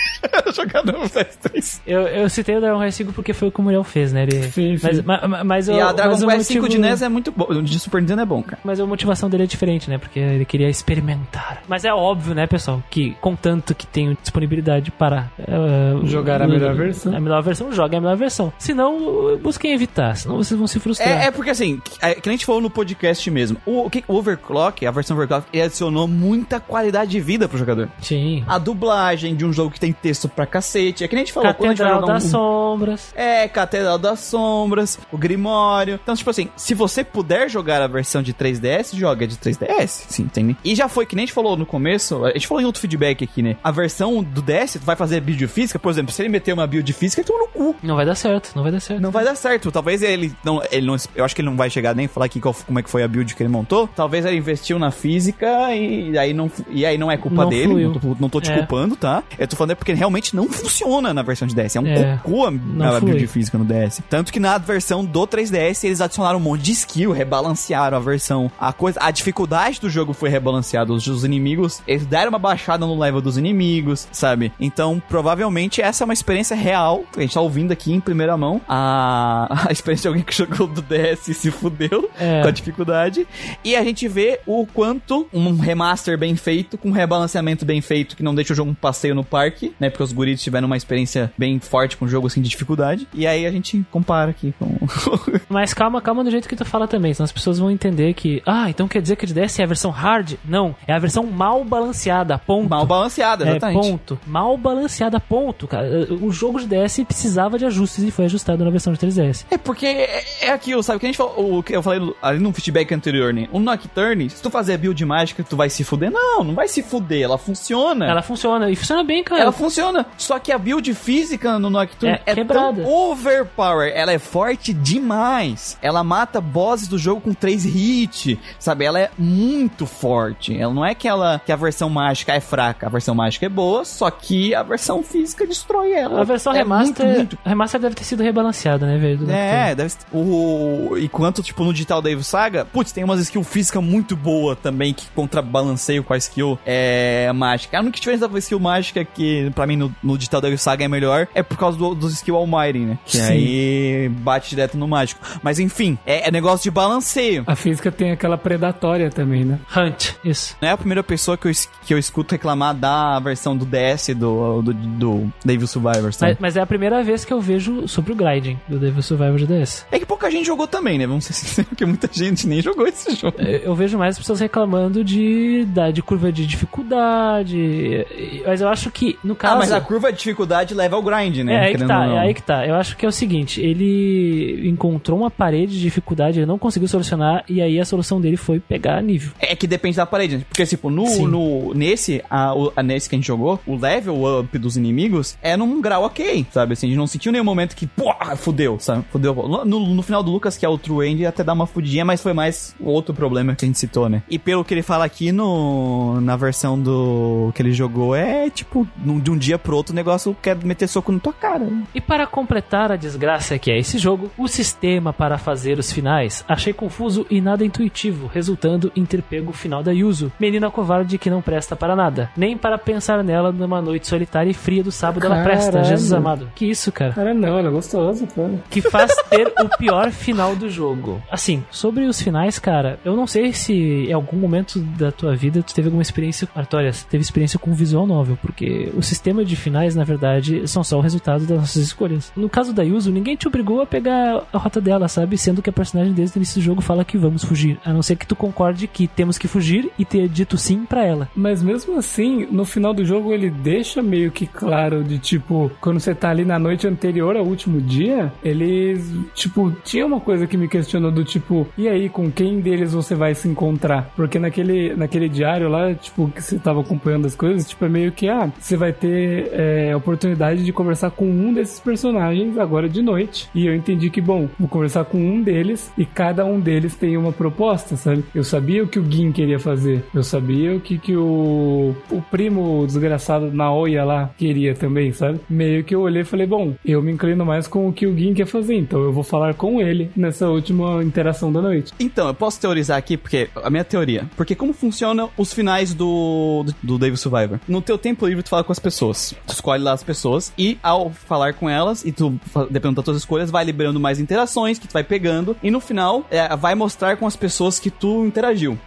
Jogando 0.55 0.93
no 0.93 1.01
PS3. 1.09 1.81
Eu, 1.87 2.01
eu 2.03 2.29
citei 2.29 2.57
o 2.57 2.61
Dragon 2.61 2.81
Quest 2.81 2.97
5 2.99 3.13
porque 3.13 3.33
foi 3.33 3.49
o 3.49 3.53
que 3.53 3.61
o 3.61 3.63
Muriel 3.63 3.85
fez, 3.85 4.13
né? 4.13 4.23
Ele, 4.25 4.43
Sim, 4.51 4.77
sim. 4.77 4.87
Mas, 4.87 5.03
ma- 5.05 5.45
mas, 5.45 5.69
E 5.69 5.73
eu- 5.73 5.87
a 5.89 5.93
Dragon 5.93 6.11
mas 6.27 6.39
Quest 6.39 6.49
5 6.53 6.69
de 6.69 6.77
motivo- 6.79 6.83
NES 6.83 7.03
é 7.03 7.09
muito 7.09 7.31
bom. 7.33 7.47
O 7.51 7.63
de 7.63 7.79
Super 7.79 8.01
Nintendo 8.01 8.23
é 8.23 8.27
bom, 8.27 8.43
cara. 8.43 8.59
Mas 8.65 8.81
a 8.81 8.87
motivação 8.87 9.29
dele 9.31 9.45
é 9.45 9.47
diferente, 9.47 9.89
né? 9.91 9.99
Porque 9.99 10.19
ele 10.19 10.45
queria 10.45 10.69
experimentar. 10.69 11.63
Mas 11.69 11.85
é 11.85 11.93
óbvio, 11.93 12.35
né, 12.35 12.47
pessoal, 12.47 12.83
que 12.91 13.17
contanto 13.21 13.75
que 13.75 13.87
tenho 13.87 14.17
disponibilidade 14.21 14.91
para 14.91 15.31
uh, 15.39 16.07
Jogar 16.07 16.43
a 16.43 16.49
melhor 16.49 16.75
versão. 16.75 17.15
A 17.17 17.21
melhor 17.21 17.43
versão, 17.43 17.73
jogue 17.73 17.97
a 17.97 18.01
melhor 18.01 18.17
versão. 18.17 18.53
Senão, 18.59 18.97
uh, 19.35 19.39
busquem 19.39 19.73
evitar, 19.73 20.17
senão 20.17 20.37
vocês 20.37 20.57
vão 20.59 20.67
se 20.67 20.81
frustrar. 20.81 21.09
É, 21.09 21.27
é 21.27 21.31
porque 21.31 21.51
assim, 21.51 21.81
é, 22.01 22.15
que 22.15 22.27
nem 22.29 22.35
a 22.35 22.37
gente 22.37 22.47
falou 22.47 22.61
no 22.61 22.71
podcast 22.71 23.31
mesmo. 23.31 23.59
O, 23.67 23.87
o, 23.87 23.91
que- 23.91 24.05
o 24.09 24.15
Overclock, 24.15 24.85
a 24.87 24.91
versão 24.91 25.17
Overclock, 25.17 25.47
ele 25.53 25.63
adicionou 25.63 26.09
muita 26.09 26.59
qualidade 26.61 27.11
de 27.11 27.21
vida 27.21 27.49
pro 27.49 27.59
jogador. 27.59 27.89
Sim. 28.01 28.45
A 28.47 28.59
dublagem 28.59 29.35
de 29.37 29.45
um 29.45 29.53
jogo 29.53 29.71
que 29.71 29.81
tem 29.81 29.93
texto 29.93 30.08
pra 30.35 30.47
cacete. 30.47 31.05
É 31.05 31.09
que 31.09 31.15
nem 31.15 31.23
a 31.23 31.27
gente 31.27 31.33
falou, 31.35 31.53
Catedral 31.53 32.05
das 32.05 32.25
um, 32.25 32.29
Sombras. 32.31 33.13
É, 33.15 33.49
Catedral 33.49 33.99
das 33.99 34.21
Sombras, 34.21 34.99
o 35.13 35.19
Grimório. 35.19 35.99
Então, 36.03 36.15
tipo 36.15 36.31
assim, 36.31 36.49
se 36.57 36.75
você 36.75 37.03
puder 37.05 37.49
jogar 37.51 37.83
a 37.83 37.87
versão 37.87 38.23
de 38.23 38.33
3DS, 38.33 38.95
joga 38.97 39.27
de 39.27 39.37
3DS, 39.37 40.05
sim, 40.09 40.23
entende? 40.23 40.57
E 40.65 40.75
já 40.75 40.89
foi, 40.89 41.07
que 41.07 41.15
nem 41.17 41.25
a 41.25 41.27
gente 41.27 41.35
falou 41.35 41.57
no 41.57 41.67
começo, 41.67 42.25
a 42.25 42.31
gente 42.33 42.47
falou 42.47 42.61
em 42.63 42.65
outro 42.67 42.81
feedback 42.81 43.25
aqui, 43.25 43.43
né? 43.43 43.57
A 43.63 43.71
versão 43.71 44.23
do 44.23 44.41
DS, 44.43 44.75
tu 44.75 44.85
vai 44.85 44.97
fazer 44.97 45.21
build 45.21 45.47
física, 45.49 45.79
por 45.79 45.91
exemplo, 45.91 46.13
se 46.13 46.23
ele 46.23 46.29
meter 46.29 46.53
uma 46.53 46.67
build 46.67 46.91
física, 46.93 47.21
ele 47.21 47.29
toma 47.29 47.41
no 47.41 47.49
cu. 47.49 47.77
Não 47.83 47.97
vai 47.97 48.07
dar 48.07 48.15
certo, 48.15 48.53
não 48.55 48.63
vai 48.63 48.73
dar 48.73 48.81
certo. 48.81 49.01
Não 49.01 49.11
vai 49.11 49.25
dar 49.25 49.35
certo. 49.35 49.71
Talvez 49.71 50.03
ele 50.03 50.33
não, 50.45 50.63
ele 50.71 50.87
não. 50.87 50.97
Eu 51.15 51.25
acho 51.25 51.35
que 51.35 51.41
ele 51.41 51.49
não 51.49 51.57
vai 51.57 51.71
chegar 51.71 51.95
nem 51.95 52.07
falar 52.09 52.27
aqui 52.27 52.41
qual- 52.41 52.55
como 52.67 52.79
é 52.79 52.83
que 52.83 52.91
foi 52.91 53.03
a 53.03 53.09
build 53.09 53.35
que 53.35 53.43
ele 53.43 53.51
montou. 53.51 53.89
Talvez 53.95 54.25
ele 54.25 54.37
investiu 54.37 54.79
na 54.79 54.91
física 54.91 55.75
e 55.75 56.17
aí 56.19 56.33
não, 56.33 56.51
e 56.71 56.85
aí 56.87 56.97
não 56.99 57.11
é 57.11 57.17
culpa 57.17 57.43
Não 57.43 57.49
dele. 57.51 57.85
Não 57.85 57.93
tô, 57.93 58.17
não 58.21 58.29
tô 58.29 58.41
te 58.41 58.51
É. 58.51 58.55
culpando, 58.57 58.97
tá? 58.97 59.23
Eu 59.39 59.47
tô 59.49 59.57
falando 59.57 59.73
é 59.73 59.75
porque 59.75 59.93
realmente 59.99 60.35
não 60.35 60.49
funciona 60.49 61.13
na 61.13 61.23
versão 61.23 61.47
de 61.47 61.55
DS. 61.55 61.77
É 61.77 61.81
um 61.81 61.87
É. 61.87 62.17
cocô 62.23 62.45
a, 62.47 62.49
a 62.49 63.01
build 63.01 63.27
física 63.27 63.59
no 63.59 63.65
DS. 63.65 64.01
Tanto 64.09 64.33
que 64.33 64.41
na 64.41 64.57
versão 64.59 65.05
do 65.05 65.27
3DS 65.27 65.85
eles 65.85 66.01
adicionaram 66.01 66.39
um 66.39 66.43
monte 66.43 66.63
de 66.63 66.73
skill, 66.73 67.13
rebalancearam 67.13 67.97
a 67.97 68.01
versão. 68.01 68.51
A 68.59 68.73
coisa, 68.73 68.99
a 69.03 69.11
dificuldade 69.11 69.81
do 69.81 69.91
jogo 69.91 70.13
foi 70.13 70.29
rebalanceada. 70.29 70.93
Os, 70.93 71.07
os 71.07 71.25
inimigos, 71.25 71.83
eles 71.87 72.07
deram 72.07 72.31
uma 72.31 72.39
baixada 72.39 72.87
no 72.87 72.99
level 72.99 73.21
dos 73.21 73.37
inimigos, 73.37 74.07
sabe? 74.13 74.53
Então, 74.61 75.03
provavelmente 75.09 75.83
essa 75.83 76.03
é 76.03 76.07
uma 76.07 76.15
experiência 76.15 76.57
real. 76.57 77.03
A 77.17 77.21
gente 77.21 77.35
tá 77.35 77.41
ouvindo 77.41 77.73
aqui 77.73 77.93
em 77.93 78.01
primeira 78.01 78.37
mão 78.37 78.61
a, 78.69 79.65
a 79.69 79.73
experiência 79.73 80.03
de 80.03 80.09
alguém 80.09 80.23
que 80.23 80.35
jogou 80.35 80.67
do 80.67 80.83
DS 80.83 81.29
e 81.29 81.35
se 81.35 81.51
fudeu 81.51 82.09
É. 82.19 82.43
com 82.43 82.49
a 82.49 82.51
dificuldade. 82.51 83.27
E 83.65 83.75
a 83.77 83.83
gente 83.83 84.07
vê 84.09 84.41
o 84.47 84.67
quanto 84.67 85.27
um 85.33 85.57
remaster 85.57 86.17
bem 86.19 86.37
feito, 86.37 86.79
com 86.79 86.89
um 86.91 86.93
rebalanceamento 86.93 87.65
bem 87.65 87.81
feito, 87.81 88.17
que 88.17 88.23
não 88.23 88.35
deixa 88.35 88.53
o 88.53 88.57
jogo 88.57 88.71
um 88.71 88.75
passeio 88.75 89.15
no 89.15 89.25
parque, 89.25 89.75
né? 89.81 89.88
Porque 89.91 90.03
os 90.03 90.13
guris 90.13 90.43
tiveram 90.43 90.67
uma 90.67 90.77
experiência 90.77 91.33
bem 91.37 91.59
forte 91.59 91.97
com 91.97 92.05
o 92.05 92.09
jogo, 92.09 92.27
assim, 92.27 92.41
de 92.41 92.49
dificuldade. 92.49 93.07
E 93.15 93.27
aí 93.27 93.47
a 93.47 93.51
gente 93.51 93.85
compara 93.91 94.31
aqui 94.31 94.55
com... 94.59 94.69
Mas 95.49 95.73
calma, 95.75 96.01
calma 96.01 96.25
do 96.25 96.31
jeito 96.31 96.49
que 96.49 96.57
tu 96.57 96.65
fala 96.65 96.87
também, 96.87 97.15
senão 97.15 97.25
as 97.25 97.33
pessoas 97.33 97.59
vão 97.59 97.71
entender 97.71 98.15
que, 98.15 98.43
ah, 98.47 98.69
então 98.69 98.87
quer 98.89 99.01
dizer 99.03 99.17
que 99.17 99.25
o 99.25 99.29
DS 99.29 99.59
é 99.59 99.65
a 99.65 99.67
versão 99.67 99.91
hard? 99.91 100.35
Não, 100.45 100.75
é 100.87 100.93
a 100.93 100.99
versão 100.99 101.25
mal 101.25 101.65
balanceada, 101.65 102.39
ponto. 102.39 102.69
Mal 102.69 102.87
balanceada, 102.87 103.45
É, 103.45 103.51
exatamente. 103.51 103.89
ponto. 103.89 104.19
Mal 104.27 104.57
balanceada, 104.57 105.19
ponto, 105.21 105.67
cara. 105.67 105.89
O 106.21 106.31
jogo 106.31 106.61
de 106.61 106.67
DS 106.67 107.01
precisava 107.05 107.59
de 107.59 107.65
ajustes 107.65 108.05
e 108.05 108.11
foi 108.11 108.27
ajustado 108.27 108.65
na 108.65 108.71
versão 108.71 108.93
de 108.93 108.99
3DS. 108.99 109.45
É 109.51 109.57
porque 109.59 109.87
é, 109.87 110.25
é 110.43 110.51
aquilo, 110.51 110.83
sabe? 110.83 110.99
Que 111.01 111.07
a 111.07 111.09
gente 111.09 111.17
falou, 111.17 111.59
o 111.59 111.63
que 111.63 111.75
eu 111.75 111.83
falei 111.83 112.15
ali 112.23 112.39
no 112.39 112.53
feedback 112.53 112.93
anterior, 112.93 113.33
né? 113.33 113.49
O 113.53 113.59
Nocturne, 113.59 114.29
se 114.31 114.43
tu 114.43 114.51
fazer 114.51 114.77
build 114.79 115.05
mágica, 115.05 115.43
tu 115.45 115.57
vai 115.57 115.71
se 115.71 115.85
fuder. 115.85 116.11
Não, 116.11 116.45
não 116.45 116.55
vai 116.55 116.69
se 116.69 116.83
fuder, 116.83 117.23
ela 117.23 117.39
funciona. 117.39 118.07
Ela 118.07 118.23
funciona, 118.23 118.71
e 118.71 118.77
funciona 118.77 119.03
bem, 119.05 119.23
cara. 119.23 119.43
Ela 119.43 119.53
funciona. 119.53 119.78
Só 120.17 120.39
que 120.39 120.53
a 120.53 120.59
build 120.59 120.93
física 120.95 121.59
no 121.59 121.71
Nocturne 121.71 122.17
É 122.17 122.33
é, 122.33 122.35
quebrada. 122.35 122.83
tão 122.83 122.91
overpower. 122.91 123.93
Ela 123.95 124.13
é 124.13 124.19
forte 124.19 124.73
demais. 124.73 125.79
Ela 125.83 126.03
mata 126.05 126.41
bosses 126.41 126.89
do 126.89 126.99
jogo 126.99 127.21
com 127.21 127.33
3 127.35 127.65
hits. 127.65 128.37
Sabe? 128.59 128.85
Ela 128.85 129.01
é 129.01 129.11
muito 129.19 129.87
forte. 129.87 130.59
Ela 130.59 130.73
não 130.73 130.85
é 130.85 130.95
que, 130.95 131.07
ela, 131.09 131.41
que 131.45 131.53
a 131.53 131.57
versão 131.57 131.89
mágica 131.89 132.33
é 132.35 132.41
fraca. 132.41 132.87
A 132.87 132.91
versão 132.91 133.15
mágica 133.15 133.47
é 133.47 133.49
boa, 133.49 133.85
só 133.85 134.11
que 134.11 134.55
a 134.55 134.63
versão 134.63 135.03
física 135.03 135.47
destrói 135.47 135.93
ela. 135.93 136.21
A 136.21 136.25
versão 136.25 136.53
é 136.53 136.59
remaster, 136.59 137.05
Muito, 137.07 137.19
muito 137.19 137.39
a 137.45 137.49
remaster 137.49 137.81
deve 137.81 137.95
ter 137.95 138.05
sido 138.05 138.23
rebalanceada, 138.23 138.87
né, 138.87 138.99
velho? 138.99 139.31
é, 139.31 139.75
deve 139.75 139.91
ser. 139.91 139.99
O, 140.13 140.97
enquanto, 140.99 141.43
tipo, 141.43 141.65
no 141.65 141.73
Digital 141.73 142.03
Devil 142.03 142.23
Saga, 142.25 142.65
putz, 142.65 142.93
tem 142.93 143.05
umas 143.05 143.21
skill 143.21 143.43
física 143.45 143.81
muito 143.81 144.17
boa 144.17 144.57
também 144.57 144.93
que 144.93 145.07
contrabalanceiam 145.15 146.03
com 146.03 146.13
a 146.13 146.17
skill 146.19 146.59
é, 146.67 147.31
mágica. 147.35 147.79
A 147.79 147.81
única 147.81 147.99
diferença 147.99 148.27
da 148.29 148.39
skill 148.39 148.61
mágica 148.61 149.05
que, 149.05 149.51
pra 149.55 149.67
mim, 149.69 149.77
no, 149.77 149.95
no 150.03 150.17
Digital 150.17 150.41
Devil 150.41 150.59
Saga 150.59 150.85
é 150.85 150.89
melhor 150.89 151.29
é 151.35 151.43
por 151.43 151.57
causa 151.57 151.77
do, 151.77 151.95
dos 151.95 152.13
skill 152.15 152.37
Almighty, 152.37 152.81
né? 152.81 152.99
Que 153.05 153.19
Sim. 153.19 153.33
aí 153.33 154.09
bate 154.09 154.51
direto 154.51 154.77
no 154.77 154.87
mágico. 154.89 155.21
Mas 155.43 155.59
enfim, 155.59 155.99
é, 156.07 156.29
é 156.29 156.31
negócio 156.31 156.65
de 156.65 156.71
balanceio. 156.71 157.45
A 157.47 157.55
física 157.55 157.91
tem 157.91 158.11
aquela 158.11 158.39
predatória 158.39 159.11
também, 159.11 159.45
né? 159.45 159.59
Hunt, 159.77 160.13
isso. 160.25 160.57
Não 160.61 160.69
é 160.69 160.73
a 160.73 160.77
primeira 160.77 161.03
pessoa 161.03 161.37
que 161.37 161.49
eu, 161.49 161.53
que 161.85 161.95
eu 161.95 161.99
escuto 161.99 162.35
reclamar 162.35 162.75
da 162.75 163.19
versão 163.21 163.57
do 163.57 163.65
DS 163.65 164.09
do, 164.15 164.63
do, 164.63 164.73
do 164.73 165.33
Devil 165.45 165.67
Survivor, 165.67 166.13
sabe? 166.13 166.33
Mas, 166.33 166.41
mas 166.41 166.57
é 166.57 166.61
a 166.61 166.67
primeira 166.67 167.03
vez 167.03 167.25
que 167.25 167.33
eu 167.33 167.41
vejo 167.41 167.87
sobre 167.89 168.13
o 168.13 168.17
grinding 168.17 168.59
do 168.69 168.79
Devil 168.79 169.03
Survivor 169.03 169.39
de 169.39 169.47
DS. 169.47 169.87
É 169.91 169.99
que 169.99 170.07
pouca 170.07 170.29
pouca 170.29 170.31
gente 170.31 170.47
jogou 170.47 170.67
também, 170.67 170.99
né? 170.99 171.07
Vamos 171.07 171.25
ser 171.25 171.33
sinceros, 171.35 171.69
porque 171.69 171.85
muita 171.85 172.09
gente 172.13 172.47
nem 172.47 172.61
jogou 172.61 172.87
esse 172.87 173.15
jogo. 173.15 173.37
Eu 173.39 173.69
eu 173.69 173.75
vejo 173.75 173.99
mais 173.99 174.17
pessoas 174.17 174.41
reclamando 174.41 175.05
de, 175.05 175.65
da, 175.67 175.91
de 175.91 176.03
curva 176.03 176.33
de 176.33 176.47
dificuldade. 176.47 178.07
Mas 178.47 178.61
eu 178.61 178.69
acho 178.69 178.91
que, 178.91 179.19
no 179.23 179.35
caso. 179.35 179.58
Mas 179.59 179.73
a 179.73 179.81
curva 179.81 180.13
de 180.13 180.19
dificuldade 180.19 180.75
leva 180.75 180.97
ao 180.97 181.03
grind, 181.03 181.39
né? 181.39 181.55
É 181.55 181.59
aí 181.59 181.65
que 181.67 181.73
Querendo 181.79 181.89
tá, 181.89 182.07
é 182.07 182.19
aí 182.19 182.35
que 182.35 182.43
tá. 182.43 182.67
Eu 182.67 182.75
acho 182.75 182.97
que 182.97 183.05
é 183.05 183.09
o 183.09 183.13
seguinte, 183.13 183.61
ele 183.61 184.69
encontrou 184.69 185.19
uma 185.19 185.31
parede 185.31 185.75
de 185.75 185.81
dificuldade, 185.81 186.39
ele 186.39 186.47
não 186.47 186.59
conseguiu 186.59 186.89
solucionar, 186.89 187.45
e 187.49 187.61
aí 187.61 187.79
a 187.81 187.85
solução 187.85 188.21
dele 188.21 188.37
foi 188.37 188.61
pegar 188.61 189.03
nível. 189.03 189.33
É 189.39 189.55
que 189.55 189.67
depende 189.67 189.97
da 189.97 190.07
parede, 190.07 190.39
né? 190.39 190.45
Porque, 190.49 190.65
tipo, 190.67 190.91
no, 190.91 191.07
Sim. 191.07 191.27
no, 191.27 191.73
nesse, 191.75 192.23
a, 192.31 192.53
a- 192.77 192.83
nesse 192.83 193.09
que 193.09 193.15
a 193.15 193.19
gente 193.19 193.27
jogou, 193.27 193.61
o 193.67 193.77
level 193.77 194.41
up 194.41 194.59
dos 194.59 194.77
inimigos 194.77 195.37
é 195.43 195.57
num 195.57 195.81
grau 195.81 196.05
ok, 196.05 196.47
sabe? 196.51 196.73
Assim, 196.75 196.87
a 196.87 196.91
gente 196.91 196.99
não 196.99 197.07
sentiu 197.07 197.33
nenhum 197.33 197.45
momento 197.45 197.75
que, 197.75 197.87
pô, 197.87 198.13
fudeu, 198.37 198.79
sabe? 198.81 199.05
Fudeu. 199.11 199.35
No, 199.65 199.65
no 199.95 200.03
final 200.03 200.23
do 200.23 200.31
Lucas, 200.31 200.57
que 200.57 200.65
é 200.65 200.69
o 200.69 200.79
True 200.79 201.07
End, 201.09 201.27
até 201.27 201.43
dá 201.45 201.53
uma 201.53 201.67
fudidinha, 201.67 202.05
mas 202.05 202.21
foi 202.21 202.33
mais 202.33 202.75
outro 202.81 203.15
problema 203.15 203.55
que 203.55 203.65
a 203.65 203.69
gente 203.69 203.79
citou, 203.79 204.09
né? 204.09 204.23
E 204.29 204.39
pelo 204.39 204.65
que 204.65 204.75
ele 204.75 204.83
fala 204.83 205.05
aqui 205.05 205.33
no, 205.33 206.21
na 206.21 206.37
versão 206.37 206.79
do 206.81 207.51
que 207.55 207.63
ele 207.63 207.73
jogou, 207.73 208.15
é 208.15 208.51
tipo, 208.51 208.87
num- 209.05 209.19
de 209.21 209.31
um 209.31 209.37
dia 209.37 209.48
pro 209.57 209.77
outro 209.77 209.93
o 209.93 209.97
negócio 209.97 210.37
quer 210.43 210.57
meter 210.57 210.89
soco 210.89 211.13
na 211.13 211.21
tua 211.21 211.33
cara. 211.33 211.65
né? 211.65 211.85
E 211.95 212.01
para 212.01 212.27
completar 212.27 212.91
a 212.91 212.97
desgraça 212.97 213.59
que 213.59 213.71
é 213.71 213.79
esse 213.79 213.99
jogo, 213.99 214.31
o 214.37 214.49
sistema 214.49 215.13
para 215.13 215.39
fazer 215.39 215.79
os 215.79 215.93
finais 215.93 216.45
achei 216.49 216.73
confuso 216.73 217.25
e 217.31 217.41
nada 217.41 217.65
intuitivo, 217.65 218.27
resultando 218.27 218.91
em 218.97 219.05
ter 219.05 219.23
pego 219.23 219.51
o 219.51 219.55
final 219.55 219.83
da 219.83 219.93
Yuzu, 219.93 220.33
menina 220.41 220.71
covarde 220.71 221.17
que 221.19 221.31
não 221.31 221.41
presta 221.41 221.77
para 221.77 221.95
nada, 221.95 222.31
nem 222.37 222.57
para 222.57 222.77
pensar 222.77 223.23
nela 223.23 223.53
numa 223.53 223.81
noite 223.81 224.09
solitária 224.09 224.51
e 224.51 224.55
fria 224.55 224.83
do 224.83 224.91
sábado 224.91 225.25
ela 225.25 225.43
presta, 225.43 225.73
Caralho. 225.73 225.89
Jesus 225.89 226.13
amado. 226.13 226.51
Que 226.55 226.67
isso, 226.67 226.91
cara? 226.91 227.13
Cara, 227.13 227.35
não, 227.35 227.59
ela 227.59 227.69
é 227.69 227.71
gostosa, 227.71 228.27
pô. 228.27 228.51
que 228.71 228.81
faz 228.81 229.15
ter 229.31 229.53
o 229.63 229.69
pior 229.77 230.11
final 230.11 230.57
do 230.57 230.69
jogo. 230.69 231.23
Assim, 231.31 231.63
sobre 231.71 232.05
os 232.07 232.21
finais, 232.21 232.59
cara, 232.59 232.99
eu 233.05 233.15
não 233.15 233.27
sei 233.27 233.53
se 233.53 233.73
em 234.09 234.13
algum 234.13 234.37
momento 234.37 234.81
da 234.81 235.13
tua 235.13 235.37
vida 235.37 235.63
tu 235.63 235.75
teve 235.75 235.89
alguma 235.89 236.03
experiência, 236.03 236.49
Artória, 236.55 236.93
você 236.93 237.07
teve 237.09 237.23
experiência 237.23 237.59
com 237.59 237.73
visual 237.73 238.07
novel, 238.07 238.39
porque 238.41 238.91
o 238.97 239.03
sistema 239.03 239.28
de 239.45 239.57
finais, 239.57 239.95
na 239.95 240.05
verdade, 240.05 240.67
são 240.67 240.83
só 240.83 240.99
o 240.99 241.03
resultado 241.03 241.47
das 241.47 241.59
nossas 241.59 241.83
escolhas. 241.83 242.33
No 242.37 242.49
caso 242.49 242.73
da 242.73 242.83
Yuzu, 242.83 243.11
ninguém 243.11 243.37
te 243.37 243.47
obrigou 243.47 243.81
a 243.81 243.87
pegar 243.87 244.43
a 244.53 244.59
rota 244.59 244.81
dela, 244.81 245.09
sabe? 245.09 245.39
Sendo 245.39 245.63
que 245.63 245.71
a 245.71 245.73
personagem 245.73 246.13
desde 246.13 246.37
o 246.37 246.39
início 246.39 246.61
do 246.61 246.65
jogo 246.65 246.81
fala 246.81 247.05
que 247.05 247.19
vamos 247.19 247.45
fugir, 247.45 247.79
a 247.85 247.93
não 247.93 248.03
ser 248.03 248.17
que 248.17 248.27
tu 248.27 248.37
concorde 248.37 248.87
que 248.87 249.07
temos 249.07 249.39
que 249.39 249.49
fugir 249.49 249.91
e 249.99 250.05
ter 250.05 250.29
dito 250.29 250.57
sim 250.57 250.85
pra 250.85 251.05
ela. 251.05 251.29
Mas 251.35 251.63
mesmo 251.63 251.99
assim, 251.99 252.47
no 252.51 252.65
final 252.65 252.93
do 252.93 253.05
jogo 253.05 253.33
ele 253.33 253.51
deixa 253.51 254.03
meio 254.03 254.31
que 254.31 254.47
claro 254.47 255.05
de 255.05 255.19
tipo, 255.19 255.71
quando 255.81 256.01
você 256.01 256.15
tá 256.15 256.31
ali 256.31 256.45
na 256.45 256.59
noite 256.59 256.87
anterior 256.87 257.37
ao 257.37 257.45
último 257.45 257.81
dia, 257.81 258.33
eles, 258.43 259.13
tipo, 259.35 259.71
tinha 259.85 260.07
uma 260.07 260.21
coisa 260.21 260.47
que 260.47 260.57
me 260.57 260.69
questionou 260.69 261.11
do 261.11 261.25
tipo, 261.25 261.67
e 261.77 261.89
aí, 261.89 262.09
com 262.09 262.31
quem 262.31 262.61
deles 262.61 262.93
você 262.93 263.15
vai 263.15 263.35
se 263.35 263.49
encontrar? 263.49 264.11
Porque 264.17 264.39
naquele, 264.39 264.95
naquele 264.95 265.29
diário 265.29 265.69
lá, 265.69 265.95
tipo, 265.95 266.29
que 266.29 266.43
você 266.43 266.59
tava 266.59 266.81
acompanhando 266.81 267.27
as 267.27 267.35
coisas, 267.35 267.69
tipo, 267.69 267.85
é 267.85 267.89
meio 267.89 268.13
que, 268.13 268.29
ah, 268.29 268.51
você 268.59 268.77
vai 268.77 268.93
ter 268.93 269.18
é, 269.53 269.97
oportunidade 269.97 270.65
de 270.65 270.73
conversar 270.73 271.11
com 271.11 271.27
um 271.27 271.53
desses 271.53 271.81
personagens 271.81 272.59
agora 272.59 272.89
de 272.89 273.03
noite. 273.03 273.49
E 273.55 273.67
eu 273.67 273.75
entendi 273.75 274.11
que, 274.11 274.21
bom, 274.21 274.49
vou 274.59 274.69
conversar 274.69 275.05
com 275.05 275.19
um 275.19 275.43
deles 275.43 275.91
e 275.97 276.05
cada 276.05 276.45
um 276.45 276.61
deles 276.61 276.95
tem 276.95 277.17
uma 277.17 277.33
proposta, 277.33 277.97
sabe? 277.97 278.25
Eu 278.35 278.45
sabia 278.45 278.83
o 278.83 278.89
que 278.89 278.99
o 278.99 279.11
Gin 279.11 279.33
queria 279.33 279.59
fazer. 279.59 280.05
Eu 280.15 280.23
sabia 280.23 280.75
o 280.75 280.81
que, 280.81 280.99
que 280.99 281.17
o, 281.17 281.95
o 282.11 282.23
primo 282.31 282.85
desgraçado 282.87 283.53
Naoya 283.53 284.05
lá 284.05 284.31
queria 284.37 284.75
também, 284.75 285.13
sabe? 285.13 285.41
Meio 285.49 285.85
que 285.85 285.95
eu 285.95 286.01
olhei 286.01 286.23
e 286.23 286.25
falei, 286.25 286.47
bom, 286.47 286.75
eu 286.85 287.03
me 287.03 287.13
inclino 287.13 287.45
mais 287.45 287.67
com 287.67 287.89
o 287.89 287.93
que 287.93 288.07
o 288.07 288.17
Gin 288.17 288.35
quer 288.35 288.47
fazer, 288.47 288.75
então 288.75 289.01
eu 289.03 289.13
vou 289.13 289.25
falar 289.25 289.55
com 289.55 289.81
ele 289.81 290.11
nessa 290.17 290.49
última 290.49 291.03
interação 291.03 291.53
da 291.53 291.61
noite. 291.61 291.93
Então, 291.99 292.29
eu 292.29 292.35
posso 292.35 292.61
teorizar 292.61 292.97
aqui, 292.97 293.17
porque 293.17 293.49
a 293.63 293.71
minha 293.71 293.85
teoria. 293.85 294.27
Porque 294.37 294.55
como 294.55 294.73
funcionam 294.73 295.31
os 295.37 295.53
finais 295.53 295.95
do, 295.95 296.65
do, 296.65 296.75
do 296.83 296.99
Devil 296.99 297.17
Survivor? 297.17 297.59
No 297.69 297.81
teu 297.81 297.99
tempo 297.99 298.27
livre, 298.27 298.43
tu 298.43 298.51
fala 298.51 298.65
com 298.65 298.73
as 298.73 298.79
pessoas. 298.79 299.08
Tu 299.47 299.53
escolhe 299.53 299.83
lá 299.83 299.93
as 299.93 300.03
pessoas 300.03 300.53
e 300.59 300.79
ao 300.83 301.11
falar 301.11 301.55
com 301.55 301.69
elas, 301.69 302.05
e 302.05 302.13
tu, 302.13 302.39
dependendo 302.71 302.97
das 302.97 303.05
tuas 303.05 303.17
escolhas, 303.19 303.51
vai 303.51 303.65
liberando 303.65 303.99
mais 304.01 304.19
interações 304.21 304.79
que 304.79 304.87
tu 304.89 304.93
vai 304.93 305.05
pegando. 305.05 305.57
E 305.63 305.71
no 305.71 305.81
final, 305.81 306.25
é, 306.31 306.55
vai 306.57 306.75
mostrar 306.75 307.17
com 307.17 307.27
as 307.27 307.37
pessoas 307.37 307.79
que 307.79 307.91
tu 307.91 308.25
interagiu. 308.25 308.79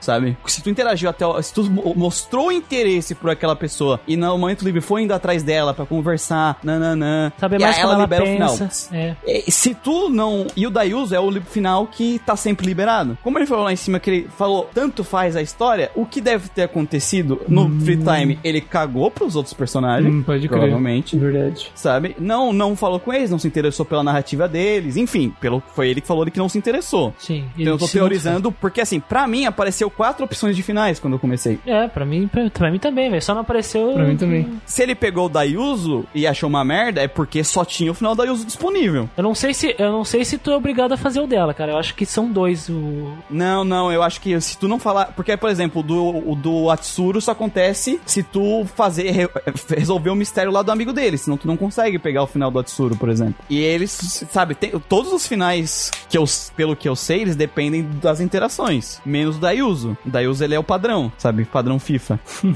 Sabe? 0.00 0.36
Se 0.46 0.62
tu 0.62 0.70
interagiu 0.70 1.08
até. 1.10 1.24
Se 1.42 1.52
tu 1.52 1.64
mo- 1.70 1.94
mostrou 1.96 2.50
interesse 2.52 3.14
por 3.14 3.30
aquela 3.30 3.54
pessoa 3.56 4.00
e 4.06 4.16
no 4.16 4.36
momento 4.38 4.64
livre 4.64 4.80
foi 4.80 5.02
indo 5.02 5.12
atrás 5.12 5.42
dela 5.42 5.72
pra 5.74 5.84
conversar, 5.86 6.58
nananã. 6.62 7.32
Saber 7.38 7.58
mais 7.60 7.76
como 7.78 7.92
ela 7.92 8.02
libera 8.02 8.22
o 8.24 8.26
final. 8.26 8.58
pensa. 8.58 8.96
É. 8.96 9.16
É, 9.26 9.42
Se 9.50 9.74
tu 9.74 10.08
não. 10.08 10.46
E 10.56 10.66
o 10.66 10.70
Dayuso 10.70 11.14
é 11.14 11.20
o 11.20 11.30
final 11.42 11.86
que 11.86 12.18
tá 12.24 12.36
sempre 12.36 12.66
liberado. 12.66 13.18
Como 13.22 13.38
ele 13.38 13.46
falou 13.46 13.64
lá 13.64 13.72
em 13.72 13.76
cima 13.76 13.98
que 14.00 14.10
ele 14.10 14.28
falou, 14.36 14.68
tanto 14.74 15.04
faz 15.04 15.36
a 15.36 15.42
história, 15.42 15.90
o 15.94 16.04
que 16.06 16.20
deve 16.20 16.48
ter 16.48 16.62
acontecido 16.62 17.40
no 17.48 17.68
free 17.80 17.96
time? 17.96 18.38
Ele 18.42 18.60
cagou 18.60 19.10
pros 19.10 19.36
outros 19.36 19.52
personagens. 19.54 19.67
Hum, 20.08 20.22
pode 20.22 20.48
crer. 20.48 20.60
Provavelmente. 20.60 21.16
Verdade. 21.16 21.70
Sabe? 21.74 22.16
Não, 22.18 22.52
não 22.52 22.76
falou 22.76 23.00
com 23.00 23.12
eles, 23.12 23.30
não 23.30 23.38
se 23.38 23.48
interessou 23.48 23.84
pela 23.84 24.02
narrativa 24.02 24.48
deles. 24.48 24.96
Enfim, 24.96 25.32
pelo, 25.40 25.62
foi 25.74 25.88
ele 25.88 26.00
que 26.00 26.06
falou 26.06 26.26
que 26.26 26.38
não 26.38 26.48
se 26.48 26.58
interessou. 26.58 27.14
Sim. 27.18 27.44
Então 27.56 27.74
eu 27.74 27.78
tô 27.78 27.88
teorizando, 27.88 28.52
porque 28.52 28.80
assim, 28.80 29.00
pra 29.00 29.26
mim 29.26 29.46
apareceu 29.46 29.90
quatro 29.90 30.24
opções 30.24 30.56
de 30.56 30.62
finais 30.62 30.98
quando 31.00 31.14
eu 31.14 31.18
comecei. 31.18 31.58
É, 31.66 31.88
pra 31.88 32.04
mim, 32.04 32.28
pra, 32.28 32.50
pra 32.50 32.70
mim 32.70 32.78
também, 32.78 33.08
velho. 33.10 33.22
Só 33.22 33.34
não 33.34 33.42
apareceu. 33.42 33.92
Pra 33.92 34.04
mim 34.04 34.16
também. 34.16 34.48
Se 34.66 34.82
ele 34.82 34.94
pegou 34.94 35.26
o 35.26 35.28
Dayuso 35.28 36.04
e 36.14 36.26
achou 36.26 36.48
uma 36.48 36.64
merda, 36.64 37.00
é 37.00 37.08
porque 37.08 37.42
só 37.42 37.64
tinha 37.64 37.90
o 37.90 37.94
final 37.94 38.14
da 38.14 38.24
Dayuso 38.24 38.44
disponível. 38.44 39.08
Eu 39.16 39.22
não 39.22 39.34
sei 39.34 39.54
se 39.54 39.74
eu 39.78 39.90
não 39.90 40.04
sei 40.04 40.24
se 40.24 40.38
tu 40.38 40.50
é 40.50 40.56
obrigado 40.56 40.92
a 40.92 40.96
fazer 40.96 41.20
o 41.20 41.26
dela, 41.26 41.54
cara. 41.54 41.72
Eu 41.72 41.78
acho 41.78 41.94
que 41.94 42.04
são 42.04 42.30
dois. 42.30 42.68
O... 42.68 43.12
Não, 43.30 43.64
não, 43.64 43.92
eu 43.92 44.02
acho 44.02 44.20
que 44.20 44.38
se 44.40 44.58
tu 44.58 44.68
não 44.68 44.78
falar. 44.78 45.06
Porque, 45.16 45.36
por 45.36 45.48
exemplo, 45.48 45.80
o 45.80 45.84
do, 45.84 46.30
o 46.30 46.34
do 46.34 46.70
Atsuru 46.70 47.20
só 47.20 47.32
acontece 47.32 48.00
se 48.04 48.22
tu 48.22 48.64
fazer. 48.74 49.30
Re- 49.68 49.76
resolver 49.76 50.10
o 50.10 50.14
mistério 50.14 50.50
lá 50.52 50.62
do 50.62 50.70
amigo 50.72 50.92
dele. 50.92 51.16
Senão 51.18 51.36
tu 51.36 51.46
não 51.46 51.56
consegue 51.56 51.98
pegar 51.98 52.22
o 52.22 52.26
final 52.26 52.50
do 52.50 52.58
Atsuru, 52.58 52.96
por 52.96 53.08
exemplo. 53.08 53.34
E 53.48 53.58
eles, 53.58 54.24
sabe, 54.30 54.54
tem, 54.54 54.70
todos 54.88 55.12
os 55.12 55.26
finais 55.26 55.90
que 56.08 56.16
eu, 56.18 56.24
pelo 56.56 56.76
que 56.76 56.88
eu 56.88 56.96
sei, 56.96 57.20
eles 57.22 57.36
dependem 57.36 57.82
das 58.02 58.20
interações. 58.20 59.00
Menos 59.04 59.36
o 59.36 59.40
Dayuso. 59.40 59.96
O 60.06 60.10
Dayuso 60.10 60.42
ele 60.44 60.54
é 60.54 60.58
o 60.58 60.64
padrão, 60.64 61.10
sabe? 61.18 61.44
Padrão 61.44 61.78
FIFA. 61.78 62.18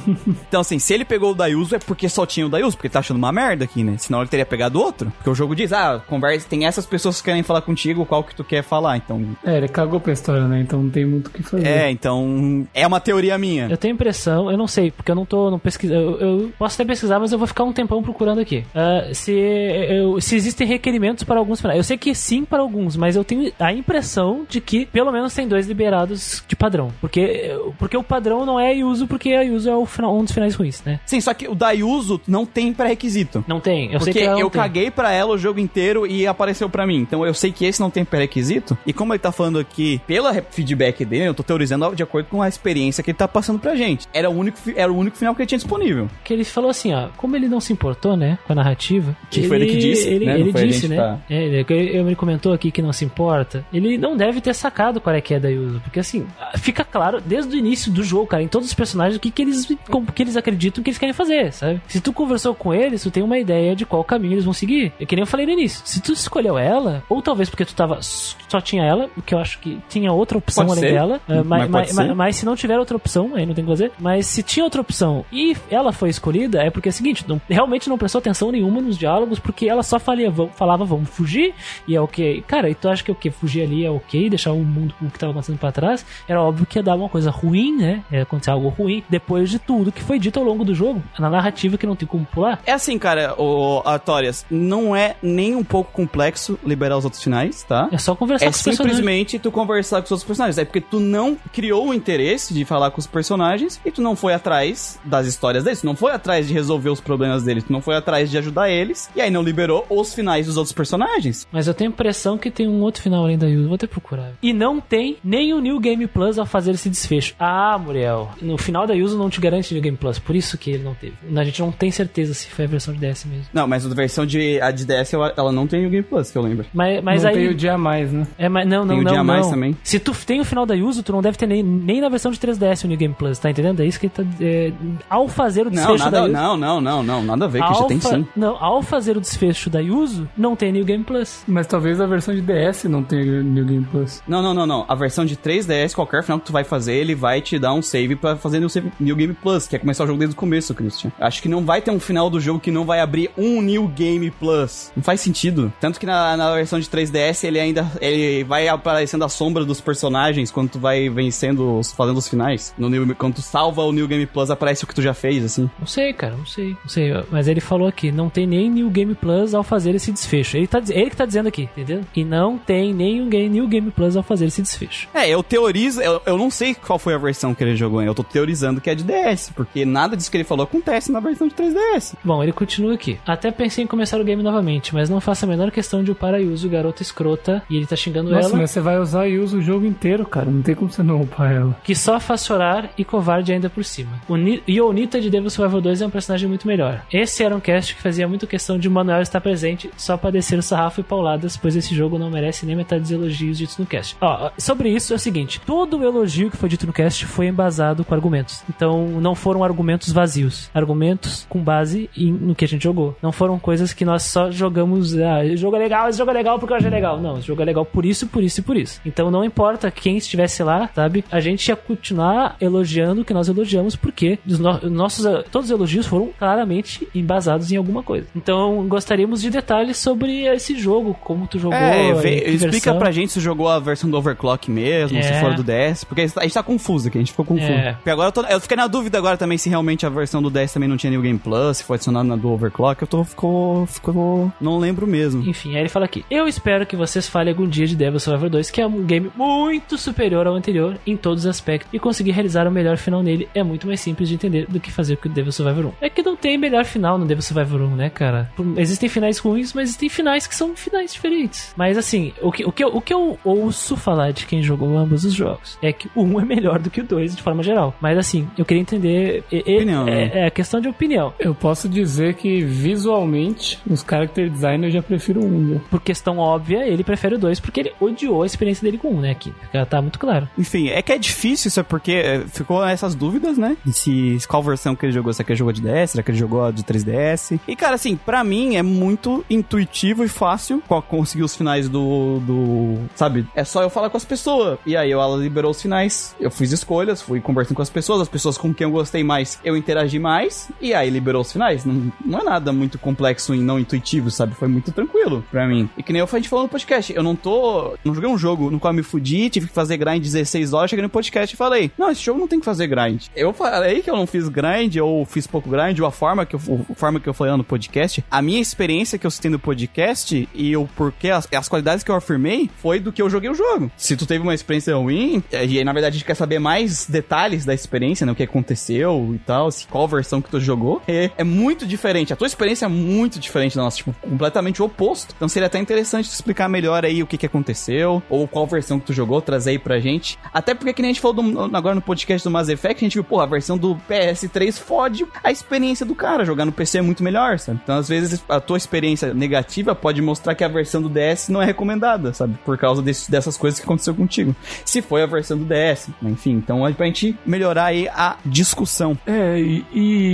então, 0.49 0.61
assim, 0.61 0.79
se 0.79 0.93
ele 0.95 1.05
pegou 1.05 1.33
o 1.33 1.35
Dayuso 1.35 1.75
é 1.75 1.79
porque 1.79 2.09
só 2.09 2.25
tinha 2.27 2.47
o 2.47 2.49
Dayuso, 2.49 2.77
porque 2.77 2.87
ele 2.89 2.93
tá 2.93 3.01
achando 3.01 3.17
uma 3.19 3.33
merda 3.33 3.65
aqui, 3.65 3.83
né? 3.85 3.97
Senão 3.99 4.21
ele 4.21 4.29
teria 4.29 4.47
pegado 4.47 4.81
outro. 4.81 5.11
Porque 5.17 5.31
o 5.31 5.35
jogo 5.35 5.55
diz, 5.55 5.73
ah, 5.73 6.01
conversa, 6.07 6.47
tem 6.49 6.67
essas 6.67 6.87
pessoas 6.87 7.19
que 7.21 7.25
querem 7.25 7.43
falar 7.43 7.63
contigo, 7.63 8.05
qual 8.07 8.23
que 8.25 8.35
tu 8.35 8.45
quer 8.45 8.63
falar. 8.63 8.97
Então, 8.97 9.23
É, 9.45 9.57
ele 9.59 9.69
cagou 9.69 10.01
pra 10.01 10.13
história, 10.13 10.47
né? 10.47 10.61
Então 10.61 10.83
não 10.83 10.91
tem 10.91 11.05
muito 11.07 11.29
o 11.29 11.31
que 11.31 11.43
fazer. 11.43 11.67
é, 11.67 11.91
então. 11.91 12.67
É 12.75 12.87
uma 12.87 13.01
teoria 13.01 13.37
minha. 13.39 13.69
Eu 13.69 13.77
tenho 13.77 13.95
impressão, 13.95 14.51
eu 14.51 14.57
não 14.59 14.67
sei, 14.67 14.91
porque 14.91 15.11
eu 15.11 15.15
não 15.15 15.25
tô 15.25 15.51
não 15.51 15.59
pesquisando. 15.59 16.01
Eu, 16.01 16.19
eu 16.21 16.53
posso 16.59 16.75
até 16.75 16.85
pesquisar, 16.93 17.19
mas 17.19 17.33
eu 17.33 17.39
vou 17.39 17.47
ficar 17.47 17.65
um 17.65 17.73
tempão 17.73 18.03
procurando 18.03 18.41
aqui. 18.41 18.65
Ah, 18.75 19.09
se, 19.13 19.33
eu- 19.33 20.21
se 20.21 20.37
existem 20.37 20.67
requerimentos 20.67 21.25
para 21.25 21.39
alguns 21.39 21.61
finais. 21.61 21.79
Eu 21.79 21.85
sei 21.85 21.97
que 21.97 22.15
sim 22.15 22.45
para 22.45 22.61
alguns, 22.61 22.97
mas 22.97 23.17
eu 23.17 23.25
tenho 23.25 23.53
a 23.59 23.73
impressão 23.73 24.45
de 24.49 24.61
que 24.61 24.87
pelo 24.87 25.11
menos 25.13 25.35
tem 25.35 25.47
dois 25.49 25.67
liberados 25.67 26.43
de 26.47 26.55
padrão. 26.57 26.93
Porque, 27.01 27.57
porque 27.79 27.97
o 27.97 28.03
padrão 28.03 28.45
não 28.47 28.59
é 28.61 28.69
a 28.69 28.73
Yuzu, 28.73 29.07
porque 29.07 29.31
a 29.33 29.43
Yuzu 29.43 29.71
é 29.71 29.77
o 29.77 29.87
final, 29.87 30.17
um 30.17 30.25
dos 30.25 30.33
finais 30.33 30.55
ruins, 30.55 30.83
né? 30.85 31.01
Sim, 31.07 31.21
só 31.21 31.33
que 31.35 31.49
o 31.49 31.55
Dayuso 31.55 32.21
não 32.27 32.45
tem 32.47 32.73
pré-requisito. 32.73 33.45
Não 33.47 33.61
tem. 33.61 33.93
Eu 33.93 34.01
sei 34.01 34.13
Porque 34.13 34.13
que 34.21 34.25
ela 34.27 34.35
não 34.35 34.41
eu 34.41 34.51
tem. 34.51 34.61
caguei 34.61 34.91
pra 34.91 35.13
ela 35.13 35.33
o 35.35 35.39
jogo 35.39 35.59
inteiro 35.61 36.07
e 36.07 36.27
apareceu 36.27 36.69
pra 36.69 36.87
mim. 36.87 36.99
Então 36.99 37.25
eu 37.27 37.35
sei 37.35 37.53
que 37.53 37.65
esse 37.65 37.81
não 37.81 37.91
tem 37.91 38.05
pré-requisito. 38.05 38.77
E 38.87 38.93
como 38.93 39.13
ele 39.13 39.19
tá 39.19 39.33
falando 39.33 39.59
aqui, 39.59 40.01
pela 40.07 40.33
feedback 40.51 41.05
dele, 41.05 41.25
eu 41.29 41.35
tô 41.35 41.43
teorizando 41.43 41.95
de 41.95 42.03
acordo 42.03 42.27
com 42.29 42.43
a 42.43 42.49
experiência 42.49 43.03
que 43.03 43.11
ele 43.11 43.19
tá 43.19 43.27
passando 43.29 43.59
pra 43.59 43.75
gente. 43.75 44.07
Era 44.13 44.29
o 44.31 44.35
único, 44.37 44.59
era 44.77 44.93
o 44.93 44.97
único 44.97 45.17
final 45.17 45.35
que 45.35 45.43
ele 45.43 45.47
tinha 45.47 45.59
disponível. 45.59 46.09
Que 46.25 46.33
ele 46.33 46.45
falou 46.45 46.71
assim, 46.71 46.82
ó, 46.91 47.09
como 47.19 47.37
ele 47.37 47.49
não 47.49 47.61
se 47.61 47.71
importou, 47.73 48.17
né, 48.17 48.39
com 48.47 48.53
a 48.55 48.57
narrativa. 48.57 49.15
Que 49.31 49.47
foi 49.47 49.59
ele 49.59 49.67
que 49.67 49.77
disse, 49.77 50.09
Ele, 50.09 50.25
né? 50.25 50.41
Ele 50.41 50.53
disse, 50.53 50.89
né? 50.89 50.97
tá- 50.97 51.19
É, 51.29 51.43
ele, 51.45 51.67
ele- 51.69 51.99
ele 51.99 52.17
comentou 52.17 52.55
aqui 52.55 52.71
que 52.71 52.81
não 52.81 52.93
se 52.95 53.05
importa. 53.05 53.63
Ele 53.73 53.99
não 53.99 54.17
deve 54.17 54.41
ter 54.41 54.55
sacado 54.55 55.01
qual 55.03 55.15
é 55.15 55.21
que 55.21 55.35
é 55.35 55.39
da 55.41 55.49
Yuzu, 55.51 55.81
porque 55.81 56.01
assim, 56.01 56.27
fica 56.57 56.83
claro 56.85 57.21
desde 57.21 57.55
o 57.55 57.59
início 57.59 57.93
do 57.93 58.03
jogo, 58.03 58.27
cara, 58.27 58.43
em 58.43 58.49
todos 58.49 58.69
os 58.69 58.75
personagens, 58.75 59.17
o 59.17 59.21
que, 59.21 59.31
que 59.31 59.43
eles 59.43 59.69
como 59.91 60.11
que 60.11 60.23
eles 60.23 60.37
acreditam 60.37 60.83
que 60.83 60.89
eles 60.89 60.99
querem 60.99 61.13
fazer, 61.13 61.53
sabe? 61.53 61.81
Se 61.89 62.01
tu 62.01 62.13
conversou 62.13 62.55
com 62.55 62.73
eles, 62.73 63.03
tu 63.03 63.11
tem 63.11 63.23
uma 63.23 63.39
ideia 63.39 63.77
de 63.77 63.85
qual 63.85 64.03
caminho 64.03 64.33
eles 64.35 64.45
vão 64.45 64.55
seguir. 64.55 64.93
É 64.99 65.05
que 65.05 65.15
nem 65.15 65.23
eu 65.23 65.27
falei 65.27 65.45
no 65.45 65.53
início. 65.53 65.83
Se 65.85 66.01
tu 66.01 66.13
escolheu 66.13 66.57
ela, 66.59 67.03
ou 67.09 67.21
talvez 67.21 67.51
porque 67.51 67.65
tu 67.65 67.75
tava 67.75 67.99
só 68.01 68.61
tinha 68.61 68.85
ela, 68.85 69.11
o 69.17 69.21
que 69.23 69.35
eu 69.35 69.39
acho 69.39 69.59
que 69.59 69.79
tinha 69.89 70.13
outra 70.13 70.39
opção 70.39 70.67
Pode 70.67 70.79
além 70.79 70.91
ser. 70.91 70.97
dela, 70.97 71.21
é, 71.29 71.43
Mas 71.43 71.69
mas, 71.69 71.93
mas- 71.93 72.17
mas 72.17 72.37
se 72.37 72.45
não 72.47 72.55
tiver 72.57 72.79
outra 72.79 72.97
opção, 72.97 73.33
aí 73.35 73.45
não 73.45 73.55
tem 73.55 73.63
o 73.65 73.67
que 73.67 73.73
fazer. 73.73 73.93
Mas 73.99 74.27
se 74.27 74.43
tinha 74.43 74.65
outra 74.65 74.81
opção 74.81 75.25
e 75.33 75.57
ela 75.71 75.93
foi 75.93 76.09
escolhida, 76.09 76.63
é 76.63 76.71
porque 76.73 76.89
é 76.89 76.91
o 76.91 76.93
seguinte, 76.93 77.25
não- 77.29 77.41
realmente 77.49 77.89
não 77.89 77.99
prestou 77.99 78.19
atenção 78.19 78.51
nenhuma 78.51 78.81
nos 78.81 78.99
diálogos, 78.99 79.39
porque 79.39 79.69
ela 79.69 79.83
só 79.83 79.99
falia, 80.01 80.33
falava, 80.57 80.85
vamos 80.85 81.09
fugir, 81.11 81.55
e 81.87 81.95
é 81.95 82.01
ok. 82.01 82.43
Cara, 82.47 82.69
e 82.71 82.75
tu 82.75 82.89
acha 82.89 83.03
que 83.05 83.11
o 83.11 83.15
que? 83.15 83.31
Fugir 83.31 83.63
ali 83.63 83.85
é 83.85 83.91
ok, 83.91 84.29
deixar 84.31 84.53
o 84.53 84.59
mundo 84.65 84.95
com 84.99 85.07
o 85.07 85.11
que 85.11 85.19
tava 85.19 85.33
acontecendo 85.33 85.59
pra 85.59 85.71
trás? 85.73 86.05
Era 86.29 86.41
óbvio 86.43 86.67
que 86.67 86.79
ia 86.79 86.83
dar 86.83 86.95
uma 86.97 87.09
coisa 87.09 87.31
ruim, 87.31 87.77
né? 87.77 88.03
Ia 88.11 88.23
acontecer 88.23 88.51
algo 88.51 88.69
ruim, 88.69 89.03
depois 89.09 89.51
de 89.51 89.59
tudo 89.59 89.93
que 89.93 90.03
foi 90.03 90.19
dito 90.19 90.39
ao 90.39 90.45
longo 90.45 90.65
do 90.65 90.75
jogo, 90.75 91.03
na 91.19 91.29
narrativa 91.31 91.77
que 91.79 91.87
não 91.87 91.95
tem 91.97 92.07
como 92.09 92.25
pular. 92.27 92.61
É 92.67 92.73
assim, 92.73 92.99
cara, 92.99 93.35
o 93.39 93.83
Artorias, 93.85 94.45
não 94.51 94.95
é 94.97 95.17
nem 95.23 95.55
um 95.55 95.65
pouco 95.65 95.93
complexo 95.93 96.59
liberar 96.65 96.97
os 96.97 97.05
outros 97.05 97.23
finais, 97.23 97.63
tá? 97.63 97.89
É 97.93 97.99
só 97.99 98.15
conversar 98.15 98.47
É 98.47 98.49
com 98.49 98.55
os 98.55 98.63
personagens. 98.63 98.97
simplesmente 98.97 99.39
tu 99.39 99.51
conversar 99.51 99.99
com 100.01 100.05
os 100.07 100.13
outros 100.13 100.27
personagens. 100.27 100.59
É 100.59 100.65
porque 100.65 100.81
tu 100.81 101.01
não 101.01 101.37
criou 101.53 101.89
o 101.89 101.95
interesse 101.95 102.55
de 102.55 102.65
falar 102.65 102.91
com 102.91 102.99
os 103.01 103.07
personagens 103.07 103.81
e 103.85 103.91
tu 103.91 104.01
não 104.03 104.15
foi 104.17 104.33
atrás 104.35 104.99
das 105.05 105.27
histórias 105.27 105.65
deles. 105.65 105.81
Tu 105.81 105.87
não 105.87 105.97
foi 105.97 106.13
atrás 106.13 106.47
de 106.49 106.55
resolver 106.63 106.91
os 106.91 107.01
problemas 107.01 107.43
deles. 107.43 107.65
Tu 107.65 107.73
não 107.73 107.81
foi 107.83 107.97
atrás 107.97 108.31
de 108.31 108.39
ajudar 108.39 108.71
eles. 108.71 109.11
E 109.15 109.21
aí 109.21 109.31
não 109.31 109.43
liberou 109.43 109.85
os 109.91 110.15
finais 110.15 110.47
dos 110.47 110.57
outros 110.57 110.73
personagens. 110.73 111.47
Mas 111.53 111.67
eu 111.67 111.75
tenho 111.75 111.91
a 111.91 111.93
impressão 111.93 112.39
que 112.39 112.51
tem 112.51 112.69
um 112.69 112.81
outro 112.83 113.03
final 113.03 113.25
além 113.25 113.37
da 113.39 113.47
Yuzu. 113.47 113.67
Vou 113.69 113.75
até 113.75 113.87
procurar. 113.87 114.33
E 114.43 114.53
não 114.53 114.81
tem 114.81 115.17
nem 115.23 115.53
o 115.53 115.61
New 115.61 115.79
Game 115.81 116.07
Plus 116.07 116.39
ao 116.39 116.47
fazer 116.47 116.73
esse 116.73 116.89
desfecho. 116.89 117.35
Ah, 117.39 117.79
Muriel. 117.79 118.31
No 118.41 118.57
final 118.57 118.87
da 118.87 118.95
Yuzu 118.95 119.19
não 119.19 119.29
te 119.29 119.41
garante 119.41 119.73
New 119.75 119.83
Game 119.83 119.97
Plus. 119.97 120.19
Por 120.19 120.35
isso 120.37 120.57
que 120.57 120.71
ele 120.71 120.85
não 120.85 120.95
teve. 120.95 121.15
A 121.35 121.45
gente 121.45 121.61
não 121.61 121.73
tem 121.73 121.91
certeza 121.91 122.35
se 122.35 122.49
foi 122.49 122.65
a 122.65 122.69
versão 122.69 122.95
de 122.95 123.01
DS 123.01 123.25
mesmo. 123.25 123.47
Não, 123.53 123.67
mas 123.67 123.85
a 123.85 123.89
versão 123.95 124.25
de, 124.25 124.61
a 124.61 124.71
de 124.71 124.85
DS 124.87 125.13
ela, 125.13 125.33
ela 125.37 125.53
não 125.53 125.67
tem 125.67 125.87
o 125.87 125.91
Game 125.91 126.05
Plus, 126.05 126.31
que 126.31 126.39
eu 126.39 126.43
lembro. 126.43 126.65
Mas, 126.73 127.03
mas 127.03 127.23
não 127.23 127.31
aí. 127.31 127.37
tem 127.37 127.49
o 127.49 127.55
dia 127.55 127.75
a 127.75 127.79
mais, 127.79 128.13
né? 128.13 128.27
É, 128.39 128.49
mas 128.49 128.67
não, 128.67 128.85
não, 128.85 128.95
Tem 128.95 128.99
o 129.01 129.03
não, 129.03 129.13
dia 129.13 129.21
a 129.21 129.25
mais 129.25 129.47
não. 129.47 129.51
também? 129.53 129.77
Se 129.83 129.99
tu 129.99 130.13
tem 130.25 130.41
o 130.41 130.45
final 130.45 130.65
da 130.65 130.75
Yuzu, 130.75 131.03
tu 131.03 131.13
não 131.13 131.21
deve 131.23 131.37
ter 131.37 131.47
nem, 131.47 131.63
nem 131.63 132.01
na 132.01 132.09
versão 132.09 132.31
de 132.31 132.39
3DS 132.39 132.85
o 132.85 132.89
New 132.89 132.97
Game 132.97 133.15
Plus, 133.19 133.39
tá 133.39 133.51
entendendo? 133.51 133.81
É 133.81 133.87
isso 133.87 133.99
que 133.99 134.07
ele 134.07 134.13
tá. 134.15 134.23
é, 134.41 134.73
ao 135.09 135.27
fazer 135.29 135.63
o 135.63 135.65
Não, 135.65 135.71
desfecho 135.73 136.05
da 136.05 136.11
nada, 136.11 136.19
Yuzu. 136.29 136.33
não, 136.33 136.42
não, 136.57 136.81
não, 136.81 137.03
não, 137.03 137.23
nada 137.23 137.45
a 137.45 137.49
ver, 137.49 137.63
que 137.63 137.75
já 137.75 137.85
tem 137.85 138.01
sim. 138.01 138.27
Não, 138.37 138.57
ao 138.63 138.83
fazer 138.83 139.17
o 139.17 139.21
desfecho 139.21 139.71
da 139.71 139.81
Yuzu, 139.81 140.29
não 140.37 140.55
tem 140.57 140.73
New 140.73 140.85
Game 140.85 141.05
Plus. 141.05 141.43
Mas 141.47 141.67
talvez 141.67 142.01
a 142.01 142.07
versão 142.07 142.35
de 142.35 142.41
DS 142.41 142.85
não 142.85 143.03
tenha 143.03 143.43
New 143.43 143.65
Game 143.65 143.85
Plus. 143.91 144.23
Não, 144.27 144.43
não, 144.43 144.53
não, 144.55 144.67
não. 144.67 144.85
A 144.89 144.95
versão 144.95 145.25
de 145.25 145.37
3DS, 145.37 145.95
qualquer 145.95 146.23
final 146.23 146.39
que 146.41 146.47
tu 146.47 146.53
vai 146.53 146.65
fazer, 146.65 146.95
ele 146.95 147.15
vai 147.15 147.41
te 147.41 147.59
dar 147.59 147.73
um 147.75 147.83
save 147.83 148.17
pra 148.17 148.37
fazer 148.37 148.59
New, 148.61 148.69
save, 148.69 148.93
New 149.01 149.15
Game 149.17 149.35
Plus, 149.35 149.67
que 149.67 149.77
é 149.77 149.79
começar 149.79 150.05
o 150.05 150.07
jogo 150.07 150.19
desde 150.19 150.35
o 150.35 150.39
começo, 150.39 150.75
Christian. 150.75 151.11
Acho 151.21 151.41
que 151.43 151.49
não 151.49 151.65
vai 151.65 151.81
ter 151.81 151.91
um 151.91 152.01
final 152.01 152.29
do 152.29 152.41
jogo 152.41 152.61
que 152.61 152.71
não 152.71 152.85
vai 152.85 153.01
abrir 153.01 153.31
um 153.37 153.61
New 153.63 153.87
Game 153.89 154.31
Plus. 154.31 154.93
Não 154.97 155.03
faz 155.03 155.21
sentido. 155.21 155.73
Tanto 155.81 155.99
que 156.01 156.07
na, 156.07 156.37
na 156.37 156.55
versão 156.55 156.79
de 156.81 156.87
3DS, 156.89 157.45
ele 157.45 157.59
ainda 157.61 157.91
ele 158.01 158.45
vai 158.45 158.69
aparecendo 158.69 159.25
a 159.25 159.29
sombra 159.29 159.65
dos 159.65 159.81
personagens 159.81 160.51
quando 160.51 160.71
tu 160.71 160.79
vai 160.79 161.09
vencendo, 161.09 161.79
os- 161.79 161.93
fazendo 161.93 162.17
os 162.19 162.29
finais. 162.29 162.75
No 162.79 162.89
New, 162.89 163.15
quando 163.17 163.35
tu 163.35 163.43
salva 163.43 163.83
o 163.83 163.93
New 163.93 164.07
Game 164.09 164.27
Plus, 164.27 164.51
aparece 164.51 164.85
o 164.85 164.87
que 164.87 164.95
tu 164.95 165.03
já 165.03 165.15
fez, 165.15 165.45
assim. 165.45 165.71
Não 165.79 165.87
sei, 165.87 166.13
cara, 166.13 166.32
não 166.37 166.47
sei. 166.47 166.71
Não 166.71 166.89
sei. 166.89 167.13
Mas 167.31 167.49
ele 167.49 167.61
falou 167.61 167.89
aqui, 167.89 168.13
não 168.13 168.29
tem 168.29 168.47
nem 168.47 168.71
New 168.71 168.91
Game 168.91 169.15
Plus 169.15 169.55
ao 169.55 169.63
fazer 169.63 169.95
esse 169.95 170.13
desfecho. 170.13 170.57
Ele, 170.57 170.67
tá, 170.67 170.83
ele 170.89 171.11
que 171.11 171.17
tá 171.17 171.27
dizendo 171.27 171.49
aqui, 171.49 171.63
entendeu? 171.63 172.03
E 172.15 172.25
não 172.25 172.59
tem 172.59 172.93
nem 172.93 173.29
game, 173.29 173.49
New 173.49 173.67
Game 173.67 173.91
Plus 173.91 174.17
ao 174.17 174.23
fazer 174.23 174.47
esse 174.47 174.63
desfecho. 174.63 175.09
É, 175.15 175.29
eu 175.29 175.43
teorizo, 175.43 176.01
eu, 176.01 176.21
eu 176.27 176.37
não 176.37 176.51
sei 176.51 176.75
qual 176.75 176.99
foi 176.99 177.15
a 177.15 177.19
versão 177.19 177.55
que 177.55 177.63
ele 177.63 177.77
jogou, 177.77 178.01
hein? 178.01 178.09
eu 178.09 178.15
tô 178.15 178.23
teorizando 178.23 178.81
que 178.81 178.91
é 178.91 178.95
de 178.95 179.05
DS, 179.05 179.51
porque 179.55 179.85
nada 179.85 180.17
disso 180.17 180.31
que 180.31 180.37
ele 180.37 180.45
falou 180.45 180.65
acontece 180.65 181.11
na 181.11 181.21
versão 181.21 181.49
de 181.49 181.55
3DS. 181.55 182.15
Bom, 182.23 182.43
ele 182.43 182.53
continua 182.53 182.95
aqui. 182.95 183.19
Até 183.27 183.51
pensei 183.51 183.85
em 183.85 183.87
começar 183.87 184.21
o 184.21 184.25
game 184.25 184.43
novamente, 184.43 184.95
mas 184.95 185.09
não 185.09 185.21
faço 185.21 185.45
a 185.45 185.49
menor 185.49 185.71
questão 185.71 186.03
de 186.03 186.11
upar 186.11 186.35
a 186.35 186.39
Yuzu, 186.39 186.69
garota 186.69 187.03
escrota, 187.03 187.63
e 187.69 187.77
ele 187.77 187.87
tá 187.87 187.97
xingando 187.97 188.31
Nossa, 188.31 188.49
ela, 188.49 188.59
mas 188.59 188.71
você 188.71 188.81
vai 188.81 188.99
usar 188.99 189.27
e 189.29 189.39
usa 189.39 189.57
o 189.57 189.63
jogo 189.63 189.87
inteiro, 189.87 190.25
cara. 190.27 190.51
Não 190.51 190.63
tem 190.63 190.75
como 190.75 190.91
você 190.91 191.03
não 191.03 191.21
upar 191.23 191.53
ela. 191.53 191.77
que 191.83 191.95
só 191.95 192.19
faz 192.21 192.45
chorar 192.45 192.91
e 192.97 193.05
covarde 193.05 193.53
ainda 193.53 193.71
por 193.71 193.85
cima. 193.85 194.11
O 194.29 194.37
Ni 194.37 194.63
e 194.67 194.81
o 194.81 194.93
Nita 194.93 195.21
de 195.21 195.31
Devil 195.31 195.51
Survivor 195.51 195.81
2 195.81 196.03
é 196.03 196.07
um 196.07 196.11
personagem 196.23 196.49
muito 196.49 196.67
melhor. 196.67 197.03
Esse 197.13 197.43
era 197.43 197.55
um 197.55 197.61
cast 197.61 197.95
que 197.95 198.01
fazia 198.03 198.27
muito 198.29 198.47
questão 198.47 198.79
de 198.79 198.89
Manuel 198.89 199.21
estar 199.23 199.41
presente 199.41 199.91
só 199.97 200.17
pra 200.17 200.31
descer 200.31 200.59
o 200.59 200.63
sarrafo 200.63 201.01
e 201.01 201.05
pauladas, 201.05 201.57
pois 201.57 201.75
esse 201.77 201.95
jogo 201.95 202.19
não 202.19 202.31
merece 202.31 202.65
nem 202.65 202.77
metade 202.77 203.03
dos 203.03 203.11
elogios 203.11 203.59
ditos 203.59 203.77
no 203.79 203.85
cast. 203.87 204.17
Ó, 204.21 204.51
sobre 204.57 204.89
isso 204.89 205.13
é 205.13 205.17
o 205.17 205.19
seguinte: 205.19 205.61
todo 205.67 205.99
o 205.99 206.05
elogio 206.05 206.51
que 206.51 206.57
foi 206.57 206.69
dito 206.69 206.87
no 206.87 206.93
cast 206.93 207.27
foi 207.27 207.47
embasado 207.49 208.05
com 208.05 208.15
argumentos. 208.15 208.63
Então 208.69 209.07
não 209.21 209.35
foram 209.35 209.65
argumentos 209.65 210.13
vazios, 210.13 210.71
argumentos 210.73 211.47
com 211.49 211.59
base 211.63 212.09
em- 212.17 212.33
no 212.33 212.55
que 212.55 212.65
a 212.65 212.69
gente 212.69 212.83
jogou. 212.85 213.17
Não 213.21 213.33
foram 213.33 213.59
coisas 213.59 213.93
que 213.93 214.05
nós 214.05 214.23
só 214.25 214.51
jogamos, 214.51 215.17
ah, 215.19 215.45
esse 215.45 215.57
jogo 215.57 215.77
é 215.77 215.79
legal, 215.81 216.09
esse 216.09 216.19
jogo 216.19 216.31
é 216.31 216.35
legal 216.35 216.59
porque 216.59 216.73
eu 216.73 216.77
achei 216.77 216.91
legal. 216.91 217.21
Não, 217.21 217.39
esse 217.39 217.47
jogo 217.47 217.63
é 217.63 217.65
legal 217.65 217.85
por 217.85 218.05
isso, 218.07 218.27
por 218.29 218.43
isso 218.43 218.61
e 218.61 218.63
por 218.63 218.77
isso. 218.77 219.01
Então 219.05 219.31
não 219.31 219.45
importa 219.45 219.91
quem 219.91 220.17
estivesse 220.17 220.63
lá, 220.63 220.89
sabe? 220.95 221.25
A 221.31 221.41
gente 221.41 221.67
ia 221.69 221.77
continuar 221.77 222.57
elogiando 222.61 223.23
o 223.23 223.25
que 223.25 223.35
nós 223.35 223.49
elogiamos 223.49 223.97
porque 223.97 224.39
os 224.47 224.59
no- 224.59 224.89
nossos 224.91 225.25
todos 225.51 225.69
os 225.69 225.71
elogios 225.71 226.07
foram 226.13 226.29
claramente 226.39 227.09
embasados 227.15 227.73
em 227.73 227.77
alguma 227.77 228.03
coisa. 228.03 228.27
Então 228.37 228.87
gostaríamos 228.87 229.41
de 229.41 229.49
detalhes 229.49 229.97
sobre 229.97 230.45
esse 230.45 230.79
jogo, 230.79 231.15
como 231.23 231.47
tu 231.47 231.59
jogou, 231.59 231.79
É, 231.79 232.13
vê- 232.13 232.35
explica 232.51 232.71
versão. 232.71 232.99
pra 232.99 233.11
gente 233.11 233.33
se 233.33 233.41
jogou 233.41 233.67
a 233.67 233.79
versão 233.79 234.11
do 234.11 234.17
Overclock 234.19 234.71
mesmo, 234.71 235.23
se 235.23 235.29
É. 235.31 235.41
for 235.41 235.55
do 235.55 235.63
DS, 235.63 236.05
porque 236.05 236.21
a 236.21 236.25
gente 236.27 236.35
tá- 236.35 236.41
a 236.43 236.45
gente 236.45 236.53
tá 236.53 236.63
confuso 236.63 237.09
aqui, 237.09 237.17
a 237.17 237.21
gente 237.23 237.31
ficou 237.31 237.47
confuso. 237.47 237.71
É. 237.73 237.95
Porque 237.95 238.11
agora 238.11 238.29
eu, 238.29 238.33
tô- 238.33 238.43
eu 238.45 238.61
fiquei 238.61 238.77
na 238.77 238.87
dúvida 238.87 239.17
agora 239.17 239.39
também 239.39 239.57
se 239.57 239.71
realmente 239.71 240.05
a 240.05 240.11
versão 240.11 240.43
do 240.43 240.51
DS 240.51 240.75
também 240.75 240.87
não 240.89 240.99
tinha 240.99 241.11
New 241.11 241.23
Game 241.23 241.39
Plus, 241.39 241.79
se 241.79 241.85
foi 241.85 241.95
adicionado 241.97 242.29
na 242.29 242.37
do 242.37 242.51
Overclock, 242.53 243.01
eu 243.01 243.09
tô, 243.09 243.25
ficou, 243.25 243.87
ficou, 243.87 244.53
não 244.61 244.77
lembro 244.79 245.07
mesmo. 245.07 245.43
Enfim, 245.49 245.71
aí 245.75 245.81
ele 245.81 245.89
fala 245.89 246.05
aqui: 246.05 246.25
Eu 246.31 246.47
espero 246.47 246.85
que 246.85 246.95
vocês 246.95 247.27
falem 247.27 247.53
algum 247.55 247.67
dia 247.67 247.87
de 247.87 247.97
Devil 247.97 248.21
Survivor 248.21 248.51
2, 248.51 248.71
que 248.71 248.83
é 248.83 248.87
um 248.87 249.03
game 249.03 249.31
muito 249.35 249.97
superior 249.97 250.47
ao 250.47 250.55
anterior 250.55 250.99
em 251.07 251.17
todos 251.17 251.45
os 251.45 251.51
aspectos, 251.51 251.89
e 251.93 251.99
conseguir 251.99 252.33
realizar 252.33 252.67
o 252.67 252.71
melhor 252.71 252.97
final 252.99 253.23
nele 253.23 253.49
é 253.55 253.63
muito 253.63 253.87
mais 253.87 254.01
simples 254.01 254.29
de 254.29 254.35
entender 254.35 254.67
do 254.69 254.79
que 254.81 254.91
fazer 254.93 255.17
com 255.17 255.29
o 255.29 255.33
Devil 255.33 255.53
Survivor 255.53 255.87
1. 255.87 255.93
É 256.03 256.11
que 256.11 256.23
não 256.23 256.35
tem 256.37 256.59
melhor 256.59 256.85
final 256.85 257.17
no 257.17 257.25
Devil 257.25 257.43
Survivor 257.43 257.81
1, 257.83 257.97
né, 257.97 258.11
cara? 258.11 258.51
Existem 258.77 259.09
finais 259.09 259.39
ruins, 259.39 259.73
mas 259.73 259.85
existem 259.91 260.09
finais 260.09 260.47
que 260.47 260.55
são 260.55 260.75
finais 260.77 261.13
diferentes. 261.13 261.73
Mas 261.77 261.97
assim, 261.97 262.33
o 262.43 262.51
que, 262.51 262.65
o 262.65 262.73
que, 262.73 262.83
eu, 262.85 262.89
o 262.89 263.01
que 263.01 263.15
eu 263.15 263.39
ouço 263.45 263.97
falar 263.97 264.33
de 264.33 264.45
quem 264.47 264.63
jogou 264.63 264.99
ambos 264.99 265.25
os 265.25 265.33
jogos 265.33 265.79
é 265.81 265.93
que 265.93 266.11
o 266.15 266.23
1 266.25 266.41
é 266.41 266.45
melhor 266.45 266.79
do 266.81 266.91
que 266.91 267.01
o 267.01 267.05
2 267.05 267.37
de 267.37 267.43
forma 267.43 267.63
geral. 267.63 267.95
Mas 268.01 268.19
assim, 268.19 268.49
eu 268.59 268.65
queria 268.65 268.81
entender. 268.81 269.45
e- 269.51 269.63
e- 269.65 269.77
Opinião, 269.77 270.05
né? 270.05 270.31
é, 270.35 270.47
é 270.47 270.51
questão 270.51 270.81
de 270.81 270.89
opinião. 270.89 271.33
Eu 271.39 271.55
posso 271.55 271.89
dizer 271.89 272.35
que 272.35 272.63
visualmente, 272.63 273.79
os 273.89 274.01
character 274.09 274.49
design 274.51 274.85
eu 274.87 274.91
já 274.91 275.03
prefiro 275.03 275.45
um. 275.45 275.75
Já. 275.75 275.81
Por 275.91 276.01
questão 276.01 276.39
óbvia, 276.39 276.87
ele 276.87 277.05
prefere 277.05 277.35
o 277.37 277.39
2 277.39 277.61
porque 277.61 277.81
ele 277.81 277.93
odiou 278.01 278.43
a 278.43 278.47
experiência 278.47 278.85
dele 278.85 278.99
com 278.99 279.09
o 279.09 279.17
1, 279.19 279.21
né? 279.21 279.31
Aqui. 279.31 279.53
Já 279.73 279.87
tá 279.87 280.01
muito 280.03 280.19
claro. 280.19 280.49
Enfim, 280.59 280.89
é 280.89 281.01
que 281.03 281.13
é 281.13 281.19
difícil 281.19 281.69
isso, 281.69 281.81
é 281.81 281.83
porque 281.83 282.13
é, 282.13 282.41
ficou 282.49 282.85
essas 282.85 283.15
dúvidas, 283.15 283.57
né? 283.57 283.77
De 283.85 283.93
se 283.93 284.39
qual 284.49 284.63
versão 284.63 284.97
que 284.97 285.07
ele 285.07 285.13
jogou, 285.13 285.33
será 285.33 285.45
que 285.47 285.53
ele 285.53 285.59
jogou 285.59 285.73
de 285.73 285.83
DS, 285.93 286.11
será 286.13 286.23
que 286.23 286.31
ele 286.31 286.39
jogou 286.39 286.71
de 286.73 286.83
3DS. 286.83 287.59
E, 287.67 287.77
cara, 287.77 287.95
assim, 287.95 288.17
pra 288.17 288.43
mim 288.45 288.77
é 288.77 288.83
muito 288.83 289.45
intuitivo 289.49 290.25
e 290.25 290.29
fácil 290.29 290.83
co- 290.89 291.03
conseguir 291.03 291.43
os 291.45 291.55
finais 291.55 291.89
do, 291.89 292.41
do. 292.41 292.99
Sabe? 293.15 293.47
É 293.55 293.65
só 293.65 293.83
eu 293.83 293.91
falar 293.91 294.11
com 294.11 294.17
as 294.17 294.25
pessoas. 294.25 294.79
E 294.87 294.97
aí 294.97 295.11
ela 295.13 295.37
liberou 295.37 295.71
os 295.71 295.81
finais, 295.81 296.35
eu 296.41 296.51
fiz 296.51 296.73
escolhas, 296.73 297.21
fui 297.23 297.41
conversando 297.41 297.77
com 297.77 297.83
as 297.83 297.91
pessoas, 297.91 298.21
as 298.23 298.29
pessoas 298.29 298.59
com 298.59 298.73
quem 298.75 298.85
eu 298.87 298.91
gostei 298.91 299.23
mais, 299.25 299.59
eu 299.65 299.77
interagi 299.77 300.19
mais, 300.19 300.69
e 300.81 300.95
aí 300.95 301.09
liberou 301.11 301.43
os 301.43 301.53
finais. 301.53 301.85
Não, 301.85 302.13
não 302.25 302.41
é 302.41 302.45
nada 302.45 302.73
muito 302.73 302.99
complexo 302.99 303.55
e 303.55 303.59
não 303.61 303.79
intuitivo, 303.79 304.31
sabe? 304.31 304.55
Foi 304.55 304.69
muito 304.69 304.93
tranquilo 304.93 305.45
pra 305.51 305.67
mim. 305.67 305.89
E 305.97 306.03
que 306.03 306.13
nem 306.13 306.21
eu 306.21 306.29
a 306.33 306.37
gente 306.39 306.49
falou 306.49 306.65
no 306.65 306.69
podcast, 306.71 307.13
eu 307.13 307.23
não 307.23 307.37
tô. 307.37 307.95
Não 308.05 308.15
joguei 308.15 308.29
um 308.31 308.39
jogo 308.39 308.71
no 308.71 308.81
qual 308.81 308.93
eu 308.93 308.97
me 308.97 309.03
fudi, 309.03 309.51
tive 309.51 309.67
que 309.69 309.75
fazer 309.75 309.97
grind 309.99 310.23
16 310.23 310.73
horas, 310.73 310.89
cheguei 310.91 311.03
no 311.03 311.09
podcast 311.11 311.55
e 311.55 311.59
falei: 311.59 311.91
Não, 311.99 312.11
esse 312.11 312.23
jogo 312.23 312.41
não 312.41 312.49
tem 312.49 312.59
que 312.59 312.65
fazer 312.65 312.87
grind. 312.87 313.27
Eu 313.37 313.53
falei 313.53 314.01
que 314.01 314.09
eu 314.11 314.17
não 314.17 314.27
fiz 314.27 314.49
grind, 314.49 314.97
ou 314.97 315.25
fiz 315.27 315.47
pouco 315.47 315.69
grind, 315.69 315.82
ou 316.01 316.07
a 316.07 316.13
forma 316.13 316.47
que 316.47 316.55
eu, 316.55 316.61
forma 316.95 317.19
que 317.19 317.29
eu 317.29 317.35
falei 317.35 317.51
lá 317.51 317.57
no 317.57 317.65
podcast. 317.65 318.25
A 318.31 318.41
minha 318.43 318.61
experiência 318.61 319.19
que 319.19 319.27
eu 319.27 319.31
citei 319.31 319.51
no 319.51 319.59
podcast 319.59 320.49
e 320.55 320.77
o 320.77 320.87
porquê, 320.97 321.31
as, 321.31 321.49
as 321.53 321.69
qualidades 321.69 322.05
que 322.05 322.11
eu 322.11 322.15
afirmei 322.15 322.71
foi 322.79 323.01
do 323.01 323.13
que 323.13 323.21
eu 323.21 323.29
joguei 323.29 323.51
o 323.51 323.55
jogo. 323.55 323.91
Se 323.97 324.17
tu 324.17 324.27
teve 324.27 324.43
uma 324.43 324.55
experiência 324.55 324.95
ruim, 324.95 325.43
e 325.51 325.57
aí, 325.57 325.85
na 325.85 325.93
verdade 325.93 326.15
a 326.15 326.19
gente 326.19 326.27
quer 326.27 326.35
saber 326.35 326.59
mais 326.59 327.07
detalhes 327.07 327.65
da 327.65 327.75
experiência, 327.75 328.25
né? 328.25 328.33
O 328.33 328.35
que 328.35 328.43
aconteceu 328.43 329.33
e 329.35 329.39
tal, 329.39 329.71
se, 329.71 329.87
qual 329.87 330.07
versão 330.07 330.41
que 330.41 330.51
tu 330.51 330.61
jogou, 330.61 331.03
é, 331.09 331.31
é 331.37 331.45
muito 331.45 331.87
diferente. 331.87 332.33
A 332.33 332.37
tua 332.37 332.47
experiência 332.47 332.85
é 332.87 332.89
muito 332.89 333.39
diferente 333.39 333.77
da 333.77 333.83
nossa, 333.83 333.97
tipo, 333.97 334.15
completamente 334.21 334.83
oposto. 334.83 335.35
Então 335.37 335.49
seria 335.49 335.67
até 335.67 335.79
interessante 335.79 336.29
tu 336.29 336.33
explicar 336.33 336.69
melhor 336.69 337.05
aí 337.05 337.23
o 337.23 337.27
que 337.27 337.37
que 337.39 337.47
aconteceu, 337.47 338.23
ou 338.29 338.47
qual 338.47 338.67
versão 338.67 338.99
que 339.01 339.07
tu 339.07 339.13
jogou, 339.13 339.41
trazer 339.41 339.71
aí 339.71 339.79
pra 339.79 339.99
gente. 340.01 340.39
Até 340.53 340.75
porque, 340.75 340.93
que 340.93 341.03
nem 341.03 341.11
a 341.11 341.15
gente 341.15 341.23
falou 341.23 341.43
do- 341.43 341.77
agora 341.77 341.95
no 341.95 342.03
podcast 342.03 342.47
do 342.47 342.51
Mass 342.51 342.69
Effect, 342.69 343.05
a 343.05 343.07
gente 343.07 343.15
viu, 343.15 343.25
pô, 343.25 343.41
a 343.41 343.47
versão 343.47 343.77
do 343.79 343.97
PS3 344.09 344.79
fode 344.79 345.27
a 345.43 345.51
experiência 345.51 345.72
do 346.07 346.15
cara. 346.15 346.45
Jogar 346.45 346.65
no 346.65 346.73
PC 346.73 346.99
é 346.99 347.03
muito 347.03 347.23
melhor, 347.23 347.59
sabe? 347.59 347.81
Então, 347.83 347.97
às 347.97 348.09
vezes, 348.09 348.45
a 348.49 348.61
tua 348.61 348.77
experiência 348.77 349.33
negativa 349.33 349.95
pode 349.95 350.21
mostrar 350.21 350.55
que 350.55 350.63
a 350.63 350.69
versão 350.69 351.01
do 351.01 351.09
DS 351.09 351.49
não 351.49 351.63
é 351.63 351.65
recomendada, 351.65 352.33
sabe? 352.35 352.55
Por 352.65 352.77
causa 352.79 353.01
desse- 353.03 353.31
dessas 353.31 353.57
coisas 353.57 353.79
que 353.81 353.85
aconteceu 353.87 354.15
contigo. 354.15 354.55
Se 354.85 355.01
foi 355.01 355.23
a 355.23 355.27
versão 355.27 355.57
do 355.57 355.65
DS, 355.65 356.09
né? 356.21 356.31
enfim. 356.31 356.53
Então, 356.53 356.87
é 356.87 356.93
pra 356.93 357.07
gente 357.07 357.37
melhorar 357.47 357.87
aí 357.87 358.07
a 358.09 358.37
discussão. 358.45 359.17
É, 359.27 359.59
e, 359.59 359.85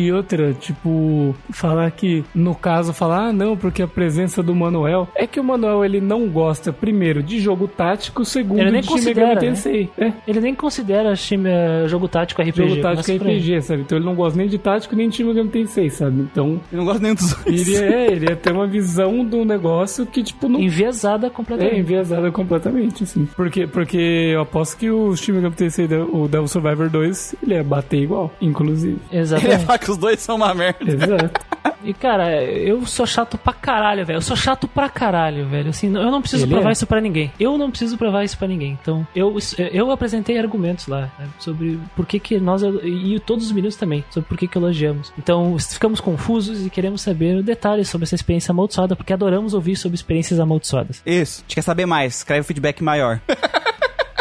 e 0.07 0.13
outra, 0.13 0.53
tipo, 0.55 1.35
falar 1.51 1.91
que, 1.91 2.25
no 2.35 2.55
caso, 2.55 2.93
falar, 2.93 3.29
ah, 3.29 3.33
não, 3.33 3.57
porque 3.57 3.83
a 3.83 3.89
presença 3.89 4.43
do 4.43 4.55
Manuel. 4.55 5.09
É 5.15 5.27
que 5.27 5.39
o 5.41 5.45
Manuel, 5.45 5.85
ele 5.85 6.01
não 6.01 6.29
gosta, 6.29 6.73
primeiro, 6.73 7.23
de 7.23 7.39
jogo 7.41 7.69
tático, 7.69 8.25
segundo, 8.25 8.61
Ele 8.61 8.71
nem 8.71 8.81
de 8.81 8.87
Shin 8.87 8.93
considera, 8.95 9.27
Megami 9.29 9.47
né? 9.47 9.53
Tensei. 9.55 9.91
É, 9.99 10.13
Ele 10.27 10.41
nem 10.41 10.55
considera 10.55 11.15
time, 11.15 11.49
eh, 11.49 11.85
jogo 11.87 12.09
tático 12.09 12.43
RPG. 12.43 12.69
jogo 12.69 12.83
tático 12.83 13.11
aí. 13.11 13.19
RPG, 13.39 13.63
sabe? 13.63 13.83
Então 13.83 13.99
ele 13.99 14.05
não 14.05 14.15
gosta 14.15 14.39
nem 14.39 14.49
de 14.49 14.59
tático, 14.59 14.95
nem 14.97 15.09
de 15.09 15.17
Shin 15.19 15.25
Megami 15.25 15.49
Tensei, 15.51 15.91
sabe? 15.91 16.21
Então, 16.23 16.61
Eu 16.73 16.79
não 16.79 16.85
gosto 16.85 17.03
nem 17.03 17.15
dos 17.15 17.33
dois. 17.35 17.69
ele 17.69 17.77
é, 17.77 18.13
ele 18.13 18.27
ia 18.31 18.37
ter 18.37 18.53
uma 18.53 18.67
visão 18.67 19.25
do 19.25 19.45
negócio 19.45 20.07
que, 20.07 20.23
tipo, 20.23 20.49
não 20.49 20.61
Enviesada 20.61 21.27
É, 21.27 21.31
completamente. 21.31 21.79
enviesada 21.79 22.31
completamente, 22.31 23.05
assim. 23.05 23.27
Porque, 23.37 23.67
porque 23.67 24.31
eu 24.35 24.41
aposto 24.43 24.77
que 24.77 24.91
o 24.91 25.15
Shin 25.17 25.33
Megami 25.33 25.55
Tensei, 25.55 25.87
o 25.87 26.29
Devil 26.29 26.49
Survivor 26.49 26.89
2, 26.89 27.35
ele 27.43 27.55
ia 27.55 27.65
bater 27.65 28.01
igual, 28.03 28.33
inclusive. 28.41 28.99
Ele 29.11 29.17
ia 29.19 29.21
Exatamente. 29.23 29.65
falar 29.65 29.79
que 29.79 29.91
os 29.91 29.97
dois 29.97 30.21
são 30.21 30.37
uma 30.37 30.55
merda. 30.55 30.79
Exato. 30.91 31.41
E, 31.85 31.93
cara, 31.95 32.43
eu 32.43 32.85
sou 32.87 33.07
chato 33.07 33.37
pra 33.39 33.53
caralho, 33.53 34.05
velho. 34.05 34.17
Eu 34.19 34.21
sou 34.23 34.37
chato 34.37 34.67
pra 34.69 34.89
caralho, 34.89 35.47
velho. 35.49 35.71
Assim, 35.71 35.87
eu 35.95 36.11
não 36.11 36.21
preciso 36.21 36.45
Ele 36.45 36.53
provar 36.55 36.71
é. 36.71 36.73
isso 36.73 36.87
pra 36.87 37.01
ninguém. 37.01 37.31
Eu 37.39 37.57
não 37.59 37.71
preciso 37.71 37.97
provar 37.97 38.25
isso 38.25 38.37
pra 38.39 38.49
ninguém. 38.49 38.77
Então, 38.81 39.07
eu, 39.15 39.37
eu 39.73 39.91
apresentei 39.91 40.39
argumentos 40.39 40.87
lá 40.87 41.11
né, 41.19 41.27
sobre 41.39 41.79
por 41.97 42.05
que, 42.07 42.19
que 42.19 42.39
nós. 42.39 42.63
E 42.83 43.21
todos 43.25 43.47
os 43.47 43.53
meninos 43.53 43.77
também, 43.77 44.05
sobre 44.11 44.29
por 44.29 44.37
que, 44.39 44.47
que 44.49 44.59
elogiamos. 44.59 45.08
Então, 45.17 45.57
ficamos 45.59 46.01
confusos 46.01 46.67
e 46.67 46.71
queremos 46.71 47.03
saber 47.03 47.43
detalhes 47.43 47.89
sobre 47.89 48.05
essa 48.05 48.15
experiência 48.15 48.53
amaldiçoada, 48.53 48.97
porque 48.97 49.13
adoramos 49.13 49.55
ouvir 49.55 49.77
sobre 49.77 49.97
experiências 49.97 50.41
amaldiçoadas. 50.41 51.03
Isso. 51.07 51.41
A 51.41 51.43
gente 51.43 51.55
quer 51.55 51.63
saber 51.63 51.87
mais. 51.87 52.19
Escreve 52.19 52.41
um 52.41 52.45
feedback 52.45 52.83
maior. 52.83 53.21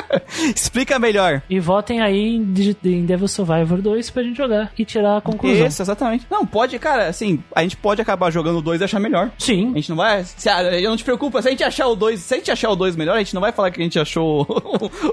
Explica 0.55 0.99
melhor. 0.99 1.41
E 1.49 1.59
votem 1.59 2.01
aí 2.01 2.35
em, 2.35 3.05
Devil 3.05 3.27
Survivor 3.27 3.81
2 3.81 4.09
pra 4.09 4.23
gente 4.23 4.37
jogar 4.37 4.71
e 4.77 4.85
tirar 4.85 5.17
a 5.17 5.21
conclusão. 5.21 5.67
Isso, 5.67 5.81
exatamente. 5.81 6.25
Não, 6.29 6.45
pode, 6.45 6.77
cara, 6.79 7.07
assim, 7.07 7.43
a 7.55 7.61
gente 7.61 7.77
pode 7.77 8.01
acabar 8.01 8.31
jogando 8.31 8.57
o 8.59 8.61
2 8.61 8.81
e 8.81 8.83
achar 8.83 8.99
melhor. 8.99 9.29
Sim. 9.37 9.71
A 9.71 9.75
gente 9.75 9.89
não 9.89 9.97
vai. 9.97 10.23
Se, 10.23 10.49
ah, 10.49 10.61
não 10.81 10.97
te 10.97 11.03
preocupa, 11.03 11.41
se 11.41 11.47
a 11.47 11.51
gente 11.51 11.63
achar 11.63 11.87
o 11.87 11.95
2, 11.95 12.19
se 12.19 12.33
a 12.33 12.37
gente 12.37 12.51
achar 12.51 12.69
o 12.69 12.75
2 12.75 12.95
melhor, 12.95 13.15
a 13.15 13.19
gente 13.19 13.33
não 13.33 13.41
vai 13.41 13.51
falar 13.51 13.71
que 13.71 13.79
a 13.79 13.83
gente 13.83 13.99
achou 13.99 14.45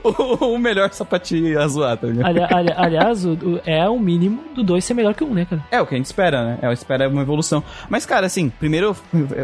o, 0.05 0.45
o- 0.45 0.55
o 0.55 0.59
melhor 0.59 0.91
só 0.93 1.05
pra 1.05 1.19
te 1.19 1.55
zoar, 1.69 1.97
tá 1.97 2.07
ligado? 2.07 2.27
Ali- 2.27 2.41
ali- 2.55 2.75
aliás, 2.77 3.25
o- 3.25 3.33
o- 3.33 3.61
é 3.65 3.89
o 3.89 3.99
mínimo 3.99 4.43
do 4.55 4.63
2 4.63 4.85
ser 4.85 4.95
melhor 4.95 5.15
que 5.15 5.25
o 5.25 5.27
1, 5.27 5.31
um, 5.31 5.35
né, 5.35 5.45
cara? 5.49 5.65
É 5.71 5.81
o 5.81 5.87
que 5.87 5.95
a 5.95 5.97
gente 5.99 6.07
espera, 6.07 6.45
né? 6.45 6.59
É, 6.63 6.73
espera 6.73 7.09
uma 7.09 7.23
evolução. 7.23 7.63
Mas, 7.89 8.05
cara, 8.07 8.27
assim, 8.27 8.49
primeiro 8.49 8.95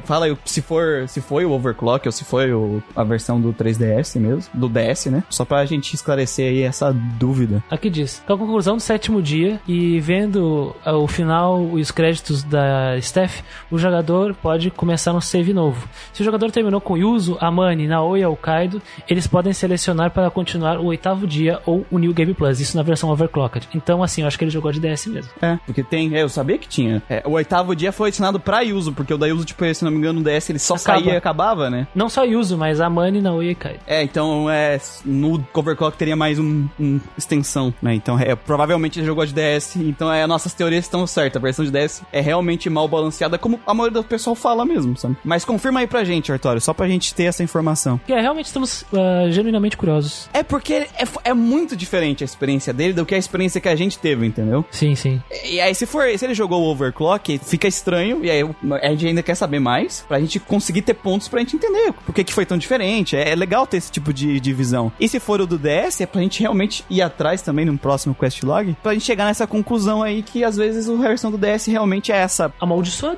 fala 0.05 0.27
aí 0.27 0.36
se 0.44 0.60
for 0.62 1.09
se 1.09 1.20
foi 1.20 1.44
o 1.44 1.52
overclock 1.52 2.06
ou 2.06 2.12
se 2.12 2.24
foi 2.24 2.52
o- 2.52 2.82
a 2.94 3.02
versão 3.05 3.40
do 3.40 3.52
3DS 3.52 4.16
mesmo, 4.18 4.51
do 4.55 4.68
DS, 4.68 5.06
né? 5.06 5.22
Só 5.41 5.45
pra 5.47 5.65
gente 5.65 5.95
esclarecer 5.95 6.51
aí 6.51 6.62
essa 6.65 6.93
dúvida. 6.93 7.65
Aqui 7.71 7.89
diz, 7.89 8.23
com 8.27 8.35
a 8.35 8.37
conclusão 8.37 8.77
do 8.77 8.83
sétimo 8.83 9.23
dia 9.23 9.59
e 9.67 9.99
vendo 9.99 10.77
ah, 10.85 10.99
o 10.99 11.09
final 11.09 11.79
e 11.79 11.81
os 11.81 11.91
créditos 11.91 12.43
da 12.43 13.01
Steph, 13.01 13.41
o 13.71 13.79
jogador 13.79 14.35
pode 14.35 14.71
começar 14.71 15.15
um 15.15 15.21
save 15.21 15.55
novo. 15.55 15.89
Se 16.12 16.21
o 16.21 16.25
jogador 16.27 16.51
terminou 16.51 16.79
com 16.79 16.95
Yuzo, 16.95 17.39
Amani, 17.41 17.89
Naoi 17.89 18.23
ou 18.23 18.37
Kaido, 18.37 18.83
eles 19.09 19.27
podem 19.27 19.55
selecionar 19.55 20.11
para 20.11 20.29
continuar 20.31 20.79
o 20.79 20.85
oitavo 20.85 21.27
dia 21.27 21.59
ou 21.65 21.87
o 21.91 21.99
New 21.99 22.12
Game 22.12 22.35
Plus, 22.35 22.61
isso 22.61 22.77
na 22.77 22.83
versão 22.83 23.09
overclocked. 23.09 23.67
Então, 23.75 24.03
assim, 24.03 24.21
eu 24.21 24.27
acho 24.29 24.37
que 24.37 24.45
ele 24.45 24.51
jogou 24.51 24.71
de 24.71 24.79
DS 24.79 25.07
mesmo. 25.07 25.31
É, 25.41 25.59
porque 25.65 25.83
tem. 25.83 26.15
É, 26.15 26.23
eu 26.23 26.29
sabia 26.29 26.59
que 26.59 26.69
tinha. 26.69 27.03
É, 27.09 27.23
o 27.25 27.31
oitavo 27.31 27.75
dia 27.75 27.93
foi 27.93 28.11
ensinado 28.11 28.39
pra 28.39 28.61
Yuzo, 28.61 28.93
porque 28.93 29.15
o 29.15 29.17
da 29.17 29.27
Yuzo, 29.27 29.47
tipo, 29.47 29.65
se 29.75 29.83
não 29.83 29.91
me 29.91 29.97
engano, 29.97 30.21
o 30.21 30.23
DS 30.23 30.51
ele 30.51 30.59
só 30.59 30.75
Acaba. 30.75 30.99
saía 31.01 31.15
e 31.15 31.17
acabava, 31.17 31.71
né? 31.71 31.87
Não 31.95 32.11
só 32.11 32.25
Yuzo, 32.27 32.59
mas 32.59 32.79
Amani, 32.79 33.23
Naoi 33.23 33.49
e 33.49 33.55
Kaido. 33.55 33.81
É, 33.87 34.03
então 34.03 34.51
é. 34.51 34.79
No 35.03 35.30
Overclock 35.55 35.97
teria 35.97 36.16
mais 36.16 36.39
um, 36.39 36.66
um 36.78 37.01
extensão, 37.16 37.73
né? 37.81 37.94
Então 37.94 38.19
é, 38.19 38.35
provavelmente 38.35 38.98
ele 38.98 39.07
jogou 39.07 39.24
de 39.24 39.35
DS. 39.35 39.77
Então 39.77 40.12
é, 40.12 40.27
nossas 40.27 40.55
teorias 40.55 40.85
estão 40.85 41.07
certas. 41.07 41.40
A 41.40 41.43
versão 41.43 41.65
de 41.65 41.70
DS 41.70 42.02
é 42.12 42.20
realmente 42.20 42.69
mal 42.70 42.89
balanceada, 42.89 43.39
como 43.39 43.61
a 43.66 43.74
maioria 43.74 44.01
do 44.01 44.05
pessoal 44.05 44.35
fala 44.35 44.65
mesmo, 44.65 44.97
sabe? 44.97 45.16
Mas 45.24 45.44
confirma 45.44 45.81
aí 45.81 45.86
pra 45.86 46.05
gente, 46.05 46.32
Artório, 46.32 46.61
só 46.61 46.73
pra 46.73 46.89
gente 46.89 47.15
ter 47.15 47.24
essa 47.24 47.43
informação. 47.43 48.01
Que 48.07 48.12
é, 48.12 48.20
realmente 48.20 48.47
estamos 48.47 48.85
ah, 48.93 49.31
genuinamente 49.31 49.77
curiosos. 49.77 50.28
É 50.32 50.43
porque 50.43 50.74
é, 50.74 51.05
é 51.24 51.35
muito 51.35 51.77
diferente 51.77 52.24
a 52.24 52.27
experiência 52.27 52.73
dele 52.73 52.93
do 52.93 53.07
que 53.07 53.15
a 53.15 53.19
experiência 53.19 53.61
que 53.61 53.69
a 53.69 53.77
gente 53.77 53.98
teve, 53.98 54.27
entendeu? 54.27 54.65
Sim, 54.70 54.94
sim. 54.94 55.23
E 55.44 55.61
aí, 55.61 55.74
se 55.74 55.86
for, 55.86 56.07
se 56.19 56.24
ele 56.24 56.35
jogou 56.35 56.62
o 56.62 56.70
Overclock, 56.70 57.39
fica 57.39 57.69
estranho, 57.69 58.24
e 58.24 58.31
aí 58.31 58.43
a 58.82 58.89
gente 58.90 59.07
ainda 59.07 59.23
quer 59.23 59.35
saber 59.35 59.61
mais, 59.61 60.05
pra 60.07 60.20
gente 60.20 60.40
conseguir 60.40 60.82
ter 60.82 60.94
pontos 60.94 61.28
pra 61.28 61.40
gente 61.40 61.57
entender 61.57 61.93
por 62.05 62.15
que, 62.15 62.24
que 62.24 62.32
foi 62.32 62.44
tão 62.44 62.59
diferente. 62.59 63.16
É, 63.16 63.31
é 63.31 63.35
legal 63.35 63.66
ter 63.66 63.77
esse 63.77 63.90
tipo 63.90 64.12
de, 64.12 64.40
de 64.40 64.52
visão. 64.52 64.90
E 64.98 65.09
se 65.09 65.19
for 65.20 65.40
o 65.40 65.47
do 65.47 65.59
DS, 65.59 66.01
é 66.01 66.06
pra 66.06 66.20
gente 66.20 66.40
realmente 66.40 66.84
ir 66.90 67.02
atrás 67.02 67.42
também 67.42 67.64
no 67.64 67.76
próximo 67.78 68.14
quest 68.14 68.42
log, 68.42 68.76
pra 68.82 68.92
gente 68.94 69.05
chegar 69.05 69.26
nessa 69.26 69.47
conclusão 69.47 70.02
aí 70.02 70.22
que 70.22 70.42
às 70.42 70.56
vezes 70.56 70.88
a 70.88 70.94
versão 70.94 71.30
do 71.30 71.38
DS 71.38 71.66
realmente 71.66 72.10
é 72.12 72.16
essa 72.16 72.52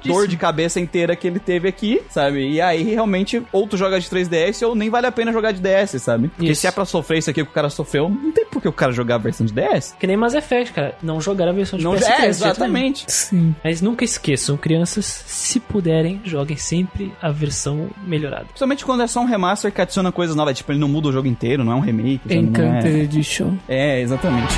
dor 0.04 0.26
de 0.26 0.36
cabeça 0.36 0.80
inteira 0.80 1.14
que 1.16 1.26
ele 1.26 1.38
teve 1.38 1.68
aqui, 1.68 2.02
sabe? 2.10 2.50
E 2.50 2.60
aí 2.60 2.82
realmente 2.82 3.42
ou 3.52 3.66
tu 3.66 3.76
joga 3.76 4.00
de 4.00 4.08
3DS 4.08 4.66
ou 4.66 4.74
nem 4.74 4.90
vale 4.90 5.06
a 5.06 5.12
pena 5.12 5.32
jogar 5.32 5.52
de 5.52 5.60
DS, 5.60 6.02
sabe? 6.02 6.28
Porque 6.28 6.50
Isso. 6.52 6.60
se 6.62 6.66
é 6.66 6.70
pra 6.70 6.84
sofrer 6.84 7.18
isso 7.18 7.30
aqui 7.30 7.42
que 7.44 7.50
o 7.50 7.52
cara 7.54 7.70
sofreu, 7.70 8.08
não 8.08 8.32
tem 8.32 8.46
por 8.46 8.60
que 8.60 8.68
o 8.68 8.72
cara 8.72 8.92
jogar 8.92 9.16
a 9.16 9.18
versão 9.18 9.46
de 9.46 9.52
DS. 9.52 9.94
Que 9.98 10.06
nem 10.06 10.16
Mass 10.16 10.34
Effect, 10.34 10.72
cara. 10.72 10.96
Não 11.02 11.20
jogar 11.20 11.48
a 11.48 11.52
versão 11.52 11.78
de 11.78 11.84
Não, 11.84 11.92
PS3. 11.94 12.20
é, 12.20 12.26
exatamente. 12.26 13.04
Sim. 13.08 13.54
Mas 13.62 13.80
nunca 13.80 14.04
esqueçam, 14.04 14.56
crianças, 14.56 15.04
se 15.06 15.60
puderem, 15.60 16.20
joguem 16.24 16.56
sempre 16.56 17.12
a 17.20 17.30
versão 17.30 17.90
melhorada. 18.06 18.44
Principalmente 18.46 18.84
quando 18.84 19.02
é 19.02 19.06
só 19.06 19.20
um 19.20 19.26
remaster 19.26 19.72
que 19.72 19.80
adiciona 19.80 20.10
coisas 20.12 20.34
novas. 20.36 20.56
Tipo, 20.56 20.72
ele 20.72 20.78
não 20.80 20.88
muda 20.88 21.08
o 21.08 21.12
jogo 21.12 21.28
inteiro, 21.28 21.64
não 21.64 21.72
é 21.72 21.76
um 21.76 21.80
remake. 21.92 22.34
Encanter 22.34 22.94
é... 22.94 22.98
Edition. 23.02 23.56
é, 23.68 24.00
exatamente. 24.00 24.54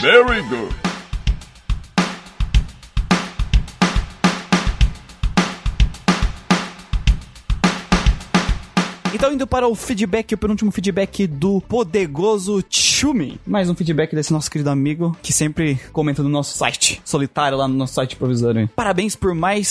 Very 0.00 0.42
good. 0.48 0.87
Então, 9.18 9.32
indo 9.32 9.48
para 9.48 9.66
o 9.66 9.74
feedback, 9.74 10.32
o 10.32 10.38
penúltimo 10.38 10.70
feedback 10.70 11.26
do 11.26 11.60
Podegoso 11.62 12.62
Chumi. 12.70 13.40
Mais 13.44 13.68
um 13.68 13.74
feedback 13.74 14.14
desse 14.14 14.32
nosso 14.32 14.48
querido 14.48 14.70
amigo, 14.70 15.16
que 15.20 15.32
sempre 15.32 15.74
comenta 15.92 16.22
no 16.22 16.28
nosso 16.28 16.56
site, 16.56 17.02
solitário 17.04 17.58
lá 17.58 17.66
no 17.66 17.74
nosso 17.74 17.94
site 17.94 18.14
provisório. 18.14 18.70
Parabéns 18.76 19.16
por 19.16 19.34
mais 19.34 19.66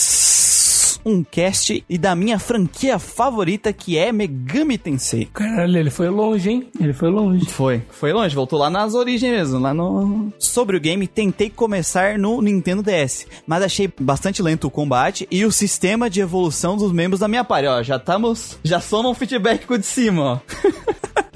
um 1.04 1.22
cast 1.22 1.84
e 1.88 1.98
da 1.98 2.14
minha 2.14 2.38
franquia 2.38 2.98
favorita, 2.98 3.72
que 3.72 3.96
é 3.96 4.12
Megami 4.12 4.78
Tensei. 4.78 5.28
Caralho, 5.32 5.76
ele 5.76 5.90
foi 5.90 6.08
longe, 6.08 6.50
hein? 6.50 6.68
Ele 6.80 6.92
foi 6.92 7.10
longe. 7.10 7.46
Foi, 7.46 7.82
foi 7.90 8.12
longe, 8.12 8.34
voltou 8.34 8.58
lá 8.58 8.70
nas 8.70 8.94
origens 8.94 9.30
mesmo, 9.30 9.58
lá 9.58 9.74
no... 9.74 10.32
Sobre 10.38 10.76
o 10.76 10.80
game, 10.80 11.06
tentei 11.06 11.50
começar 11.50 12.18
no 12.18 12.40
Nintendo 12.42 12.82
DS, 12.82 13.26
mas 13.46 13.62
achei 13.62 13.92
bastante 14.00 14.42
lento 14.42 14.66
o 14.66 14.70
combate 14.70 15.26
e 15.30 15.44
o 15.44 15.52
sistema 15.52 16.08
de 16.10 16.20
evolução 16.20 16.76
dos 16.76 16.92
membros 16.92 17.20
da 17.20 17.28
minha 17.28 17.44
party, 17.44 17.66
ó, 17.66 17.82
já 17.82 17.96
estamos, 17.96 18.58
já 18.62 18.80
somos 18.80 19.12
um 19.12 19.14
feedback 19.14 19.66
com 19.66 19.74
o 19.74 19.78
de 19.78 19.86
cima, 19.86 20.22
ó. 20.22 20.38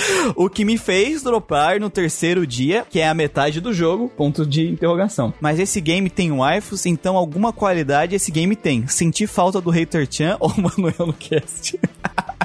O 0.36 0.48
que 0.48 0.64
me 0.64 0.78
fez 0.78 1.22
dropar 1.22 1.80
no 1.80 1.90
terceiro 1.90 2.46
dia, 2.46 2.84
que 2.88 3.00
é 3.00 3.08
a 3.08 3.14
metade 3.14 3.60
do 3.60 3.72
jogo, 3.72 4.10
ponto 4.16 4.46
de 4.46 4.68
interrogação. 4.68 5.32
Mas 5.40 5.58
esse 5.58 5.80
game 5.80 6.08
tem 6.08 6.30
waifus, 6.30 6.86
então 6.86 7.16
alguma 7.16 7.52
qualidade 7.52 8.14
esse 8.14 8.30
game 8.30 8.54
tem. 8.56 8.86
Senti 8.86 9.26
falta 9.26 9.60
do 9.60 9.70
Hater 9.70 10.06
Chan 10.10 10.36
ou 10.40 10.52
Manuel 10.56 11.06
no 11.06 11.12
cast. 11.12 11.78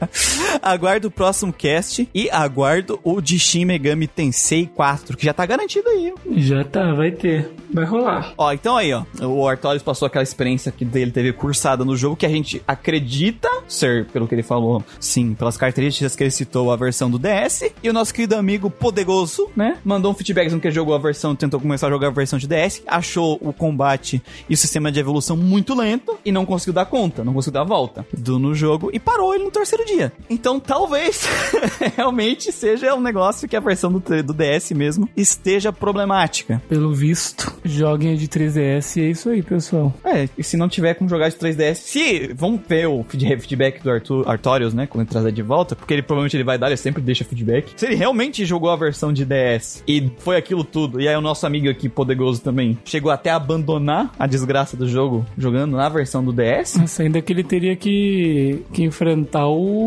aguardo 0.62 1.08
o 1.08 1.10
próximo 1.10 1.52
cast 1.52 2.08
e 2.14 2.30
aguardo 2.30 3.00
o 3.02 3.20
de 3.20 3.38
Shin 3.38 3.64
Megami 3.64 4.06
Tensei 4.06 4.66
4, 4.66 5.16
que 5.16 5.24
já 5.24 5.32
tá 5.32 5.44
garantido 5.46 5.88
aí. 5.88 6.12
Já 6.36 6.64
tá, 6.64 6.92
vai 6.92 7.10
ter. 7.10 7.50
Vai 7.72 7.84
rolar. 7.84 8.34
Ó, 8.36 8.52
então 8.52 8.76
aí, 8.76 8.92
ó. 8.92 9.04
O 9.22 9.46
Artorius 9.48 9.82
passou 9.82 10.06
aquela 10.06 10.22
experiência 10.22 10.72
que 10.72 10.84
dele 10.84 11.10
teve 11.10 11.32
cursada 11.32 11.84
no 11.84 11.96
jogo 11.96 12.16
que 12.16 12.26
a 12.26 12.28
gente 12.28 12.62
acredita 12.66 13.48
ser, 13.68 14.06
pelo 14.06 14.26
que 14.26 14.34
ele 14.34 14.42
falou, 14.42 14.82
sim, 14.98 15.34
pelas 15.34 15.56
características 15.56 16.16
que 16.16 16.24
ele 16.24 16.30
citou, 16.30 16.72
a 16.72 16.76
versão 16.76 17.10
do 17.10 17.18
DS. 17.18 17.72
E 17.82 17.88
o 17.88 17.92
nosso 17.92 18.12
querido 18.12 18.36
amigo 18.36 18.70
Podegoso, 18.70 19.48
né? 19.56 19.78
Mandou 19.84 20.10
um 20.10 20.14
feedback 20.14 20.46
dizendo 20.46 20.60
que 20.60 20.66
ele 20.66 20.74
jogou 20.74 20.94
a 20.94 20.98
versão, 20.98 21.36
tentou 21.36 21.60
começar 21.60 21.86
a 21.86 21.90
jogar 21.90 22.08
a 22.08 22.10
versão 22.10 22.38
de 22.38 22.48
DS, 22.48 22.82
achou 22.86 23.38
o 23.40 23.52
combate 23.52 24.22
e 24.48 24.54
o 24.54 24.56
sistema 24.56 24.90
de 24.90 24.98
evolução 24.98 25.36
muito 25.36 25.74
lento 25.74 26.18
e 26.24 26.32
não 26.32 26.44
conseguiu 26.44 26.74
dar 26.74 26.86
conta, 26.86 27.22
não 27.22 27.32
conseguiu 27.32 27.54
dar 27.54 27.60
a 27.60 27.64
volta 27.64 28.06
do 28.16 28.38
no 28.38 28.54
jogo 28.54 28.90
e 28.92 28.98
parou 28.98 29.34
ele 29.34 29.44
no 29.44 29.50
terceiro 29.50 29.84
dia. 29.94 30.12
Então 30.28 30.58
talvez 30.60 31.26
realmente 31.96 32.52
seja 32.52 32.94
um 32.94 33.00
negócio 33.00 33.48
que 33.48 33.56
a 33.56 33.60
versão 33.60 33.90
do, 33.92 34.00
do 34.22 34.32
DS 34.34 34.72
mesmo 34.72 35.08
esteja 35.16 35.72
problemática. 35.72 36.60
Pelo 36.68 36.92
visto, 36.94 37.52
joguem 37.64 38.12
a 38.12 38.16
de 38.16 38.28
3DS 38.28 38.96
e 38.96 39.04
é 39.04 39.10
isso 39.10 39.28
aí, 39.28 39.42
pessoal. 39.42 39.92
É, 40.04 40.28
e 40.36 40.42
se 40.44 40.56
não 40.56 40.68
tiver 40.68 40.94
como 40.94 41.08
jogar 41.10 41.28
de 41.28 41.36
3DS, 41.36 41.74
se 41.76 42.32
vamos 42.34 42.60
ver 42.68 42.86
o 42.86 43.04
feed- 43.08 43.40
feedback 43.40 43.82
do 43.82 43.90
Arthur, 43.90 44.28
Artorius, 44.28 44.74
né, 44.74 44.86
quando 44.86 45.02
ele 45.02 45.10
trazer 45.10 45.32
de 45.32 45.42
volta, 45.42 45.74
porque 45.76 45.94
ele 45.94 46.02
provavelmente 46.02 46.36
ele 46.36 46.44
vai 46.44 46.58
dar, 46.58 46.68
ele 46.68 46.76
sempre 46.76 47.02
deixa 47.02 47.24
feedback. 47.24 47.72
Se 47.76 47.86
ele 47.86 47.94
realmente 47.94 48.44
jogou 48.44 48.70
a 48.70 48.76
versão 48.76 49.12
de 49.12 49.24
DS 49.24 49.82
e 49.86 50.10
foi 50.18 50.36
aquilo 50.36 50.64
tudo, 50.64 51.00
e 51.00 51.08
aí 51.08 51.16
o 51.16 51.20
nosso 51.20 51.46
amigo 51.46 51.68
aqui, 51.68 51.88
Poderoso 51.88 52.40
também, 52.42 52.78
chegou 52.84 53.10
até 53.10 53.30
a 53.30 53.36
abandonar 53.36 54.12
a 54.18 54.26
desgraça 54.26 54.76
do 54.76 54.88
jogo 54.88 55.26
jogando 55.36 55.76
na 55.76 55.88
versão 55.88 56.24
do 56.24 56.32
DS, 56.32 56.76
Nossa, 56.76 57.02
ainda 57.02 57.20
que 57.20 57.32
ele 57.32 57.42
teria 57.44 57.74
que, 57.76 58.62
que 58.72 58.82
enfrentar 58.82 59.46
o 59.48 59.79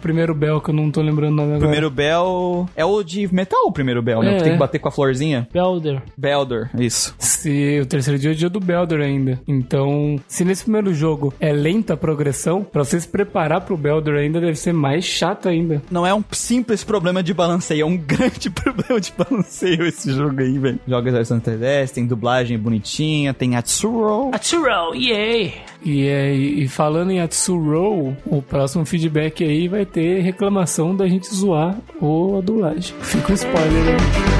primeiro 0.00 0.34
Bell, 0.34 0.60
que 0.60 0.70
eu 0.70 0.74
não 0.74 0.90
tô 0.90 1.00
lembrando 1.00 1.32
o 1.32 1.36
nome 1.36 1.48
o 1.48 1.54
agora. 1.56 1.68
primeiro 1.68 1.90
Bell 1.90 2.68
é 2.76 2.84
o 2.84 3.02
de 3.02 3.32
metal, 3.32 3.66
o 3.66 3.72
primeiro 3.72 4.02
Bell, 4.02 4.22
né? 4.22 4.34
É. 4.34 4.36
Que 4.38 4.44
tem 4.44 4.52
que 4.52 4.58
bater 4.58 4.78
com 4.78 4.88
a 4.88 4.92
florzinha. 4.92 5.48
Belder. 5.52 6.02
Belder, 6.16 6.70
isso. 6.78 7.14
Se 7.18 7.80
o 7.80 7.86
terceiro 7.86 8.18
dia 8.18 8.30
é 8.30 8.32
o 8.32 8.36
dia 8.36 8.48
do 8.48 8.60
Belder 8.60 9.00
ainda. 9.00 9.40
Então, 9.46 10.18
se 10.26 10.44
nesse 10.44 10.64
primeiro 10.64 10.92
jogo 10.92 11.32
é 11.40 11.52
lenta 11.52 11.94
a 11.94 11.96
progressão, 11.96 12.62
pra 12.64 12.84
você 12.84 13.00
se 13.00 13.08
preparar 13.08 13.62
pro 13.62 13.76
Belder 13.76 14.14
ainda 14.14 14.40
deve 14.40 14.56
ser 14.56 14.72
mais 14.72 15.04
chato 15.04 15.48
ainda. 15.48 15.82
Não 15.90 16.06
é 16.06 16.14
um 16.14 16.22
simples 16.32 16.84
problema 16.84 17.22
de 17.22 17.32
balanceio, 17.34 17.82
é 17.82 17.86
um 17.86 17.96
grande 17.98 18.50
problema 18.50 19.00
de 19.00 19.12
balanceio 19.16 19.84
esse 19.86 20.12
jogo 20.12 20.40
aí, 20.40 20.58
velho. 20.58 20.78
Joga 20.86 21.12
versão 21.12 21.40
3DS, 21.40 21.90
tem 21.90 22.06
dublagem 22.06 22.58
bonitinha, 22.58 23.34
tem 23.34 23.56
Atsuro. 23.56 24.30
Atsuro, 24.32 24.94
yay! 24.94 25.54
E, 25.84 26.06
é, 26.06 26.34
e 26.34 26.66
falando 26.68 27.10
em 27.10 27.20
Atsuro, 27.20 28.16
o 28.26 28.42
próximo 28.42 28.84
feedback 28.84 29.17
aí 29.44 29.66
vai 29.68 29.84
ter 29.84 30.20
reclamação 30.20 30.94
da 30.94 31.08
gente 31.08 31.34
zoar 31.34 31.76
o 32.00 32.36
a 32.38 32.40
dublagem. 32.40 32.94
Fica 33.00 33.32
um 33.32 33.34
spoiler 33.34 33.88
aí. 33.88 34.38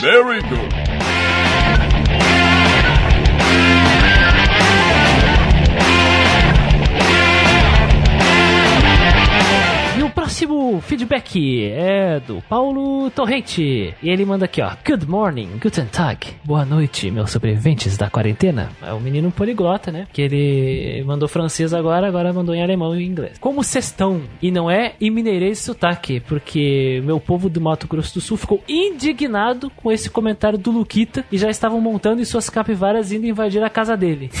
Very 0.00 0.40
good. 0.48 0.69
Próximo 10.40 10.80
feedback 10.80 11.64
é 11.66 12.18
do 12.18 12.40
Paulo 12.48 13.10
Torrente. 13.10 13.94
E 14.02 14.08
ele 14.08 14.24
manda 14.24 14.46
aqui, 14.46 14.62
ó. 14.62 14.70
Good 14.86 15.06
morning, 15.06 15.58
guten 15.60 15.84
Tag. 15.84 16.28
Boa 16.42 16.64
noite, 16.64 17.10
meus 17.10 17.30
sobreviventes 17.30 17.98
da 17.98 18.08
quarentena. 18.08 18.70
É 18.80 18.90
o 18.94 19.00
menino 19.00 19.30
poliglota, 19.30 19.92
né? 19.92 20.06
Que 20.10 20.22
ele 20.22 21.04
mandou 21.04 21.28
francês 21.28 21.74
agora, 21.74 22.08
agora 22.08 22.32
mandou 22.32 22.54
em 22.54 22.62
alemão 22.62 22.98
e 22.98 23.04
inglês. 23.04 23.36
Como 23.38 23.62
vocês 23.62 23.86
estão? 23.86 24.22
E 24.40 24.50
não 24.50 24.70
é 24.70 24.94
em 24.98 25.10
mineirês 25.10 25.58
sotaque, 25.58 26.20
porque 26.20 27.02
meu 27.04 27.20
povo 27.20 27.50
do 27.50 27.60
Mato 27.60 27.86
Grosso 27.86 28.14
do 28.14 28.20
Sul 28.22 28.38
ficou 28.38 28.62
indignado 28.66 29.70
com 29.76 29.92
esse 29.92 30.08
comentário 30.08 30.58
do 30.58 30.70
Luquita 30.70 31.22
e 31.30 31.36
já 31.36 31.50
estavam 31.50 31.82
montando 31.82 32.22
em 32.22 32.24
suas 32.24 32.48
capivaras 32.48 33.12
indo 33.12 33.26
invadir 33.26 33.62
a 33.62 33.68
casa 33.68 33.94
dele. 33.94 34.30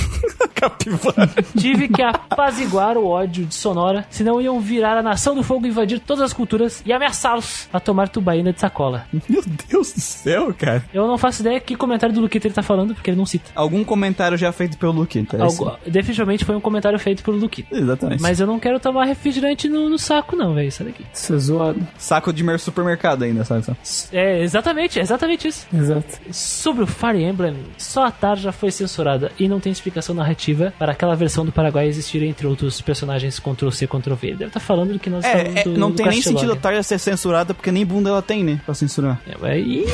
Capivara. 0.60 1.30
Tive 1.58 1.88
que 1.88 2.02
apaziguar 2.02 2.98
o 2.98 3.06
ódio 3.06 3.46
de 3.46 3.54
Sonora, 3.54 4.06
senão 4.10 4.40
iam 4.40 4.60
virar 4.60 4.98
a 4.98 5.02
nação 5.02 5.34
do 5.34 5.42
fogo, 5.42 5.66
invadir 5.66 5.89
todas 5.98 6.22
as 6.22 6.32
culturas 6.32 6.82
e 6.86 6.92
ameaçá-los 6.92 7.68
a 7.72 7.80
tomar 7.80 8.08
tubaína 8.08 8.52
de 8.52 8.60
sacola. 8.60 9.06
Meu 9.28 9.42
Deus 9.68 9.92
do 9.92 10.00
céu, 10.00 10.54
cara. 10.56 10.84
Eu 10.94 11.06
não 11.06 11.18
faço 11.18 11.40
ideia 11.42 11.58
que 11.60 11.74
comentário 11.74 12.14
do 12.14 12.20
Luquita 12.20 12.46
ele 12.46 12.54
tá 12.54 12.62
falando, 12.62 12.94
porque 12.94 13.10
ele 13.10 13.16
não 13.16 13.26
cita. 13.26 13.50
Algum 13.54 13.82
comentário 13.82 14.36
já 14.38 14.52
feito 14.52 14.76
pelo 14.78 14.92
Luke, 14.92 15.18
então 15.18 15.42
é 15.42 15.46
isso. 15.46 15.64
Algo, 15.64 15.78
definitivamente 15.86 16.44
foi 16.44 16.54
um 16.54 16.60
comentário 16.60 16.98
feito 16.98 17.22
pelo 17.22 17.36
Luquita. 17.38 17.74
Exatamente. 17.76 18.22
Mas 18.22 18.38
eu 18.40 18.46
não 18.46 18.58
quero 18.60 18.78
tomar 18.78 19.04
refrigerante 19.04 19.68
no, 19.68 19.88
no 19.88 19.98
saco, 19.98 20.36
não, 20.36 20.54
velho. 20.54 20.70
Sai 20.70 20.86
daqui. 20.88 21.04
Isso 21.12 21.34
é 21.34 21.38
zoado. 21.38 21.86
Saco 21.98 22.32
de 22.32 22.42
mer 22.44 22.58
supermercado 22.60 23.22
ainda, 23.22 23.44
sabe? 23.44 23.64
É, 24.12 24.42
exatamente, 24.42 24.98
é 24.98 25.02
exatamente 25.02 25.48
isso. 25.48 25.66
Exato. 25.72 26.06
Sobre 26.30 26.84
o 26.84 26.86
Fire 26.86 27.22
Emblem, 27.22 27.56
só 27.78 28.04
a 28.06 28.10
tarja 28.10 28.52
foi 28.52 28.70
censurada 28.70 29.32
e 29.38 29.48
não 29.48 29.58
tem 29.60 29.72
explicação 29.72 30.14
narrativa 30.14 30.72
para 30.78 30.92
aquela 30.92 31.14
versão 31.16 31.44
do 31.44 31.52
Paraguai 31.52 31.86
existir 31.86 32.22
entre 32.22 32.46
outros 32.46 32.80
personagens 32.80 33.38
Ctrl-C, 33.38 33.86
Ctrl-V. 33.86 34.26
Ele 34.28 34.36
deve 34.36 34.48
estar 34.48 34.60
falando 34.60 34.92
do 34.92 34.98
que 34.98 35.08
nós 35.10 35.24
É, 35.24 35.30
falamos 35.32 35.56
é, 35.56 35.64
do, 35.64 35.78
não 35.80 35.92
tem 35.92 36.06
nem 36.06 36.22
sentido 36.22 36.52
a 36.52 36.56
Tarja 36.56 36.82
ser 36.82 36.98
censurada, 36.98 37.54
porque 37.54 37.72
nem 37.72 37.84
bunda 37.84 38.10
ela 38.10 38.22
tem, 38.22 38.44
né? 38.44 38.60
Pra 38.64 38.74
censurar. 38.74 39.20
É, 39.26 39.34
mas 39.40 39.50
aí- 39.52 39.86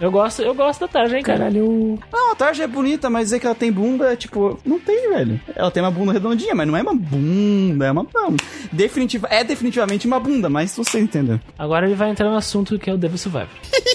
eu 0.00 0.10
gosto, 0.10 0.42
eu 0.42 0.54
gosto 0.54 0.80
da 0.80 0.88
tarja, 0.88 1.16
hein, 1.16 1.22
cara. 1.22 1.38
Caralho. 1.38 1.98
Não, 2.12 2.32
a 2.32 2.34
Tarja 2.34 2.64
é 2.64 2.66
bonita, 2.66 3.08
mas 3.10 3.24
dizer 3.26 3.40
que 3.40 3.46
ela 3.46 3.54
tem 3.54 3.70
bunda 3.72 4.12
é 4.12 4.16
tipo. 4.16 4.58
Não 4.64 4.78
tem, 4.78 5.10
velho. 5.10 5.40
Ela 5.54 5.70
tem 5.70 5.82
uma 5.82 5.90
bunda 5.90 6.12
redondinha, 6.12 6.54
mas 6.54 6.66
não 6.66 6.76
é 6.76 6.82
uma 6.82 6.94
bunda, 6.94 7.86
é 7.86 7.90
uma. 7.92 8.06
Não, 8.14 8.34
definitiva, 8.72 9.26
é 9.30 9.44
definitivamente 9.44 10.06
uma 10.06 10.18
bunda, 10.20 10.48
mas 10.48 10.74
você 10.76 10.98
entendeu. 11.00 11.40
Agora 11.58 11.86
ele 11.86 11.94
vai 11.94 12.10
entrar 12.10 12.28
no 12.30 12.36
assunto 12.36 12.78
que 12.78 12.90
é 12.90 12.92
o 12.92 12.98
Devil 12.98 13.18
Survivor. 13.18 13.48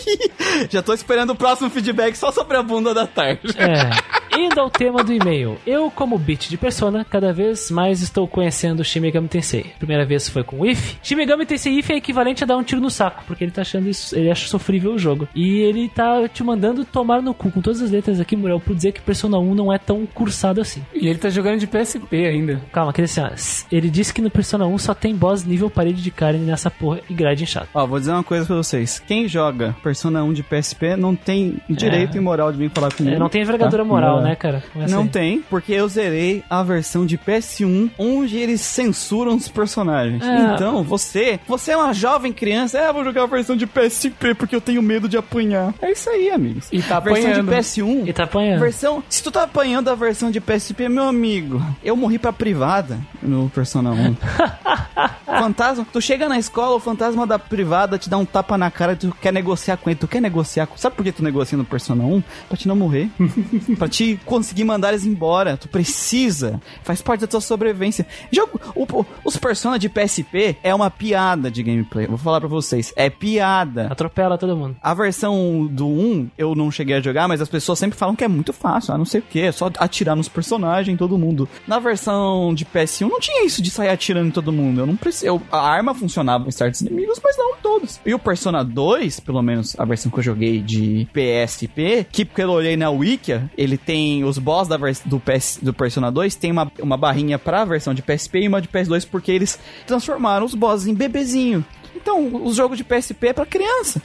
Já 0.69 0.81
tô 0.81 0.93
esperando 0.93 1.31
o 1.31 1.35
próximo 1.35 1.69
feedback 1.69 2.15
só 2.15 2.31
sobre 2.31 2.57
a 2.57 2.63
bunda 2.63 2.93
da 2.93 3.07
Tarja. 3.07 3.39
É. 3.57 4.37
Indo 4.37 4.59
ao 4.59 4.69
tema 4.69 5.03
do 5.03 5.11
e-mail. 5.11 5.57
Eu, 5.65 5.91
como 5.91 6.17
beat 6.17 6.47
de 6.49 6.57
persona, 6.57 7.03
cada 7.05 7.33
vez 7.33 7.69
mais 7.69 8.01
estou 8.01 8.27
conhecendo 8.27 8.83
Shin 8.83 8.99
Megami 9.01 9.27
Tensei. 9.27 9.65
Primeira 9.77 10.05
vez 10.05 10.29
foi 10.29 10.43
com 10.43 10.60
o 10.61 10.65
If. 10.65 10.95
Shin 11.03 11.15
Megami 11.15 11.45
Tensei 11.45 11.77
If 11.79 11.89
é 11.89 11.95
equivalente 11.95 12.43
a 12.43 12.47
dar 12.47 12.57
um 12.57 12.63
tiro 12.63 12.81
no 12.81 12.89
saco, 12.89 13.23
porque 13.27 13.43
ele 13.43 13.51
tá 13.51 13.61
achando 13.61 13.89
isso, 13.89 14.15
ele 14.15 14.29
acha 14.31 14.47
sofrível 14.47 14.93
o 14.93 14.99
jogo. 14.99 15.27
E 15.35 15.59
ele 15.59 15.89
tá 15.89 16.27
te 16.27 16.43
mandando 16.43 16.83
tomar 16.85 17.21
no 17.21 17.33
cu 17.33 17.51
com 17.51 17.61
todas 17.61 17.81
as 17.81 17.91
letras 17.91 18.19
aqui, 18.19 18.35
Muriel, 18.35 18.59
por 18.59 18.75
dizer 18.75 18.91
que 18.91 19.01
Persona 19.01 19.37
1 19.39 19.55
não 19.55 19.71
é 19.73 19.77
tão 19.77 20.05
cursado 20.05 20.61
assim. 20.61 20.81
E 20.93 21.07
ele 21.07 21.19
tá 21.19 21.29
jogando 21.29 21.59
de 21.59 21.67
PSP 21.67 22.25
ainda. 22.25 22.61
Calma, 22.71 22.93
que 22.93 23.01
assim, 23.01 23.21
ó, 23.21 23.29
ele 23.71 23.89
disse 23.89 24.13
que 24.13 24.21
no 24.21 24.29
Persona 24.29 24.65
1 24.65 24.77
só 24.77 24.93
tem 24.93 25.15
boss 25.15 25.43
nível 25.45 25.69
parede 25.69 26.01
de 26.01 26.11
carne 26.11 26.39
nessa 26.39 26.69
porra 26.69 26.99
e 27.09 27.13
grade 27.13 27.43
inchado. 27.43 27.67
Ó, 27.73 27.85
vou 27.85 27.99
dizer 27.99 28.11
uma 28.11 28.23
coisa 28.23 28.45
pra 28.45 28.55
vocês. 28.55 28.99
Quem 29.05 29.27
joga 29.27 29.75
Persona 29.83 30.23
1 30.23 30.33
de 30.33 30.43
PSP 30.43 30.95
não 30.95 31.15
tem 31.15 31.57
direito 31.69 32.15
É. 32.15 32.17
e 32.17 32.21
moral 32.21 32.51
de 32.51 32.57
vir 32.57 32.69
falar 32.71 32.93
comigo. 32.93 33.15
É, 33.15 33.19
não 33.19 33.29
tem 33.29 33.41
envergadura 33.41 33.83
tá? 33.83 33.87
moral, 33.89 34.17
Não. 34.17 34.23
né, 34.23 34.35
cara? 34.35 34.63
Começa 34.71 34.93
Não 34.95 35.03
aí. 35.03 35.09
tem, 35.09 35.41
porque 35.49 35.73
eu 35.73 35.87
zerei 35.87 36.43
a 36.49 36.61
versão 36.63 37.05
de 37.05 37.17
PS1 37.17 37.89
onde 37.97 38.37
eles 38.37 38.61
censuram 38.61 39.35
os 39.35 39.47
personagens. 39.47 40.21
Ah. 40.23 40.50
Então, 40.55 40.83
você, 40.83 41.39
você 41.47 41.71
é 41.71 41.77
uma 41.77 41.93
jovem 41.93 42.31
criança, 42.33 42.77
é, 42.79 42.91
vou 42.93 43.03
jogar 43.03 43.23
a 43.23 43.27
versão 43.27 43.55
de 43.55 43.65
PSP 43.67 44.33
porque 44.35 44.55
eu 44.55 44.61
tenho 44.61 44.81
medo 44.81 45.07
de 45.09 45.17
apanhar. 45.17 45.73
É 45.81 45.91
isso 45.91 46.09
aí, 46.09 46.29
amigos. 46.29 46.67
E 46.71 46.81
tá 46.81 46.97
a 46.97 46.99
versão 46.99 47.29
apanhando. 47.31 47.49
de 47.49 47.55
PS1 47.57 48.07
E 48.07 48.13
tá 48.13 48.23
apanhando. 48.23 48.59
Versão, 48.59 49.03
se 49.09 49.23
tu 49.23 49.31
tá 49.31 49.43
apanhando 49.43 49.89
a 49.89 49.95
versão 49.95 50.31
de 50.31 50.39
PSP, 50.41 50.89
meu 50.89 51.03
amigo, 51.05 51.61
eu 51.83 51.95
morri 51.95 52.17
pra 52.19 52.31
privada 52.33 52.99
no 53.21 53.49
Persona 53.49 53.91
1. 53.91 54.15
fantasma, 55.25 55.85
tu 55.91 56.01
chega 56.01 56.27
na 56.27 56.37
escola, 56.37 56.75
o 56.75 56.79
fantasma 56.79 57.25
da 57.25 57.39
privada 57.39 57.97
te 57.97 58.09
dá 58.09 58.17
um 58.17 58.25
tapa 58.25 58.57
na 58.57 58.69
cara 58.69 58.93
e 58.93 58.95
tu 58.95 59.15
quer 59.21 59.31
negociar 59.33 59.77
com 59.77 59.89
ele. 59.89 59.99
Tu 59.99 60.07
quer 60.07 60.21
negociar 60.21 60.67
com. 60.67 60.77
Sabe 60.77 60.95
por 60.95 61.03
que 61.03 61.11
tu 61.11 61.23
negocia 61.23 61.57
no 61.57 61.65
Persona 61.65 62.03
1? 62.03 62.23
Pra 62.47 62.57
te 62.57 62.67
não 62.67 62.75
morrer. 62.75 63.09
pra 63.77 63.87
te 63.87 64.19
conseguir 64.25 64.63
mandar 64.63 64.89
eles 64.89 65.05
embora. 65.05 65.57
Tu 65.57 65.67
precisa. 65.67 66.61
Faz 66.83 67.01
parte 67.01 67.21
da 67.21 67.27
tua 67.27 67.41
sobrevivência. 67.41 68.05
Jogo, 68.31 68.59
o- 68.75 68.83
o- 69.01 69.05
os 69.25 69.37
Persona 69.37 69.79
de 69.79 69.89
PSP 69.89 70.40
é 70.63 70.73
uma 70.73 70.89
piada 70.89 71.49
de 71.51 71.63
gameplay. 71.63 72.07
Vou 72.07 72.17
falar 72.17 72.39
pra 72.39 72.49
vocês. 72.49 72.93
É 72.95 73.09
piada. 73.09 73.87
Atropela 73.89 74.37
todo 74.37 74.55
mundo. 74.57 74.75
A 74.81 74.93
versão 74.93 75.67
do 75.69 75.87
1 75.87 76.29
eu 76.37 76.55
não 76.55 76.71
cheguei 76.71 76.95
a 76.95 77.01
jogar, 77.01 77.27
mas 77.27 77.41
as 77.41 77.49
pessoas 77.49 77.79
sempre 77.79 77.97
falam 77.97 78.15
que 78.15 78.23
é 78.23 78.27
muito 78.27 78.51
fácil, 78.53 78.93
ah, 78.93 78.97
não 78.97 79.05
sei 79.05 79.19
o 79.21 79.23
que, 79.23 79.41
é 79.41 79.51
só 79.51 79.69
atirar 79.77 80.15
nos 80.15 80.27
personagens, 80.27 80.97
todo 80.97 81.17
mundo. 81.17 81.47
Na 81.67 81.79
versão 81.79 82.53
de 82.53 82.65
PS1 82.65 83.09
não 83.09 83.19
tinha 83.19 83.45
isso 83.45 83.61
de 83.61 83.69
sair 83.71 83.89
atirando 83.89 84.27
em 84.27 84.31
todo 84.31 84.51
mundo. 84.51 84.81
Eu 84.81 84.85
não 84.85 84.95
precisei. 84.95 85.29
eu- 85.29 85.41
A 85.51 85.59
arma 85.69 85.93
funcionava 85.93 86.47
em 86.47 86.51
certos 86.51 86.81
inimigos, 86.81 87.19
mas 87.23 87.37
não 87.37 87.55
todos. 87.57 87.99
E 88.05 88.13
o 88.13 88.19
Persona 88.19 88.63
2, 88.63 89.19
pelo 89.19 89.41
menos 89.41 89.75
a 89.79 89.85
versão 89.85 90.11
que 90.11 90.19
eu 90.19 90.23
joguei 90.23 90.59
de 90.61 91.07
PSP, 91.13 92.05
que 92.11 92.25
porque 92.25 92.41
eu 92.43 92.49
olhei 92.51 92.75
na 92.77 92.89
Wikia, 92.89 93.49
ele 93.57 93.77
tem 93.77 94.23
os 94.23 94.37
boss 94.37 94.67
da 94.67 94.77
do, 95.05 95.19
PS, 95.19 95.59
do 95.61 95.73
Persona 95.73 96.11
2, 96.11 96.35
tem 96.35 96.51
uma, 96.51 96.71
uma 96.79 96.97
barrinha 96.97 97.37
pra 97.39 97.63
versão 97.65 97.93
de 97.93 98.01
PSP 98.01 98.41
e 98.41 98.47
uma 98.47 98.61
de 98.61 98.67
PS2, 98.67 99.05
porque 99.09 99.31
eles 99.31 99.59
transformaram 99.85 100.20
os 100.43 100.53
bosses 100.55 100.87
em 100.87 100.93
bebezinho. 100.93 101.65
Então, 101.95 102.43
os 102.45 102.55
jogos 102.55 102.77
de 102.79 102.83
PSP 102.83 103.27
é 103.27 103.33
pra 103.33 103.45
criança. 103.45 104.01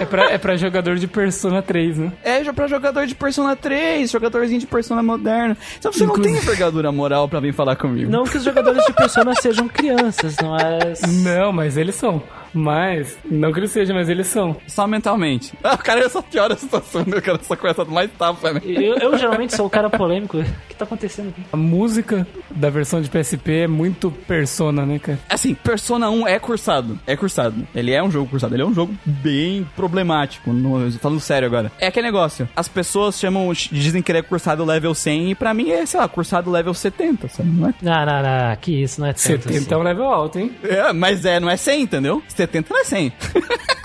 É 0.00 0.04
pra, 0.04 0.30
é 0.32 0.38
pra 0.38 0.56
jogador 0.56 0.96
de 0.96 1.06
Persona 1.06 1.62
3, 1.62 1.96
né? 1.98 2.12
É 2.24 2.42
pra 2.52 2.66
jogador 2.66 3.06
de 3.06 3.14
Persona 3.14 3.54
3, 3.54 4.10
jogadorzinho 4.10 4.58
de 4.58 4.66
Persona 4.66 5.00
moderno. 5.00 5.56
Então 5.78 5.92
você 5.92 6.04
não 6.04 6.12
Inclusive- 6.14 6.34
tem 6.36 6.42
envergadura 6.44 6.90
moral 6.90 7.28
pra 7.28 7.38
vir 7.38 7.52
falar 7.54 7.76
comigo. 7.76 8.10
Não 8.10 8.24
que 8.24 8.36
os 8.36 8.42
jogadores 8.42 8.84
de 8.84 8.92
Persona 8.92 9.32
sejam 9.36 9.68
crianças, 9.68 10.34
não 10.42 10.56
é... 10.56 10.78
Não, 11.22 11.52
mas 11.52 11.76
eles 11.76 11.94
são. 11.94 12.20
Mas, 12.52 13.16
não 13.30 13.52
que 13.52 13.60
eles 13.60 13.70
sejam, 13.70 13.94
mas 13.96 14.08
eles 14.08 14.26
são. 14.26 14.56
Só 14.66 14.86
mentalmente. 14.86 15.52
Ah, 15.62 15.74
o 15.76 15.78
cara 15.78 16.08
só 16.08 16.20
piora 16.22 16.54
a 16.54 16.56
situação, 16.56 17.04
né? 17.06 17.16
o 17.18 17.22
cara 17.22 17.38
só 17.42 17.56
começa 17.56 17.84
mais 17.84 18.10
tapa, 18.18 18.52
né? 18.52 18.60
Eu, 18.64 18.96
eu 18.98 19.18
geralmente 19.18 19.54
sou 19.54 19.66
o 19.66 19.70
cara 19.70 19.88
polêmico. 19.90 20.38
O 20.38 20.44
que 20.68 20.74
tá 20.74 20.84
acontecendo 20.84 21.28
aqui? 21.30 21.42
A 21.52 21.56
música 21.56 22.26
da 22.50 22.70
versão 22.70 23.00
de 23.00 23.08
PSP 23.08 23.52
é 23.62 23.66
muito 23.68 24.10
Persona, 24.10 24.84
né, 24.86 24.98
cara? 24.98 25.18
Assim, 25.28 25.54
Persona 25.54 26.10
1 26.10 26.26
é 26.28 26.38
cursado. 26.38 26.98
É 27.06 27.16
cursado. 27.16 27.66
Ele 27.74 27.92
é 27.92 28.02
um 28.02 28.10
jogo 28.10 28.28
cursado. 28.30 28.54
Ele 28.54 28.62
é 28.62 28.66
um 28.66 28.74
jogo 28.74 28.94
bem 29.04 29.66
problemático. 29.76 30.52
no- 30.52 30.90
falando 30.92 31.20
sério 31.20 31.46
agora. 31.46 31.70
É 31.78 31.86
aquele 31.86 32.06
negócio. 32.06 32.48
As 32.56 32.68
pessoas 32.68 33.18
chamam, 33.18 33.52
dizem 33.52 34.02
que 34.02 34.10
ele 34.10 34.18
é 34.18 34.22
cursado 34.22 34.64
level 34.64 34.94
100 34.94 35.30
e 35.30 35.34
pra 35.34 35.52
mim 35.54 35.70
é, 35.70 35.84
sei 35.86 36.00
lá, 36.00 36.08
cursado 36.08 36.50
level 36.50 36.74
70, 36.74 37.28
sabe? 37.28 37.48
Não 37.48 37.68
é 37.68 37.74
Não, 37.82 38.06
não, 38.06 38.22
não, 38.22 38.56
que 38.56 38.82
isso, 38.82 39.00
não 39.00 39.06
é 39.08 39.12
tanto 39.12 39.20
70 39.20 39.48
assim. 39.58 39.74
é 39.74 39.76
um 39.76 39.82
level 39.82 40.04
alto, 40.06 40.38
hein? 40.38 40.52
É, 40.64 40.92
mas 40.92 41.24
é, 41.24 41.38
não 41.40 41.48
é 41.50 41.56
100, 41.56 41.82
entendeu? 41.82 42.22
70 42.40 42.72
não 42.72 42.80
é 42.80 42.84
100. 42.84 43.12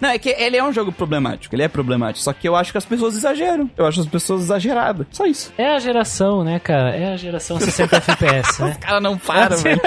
Não, 0.00 0.08
é 0.10 0.18
que 0.18 0.28
ele 0.30 0.56
é 0.56 0.64
um 0.64 0.72
jogo 0.72 0.90
problemático, 0.92 1.54
ele 1.54 1.62
é 1.62 1.68
problemático. 1.68 2.22
Só 2.24 2.32
que 2.32 2.48
eu 2.48 2.56
acho 2.56 2.72
que 2.72 2.78
as 2.78 2.84
pessoas 2.84 3.16
exageram. 3.16 3.70
Eu 3.76 3.86
acho 3.86 4.00
as 4.00 4.06
pessoas 4.06 4.42
exageradas. 4.42 5.06
Só 5.10 5.26
isso. 5.26 5.52
É 5.58 5.74
a 5.74 5.78
geração, 5.78 6.44
né, 6.44 6.58
cara? 6.58 6.90
É 6.96 7.12
a 7.12 7.16
geração 7.16 7.58
60 7.58 7.96
FPS, 7.96 8.62
né? 8.62 8.70
Os 8.72 8.76
caras 8.78 9.02
não 9.02 9.18
param, 9.18 9.56
velho. 9.58 9.80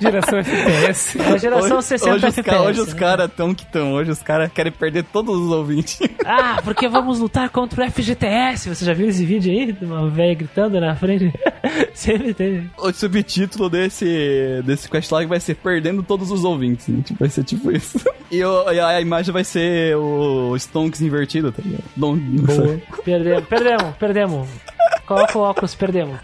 Geração 0.00 0.38
FPS. 0.38 1.18
É 1.20 1.32
a 1.32 1.36
geração 1.36 1.76
hoje, 1.78 1.86
60 1.88 2.14
hoje 2.14 2.26
os, 2.26 2.38
FPS. 2.38 2.56
ca- 2.58 2.62
hoje 2.68 2.80
os 2.80 2.94
né? 2.94 2.98
caras 3.00 3.30
tão 3.36 3.54
que 3.54 3.66
tão. 3.66 3.92
Hoje 3.92 4.10
os 4.10 4.22
caras 4.22 4.50
querem 4.52 4.72
perder 4.72 5.04
todos 5.04 5.36
os 5.38 5.50
ouvintes. 5.52 5.98
Ah, 6.32 6.60
porque 6.62 6.86
vamos 6.86 7.18
lutar 7.18 7.48
contra 7.50 7.84
o 7.84 7.90
FGTS. 7.90 8.68
Você 8.68 8.84
já 8.84 8.92
viu 8.92 9.08
esse 9.08 9.24
vídeo 9.24 9.50
aí? 9.52 9.72
De 9.72 9.84
uma 9.84 10.08
velha 10.08 10.34
gritando 10.34 10.80
na 10.80 10.94
frente? 10.94 11.32
Sempre 11.92 12.32
tem. 12.34 12.70
o 12.78 12.92
subtítulo 12.92 13.68
desse, 13.68 14.62
desse 14.64 14.88
questline 14.88 15.26
vai 15.26 15.40
ser 15.40 15.56
Perdendo 15.56 16.02
Todos 16.02 16.30
os 16.30 16.44
Ouvintes. 16.44 16.86
né? 16.88 17.02
Tipo, 17.04 17.18
vai 17.20 17.28
ser 17.28 17.42
tipo 17.42 17.72
isso. 17.72 17.98
E, 18.30 18.44
o- 18.44 18.70
e 18.72 18.78
a 18.78 19.00
imagem 19.00 19.32
vai 19.32 19.42
ser 19.44 19.96
o 19.96 20.54
Stonks 20.56 21.00
invertido, 21.02 21.50
tá 21.52 21.62
ligado? 21.64 21.84
Sei. 22.54 22.82
Perdemos, 23.04 23.44
perdemos, 23.48 23.96
perdemos. 23.96 24.48
Coloca 25.06 25.38
o 25.38 25.42
óculos, 25.42 25.74
perdemos. 25.74 26.18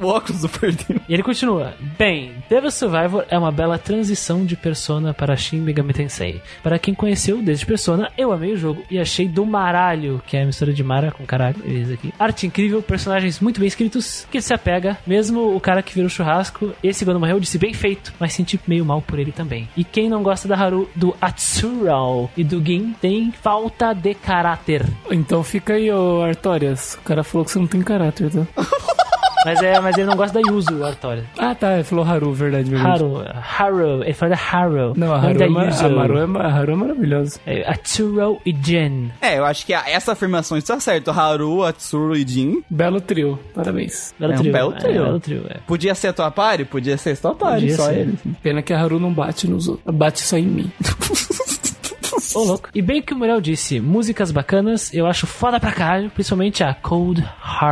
O 0.00 0.06
óculos 0.06 0.42
do 0.42 0.48
Perdendo. 0.48 1.00
E 1.08 1.14
ele 1.14 1.22
continua. 1.22 1.74
Bem, 1.98 2.32
Devil 2.48 2.70
Survivor 2.70 3.24
é 3.28 3.38
uma 3.38 3.52
bela 3.52 3.78
transição 3.78 4.44
de 4.44 4.56
Persona 4.56 5.12
para 5.12 5.36
Shin 5.36 5.58
Megami 5.58 5.92
Tensei. 5.92 6.40
Para 6.62 6.78
quem 6.78 6.94
conheceu 6.94 7.42
desde 7.42 7.66
Persona, 7.66 8.10
eu 8.16 8.32
amei 8.32 8.52
o 8.52 8.56
jogo 8.56 8.82
e 8.90 8.98
achei 8.98 9.28
do 9.28 9.44
maralho, 9.44 10.22
que 10.26 10.36
é 10.36 10.42
a 10.42 10.46
mistura 10.46 10.72
de 10.72 10.82
Mara 10.82 11.10
com 11.10 11.24
caralho, 11.24 11.56
eles 11.64 11.90
aqui. 11.90 12.12
Arte 12.18 12.46
incrível, 12.46 12.82
personagens 12.82 13.40
muito 13.40 13.60
bem 13.60 13.66
escritos, 13.66 14.26
que 14.30 14.40
se 14.40 14.54
apega, 14.54 14.98
mesmo 15.06 15.54
o 15.54 15.60
cara 15.60 15.82
que 15.82 15.94
vira 15.94 16.06
o 16.06 16.10
churrasco, 16.10 16.72
esse 16.82 17.04
quando 17.04 17.20
morreu 17.20 17.40
disse 17.40 17.58
bem 17.58 17.74
feito, 17.74 18.12
mas 18.18 18.32
senti 18.32 18.58
meio 18.66 18.84
mal 18.84 19.02
por 19.02 19.18
ele 19.18 19.32
também. 19.32 19.68
E 19.76 19.84
quem 19.84 20.08
não 20.08 20.22
gosta 20.22 20.48
da 20.48 20.56
Haru, 20.56 20.88
do 20.94 21.14
Atsurao 21.20 22.30
e 22.36 22.44
do 22.44 22.64
Gin, 22.64 22.94
tem 23.00 23.32
falta 23.32 23.92
de 23.92 24.14
caráter. 24.14 24.86
Então 25.10 25.42
fica 25.42 25.74
aí, 25.74 25.90
ô 25.90 26.22
Artorias. 26.22 26.94
O 26.94 27.02
cara 27.02 27.22
falou 27.22 27.44
que 27.44 27.50
você 27.50 27.58
não 27.58 27.66
tem 27.66 27.82
caráter, 27.82 28.30
tá? 28.30 28.46
Mas 29.44 29.62
é, 29.62 29.80
mas 29.80 29.96
ele 29.96 30.06
não 30.06 30.16
gosta 30.16 30.40
da 30.40 30.50
Yuzu, 30.50 30.78
o 30.78 30.84
Artória. 30.84 31.24
Ah, 31.38 31.54
tá. 31.54 31.74
Ele 31.74 31.84
falou 31.84 32.04
Haru, 32.04 32.32
verdade, 32.32 32.68
verdade. 32.70 33.02
Haru, 33.02 33.24
Haru, 33.58 34.02
ele 34.04 34.12
fala 34.12 34.34
da 34.36 34.40
Haru. 34.42 34.92
Não, 34.96 35.12
a 35.14 35.18
Haru, 35.18 35.38
da 35.38 35.44
é, 35.44 35.48
Yuzu. 35.48 35.86
a 35.86 35.88
Maru 35.88 36.18
é, 36.18 36.42
a 36.42 36.48
Haru 36.54 36.72
é 36.72 36.76
maravilhosa. 36.76 37.40
É, 37.46 37.70
Atsuro 37.70 38.38
e 38.44 38.52
Jen. 38.52 39.10
É, 39.20 39.38
eu 39.38 39.44
acho 39.44 39.64
que 39.64 39.72
essa 39.72 40.12
afirmação 40.12 40.58
está 40.58 40.78
certa. 40.78 41.10
Haru, 41.12 41.62
Atsuru 41.64 42.16
e 42.16 42.26
Jin. 42.26 42.62
Belo 42.68 43.00
trio. 43.00 43.38
Parabéns. 43.54 44.14
Belo 44.18 44.32
É 44.32 44.36
um 44.36 44.38
trio. 44.40 44.52
belo 44.52 44.72
trio. 44.72 44.90
É, 44.90 45.04
belo 45.04 45.20
trio, 45.20 45.42
é. 45.48 45.56
Podia 45.66 45.94
ser 45.94 46.08
a 46.08 46.12
tua 46.12 46.30
pare? 46.30 46.64
Podia 46.64 46.96
ser 46.98 47.10
a 47.12 47.16
tua 47.16 47.34
pare, 47.34 47.60
Podia 47.62 47.76
só 47.76 47.86
ser. 47.86 47.98
ele. 47.98 48.18
Pena 48.42 48.62
que 48.62 48.72
a 48.72 48.80
Haru 48.80 48.98
não 49.00 49.12
bate 49.12 49.48
nos 49.48 49.68
outros. 49.68 49.94
Bate 49.94 50.20
só 50.20 50.36
em 50.36 50.46
mim. 50.46 50.70
Ô, 52.34 52.44
louco. 52.44 52.68
E 52.74 52.82
bem 52.82 53.00
que 53.02 53.12
o 53.14 53.16
Muriel 53.16 53.40
disse, 53.40 53.80
músicas 53.80 54.30
bacanas, 54.30 54.92
eu 54.92 55.06
acho 55.06 55.26
foda 55.26 55.58
pra 55.60 55.72
caralho, 55.72 56.10
principalmente 56.10 56.62
a 56.62 56.74
Cold 56.74 57.24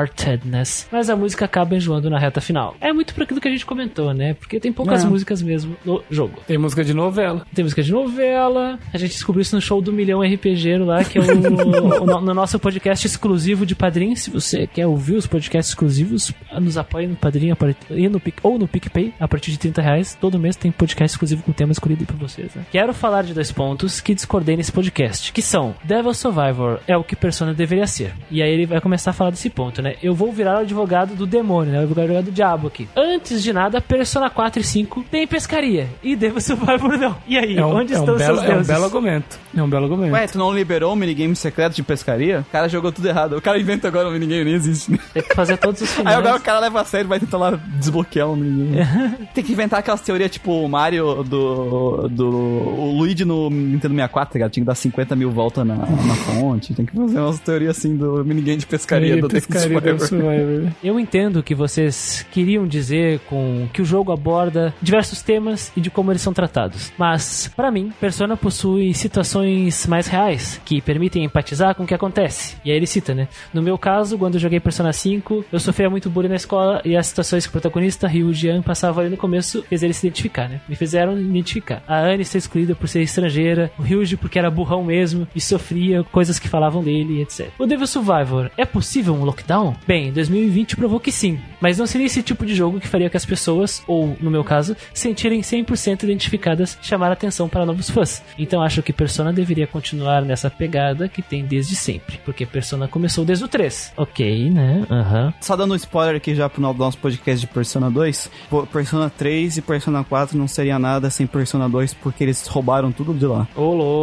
Heartedness. 0.08 0.89
Mas 0.91 1.10
a 1.10 1.17
música 1.17 1.44
acaba 1.44 1.75
enjoando 1.75 2.08
na 2.10 2.18
reta 2.18 2.41
final. 2.41 2.75
É 2.81 2.92
muito 2.92 3.15
por 3.15 3.23
aquilo 3.25 3.41
que 3.41 3.49
a 3.49 3.50
gente 3.50 3.67
comentou, 3.67 4.12
né? 4.15 4.34
Porque 4.34 4.58
tem 4.60 4.73
poucas 4.73 5.05
É. 5.05 5.07
músicas 5.08 5.42
mesmo 5.42 5.76
no 5.84 6.02
jogo. 6.10 6.39
Tem 6.47 6.58
música 6.58 6.84
de 6.84 6.94
novela. 6.94 7.47
Tem 7.55 7.65
música 7.65 7.83
de 7.83 7.92
novela. 7.92 8.78
A 8.92 8.99
gente 8.99 9.10
descobriu 9.12 9.42
isso 9.42 9.55
no 9.55 9.60
show 9.62 9.81
do 9.81 9.92
Milhão 9.92 10.20
RPG 10.23 10.78
lá, 10.78 11.05
que 11.05 11.18
é 11.18 11.20
o, 11.20 11.25
o- 12.02 12.07
no, 12.07 12.20
no 12.20 12.34
nosso 12.34 12.58
podcast 12.58 13.07
exclusivo 13.07 13.65
de 13.67 13.75
Padrim. 13.75 14.15
Se 14.15 14.31
você 14.31 14.67
quer 14.67 14.86
ouvir 14.86 15.15
os 15.17 15.26
podcasts 15.26 15.70
exclusivos, 15.73 16.33
nos 16.60 16.76
apoie 16.76 17.07
no 17.07 17.17
Padrim 17.17 17.52
e 17.91 18.08
no 18.08 18.20
ou 18.42 18.58
no 18.58 18.68
PicPay 18.68 19.15
a 19.18 19.26
partir 19.28 19.50
de 19.50 19.58
30 19.58 19.83
reais. 19.83 20.17
Todo 20.20 20.39
mês 20.39 20.57
tem 20.57 20.70
podcast 20.70 21.15
exclusivo 21.15 21.42
com 21.42 21.52
tema 21.52 21.73
escolhido 21.73 22.05
por 22.05 22.17
vocês. 22.17 22.55
Né? 22.55 22.65
Quero 22.70 22.92
falar 22.92 23.23
de 23.23 23.33
dois 23.34 23.50
pontos 23.52 24.00
que 24.00 24.15
discordei 24.28 24.58
nesse 24.58 24.70
podcast, 24.70 25.32
que 25.32 25.40
são 25.40 25.74
Devil 25.82 26.12
Survivor 26.12 26.81
é 26.86 26.94
o 26.94 27.02
que 27.02 27.16
Persona 27.16 27.55
deveria 27.55 27.86
ser. 27.86 28.12
E 28.31 28.42
aí 28.42 28.50
ele 28.52 28.66
vai 28.66 28.78
começar 28.78 29.08
a 29.10 29.15
falar 29.15 29.31
desse 29.31 29.48
ponto, 29.48 29.81
né? 29.81 29.94
Eu 30.02 30.15
vou 30.15 30.31
virar 30.31 30.57
o 30.57 30.60
advogado 30.60 31.15
do 31.15 31.26
demônio, 31.26 31.73
né? 31.73 31.78
Eu 31.82 31.86
vou 31.86 31.94
virar 31.94 32.00
o 32.02 32.05
advogado 32.05 32.24
do 32.26 32.32
diabo 32.32 32.66
aqui. 32.68 32.86
Antes 32.94 33.42
de 33.42 33.55
nada, 33.55 33.81
Persona 33.81 34.28
4 34.28 34.60
e 34.60 34.65
5 34.65 35.05
tem 35.10 35.26
pescaria. 35.26 35.89
E 36.02 36.15
Devil 36.15 36.42
Survivor 36.42 36.98
não. 36.98 37.16
E 37.26 37.39
aí, 37.39 37.57
É 37.57 37.65
um, 37.65 37.74
onde 37.74 37.94
é 37.94 37.97
um 37.97 38.00
estão 38.00 38.16
belo, 38.18 38.36
seus 38.36 38.47
é 38.47 38.50
um 38.50 38.52
deuses? 38.52 38.66
belo 38.66 38.84
argumento. 38.84 39.39
É 39.57 39.62
um 39.62 39.68
belo 39.70 39.84
argumento. 39.84 40.12
Ué, 40.12 40.26
tu 40.26 40.36
não 40.36 40.52
liberou 40.55 40.92
o 40.92 40.97
minigame 40.97 41.34
secreto 41.34 41.74
de 41.74 41.82
pescaria? 41.82 42.40
O 42.47 42.52
cara 42.52 42.68
jogou 42.68 42.92
tudo 42.92 43.08
errado. 43.08 43.34
O 43.34 43.40
cara 43.40 43.58
inventa 43.58 43.89
agora 43.89 44.08
o 44.10 44.12
minigame, 44.12 44.44
nem 44.44 44.55
existe. 44.55 44.92
né? 44.92 44.98
Tem 45.15 45.23
que 45.23 45.34
fazer 45.34 45.57
todos 45.57 45.81
os 45.81 45.89
Aí 45.92 45.97
finais. 45.97 46.18
agora 46.18 46.36
o 46.36 46.40
cara 46.40 46.58
leva 46.60 46.82
a 46.82 46.84
sério 46.84 47.07
e 47.07 47.08
vai 47.08 47.18
tentar 47.18 47.39
lá 47.39 47.52
desbloquear 47.78 48.28
o 48.28 48.36
minigame. 48.36 49.26
Tem 49.34 49.42
que 49.42 49.52
inventar 49.52 49.78
aquelas 49.78 50.02
teorias 50.02 50.31
tipo 50.31 50.52
o 50.52 50.68
Mario 50.68 51.24
do. 51.24 52.08
do. 52.08 52.28
O 52.28 52.94
Luigi 52.98 53.24
no 53.24 53.48
Nintendo 53.48 53.94
64, 53.94 54.17
tá 54.26 54.32
ligado? 54.34 54.50
Tinha 54.50 54.62
que 54.62 54.66
dar 54.66 54.74
50 54.74 55.16
mil 55.16 55.30
voltas 55.30 55.66
na, 55.66 55.76
na 55.76 56.14
fonte. 56.14 56.74
Tem 56.74 56.84
que 56.84 56.94
fazer 56.94 57.18
umas 57.18 57.38
teorias 57.40 57.78
assim 57.78 57.97
do 57.97 58.24
minigame 58.24 58.58
de 58.58 58.66
pescaria 58.66 59.16
E 59.16 59.20
do 59.20 59.28
pescaria 59.28 59.80
Survivor. 59.80 60.06
Survivor. 60.06 60.72
Eu 60.82 60.98
entendo 60.98 61.42
que 61.42 61.55
vocês 61.55 62.26
queriam 62.30 62.66
dizer 62.66 63.20
com 63.20 63.68
que 63.72 63.82
o 63.82 63.84
jogo 63.84 64.12
aborda 64.12 64.74
diversos 64.80 65.22
temas 65.22 65.72
e 65.76 65.80
de 65.80 65.90
como 65.90 66.12
eles 66.12 66.22
são 66.22 66.32
tratados. 66.32 66.92
Mas, 66.98 67.50
pra 67.55 67.70
mim, 67.70 67.92
Persona 68.00 68.36
possui 68.36 68.94
situações 68.94 69.86
mais 69.86 70.06
reais 70.06 70.60
que 70.64 70.80
permitem 70.80 71.24
empatizar 71.24 71.74
com 71.74 71.84
o 71.84 71.86
que 71.86 71.94
acontece. 71.94 72.56
E 72.64 72.70
aí 72.70 72.76
ele 72.76 72.86
cita, 72.86 73.14
né? 73.14 73.28
No 73.52 73.62
meu 73.62 73.78
caso, 73.78 74.18
quando 74.18 74.34
eu 74.34 74.40
joguei 74.40 74.60
Persona 74.60 74.92
5, 74.92 75.44
eu 75.52 75.60
sofria 75.60 75.90
muito 75.90 76.10
bullying 76.10 76.28
na 76.28 76.36
escola 76.36 76.80
e 76.84 76.97
as 76.97 77.06
situações 77.06 77.44
que 77.44 77.50
o 77.50 77.52
protagonista, 77.52 78.06
Ryu 78.06 78.32
Jian, 78.32 78.62
passava 78.62 79.00
ali 79.00 79.10
no 79.10 79.16
começo, 79.16 79.62
fez 79.62 79.82
ele 79.82 79.92
se 79.92 80.06
identificar, 80.06 80.48
né? 80.48 80.60
Me 80.68 80.76
fizeram 80.76 81.18
identificar. 81.18 81.82
A 81.86 82.00
Anne 82.00 82.24
ser 82.24 82.38
excluída 82.38 82.74
por 82.74 82.88
ser 82.88 83.02
estrangeira, 83.02 83.70
o 83.78 83.82
Ryuji 84.09 84.17
porque 84.17 84.39
era 84.39 84.51
burrão 84.51 84.83
mesmo 84.83 85.28
e 85.35 85.41
sofria 85.41 86.03
coisas 86.05 86.39
que 86.39 86.49
falavam 86.49 86.83
dele, 86.83 87.23
etc. 87.23 87.51
O 87.59 87.67
Devil 87.67 87.87
Survivor, 87.87 88.51
é 88.57 88.65
possível 88.65 89.15
um 89.15 89.25
lockdown? 89.25 89.77
Bem, 89.87 90.12
2020 90.12 90.77
provou 90.77 90.99
que 90.99 91.12
sim, 91.12 91.39
mas 91.61 91.78
não 91.78 91.87
seria 91.87 92.07
esse 92.07 92.23
tipo 92.23 92.47
de 92.47 92.55
jogo 92.55 92.81
que 92.81 92.89
faria 92.89 93.11
que 93.11 93.17
as 93.17 93.27
pessoas, 93.27 93.83
ou 93.87 94.17
no 94.20 94.31
meu 94.31 94.43
caso, 94.43 94.77
sentirem 94.95 95.41
100% 95.41 96.05
identificadas 96.05 96.78
e 96.83 96.87
chamar 96.87 97.12
atenção 97.12 97.49
para 97.49 97.67
novos 97.67 97.91
fãs. 97.91 98.23
Então 98.39 98.62
acho 98.62 98.83
que 98.83 98.93
Persona 98.93 99.33
deveria 99.33 99.67
continuar 99.67 100.23
nessa 100.23 100.51
pegada 100.51 101.09
que 101.09 101.23
tem 101.23 101.45
desde 101.45 101.77
sempre, 101.77 102.19
porque 102.25 102.47
Persona 102.47 102.89
começou 102.89 103.25
desde 103.25 103.45
o 103.45 103.49
3. 103.49 103.93
Ok, 103.97 104.51
né? 104.51 104.87
Aham. 104.91 105.35
Só 105.41 105.57
dando 105.57 105.73
um 105.73 105.77
spoiler 105.77 106.17
aqui 106.17 106.35
já 106.35 106.49
pro 106.49 106.62
nosso 106.62 106.99
podcast 106.99 107.41
de 107.41 107.53
Persona 107.53 107.91
2. 107.91 108.31
Pô, 108.49 108.67
Persona 108.67 109.11
3 109.11 109.59
e 109.59 109.62
Persona 109.62 110.05
4 110.05 110.39
não 110.39 110.49
seria 110.49 110.78
nada 110.78 111.11
sem 111.11 111.27
Persona 111.27 111.69
2 111.69 111.95
porque 111.95 112.25
eles 112.25 112.47
roubaram 112.47 112.93
tudo 112.93 113.12
de 113.12 113.27
lá. 113.27 113.47
Ô, 113.55 113.75
louco. 113.75 113.98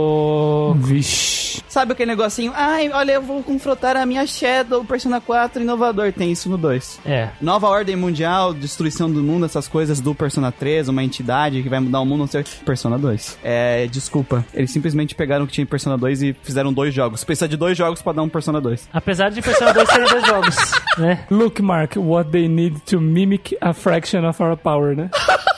Vixe. 0.77 1.61
Sabe 1.67 1.91
aquele 1.91 2.11
negocinho? 2.11 2.53
Ai, 2.55 2.89
olha, 2.93 3.13
eu 3.13 3.21
vou 3.21 3.43
confrontar 3.43 3.97
a 3.97 4.05
minha 4.05 4.25
Shadow 4.25 4.85
Persona 4.85 5.19
4 5.19 5.61
inovador. 5.61 6.13
Tem 6.13 6.31
isso 6.31 6.49
no 6.49 6.57
2. 6.57 7.01
É. 7.05 7.29
Nova 7.41 7.67
ordem 7.67 7.95
mundial, 7.95 8.53
destruição 8.53 9.11
do 9.11 9.21
mundo, 9.21 9.45
essas 9.45 9.67
coisas 9.67 9.99
do 9.99 10.15
Persona 10.15 10.51
3, 10.51 10.87
uma 10.87 11.03
entidade 11.03 11.61
que 11.61 11.67
vai 11.67 11.79
mudar 11.79 11.99
o 11.99 12.05
mundo, 12.05 12.19
não 12.19 12.27
sei. 12.27 12.45
Persona 12.65 12.97
2. 12.97 13.39
É, 13.43 13.87
desculpa. 13.87 14.45
Eles 14.53 14.71
simplesmente 14.71 15.13
pegaram 15.15 15.43
o 15.43 15.47
que 15.47 15.53
tinha 15.53 15.63
em 15.63 15.67
Persona 15.67 15.97
2 15.97 16.21
e 16.23 16.35
fizeram 16.43 16.71
dois 16.71 16.93
jogos. 16.93 17.23
Precisa 17.23 17.47
de 17.47 17.57
dois 17.57 17.77
jogos 17.77 18.01
pra 18.01 18.13
dar 18.13 18.21
um 18.21 18.29
Persona 18.29 18.61
2. 18.61 18.89
Apesar 18.93 19.29
de 19.29 19.41
Persona 19.41 19.73
2 19.73 19.89
serem 19.89 20.07
dois 20.07 20.25
jogos, 20.25 20.55
né? 20.97 21.25
Look, 21.29 21.61
Mark, 21.61 21.95
what 21.97 22.31
they 22.31 22.47
need 22.47 22.79
to 22.85 23.01
mimic 23.01 23.57
a 23.59 23.73
fraction 23.73 24.25
of 24.27 24.41
our 24.41 24.55
power, 24.55 24.95
né? 24.95 25.09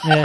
É. 0.10 0.24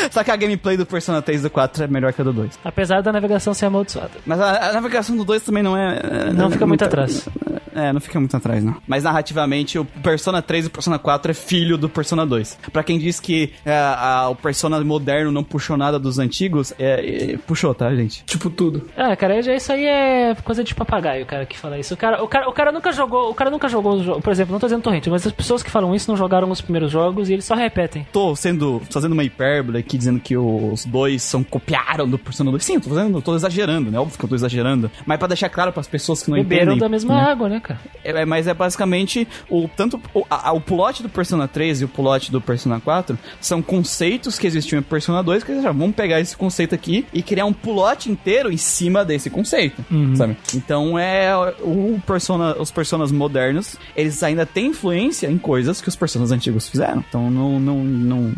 Só 0.10 0.22
que 0.24 0.30
a 0.30 0.36
gameplay 0.36 0.76
do 0.76 0.86
Persona 0.86 1.20
3 1.22 1.40
e 1.40 1.42
do 1.44 1.50
4 1.50 1.84
é 1.84 1.86
melhor 1.86 2.12
que 2.12 2.20
a 2.20 2.24
do 2.24 2.32
2. 2.32 2.58
Apesar 2.64 3.02
da 3.02 3.12
navegação 3.12 3.52
ser 3.54 3.66
amaldiçoada. 3.66 4.10
Mas 4.26 4.40
a, 4.40 4.70
a 4.70 4.72
navegação 4.72 5.16
do 5.16 5.24
2 5.24 5.42
também 5.42 5.62
não 5.62 5.76
é. 5.76 5.98
é, 5.98 6.32
Não 6.32 6.50
fica 6.50 6.66
muito 6.66 6.82
muita- 6.82 6.86
atrás. 6.86 7.28
É, 7.74 7.92
não 7.92 8.00
fica 8.00 8.18
muito 8.18 8.36
atrás, 8.36 8.62
não. 8.64 8.76
Mas 8.86 9.04
narrativamente, 9.04 9.78
o 9.78 9.84
Persona 9.84 10.40
3 10.42 10.64
e 10.64 10.68
o 10.68 10.70
Persona 10.70 10.98
4 10.98 11.30
é 11.30 11.34
filho 11.34 11.76
do 11.78 11.88
Persona 11.88 12.26
2. 12.26 12.58
Pra 12.72 12.82
quem 12.82 12.98
diz 12.98 13.20
que 13.20 13.52
é, 13.64 13.72
a- 13.76 14.28
o 14.30 14.34
Persona 14.36 14.80
moderno 14.82 15.30
não 15.30 15.44
puxou 15.44 15.76
nada 15.76 15.98
dos 15.98 16.18
antigos, 16.18 16.72
é, 16.78 17.32
é, 17.34 17.38
puxou, 17.38 17.74
tá, 17.74 17.94
gente? 17.94 18.24
Tipo 18.24 18.50
tudo. 18.50 18.88
Ah, 18.96 19.14
cara, 19.16 19.38
isso 19.38 19.72
aí 19.72 19.84
é 19.84 20.34
coisa 20.44 20.62
de 20.64 20.74
papagaio, 20.74 21.22
o 21.24 21.26
cara 21.26 21.46
que 21.46 21.58
fala 21.58 21.78
isso. 21.78 21.94
O 21.94 21.96
cara, 21.96 22.22
o 22.22 22.28
cara, 22.28 22.48
o 22.48 22.52
cara 22.52 22.72
nunca 22.72 22.92
jogou, 22.92 23.30
o 23.30 23.34
cara 23.34 23.50
nunca 23.50 23.68
jogou. 23.68 24.20
Por 24.20 24.30
exemplo, 24.32 24.52
não 24.52 24.60
tô 24.60 24.66
dizendo 24.66 24.82
torrente, 24.82 25.08
mas 25.10 25.26
as 25.26 25.32
pessoas 25.32 25.62
que 25.62 25.70
falam 25.70 25.94
isso 25.94 26.10
não 26.10 26.16
jogaram 26.16 26.50
os 26.50 26.60
primeiros 26.60 26.90
jogos 26.90 27.28
e 27.28 27.32
eles 27.34 27.44
só 27.44 27.54
repetem. 27.54 28.06
Tô 28.12 28.34
sendo, 28.36 28.80
fazendo 28.90 29.12
uma 29.12 29.24
hipérbole 29.24 29.78
aqui, 29.78 29.96
dizendo 29.98 30.20
que 30.20 30.36
os 30.36 30.84
dois 30.84 31.22
são 31.22 31.42
copiaram 31.42 32.08
do 32.08 32.18
Persona 32.18 32.50
2. 32.50 32.64
Sim, 32.64 32.80
tô 32.80 32.90
fazendo, 32.90 33.20
tô 33.22 33.34
exagerando, 33.34 33.90
né? 33.90 33.98
Óbvio 33.98 34.18
que 34.18 34.24
eu 34.24 34.28
tô 34.28 34.34
exagerando. 34.34 34.90
Mas 35.06 35.18
pra 35.18 35.28
deixar 35.28 35.48
claro 35.48 35.72
pras 35.72 35.86
pessoas 35.86 36.22
que 36.22 36.30
não 36.30 36.38
Beberam 36.38 36.62
entendem. 36.72 36.78
da 36.80 36.88
mesma 36.88 37.14
né? 37.14 37.20
água, 37.30 37.48
né, 37.48 37.59
cara? 37.60 37.80
É, 38.02 38.24
mas 38.24 38.46
é 38.46 38.54
basicamente 38.54 39.26
o 39.48 39.68
tanto 39.68 40.00
o, 40.14 40.24
a- 40.30 40.52
o 40.52 40.60
plot 40.60 41.02
do 41.02 41.08
Persona 41.08 41.46
3 41.46 41.82
e 41.82 41.84
o 41.84 41.88
plot 41.88 42.30
do 42.32 42.40
Persona 42.40 42.80
4 42.80 43.18
são 43.40 43.60
conceitos 43.62 44.38
que 44.38 44.46
existiam 44.46 44.78
em 44.80 44.82
Persona 44.82 45.22
2 45.22 45.44
que 45.44 45.60
já 45.62 45.72
vamos 45.72 45.94
pegar 45.94 46.20
esse 46.20 46.36
conceito 46.36 46.74
aqui 46.74 47.06
e 47.12 47.22
criar 47.22 47.44
um 47.44 47.52
plot 47.52 48.10
inteiro 48.10 48.50
em 48.50 48.56
cima 48.56 49.04
desse 49.04 49.28
conceito, 49.30 49.84
sabe? 50.16 50.36
Então 50.54 50.98
é 50.98 51.30
o 51.60 52.00
Persona, 52.06 52.56
os 52.58 52.70
Personas 52.70 53.12
modernos, 53.12 53.76
eles 53.96 54.22
ainda 54.22 54.46
têm 54.46 54.68
influência 54.68 55.26
em 55.30 55.36
coisas 55.38 55.80
que 55.80 55.88
os 55.88 55.96
Personas 55.96 56.30
antigos 56.32 56.68
fizeram. 56.68 57.04
Então 57.08 57.30
não 57.30 57.58
não 57.60 57.84
não 57.84 58.32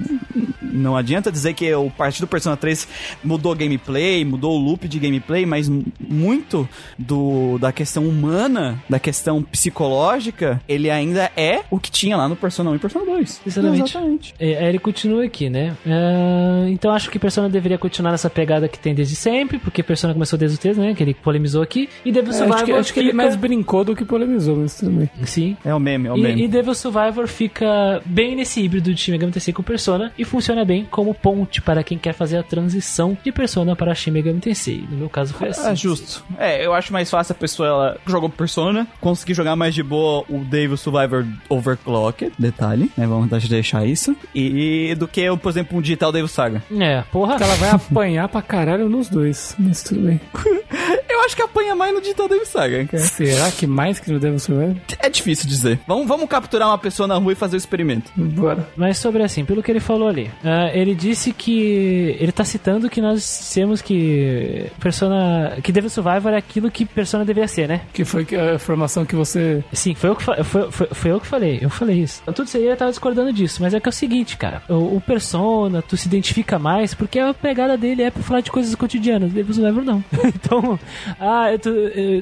não 0.61 0.97
adianta 0.97 1.31
dizer 1.31 1.53
que 1.55 1.73
o 1.75 1.91
partir 1.91 2.21
do 2.21 2.27
Persona 2.27 2.57
3 2.57 2.89
mudou 3.23 3.55
gameplay, 3.55 4.25
mudou 4.25 4.59
o 4.59 4.63
loop 4.65 4.89
de 4.89 4.99
gameplay, 4.99 5.45
mas 5.45 5.69
muito 6.01 6.69
do 6.99 7.59
da 7.59 7.71
questão 7.73 8.05
humana, 8.09 8.83
da 8.89 8.99
questão 8.99 9.12
psicológica, 9.43 10.61
ele 10.69 10.91
ainda 10.91 11.31
é 11.37 11.61
o 11.71 11.79
que 11.79 11.91
tinha 11.91 12.17
lá 12.17 12.29
no 12.29 12.37
Persona 12.37 12.71
1 12.71 12.77
e 12.77 12.79
Persona 12.79 13.05
2. 13.07 13.41
Exatamente. 13.47 13.83
Exatamente. 13.91 14.35
É, 14.39 14.59
aí 14.59 14.67
ele 14.69 14.79
continua 14.79 15.25
aqui, 15.25 15.49
né? 15.49 15.77
Ah, 15.87 16.67
então 16.69 16.93
acho 16.93 17.11
que 17.11 17.19
Persona 17.19 17.49
deveria 17.49 17.79
continuar 17.79 18.11
nessa 18.13 18.31
pegada 18.31 18.69
que 18.69 18.79
tem 18.79 18.95
desde 18.95 19.17
sempre, 19.17 19.59
porque 19.59 19.83
Persona 19.83 20.13
começou 20.13 20.39
desde 20.39 20.57
o 20.57 20.61
3, 20.61 20.77
né? 20.79 20.95
Que 20.95 21.03
ele 21.03 21.15
polemizou 21.15 21.63
aqui. 21.63 21.89
E 22.05 22.13
Devil 22.13 22.31
É, 22.31 22.35
Survivor 22.35 22.57
acho, 22.57 22.65
que, 22.65 22.73
acho 22.73 22.95
que 22.95 23.01
ele 23.01 23.13
mais 23.13 23.37
brincou 23.37 23.85
do 23.85 23.95
que 23.97 24.05
polemizou, 24.05 24.57
mas 24.57 24.81
bem. 24.83 25.11
Sim. 25.25 25.57
É 25.65 25.75
o 25.75 25.81
meme, 25.81 26.09
é 26.09 26.13
o 26.13 26.17
E, 26.17 26.23
meme. 26.23 26.45
e 26.45 26.49
Devil 26.49 26.75
Survivor 26.75 27.27
fica 27.27 28.01
bem 28.05 28.35
nesse 28.37 28.61
híbrido 28.61 28.93
de 28.93 29.01
Shin 29.01 29.13
Megami 29.13 29.33
Tensei 29.33 29.53
com 29.53 29.63
Persona 29.63 30.13
e 30.19 30.25
funciona 30.25 30.65
bem 30.65 30.87
como 30.91 31.15
ponte 31.15 31.61
para 31.63 31.83
quem 31.83 31.99
quer 31.99 32.13
fazer 32.13 32.37
a 32.39 32.43
transição 32.43 33.17
de 33.25 33.33
Persona 33.33 33.75
para 33.77 33.95
Shin 33.95 34.11
Megami 34.11 34.41
Tensei. 34.41 34.85
No 34.91 34.97
meu 34.97 35.09
caso 35.09 35.35
foi 35.35 35.49
assim. 35.49 35.69
É 35.69 35.75
justo. 35.75 36.25
É, 36.39 36.65
eu 36.65 36.73
acho 36.75 36.93
mais 36.93 37.11
fácil 37.11 37.33
a 37.33 37.37
pessoa, 37.37 37.69
ela 37.69 37.97
jogou 38.07 38.29
Persona, 38.29 38.87
conseguir 39.03 39.35
jogar 39.35 39.57
mais 39.57 39.75
de 39.75 39.83
boa 39.83 40.25
o 40.29 40.39
Devil 40.45 40.77
Survivor 40.77 41.27
Overclocked, 41.49 42.33
detalhe, 42.39 42.91
né? 42.97 43.07
Vamos 43.07 43.29
deixar 43.49 43.85
isso. 43.85 44.17
E 44.35 44.95
do 44.97 45.09
que, 45.09 45.25
por 45.37 45.51
exemplo, 45.51 45.77
um 45.77 45.83
digital 45.83 46.13
Devil 46.13 46.29
Saga. 46.29 46.63
É, 46.81 47.03
porra. 47.11 47.35
Ela 47.35 47.57
vai 47.57 47.71
apanhar 47.71 48.29
pra 48.29 48.41
caralho 48.41 48.89
nos 48.89 49.09
dois, 49.09 49.55
mas 49.59 49.83
tudo 49.83 50.03
bem. 50.03 50.21
Eu 51.11 51.21
acho 51.27 51.37
que 51.37 51.43
apanha 51.43 51.75
mais 51.75 51.93
no 51.93 52.01
digital 52.01 52.29
Devil 52.29 52.47
Saga, 52.47 52.85
cara. 52.87 53.03
Será 53.03 53.51
que 53.51 53.67
mais 53.67 53.99
que 53.99 54.11
no 54.11 54.19
Devil 54.19 54.39
Survivor? 54.39 54.77
É 54.99 55.11
difícil 55.11 55.49
dizer. 55.49 55.81
Vamos, 55.87 56.07
vamos 56.07 56.29
capturar 56.29 56.69
uma 56.69 56.79
pessoa 56.79 57.07
na 57.07 57.17
rua 57.17 57.33
e 57.33 57.37
fazer 57.37 57.57
o 57.57 57.59
experimento. 57.59 58.11
Bora. 58.17 58.69
Mas 58.77 58.99
sobre 58.99 59.23
assim, 59.23 59.45
pelo 59.45 59.63
que 59.63 59.71
ele 59.71 59.81
falou 59.81 60.09
ali, 60.09 60.31
ah, 60.45 60.71
ele 60.73 60.95
disse 60.95 61.33
que 61.33 62.17
ele 62.19 62.33
tá 62.33 62.45
citando 62.45 62.89
que 62.89 63.01
nós 63.01 63.53
temos 63.53 63.83
que 63.83 64.67
Persona, 64.81 65.59
que 65.63 65.73
Devil 65.73 65.91
Survivor 65.91 66.33
é 66.33 66.37
aquilo 66.37 66.71
que 66.71 66.85
Persona 66.85 67.25
deveria 67.25 67.49
ser, 67.49 67.69
né? 67.69 67.83
Que 67.93 68.05
foi 68.05 68.25
que 68.25 68.37
a 68.37 68.59
informação 68.93 69.05
que 69.07 69.15
você. 69.17 69.65
Sim, 69.73 69.95
foi 69.95 70.11
eu 70.11 70.17
que, 70.17 70.23
foi, 70.23 70.43
foi, 70.45 70.87
foi 70.93 71.11
eu 71.11 71.21
que 71.21 71.27
falei, 71.27 71.59
eu 71.63 71.71
falei 71.71 71.99
isso. 72.01 72.23
Tudo 72.27 72.45
isso 72.47 72.57
aí 72.57 72.67
eu 72.67 72.77
tava 72.77 72.91
discordando 72.91 73.33
disso, 73.33 73.63
mas 73.63 73.73
é 73.75 73.81
que 73.81 73.89
é 73.89 73.91
o 73.91 73.93
seguinte, 73.93 74.37
cara, 74.37 74.63
o, 74.69 74.97
o 74.97 75.01
Persona, 75.01 75.83
tu 75.83 75.97
se 75.97 76.07
identifica 76.07 76.59
mais 76.59 76.95
porque 76.95 77.19
a 77.19 77.33
pegada 77.35 77.77
dele 77.77 78.03
é 78.03 78.11
pra 78.11 78.23
falar 78.23 78.41
de 78.41 78.51
coisas 78.51 78.75
cotidianas, 78.75 79.33
Devil 79.33 79.55
Survivor 79.55 79.83
não. 79.85 80.05
então, 80.27 80.79
ah, 81.19 81.47
eu 81.53 81.73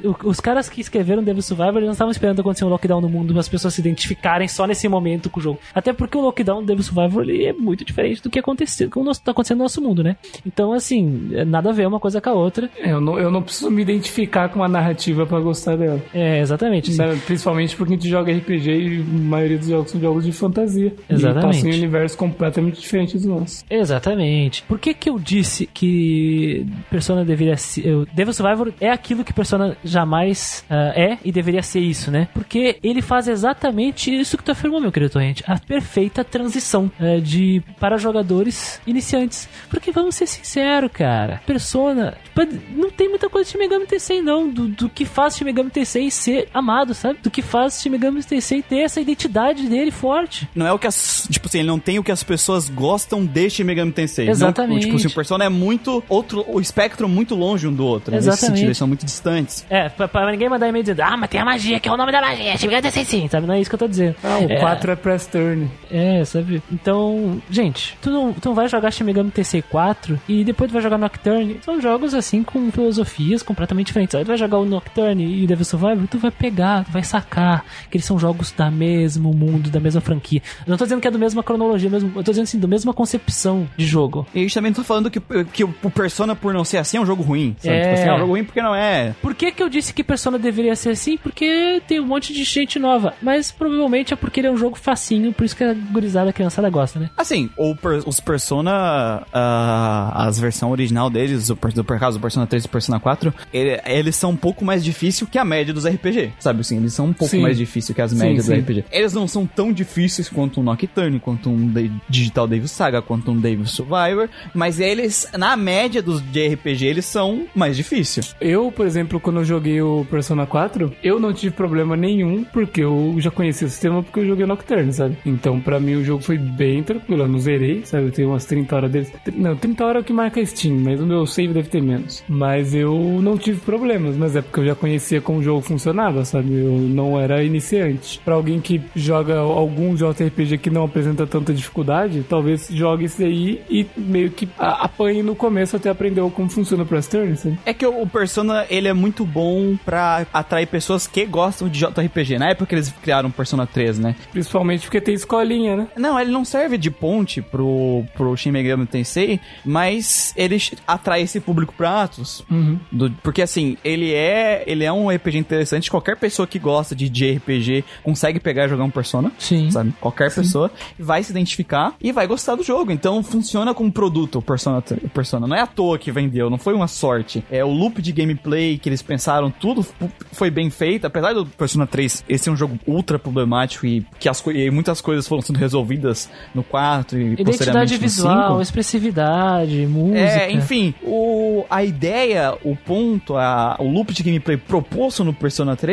eu- 0.05 0.17
os 0.25 0.41
caras 0.41 0.69
que 0.69 0.81
escreveram 0.81 1.23
Devil 1.23 1.43
Survivor, 1.43 1.77
eles 1.77 1.87
não 1.87 1.93
estavam 1.93 2.11
esperando 2.13 2.41
acontecer 2.41 2.65
um 2.65 2.69
lockdown 2.69 3.01
no 3.01 3.09
mundo, 3.09 3.39
as 3.39 3.49
pessoas 3.49 3.75
se 3.75 3.81
identificarem 3.81 4.47
só 4.49 4.67
nesse 4.67 4.89
momento 4.89 5.29
com 5.31 5.41
o 5.41 5.43
jogo. 5.43 5.59
Até 5.75 5.93
porque 5.93 6.17
o 6.17 6.21
lockdown 6.21 6.61
do 6.61 6.67
Devil 6.67 6.83
Survivor 6.85 7.23
ele 7.23 7.45
é 7.45 7.53
muito 7.53 7.85
diferente 7.85 8.23
do 8.23 8.31
que 8.31 8.39
aconteceu, 8.39 8.89
que 8.91 8.99
o 8.99 9.05
nosso- 9.05 9.23
tá 9.23 9.31
acontecendo 9.33 9.59
no 9.59 9.65
nosso 9.65 9.81
mundo, 9.83 10.03
né? 10.03 10.17
Então, 10.47 10.73
assim, 10.73 11.31
é 11.33 11.45
nada 11.45 11.71
a 11.71 11.73
ver 11.73 11.87
uma 11.87 12.01
coisa 12.01 12.21
com 12.21 12.31
a 12.31 12.33
outra. 12.35 12.71
É, 12.79 12.93
eu, 12.93 13.01
não, 13.01 13.19
eu 13.19 13.31
não 13.31 13.43
preciso 13.43 13.71
me 13.71 13.83
identificar 13.83 14.49
com 14.49 14.63
a 14.63 14.69
narrativa 14.69 15.27
pra 15.27 15.41
gostar 15.41 15.77
dela. 15.77 16.01
É, 16.15 16.41
exatamente. 16.41 16.60
Assim. 16.67 16.99
Né, 16.99 17.21
Principalmente 17.27 17.77
porque 17.77 17.95
a 17.95 17.97
gente 17.97 18.09
joga 18.09 18.33
RPG 18.33 18.71
e 18.71 19.01
a 19.01 19.05
maioria 19.05 19.59
dos 19.59 19.69
jogos 19.69 19.91
são 19.91 20.01
jogos 20.01 20.25
de 20.25 20.33
fantasia. 20.33 20.95
Exatamente. 21.09 21.39
E 21.39 21.47
passam 21.47 21.71
em 21.71 21.75
universos 21.75 22.17
completamente 22.17 22.81
diferentes 22.81 23.23
do 23.23 23.29
nosso. 23.29 23.65
Exatamente. 23.69 24.63
Por 24.65 24.79
que 24.79 24.95
que 24.95 25.09
eu 25.09 25.19
disse 25.19 25.67
que 25.67 26.67
Persona 26.91 27.25
deveria 27.25 27.57
ser... 27.57 28.07
Devil 28.15 28.33
Survivor 28.33 28.73
é 28.81 28.91
aquilo 28.91 29.25
que 29.25 29.33
Persona 29.33 29.77
jamais 29.85 30.65
ah, 30.69 30.93
é 30.95 31.19
e 31.25 31.33
deveria 31.33 31.63
ser 31.63 31.81
isso, 31.81 32.11
né? 32.11 32.29
Porque 32.35 32.79
ele 32.83 33.03
faz 33.03 33.29
exatamente 33.29 34.15
isso 34.15 34.37
que 34.37 34.45
tu 34.45 34.53
afirmou, 34.53 34.81
meu 34.81 34.93
querido 34.93 35.13
Torrente. 35.13 35.45
A 35.47 35.59
perfeita 35.59 36.25
transição 36.25 36.91
eh, 37.01 37.21
de 37.21 37.63
para 37.79 37.97
jogadores 37.97 38.81
iniciantes. 38.87 39.49
Porque 39.69 39.91
vamos 39.91 40.15
ser 40.15 40.27
sinceros, 40.27 40.91
cara. 40.93 41.41
Persona 41.47 42.17
tipo, 42.25 42.41
não 42.77 42.91
tem 42.91 43.09
muita 43.09 43.29
coisa 43.29 43.45
de 43.45 43.53
Shin 43.53 43.59
Megami 43.59 43.87
Tensei, 43.87 44.21
não. 44.23 44.49
Do, 44.49 44.69
do 44.69 44.89
que 44.89 45.05
faz 45.05 45.37
Shin 45.37 45.45
Megami 45.45 45.71
Tensei 45.71 46.11
ser 46.11 46.49
amado, 46.53 46.95
sabe? 46.95 47.19
Do 47.23 47.31
que 47.31 47.43
faz 47.43 47.81
Shin 47.81 47.91
Megami 47.91 48.23
Tensei 48.23 48.63
ter 48.63 48.79
essa 48.81 49.01
identidade 49.01 49.69
dele 49.69 49.91
forte. 49.91 50.49
Não 50.55 50.67
é 50.67 50.73
o 50.73 50.79
que 50.79 50.87
as. 50.87 51.27
Tipo 51.31 51.47
assim, 51.49 51.59
ele 51.61 51.69
não 51.69 51.79
tem 51.79 51.99
o 51.99 52.05
que 52.05 52.13
as 52.13 52.23
pessoas 52.23 52.69
gostam 52.69 53.25
de 53.25 53.51
Shin 53.51 53.65
Megami 53.65 53.93
Tensei. 53.93 54.27
Não- 54.27 54.33
Exatamente. 54.33 54.85
tipo 54.85 54.97
assim, 54.97 55.07
o 55.09 55.11
Persona 55.15 55.45
é 55.45 55.49
muito. 55.49 56.03
Outro, 56.09 56.45
o 56.49 56.61
espectro 56.61 57.09
muito 57.09 57.35
longe 57.35 57.67
um 57.67 57.73
do 57.73 57.85
outro. 57.85 58.11
né? 58.11 58.17
Nesse 58.17 58.29
Exatamente. 58.29 58.51
sentido, 58.57 58.67
eles 58.69 58.79
são 58.79 58.89
muito 58.89 59.05
distantes. 59.05 59.65
É, 59.71 59.89
pra, 59.89 60.09
pra 60.09 60.31
ninguém 60.31 60.49
mandar 60.49 60.69
e-mail 60.69 60.83
dizendo, 60.83 61.01
ah, 61.03 61.17
mas 61.17 61.31
tem 61.31 61.41
a 61.41 61.45
magia, 61.45 61.79
que 61.81 61.89
é 61.89 61.93
o 61.93 61.97
nome 61.97 62.13
da 62.13 62.21
magia, 62.21 62.57
Shin 62.57 62.67
Megami 62.67 62.83
Tensei 62.83 63.05
sim, 63.05 63.29
sabe? 63.29 63.47
Não 63.47 63.55
é 63.55 63.61
isso 63.61 63.71
que 63.71 63.75
eu 63.75 63.79
tô 63.79 63.89
dizendo. 63.89 64.17
Ah, 64.23 64.39
o 64.41 64.51
é, 64.51 64.57
4 64.61 64.91
é 64.93 64.97
press 64.97 65.27
turn. 65.27 65.71
É, 65.91 66.25
sabe? 66.25 66.63
Então, 66.73 67.41
gente, 67.51 67.97
tu 68.03 68.11
não, 68.11 68.33
tu 68.33 68.49
não 68.49 68.55
vai 68.55 68.69
jogar 68.69 68.91
Shin 68.91 69.05
Megami 69.05 69.31
Tensei 69.31 69.63
4 69.63 70.21
e 70.29 70.45
depois 70.45 70.71
tu 70.71 70.73
vai 70.75 70.83
jogar 70.83 70.99
Nocturne. 70.99 71.59
São 71.65 71.81
jogos 71.81 72.15
assim 72.15 72.43
com 72.43 72.71
filosofias 72.71 73.43
completamente 73.43 73.87
diferentes. 73.89 74.15
Aí 74.15 74.25
tu 74.25 74.29
vai 74.29 74.37
jogar 74.37 74.59
o 74.59 74.65
Nocturne 74.65 75.25
e 75.25 75.45
o 75.45 75.47
Devil 75.47 75.65
Survivor, 75.65 76.07
tu 76.09 76.19
vai 76.19 76.31
pegar, 76.41 76.85
vai 76.91 77.05
sacar 77.05 77.65
que 77.91 77.97
eles 77.97 78.05
são 78.07 78.19
jogos 78.19 78.51
da 78.53 78.71
mesmo 78.71 79.33
mundo, 79.35 79.69
da 79.71 79.79
mesma 79.79 80.01
franquia. 80.01 80.41
Eu 80.67 80.71
não 80.71 80.77
tô 80.79 80.85
dizendo 80.85 81.01
que 81.01 81.07
é 81.07 81.11
da 81.11 81.19
mesma 81.19 81.43
cronologia, 81.43 81.91
mesmo, 81.91 82.11
eu 82.17 82.25
tô 82.25 82.31
dizendo 82.33 82.45
assim, 82.45 82.59
da 82.59 82.67
mesma 82.67 82.95
concepção 82.95 83.69
de 83.77 83.87
jogo. 83.87 84.27
E 84.35 84.39
a 84.39 84.43
gente 84.43 84.55
também 84.55 84.71
não 84.71 84.77
tá 84.77 84.85
falando 84.85 85.11
que, 85.11 85.21
que 85.53 85.65
o 85.65 85.91
Persona, 85.91 86.35
por 86.35 86.55
não 86.55 86.65
ser 86.65 86.79
assim, 86.79 86.97
é 86.97 87.01
um 87.01 87.07
jogo 87.07 87.23
ruim. 87.23 87.55
Sabe? 87.59 87.75
É. 87.75 87.81
Tipo 87.83 87.95
assim, 87.95 88.09
é 88.09 88.15
um 88.15 88.19
jogo 88.19 88.33
ruim 88.33 88.45
porque 88.45 88.63
não 88.63 88.75
é. 88.75 89.15
Por 89.21 89.35
que, 89.35 89.53
que 89.53 89.63
eu 89.63 89.69
disse 89.69 89.93
que 89.93 90.03
Persona 90.03 90.39
deveria 90.39 90.75
ser 90.75 90.91
assim? 90.91 91.19
Porque 91.19 91.83
tem 91.87 92.01
um 92.01 92.07
monte 92.07 92.33
de 92.33 92.43
gente 92.45 92.79
nova. 92.79 93.13
Mas 93.21 93.53
provavelmente 93.53 94.13
é 94.15 94.17
porque 94.17 94.41
ele 94.41 94.47
é 94.49 94.51
um 94.51 94.57
jogo 94.57 94.77
facinho, 94.79 95.33
por 95.33 95.45
isso 95.45 95.55
que 95.55 95.63
a 95.65 95.75
gurizada, 95.75 96.31
a 96.31 96.33
criançada 96.33 96.71
gosta, 96.71 96.99
né? 96.99 97.11
Assim, 97.17 97.51
o 97.57 97.75
per- 97.77 98.03
os 98.07 98.19
Persona, 98.21 99.27
ah, 99.33 100.27
as 100.27 100.39
versões 100.39 100.73
original 100.73 101.11
deles, 101.11 101.49
do 101.49 101.57
por 101.57 101.99
causa 101.99 102.19
do 102.19 102.23
Persona 102.23 102.47
3 102.47 102.65
e 102.65 102.69
Persona 102.69 102.99
4, 103.01 103.33
ele- 103.53 103.81
eles 103.85 104.17
são 104.17 104.31
um 104.31 104.37
pouco 104.37 104.65
mais 104.65 104.83
difíceis 104.85 105.29
que 105.31 105.39
a 105.39 105.45
média 105.45 105.73
dos 105.75 105.85
RPG, 105.87 106.20
sabe 106.39 106.61
assim? 106.61 106.77
Eles 106.79 106.93
são 106.93 107.07
um 107.07 107.13
pouco 107.13 107.31
Sim. 107.31 107.41
mais 107.43 107.57
difíceis 107.57 107.95
que 107.95 108.03
as 108.03 108.13
médias 108.13 108.45
sim. 108.47 108.55
do 108.55 108.61
RPG. 108.61 108.85
Eles 108.91 109.13
não 109.13 109.27
são 109.27 109.47
tão 109.47 109.73
difíceis 109.73 110.29
quanto 110.29 110.61
um 110.61 110.63
Nocturne, 110.63 111.19
quanto 111.21 111.51
um 111.51 111.67
De- 111.69 111.91
Digital 112.09 112.47
Devil 112.47 112.69
Saga, 112.69 113.03
quanto 113.03 113.31
um 113.31 113.37
Devil 113.39 113.67
Survivor, 113.67 114.29
mas 114.55 114.81
eles, 114.81 115.27
na 115.37 115.57
média 115.57 116.03
dos 116.03 116.21
de 116.21 116.49
RPG, 116.49 116.87
eles 116.87 117.05
são 117.05 117.47
mais 117.55 117.77
difíceis. 117.77 118.35
Eu, 118.41 118.71
por 118.73 118.87
exemplo, 118.87 119.19
quando 119.21 119.41
eu 119.41 119.45
joguei 119.45 119.81
o 119.83 120.05
Persona 120.11 120.47
4, 120.47 120.93
eu 121.03 121.19
não 121.21 121.33
tive 121.33 121.55
problema 121.55 121.97
nenhum, 121.97 122.45
porque 122.45 122.83
eu 122.83 123.15
já 123.19 123.31
conhecia 123.31 123.67
o 123.67 123.71
sistema 123.71 124.03
porque 124.03 124.21
eu 124.21 124.27
joguei 124.27 124.47
Nocturne, 124.47 124.93
sabe? 124.93 125.17
Então, 125.25 125.61
pra 125.61 125.79
mim, 125.81 125.95
o 125.97 126.05
jogo 126.05 126.23
foi 126.23 126.39
bem 126.39 126.83
tranquilo. 126.83 127.23
Eu 127.23 127.29
não 127.29 127.39
zerei, 127.39 127.83
sabe? 127.85 128.07
Eu 128.07 128.11
tenho 128.13 128.29
umas 128.31 128.45
30 128.45 128.77
horas 128.77 128.91
deles. 128.91 129.13
Não, 129.35 129.57
30 129.57 129.85
horas 129.85 129.97
é 129.97 130.01
o 130.01 130.05
que 130.05 130.13
marca 130.13 130.45
Steam, 130.45 130.77
mas 130.77 131.01
o 131.01 131.07
meu 131.07 131.27
save 131.27 131.53
deve 131.53 131.69
ter 131.69 131.83
menos. 131.83 132.23
Mas 132.29 132.75
eu 132.75 133.21
não 133.23 133.37
tive 133.37 133.61
problemas, 133.61 134.17
mas 134.17 134.35
é 134.37 134.43
porque 134.43 134.61
eu 134.61 134.67
já 134.67 134.75
conhecia 134.75 135.21
como 135.21 135.39
o 135.39 135.43
jogo 135.43 135.61
funcionava, 135.61 136.10
sabe? 136.25 136.53
Eu 136.53 136.73
não 136.79 137.19
era 137.19 137.43
iniciante. 137.43 138.21
Pra 138.25 138.35
alguém 138.35 138.61
que 138.61 138.81
joga 138.95 139.39
algum 139.39 139.95
JRPG 139.95 140.59
que 140.59 140.71
não 140.71 140.85
apresenta 140.85 141.27
tanta 141.27 141.53
dificuldade, 141.53 142.25
talvez 142.29 142.69
jogue 142.71 143.05
esse 143.07 143.25
aí 143.25 143.63
e 143.71 143.87
meio 143.97 144.31
que 144.31 144.49
apanhe 144.59 145.23
no 145.23 145.35
começo 145.35 145.77
até 145.77 145.89
aprender 145.91 146.21
como 146.31 146.49
funciona 146.51 146.83
o 146.83 146.87
Press 146.87 147.07
Turn, 147.07 147.37
sabe? 147.37 147.59
É 147.65 147.73
que 147.73 147.87
o 147.87 148.07
Persona, 148.07 148.67
ele 148.71 148.89
é 148.89 148.93
muito 148.93 149.25
bom 149.25 149.77
pra 149.85 150.27
atrair 150.33 150.67
pessoas 150.67 151.07
que 151.07 151.25
gostam 151.27 151.69
de 151.69 151.79
JRPG. 151.81 152.39
Na 152.39 152.51
época 152.51 152.67
que 152.67 152.75
eles 152.75 152.93
criaram 153.03 153.29
o 153.29 153.33
Persona 153.33 153.67
3, 153.67 153.99
né? 153.99 154.15
Principalmente 154.33 154.83
porque 154.85 155.01
tem 155.01 155.15
escolinha, 155.15 155.77
né? 155.77 155.89
Não, 155.97 156.19
ele 156.19 156.31
não 156.31 156.45
serve 156.45 156.77
de 156.77 156.91
ponte 156.91 157.41
pro, 157.43 158.05
pro 158.17 158.37
Shin 158.37 158.51
Megami 158.53 158.87
Tensei, 158.87 159.41
mas 159.65 160.33
ele 160.37 160.59
atrai 160.87 161.23
esse 161.23 161.41
público 161.41 161.75
pra 161.77 162.03
Atos. 162.03 162.45
Do- 162.91 163.11
porque 163.23 163.43
assim, 163.43 163.77
ele 163.85 164.13
é, 164.13 164.63
ele 164.67 164.85
é 164.85 164.93
um 164.93 165.09
RPG 165.11 165.39
interessante. 165.39 165.91
Qualquer 166.01 166.17
pessoa 166.17 166.47
que 166.47 166.59
gosta 166.59 166.97
de 166.97 167.11
JRPG 167.11 167.85
consegue 168.03 168.41
pegar 168.41 168.65
e 168.65 168.69
jogar 168.71 168.85
um 168.85 168.91
Persona. 168.91 169.31
Sim. 169.39 169.71
Sabe? 169.71 169.93
Qualquer 170.01 170.35
pessoa 170.35 170.71
vai 170.99 171.23
se 171.23 171.31
identificar 171.31 171.95
e 172.01 172.11
vai 172.11 172.27
gostar 172.27 172.55
do 172.55 172.63
jogo. 172.63 172.91
Então 172.91 173.23
funciona 173.23 173.75
como 173.75 173.93
produto 173.93 174.39
o 174.39 174.43
Persona, 174.43 174.83
Persona. 175.13 175.47
Não 175.47 175.55
é 175.55 175.61
à 175.61 175.67
toa 175.67 175.99
que 175.99 176.11
vendeu, 176.11 176.49
não 176.49 176.57
foi 176.57 176.73
uma 176.73 176.89
sorte. 176.89 177.45
É 177.51 177.63
o 177.63 177.69
loop 177.69 178.01
de 178.01 178.13
gameplay 178.13 178.79
que 178.79 178.89
eles 178.89 179.03
pensaram, 179.03 179.51
tudo 179.51 179.87
foi 180.33 180.51
bem 180.51 180.71
feito. 180.71 181.07
Apesar 181.07 181.35
do 181.35 181.45
Persona 181.45 181.87
3 181.87 182.25
esse 182.29 182.49
é 182.49 182.53
um 182.53 182.57
jogo 182.57 182.79
ultra 182.87 183.19
problemático 183.19 183.87
e 183.87 184.07
que 184.19 184.29
as 184.29 184.43
e 184.47 184.71
muitas 184.71 185.03
coisas 185.03 185.29
foram 185.29 185.43
sendo 185.43 185.59
resolvidas 185.59 186.31
no 186.55 186.63
4 186.63 187.19
e 187.19 187.23
Identidade 187.33 187.45
posteriormente 187.45 187.93
no 187.93 188.01
visual, 188.01 188.49
5. 188.53 188.63
expressividade, 188.63 189.87
música. 189.87 190.19
É, 190.19 190.51
enfim, 190.51 190.95
o, 191.03 191.65
a 191.69 191.85
ideia, 191.85 192.57
o 192.65 192.75
ponto, 192.75 193.37
a, 193.37 193.77
o 193.79 193.89
loop 193.89 194.15
de 194.15 194.23
gameplay 194.23 194.57
proposto 194.57 195.23
no 195.25 195.35
Persona 195.35 195.77
3 195.77 195.90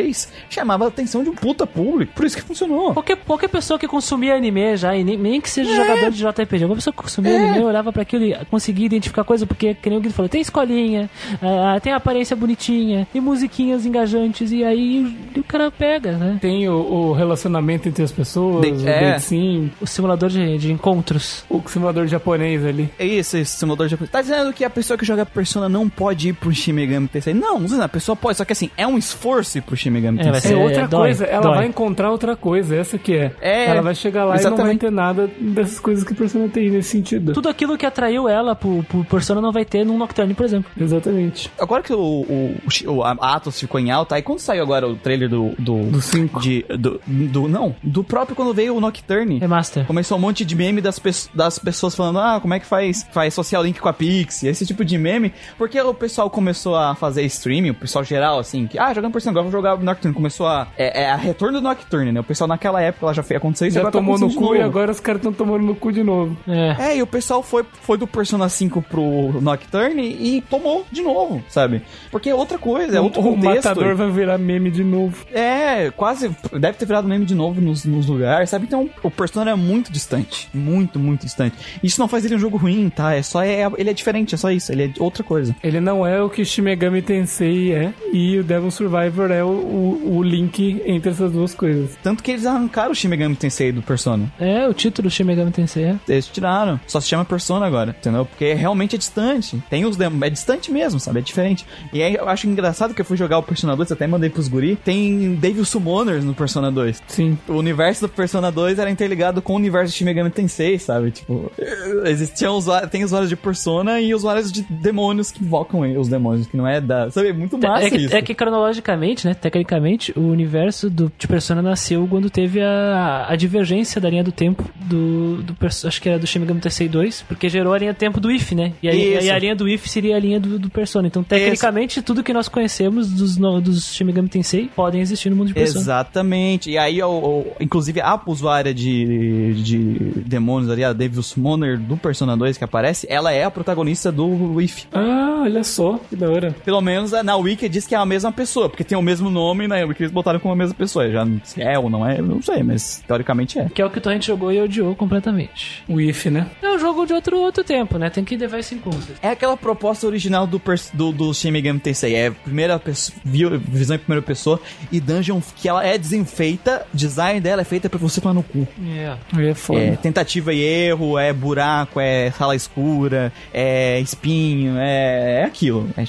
chamava 0.49 0.85
a 0.85 0.87
atenção 0.87 1.23
de 1.23 1.29
um 1.29 1.35
puta 1.35 1.65
público. 1.67 2.13
Por 2.15 2.25
isso 2.25 2.35
que 2.35 2.41
funcionou. 2.43 2.93
Qualquer, 2.93 3.17
qualquer 3.17 3.47
pessoa 3.49 3.79
que 3.79 3.87
consumia 3.87 4.35
anime 4.35 4.75
já, 4.77 4.95
e 4.95 5.03
nem, 5.03 5.17
nem 5.17 5.41
que 5.41 5.47
É. 5.47 5.51
seja 5.51 5.75
jogador 5.75 6.11
de 6.11 6.17
JRPG, 6.17 6.59
qualquer 6.65 6.75
pessoa 6.75 6.93
que 6.93 7.01
consumia 7.01 7.35
anime 7.39 7.63
olhava 7.65 7.91
pra 7.93 8.01
aquilo 8.01 8.23
e 8.25 8.35
conseguia 8.49 8.85
identificar 8.85 9.23
coisa, 9.23 9.45
porque, 9.45 9.73
que 9.75 9.89
nem 9.89 9.97
o 9.97 10.01
Guido 10.01 10.13
falou, 10.13 10.29
tem 10.29 10.41
escolinha, 10.41 11.09
ah, 11.41 11.79
tem 11.79 11.93
aparência 11.93 12.35
bonitinha, 12.35 13.07
e 13.13 13.19
musiquinhas 13.19 13.85
engajantes, 13.85 14.51
e 14.51 14.63
aí 14.63 15.15
o, 15.35 15.39
o 15.39 15.43
cara 15.43 15.69
pega, 15.71 16.13
né? 16.13 16.37
Tem 16.41 16.67
o, 16.69 16.73
o 16.75 17.13
relacionamento 17.13 17.87
entre 17.87 18.03
as 18.03 18.11
pessoas, 18.11 18.61
Date- 18.61 18.83
o 18.83 18.87
é. 18.89 19.19
sim, 19.19 19.71
O 19.81 19.85
simulador 19.87 20.29
de, 20.29 20.57
de 20.57 20.71
encontros. 20.71 21.43
o 21.49 21.61
simulador 21.67 22.07
japonês 22.07 22.65
ali. 22.65 22.89
É 22.97 23.05
isso, 23.05 23.37
esse 23.37 23.57
simulador 23.57 23.87
de 23.87 23.97
Tá 23.97 24.21
dizendo 24.21 24.53
que 24.53 24.63
a 24.63 24.69
pessoa 24.69 24.97
que 24.97 25.05
joga 25.05 25.25
Persona 25.25 25.67
não 25.67 25.89
pode 25.89 26.29
ir 26.29 26.33
pro 26.33 26.53
Shin 26.53 26.73
Megami 26.73 27.07
Tensei? 27.07 27.33
Não, 27.33 27.59
não 27.59 27.81
a 27.81 27.89
pessoa 27.89 28.15
pode, 28.15 28.37
só 28.37 28.45
que 28.45 28.53
assim, 28.53 28.69
é 28.77 28.85
um 28.87 28.97
esforço 28.97 29.57
ir 29.57 29.61
pro 29.61 29.75
Shin 29.75 29.86
Megami 29.89 30.19
É, 30.19 30.23
vai 30.23 30.31
Tensei. 30.33 30.51
É 30.55 30.59
É, 30.59 30.63
outra 30.63 30.87
dói, 30.87 31.01
coisa, 31.09 31.25
ela 31.25 31.41
dói. 31.41 31.55
vai 31.57 31.67
encontrar 31.67 32.11
outra 32.11 32.35
coisa, 32.35 32.75
essa 32.75 32.97
que 32.97 33.13
é. 33.15 33.31
É, 33.41 33.65
ela 33.69 33.81
vai 33.81 33.95
chegar 33.95 34.25
lá 34.25 34.35
e 34.35 34.37
não 34.37 34.43
vai 34.43 34.51
exatamente. 34.53 34.79
ter 34.79 34.91
nada 34.91 35.29
dessas 35.39 35.79
coisas 35.79 36.03
que 36.03 36.13
Persona 36.13 36.47
tem 36.49 36.69
nesse 36.69 36.89
sentido. 36.89 37.33
Tudo 37.33 37.49
aquilo 37.49 37.77
que 37.77 37.85
atraiu 37.85 38.27
ela 38.27 38.55
pro, 38.55 38.83
pro 38.83 39.03
Persona 39.05 39.39
não 39.41 39.51
vai 39.51 39.65
ter 39.65 39.85
num 39.85 39.97
Nocturne, 39.97 40.33
por 40.33 40.45
exemplo. 40.45 40.71
Exatamente. 40.79 41.51
Agora 41.59 41.83
que 41.83 41.93
o, 41.93 41.99
o, 41.99 42.55
o, 42.87 43.03
Atos 43.03 43.59
ficou 43.59 43.79
em 43.79 43.91
alta, 43.91 44.15
aí 44.15 44.21
quando 44.21 44.39
saiu 44.39 44.63
agora 44.63 44.87
o 44.87 44.95
trailer 44.95 45.29
do... 45.29 45.51
Do, 45.59 45.83
Do 45.91 46.01
5. 46.01 46.39
de, 46.39 46.65
do, 46.77 46.99
do- 47.05 47.47
Não, 47.47 47.75
do 47.83 48.03
próprio 48.03 48.35
quando 48.35 48.53
veio 48.53 48.75
o 48.75 48.81
Nocturne. 48.81 49.39
Remaster. 49.39 49.85
Começou 49.85 50.17
um 50.17 50.21
monte 50.21 50.43
de 50.45 50.55
meme 50.55 50.81
das, 50.81 50.99
pe- 50.99 51.11
das 51.33 51.59
pessoas 51.59 51.95
falando, 51.95 52.19
ah, 52.19 52.39
como 52.41 52.53
é 52.53 52.59
que 52.59 52.65
faz, 52.65 53.05
faz 53.11 53.33
social 53.33 53.63
link 53.63 53.79
com 53.79 53.87
a 53.89 53.93
Pix, 53.93 54.43
esse 54.43 54.65
tipo 54.65 54.83
de 54.83 54.97
meme, 54.97 55.33
porque 55.57 55.79
o 55.79 55.93
pessoal 55.93 56.29
começou 56.29 56.75
a 56.75 56.95
fazer 56.95 57.23
streaming, 57.23 57.71
o 57.71 57.73
pessoal 57.73 58.03
geral, 58.03 58.39
assim, 58.39 58.67
que, 58.67 58.77
ah, 58.79 58.93
jogando 58.93 59.11
por 59.11 59.21
cima, 59.21 59.31
agora 59.31 59.43
vou 59.43 59.51
jogar 59.51 59.76
o 59.81 59.85
Nocturne, 59.85 60.15
começou 60.15 60.47
a, 60.47 60.67
é, 60.77 61.03
é 61.03 61.09
a 61.09 61.15
retorno 61.15 61.59
do 61.59 61.63
Nocturne, 61.63 62.11
né, 62.11 62.19
o 62.19 62.23
pessoal 62.23 62.47
naquela 62.47 62.81
época 62.81 63.07
lá 63.07 63.13
já 63.13 63.23
fez 63.23 63.37
acontecer 63.37 63.67
isso, 63.67 63.75
Já 63.75 63.81
agora 63.81 63.93
tá 63.93 63.99
tomou 63.99 64.17
no 64.17 64.25
acontecendo 64.25 64.41
de 64.41 64.47
cu 64.47 64.55
e 64.55 64.61
agora 64.61 64.91
os 64.91 64.99
caras 64.99 65.19
estão 65.19 65.33
tomando 65.33 65.65
no 65.65 65.75
cu 65.75 65.91
de 65.91 66.03
novo. 66.03 66.37
É. 66.47 66.75
É, 66.79 66.97
e 66.97 67.01
o 67.01 67.07
pessoal 67.07 67.41
foi, 67.43 67.65
foi 67.81 67.97
do 67.97 68.07
Persona 68.07 68.47
5 68.49 68.81
pro 68.83 69.41
Nocturne 69.41 70.03
e 70.03 70.41
tomou 70.41 70.85
de 70.91 71.01
novo, 71.01 71.43
sabe? 71.49 71.81
Porque 72.11 72.29
é 72.29 72.35
outra 72.35 72.57
coisa, 72.57 72.97
é 72.97 73.01
outro 73.01 73.21
o 73.21 73.23
contexto. 73.23 73.67
matador 73.67 73.95
vai 73.95 74.09
virar 74.09 74.37
meme 74.37 74.71
de 74.71 74.83
novo. 74.83 75.25
É, 75.31 75.91
quase. 75.91 76.29
Deve 76.53 76.77
ter 76.77 76.85
virado 76.85 77.07
meme 77.07 77.25
de 77.25 77.35
novo 77.35 77.59
nos, 77.61 77.85
nos 77.85 78.07
lugares, 78.07 78.49
sabe? 78.49 78.65
Então 78.65 78.89
o 79.03 79.11
Persona 79.11 79.51
é 79.51 79.55
muito 79.55 79.91
distante. 79.91 80.49
Muito, 80.53 80.99
muito 80.99 81.25
distante. 81.25 81.55
Isso 81.83 81.99
não 81.99 82.07
faz 82.07 82.25
ele 82.25 82.35
um 82.35 82.39
jogo 82.39 82.57
ruim, 82.57 82.89
tá? 82.89 83.13
É 83.13 83.21
só. 83.21 83.43
É, 83.43 83.69
ele 83.77 83.89
é 83.89 83.93
diferente, 83.93 84.35
é 84.35 84.37
só 84.37 84.51
isso. 84.51 84.71
Ele 84.71 84.83
é 84.85 84.91
outra 85.01 85.23
coisa. 85.23 85.55
Ele 85.63 85.79
não 85.79 86.05
é 86.05 86.21
o 86.21 86.29
que 86.29 86.43
Shin 86.45 86.61
Megami 86.61 87.01
Tensei 87.01 87.73
é, 87.73 87.93
e 88.11 88.37
o 88.37 88.43
Devil 88.43 88.71
Survivor 88.71 89.31
é 89.31 89.43
o, 89.43 89.49
o, 89.67 90.17
o 90.17 90.23
link 90.23 90.81
entre 90.85 91.11
essas 91.11 91.31
duas 91.31 91.53
coisas. 91.53 91.91
Tanto 92.03 92.23
que 92.23 92.31
eles 92.31 92.45
arrancaram 92.45 92.91
o 92.91 92.95
Shin 92.95 93.07
Megami 93.07 93.35
Tensei 93.35 93.71
do 93.71 93.81
Persona. 93.81 94.31
É, 94.39 94.67
o 94.67 94.73
título 94.73 95.09
Shin 95.09 95.23
Megami 95.23 95.51
Tensei. 95.51 95.83
é. 95.85 95.95
Eles 96.07 96.27
tiraram. 96.27 96.79
Só 96.87 96.99
se 96.99 97.07
chama 97.07 97.25
Persona 97.25 97.65
agora, 97.65 97.95
entendeu? 97.97 98.25
Porque 98.25 98.53
realmente 98.53 98.95
é 98.95 98.97
distante. 98.97 99.61
Tem 99.69 99.85
os 99.85 99.95
demos. 99.97 100.21
É 100.21 100.29
distante 100.29 100.71
mesmo, 100.71 100.99
sabe? 100.99 101.19
É 101.19 101.21
diferente. 101.21 101.65
E 101.93 102.01
aí 102.01 102.15
eu 102.15 102.27
acho 102.27 102.47
engraçado 102.47 102.93
que 102.93 103.01
eu 103.01 103.05
fui 103.05 103.17
jogar 103.17 103.37
o 103.37 103.43
Persona 103.43 103.75
2, 103.75 103.91
até 103.91 104.07
mandei 104.07 104.29
pros 104.29 104.47
guri. 104.47 104.75
Tem 104.75 105.35
Devil 105.35 105.65
Summoners 105.65 106.23
no 106.23 106.33
Persona 106.33 106.71
2. 106.71 107.01
Sim. 107.07 107.37
O 107.47 107.53
universo 107.53 108.01
do 108.01 108.09
Persona 108.09 108.51
2 108.51 108.79
era 108.79 108.89
interligado 108.89 109.41
com 109.41 109.53
o 109.53 109.55
universo 109.55 109.91
de 109.91 109.97
Shin 109.99 110.05
Megami 110.05 110.29
Tensei, 110.29 110.77
sabe? 110.79 111.11
Tipo, 111.11 111.51
existiam 112.05 112.55
usuários, 112.55 112.89
tem 112.91 113.03
usuários 113.03 113.29
de 113.29 113.35
Persona 113.35 113.99
e 113.99 114.13
usuários 114.13 114.51
de 114.51 114.61
demônios 114.63 115.31
que 115.31 115.43
invocam 115.43 115.81
os 115.99 116.07
demônios, 116.07 116.47
que 116.47 116.57
não 116.57 116.67
é 116.67 116.79
da. 116.81 117.09
Sabe? 117.11 117.29
É 117.29 117.33
muito 117.33 117.57
massa 117.57 117.85
É 117.85 117.89
que, 117.89 117.97
isso. 117.97 118.15
é 118.15 118.21
que 118.21 118.33
cronologicamente, 118.33 119.25
né, 119.27 119.33
tecnicamente, 119.57 120.13
o 120.17 120.21
universo 120.21 120.89
do, 120.89 121.11
de 121.17 121.27
Persona 121.27 121.61
nasceu 121.61 122.07
quando 122.07 122.29
teve 122.29 122.61
a, 122.61 123.25
a 123.29 123.35
divergência 123.35 123.99
da 123.99 124.09
linha 124.09 124.23
do 124.23 124.31
tempo 124.31 124.63
do, 124.85 125.41
do 125.43 125.55
acho 125.85 126.01
que 126.01 126.09
era 126.09 126.19
do 126.19 126.25
Shin 126.27 126.39
Megami 126.39 126.59
Tensei 126.61 126.87
2, 126.87 127.23
porque 127.27 127.49
gerou 127.49 127.73
a 127.73 127.77
linha 127.77 127.93
do 127.93 127.97
tempo 127.97 128.19
do 128.19 128.31
If, 128.31 128.51
né? 128.53 128.73
E 128.81 128.89
aí, 128.89 129.15
Isso. 129.15 129.25
e 129.27 129.29
a 129.31 129.39
linha 129.39 129.55
do 129.55 129.67
If 129.67 129.87
seria 129.87 130.15
a 130.15 130.19
linha 130.19 130.39
do, 130.39 130.57
do 130.59 130.69
Persona. 130.69 131.07
Então, 131.07 131.23
tecnicamente, 131.23 132.01
tudo 132.01 132.23
que 132.23 132.33
nós 132.33 132.47
conhecemos 132.47 133.09
dos, 133.11 133.37
no- 133.37 133.59
dos 133.61 133.93
Shin 133.93 134.03
Megami 134.05 134.29
Tensei 134.29 134.69
podem 134.75 135.01
existir 135.01 135.29
no 135.29 135.35
mundo 135.35 135.47
de 135.47 135.53
Persona. 135.53 135.81
Exatamente. 135.81 136.69
E 136.71 136.77
aí, 136.77 137.01
o, 137.01 137.09
o- 137.09 137.51
inclusive, 137.59 137.99
a 138.01 138.19
usuária 138.25 138.73
de, 138.73 139.53
de 139.63 139.77
demônios 140.25 140.69
ali, 140.71 140.83
a 140.83 140.93
Devil 140.93 141.23
Summoner 141.23 141.77
do 141.79 141.97
Persona 141.97 142.35
2 142.37 142.57
que 142.57 142.63
aparece, 142.63 143.07
ela 143.09 143.31
é 143.31 143.43
a 143.43 143.51
protagonista 143.51 144.11
do 144.11 144.61
If. 144.61 144.85
Ah, 144.93 145.41
olha 145.43 145.63
só, 145.63 145.99
que 146.09 146.15
da 146.15 146.29
hora. 146.29 146.55
Pelo 146.63 146.81
menos 146.81 147.11
na 147.23 147.35
Wiki 147.35 147.67
diz 147.69 147.85
que 147.87 147.95
é 147.95 147.97
a 147.97 148.05
mesma 148.05 148.31
pessoa, 148.31 148.69
porque 148.69 148.83
tem 148.83 148.97
o 148.97 149.01
mesmo 149.01 149.29
nome 149.29 149.46
e 149.63 149.67
na 149.67 149.79
eles 149.79 150.11
botaram 150.11 150.39
como 150.39 150.53
a 150.53 150.57
mesma 150.57 150.75
pessoa. 150.75 151.09
Já 151.09 151.25
se 151.43 151.61
é 151.61 151.77
ou 151.77 151.89
não 151.89 152.07
é, 152.07 152.19
eu 152.19 152.23
não 152.25 152.41
sei, 152.41 152.63
mas 152.63 153.03
teoricamente 153.07 153.59
é. 153.59 153.69
Que 153.69 153.81
é 153.81 153.85
o 153.85 153.89
que 153.89 153.97
o 153.97 154.01
Torrent 154.01 154.25
jogou 154.25 154.51
e 154.51 154.59
odiou 154.61 154.95
completamente. 154.95 155.83
O 155.87 155.99
If, 155.99 156.25
né? 156.27 156.47
É 156.61 156.69
um 156.69 156.79
jogo 156.79 157.05
de 157.05 157.13
outro, 157.13 157.37
outro 157.39 157.63
tempo, 157.63 157.97
né? 157.97 158.09
Tem 158.09 158.23
que 158.23 158.35
levar 158.37 158.59
isso 158.59 158.73
em 158.75 158.79
conta. 158.79 158.97
É 159.21 159.29
aquela 159.29 159.55
proposta 159.57 160.05
original 160.07 160.45
do, 160.47 160.61
do, 160.93 161.11
do 161.11 161.33
Shin 161.33 161.51
Megami 161.51 161.79
Tensei. 161.79 162.15
É 162.15 162.31
primeira 162.31 162.77
pessoa, 162.79 163.17
vi- 163.23 163.57
visão 163.57 163.95
em 163.95 163.99
primeira 163.99 164.21
pessoa 164.21 164.59
e 164.91 164.99
dungeon 164.99 165.39
que 165.55 165.67
ela 165.69 165.85
é 165.85 165.97
desenfeita, 165.97 166.85
design 166.93 167.39
dela 167.39 167.61
é 167.61 167.65
feita 167.65 167.89
pra 167.89 167.99
você 167.99 168.19
tomar 168.21 168.33
no 168.33 168.43
cu. 168.43 168.67
Yeah. 168.81 169.19
Aí 169.33 169.47
é 169.49 169.53
foda. 169.53 169.79
É 169.79 169.95
tentativa 169.95 170.53
e 170.53 170.61
erro, 170.61 171.17
é 171.17 171.31
buraco, 171.33 171.99
é 171.99 172.31
sala 172.31 172.55
escura, 172.55 173.31
é 173.53 173.99
espinho, 173.99 174.77
é, 174.77 175.41
é 175.41 175.43
aquilo. 175.43 175.89
É, 175.97 176.03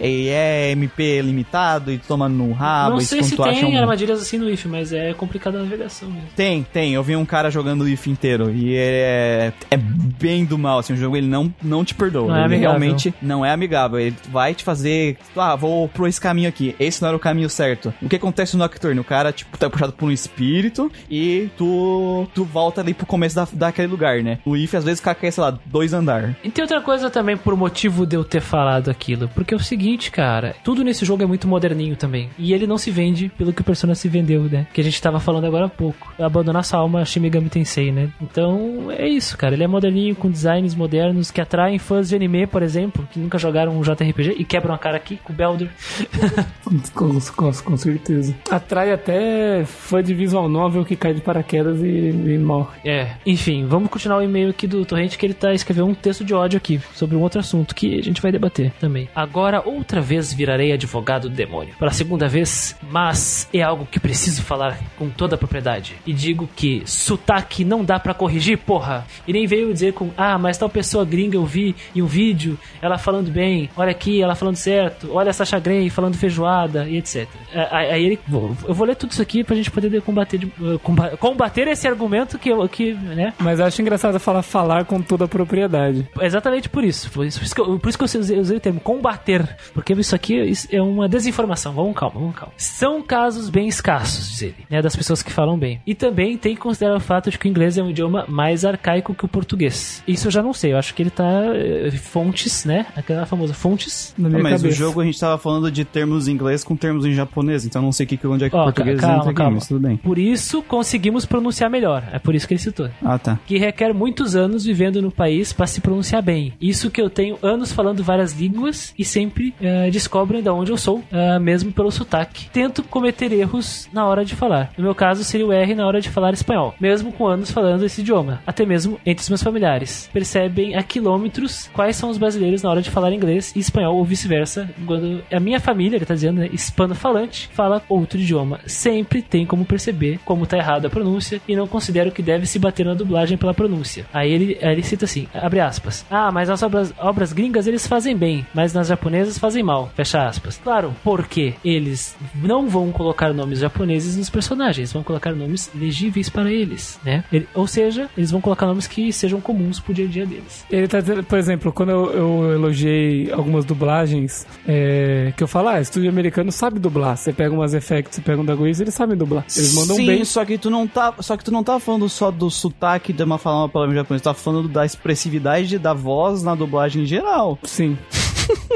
é, 0.00 0.26
é 0.28 0.70
MP 0.72 1.20
limitado 1.22 1.92
e 1.92 1.98
toma 1.98 2.28
no 2.28 2.45
rabo. 2.52 2.94
Não 2.94 3.00
sei 3.00 3.22
se 3.22 3.36
tem 3.36 3.64
um- 3.64 3.78
armadilhas 3.78 4.20
assim 4.20 4.38
no 4.38 4.48
If, 4.50 4.64
mas 4.66 4.92
é 4.92 5.12
complicada 5.14 5.58
a 5.58 5.62
navegação 5.62 6.08
mesmo. 6.10 6.28
Tem, 6.34 6.62
tem. 6.72 6.94
Eu 6.94 7.02
vi 7.02 7.14
um 7.16 7.24
cara 7.24 7.50
jogando 7.50 7.82
o 7.82 7.88
IF 7.88 8.10
inteiro 8.10 8.50
e 8.50 8.74
é, 8.76 9.52
é 9.70 9.76
bem 9.76 10.44
do 10.44 10.58
mal, 10.58 10.78
assim, 10.78 10.92
o 10.94 10.96
jogo 10.96 11.16
ele 11.16 11.26
não, 11.26 11.52
não 11.62 11.84
te 11.84 11.94
perdoa. 11.94 12.28
Não 12.28 12.36
é 12.36 12.38
ele 12.38 12.54
amigável. 12.54 12.78
realmente 12.78 13.14
não 13.20 13.44
é 13.44 13.50
amigável. 13.52 13.98
Ele 13.98 14.16
vai 14.30 14.54
te 14.54 14.64
fazer, 14.64 15.16
ah, 15.36 15.54
vou 15.56 15.88
por 15.88 16.08
esse 16.08 16.20
caminho 16.20 16.48
aqui. 16.48 16.74
Esse 16.78 17.00
não 17.02 17.08
era 17.08 17.16
o 17.16 17.20
caminho 17.20 17.48
certo. 17.50 17.92
O 18.02 18.08
que 18.08 18.16
acontece 18.16 18.56
no 18.56 18.62
Nocturne? 18.62 19.00
O 19.00 19.04
cara, 19.04 19.32
tipo, 19.32 19.56
tá 19.58 19.68
puxado 19.70 19.92
por 19.92 20.06
um 20.08 20.12
espírito 20.12 20.90
e 21.10 21.48
tu, 21.56 22.26
tu 22.34 22.44
volta 22.44 22.80
ali 22.80 22.94
pro 22.94 23.06
começo 23.06 23.34
da, 23.36 23.46
daquele 23.52 23.88
lugar, 23.88 24.22
né? 24.22 24.38
O 24.44 24.56
IF 24.56 24.76
às 24.76 24.84
vezes 24.84 25.00
cai, 25.00 25.16
sei 25.30 25.42
lá, 25.42 25.58
dois 25.66 25.92
andar. 25.92 26.36
E 26.42 26.50
tem 26.50 26.62
outra 26.62 26.80
coisa 26.80 27.10
também 27.10 27.36
por 27.36 27.56
motivo 27.56 28.06
de 28.06 28.16
eu 28.16 28.24
ter 28.24 28.40
falado 28.40 28.90
aquilo. 28.90 29.28
Porque 29.34 29.54
é 29.54 29.56
o 29.56 29.60
seguinte, 29.60 30.10
cara, 30.10 30.54
tudo 30.64 30.82
nesse 30.84 31.04
jogo 31.04 31.22
é 31.22 31.26
muito 31.26 31.46
moderninho 31.48 31.96
também. 31.96 32.28
E 32.38 32.52
ele 32.52 32.66
não 32.66 32.78
se 32.78 32.90
vende 32.90 33.30
pelo 33.36 33.52
que 33.52 33.60
o 33.60 33.64
Persona 33.64 33.94
se 33.94 34.08
vendeu, 34.08 34.42
né? 34.44 34.66
Que 34.72 34.80
a 34.80 34.84
gente 34.84 35.00
tava 35.00 35.20
falando 35.20 35.46
agora 35.46 35.66
há 35.66 35.68
pouco. 35.68 36.12
Abandonar 36.18 36.64
sua 36.64 36.80
alma 36.80 37.04
Shin 37.04 37.20
Megami 37.20 37.48
Tensei, 37.48 37.90
né? 37.90 38.10
Então, 38.20 38.90
é 38.90 39.08
isso, 39.08 39.36
cara. 39.36 39.54
Ele 39.54 39.64
é 39.64 39.66
moderninho, 39.66 40.14
com 40.14 40.30
designs 40.30 40.74
modernos 40.74 41.30
que 41.30 41.40
atraem 41.40 41.78
fãs 41.78 42.08
de 42.08 42.16
anime, 42.16 42.46
por 42.46 42.62
exemplo, 42.62 43.08
que 43.10 43.18
nunca 43.18 43.38
jogaram 43.38 43.76
um 43.76 43.82
JRPG 43.82 44.36
e 44.38 44.44
quebram 44.44 44.74
a 44.74 44.78
cara 44.78 44.96
aqui 44.96 45.18
com 45.22 45.32
o 45.32 45.36
Belder. 45.36 45.70
Com, 46.94 47.20
com, 47.34 47.52
com 47.52 47.76
certeza. 47.76 48.34
Atrai 48.50 48.92
até 48.92 49.64
fã 49.64 50.02
de 50.02 50.12
visual 50.14 50.48
novel 50.48 50.84
que 50.84 50.96
cai 50.96 51.14
de 51.14 51.20
paraquedas 51.20 51.80
e, 51.80 52.08
e 52.08 52.38
morre. 52.38 52.78
É, 52.84 53.12
enfim, 53.24 53.66
vamos 53.66 53.88
continuar 53.88 54.18
o 54.18 54.22
e-mail 54.22 54.50
aqui 54.50 54.66
do 54.66 54.84
Torrente 54.84 55.16
que 55.16 55.24
ele 55.24 55.34
tá 55.34 55.52
escrevendo 55.52 55.86
um 55.86 55.94
texto 55.94 56.24
de 56.24 56.34
ódio 56.34 56.56
aqui 56.56 56.80
sobre 56.94 57.16
um 57.16 57.20
outro 57.20 57.38
assunto 57.38 57.74
que 57.74 57.98
a 57.98 58.02
gente 58.02 58.20
vai 58.20 58.32
debater 58.32 58.72
também. 58.80 59.08
Agora, 59.14 59.62
outra 59.64 60.00
vez 60.00 60.32
virarei 60.32 60.72
advogado 60.72 61.28
do 61.28 61.36
demônio. 61.36 61.74
Pela 61.78 61.92
segunda 61.92 62.25
vez, 62.28 62.76
mas 62.90 63.48
é 63.52 63.62
algo 63.62 63.86
que 63.86 63.98
preciso 64.00 64.42
falar 64.42 64.78
com 64.98 65.08
toda 65.08 65.34
a 65.34 65.38
propriedade. 65.38 65.94
E 66.06 66.12
digo 66.12 66.48
que 66.54 66.82
sotaque 66.86 67.64
não 67.64 67.84
dá 67.84 67.98
pra 67.98 68.14
corrigir, 68.14 68.58
porra. 68.58 69.06
E 69.26 69.32
nem 69.32 69.46
veio 69.46 69.72
dizer 69.72 69.92
com, 69.92 70.10
ah, 70.16 70.38
mas 70.38 70.58
tal 70.58 70.68
pessoa 70.68 71.04
gringa 71.04 71.36
eu 71.36 71.44
vi 71.44 71.74
em 71.94 72.02
um 72.02 72.06
vídeo, 72.06 72.58
ela 72.80 72.98
falando 72.98 73.30
bem, 73.30 73.68
olha 73.76 73.90
aqui, 73.90 74.20
ela 74.22 74.34
falando 74.34 74.56
certo, 74.56 75.10
olha 75.12 75.30
a 75.30 75.32
Sasha 75.32 75.58
Grey 75.58 75.90
falando 75.90 76.16
feijoada 76.16 76.88
e 76.88 76.96
etc. 76.96 77.28
É, 77.52 77.66
Aí 77.70 78.04
ele, 78.04 78.18
eu 78.66 78.74
vou 78.74 78.86
ler 78.86 78.96
tudo 78.96 79.12
isso 79.12 79.22
aqui 79.22 79.44
pra 79.44 79.54
gente 79.56 79.70
poder 79.70 80.00
combater, 80.02 80.40
eh, 80.44 80.78
comba- 80.82 81.16
combater 81.16 81.68
esse 81.68 81.86
argumento 81.86 82.38
que, 82.38 82.48
eu- 82.48 82.68
que 82.68 82.92
né, 82.94 83.32
Mas 83.38 83.58
eu 83.58 83.66
acho 83.66 83.80
engraçado 83.82 84.18
falar 84.18 84.42
falar 84.42 84.84
com 84.84 85.00
toda 85.00 85.24
a 85.24 85.28
propriedade. 85.28 86.08
Exatamente 86.20 86.68
por 86.68 86.84
isso. 86.84 87.10
Por 87.10 87.24
isso, 87.26 87.38
por 87.38 87.44
isso 87.46 87.54
que 87.54 87.60
eu, 87.60 87.78
por 87.78 87.88
isso 87.88 87.98
que 87.98 88.04
eu 88.04 88.20
usei, 88.20 88.38
usei 88.38 88.56
o 88.56 88.60
termo 88.60 88.80
combater. 88.80 89.46
Porque 89.74 89.92
isso 89.94 90.14
aqui 90.14 90.34
isso 90.40 90.68
é 90.70 90.80
uma 90.80 91.08
desinformação. 91.08 91.72
Vamos 91.72 91.94
calma, 91.96 92.15
vamos 92.20 92.36
calma. 92.36 92.52
São 92.56 93.02
casos 93.02 93.48
bem 93.50 93.68
escassos, 93.68 94.28
diz 94.30 94.42
ele, 94.42 94.56
né? 94.70 94.82
Das 94.82 94.94
pessoas 94.96 95.22
que 95.22 95.32
falam 95.32 95.58
bem. 95.58 95.80
E 95.86 95.94
também 95.94 96.36
tem 96.36 96.54
que 96.54 96.60
considerar 96.60 96.96
o 96.96 97.00
fato 97.00 97.30
de 97.30 97.38
que 97.38 97.46
o 97.46 97.50
inglês 97.50 97.76
é 97.78 97.82
um 97.82 97.90
idioma 97.90 98.24
mais 98.28 98.64
arcaico 98.64 99.14
que 99.14 99.24
o 99.24 99.28
português. 99.28 100.02
Isso 100.06 100.26
eu 100.28 100.30
já 100.30 100.42
não 100.42 100.52
sei. 100.52 100.72
Eu 100.72 100.78
acho 100.78 100.94
que 100.94 101.02
ele 101.02 101.10
tá. 101.10 101.24
eh, 101.54 101.90
Fontes, 101.96 102.64
né? 102.64 102.86
Aquela 102.96 103.26
famosa 103.26 103.52
fontes. 103.54 104.14
Na 104.16 104.28
minha 104.28 104.42
mas 104.42 104.60
cabeça. 104.62 104.68
o 104.68 104.78
jogo 104.86 105.00
a 105.00 105.04
gente 105.04 105.18
tava 105.18 105.38
falando 105.38 105.70
de 105.70 105.84
termos 105.84 106.28
em 106.28 106.32
inglês 106.32 106.62
com 106.62 106.76
termos 106.76 107.04
em 107.04 107.12
japonês, 107.14 107.64
então 107.66 107.82
não 107.82 107.92
sei 107.92 108.06
que, 108.06 108.18
onde 108.26 108.44
é 108.44 108.50
que 108.50 108.56
o 108.56 108.62
português 108.62 109.00
calma, 109.00 109.16
entra 109.16 109.30
aqui, 109.30 109.36
calma. 109.36 109.52
mas 109.56 109.66
tudo 109.66 109.80
bem. 109.80 109.96
Por 109.96 110.18
isso 110.18 110.62
conseguimos 110.62 111.24
pronunciar 111.26 111.70
melhor. 111.70 112.04
É 112.12 112.18
por 112.18 112.34
isso 112.34 112.46
que 112.46 112.54
ele 112.54 112.60
citou. 112.60 112.88
Ah, 113.02 113.18
tá. 113.18 113.38
que 113.46 113.58
requer 113.58 113.92
muitos 113.92 114.36
anos 114.36 114.64
vivendo 114.64 115.00
no 115.02 115.10
país 115.10 115.52
para 115.52 115.66
se 115.66 115.80
pronunciar 115.80 116.22
bem. 116.22 116.54
Isso 116.60 116.90
que 116.90 117.00
eu 117.00 117.10
tenho 117.10 117.38
anos 117.42 117.72
falando 117.72 118.02
várias 118.02 118.32
línguas 118.32 118.94
e 118.98 119.04
sempre 119.04 119.54
eh, 119.60 119.90
descobrem 119.90 120.42
de 120.42 120.48
onde 120.48 120.70
eu 120.70 120.76
sou, 120.76 121.02
eh, 121.10 121.38
mesmo 121.38 121.72
pelo 121.72 121.90
sotaque. 121.90 122.05
Tento 122.52 122.82
cometer 122.82 123.32
erros 123.32 123.88
na 123.92 124.06
hora 124.06 124.24
de 124.24 124.34
falar. 124.34 124.70
No 124.76 124.84
meu 124.84 124.94
caso, 124.94 125.24
seria 125.24 125.46
o 125.46 125.52
R 125.52 125.74
na 125.74 125.86
hora 125.86 126.00
de 126.00 126.10
falar 126.10 126.32
espanhol, 126.32 126.74
mesmo 126.80 127.12
com 127.12 127.26
anos 127.26 127.50
falando 127.50 127.84
esse 127.84 128.00
idioma. 128.00 128.40
Até 128.46 128.64
mesmo 128.64 128.98
entre 129.04 129.22
os 129.22 129.28
meus 129.28 129.42
familiares. 129.42 130.08
Percebem 130.12 130.76
a 130.76 130.82
quilômetros 130.82 131.68
quais 131.72 131.96
são 131.96 132.10
os 132.10 132.18
brasileiros 132.18 132.62
na 132.62 132.70
hora 132.70 132.82
de 132.82 132.90
falar 132.90 133.12
inglês 133.12 133.52
e 133.54 133.58
espanhol 133.58 133.96
ou 133.96 134.04
vice-versa. 134.04 134.68
Quando 134.86 135.22
a 135.32 135.40
minha 135.40 135.60
família, 135.60 135.96
ele 135.96 136.06
tá 136.06 136.14
dizendo, 136.14 136.40
né, 136.40 136.48
hispano-falante, 136.52 137.48
fala 137.52 137.82
outro 137.88 138.18
idioma. 138.18 138.60
Sempre 138.66 139.22
tem 139.22 139.46
como 139.46 139.64
perceber 139.64 140.18
como 140.24 140.46
tá 140.46 140.56
errado 140.56 140.86
a 140.86 140.90
pronúncia 140.90 141.40
e 141.46 141.56
não 141.56 141.66
considero 141.66 142.10
que 142.10 142.22
deve 142.22 142.46
se 142.46 142.58
bater 142.58 142.86
na 142.86 142.94
dublagem 142.94 143.36
pela 143.36 143.54
pronúncia. 143.54 144.06
Aí 144.12 144.30
ele, 144.32 144.58
ele 144.60 144.82
cita 144.82 145.04
assim, 145.04 145.26
abre 145.34 145.60
aspas. 145.60 146.04
Ah, 146.10 146.30
mas 146.30 146.50
as 146.50 146.62
obras, 146.62 146.92
obras 146.98 147.32
gringas 147.32 147.66
eles 147.66 147.86
fazem 147.86 148.16
bem, 148.16 148.46
mas 148.54 148.72
nas 148.72 148.88
japonesas 148.88 149.38
fazem 149.38 149.62
mal. 149.62 149.90
Fecha 149.94 150.26
aspas. 150.26 150.60
Claro, 150.62 150.94
porque 151.02 151.54
eles 151.64 151.95
não 152.34 152.68
vão 152.68 152.90
colocar 152.92 153.32
nomes 153.32 153.58
japoneses 153.60 154.16
nos 154.16 154.30
personagens, 154.30 154.92
vão 154.92 155.02
colocar 155.02 155.32
nomes 155.34 155.70
legíveis 155.74 156.28
para 156.28 156.50
eles, 156.52 156.98
né? 157.04 157.24
Ele- 157.32 157.48
ou 157.54 157.66
seja, 157.66 158.08
eles 158.16 158.30
vão 158.30 158.40
colocar 158.40 158.66
nomes 158.66 158.86
que 158.86 159.12
sejam 159.12 159.40
comuns 159.40 159.80
pro 159.80 159.92
dia 159.94 160.04
a 160.04 160.08
dia 160.08 160.26
deles. 160.26 160.64
Ele 160.70 160.86
tá 160.88 161.00
dizendo, 161.00 161.22
por 161.24 161.38
exemplo, 161.38 161.72
quando 161.72 161.90
eu, 161.90 162.10
eu 162.12 162.52
elogiei 162.54 163.30
algumas 163.32 163.64
dublagens, 163.64 164.46
é, 164.66 165.32
que 165.36 165.42
eu 165.42 165.48
falo, 165.48 165.68
ah, 165.68 165.80
estúdio 165.80 166.08
americano 166.10 166.50
sabe 166.52 166.78
dublar. 166.78 167.16
Você 167.16 167.32
pega 167.32 167.54
umas 167.54 167.74
effects, 167.74 168.16
você 168.16 168.20
pega 168.20 168.40
um 168.40 168.44
da 168.44 168.54
Goiás, 168.54 168.80
eles 168.80 168.94
sabem 168.94 169.16
dublar. 169.16 169.44
Eles 169.56 169.74
mandam 169.74 169.96
Sim, 169.96 170.06
bem. 170.06 170.24
só 170.24 170.44
que 170.44 170.58
tu 170.58 170.70
não 170.70 170.86
tá, 170.86 171.14
só 171.20 171.36
que 171.36 171.44
tu 171.44 171.50
não 171.50 171.62
tá 171.62 171.78
falando 171.80 172.08
só 172.08 172.30
do 172.30 172.50
sotaque 172.50 173.12
de 173.12 173.22
uma 173.22 173.38
falar 173.38 173.62
uma 173.62 173.68
palavra 173.68 173.94
em 173.94 173.98
japonês, 173.98 174.22
tu 174.22 174.24
tá 174.24 174.34
falando 174.34 174.68
da 174.68 174.84
expressividade 174.84 175.78
da 175.78 175.92
voz 175.94 176.42
na 176.42 176.54
dublagem 176.54 177.02
em 177.02 177.06
geral. 177.06 177.58
Sim. 177.64 177.96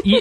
E 0.05 0.17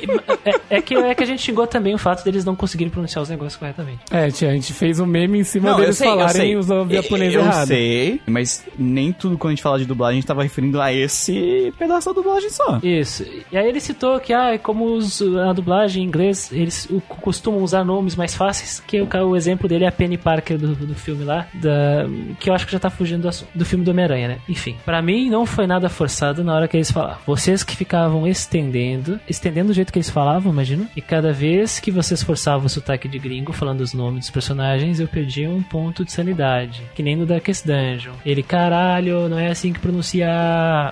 é, 0.45 0.77
é 0.77 0.81
que, 0.81 0.95
é 0.95 1.15
que 1.15 1.23
a 1.23 1.25
gente 1.25 1.41
xingou 1.41 1.65
também 1.67 1.93
o 1.93 1.97
fato 1.97 2.23
deles 2.23 2.43
não 2.45 2.55
conseguirem 2.55 2.91
pronunciar 2.91 3.21
os 3.23 3.29
negócios 3.29 3.55
corretamente. 3.55 3.99
É, 4.11 4.29
tia, 4.29 4.49
a 4.49 4.53
gente 4.53 4.73
fez 4.73 4.99
um 4.99 5.05
meme 5.05 5.39
em 5.39 5.43
cima 5.43 5.69
Não, 5.69 5.77
eu 5.77 5.81
deles 5.81 5.97
sei, 5.97 6.07
eu 6.07 6.11
falarem 6.17 6.57
os 6.57 6.67
nomes 6.67 6.95
japoneses 6.95 7.35
Eu 7.35 7.41
errados. 7.41 7.67
sei, 7.67 8.21
mas 8.27 8.65
nem 8.77 9.11
tudo 9.11 9.37
quando 9.37 9.51
a 9.51 9.55
gente 9.55 9.63
fala 9.63 9.79
de 9.79 9.85
dublagem 9.85 10.17
a 10.17 10.21
gente 10.21 10.27
tava 10.27 10.43
referindo 10.43 10.81
a 10.81 10.91
esse 10.93 11.73
pedaço 11.77 12.09
da 12.09 12.13
dublagem 12.21 12.49
só. 12.49 12.79
Isso. 12.83 13.25
E 13.51 13.57
aí 13.57 13.67
ele 13.67 13.79
citou 13.79 14.19
que, 14.19 14.33
ah, 14.33 14.57
como 14.61 14.85
os, 14.95 15.21
a 15.21 15.53
dublagem 15.53 16.03
em 16.03 16.07
inglês, 16.07 16.49
eles 16.51 16.85
o- 16.89 17.01
costumam 17.01 17.61
usar 17.63 17.83
nomes 17.83 18.15
mais 18.15 18.35
fáceis, 18.35 18.81
que 18.85 19.01
o, 19.01 19.07
ca- 19.07 19.23
o 19.25 19.35
exemplo 19.35 19.67
dele 19.67 19.85
é 19.85 19.87
a 19.87 19.91
Penny 19.91 20.17
Parker 20.17 20.57
do, 20.57 20.75
do 20.75 20.95
filme 20.95 21.23
lá, 21.23 21.47
da, 21.53 22.05
que 22.39 22.49
eu 22.49 22.53
acho 22.53 22.65
que 22.65 22.71
já 22.71 22.79
tá 22.79 22.89
fugindo 22.89 23.29
do, 23.29 23.35
do 23.55 23.65
filme 23.65 23.83
do 23.85 23.91
Homem-Aranha, 23.91 24.27
né? 24.27 24.37
Enfim, 24.47 24.75
pra 24.85 25.01
mim 25.01 25.29
não 25.29 25.45
foi 25.45 25.65
nada 25.67 25.89
forçado 25.89 26.43
na 26.43 26.53
hora 26.55 26.67
que 26.67 26.75
eles 26.77 26.91
falavam. 26.91 27.17
Vocês 27.25 27.63
que 27.63 27.75
ficavam 27.75 28.27
estendendo, 28.27 29.19
estendendo 29.27 29.38
do 29.39 29.73
jeito 29.73 29.91
que 29.91 29.97
eles 29.99 30.09
falavam, 30.09 30.51
imagina, 30.51 30.87
e 30.95 31.01
cada 31.01 31.31
vez 31.31 31.79
que 31.79 31.91
vocês 31.91 32.21
forçavam 32.23 32.65
o 32.65 32.69
sotaque 32.69 33.07
de 33.07 33.17
gringo 33.19 33.51
falando 33.53 33.81
os 33.81 33.93
nomes 33.93 34.19
dos 34.21 34.29
personagens, 34.29 34.99
eu 34.99 35.07
perdia 35.07 35.49
um 35.49 35.61
ponto 35.63 36.03
de 36.05 36.11
sanidade. 36.11 36.81
Que 36.95 37.01
nem 37.03 37.15
no 37.15 37.25
Darkest 37.25 37.65
Dungeon. 37.65 38.13
Ele, 38.25 38.43
caralho, 38.43 39.27
não 39.29 39.37
é 39.39 39.47
assim 39.49 39.71
que 39.73 39.79
pronuncia. 39.79 40.27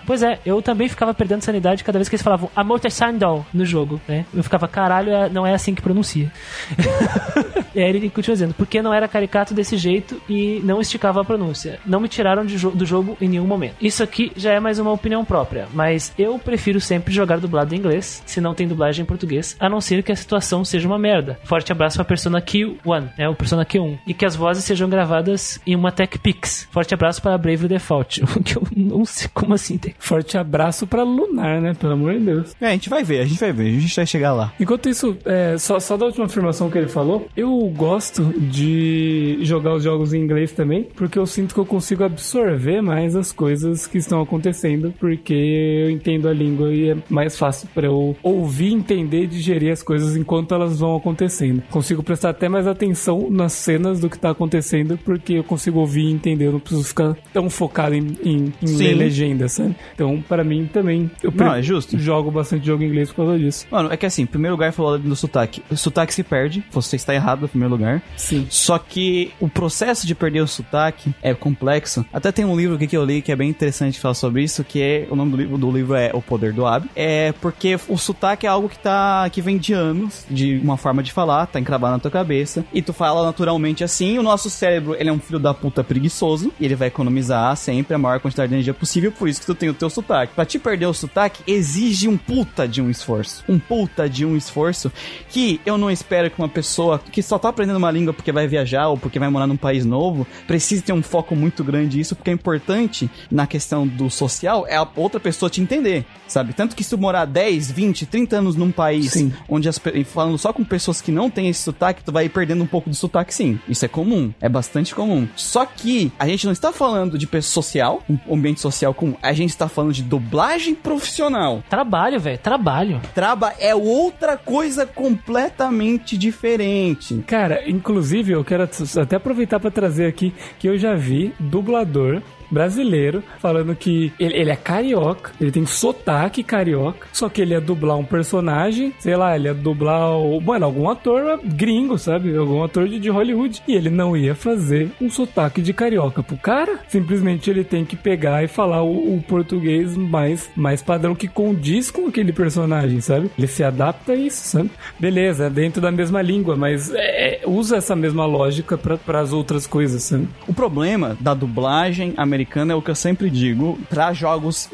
Pois 0.05 0.23
é, 0.23 0.39
eu 0.45 0.61
também 0.61 0.87
ficava 0.87 1.13
perdendo 1.13 1.41
sanidade 1.41 1.83
cada 1.83 1.97
vez 1.99 2.07
que 2.09 2.15
eles 2.15 2.23
falavam 2.23 2.49
a 2.55 2.63
Motorsandal 2.63 3.45
no 3.53 3.65
jogo, 3.65 3.99
né? 4.07 4.25
Eu 4.33 4.43
ficava, 4.43 4.67
caralho, 4.67 5.11
é- 5.11 5.29
não 5.29 5.45
é 5.45 5.53
assim 5.53 5.73
que 5.75 5.81
pronuncia. 5.81 6.31
e 7.75 7.79
aí 7.81 7.89
ele 7.89 8.09
continua 8.09 8.35
dizendo, 8.35 8.53
porque 8.53 8.81
não 8.81 8.93
era 8.93 9.07
caricato 9.07 9.53
desse 9.53 9.77
jeito 9.77 10.21
e 10.29 10.61
não 10.63 10.79
esticava 10.81 11.21
a 11.21 11.25
pronúncia. 11.25 11.79
Não 11.85 11.99
me 11.99 12.07
tiraram 12.07 12.45
jo- 12.45 12.71
do 12.71 12.85
jogo 12.85 13.17
em 13.21 13.27
nenhum 13.29 13.45
momento. 13.45 13.75
Isso 13.81 14.03
aqui 14.03 14.31
já 14.35 14.51
é 14.53 14.59
mais 14.59 14.79
uma 14.79 14.91
opinião 14.91 15.23
própria, 15.25 15.67
mas 15.73 16.13
eu 16.17 16.37
prefiro 16.39 16.79
sempre 16.79 17.13
jogar 17.13 17.39
dublado 17.39 17.73
em 17.73 17.77
inglês, 17.77 18.21
se 18.37 18.41
não 18.41 18.53
tem 18.53 18.67
dublagem 18.67 19.01
em 19.01 19.05
português, 19.05 19.55
a 19.59 19.67
não 19.67 19.81
ser 19.81 20.03
que 20.03 20.11
a 20.11 20.15
situação 20.15 20.63
seja 20.63 20.87
uma 20.87 20.99
merda. 20.99 21.39
Forte 21.43 21.71
abraço 21.71 21.97
pra 21.97 22.05
Persona 22.05 22.39
Q1, 22.39 23.09
né? 23.17 23.27
O 23.27 23.33
Persona 23.33 23.65
Q1. 23.65 23.97
E 24.05 24.13
que 24.13 24.25
as 24.25 24.35
vozes 24.35 24.63
sejam 24.63 24.87
gravadas 24.87 25.59
em 25.65 25.75
uma 25.75 25.91
Tech 25.91 26.19
Pix. 26.19 26.67
Forte 26.71 26.93
abraço 26.93 27.19
para 27.19 27.37
Brave 27.37 27.67
Default. 27.67 28.23
O 28.37 28.43
que 28.43 28.55
eu 28.55 28.63
não 28.75 29.03
sei 29.03 29.27
como 29.33 29.55
assim 29.55 29.79
tem. 29.79 29.95
Forte 29.97 30.37
abraço 30.37 30.85
pra 30.85 31.01
Lunar, 31.01 31.59
né? 31.59 31.73
Pelo 31.73 31.93
amor 31.93 32.13
de 32.13 32.19
Deus. 32.19 32.55
É, 32.61 32.67
a 32.67 32.71
gente 32.71 32.87
vai 32.87 33.03
ver, 33.03 33.21
a 33.21 33.25
gente 33.25 33.39
vai 33.39 33.51
ver, 33.51 33.69
a 33.69 33.79
gente 33.79 33.95
vai 33.95 34.05
chegar 34.05 34.33
lá. 34.33 34.53
Enquanto 34.59 34.87
isso, 34.87 35.17
é, 35.25 35.57
só, 35.57 35.79
só 35.79 35.97
da 35.97 36.05
última 36.05 36.25
afirmação 36.25 36.69
que 36.69 36.77
ele 36.77 36.87
falou, 36.87 37.27
eu 37.35 37.57
gosto 37.75 38.23
de 38.39 39.39
jogar 39.41 39.73
os 39.73 39.83
jogos 39.83 40.13
em 40.13 40.21
inglês 40.21 40.51
também, 40.51 40.83
porque 40.83 41.17
eu 41.17 41.25
sinto 41.25 41.55
que 41.55 41.59
eu 41.59 41.65
consigo 41.65 42.03
absorver 42.03 42.81
mais 42.81 43.15
as 43.15 43.31
coisas 43.31 43.87
que 43.87 43.97
estão 43.97 44.21
acontecendo, 44.21 44.93
porque 44.99 45.33
eu 45.33 45.89
entendo 45.89 46.27
a 46.29 46.33
língua 46.33 46.71
e 46.71 46.91
é 46.91 46.97
mais 47.09 47.37
fácil 47.37 47.67
pra 47.73 47.87
eu 47.87 48.15
ouvir, 48.33 48.73
entender 48.73 49.23
e 49.23 49.27
digerir 49.27 49.71
as 49.71 49.83
coisas 49.83 50.15
enquanto 50.15 50.53
elas 50.53 50.79
vão 50.79 50.95
acontecendo. 50.95 51.61
Consigo 51.69 52.03
prestar 52.03 52.29
até 52.29 52.47
mais 52.49 52.67
atenção 52.67 53.27
nas 53.29 53.53
cenas 53.53 53.99
do 53.99 54.09
que 54.09 54.17
tá 54.17 54.31
acontecendo, 54.31 54.97
porque 55.03 55.33
eu 55.33 55.43
consigo 55.43 55.79
ouvir 55.79 56.03
e 56.05 56.11
entender, 56.11 56.47
eu 56.47 56.53
não 56.53 56.59
preciso 56.59 56.83
ficar 56.83 57.15
tão 57.33 57.49
focado 57.49 57.95
em, 57.95 58.17
em, 58.23 58.53
em 58.61 58.75
ler 58.75 58.93
legenda, 58.95 59.47
sabe? 59.47 59.75
Então, 59.93 60.23
pra 60.27 60.43
mim 60.43 60.69
também, 60.71 61.09
eu 61.23 61.31
Não, 61.35 61.53
é 61.53 61.61
justo. 61.61 61.97
jogo 61.97 62.31
bastante 62.31 62.65
jogo 62.65 62.83
em 62.83 62.87
inglês 62.87 63.09
por 63.09 63.17
causa 63.25 63.37
disso. 63.39 63.65
Mano, 63.71 63.91
é 63.91 63.97
que 63.97 64.05
assim, 64.05 64.23
em 64.23 64.25
primeiro 64.27 64.55
lugar 64.55 64.71
falou 64.73 64.97
do 64.97 65.15
sotaque. 65.15 65.61
O 65.69 65.75
sotaque 65.77 66.13
se 66.13 66.23
perde, 66.23 66.63
você 66.71 66.95
está 66.95 67.13
errado 67.13 67.45
em 67.45 67.47
primeiro 67.47 67.73
lugar. 67.73 68.01
Sim. 68.15 68.45
Só 68.49 68.77
que 68.77 69.31
o 69.39 69.47
processo 69.49 70.05
de 70.05 70.13
perder 70.15 70.41
o 70.41 70.47
sotaque 70.47 71.13
é 71.21 71.33
complexo. 71.33 72.05
Até 72.11 72.31
tem 72.31 72.45
um 72.45 72.55
livro 72.57 72.75
aqui 72.75 72.87
que 72.87 72.97
eu 72.97 73.05
li 73.05 73.21
que 73.21 73.31
é 73.31 73.35
bem 73.35 73.49
interessante 73.49 73.99
falar 73.99 74.13
sobre 74.13 74.43
isso, 74.43 74.63
que 74.63 74.81
é 74.81 75.07
o 75.09 75.15
nome 75.15 75.31
do 75.31 75.37
livro, 75.37 75.57
do 75.57 75.71
livro 75.71 75.95
é 75.95 76.11
O 76.13 76.21
Poder 76.21 76.53
do 76.53 76.65
Hábito. 76.65 76.91
É 76.95 77.31
porque 77.41 77.77
o 77.87 77.97
sotaque 77.97 78.16
é 78.43 78.47
algo 78.47 78.69
que 78.69 78.79
tá 78.79 79.29
que 79.29 79.41
vem 79.41 79.57
de 79.57 79.73
anos, 79.73 80.25
de 80.29 80.59
uma 80.63 80.77
forma 80.77 81.03
de 81.03 81.11
falar, 81.11 81.45
tá 81.47 81.59
encravado 81.59 81.93
na 81.93 81.99
tua 81.99 82.11
cabeça, 82.11 82.65
e 82.73 82.81
tu 82.81 82.93
fala 82.93 83.25
naturalmente 83.25 83.83
assim. 83.83 84.17
O 84.17 84.23
nosso 84.23 84.49
cérebro, 84.49 84.95
ele 84.97 85.09
é 85.09 85.13
um 85.13 85.19
filho 85.19 85.39
da 85.39 85.53
puta 85.53 85.83
preguiçoso, 85.83 86.51
e 86.59 86.65
ele 86.65 86.75
vai 86.75 86.87
economizar 86.87 87.55
sempre 87.55 87.93
a 87.93 87.97
maior 87.97 88.19
quantidade 88.19 88.49
de 88.49 88.55
energia 88.55 88.73
possível, 88.73 89.11
por 89.11 89.27
isso 89.27 89.39
que 89.39 89.45
tu 89.45 89.55
tem 89.55 89.69
o 89.69 89.73
teu 89.73 89.89
sotaque. 89.89 90.33
Pra 90.33 90.45
te 90.45 90.59
perder 90.59 90.85
o 90.85 90.93
sotaque 90.93 91.43
exige 91.45 92.07
um 92.07 92.17
puta 92.17 92.67
de 92.67 92.81
um 92.81 92.89
esforço. 92.89 93.43
Um 93.47 93.59
puta 93.59 94.09
de 94.09 94.25
um 94.25 94.35
esforço 94.35 94.91
que 95.29 95.61
eu 95.65 95.77
não 95.77 95.91
espero 95.91 96.29
que 96.29 96.39
uma 96.39 96.49
pessoa 96.49 96.99
que 96.99 97.21
só 97.21 97.37
tá 97.37 97.49
aprendendo 97.49 97.77
uma 97.77 97.91
língua 97.91 98.13
porque 98.13 98.31
vai 98.31 98.47
viajar 98.47 98.87
ou 98.87 98.97
porque 98.97 99.19
vai 99.19 99.29
morar 99.29 99.47
num 99.47 99.57
país 99.57 99.85
novo 99.85 100.25
precise 100.45 100.81
ter 100.81 100.93
um 100.93 101.03
foco 101.03 101.35
muito 101.35 101.63
grande 101.63 101.97
nisso, 101.97 102.15
porque 102.15 102.29
é 102.29 102.33
importante 102.33 103.09
na 103.29 103.47
questão 103.47 103.87
do 103.87 104.09
social 104.09 104.65
é 104.67 104.75
a 104.75 104.87
outra 104.95 105.19
pessoa 105.19 105.49
te 105.49 105.61
entender, 105.61 106.05
sabe? 106.27 106.53
Tanto 106.53 106.75
que 106.75 106.83
se 106.83 106.91
tu 106.91 106.97
morar 106.97 107.25
10, 107.25 107.71
20, 107.71 107.96
30 108.05 108.37
anos 108.37 108.55
num 108.55 108.71
país 108.71 109.11
Sim. 109.11 109.33
onde 109.49 109.67
as 109.67 109.79
falando 110.05 110.37
só 110.37 110.53
com 110.53 110.63
pessoas 110.63 111.01
que 111.01 111.11
não 111.11 111.29
têm 111.29 111.49
esse 111.49 111.61
sotaque, 111.61 112.03
tu 112.03 112.11
vai 112.11 112.25
ir 112.25 112.29
perdendo 112.29 112.63
um 112.63 112.67
pouco 112.67 112.89
do 112.89 112.95
sotaque 112.95 113.33
sim. 113.33 113.59
Isso 113.67 113.85
é 113.85 113.87
comum, 113.87 114.33
é 114.39 114.49
bastante 114.49 114.93
comum. 114.93 115.27
Só 115.35 115.65
que 115.65 116.11
a 116.19 116.27
gente 116.27 116.45
não 116.45 116.53
está 116.53 116.71
falando 116.71 117.17
de 117.17 117.25
pessoa 117.25 117.47
social, 117.63 118.03
um 118.27 118.35
ambiente 118.35 118.59
social 118.59 118.93
comum, 118.93 119.15
a 119.21 119.33
gente 119.33 119.49
está 119.49 119.67
falando 119.67 119.93
de 119.93 120.03
dublagem 120.03 120.75
profissional. 120.75 121.63
Trabalho, 121.69 122.19
velho, 122.19 122.37
trabalho. 122.37 123.01
Traba 123.15 123.53
é 123.59 123.73
outra 123.73 124.37
coisa 124.37 124.85
completamente 124.85 126.17
diferente. 126.17 127.23
Cara, 127.25 127.69
inclusive 127.69 128.33
eu 128.33 128.43
quero 128.43 128.63
até 128.63 129.15
aproveitar 129.15 129.59
pra 129.59 129.71
trazer 129.71 130.07
aqui 130.07 130.33
que 130.59 130.67
eu 130.67 130.77
já 130.77 130.95
vi 130.95 131.33
dublador 131.39 132.21
brasileiro 132.49 133.23
falando 133.39 133.75
que 133.75 134.11
ele, 134.19 134.35
ele 134.35 134.51
é 134.51 134.55
carioca, 134.55 135.31
ele 135.39 135.51
tem 135.51 135.65
sotaque 135.65 136.43
carioca, 136.43 137.07
só 137.11 137.29
que 137.29 137.41
ele 137.41 137.53
ia 137.53 137.61
dublar 137.61 137.97
um 137.97 138.05
personagem, 138.05 138.93
sei 138.99 139.15
lá, 139.15 139.35
ele 139.35 139.47
ia 139.47 139.53
dublar, 139.53 140.17
o, 140.17 140.39
mano, 140.41 140.65
algum 140.65 140.89
ator 140.89 141.39
gringo, 141.43 141.97
sabe? 141.97 142.35
Algum 142.35 142.63
ator 142.63 142.87
de, 142.87 142.99
de 142.99 143.09
Hollywood. 143.09 143.61
E 143.67 143.73
ele 143.73 143.89
não 143.89 144.15
ia 144.15 144.35
fazer 144.35 144.89
um 145.01 145.09
sotaque 145.09 145.61
de 145.61 145.73
carioca 145.73 146.23
pro 146.23 146.37
cara. 146.37 146.79
Simplesmente 146.87 147.49
ele 147.49 147.63
tem 147.63 147.85
que 147.85 147.95
pegar 147.95 148.43
e 148.43 148.47
falar 148.47 148.83
o, 148.83 149.15
o 149.15 149.23
português 149.27 149.95
mais, 149.95 150.49
mais 150.55 150.81
padrão 150.81 151.15
que 151.15 151.27
condiz 151.27 151.91
com 151.91 152.07
aquele 152.07 152.31
personagem, 152.31 153.01
sabe? 153.01 153.29
Ele 153.37 153.47
se 153.47 153.63
adapta 153.63 154.13
a 154.13 154.15
isso, 154.15 154.47
sabe? 154.47 154.69
Beleza, 154.99 155.45
é 155.45 155.49
dentro 155.49 155.81
da 155.81 155.91
mesma 155.91 156.21
língua, 156.21 156.55
mas 156.55 156.91
é, 156.93 157.41
usa 157.45 157.77
essa 157.77 157.95
mesma 157.95 158.25
lógica 158.25 158.77
para 158.77 159.19
as 159.19 159.33
outras 159.33 159.67
coisas, 159.67 160.03
sabe? 160.03 160.27
O 160.47 160.53
problema 160.53 161.17
da 161.19 161.33
dublagem 161.33 162.13
americana 162.17 162.36
é 162.43 162.75
o 162.75 162.81
que 162.81 162.91
eu 162.91 162.95
sempre 162.95 163.29
digo 163.29 163.79
pra 163.89 164.13
jogos 164.13 164.69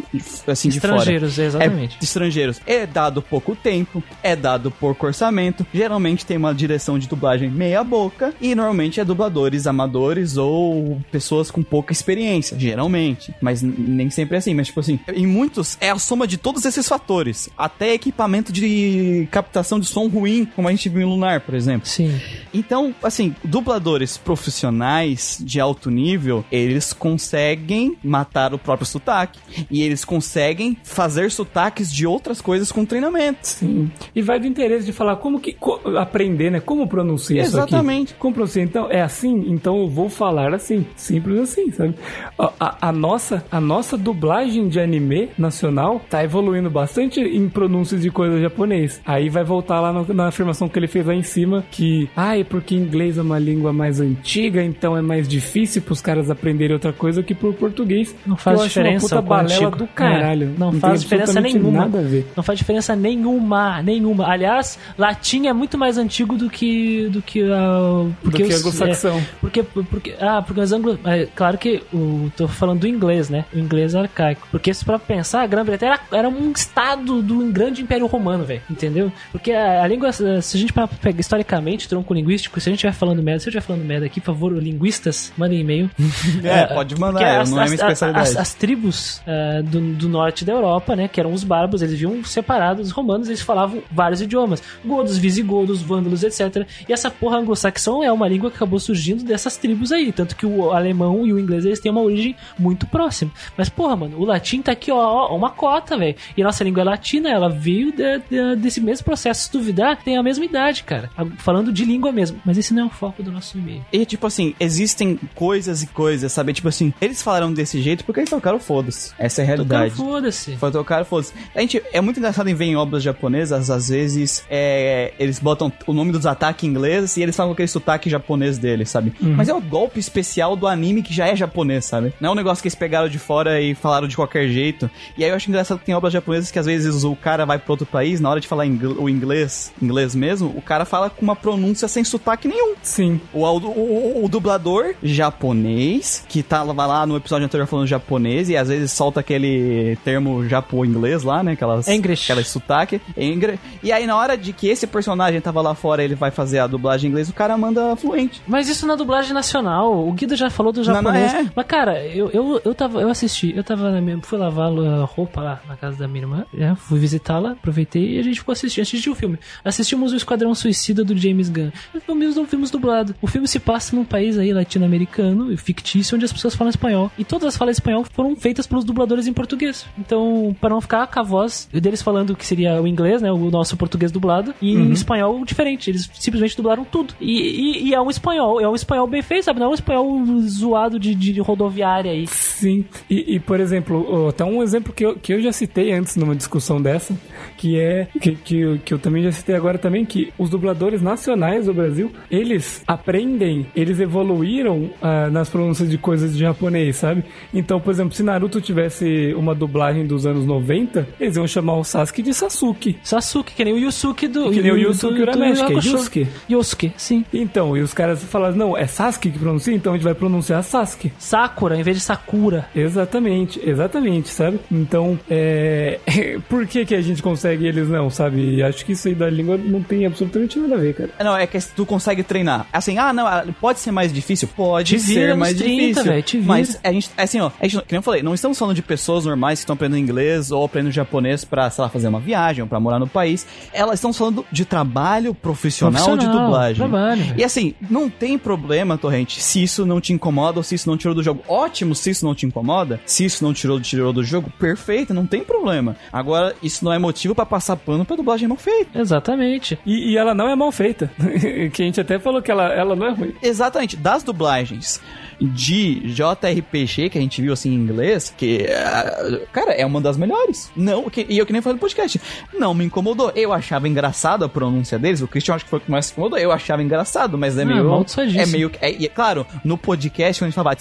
assim 0.48 0.70
de 0.70 0.80
fora. 0.80 0.96
Estrangeiros, 0.96 1.38
exatamente. 1.38 1.98
É, 2.00 2.04
estrangeiros. 2.04 2.62
É 2.66 2.86
dado 2.86 3.22
pouco 3.22 3.56
tempo, 3.56 4.04
é 4.22 4.36
dado 4.36 4.72
pouco 4.72 5.06
orçamento. 5.06 5.66
Geralmente 5.74 6.26
tem 6.26 6.38
uma 6.38 6.54
direção 6.54 6.98
de 6.98 7.08
dublagem 7.08 7.50
meia 7.50 7.84
boca 7.84 8.34
e 8.42 8.56
normalmente 8.56 9.00
é 9.00 9.06
dubladores 9.06 9.68
amadores 9.68 10.38
ou 10.38 11.02
pessoas 11.12 11.52
com 11.52 11.62
pouca 11.62 11.92
experiência, 11.92 12.58
geralmente. 12.58 13.34
Mas 13.42 13.62
nem 13.62 14.10
sempre 14.10 14.36
é 14.36 14.40
assim, 14.40 14.54
mas 14.54 14.68
tipo 14.68 14.80
assim, 14.80 15.00
em 15.14 15.28
muitos 15.28 15.78
é 15.80 15.90
a 15.90 16.00
soma 16.00 16.28
de 16.28 16.38
todos 16.38 16.66
esses 16.66 16.88
fatores, 16.88 17.50
até 17.58 17.94
equipamento 17.94 18.52
de 18.52 19.28
captação 19.32 19.80
de 19.80 19.86
som 19.86 20.08
ruim, 20.08 20.46
como 20.56 20.68
a 20.68 20.72
gente 20.72 20.90
viu 20.90 21.02
em 21.02 21.06
Lunar, 21.06 21.42
por 21.42 21.56
exemplo. 21.56 21.88
Sim. 21.88 22.20
Então, 22.54 22.94
assim, 23.04 23.36
dubladores 23.44 24.18
profissionais 24.18 25.38
de 25.42 25.60
alto 25.60 25.90
nível, 25.90 26.46
eles 26.52 26.94
conseguem 26.94 27.53
conseguem 27.58 27.98
matar 28.04 28.54
o 28.54 28.58
próprio 28.58 28.86
sotaque. 28.88 29.40
E 29.70 29.82
eles 29.82 30.04
conseguem 30.04 30.78
fazer 30.84 31.32
sotaques 31.32 31.92
de 31.92 32.06
outras 32.08 32.42
coisas 32.42 32.72
com 32.72 32.86
treinamento. 32.86 33.40
Sim. 33.44 33.92
E 34.16 34.22
vai 34.22 34.40
do 34.40 34.48
interesse 34.48 34.86
de 34.86 34.92
falar 34.92 35.18
como 35.18 35.40
que. 35.40 35.54
co- 35.54 35.80
aprender, 35.98 36.50
né? 36.52 36.60
Como 36.60 36.88
pronuncia 36.88 37.42
isso 37.42 37.58
aqui. 37.60 37.70
Exatamente. 37.70 38.14
Como 38.16 38.34
pronuncia? 38.34 38.64
Então, 38.64 38.90
é 38.92 39.02
assim? 39.02 39.46
Então 39.50 39.80
eu 39.82 39.88
vou 39.90 40.10
falar 40.10 40.54
assim. 40.54 40.86
Simples 40.96 41.40
assim, 41.40 41.72
sabe? 41.72 41.96
A, 42.38 42.52
a- 42.60 42.78
a 42.90 42.92
nossa, 42.92 43.44
a 43.52 43.62
nossa 43.62 43.98
dublagem 43.98 44.68
de 44.68 44.80
anime 44.80 45.30
nacional 45.38 46.02
tá 46.10 46.24
evoluindo 46.24 46.70
bastante 46.70 47.20
em 47.20 47.48
pronúncias 47.50 48.02
de 48.02 48.10
coisa 48.10 48.40
japonês. 48.40 49.02
Aí 49.06 49.30
vai 49.30 49.44
voltar 49.44 49.80
lá 49.80 49.94
no- 49.94 50.14
na 50.14 50.28
afirmação 50.28 50.68
que 50.68 50.78
ele 50.80 50.88
fez 50.88 51.06
lá 51.06 51.14
em 51.14 51.24
cima, 51.24 51.64
que, 51.72 52.10
ah, 52.16 52.38
é 52.38 52.44
porque 52.44 52.76
inglês 52.76 53.18
é 53.18 53.22
uma 53.22 53.40
língua 53.40 53.72
mais 53.74 54.00
antiga, 54.00 54.64
então 54.64 54.98
é 54.98 55.02
mais 55.02 55.28
difícil 55.28 55.82
pros 55.82 56.02
caras 56.02 56.30
aprenderem 56.30 56.74
outra 56.74 56.94
coisa 56.94 57.22
que 57.24 57.34
pro 57.44 57.54
português. 57.54 58.16
Não 58.26 58.38
faz 58.38 58.60
eu 58.60 58.68
diferença 58.68 59.06
Acho 59.08 59.16
uma 59.16 59.22
puta 59.22 59.36
balela 59.36 59.54
antigo. 59.68 59.78
do 59.78 59.88
caralho. 59.88 60.54
É, 60.56 60.60
não 60.60 60.72
tem 60.72 60.80
faz 60.80 61.02
diferença 61.02 61.42
nenhuma. 61.42 61.80
Nada 61.82 62.00
a 62.00 62.02
ver. 62.02 62.28
Não 62.36 62.44
faz 62.44 62.58
diferença 62.60 62.96
nenhuma, 62.96 63.82
nenhuma. 63.82 64.28
Aliás, 64.30 64.80
latim 64.98 65.48
é 65.48 65.54
muito 65.54 65.78
mais 65.78 65.98
antigo 65.98 66.38
do 66.38 66.50
que 66.50 67.08
do 67.10 67.22
que 67.22 67.42
a 67.52 68.06
porque 68.22 68.44
Do 68.44 68.48
que 68.50 68.54
os- 68.54 68.60
anglo-saxão. 68.62 69.18
é, 69.18 69.24
porque 69.42 69.64
porque 69.64 70.16
ah, 70.20 70.42
porque 70.42 70.62
os 70.62 70.72
anglo, 70.72 70.98
é, 71.06 71.28
claro 71.36 71.58
que 71.58 71.84
o 71.94 72.32
tô 72.38 72.48
falando 72.48 72.80
do 72.82 72.88
inglês, 72.88 73.30
né? 73.30 73.46
O 73.54 73.60
inglês 73.60 73.94
é 73.96 74.00
arcaico. 74.00 74.48
Porque 74.52 74.74
se 74.74 74.86
para 74.86 74.98
pensar, 74.98 75.42
a 75.42 75.48
Grã-Bretanha 75.48 75.94
era, 76.12 76.20
era 76.20 76.30
um 76.30 76.52
estado 76.52 77.22
do 77.22 77.52
grande 77.52 77.82
Império 77.82 78.06
Romano, 78.08 78.44
velho, 78.46 78.62
entendeu? 78.70 79.12
Porque 79.32 79.52
a, 79.52 79.84
a 79.84 79.88
língua 79.88 80.12
se 80.12 80.24
a 80.26 80.60
gente 80.60 80.72
para 80.72 80.88
pegar 80.88 81.20
historicamente, 81.20 81.88
tronco 81.90 82.14
linguístico, 82.14 82.60
se 82.60 82.70
a 82.70 82.72
gente 82.72 82.78
estiver 82.80 82.94
falando 82.94 83.22
merda, 83.22 83.40
se 83.42 83.48
eu 83.48 83.52
estiver 83.52 83.66
falando 83.66 83.84
merda 83.86 84.06
aqui, 84.06 84.20
por 84.20 84.28
favor, 84.28 84.54
linguistas, 84.54 85.32
mandem 85.38 85.60
e-mail. 85.60 85.90
É, 86.44 86.66
pode 86.68 87.00
mandar, 87.00 87.22
As, 87.42 87.50
não 87.52 87.62
é 87.62 87.64
minha 87.66 87.76
especialidade. 87.76 88.30
as- 88.30 88.38
as 88.38 88.54
tribos 88.54 89.22
eh, 89.28 89.62
do, 89.64 89.80
do 89.94 90.10
norte 90.10 90.44
da 90.46 90.54
Europa, 90.54 90.96
né, 90.96 91.08
que 91.08 91.20
eram 91.20 91.34
os 91.34 91.44
bárbaros, 91.44 91.82
eles 91.82 91.94
viviam 92.00 92.24
separados, 92.24 92.88
os 92.88 92.92
romanos, 92.92 93.28
eles 93.28 93.42
falavam 93.42 93.82
vários 93.92 94.22
idiomas, 94.22 94.62
godos, 94.86 95.18
visigodos, 95.18 95.82
vândalos, 95.82 96.24
etc. 96.24 96.66
E 96.88 96.94
essa 96.94 97.10
porra 97.10 97.38
anglo-saxão 97.38 98.04
é 98.04 98.12
uma 98.12 98.28
língua 98.28 98.50
que 98.50 98.56
acabou 98.58 98.80
surgindo 98.80 99.24
dessas 99.24 99.58
tribos 99.58 99.92
aí, 99.92 100.12
tanto 100.12 100.36
que 100.36 100.46
o 100.46 100.72
alemão 100.72 101.26
e 101.26 101.34
o 101.34 101.40
inglês 101.40 101.66
eles 101.66 101.80
têm 101.80 101.92
uma 101.92 102.02
origem 102.02 102.36
muito 102.58 102.86
próxima. 102.88 103.32
Mas 103.58 103.70
porra, 103.70 103.96
mano, 103.96 104.18
o 104.20 104.26
latim 104.26 104.62
tá 104.62 104.72
aqui, 104.72 104.92
ó, 104.92 104.98
ó 105.32 105.36
uma 105.36 105.50
cota, 105.50 105.98
velho. 105.98 106.16
E 106.38 106.42
a 106.42 106.46
nossa 106.46 106.64
língua 106.64 106.82
é 106.82 106.86
latina, 106.86 107.30
ela 107.30 107.50
veio 107.50 107.92
de- 107.92 108.20
de- 108.30 108.56
desse 108.58 108.80
mesmo 108.82 109.06
processo. 109.06 109.44
Se 109.46 109.52
duvidar, 109.52 109.98
tem 110.04 110.18
a 110.18 110.24
mesma 110.24 110.46
idade, 110.46 110.84
cara. 110.84 111.10
Falando 111.38 111.72
de 111.72 111.84
língua 111.86 112.12
mesmo. 112.12 112.40
Mas 112.46 112.58
esse 112.58 112.74
não 112.74 112.84
é 112.84 112.86
o 112.86 112.90
foco 112.90 113.24
do 113.24 113.32
nosso 113.32 113.58
e-mail. 113.58 113.84
E, 113.92 114.06
tipo 114.06 114.28
assim, 114.28 114.54
existem 114.60 115.20
coisas 115.34 115.82
e 115.84 115.88
coisas, 115.88 116.32
sabe? 116.32 116.54
Tipo 116.54 116.68
assim, 116.68 116.94
eles 117.02 117.22
falaram 117.24 117.52
desse 117.54 117.82
jeito 117.82 118.04
porque 118.06 118.20
eles 118.20 118.30
tocaram 118.30 118.60
foda-se. 118.60 119.12
Essa 119.18 119.42
é 119.42 119.44
a 119.44 119.48
realidade. 119.48 119.96
foda-se. 119.96 120.56
Foi 120.58 120.72
tocar, 120.72 121.04
foda-se. 121.06 121.34
A 121.56 121.62
gente, 121.62 121.82
é 121.92 122.02
muito 122.02 122.18
engraçado 122.20 122.48
em 122.50 122.54
ver 122.54 122.66
em 122.66 122.76
obras 122.76 123.02
japonesas, 123.04 123.70
às 123.70 123.90
vezes, 123.90 124.44
é, 124.50 125.14
eles 125.20 125.40
botam 125.40 125.72
o 125.88 125.94
nome 125.94 126.12
dos 126.12 126.26
ataques 126.26 126.64
em 126.64 126.68
inglês 126.68 127.18
e 127.18 127.22
eles 127.24 127.36
falam 127.36 127.54
aquele 127.54 127.68
sotaque 127.68 128.10
japonês 128.10 128.58
deles, 128.58 128.90
sabe? 128.90 129.14
Mas 129.22 129.50
é 129.50 129.54
o 129.54 129.62
golpe 129.62 130.00
especial 130.00 130.56
do 130.56 130.68
anime 130.68 131.02
que 131.02 131.14
já 131.14 131.28
é 131.28 131.36
japonês, 131.36 131.86
sabe? 131.86 132.14
Não 132.20 132.30
é 132.30 132.32
um 132.34 132.36
negócio 132.36 132.62
que 132.62 132.68
eles 132.68 132.76
pegaram 132.76 133.08
de 133.10 133.18
fora 133.20 133.62
e 133.62 133.74
falaram 133.74 134.08
de 134.08 134.16
qualquer 134.16 134.48
jeito. 134.50 134.90
E 135.18 135.24
aí 135.24 135.30
eu 135.30 135.36
acho 135.36 135.50
engraçado 135.50 135.80
que 135.80 135.86
tem 135.86 135.96
obras 135.96 136.12
japonesas 136.14 136.52
que 136.52 136.60
às 136.60 136.66
vezes 136.66 137.04
o 137.04 137.16
cara 137.16 137.46
vai 137.46 137.58
pra 137.58 137.72
outro 137.74 137.86
país, 137.86 138.20
na 138.20 138.30
hora 138.30 138.40
de 138.40 138.48
falar 138.48 138.66
ingl- 138.66 138.96
o 139.00 139.10
inglês, 139.10 139.72
inglês 139.82 140.14
mesmo, 140.16 140.50
o 140.56 140.62
cara 140.62 140.86
fala 140.86 141.10
com 141.10 141.22
uma 141.24 141.36
pronúncia 141.36 141.88
sem 141.88 142.04
sotaque 142.04 142.48
nenhum. 142.48 142.76
Sim. 142.82 143.20
O, 143.34 143.42
o, 143.46 143.58
o- 143.58 144.26
o 144.26 144.30
dublador 144.30 144.96
japonês, 145.04 146.24
que 146.28 146.42
tava 146.44 146.74
lá 146.86 147.06
no 147.06 147.13
episódio 147.18 147.46
anterior 147.46 147.68
falando 147.68 147.88
japonês, 147.88 148.50
e 148.50 148.58
às 148.58 148.68
vezes 148.70 148.92
solta 148.92 149.20
aquele 149.20 149.98
termo 150.04 150.48
japo-inglês 150.48 151.24
lá, 151.24 151.44
né? 151.44 151.54
Aquelas, 151.54 151.88
English. 151.88 152.24
Aquelas 152.24 152.48
sotaque. 152.48 153.02
Engre. 153.18 153.60
E 153.82 153.92
aí, 153.92 154.06
na 154.06 154.16
hora 154.16 154.38
de 154.38 154.54
que 154.54 154.68
esse 154.68 154.88
personagem 154.88 155.40
tava 155.42 155.62
lá 155.62 155.74
fora, 155.76 156.04
ele 156.04 156.16
vai 156.16 156.32
fazer 156.32 156.60
a 156.60 156.68
dublagem 156.68 157.08
em 157.08 157.12
inglês, 157.12 157.30
o 157.30 157.34
cara 157.34 157.58
manda 157.58 157.96
fluente. 157.96 158.42
Mas 158.48 158.68
isso 158.70 158.86
na 158.88 158.96
dublagem 158.96 159.34
nacional. 159.34 160.08
O 160.08 160.12
Guido 160.14 160.36
já 160.36 160.50
falou 160.50 160.72
do 160.72 160.82
Não, 160.84 160.88
não 160.88 160.94
japonês. 160.96 161.34
é. 161.34 161.46
Mas, 161.56 161.66
cara, 161.66 162.06
eu, 162.06 162.30
eu, 162.32 162.62
eu 162.64 162.76
tava. 162.76 163.02
Eu 163.02 163.10
assisti, 163.10 163.54
eu 163.56 163.64
tava 163.64 163.92
na 163.92 164.02
minha. 164.02 164.20
Fui 164.22 164.38
lavar 164.38 164.68
a 164.72 165.04
roupa 165.06 165.42
lá 165.42 165.62
na 165.68 165.76
casa 165.76 165.98
da 165.98 166.08
minha 166.08 166.24
irmã. 166.24 166.46
né, 166.54 166.76
fui 166.78 167.00
visitá-la, 167.00 167.52
aproveitei 167.52 168.16
e 168.16 168.20
a 168.20 168.24
gente 168.24 168.40
ficou 168.40 168.54
assistindo. 168.54 168.84
Assistiu 168.84 169.14
o 169.14 169.16
filme. 169.16 169.38
Assistimos 169.64 170.12
o 170.14 170.16
Esquadrão 170.16 170.54
Suicida 170.56 171.04
do 171.04 171.16
James 171.18 171.50
Gunn. 171.50 171.72
Filmes, 172.06 172.36
filmes 172.50 172.72
dublado. 172.72 173.16
O 173.22 173.28
filme 173.28 173.48
se 173.48 173.60
passa 173.60 173.96
num 173.96 174.06
país 174.06 174.38
aí 174.38 174.54
latino-americano, 174.54 175.56
fictício, 175.58 176.16
onde 176.16 176.26
as 176.26 176.34
pessoas 176.34 176.56
falam 176.56 176.70
espanhol. 176.70 176.93
E 177.18 177.24
todas 177.24 177.48
as 177.48 177.58
falas 177.58 177.78
espanhol 177.78 178.04
foram 178.12 178.36
feitas 178.36 178.68
pelos 178.68 178.84
dubladores 178.84 179.28
em 179.28 179.34
português. 179.34 179.86
Então, 179.98 180.56
para 180.60 180.70
não 180.70 180.82
ficar 180.82 181.08
com 181.08 181.20
a 181.20 181.24
voz 181.24 181.68
deles 181.72 182.02
falando 182.02 182.36
que 182.36 182.46
seria 182.46 182.82
o 182.82 182.88
inglês, 182.88 183.22
né? 183.22 183.32
O 183.32 183.50
nosso 183.50 183.76
português 183.78 184.12
dublado, 184.12 184.54
e 184.62 184.74
em 184.74 184.92
espanhol 184.92 185.44
diferente. 185.46 185.90
Eles 185.90 186.10
simplesmente 186.14 186.56
dublaram 186.56 186.84
tudo. 186.86 187.14
E, 187.20 187.32
e- 187.42 187.88
e 187.90 187.94
é 187.94 188.02
um 188.02 188.10
espanhol, 188.10 188.60
é 188.62 188.68
um 188.70 188.76
espanhol 188.76 189.08
bem 189.08 189.22
feito, 189.22 189.46
sabe? 189.46 189.60
Não 189.60 189.68
é 189.68 189.70
um 189.70 189.74
espanhol 189.74 190.26
zoado 190.42 191.00
de, 191.00 191.14
de 191.16 191.40
rodoviária 191.42 192.12
aí. 192.12 192.26
Sim, 192.54 192.86
e, 193.10 193.36
e, 193.36 193.40
por 193.40 193.60
exemplo, 193.60 194.06
ó, 194.28 194.32
tá 194.32 194.46
um 194.46 194.62
exemplo 194.62 194.94
que 194.94 195.06
eu, 195.06 195.16
que 195.16 195.34
eu 195.34 195.42
já 195.42 195.52
citei 195.52 195.92
antes 195.92 196.16
numa 196.16 196.36
discussão 196.36 196.82
dessa, 196.82 197.16
que 197.58 197.80
é 197.80 198.08
que, 198.22 198.36
que, 198.36 198.60
eu- 198.60 198.80
que 198.84 198.94
eu 198.94 199.00
também 199.00 199.24
já 199.24 199.32
citei 199.32 199.56
agora 199.56 199.78
também, 199.78 200.06
que 200.06 200.32
os 200.38 200.50
dubladores 200.50 201.02
nacionais 201.02 201.66
do 201.66 201.74
Brasil, 201.74 202.12
eles 202.30 202.84
aprendem, 202.88 203.66
eles 203.76 204.00
evoluíram 204.00 204.90
ah, 205.02 205.30
nas 205.30 205.50
pronúncias 205.50 205.90
de 205.90 205.98
coisas 205.98 206.34
de 206.34 206.40
japonês, 206.40 206.96
sabe? 206.98 207.24
Então, 207.54 207.80
por 207.80 207.92
exemplo, 207.92 208.14
se 208.14 208.24
Naruto 208.24 208.62
tivesse 208.62 209.34
uma 209.38 209.54
dublagem 209.56 210.06
dos 210.06 210.26
anos 210.26 210.46
90, 210.46 211.08
eles 211.20 211.36
iam 211.36 211.48
chamar 211.48 211.78
o 211.78 211.84
Sasuke 211.84 212.22
de 212.22 212.34
Sasuke. 212.34 212.98
Sasuke, 213.04 213.54
que 213.54 213.64
nem 213.66 213.74
o 213.74 213.78
Yusuke 213.80 214.28
do. 214.28 214.52
Que 214.52 214.62
nem 214.62 214.72
o 214.72 214.78
Yusuke 214.78 215.22
Urameshi, 215.22 215.66
que 215.66 215.72
é. 215.74 215.76
Yusuke. 215.76 216.28
Yusuke, 216.50 216.94
sim. 216.98 217.26
Então, 217.34 217.76
e 217.76 217.82
os 217.82 217.94
caras 217.94 218.24
falaram, 218.24 218.56
não, 218.56 218.78
é 218.78 218.86
Sasuke 218.86 219.32
que 219.32 219.40
pronuncia, 219.40 219.74
então 219.74 219.94
a 219.94 219.96
gente 219.96 220.04
vai 220.06 220.14
pronunciar 220.16 220.64
Sasuke. 220.64 221.12
Sakura 221.18 221.78
em 221.78 221.84
vez 221.84 221.98
de 221.98 222.04
Sakura. 222.04 222.43
Exatamente, 222.76 223.60
exatamente, 223.64 224.30
sabe? 224.30 224.60
Então, 224.72 225.20
é... 225.30 226.00
por 226.50 226.66
que 226.68 226.86
que 226.86 226.96
a 226.96 227.02
gente 227.02 227.22
consegue 227.22 227.66
e 227.66 227.68
eles 227.68 227.88
não, 227.90 228.10
sabe? 228.10 228.56
E 228.56 228.64
Acho 228.64 228.86
que 228.86 228.94
isso 228.94 229.08
aí 229.08 229.16
da 229.16 229.30
língua 229.30 229.58
não 229.58 229.82
tem 229.84 230.06
absolutamente 230.06 230.58
nada 230.60 230.76
a 230.76 230.78
ver, 230.78 230.94
cara. 230.94 231.10
Não, 231.24 231.36
é 231.38 231.46
que 231.46 231.60
tu 231.76 231.86
consegue 231.86 232.24
treinar. 232.24 232.66
Assim, 232.72 232.98
ah, 232.98 233.12
não, 233.14 233.28
ah, 233.28 233.44
pode 233.60 233.80
ser 233.80 233.92
mais 233.92 234.12
difícil? 234.14 234.48
Pode 234.56 234.96
Te 234.96 235.00
ser 235.00 235.36
mais 235.36 235.58
30, 235.58 235.70
difícil. 235.82 236.04
velho, 236.04 236.24
te 236.24 236.38
vira. 236.38 236.48
Mas 236.48 236.80
a 236.84 236.92
gente, 236.92 237.10
assim, 237.18 237.40
ó, 237.40 237.52
a 237.60 237.68
gente, 237.68 237.82
que 237.84 237.92
nem 237.94 237.98
eu 238.00 238.02
falei, 238.04 238.24
não 238.24 238.34
estamos 238.34 238.58
falando 238.58 238.76
de 238.76 238.82
pessoas 238.82 239.26
normais 239.26 239.60
que 239.60 239.64
estão 239.64 239.74
aprendendo 239.74 239.98
inglês 240.00 240.52
ou 240.52 240.64
aprendendo 240.66 240.92
japonês 240.94 241.44
pra, 241.46 241.70
sei 241.70 241.82
lá, 241.84 241.90
fazer 241.90 242.08
uma 242.08 242.20
viagem 242.20 242.62
ou 242.64 242.68
pra 242.68 242.80
morar 242.80 243.00
no 243.00 243.08
país. 243.08 243.46
Elas 243.74 243.96
estão 243.96 244.14
falando 244.14 244.46
de 244.52 244.66
trabalho 244.66 245.34
profissional, 245.34 246.02
de 246.02 246.06
Profissional, 246.26 246.46
dublagem. 246.46 246.76
trabalho. 246.76 247.22
E 247.38 247.44
assim, 247.44 247.74
não 247.90 248.10
tem 248.10 248.38
problema, 248.38 248.98
Torrente, 248.98 249.42
se 249.42 249.62
isso 249.64 249.86
não 249.86 250.00
te 250.02 250.14
incomoda 250.14 250.60
ou 250.60 250.64
se 250.64 250.76
isso 250.76 250.90
não 250.90 250.98
tirou 250.98 251.14
do 251.16 251.24
jogo. 251.24 251.44
Ótimo 251.48 251.94
se 251.96 252.10
isso 252.10 252.26
não 252.26 252.33
te 252.36 252.46
incomoda. 252.46 253.00
Se 253.06 253.26
isso 253.26 253.44
não 253.44 253.54
tirou, 253.54 253.80
tirou 253.80 254.14
do 254.14 254.24
jogo, 254.24 254.52
perfeito, 254.60 255.14
não 255.14 255.26
tem 255.26 255.44
problema. 255.44 255.96
Agora, 256.12 256.56
isso 256.62 256.84
não 256.84 256.94
é 256.94 257.00
motivo 257.00 257.36
pra 257.36 257.46
passar 257.46 257.76
pano 257.76 258.06
pra 258.06 258.16
dublagem 258.16 258.48
mal 258.48 258.58
feita. 258.58 259.00
Exatamente. 259.00 259.78
E, 259.86 260.12
e 260.12 260.18
ela 260.18 260.34
não 260.34 260.50
é 260.50 260.56
mal 260.56 260.72
feita. 260.72 261.12
que 261.74 261.82
a 261.82 261.86
gente 261.86 262.02
até 262.02 262.20
falou 262.20 262.42
que 262.42 262.52
ela, 262.52 262.74
ela 262.74 262.96
não 262.96 263.08
é 263.08 263.12
ruim. 263.12 263.34
Exatamente, 263.42 263.98
das 263.98 264.24
dublagens 264.24 265.02
de 265.40 266.14
JRPG 266.14 267.10
que 267.10 267.18
a 267.18 267.22
gente 267.22 267.42
viu 267.42 267.54
assim 267.54 267.72
em 267.72 267.76
inglês, 267.76 268.34
que, 268.36 268.66
ah, 268.72 269.40
cara, 269.52 269.72
é 269.74 269.86
uma 269.86 270.00
das 270.02 270.18
melhores. 270.18 270.72
Não, 270.76 271.10
que- 271.10 271.26
e 271.30 271.38
eu 271.38 271.46
que 271.46 271.54
nem 271.54 271.62
falei 271.62 271.76
no 271.76 271.80
podcast, 271.80 272.20
não 272.54 272.74
me 272.74 272.86
incomodou. 272.86 273.32
Eu 273.36 273.52
achava 273.54 273.88
engraçado 273.88 274.44
a 274.46 274.50
pronúncia 274.50 274.98
deles, 275.00 275.22
o 275.22 275.28
Christian 275.28 275.56
acho 275.56 275.66
que 275.66 275.70
foi 275.70 275.80
o 275.80 275.82
que 275.82 275.92
mais 275.92 276.08
se 276.08 276.12
incomodou. 276.14 276.38
Eu 276.38 276.52
achava 276.52 276.82
engraçado, 276.84 277.38
mas 277.38 277.58
é 277.58 277.64
Ah, 277.64 277.66
meio. 277.66 277.80
amaldiçoadíssimo. 277.82 278.42
É 278.42 278.46
meio. 278.46 278.72
É, 278.82 278.92
e 278.92 279.06
é 279.06 279.10
claro, 279.10 279.46
no 279.64 279.78
podcast, 279.78 280.40
quando 280.42 280.48
a 280.48 280.50
gente 280.50 280.56
falava 280.56 280.76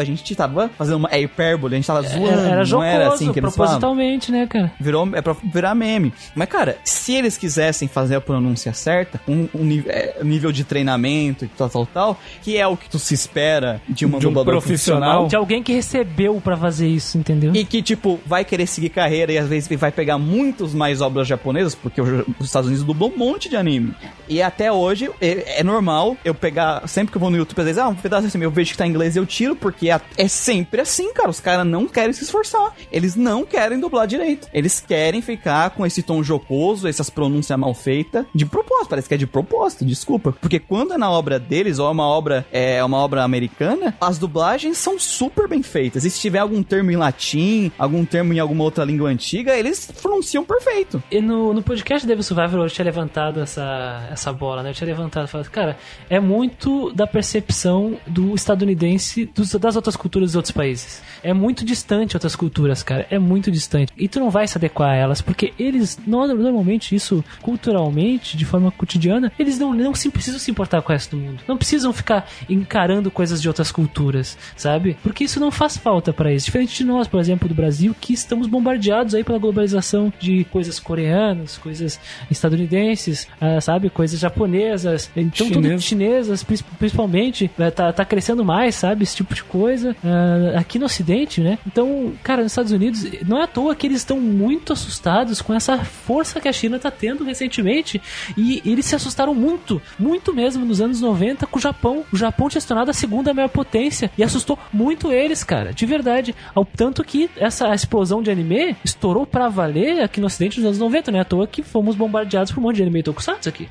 a 0.00 0.04
gente 0.04 0.34
tava 0.34 0.70
fazendo 0.76 0.96
uma 0.96 1.08
é 1.10 1.20
hipérbole, 1.20 1.74
a 1.74 1.78
gente 1.78 1.86
tava 1.86 2.02
zoando. 2.02 2.28
Era, 2.28 2.40
era 2.42 2.56
não 2.58 2.64
jocoso, 2.64 2.88
era 2.88 3.08
assim 3.08 3.32
que 3.32 3.40
falavam. 3.40 3.56
propositalmente, 3.56 4.30
né, 4.32 4.46
cara? 4.46 4.72
Virou, 4.80 5.08
é 5.14 5.20
pra 5.20 5.34
virar 5.42 5.74
meme. 5.74 6.12
Mas, 6.34 6.48
cara, 6.48 6.78
se 6.84 7.14
eles 7.14 7.36
quisessem 7.36 7.88
fazer 7.88 8.16
a 8.16 8.20
pronúncia 8.20 8.72
certa, 8.72 9.20
um, 9.28 9.48
um 9.54 9.82
é, 9.86 10.16
nível 10.22 10.52
de 10.52 10.64
treinamento 10.64 11.44
e 11.44 11.48
tal, 11.48 11.68
tal, 11.68 11.86
tal, 11.86 12.20
que 12.42 12.56
é 12.56 12.66
o 12.66 12.76
que 12.76 12.88
tu 12.88 12.98
se 12.98 13.14
espera 13.14 13.59
de, 13.88 14.04
uma 14.06 14.18
De 14.18 14.26
um 14.26 14.32
profissional. 14.44 15.26
De 15.28 15.36
alguém 15.36 15.62
que 15.62 15.72
recebeu 15.72 16.40
pra 16.42 16.56
fazer 16.56 16.88
isso, 16.88 17.18
entendeu? 17.18 17.52
E 17.54 17.64
que, 17.64 17.82
tipo, 17.82 18.18
vai 18.26 18.44
querer 18.44 18.66
seguir 18.66 18.88
carreira 18.90 19.32
e 19.32 19.38
às 19.38 19.48
vezes 19.48 19.68
vai 19.78 19.90
pegar 19.92 20.18
muitos 20.18 20.74
mais 20.74 21.00
obras 21.00 21.26
japonesas, 21.26 21.74
porque 21.74 22.00
o- 22.00 22.24
os 22.38 22.46
Estados 22.46 22.68
Unidos 22.68 22.84
dublam 22.84 23.10
um 23.14 23.18
monte 23.18 23.48
de 23.48 23.56
anime. 23.56 23.94
E 24.28 24.40
até 24.42 24.70
hoje 24.72 25.10
é, 25.20 25.60
é 25.60 25.64
normal 25.64 26.16
eu 26.24 26.34
pegar, 26.34 26.86
sempre 26.88 27.10
que 27.12 27.16
eu 27.16 27.20
vou 27.20 27.30
no 27.30 27.36
YouTube, 27.36 27.58
às 27.60 27.64
vezes, 27.66 27.78
ah, 27.82 27.88
um 27.88 27.94
pedaço 27.94 28.26
assim, 28.26 28.40
eu 28.42 28.50
vejo 28.50 28.72
que 28.72 28.78
tá 28.78 28.86
em 28.86 28.90
inglês 28.90 29.16
eu 29.16 29.26
tiro, 29.26 29.56
porque 29.56 29.90
é, 29.90 30.00
é 30.16 30.28
sempre 30.28 30.80
assim, 30.80 31.12
cara. 31.12 31.30
Os 31.30 31.40
caras 31.40 31.66
não 31.66 31.86
querem 31.86 32.12
se 32.12 32.24
esforçar. 32.24 32.72
Eles 32.92 33.16
não 33.16 33.44
querem 33.44 33.78
dublar 33.80 34.06
direito. 34.06 34.48
Eles 34.52 34.80
querem 34.80 35.20
ficar 35.20 35.70
com 35.70 35.84
esse 35.84 36.02
tom 36.02 36.22
jocoso, 36.22 36.86
essas 36.88 37.10
pronúncias 37.10 37.58
mal 37.58 37.74
feitas, 37.74 38.24
de 38.34 38.46
propósito. 38.46 38.88
Parece 38.90 39.08
que 39.08 39.14
é 39.14 39.18
de 39.18 39.26
propósito, 39.26 39.84
desculpa. 39.84 40.32
Porque 40.40 40.58
quando 40.58 40.94
é 40.94 40.98
na 40.98 41.10
obra 41.10 41.38
deles, 41.38 41.78
ou 41.78 41.88
é 41.88 41.90
uma 41.90 42.06
obra, 42.06 42.46
é 42.52 42.82
uma 42.84 42.98
obra 42.98 43.22
americana, 43.24 43.49
americana, 43.58 43.94
as 44.00 44.18
dublagens 44.18 44.78
são 44.78 44.98
super 44.98 45.48
bem 45.48 45.62
feitas. 45.62 46.04
E 46.04 46.10
se 46.10 46.20
tiver 46.20 46.38
algum 46.38 46.62
termo 46.62 46.90
em 46.90 46.96
latim, 46.96 47.70
algum 47.78 48.04
termo 48.04 48.32
em 48.32 48.38
alguma 48.38 48.64
outra 48.64 48.84
língua 48.84 49.10
antiga, 49.10 49.56
eles 49.56 49.90
pronunciam 50.00 50.44
perfeito. 50.44 51.02
E 51.10 51.20
no, 51.20 51.52
no 51.52 51.62
podcast 51.62 52.06
Devil 52.06 52.22
Survivor 52.22 52.60
eu 52.64 52.70
tinha 52.70 52.84
levantado 52.84 53.40
essa, 53.40 54.08
essa 54.10 54.32
bola, 54.32 54.62
né? 54.62 54.70
Eu 54.70 54.74
tinha 54.74 54.86
levantado 54.86 55.26
e 55.26 55.28
falado, 55.28 55.48
cara, 55.50 55.76
é 56.08 56.20
muito 56.20 56.92
da 56.92 57.06
percepção 57.06 57.96
do 58.06 58.34
estadunidense 58.34 59.26
dos- 59.34 59.50
das 59.54 59.76
outras 59.76 59.96
culturas 59.96 60.30
dos 60.30 60.36
outros 60.36 60.52
países. 60.52 61.02
É 61.22 61.32
muito 61.34 61.64
distante 61.64 62.16
outras 62.16 62.34
culturas, 62.36 62.82
cara. 62.82 63.06
É 63.10 63.18
muito 63.18 63.50
distante. 63.50 63.92
E 63.96 64.08
tu 64.08 64.20
não 64.20 64.30
vai 64.30 64.46
se 64.46 64.56
adequar 64.56 64.90
a 64.90 64.94
elas, 64.96 65.20
porque 65.20 65.52
eles, 65.58 65.98
no- 66.06 66.26
normalmente, 66.34 66.94
isso 66.94 67.24
culturalmente, 67.42 68.36
de 68.36 68.44
forma 68.44 68.70
cotidiana, 68.70 69.32
eles 69.38 69.58
não, 69.58 69.74
não 69.74 69.94
se, 69.94 70.08
precisam 70.10 70.38
se 70.40 70.50
importar 70.50 70.80
com 70.82 70.90
o 70.90 70.92
resto 70.92 71.16
do 71.16 71.22
mundo. 71.22 71.42
Não 71.46 71.56
precisam 71.56 71.92
ficar 71.92 72.26
encarando 72.48 73.10
coisas 73.10 73.39
de 73.40 73.48
outras 73.48 73.72
culturas, 73.72 74.36
sabe? 74.56 74.96
Porque 75.02 75.24
isso 75.24 75.40
não 75.40 75.50
faz 75.50 75.76
falta 75.76 76.12
pra 76.12 76.30
eles. 76.30 76.44
Diferente 76.44 76.76
de 76.76 76.84
nós, 76.84 77.08
por 77.08 77.20
exemplo, 77.20 77.48
do 77.48 77.54
Brasil, 77.54 77.94
que 78.00 78.12
estamos 78.12 78.46
bombardeados 78.46 79.14
aí 79.14 79.24
pela 79.24 79.38
globalização 79.38 80.12
de 80.18 80.44
coisas 80.44 80.78
coreanas, 80.78 81.58
coisas 81.58 82.00
estadunidenses, 82.30 83.28
ah, 83.40 83.60
sabe? 83.60 83.90
Coisas 83.90 84.18
japonesas, 84.18 85.10
então 85.16 85.48
tudo 85.48 85.80
Chinesas. 85.80 86.44
principalmente, 86.78 87.50
eh, 87.58 87.70
tá, 87.70 87.92
tá 87.92 88.04
crescendo 88.04 88.44
mais, 88.44 88.74
sabe? 88.74 89.04
Esse 89.04 89.16
tipo 89.16 89.34
de 89.34 89.42
coisa. 89.42 89.96
ah, 90.04 90.58
aqui 90.60 90.78
no 90.78 90.86
Ocidente, 90.86 91.40
né? 91.40 91.58
Então, 91.66 92.12
cara, 92.22 92.42
nos 92.42 92.52
Estados 92.52 92.72
Unidos, 92.72 93.06
não 93.26 93.38
é 93.38 93.44
à 93.44 93.46
toa 93.46 93.74
que 93.74 93.86
eles 93.86 93.98
estão 93.98 94.20
muito 94.20 94.72
assustados 94.72 95.40
com 95.40 95.54
essa 95.54 95.78
força 95.78 96.40
que 96.40 96.48
a 96.48 96.52
China 96.52 96.78
tá 96.78 96.90
tendo 96.90 97.24
recentemente. 97.24 98.00
E 98.36 98.62
eles 98.64 98.86
se 98.86 98.94
assustaram 98.94 99.34
muito, 99.34 99.80
muito 99.98 100.34
mesmo 100.34 100.64
nos 100.64 100.80
anos 100.80 101.00
90 101.00 101.46
com 101.46 101.58
o 101.58 101.62
Japão. 101.62 102.04
O 102.12 102.16
Japão 102.16 102.48
tinha 102.48 102.60
se 102.60 102.66
tornado 102.66 102.90
a 102.90 102.94
segunda 102.94 103.29
maior 103.34 103.48
potência 103.48 104.10
e 104.16 104.22
assustou 104.22 104.58
muito 104.72 105.12
eles, 105.12 105.42
cara, 105.44 105.72
de 105.72 105.86
verdade. 105.86 106.34
Ao 106.54 106.64
tanto 106.64 107.02
que 107.04 107.30
essa 107.36 107.74
explosão 107.74 108.22
de 108.22 108.30
anime 108.30 108.76
estourou 108.84 109.26
pra 109.26 109.48
valer 109.48 110.02
aqui 110.02 110.20
no 110.20 110.26
Ocidente 110.26 110.58
nos 110.58 110.66
anos 110.66 110.78
90, 110.78 111.10
né? 111.12 111.20
À 111.20 111.24
toa 111.24 111.46
que 111.46 111.62
fomos 111.62 111.96
bombardeados 111.96 112.52
por 112.52 112.60
um 112.60 112.64
monte 112.64 112.76
de 112.76 112.82
anime 112.82 113.02
tokusatsu 113.02 113.48
aqui. 113.48 113.68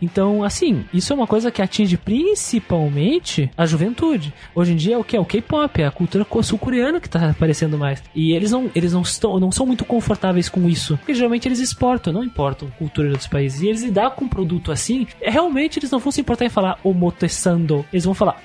Então, 0.00 0.42
assim, 0.44 0.84
isso 0.92 1.12
é 1.12 1.16
uma 1.16 1.26
coisa 1.26 1.50
que 1.50 1.62
atinge 1.62 1.96
principalmente 1.96 3.50
a 3.56 3.66
juventude. 3.66 4.32
Hoje 4.54 4.72
em 4.72 4.76
dia 4.76 4.94
é 4.94 4.98
o 4.98 5.04
que? 5.04 5.16
É 5.16 5.20
o 5.20 5.24
K-pop, 5.24 5.80
é 5.82 5.86
a 5.86 5.90
cultura 5.90 6.24
co- 6.24 6.42
sul-coreana 6.42 7.00
que 7.00 7.08
tá 7.08 7.30
aparecendo 7.30 7.76
mais. 7.78 8.02
E 8.14 8.32
eles 8.32 8.50
não, 8.50 8.70
eles 8.74 8.92
não, 8.92 9.02
estão, 9.02 9.38
não 9.40 9.50
são 9.52 9.66
muito 9.66 9.84
confortáveis 9.84 10.48
com 10.48 10.68
isso. 10.68 10.96
Porque 10.98 11.14
geralmente 11.14 11.46
eles 11.48 11.58
exportam, 11.60 12.12
não 12.12 12.24
importam 12.24 12.68
a 12.68 12.70
cultura 12.78 13.08
de 13.08 13.12
outros 13.12 13.28
países. 13.28 13.60
E 13.62 13.68
eles 13.68 13.82
lidar 13.82 14.10
com 14.10 14.24
um 14.24 14.28
produto 14.28 14.70
assim, 14.72 15.06
é, 15.20 15.30
realmente 15.30 15.78
eles 15.78 15.90
não 15.90 15.98
vão 15.98 16.12
se 16.12 16.20
importar 16.20 16.44
em 16.44 16.48
falar 16.50 16.78
omotesando. 16.84 17.84
Eles 17.92 18.04
vão 18.04 18.14
falar 18.14 18.40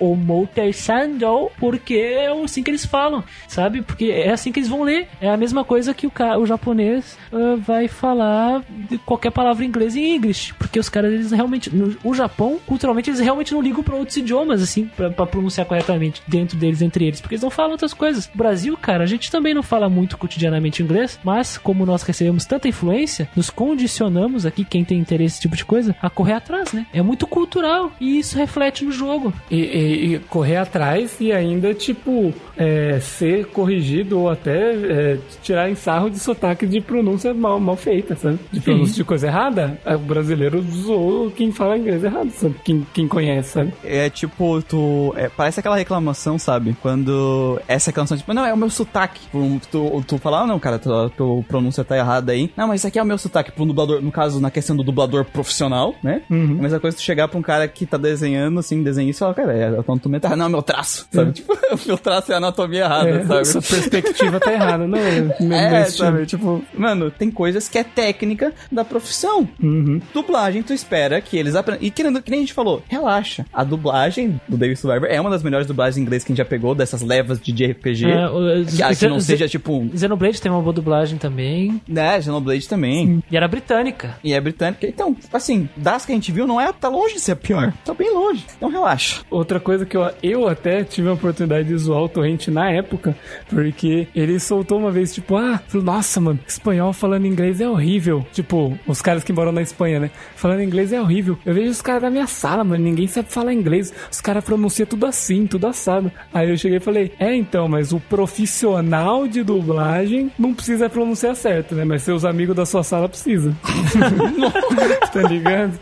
omotesando 0.61 1.51
porque 1.59 1.95
é 1.95 2.27
assim 2.43 2.63
que 2.63 2.69
eles 2.71 2.85
falam, 2.85 3.23
sabe? 3.47 3.81
Porque 3.81 4.05
é 4.05 4.31
assim 4.31 4.51
que 4.51 4.59
eles 4.59 4.69
vão 4.69 4.83
ler. 4.83 5.07
É 5.21 5.29
a 5.29 5.37
mesma 5.37 5.63
coisa 5.63 5.93
que 5.93 6.07
o, 6.07 6.11
o 6.39 6.45
japonês 6.45 7.17
ah, 7.31 7.55
vai 7.57 7.87
falar 7.87 8.63
de 8.89 8.97
qualquer 8.99 9.31
palavra 9.31 9.63
em 9.63 9.67
inglês 9.67 9.95
em 9.95 10.15
English. 10.15 10.53
Porque 10.55 10.79
os 10.79 10.89
caras, 10.89 11.13
eles 11.13 11.31
realmente. 11.31 11.73
No, 11.75 11.95
o 12.03 12.13
Japão, 12.13 12.59
culturalmente, 12.65 13.09
eles 13.09 13.19
realmente 13.19 13.53
não 13.53 13.61
ligam 13.61 13.83
pra 13.83 13.95
outros 13.95 14.17
idiomas, 14.17 14.61
assim, 14.61 14.85
pra 14.95 15.09
pronunciar 15.25 15.65
corretamente 15.65 16.21
dentro 16.27 16.57
deles, 16.57 16.81
entre 16.81 17.05
eles. 17.05 17.21
Porque 17.21 17.35
eles 17.35 17.43
não 17.43 17.49
falam 17.49 17.71
outras 17.71 17.93
coisas. 17.93 18.29
O 18.33 18.37
Brasil, 18.37 18.77
cara, 18.77 19.03
a 19.03 19.07
gente 19.07 19.31
também 19.31 19.53
não 19.53 19.63
fala 19.63 19.89
muito 19.89 20.17
cotidianamente 20.17 20.81
inglês, 20.83 21.19
mas 21.23 21.57
como 21.57 21.85
nós 21.85 22.03
recebemos 22.03 22.45
tanta 22.45 22.67
influência, 22.67 23.29
nos 23.35 23.49
condicionamos 23.49 24.45
aqui, 24.45 24.63
quem 24.63 24.83
tem 24.83 24.97
interesse 24.99 25.25
nesse 25.25 25.41
tipo 25.41 25.55
de 25.55 25.65
coisa, 25.65 25.95
a 26.01 26.09
correr 26.09 26.33
atrás, 26.33 26.71
né? 26.71 26.85
É 26.93 27.01
muito 27.01 27.25
cultural 27.25 27.91
e 27.99 28.19
isso 28.19 28.37
reflete 28.37 28.85
no 28.85 28.91
jogo. 28.91 29.33
E, 29.49 29.55
e- 29.55 30.15
e 30.15 30.19
correr 30.45 30.57
atrás 30.57 31.15
e 31.19 31.31
ainda, 31.31 31.73
tipo, 31.73 32.31
é, 32.55 32.99
ser 32.99 33.47
corrigido 33.47 34.19
ou 34.19 34.29
até 34.29 34.73
é, 34.75 35.17
tirar 35.41 35.69
em 35.69 35.75
sarro 35.75 36.09
de 36.09 36.19
sotaque 36.19 36.67
de 36.67 36.79
pronúncia 36.79 37.33
mal, 37.33 37.59
mal 37.59 37.75
feita, 37.75 38.15
sabe? 38.15 38.37
De 38.51 38.59
pronúncia 38.61 38.93
de 38.93 39.03
coisa 39.03 39.25
errada. 39.25 39.79
É, 39.83 39.95
O 39.95 39.99
brasileiro 39.99 40.61
zoou 40.61 41.31
quem 41.31 41.51
fala 41.51 41.77
inglês 41.77 42.03
errado, 42.03 42.29
sabe? 42.31 42.55
Quem, 42.63 42.85
quem 42.93 43.07
conhece, 43.07 43.49
sabe? 43.49 43.73
É 43.83 44.07
tipo, 44.09 44.61
tu. 44.61 45.13
é, 45.17 45.29
parece 45.29 45.59
aquela 45.59 45.75
reclamação, 45.75 46.37
sabe? 46.37 46.77
Quando 46.79 47.59
essa 47.67 47.89
reclamação, 47.89 48.17
tipo, 48.17 48.33
não, 48.33 48.45
é 48.45 48.53
o 48.53 48.57
meu 48.57 48.69
sotaque. 48.69 49.21
Tu, 49.31 49.61
tu, 49.71 50.03
tu 50.07 50.17
fala, 50.19 50.41
ah, 50.41 50.47
não, 50.47 50.59
cara, 50.59 50.77
tua, 50.77 51.09
tua 51.09 51.41
pronúncia 51.43 51.83
tá 51.83 51.97
errada 51.97 52.31
aí. 52.31 52.51
Não, 52.55 52.67
mas 52.67 52.81
isso 52.81 52.87
aqui 52.87 52.99
é 52.99 53.01
o 53.01 53.05
meu 53.05 53.17
sotaque 53.17 53.51
pro 53.51 53.65
dublador, 53.65 53.99
no 53.99 54.11
caso, 54.11 54.39
na 54.39 54.51
questão 54.51 54.75
do 54.75 54.83
dublador 54.83 55.25
profissional, 55.25 55.95
né? 56.03 56.21
Uhum. 56.29 56.57
A 56.59 56.61
mesma 56.61 56.79
coisa 56.79 56.95
tu 56.95 57.01
chegar 57.01 57.27
pra 57.27 57.39
um 57.39 57.41
cara 57.41 57.67
que 57.67 57.85
tá 57.85 57.97
desenhando, 57.97 58.59
assim, 58.59 58.83
desenhista 58.83 59.15
e 59.15 59.23
falar, 59.25 59.33
cara, 59.33 59.57
é, 59.57 59.79
então 59.79 59.97
tu 59.97 60.07
meta, 60.09 60.34
ah, 60.35 60.37
não, 60.37 60.45
é 60.45 60.49
meu 60.49 60.61
traço, 60.61 61.07
sabe? 61.11 61.31
Tipo, 61.33 61.53
o 61.71 61.79
meu 61.87 61.97
traço 61.97 62.31
é 62.31 62.35
a 62.35 62.37
anatomia 62.37 62.81
errada, 62.81 63.09
É, 63.09 63.25
sabe? 63.25 63.45
Sua 63.45 63.61
perspectiva 63.61 64.39
tá 64.39 64.51
errada, 64.53 64.87
não 64.87 64.97
é? 65.53 65.81
É, 65.81 65.85
sabe? 65.85 66.25
Tipo, 66.25 66.63
mano, 66.73 67.09
tem 67.11 67.31
coisas 67.31 67.67
que 67.69 67.77
é 67.77 67.83
técnica 67.83 68.53
da 68.71 68.83
profissão. 68.85 69.47
Uhum. 69.61 70.01
Dublagem, 70.13 70.61
tu 70.63 70.73
espera 70.73 71.19
que 71.21 71.37
eles 71.37 71.55
aprendam. 71.55 71.83
E 71.83 71.89
que, 71.91 72.03
nem- 72.03 72.21
que 72.21 72.29
nem 72.31 72.39
a 72.39 72.43
gente 72.43 72.53
falou, 72.53 72.83
relaxa. 72.87 73.45
A 73.53 73.63
dublagem 73.63 74.39
do 74.47 74.57
David 74.57 74.79
Survivor 74.79 75.07
é 75.09 75.19
uma 75.19 75.29
das 75.29 75.43
melhores 75.43 75.67
dublagens 75.67 75.97
em 75.97 76.01
inglês 76.01 76.23
que 76.23 76.31
a 76.31 76.33
gente 76.33 76.37
já 76.39 76.45
pegou, 76.45 76.75
dessas 76.75 77.01
levas 77.01 77.39
de 77.39 77.51
JRPG. 77.51 78.05
É, 78.05 78.27
o- 78.29 78.65
que, 78.65 78.83
ah, 78.83 78.93
que 78.95 79.07
não 79.07 79.19
seja 79.19 79.47
tipo. 79.47 79.73
um- 79.73 79.97
Xenoblade 79.97 80.41
tem 80.41 80.51
uma 80.51 80.61
boa 80.61 80.73
dublagem 80.73 81.17
também. 81.17 81.81
Né, 81.87 82.21
Xenoblade 82.21 82.67
também. 82.67 83.23
E 83.31 83.37
era 83.37 83.47
britânica. 83.47 84.17
E 84.23 84.33
é 84.33 84.39
britânica. 84.41 84.85
Então, 84.87 85.15
assim, 85.33 85.69
das 85.75 86.05
que 86.05 86.11
a 86.11 86.15
gente 86.15 86.31
viu, 86.31 86.45
não 86.47 86.59
é. 86.59 86.71
Tá 86.73 86.89
longe 86.89 87.15
de 87.15 87.19
ser 87.21 87.31
a 87.33 87.35
pior. 87.35 87.73
Tá 87.85 87.93
bem 87.93 88.13
longe. 88.13 88.45
Então 88.57 88.69
relaxa. 88.69 89.21
Outra 89.29 89.59
coisa 89.59 89.85
que 89.85 89.95
eu, 89.95 90.09
eu 90.31 90.47
até 90.47 90.83
tive 90.83 91.09
a 91.09 91.13
oportunidade 91.13 91.67
de 91.67 91.77
zoar 91.77 92.03
o 92.03 92.09
Torrente 92.09 92.49
na 92.49 92.69
época, 92.69 93.15
porque 93.49 94.07
ele 94.15 94.39
soltou 94.39 94.79
uma 94.79 94.91
vez, 94.91 95.13
tipo, 95.13 95.35
ah, 95.35 95.61
nossa, 95.73 96.19
mano, 96.19 96.39
espanhol 96.47 96.93
falando 96.93 97.25
inglês 97.25 97.61
é 97.61 97.69
horrível. 97.69 98.25
Tipo, 98.31 98.77
os 98.87 99.01
caras 99.01 99.23
que 99.23 99.33
moram 99.33 99.51
na 99.51 99.61
Espanha, 99.61 99.99
né? 99.99 100.11
Falando 100.35 100.61
inglês 100.61 100.91
é 100.91 101.01
horrível. 101.01 101.37
Eu 101.45 101.53
vejo 101.53 101.71
os 101.71 101.81
caras 101.81 102.01
da 102.01 102.09
minha 102.09 102.27
sala, 102.27 102.63
mano, 102.63 102.83
ninguém 102.83 103.07
sabe 103.07 103.31
falar 103.31 103.53
inglês. 103.53 103.93
Os 104.11 104.21
caras 104.21 104.43
pronunciam 104.43 104.85
tudo 104.85 105.05
assim, 105.05 105.47
tudo 105.47 105.67
assado. 105.67 106.11
Aí 106.33 106.49
eu 106.49 106.57
cheguei 106.57 106.77
e 106.77 106.81
falei, 106.81 107.11
é 107.19 107.35
então, 107.35 107.67
mas 107.67 107.91
o 107.91 107.99
profissional 107.99 109.27
de 109.27 109.43
dublagem 109.43 110.31
não 110.37 110.53
precisa 110.53 110.89
pronunciar 110.89 111.35
certo, 111.35 111.75
né? 111.75 111.85
Mas 111.85 112.03
seus 112.03 112.25
amigos 112.25 112.55
da 112.55 112.65
sua 112.65 112.83
sala 112.83 113.07
precisam. 113.09 113.55
tá 115.11 115.21
ligado? 115.21 115.79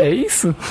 É 0.00 0.10
isso? 0.14 0.54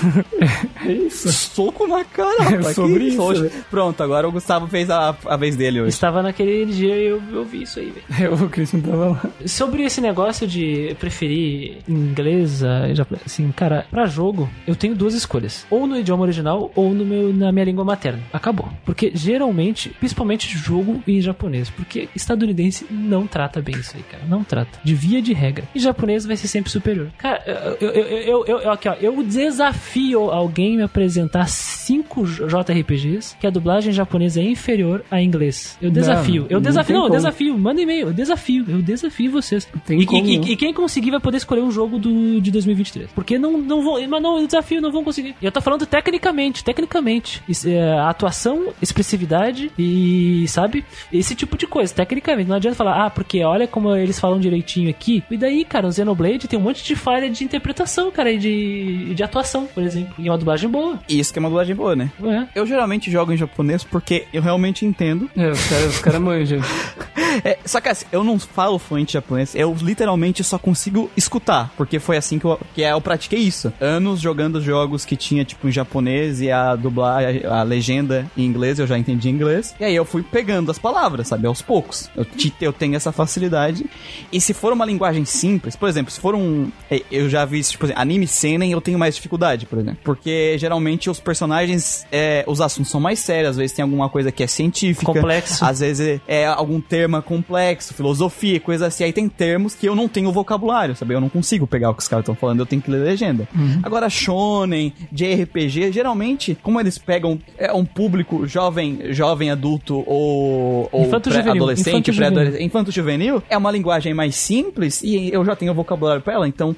É 0.86 0.92
isso? 0.94 1.30
Soco 1.32 1.86
na 1.88 2.04
cara, 2.06 2.56
É 2.56 2.74
sobre 2.74 3.06
isso, 3.06 3.34
né? 3.44 3.50
Pronto, 3.70 4.02
agora 4.02 4.28
o 4.28 4.32
Gustavo 4.32 4.66
fez 4.68 4.90
a, 4.90 5.14
a 5.26 5.36
vez 5.36 5.56
dele 5.58 5.82
hoje. 5.82 5.90
Estava 5.90 6.24
naquele 6.24 6.66
dia 6.66 6.96
e 6.96 7.06
eu, 7.08 7.22
eu 7.34 7.44
vi 7.44 7.64
isso 7.64 7.80
aí, 7.80 7.92
velho. 8.18 8.34
o 8.34 8.50
Christian 8.50 8.80
tava 8.80 9.10
lá. 9.10 9.22
Sobre 9.46 9.84
esse 9.84 10.00
negócio 10.00 10.48
de 10.48 10.96
preferir 11.00 11.80
inglês, 11.88 12.64
a 12.64 12.94
japonês, 12.94 13.24
assim, 13.26 13.52
cara, 13.52 13.86
pra 13.92 14.06
jogo, 14.06 14.50
eu 14.66 14.76
tenho 14.76 14.96
duas 14.96 15.14
escolhas. 15.14 15.66
Ou 15.70 15.86
no 15.86 15.98
idioma 16.00 16.24
original, 16.24 16.72
ou 16.76 16.94
no 16.94 17.06
meu, 17.06 17.34
na 17.34 17.52
minha 17.52 17.66
língua 17.66 17.84
materna. 17.84 18.22
Acabou. 18.32 18.70
Porque 18.86 19.12
geralmente, 19.14 19.90
principalmente 20.00 20.58
jogo 20.58 21.04
em 21.06 21.20
japonês, 21.22 21.70
porque 21.70 22.08
estadunidense 22.16 22.86
não 22.90 23.28
trata 23.28 23.62
bem 23.62 23.76
isso 23.76 23.96
aí, 23.98 24.04
cara. 24.04 24.24
Não 24.28 24.44
trata. 24.46 24.80
De 24.84 24.96
via 24.96 25.22
de 25.22 25.34
regra. 25.34 25.66
E 25.76 25.80
japonês 25.80 26.26
vai 26.26 26.38
ser 26.38 26.48
sempre 26.48 26.72
superior. 26.72 27.08
Cara, 27.18 27.44
eu, 27.82 27.90
eu, 27.90 27.92
eu, 27.92 28.46
eu, 28.46 28.60
eu- 28.62 28.72
aqui, 28.72 28.88
ó, 28.88 28.94
eu 28.94 29.19
desafio 29.24 30.32
alguém 30.32 30.78
me 30.78 30.84
apresentar 30.84 31.48
cinco 31.48 32.26
JRPGs 32.26 33.36
que 33.40 33.48
a 33.48 33.50
dublagem 33.50 33.92
japonesa 33.92 34.40
é 34.40 34.44
inferior 34.44 35.04
a 35.10 35.22
inglês. 35.22 35.78
Eu 35.82 35.92
desafio. 35.92 36.46
eu 36.50 36.56
não 36.56 36.62
desafio. 36.62 36.88
tem 36.88 36.96
Não, 36.96 37.08
eu 37.08 37.12
desafio. 37.12 37.58
Manda 37.58 37.82
e-mail. 37.82 38.08
Eu 38.08 38.14
desafio. 38.14 38.66
Eu 38.68 38.82
desafio 38.82 39.32
vocês. 39.32 39.68
E, 39.90 40.06
como 40.06 40.26
e- 40.26 40.38
não. 40.38 40.48
e 40.48 40.56
quem 40.56 40.74
conseguir 40.74 41.12
vai 41.12 41.20
poder 41.20 41.38
escolher 41.38 41.62
um 41.62 41.72
jogo 41.72 41.98
do, 41.98 42.40
de 42.42 42.52
2023. 42.52 43.12
Porque 43.12 43.38
não, 43.38 43.58
não 43.58 43.84
vão. 43.84 44.08
Mas 44.08 44.22
não, 44.22 44.40
eu 44.40 44.46
desafio, 44.46 44.82
não 44.82 44.92
vão 44.92 45.04
conseguir. 45.04 45.36
E 45.42 45.46
eu 45.46 45.52
tô 45.52 45.62
falando 45.62 45.86
tecnicamente, 45.86 46.64
tecnicamente. 46.64 47.42
Isso, 47.48 47.68
é, 47.70 48.00
atuação, 48.00 48.74
expressividade 48.82 49.72
e, 49.78 50.46
sabe? 50.48 50.86
Esse 51.12 51.36
tipo 51.36 51.58
de 51.58 51.68
coisa, 51.68 51.94
tecnicamente. 51.94 52.50
Não 52.50 52.56
adianta 52.56 52.76
falar, 52.76 53.06
ah, 53.06 53.10
porque 53.10 53.44
olha 53.44 53.68
como 53.68 53.96
eles 53.96 54.20
falam 54.20 54.40
direitinho 54.40 54.90
aqui. 54.90 55.24
E 55.30 55.38
daí, 55.38 55.66
cara, 55.66 55.88
o 55.88 55.92
Xenoblade 55.92 56.48
tem 56.48 56.58
um 56.60 56.62
monte 56.62 56.84
de 56.84 56.96
falha 56.96 57.30
de 57.30 57.44
interpretação, 57.44 58.12
cara, 58.12 58.32
e 58.32 58.38
de, 58.38 58.99
de 59.14 59.24
atuação, 59.24 59.66
por 59.68 59.84
exemplo. 59.84 60.14
E 60.18 60.30
uma 60.30 60.38
dublagem 60.38 60.70
boa. 60.70 61.00
Isso 61.08 61.32
que 61.34 61.40
é 61.40 61.42
uma 61.42 61.50
dublagem 61.50 61.76
boa, 61.76 61.96
né? 61.96 62.12
É. 62.24 62.48
Eu 62.60 62.66
geralmente 62.66 63.10
jogo 63.12 63.32
em 63.34 63.38
japonês 63.38 63.84
porque 63.84 64.26
eu 64.34 64.42
realmente 64.42 64.86
entendo. 64.86 65.30
É, 65.36 65.50
os 65.50 65.68
caras 65.68 66.00
cara 66.00 66.20
manjam. 66.20 66.60
É, 67.44 67.60
só 67.64 67.80
que 67.80 67.88
assim, 67.88 68.06
eu 68.12 68.24
não 68.24 68.40
falo 68.40 68.80
fluente 68.80 69.14
japonês, 69.14 69.54
eu 69.54 69.76
literalmente 69.80 70.44
só 70.44 70.58
consigo 70.58 71.12
escutar, 71.16 71.72
porque 71.78 72.00
foi 72.00 72.18
assim 72.18 72.40
que 72.40 72.46
eu, 72.46 72.60
que 72.74 72.82
eu 72.82 73.00
pratiquei 73.00 73.40
isso. 73.40 73.72
Anos 73.80 74.20
jogando 74.20 74.60
jogos 74.60 75.06
que 75.06 75.16
tinha, 75.16 75.46
tipo, 75.46 75.68
em 75.68 75.72
japonês 75.72 76.42
e 76.42 76.50
a 76.52 76.76
dublar, 76.76 77.24
a, 77.46 77.60
a 77.60 77.64
legenda 77.64 78.26
em 78.36 78.44
inglês, 78.46 78.80
eu 78.80 78.88
já 78.88 78.98
entendi 78.98 79.30
inglês. 79.30 79.76
E 79.80 79.84
aí 79.86 79.96
eu 79.96 80.06
fui 80.06 80.24
pegando 80.24 80.72
as 80.72 80.80
palavras, 80.80 81.28
sabe, 81.28 81.46
aos 81.46 81.62
poucos. 81.62 82.10
Eu, 82.16 82.26
ti- 82.26 82.54
eu 82.60 82.74
tenho 82.74 82.96
essa 82.96 83.12
facilidade. 83.12 83.86
E 84.32 84.42
se 84.42 84.52
for 84.54 84.74
uma 84.74 84.84
linguagem 84.86 85.24
simples, 85.24 85.76
por 85.76 85.88
exemplo, 85.88 86.12
se 86.12 86.20
for 86.20 86.34
um. 86.34 86.72
é, 86.90 87.04
Eu 87.12 87.30
já 87.30 87.46
vi 87.46 87.62
tipo, 87.62 87.86
assim, 87.86 87.94
anime 87.96 88.26
seinen, 88.26 88.72
eu 88.72 88.82
tenho 88.90 89.00
mais 89.00 89.16
dificuldade, 89.16 89.66
por 89.66 89.80
exemplo. 89.80 90.00
Porque 90.04 90.58
geralmente 90.58 91.10
os 91.10 91.20
personagens, 91.20 92.06
é, 92.12 92.44
os 92.48 92.60
assuntos 92.60 92.92
são 92.92 93.00
mais 93.00 93.20
sérios, 93.20 93.52
às 93.52 93.58
vezes 93.58 93.76
tem 93.76 93.84
alguma 93.84 94.10
coisa 94.10 94.32
que 94.32 94.44
é 94.44 94.48
científica. 94.48 95.06
Complexo. 95.06 95.64
Às 95.64 95.80
vezes 95.80 96.20
é, 96.28 96.42
é 96.42 96.46
algum 96.46 96.82
termo 96.82 97.22
complexo, 97.22 97.94
filosofia, 97.94 98.60
coisa 98.60 98.88
assim. 98.88 99.04
Aí 99.04 99.14
tem 99.14 99.30
termos 99.30 99.76
que 99.76 99.88
eu 99.88 99.96
não 99.96 100.08
tenho 100.08 100.32
vocabulário, 100.32 100.96
sabe? 100.96 101.14
Eu 101.14 101.22
não 101.22 101.30
consigo 101.30 101.68
pegar 101.68 101.92
o 101.92 101.94
que 101.94 102.02
os 102.02 102.08
caras 102.08 102.24
estão 102.24 102.36
falando, 102.36 102.60
eu 102.60 102.66
tenho 102.66 102.82
que 102.82 102.90
ler 102.90 103.00
legenda. 103.04 103.48
Agora, 103.84 104.10
shonen, 104.10 104.94
JRPG, 105.12 105.92
geralmente, 105.92 106.58
como 106.62 106.80
eles 106.80 106.98
pegam 106.98 107.40
é, 107.58 107.72
um 107.72 107.86
público 107.86 108.48
jovem, 108.48 109.14
jovem 109.14 109.52
adulto 109.52 110.04
ou, 110.08 110.90
ou 110.92 111.06
Infanto-juvenil, 111.06 111.52
adolescente, 111.52 112.12
pré-adolescente, 112.12 112.64
infanto-juvenil, 112.64 113.44
é 113.50 113.58
uma 113.58 113.72
linguagem 113.72 114.14
mais 114.14 114.36
simples 114.36 115.02
e 115.04 115.30
eu 115.32 115.46
já 115.46 115.56
tenho 115.56 115.74
vocabulário 115.74 116.22
pra 116.22 116.34
ela, 116.34 116.48
então 116.48 116.76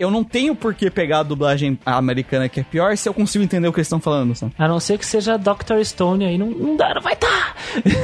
eu 0.00 0.10
não 0.10 0.24
tenho 0.24 0.54
por 0.54 0.74
que 0.74 0.90
pegar 0.90 1.18
a 1.18 1.22
dublagem 1.22 1.78
americana 1.84 2.48
que 2.48 2.60
é 2.60 2.62
pior 2.62 2.96
se 2.96 3.06
eu 3.06 3.12
consigo 3.12 3.44
entender 3.44 3.68
o 3.68 3.72
que 3.72 3.78
eles 3.78 3.86
estão 3.86 4.00
falando, 4.00 4.34
sabe? 4.34 4.52
A 4.58 4.66
não 4.66 4.80
ser 4.80 4.96
que 4.96 5.04
seja 5.04 5.36
Dr. 5.36 5.84
Stone 5.84 6.24
aí, 6.24 6.38
não, 6.38 6.46
não 6.46 6.74
dá, 6.74 6.94
não 6.94 7.02
vai 7.02 7.14
tá. 7.14 7.54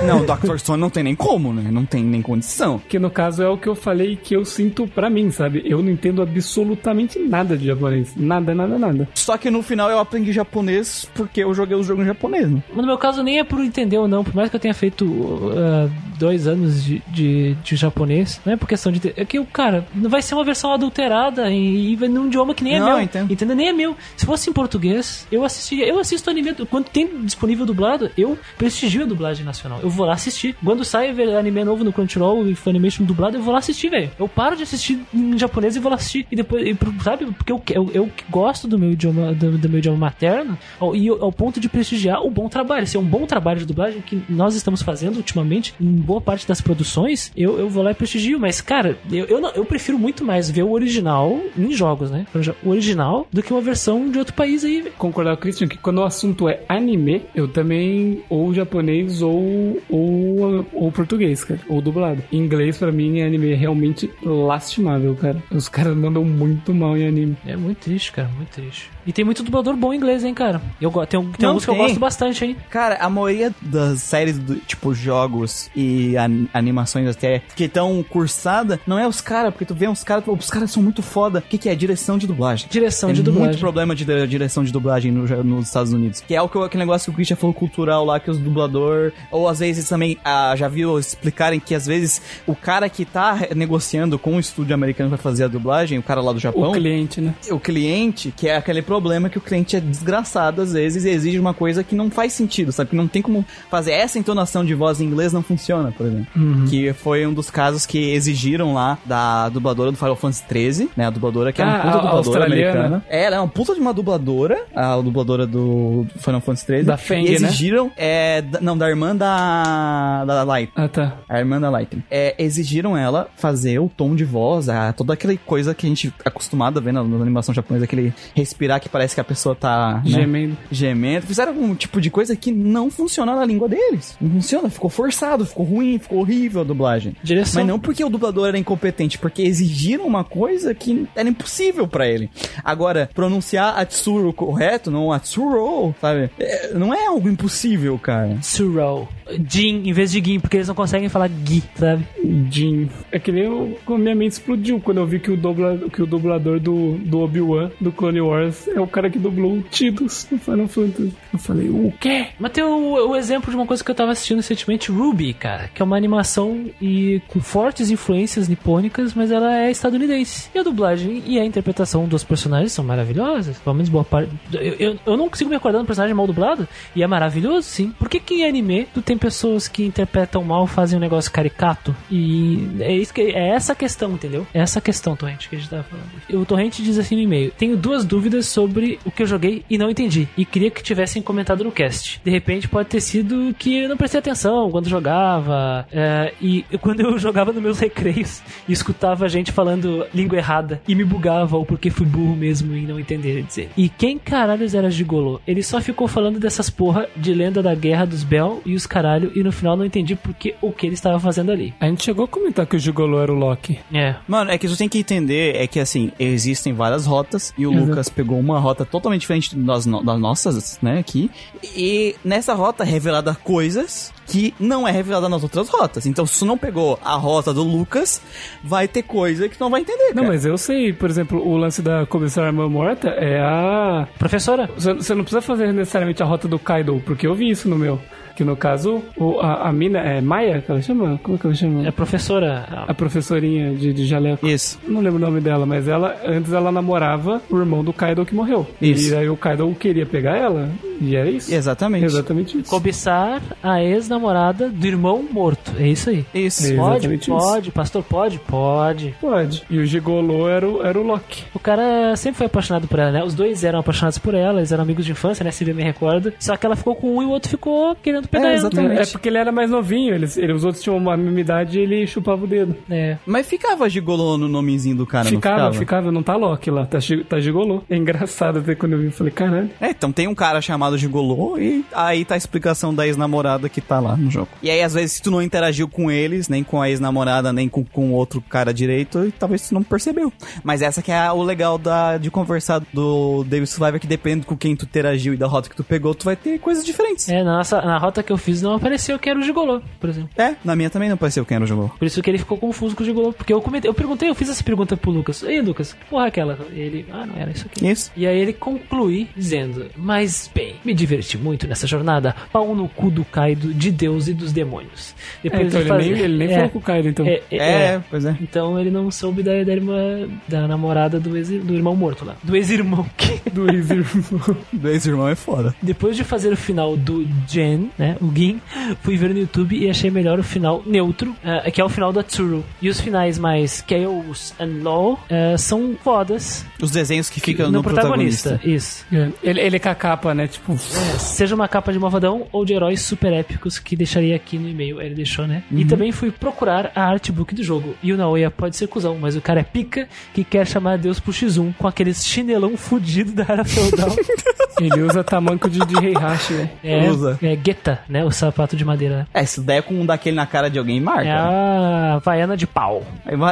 Não, 0.06 0.20
Dr. 0.26 0.58
Stone 0.58 0.78
não 0.78 0.90
tem 0.90 1.02
nem 1.02 1.14
como, 1.14 1.54
né? 1.54 1.70
Não 1.70 1.86
tem 1.86 2.04
nem 2.04 2.20
condição. 2.20 2.80
Que 2.86 2.98
no 2.98 3.10
caso 3.10 3.42
é 3.42 3.48
o 3.48 3.56
que 3.56 3.66
eu 3.66 3.74
falei 3.74 4.14
que 4.14 4.36
eu 4.36 4.44
sinto 4.44 4.86
pra 4.86 5.08
mim, 5.08 5.30
sabe? 5.30 5.62
Eu 5.64 5.82
não 5.82 5.90
entendo 5.90 6.20
absolutamente 6.20 7.18
nada 7.18 7.56
de 7.56 7.66
japonês. 7.66 8.12
Nada, 8.14 8.54
nada, 8.54 8.78
nada. 8.78 9.08
Só 9.14 9.38
que 9.38 9.50
no 9.50 9.62
final 9.62 9.90
eu 9.90 9.98
aprendi 9.98 10.32
japonês 10.32 11.08
porque 11.14 11.42
eu 11.42 11.54
joguei 11.54 11.76
o 11.76 11.82
jogo 11.82 12.02
em 12.02 12.06
japonês, 12.06 12.50
né? 12.50 12.62
Mas 12.68 12.76
no 12.76 12.86
meu 12.86 12.98
caso 12.98 13.22
nem 13.22 13.38
é 13.38 13.44
por 13.44 13.60
entender 13.60 13.96
ou 13.96 14.06
não, 14.06 14.22
por 14.22 14.34
mais 14.34 14.50
que 14.50 14.56
eu 14.56 14.60
tenha 14.60 14.74
feito 14.74 15.06
uh, 15.06 15.90
dois 16.18 16.46
anos 16.46 16.84
de, 16.84 17.02
de, 17.08 17.54
de 17.54 17.76
japonês, 17.76 18.40
não 18.44 18.52
é 18.52 18.56
por 18.56 18.68
questão 18.68 18.92
de. 18.92 19.14
É 19.16 19.24
que, 19.24 19.42
cara, 19.46 19.86
não 19.94 20.10
vai 20.10 20.20
ser 20.20 20.34
uma 20.34 20.44
versão 20.44 20.72
adulterada 20.72 21.50
e, 21.50 21.85
e 21.92 21.96
vai 21.96 22.08
num 22.08 22.26
idioma 22.26 22.54
que 22.54 22.64
nem 22.64 22.74
é 22.76 22.78
Não, 22.80 22.86
meu. 22.88 23.00
entendo. 23.00 23.32
Entendeu? 23.32 23.56
Nem 23.56 23.68
é 23.68 23.72
meu. 23.72 23.96
Se 24.16 24.26
fosse 24.26 24.48
em 24.50 24.52
português, 24.52 25.26
eu 25.30 25.44
assistiria. 25.44 25.86
Eu 25.86 25.98
assisto 25.98 26.28
anime. 26.30 26.54
Quando 26.70 26.86
tem 26.88 27.08
disponível 27.22 27.64
dublado, 27.66 28.10
eu 28.16 28.38
prestigio 28.58 29.02
a 29.02 29.06
dublagem 29.06 29.44
nacional. 29.44 29.80
Eu 29.82 29.90
vou 29.90 30.06
lá 30.06 30.14
assistir. 30.14 30.56
Quando 30.64 30.84
sai 30.84 31.10
anime 31.10 31.64
novo 31.64 31.84
no 31.84 31.92
Crunchyroll 31.92 32.48
e 32.48 32.54
Funimation 32.54 33.04
dublado, 33.04 33.36
eu 33.36 33.42
vou 33.42 33.52
lá 33.52 33.58
assistir, 33.58 33.88
velho. 33.90 34.10
Eu 34.18 34.28
paro 34.28 34.56
de 34.56 34.62
assistir 34.62 34.98
em 35.14 35.38
japonês 35.38 35.76
e 35.76 35.78
vou 35.78 35.90
lá 35.90 35.96
assistir. 35.96 36.26
E 36.30 36.36
depois, 36.36 36.66
e, 36.66 36.76
sabe? 37.02 37.26
Porque 37.26 37.52
eu, 37.52 37.62
eu, 37.70 37.90
eu 37.94 38.10
gosto 38.30 38.66
do 38.68 38.78
meu 38.78 38.92
idioma, 38.92 39.32
do, 39.32 39.56
do 39.58 39.68
meu 39.68 39.78
idioma 39.78 39.98
materno, 39.98 40.58
e 40.94 41.08
ao 41.08 41.32
ponto 41.32 41.60
de 41.60 41.68
prestigiar 41.68 42.22
o 42.24 42.30
bom 42.30 42.48
trabalho. 42.48 42.86
Se 42.86 42.96
é 42.96 43.00
um 43.00 43.04
bom 43.04 43.26
trabalho 43.26 43.60
de 43.60 43.66
dublagem 43.66 44.00
que 44.00 44.20
nós 44.28 44.54
estamos 44.54 44.82
fazendo 44.82 45.16
ultimamente, 45.16 45.74
em 45.80 45.86
boa 45.96 46.20
parte 46.20 46.46
das 46.46 46.60
produções, 46.60 47.32
eu, 47.36 47.58
eu 47.58 47.68
vou 47.68 47.82
lá 47.82 47.90
e 47.90 47.94
prestigio. 47.94 48.38
Mas, 48.40 48.60
cara, 48.60 48.98
eu, 49.10 49.24
eu, 49.26 49.40
não- 49.40 49.50
eu 49.50 49.64
prefiro 49.64 49.98
muito 49.98 50.24
mais 50.24 50.50
ver 50.50 50.62
o 50.62 50.72
original 50.72 51.40
em 51.56 51.72
jogos, 51.76 52.10
né? 52.10 52.26
O 52.62 52.70
original 52.70 53.26
do 53.32 53.42
que 53.42 53.52
uma 53.52 53.60
versão 53.60 54.10
de 54.10 54.18
outro 54.18 54.34
país 54.34 54.64
aí. 54.64 54.90
Concordar 54.96 55.36
com 55.36 55.40
o 55.40 55.42
Christian 55.42 55.68
que 55.68 55.78
quando 55.78 55.98
o 55.98 56.04
assunto 56.04 56.48
é 56.48 56.62
anime, 56.68 57.22
eu 57.34 57.48
também 57.48 58.22
ou 58.28 58.52
japonês 58.52 59.22
ou, 59.22 59.80
ou, 59.88 60.66
ou 60.72 60.92
português, 60.92 61.44
cara. 61.44 61.60
Ou 61.68 61.80
dublado. 61.80 62.22
Inglês, 62.32 62.78
pra 62.78 62.92
mim, 62.92 63.20
é 63.20 63.26
anime 63.26 63.54
realmente 63.54 64.10
lastimável, 64.22 65.14
cara. 65.14 65.42
Os 65.50 65.68
caras 65.68 65.96
mandam 65.96 66.24
muito 66.24 66.74
mal 66.74 66.96
em 66.96 67.06
anime. 67.06 67.36
É 67.46 67.56
muito 67.56 67.78
triste, 67.78 68.12
cara, 68.12 68.28
muito 68.36 68.50
triste. 68.50 68.95
E 69.06 69.12
tem 69.12 69.24
muito 69.24 69.42
dublador 69.42 69.76
bom 69.76 69.92
em 69.92 69.96
inglês, 69.96 70.24
hein, 70.24 70.34
cara. 70.34 70.60
Eu, 70.80 70.90
go- 70.90 71.06
tem 71.06 71.18
um- 71.20 71.30
tem 71.32 71.46
alguns 71.46 71.64
que 71.64 71.70
eu 71.70 71.76
gosto 71.76 71.98
bastante, 72.00 72.44
hein. 72.44 72.56
Cara, 72.70 72.96
a 72.96 73.08
maioria 73.08 73.54
das 73.62 74.00
séries, 74.02 74.38
do, 74.38 74.56
tipo, 74.56 74.92
jogos 74.94 75.70
e 75.76 76.16
an- 76.16 76.46
animações 76.52 77.08
até, 77.08 77.40
que 77.54 77.64
estão 77.64 78.02
cursada, 78.08 78.80
não 78.86 78.98
é 78.98 79.06
os 79.06 79.20
caras, 79.20 79.52
porque 79.52 79.64
tu 79.64 79.74
vê 79.74 79.86
uns 79.88 80.02
caras, 80.02 80.24
os 80.26 80.50
caras 80.50 80.70
são 80.70 80.82
muito 80.82 81.02
foda. 81.02 81.38
O 81.38 81.42
que, 81.42 81.58
que 81.58 81.68
é? 81.68 81.74
Direção 81.74 82.18
de 82.18 82.26
dublagem. 82.26 82.66
Direção 82.70 83.08
Tem 83.08 83.14
de 83.16 83.22
muito 83.22 83.34
dublagem. 83.34 83.60
problema 83.60 83.94
de 83.94 84.04
de 84.06 84.26
direção 84.26 84.62
de 84.64 84.72
dublagem 84.72 85.10
no- 85.12 85.44
nos 85.44 85.66
Estados 85.66 85.92
Unidos. 85.92 86.20
Que 86.20 86.34
é 86.34 86.42
o 86.42 86.48
que, 86.48 86.58
aquele 86.58 86.82
negócio 86.84 87.06
que 87.06 87.10
o 87.10 87.14
Christian 87.14 87.36
falou 87.36 87.52
cultural 87.54 88.04
lá, 88.04 88.18
que 88.20 88.30
os 88.30 88.38
dublador, 88.38 89.12
ou 89.30 89.48
às 89.48 89.58
vezes 89.60 89.88
também, 89.88 90.16
ah, 90.24 90.54
já 90.56 90.68
viu 90.68 90.98
explicarem 90.98 91.58
que 91.60 91.74
às 91.74 91.86
vezes 91.86 92.20
o 92.46 92.54
cara 92.54 92.88
que 92.88 93.04
tá 93.04 93.38
negociando 93.54 94.18
com 94.18 94.36
o 94.36 94.40
estúdio 94.40 94.74
americano 94.74 95.08
pra 95.10 95.18
fazer 95.18 95.44
a 95.44 95.48
dublagem, 95.48 95.98
o 95.98 96.02
cara 96.02 96.20
lá 96.20 96.32
do 96.32 96.38
Japão, 96.38 96.70
O 96.70 96.72
cliente, 96.72 97.20
né? 97.20 97.34
o 97.50 97.58
cliente, 97.60 98.32
que 98.36 98.48
é 98.48 98.56
aquele 98.56 98.80
problema 98.96 99.28
que 99.28 99.36
o 99.36 99.40
cliente 99.42 99.76
é 99.76 99.80
desgraçado 99.80 100.62
às 100.62 100.72
vezes 100.72 101.04
e 101.04 101.10
exige 101.10 101.38
uma 101.38 101.52
coisa 101.52 101.84
que 101.84 101.94
não 101.94 102.10
faz 102.10 102.32
sentido, 102.32 102.72
sabe? 102.72 102.90
Que 102.90 102.96
não 102.96 103.06
tem 103.06 103.20
como 103.20 103.44
fazer. 103.70 103.92
Essa 103.92 104.18
entonação 104.18 104.64
de 104.64 104.74
voz 104.74 105.00
em 105.00 105.04
inglês 105.04 105.32
não 105.34 105.42
funciona, 105.42 105.92
por 105.92 106.06
exemplo. 106.06 106.26
Que 106.70 106.92
foi 106.94 107.26
um 107.26 107.32
dos 107.34 107.50
casos 107.50 107.84
que 107.84 108.12
exigiram 108.12 108.72
lá 108.72 108.96
da 109.04 109.48
dubladora 109.50 109.90
do 109.92 109.98
Final 109.98 110.16
Fantasy 110.16 110.44
13, 110.48 110.90
né? 110.96 111.06
A 111.06 111.10
dubladora 111.10 111.52
que 111.52 111.60
é 111.60 111.64
uma 111.64 111.74
Ah, 111.76 111.80
puta 111.80 111.88
a- 111.88 111.92
dubladora 112.00 112.16
australiana. 112.16 112.70
americana. 112.72 113.04
É, 113.08 113.24
ela 113.24 113.36
é 113.36 113.40
uma 113.40 113.48
puta 113.48 113.74
de 113.74 113.80
uma 113.80 113.92
dubladora, 113.92 114.64
a 114.74 114.96
dubladora 114.96 115.46
do 115.46 116.06
Final 116.18 116.40
Fantasy 116.40 116.66
13. 116.66 116.86
Da 116.86 116.96
Feng, 116.96 117.24
e 117.26 117.28
né? 117.28 117.34
exigiram, 117.34 117.90
é, 117.96 118.40
da- 118.40 118.60
não, 118.62 118.76
da 118.78 118.88
irmã 118.88 119.14
da, 119.14 120.24
da 120.24 120.42
Light. 120.44 120.72
Ah, 120.74 120.88
tá. 120.88 121.16
A 121.28 121.38
irmã 121.38 121.60
da 121.60 121.68
Lightning. 121.70 122.02
É, 122.10 122.34
exigiram 122.38 122.96
ela 122.96 123.28
fazer 123.36 123.78
o 123.78 123.88
tom 123.88 124.14
de 124.14 124.24
voz, 124.24 124.68
a, 124.68 124.92
toda 124.92 125.12
aquela 125.12 125.36
coisa 125.44 125.74
que 125.74 125.86
a 125.86 125.88
gente 125.88 126.08
é 126.24 126.28
acostumado 126.28 126.78
a 126.78 126.82
ver 126.82 126.92
na, 126.92 127.02
na 127.02 127.16
animação 127.22 127.54
japonesa, 127.54 127.84
aquele 127.84 128.12
respirar 128.34 128.76
que 128.86 128.92
parece 128.92 129.14
que 129.14 129.20
a 129.20 129.24
pessoa 129.24 129.54
tá 129.54 130.00
né, 130.04 130.10
Gemendo. 130.10 130.56
gemendo. 130.70 131.26
Fizeram 131.26 131.52
um 131.52 131.74
tipo 131.74 132.00
de 132.00 132.10
coisa 132.10 132.34
que 132.36 132.52
não 132.52 132.90
funciona 132.90 133.34
na 133.34 133.44
língua 133.44 133.68
deles. 133.68 134.16
Não 134.20 134.30
funciona, 134.30 134.70
ficou 134.70 134.88
forçado, 134.88 135.44
ficou 135.44 135.66
ruim, 135.66 135.98
ficou 135.98 136.20
horrível 136.20 136.60
a 136.60 136.64
dublagem. 136.64 137.16
Direção. 137.22 137.60
Mas 137.60 137.68
não 137.68 137.78
porque 137.78 138.04
o 138.04 138.08
dublador 138.08 138.48
era 138.48 138.58
incompetente, 138.58 139.18
porque 139.18 139.42
exigiram 139.42 140.06
uma 140.06 140.24
coisa 140.24 140.74
que 140.74 141.06
era 141.14 141.28
impossível 141.28 141.86
pra 141.88 142.08
ele. 142.08 142.30
Agora, 142.64 143.10
pronunciar 143.12 143.78
Atsuro 143.78 144.32
correto, 144.32 144.90
não 144.90 145.12
Atsuro, 145.12 145.94
sabe? 146.00 146.30
É, 146.38 146.72
não 146.74 146.94
é 146.94 147.06
algo 147.06 147.28
impossível, 147.28 147.98
cara. 147.98 148.38
Suro. 148.42 149.08
Jin 149.48 149.82
em 149.84 149.92
vez 149.92 150.12
de 150.12 150.22
Gin, 150.24 150.40
porque 150.40 150.56
eles 150.56 150.68
não 150.68 150.74
conseguem 150.74 151.08
falar 151.08 151.28
Gui, 151.28 151.62
sabe? 151.74 152.06
Jin. 152.50 152.88
É 153.10 153.18
que 153.18 153.32
nem 153.32 153.44
eu, 153.44 153.78
a 153.86 153.98
minha 153.98 154.14
mente 154.14 154.32
explodiu 154.32 154.80
quando 154.80 154.98
eu 154.98 155.06
vi 155.06 155.18
que 155.18 155.30
o, 155.30 155.36
dubla, 155.36 155.78
que 155.92 156.02
o 156.02 156.06
dublador 156.06 156.60
do, 156.60 156.96
do 156.98 157.20
Obi-Wan, 157.20 157.70
do 157.80 157.92
Clone 157.92 158.20
Wars, 158.20 158.68
é 158.68 158.80
o 158.80 158.86
cara 158.86 159.10
que 159.10 159.18
dublou 159.18 159.54
o 159.54 159.62
Tidus 159.62 160.26
no 160.30 160.38
Final 160.38 160.68
Fantasy. 160.68 161.12
Eu 161.32 161.38
falei, 161.38 161.68
o 161.68 161.92
quê? 162.00 162.28
Mas 162.38 162.52
tem 162.52 162.64
o, 162.64 163.08
o 163.08 163.16
exemplo 163.16 163.50
de 163.50 163.56
uma 163.56 163.66
coisa 163.66 163.82
que 163.82 163.90
eu 163.90 163.94
tava 163.94 164.12
assistindo 164.12 164.38
recentemente, 164.38 164.90
Ruby, 164.90 165.34
cara, 165.34 165.68
que 165.74 165.82
é 165.82 165.84
uma 165.84 165.96
animação 165.96 166.66
e 166.80 167.20
com 167.28 167.40
fortes 167.40 167.90
influências 167.90 168.48
nipônicas, 168.48 169.14
mas 169.14 169.30
ela 169.30 169.58
é 169.58 169.70
estadunidense. 169.70 170.50
E 170.54 170.58
a 170.58 170.62
dublagem 170.62 171.22
e 171.26 171.38
a 171.38 171.44
interpretação 171.44 172.06
dos 172.06 172.24
personagens 172.24 172.72
são 172.72 172.84
maravilhosas. 172.84 173.58
Pelo 173.58 173.74
menos 173.74 173.88
boa 173.88 174.04
parte. 174.04 174.30
Eu, 174.52 174.74
eu, 174.74 174.98
eu 175.06 175.16
não 175.16 175.28
consigo 175.28 175.50
me 175.50 175.56
acordar 175.56 175.80
do 175.80 175.84
personagem 175.84 176.14
mal 176.14 176.26
dublado, 176.26 176.68
e 176.94 177.02
é 177.02 177.06
maravilhoso, 177.06 177.68
sim. 177.68 177.92
Por 177.98 178.08
que, 178.08 178.20
que 178.20 178.34
em 178.34 178.48
anime 178.48 178.86
tu 178.92 179.02
tem 179.02 179.15
pessoas 179.18 179.68
que 179.68 179.84
interpretam 179.84 180.42
mal, 180.44 180.66
fazem 180.66 180.96
um 180.96 181.00
negócio 181.00 181.30
caricato? 181.30 181.94
E 182.10 182.68
é 182.80 182.92
isso 182.92 183.14
que 183.14 183.22
é 183.22 183.48
essa 183.48 183.74
questão, 183.74 184.12
entendeu? 184.12 184.46
É 184.52 184.60
essa 184.60 184.80
questão, 184.80 185.16
Torrente, 185.16 185.48
que 185.48 185.56
a 185.56 185.58
gente 185.58 185.70
tava 185.70 185.84
falando. 185.84 186.42
O 186.42 186.44
Torrente 186.44 186.82
diz 186.82 186.98
assim 186.98 187.16
no 187.16 187.22
e-mail: 187.22 187.52
Tenho 187.56 187.76
duas 187.76 188.04
dúvidas 188.04 188.46
sobre 188.46 188.98
o 189.04 189.10
que 189.10 189.22
eu 189.22 189.26
joguei 189.26 189.64
e 189.68 189.78
não 189.78 189.90
entendi. 189.90 190.28
E 190.36 190.44
queria 190.44 190.70
que 190.70 190.82
tivessem 190.82 191.22
comentado 191.22 191.64
no 191.64 191.72
cast. 191.72 192.20
De 192.24 192.30
repente 192.30 192.68
pode 192.68 192.88
ter 192.88 193.00
sido 193.00 193.54
que 193.58 193.78
eu 193.78 193.88
não 193.88 193.96
prestei 193.96 194.18
atenção 194.18 194.70
quando 194.70 194.88
jogava. 194.88 195.86
é, 195.92 196.32
e 196.40 196.64
quando 196.80 197.00
eu 197.00 197.18
jogava 197.18 197.52
nos 197.52 197.62
meus 197.62 197.78
recreios 197.78 198.42
e 198.68 198.72
escutava 198.72 199.28
gente 199.28 199.52
falando 199.52 200.06
língua 200.14 200.38
errada 200.38 200.80
e 200.86 200.94
me 200.94 201.04
bugava, 201.04 201.56
ou 201.56 201.64
porque 201.64 201.90
fui 201.90 202.06
burro 202.06 202.36
mesmo 202.36 202.74
e 202.76 202.82
não 202.82 202.98
entender 202.98 203.46
dizer. 203.46 203.70
E 203.76 203.88
quem 203.88 204.18
caralhos 204.18 204.74
era 204.74 204.90
Gigolô? 204.90 205.40
Ele 205.46 205.62
só 205.62 205.80
ficou 205.80 206.06
falando 206.06 206.38
dessas 206.38 206.68
porra 206.68 207.08
de 207.16 207.32
lenda 207.32 207.62
da 207.62 207.74
guerra 207.74 208.04
dos 208.04 208.22
Bel 208.22 208.60
e 208.64 208.74
os 208.74 208.86
caralho, 209.06 209.30
e 209.34 209.42
no 209.42 209.52
final 209.52 209.76
não 209.76 209.84
entendi 209.84 210.16
porque 210.16 210.54
o 210.60 210.72
que 210.72 210.86
ele 210.86 210.94
estava 210.94 211.18
fazendo 211.20 211.52
ali. 211.52 211.72
A 211.80 211.86
gente 211.86 212.02
chegou 212.04 212.24
a 212.24 212.28
comentar 212.28 212.66
que 212.66 212.76
o 212.76 212.78
Gigolo 212.78 213.18
era 213.18 213.32
o 213.32 213.34
Loki. 213.36 213.78
É. 213.92 214.16
Mano, 214.26 214.50
é 214.50 214.58
que 214.58 214.66
tu 214.68 214.76
tem 214.76 214.88
que 214.88 214.98
entender 214.98 215.56
é 215.56 215.66
que 215.66 215.78
assim, 215.78 216.10
existem 216.18 216.72
várias 216.72 217.06
rotas 217.06 217.54
e 217.56 217.66
o 217.66 217.72
Exato. 217.72 217.86
Lucas 217.88 218.08
pegou 218.08 218.38
uma 218.38 218.58
rota 218.58 218.84
totalmente 218.84 219.20
diferente 219.20 219.54
das, 219.56 219.86
no- 219.86 220.02
das 220.02 220.18
nossas, 220.18 220.78
né, 220.82 220.98
aqui. 220.98 221.30
E 221.76 222.16
nessa 222.24 222.54
rota 222.54 222.82
é 222.82 222.86
revelada 222.86 223.34
coisas 223.34 224.12
que 224.26 224.52
não 224.58 224.86
é 224.88 224.90
revelada 224.90 225.28
nas 225.28 225.42
outras 225.42 225.68
rotas. 225.68 226.04
Então, 226.06 226.26
se 226.26 226.40
tu 226.40 226.44
não 226.44 226.58
pegou 226.58 226.98
a 227.04 227.14
rota 227.14 227.54
do 227.54 227.62
Lucas, 227.62 228.20
vai 228.62 228.88
ter 228.88 229.02
coisa 229.02 229.48
que 229.48 229.56
tu 229.56 229.60
não 229.60 229.70
vai 229.70 229.82
entender, 229.82 230.08
Não, 230.08 230.22
cara. 230.24 230.28
mas 230.28 230.44
eu 230.44 230.58
sei, 230.58 230.92
por 230.92 231.08
exemplo, 231.08 231.40
o 231.46 231.56
lance 231.56 231.80
da 231.80 232.04
Comissária 232.06 232.48
Irmã 232.48 232.68
Morta 232.68 233.08
é 233.10 233.38
a. 233.40 234.08
Professora, 234.18 234.68
Você 234.76 234.92
você 234.94 235.14
não 235.14 235.22
precisa 235.22 235.40
fazer 235.40 235.72
necessariamente 235.72 236.22
a 236.22 236.26
rota 236.26 236.48
do 236.48 236.58
Kaido, 236.58 237.00
porque 237.06 237.26
eu 237.26 237.34
vi 237.34 237.50
isso 237.50 237.68
no 237.68 237.76
meu. 237.76 238.00
Que 238.36 238.44
no 238.44 238.54
caso, 238.56 239.02
o- 239.16 239.40
a, 239.40 239.68
a 239.68 239.72
mina 239.72 239.98
é 239.98 240.20
Maia, 240.20 240.60
que 240.60 240.70
ela 240.70 240.80
chama? 240.82 241.18
Como 241.22 241.36
é 241.36 241.40
que 241.40 241.46
ela 241.46 241.54
chama? 241.56 241.86
é 241.88 241.90
professora. 241.90 242.84
A 242.86 242.92
professorinha 242.94 243.74
de, 243.74 243.92
de 243.92 244.06
jaleco. 244.06 244.46
Isso. 244.46 244.78
Não 244.86 245.00
lembro 245.00 245.16
o 245.16 245.20
nome 245.26 245.40
dela, 245.40 245.64
mas 245.66 245.88
ela 245.88 246.14
antes 246.24 246.52
ela 246.52 246.70
namorava 246.70 247.40
o 247.50 247.56
irmão 247.58 247.82
do 247.82 247.92
Kaido 247.92 248.24
que 248.26 248.34
morreu. 248.34 248.66
Isso. 248.80 249.12
E 249.12 249.16
aí 249.16 249.28
o 249.28 249.36
Kaido 249.36 249.74
queria 249.80 250.04
pegar 250.06 250.36
ela, 250.36 250.68
e 251.00 251.16
era 251.16 251.28
isso. 251.30 251.52
Exatamente. 251.54 252.04
Exatamente 252.04 252.58
isso. 252.58 252.70
Cobiçar 252.70 253.40
a 253.62 253.82
ex-namorada 253.82 254.68
do 254.68 254.86
irmão 254.86 255.24
morto. 255.30 255.72
É 255.78 255.88
isso 255.88 256.10
aí. 256.10 256.24
Isso. 256.34 256.66
É. 256.72 256.76
Pode, 256.76 256.96
Exatamente 256.98 257.22
isso. 257.22 257.30
pode, 257.38 257.70
pastor, 257.70 258.02
pode, 258.02 258.38
pode. 258.40 259.14
Pode. 259.20 259.62
E 259.70 259.78
o 259.78 259.86
Gigolô 259.86 260.48
era 260.48 260.68
o, 260.68 260.82
era 260.84 260.98
o 260.98 261.02
Loki. 261.02 261.44
O 261.54 261.58
cara 261.58 262.14
sempre 262.16 262.36
foi 262.38 262.46
apaixonado 262.46 262.86
por 262.86 262.98
ela, 262.98 263.10
né? 263.12 263.24
Os 263.24 263.34
dois 263.34 263.64
eram 263.64 263.78
apaixonados 263.80 264.18
por 264.18 264.34
ela, 264.34 264.58
eles 264.60 264.72
eram 264.72 264.82
amigos 264.84 265.04
de 265.06 265.12
infância, 265.12 265.42
né? 265.42 265.50
Se 265.50 265.64
bem 265.64 265.74
me 265.74 265.82
recordo. 265.82 266.32
Só 266.38 266.56
que 266.56 266.66
ela 266.66 266.76
ficou 266.76 266.94
com 266.94 267.16
um 267.16 267.22
e 267.22 267.26
o 267.26 267.30
outro 267.30 267.48
ficou 267.50 267.94
querendo 267.96 268.25
pegar 268.26 268.48
É. 268.52 268.56
É 269.02 269.06
porque 269.06 269.28
ele 269.28 269.38
era 269.38 269.52
mais 269.52 269.70
novinho, 269.70 270.14
eles, 270.14 270.36
ele- 270.36 270.52
os 270.52 270.64
outros 270.64 270.82
tinham 270.82 270.96
uma 270.96 271.16
mesma 271.16 271.40
idade 271.40 271.78
e 271.78 271.82
ele 271.82 272.06
chupava 272.06 272.44
o 272.44 272.46
dedo. 272.46 272.76
É. 272.90 273.16
Mas 273.26 273.46
ficava 273.48 273.88
gigolô 273.88 274.36
no 274.38 274.48
nomezinho 274.48 274.96
do 274.96 275.06
cara, 275.06 275.24
ficava, 275.28 275.56
não 275.56 275.72
ficava, 275.72 275.78
ficava? 275.78 276.12
não 276.12 276.22
tá 276.22 276.36
Loki 276.36 276.70
lá, 276.70 276.86
tá, 276.86 276.98
tá 277.28 277.40
Gigolô. 277.40 277.82
É 277.88 277.96
engraçado 277.96 278.58
até 278.58 278.74
quando 278.74 278.92
eu 278.92 278.98
vi, 278.98 279.06
eu 279.06 279.12
falei, 279.12 279.32
caralho. 279.32 279.70
É, 279.80 279.90
então 279.90 280.12
tem 280.12 280.26
um 280.28 280.34
cara 280.34 280.60
chamado 280.60 280.96
Gigolô 280.98 281.58
e 281.58 281.84
aí 281.92 282.24
tá 282.24 282.34
a 282.34 282.38
explicação 282.38 282.94
da 282.94 283.06
ex-namorada 283.06 283.68
que 283.68 283.80
tá 283.80 283.98
lá 284.00 284.16
no 284.16 284.30
jogo. 284.30 284.48
E 284.62 284.70
aí, 284.70 284.82
às 284.82 284.94
vezes, 284.94 285.12
se 285.12 285.22
tu 285.22 285.30
não 285.30 285.42
interagiu 285.42 285.88
com 285.88 286.10
eles, 286.10 286.48
nem 286.48 286.62
com 286.64 286.80
a 286.80 286.88
ex-namorada, 286.88 287.52
nem 287.52 287.68
com, 287.68 287.84
com 287.84 288.12
outro 288.12 288.40
cara 288.40 288.72
direito, 288.72 289.32
talvez 289.38 289.68
tu 289.68 289.74
não 289.74 289.82
percebeu. 289.82 290.32
Mas 290.64 290.82
essa 290.82 291.02
que 291.02 291.12
é 291.12 291.30
o 291.30 291.42
legal 291.42 291.78
da, 291.78 292.18
de 292.18 292.30
conversar 292.30 292.80
do 292.92 293.44
David 293.44 293.68
Survivor, 293.68 294.00
que 294.00 294.06
dependendo 294.06 294.46
com 294.46 294.56
quem 294.56 294.74
tu 294.76 294.84
interagiu 294.84 295.34
e 295.34 295.36
da 295.36 295.46
rota 295.46 295.68
que 295.68 295.76
tu 295.76 295.84
pegou, 295.84 296.14
tu 296.14 296.24
vai 296.24 296.36
ter 296.36 296.58
coisas 296.58 296.84
diferentes. 296.84 297.28
É, 297.28 297.42
na, 297.42 297.56
nossa, 297.58 297.80
na 297.82 297.98
rota 297.98 298.15
que 298.22 298.32
eu 298.32 298.36
fiz 298.36 298.62
não 298.62 298.74
apareceu 298.74 299.18
que 299.18 299.28
era 299.28 299.38
o 299.38 299.42
Gigolô, 299.42 299.80
por 300.00 300.10
exemplo. 300.10 300.30
É, 300.36 300.54
na 300.64 300.74
minha 300.76 300.90
também 300.90 301.08
não 301.08 301.14
apareceu 301.14 301.44
quem 301.44 301.54
era 301.56 301.64
o 301.64 301.66
Gigolô. 301.66 301.88
Por 301.98 302.04
isso 302.06 302.22
que 302.22 302.30
ele 302.30 302.38
ficou 302.38 302.56
confuso 302.58 302.94
com 302.96 303.02
o 303.02 303.06
Gigolô. 303.06 303.32
Porque 303.32 303.52
eu 303.52 303.60
comentei, 303.60 303.88
eu 303.88 303.94
perguntei, 303.94 304.28
eu 304.28 304.34
fiz 304.34 304.48
essa 304.48 304.62
pergunta 304.62 304.96
pro 304.96 305.10
Lucas. 305.10 305.42
Ei, 305.42 305.60
Lucas, 305.60 305.92
que 305.92 306.04
porra 306.06 306.24
é 306.26 306.28
aquela? 306.28 306.58
E 306.72 306.80
ele, 306.80 307.06
ah, 307.12 307.26
não, 307.26 307.36
era 307.36 307.50
isso 307.50 307.66
aqui. 307.66 307.86
Isso. 307.88 308.10
E 308.16 308.26
aí 308.26 308.38
ele 308.38 308.52
conclui 308.52 309.28
dizendo: 309.36 309.86
Mas 309.96 310.50
bem, 310.54 310.74
me 310.84 310.94
diverti 310.94 311.36
muito 311.38 311.66
nessa 311.66 311.86
jornada, 311.86 312.34
pau 312.52 312.74
no 312.74 312.88
cu 312.88 313.10
do 313.10 313.24
Kaido, 313.24 313.72
de 313.72 313.90
Deus 313.90 314.28
e 314.28 314.34
dos 314.34 314.52
demônios. 314.52 315.14
É, 315.44 315.48
então 315.48 315.80
ele, 315.80 315.88
faz- 315.88 316.04
nem, 316.06 316.18
ele 316.18 316.36
nem 316.38 316.48
é, 316.48 316.54
falou 316.54 316.70
com 316.70 316.78
o 316.78 316.82
Kaido, 316.82 317.08
então. 317.08 317.26
é, 317.26 317.42
é, 317.50 317.56
É, 317.56 317.82
é. 317.94 318.02
pois 318.10 318.24
é. 318.24 318.36
Então 318.40 318.78
ele 318.78 318.90
não 318.90 319.10
soube 319.10 319.42
da, 319.42 319.52
da 319.64 319.72
irmã, 319.72 320.28
da 320.48 320.66
namorada 320.68 321.18
do, 321.20 321.36
ex, 321.36 321.48
do 321.48 321.74
irmão 321.74 321.94
morto 321.96 322.24
lá. 322.24 322.36
Do 322.42 322.56
ex-irmão. 322.56 323.06
que- 323.16 323.36
Do 323.50 323.70
ex-irmão. 323.70 324.56
Do 324.72 324.88
ex-irmão 324.88 325.28
é 325.28 325.34
foda. 325.34 325.74
Depois 325.82 326.16
de 326.16 326.24
fazer 326.24 326.52
o 326.52 326.56
final 326.56 326.96
do 326.96 327.26
Jen, 327.48 327.90
né, 327.98 328.05
o 328.20 328.32
Gin, 328.34 328.60
fui 329.02 329.16
ver 329.16 329.30
no 329.30 329.38
YouTube 329.38 329.76
e 329.76 329.88
achei 329.90 330.10
melhor 330.10 330.38
o 330.38 330.42
final 330.42 330.82
neutro, 330.86 331.34
eh, 331.44 331.70
que 331.70 331.80
é 331.80 331.84
o 331.84 331.88
final 331.88 332.12
da 332.12 332.22
Tsuru. 332.22 332.64
E 332.80 332.88
os 332.88 333.00
finais 333.00 333.38
mais 333.38 333.84
Chaos 333.88 334.54
and 334.60 334.82
Law 334.82 335.18
eh, 335.28 335.56
são 335.56 335.94
fodas 336.02 336.64
Os 336.80 336.90
desenhos 336.90 337.28
que 337.30 337.40
ficam 337.40 337.66
no, 337.66 337.78
no, 337.78 337.82
protagonista. 337.82 338.50
protagonista. 338.50 338.76
Isso. 338.76 339.04
É, 339.12 339.30
ele, 339.42 339.60
ele 339.60 339.78
com 339.78 339.88
a 339.88 339.94
capa, 339.94 340.34
né? 340.34 340.46
Tipo, 340.46 340.72
É, 340.74 341.18
seja 341.18 341.54
uma 341.54 341.68
capa 341.68 341.92
de 341.92 341.98
malvadão 341.98 342.46
ou 342.52 342.64
de 342.64 342.72
heróis 342.72 343.00
super 343.00 343.32
épicos 343.32 343.78
que 343.78 343.96
deixaria 343.96 344.36
aqui 344.36 344.58
no 344.58 344.68
e-mail. 344.68 345.00
Ele 345.00 345.14
deixou, 345.14 345.46
né? 345.46 345.62
E 345.70 345.84
também 345.84 346.12
fui 346.12 346.30
procurar 346.30 346.92
a 346.94 347.02
artbook 347.04 347.54
do 347.54 347.62
jogo. 347.62 347.94
E 348.02 348.12
o 348.12 348.16
Naoya 348.16 348.50
pode 348.50 348.76
ser 348.76 348.86
cuzão, 348.86 349.16
mas 349.20 349.36
o 349.36 349.40
cara 349.40 349.60
é 349.60 349.64
pica 349.64 350.08
que 350.34 350.44
quer 350.44 350.66
chamar 350.66 350.98
Deus 350.98 351.18
pro 351.18 351.32
X1 351.32 351.74
com 351.76 351.86
aqueles 351.88 352.24
chinelão 352.26 352.76
fudido 352.76 353.32
da 353.32 353.46
era 353.48 353.64
feudal. 353.64 354.14
ele 354.80 355.02
usa 355.02 355.24
tamanco 355.24 355.68
de, 355.70 355.78
de 355.80 356.06
Heihachi, 356.06 356.52
né? 356.54 356.70
é, 356.82 357.10
Usa. 357.10 357.38
é 357.42 357.56
Geta, 357.64 357.95
né? 358.08 358.24
O 358.24 358.30
sapato 358.30 358.76
de 358.76 358.84
madeira, 358.84 359.18
né? 359.18 359.26
É, 359.34 359.44
se 359.44 359.60
der 359.60 359.82
com 359.82 359.94
um 359.94 360.06
daquele 360.06 360.36
na 360.36 360.46
cara 360.46 360.68
de 360.68 360.78
alguém, 360.78 361.00
marca. 361.00 361.28
É 361.28 361.32
a 361.32 362.20
Vaiana 362.22 362.56
de 362.56 362.66
pau. 362.66 363.02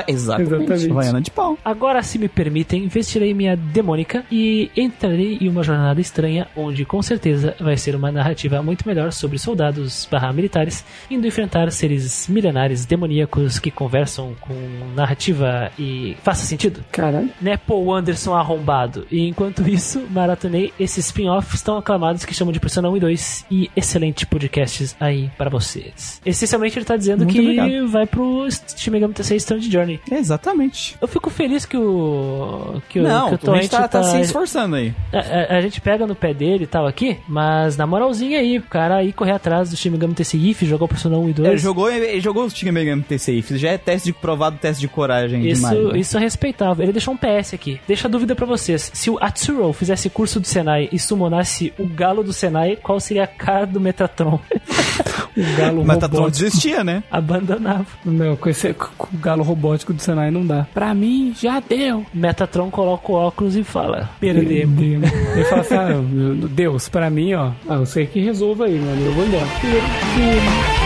Exatamente. 0.06 0.44
Exatamente. 0.54 0.90
Havaiana 0.90 1.20
de 1.20 1.30
pau. 1.30 1.58
Agora, 1.64 2.02
se 2.02 2.18
me 2.18 2.28
permitem, 2.28 2.88
vestirei 2.88 3.34
minha 3.34 3.56
demônica 3.56 4.24
e 4.30 4.70
entrarei 4.76 5.38
em 5.40 5.48
uma 5.48 5.62
jornada 5.62 6.00
estranha, 6.00 6.46
onde 6.56 6.84
com 6.84 7.00
certeza 7.02 7.54
vai 7.60 7.76
ser 7.76 7.94
uma 7.94 8.10
narrativa 8.10 8.62
muito 8.62 8.86
melhor 8.86 9.12
sobre 9.12 9.38
soldados 9.38 10.08
barra 10.10 10.32
militares 10.32 10.84
indo 11.10 11.26
enfrentar 11.26 11.70
seres 11.70 12.28
milenares 12.28 12.84
demoníacos 12.84 13.58
que 13.58 13.70
conversam 13.70 14.34
com 14.40 14.54
narrativa 14.94 15.70
e 15.78 16.16
faça 16.22 16.44
sentido. 16.44 16.84
Caralho. 16.90 17.30
Né, 17.40 17.56
Paul 17.56 17.94
Anderson 17.94 18.34
arrombado. 18.34 19.06
E 19.10 19.28
enquanto 19.28 19.68
isso, 19.68 20.02
maratonei 20.10 20.72
esses 20.78 21.06
spin-offs 21.06 21.62
tão 21.62 21.76
aclamados 21.76 22.24
que 22.24 22.34
chamam 22.34 22.52
de 22.52 22.60
Persona 22.60 22.88
1 22.88 22.96
e 22.96 23.00
2 23.00 23.46
e 23.50 23.70
excelente 23.76 24.26
podcasts 24.34 24.96
aí 24.98 25.30
para 25.38 25.48
vocês. 25.48 26.20
Essencialmente 26.26 26.76
ele 26.78 26.84
tá 26.84 26.96
dizendo 26.96 27.20
Muito 27.24 27.32
que 27.32 27.40
obrigado. 27.40 27.88
vai 27.88 28.04
pro 28.06 28.48
Shin 28.76 28.90
Megami 28.90 29.14
Tensei 29.14 29.36
Stand 29.36 29.60
Journey. 29.62 30.00
Exatamente. 30.10 30.96
Eu 31.00 31.06
fico 31.06 31.30
feliz 31.30 31.64
que 31.64 31.76
o. 31.76 32.80
Que, 32.88 32.98
o- 32.98 33.02
Não, 33.04 33.28
que 33.28 33.32
o 33.32 33.34
a 33.36 33.38
Torrent 33.38 33.62
gente 33.62 33.70
tá, 33.70 33.86
tá 33.88 34.02
se 34.02 34.20
esforçando 34.20 34.74
aí. 34.76 34.92
a, 35.12 35.54
a- 35.54 35.58
a 35.58 35.60
gente 35.60 35.80
pega 35.80 36.06
no 36.06 36.14
pé 36.16 36.34
dele 36.34 36.64
e 36.64 36.66
tal 36.66 36.86
aqui, 36.86 37.16
mas 37.28 37.76
na 37.76 37.86
moralzinha 37.86 38.38
aí, 38.40 38.58
o 38.58 38.62
cara 38.62 38.96
aí 38.96 39.12
correr 39.12 39.32
atrás 39.32 39.70
do 39.70 39.76
Shin 39.76 39.90
Megami 39.90 40.14
Tensei 40.14 40.40
If, 40.50 40.62
jogar 40.62 40.86
o 40.86 40.88
Persona 40.88 41.16
1 41.16 41.28
e 41.28 41.32
2. 41.32 41.48
Ele 41.50 41.58
jogou, 41.58 41.90
ele 41.90 42.20
jogou 42.20 42.44
o 42.44 42.50
Shin 42.50 42.70
Megami 42.72 43.02
Tensei. 43.02 43.38
Isso 43.38 43.56
já 43.56 43.70
é 43.70 43.78
teste 43.78 44.06
de 44.06 44.12
provado, 44.12 44.58
teste 44.58 44.80
de 44.80 44.88
coragem 44.88 45.46
Isso, 45.46 45.62
demais. 45.62 45.92
né? 45.92 45.98
isso 46.00 46.16
é 46.16 46.20
respeitável. 46.20 46.82
Ele 46.84 46.92
deixou 46.92 47.14
um 47.14 47.16
PS 47.16 47.54
aqui. 47.54 47.80
Deixa 47.86 48.08
a 48.08 48.10
dúvida 48.10 48.34
pra 48.34 48.46
vocês. 48.46 48.90
Se 48.92 49.10
o 49.10 49.18
Atsuro 49.20 49.72
fizesse 49.72 50.10
curso 50.10 50.40
do 50.40 50.46
Senai 50.46 50.88
e 50.90 50.98
summonasse 50.98 51.72
o 51.78 51.86
galo 51.86 52.22
do 52.24 52.32
Senai, 52.32 52.76
qual 52.76 52.98
seria 52.98 53.24
a 53.24 53.26
cara 53.28 53.66
do 53.66 53.80
Metatron? 53.80 54.13
O 54.22 54.40
galo 55.58 55.84
Mas 55.84 55.98
Tatron 55.98 56.18
robótico. 56.18 56.44
desistia, 56.44 56.84
né? 56.84 57.02
Abandonava. 57.10 57.86
Não, 58.04 58.36
com, 58.36 58.48
esse, 58.48 58.72
com 58.74 59.08
o 59.14 59.18
galo 59.18 59.42
robótico 59.42 59.92
do 59.92 60.00
Senai 60.00 60.30
não 60.30 60.46
dá. 60.46 60.66
Pra 60.72 60.94
mim, 60.94 61.34
já 61.38 61.60
deu. 61.60 62.04
Metatron 62.14 62.70
coloca 62.70 63.10
o 63.10 63.14
óculos 63.14 63.56
e 63.56 63.64
fala: 63.64 64.08
Perdemos. 64.20 64.78
Perdemos. 64.78 65.12
Ele 65.34 65.44
fala 65.44 65.60
assim, 65.62 65.74
ah, 65.74 66.48
Deus, 66.50 66.88
pra 66.88 67.10
mim, 67.10 67.34
ó, 67.34 67.50
ah, 67.68 67.74
eu 67.74 67.86
sei 67.86 68.06
que 68.06 68.20
resolva 68.20 68.66
aí, 68.66 68.78
mano, 68.78 69.04
eu 69.06 69.12
vou 69.12 69.26
embora. 69.26 69.46
Então 69.64 70.83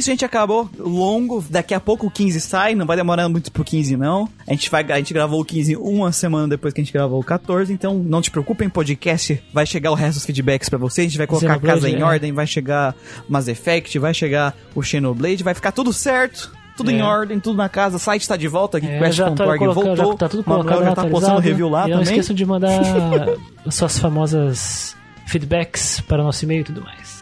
isso, 0.00 0.10
a 0.10 0.12
gente 0.12 0.24
acabou 0.24 0.68
longo. 0.78 1.44
Daqui 1.48 1.72
a 1.74 1.80
pouco 1.80 2.06
o 2.06 2.10
15 2.10 2.40
sai, 2.40 2.74
não 2.74 2.84
vai 2.86 2.96
demorar 2.96 3.28
muito 3.28 3.52
pro 3.52 3.62
15 3.64 3.96
não. 3.96 4.28
A 4.46 4.52
gente 4.52 4.68
vai 4.70 4.84
a 4.90 4.96
gente 4.96 5.14
gravou 5.14 5.40
o 5.40 5.44
15 5.44 5.76
uma 5.76 6.10
semana 6.12 6.48
depois 6.48 6.74
que 6.74 6.80
a 6.80 6.84
gente 6.84 6.92
gravou 6.92 7.20
o 7.20 7.24
14, 7.24 7.72
então 7.72 7.94
não 7.94 8.20
te 8.20 8.30
preocupem, 8.30 8.68
podcast 8.68 9.40
vai 9.52 9.64
chegar 9.66 9.90
o 9.90 9.94
resto 9.94 10.14
dos 10.16 10.26
feedbacks 10.26 10.68
pra 10.68 10.78
você, 10.78 11.02
a 11.02 11.04
gente 11.04 11.18
vai 11.18 11.26
colocar 11.26 11.54
a 11.54 11.58
casa 11.60 11.88
em 11.88 12.00
é. 12.00 12.04
ordem, 12.04 12.32
vai 12.32 12.46
chegar 12.46 12.94
Mass 13.28 13.46
Effect, 13.48 13.98
vai 13.98 14.12
chegar 14.12 14.56
o 14.74 14.82
Xenoblade, 14.82 15.44
vai 15.44 15.54
ficar 15.54 15.72
tudo 15.72 15.92
certo. 15.92 16.52
Tudo 16.76 16.90
em 16.90 17.00
É. 17.00 17.04
ordem, 17.04 17.38
tudo 17.38 17.56
na 17.58 17.68
casa, 17.68 17.96
o 17.96 17.98
site 17.98 18.26
tá 18.26 18.36
de 18.38 18.48
volta, 18.48 18.78
É, 18.78 18.98
Quest 18.98 19.12
já 19.18 19.30
tô 19.32 19.42
Org 19.44 19.58
colocando, 19.58 19.96
voltou. 19.96 20.12
já 20.12 20.16
tá 20.16 20.28
tudo 20.30 20.44
Manuel 20.46 20.64
colocado 20.66 20.84
já 20.88 20.94
tá 20.94 21.06
postando 21.06 21.40
review 21.40 21.68
lá 21.68 21.86
e 21.86 21.90
não 21.90 21.98
também. 21.98 22.12
esqueçam 22.14 22.34
de 22.34 22.46
mandar 22.46 22.70
suas 23.70 23.98
famosas 23.98 24.96
feedbacks 25.26 26.00
para 26.00 26.22
o 26.22 26.24
nosso 26.24 26.42
e-mail 26.44 26.62
e 26.62 26.64
tudo 26.64 26.80
mais. 26.82 27.19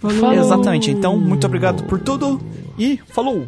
Falou. 0.00 0.32
Exatamente. 0.32 0.90
Então, 0.90 1.16
muito 1.16 1.46
obrigado 1.46 1.84
por 1.84 2.00
tudo 2.00 2.40
e 2.78 2.98
falou. 3.08 3.46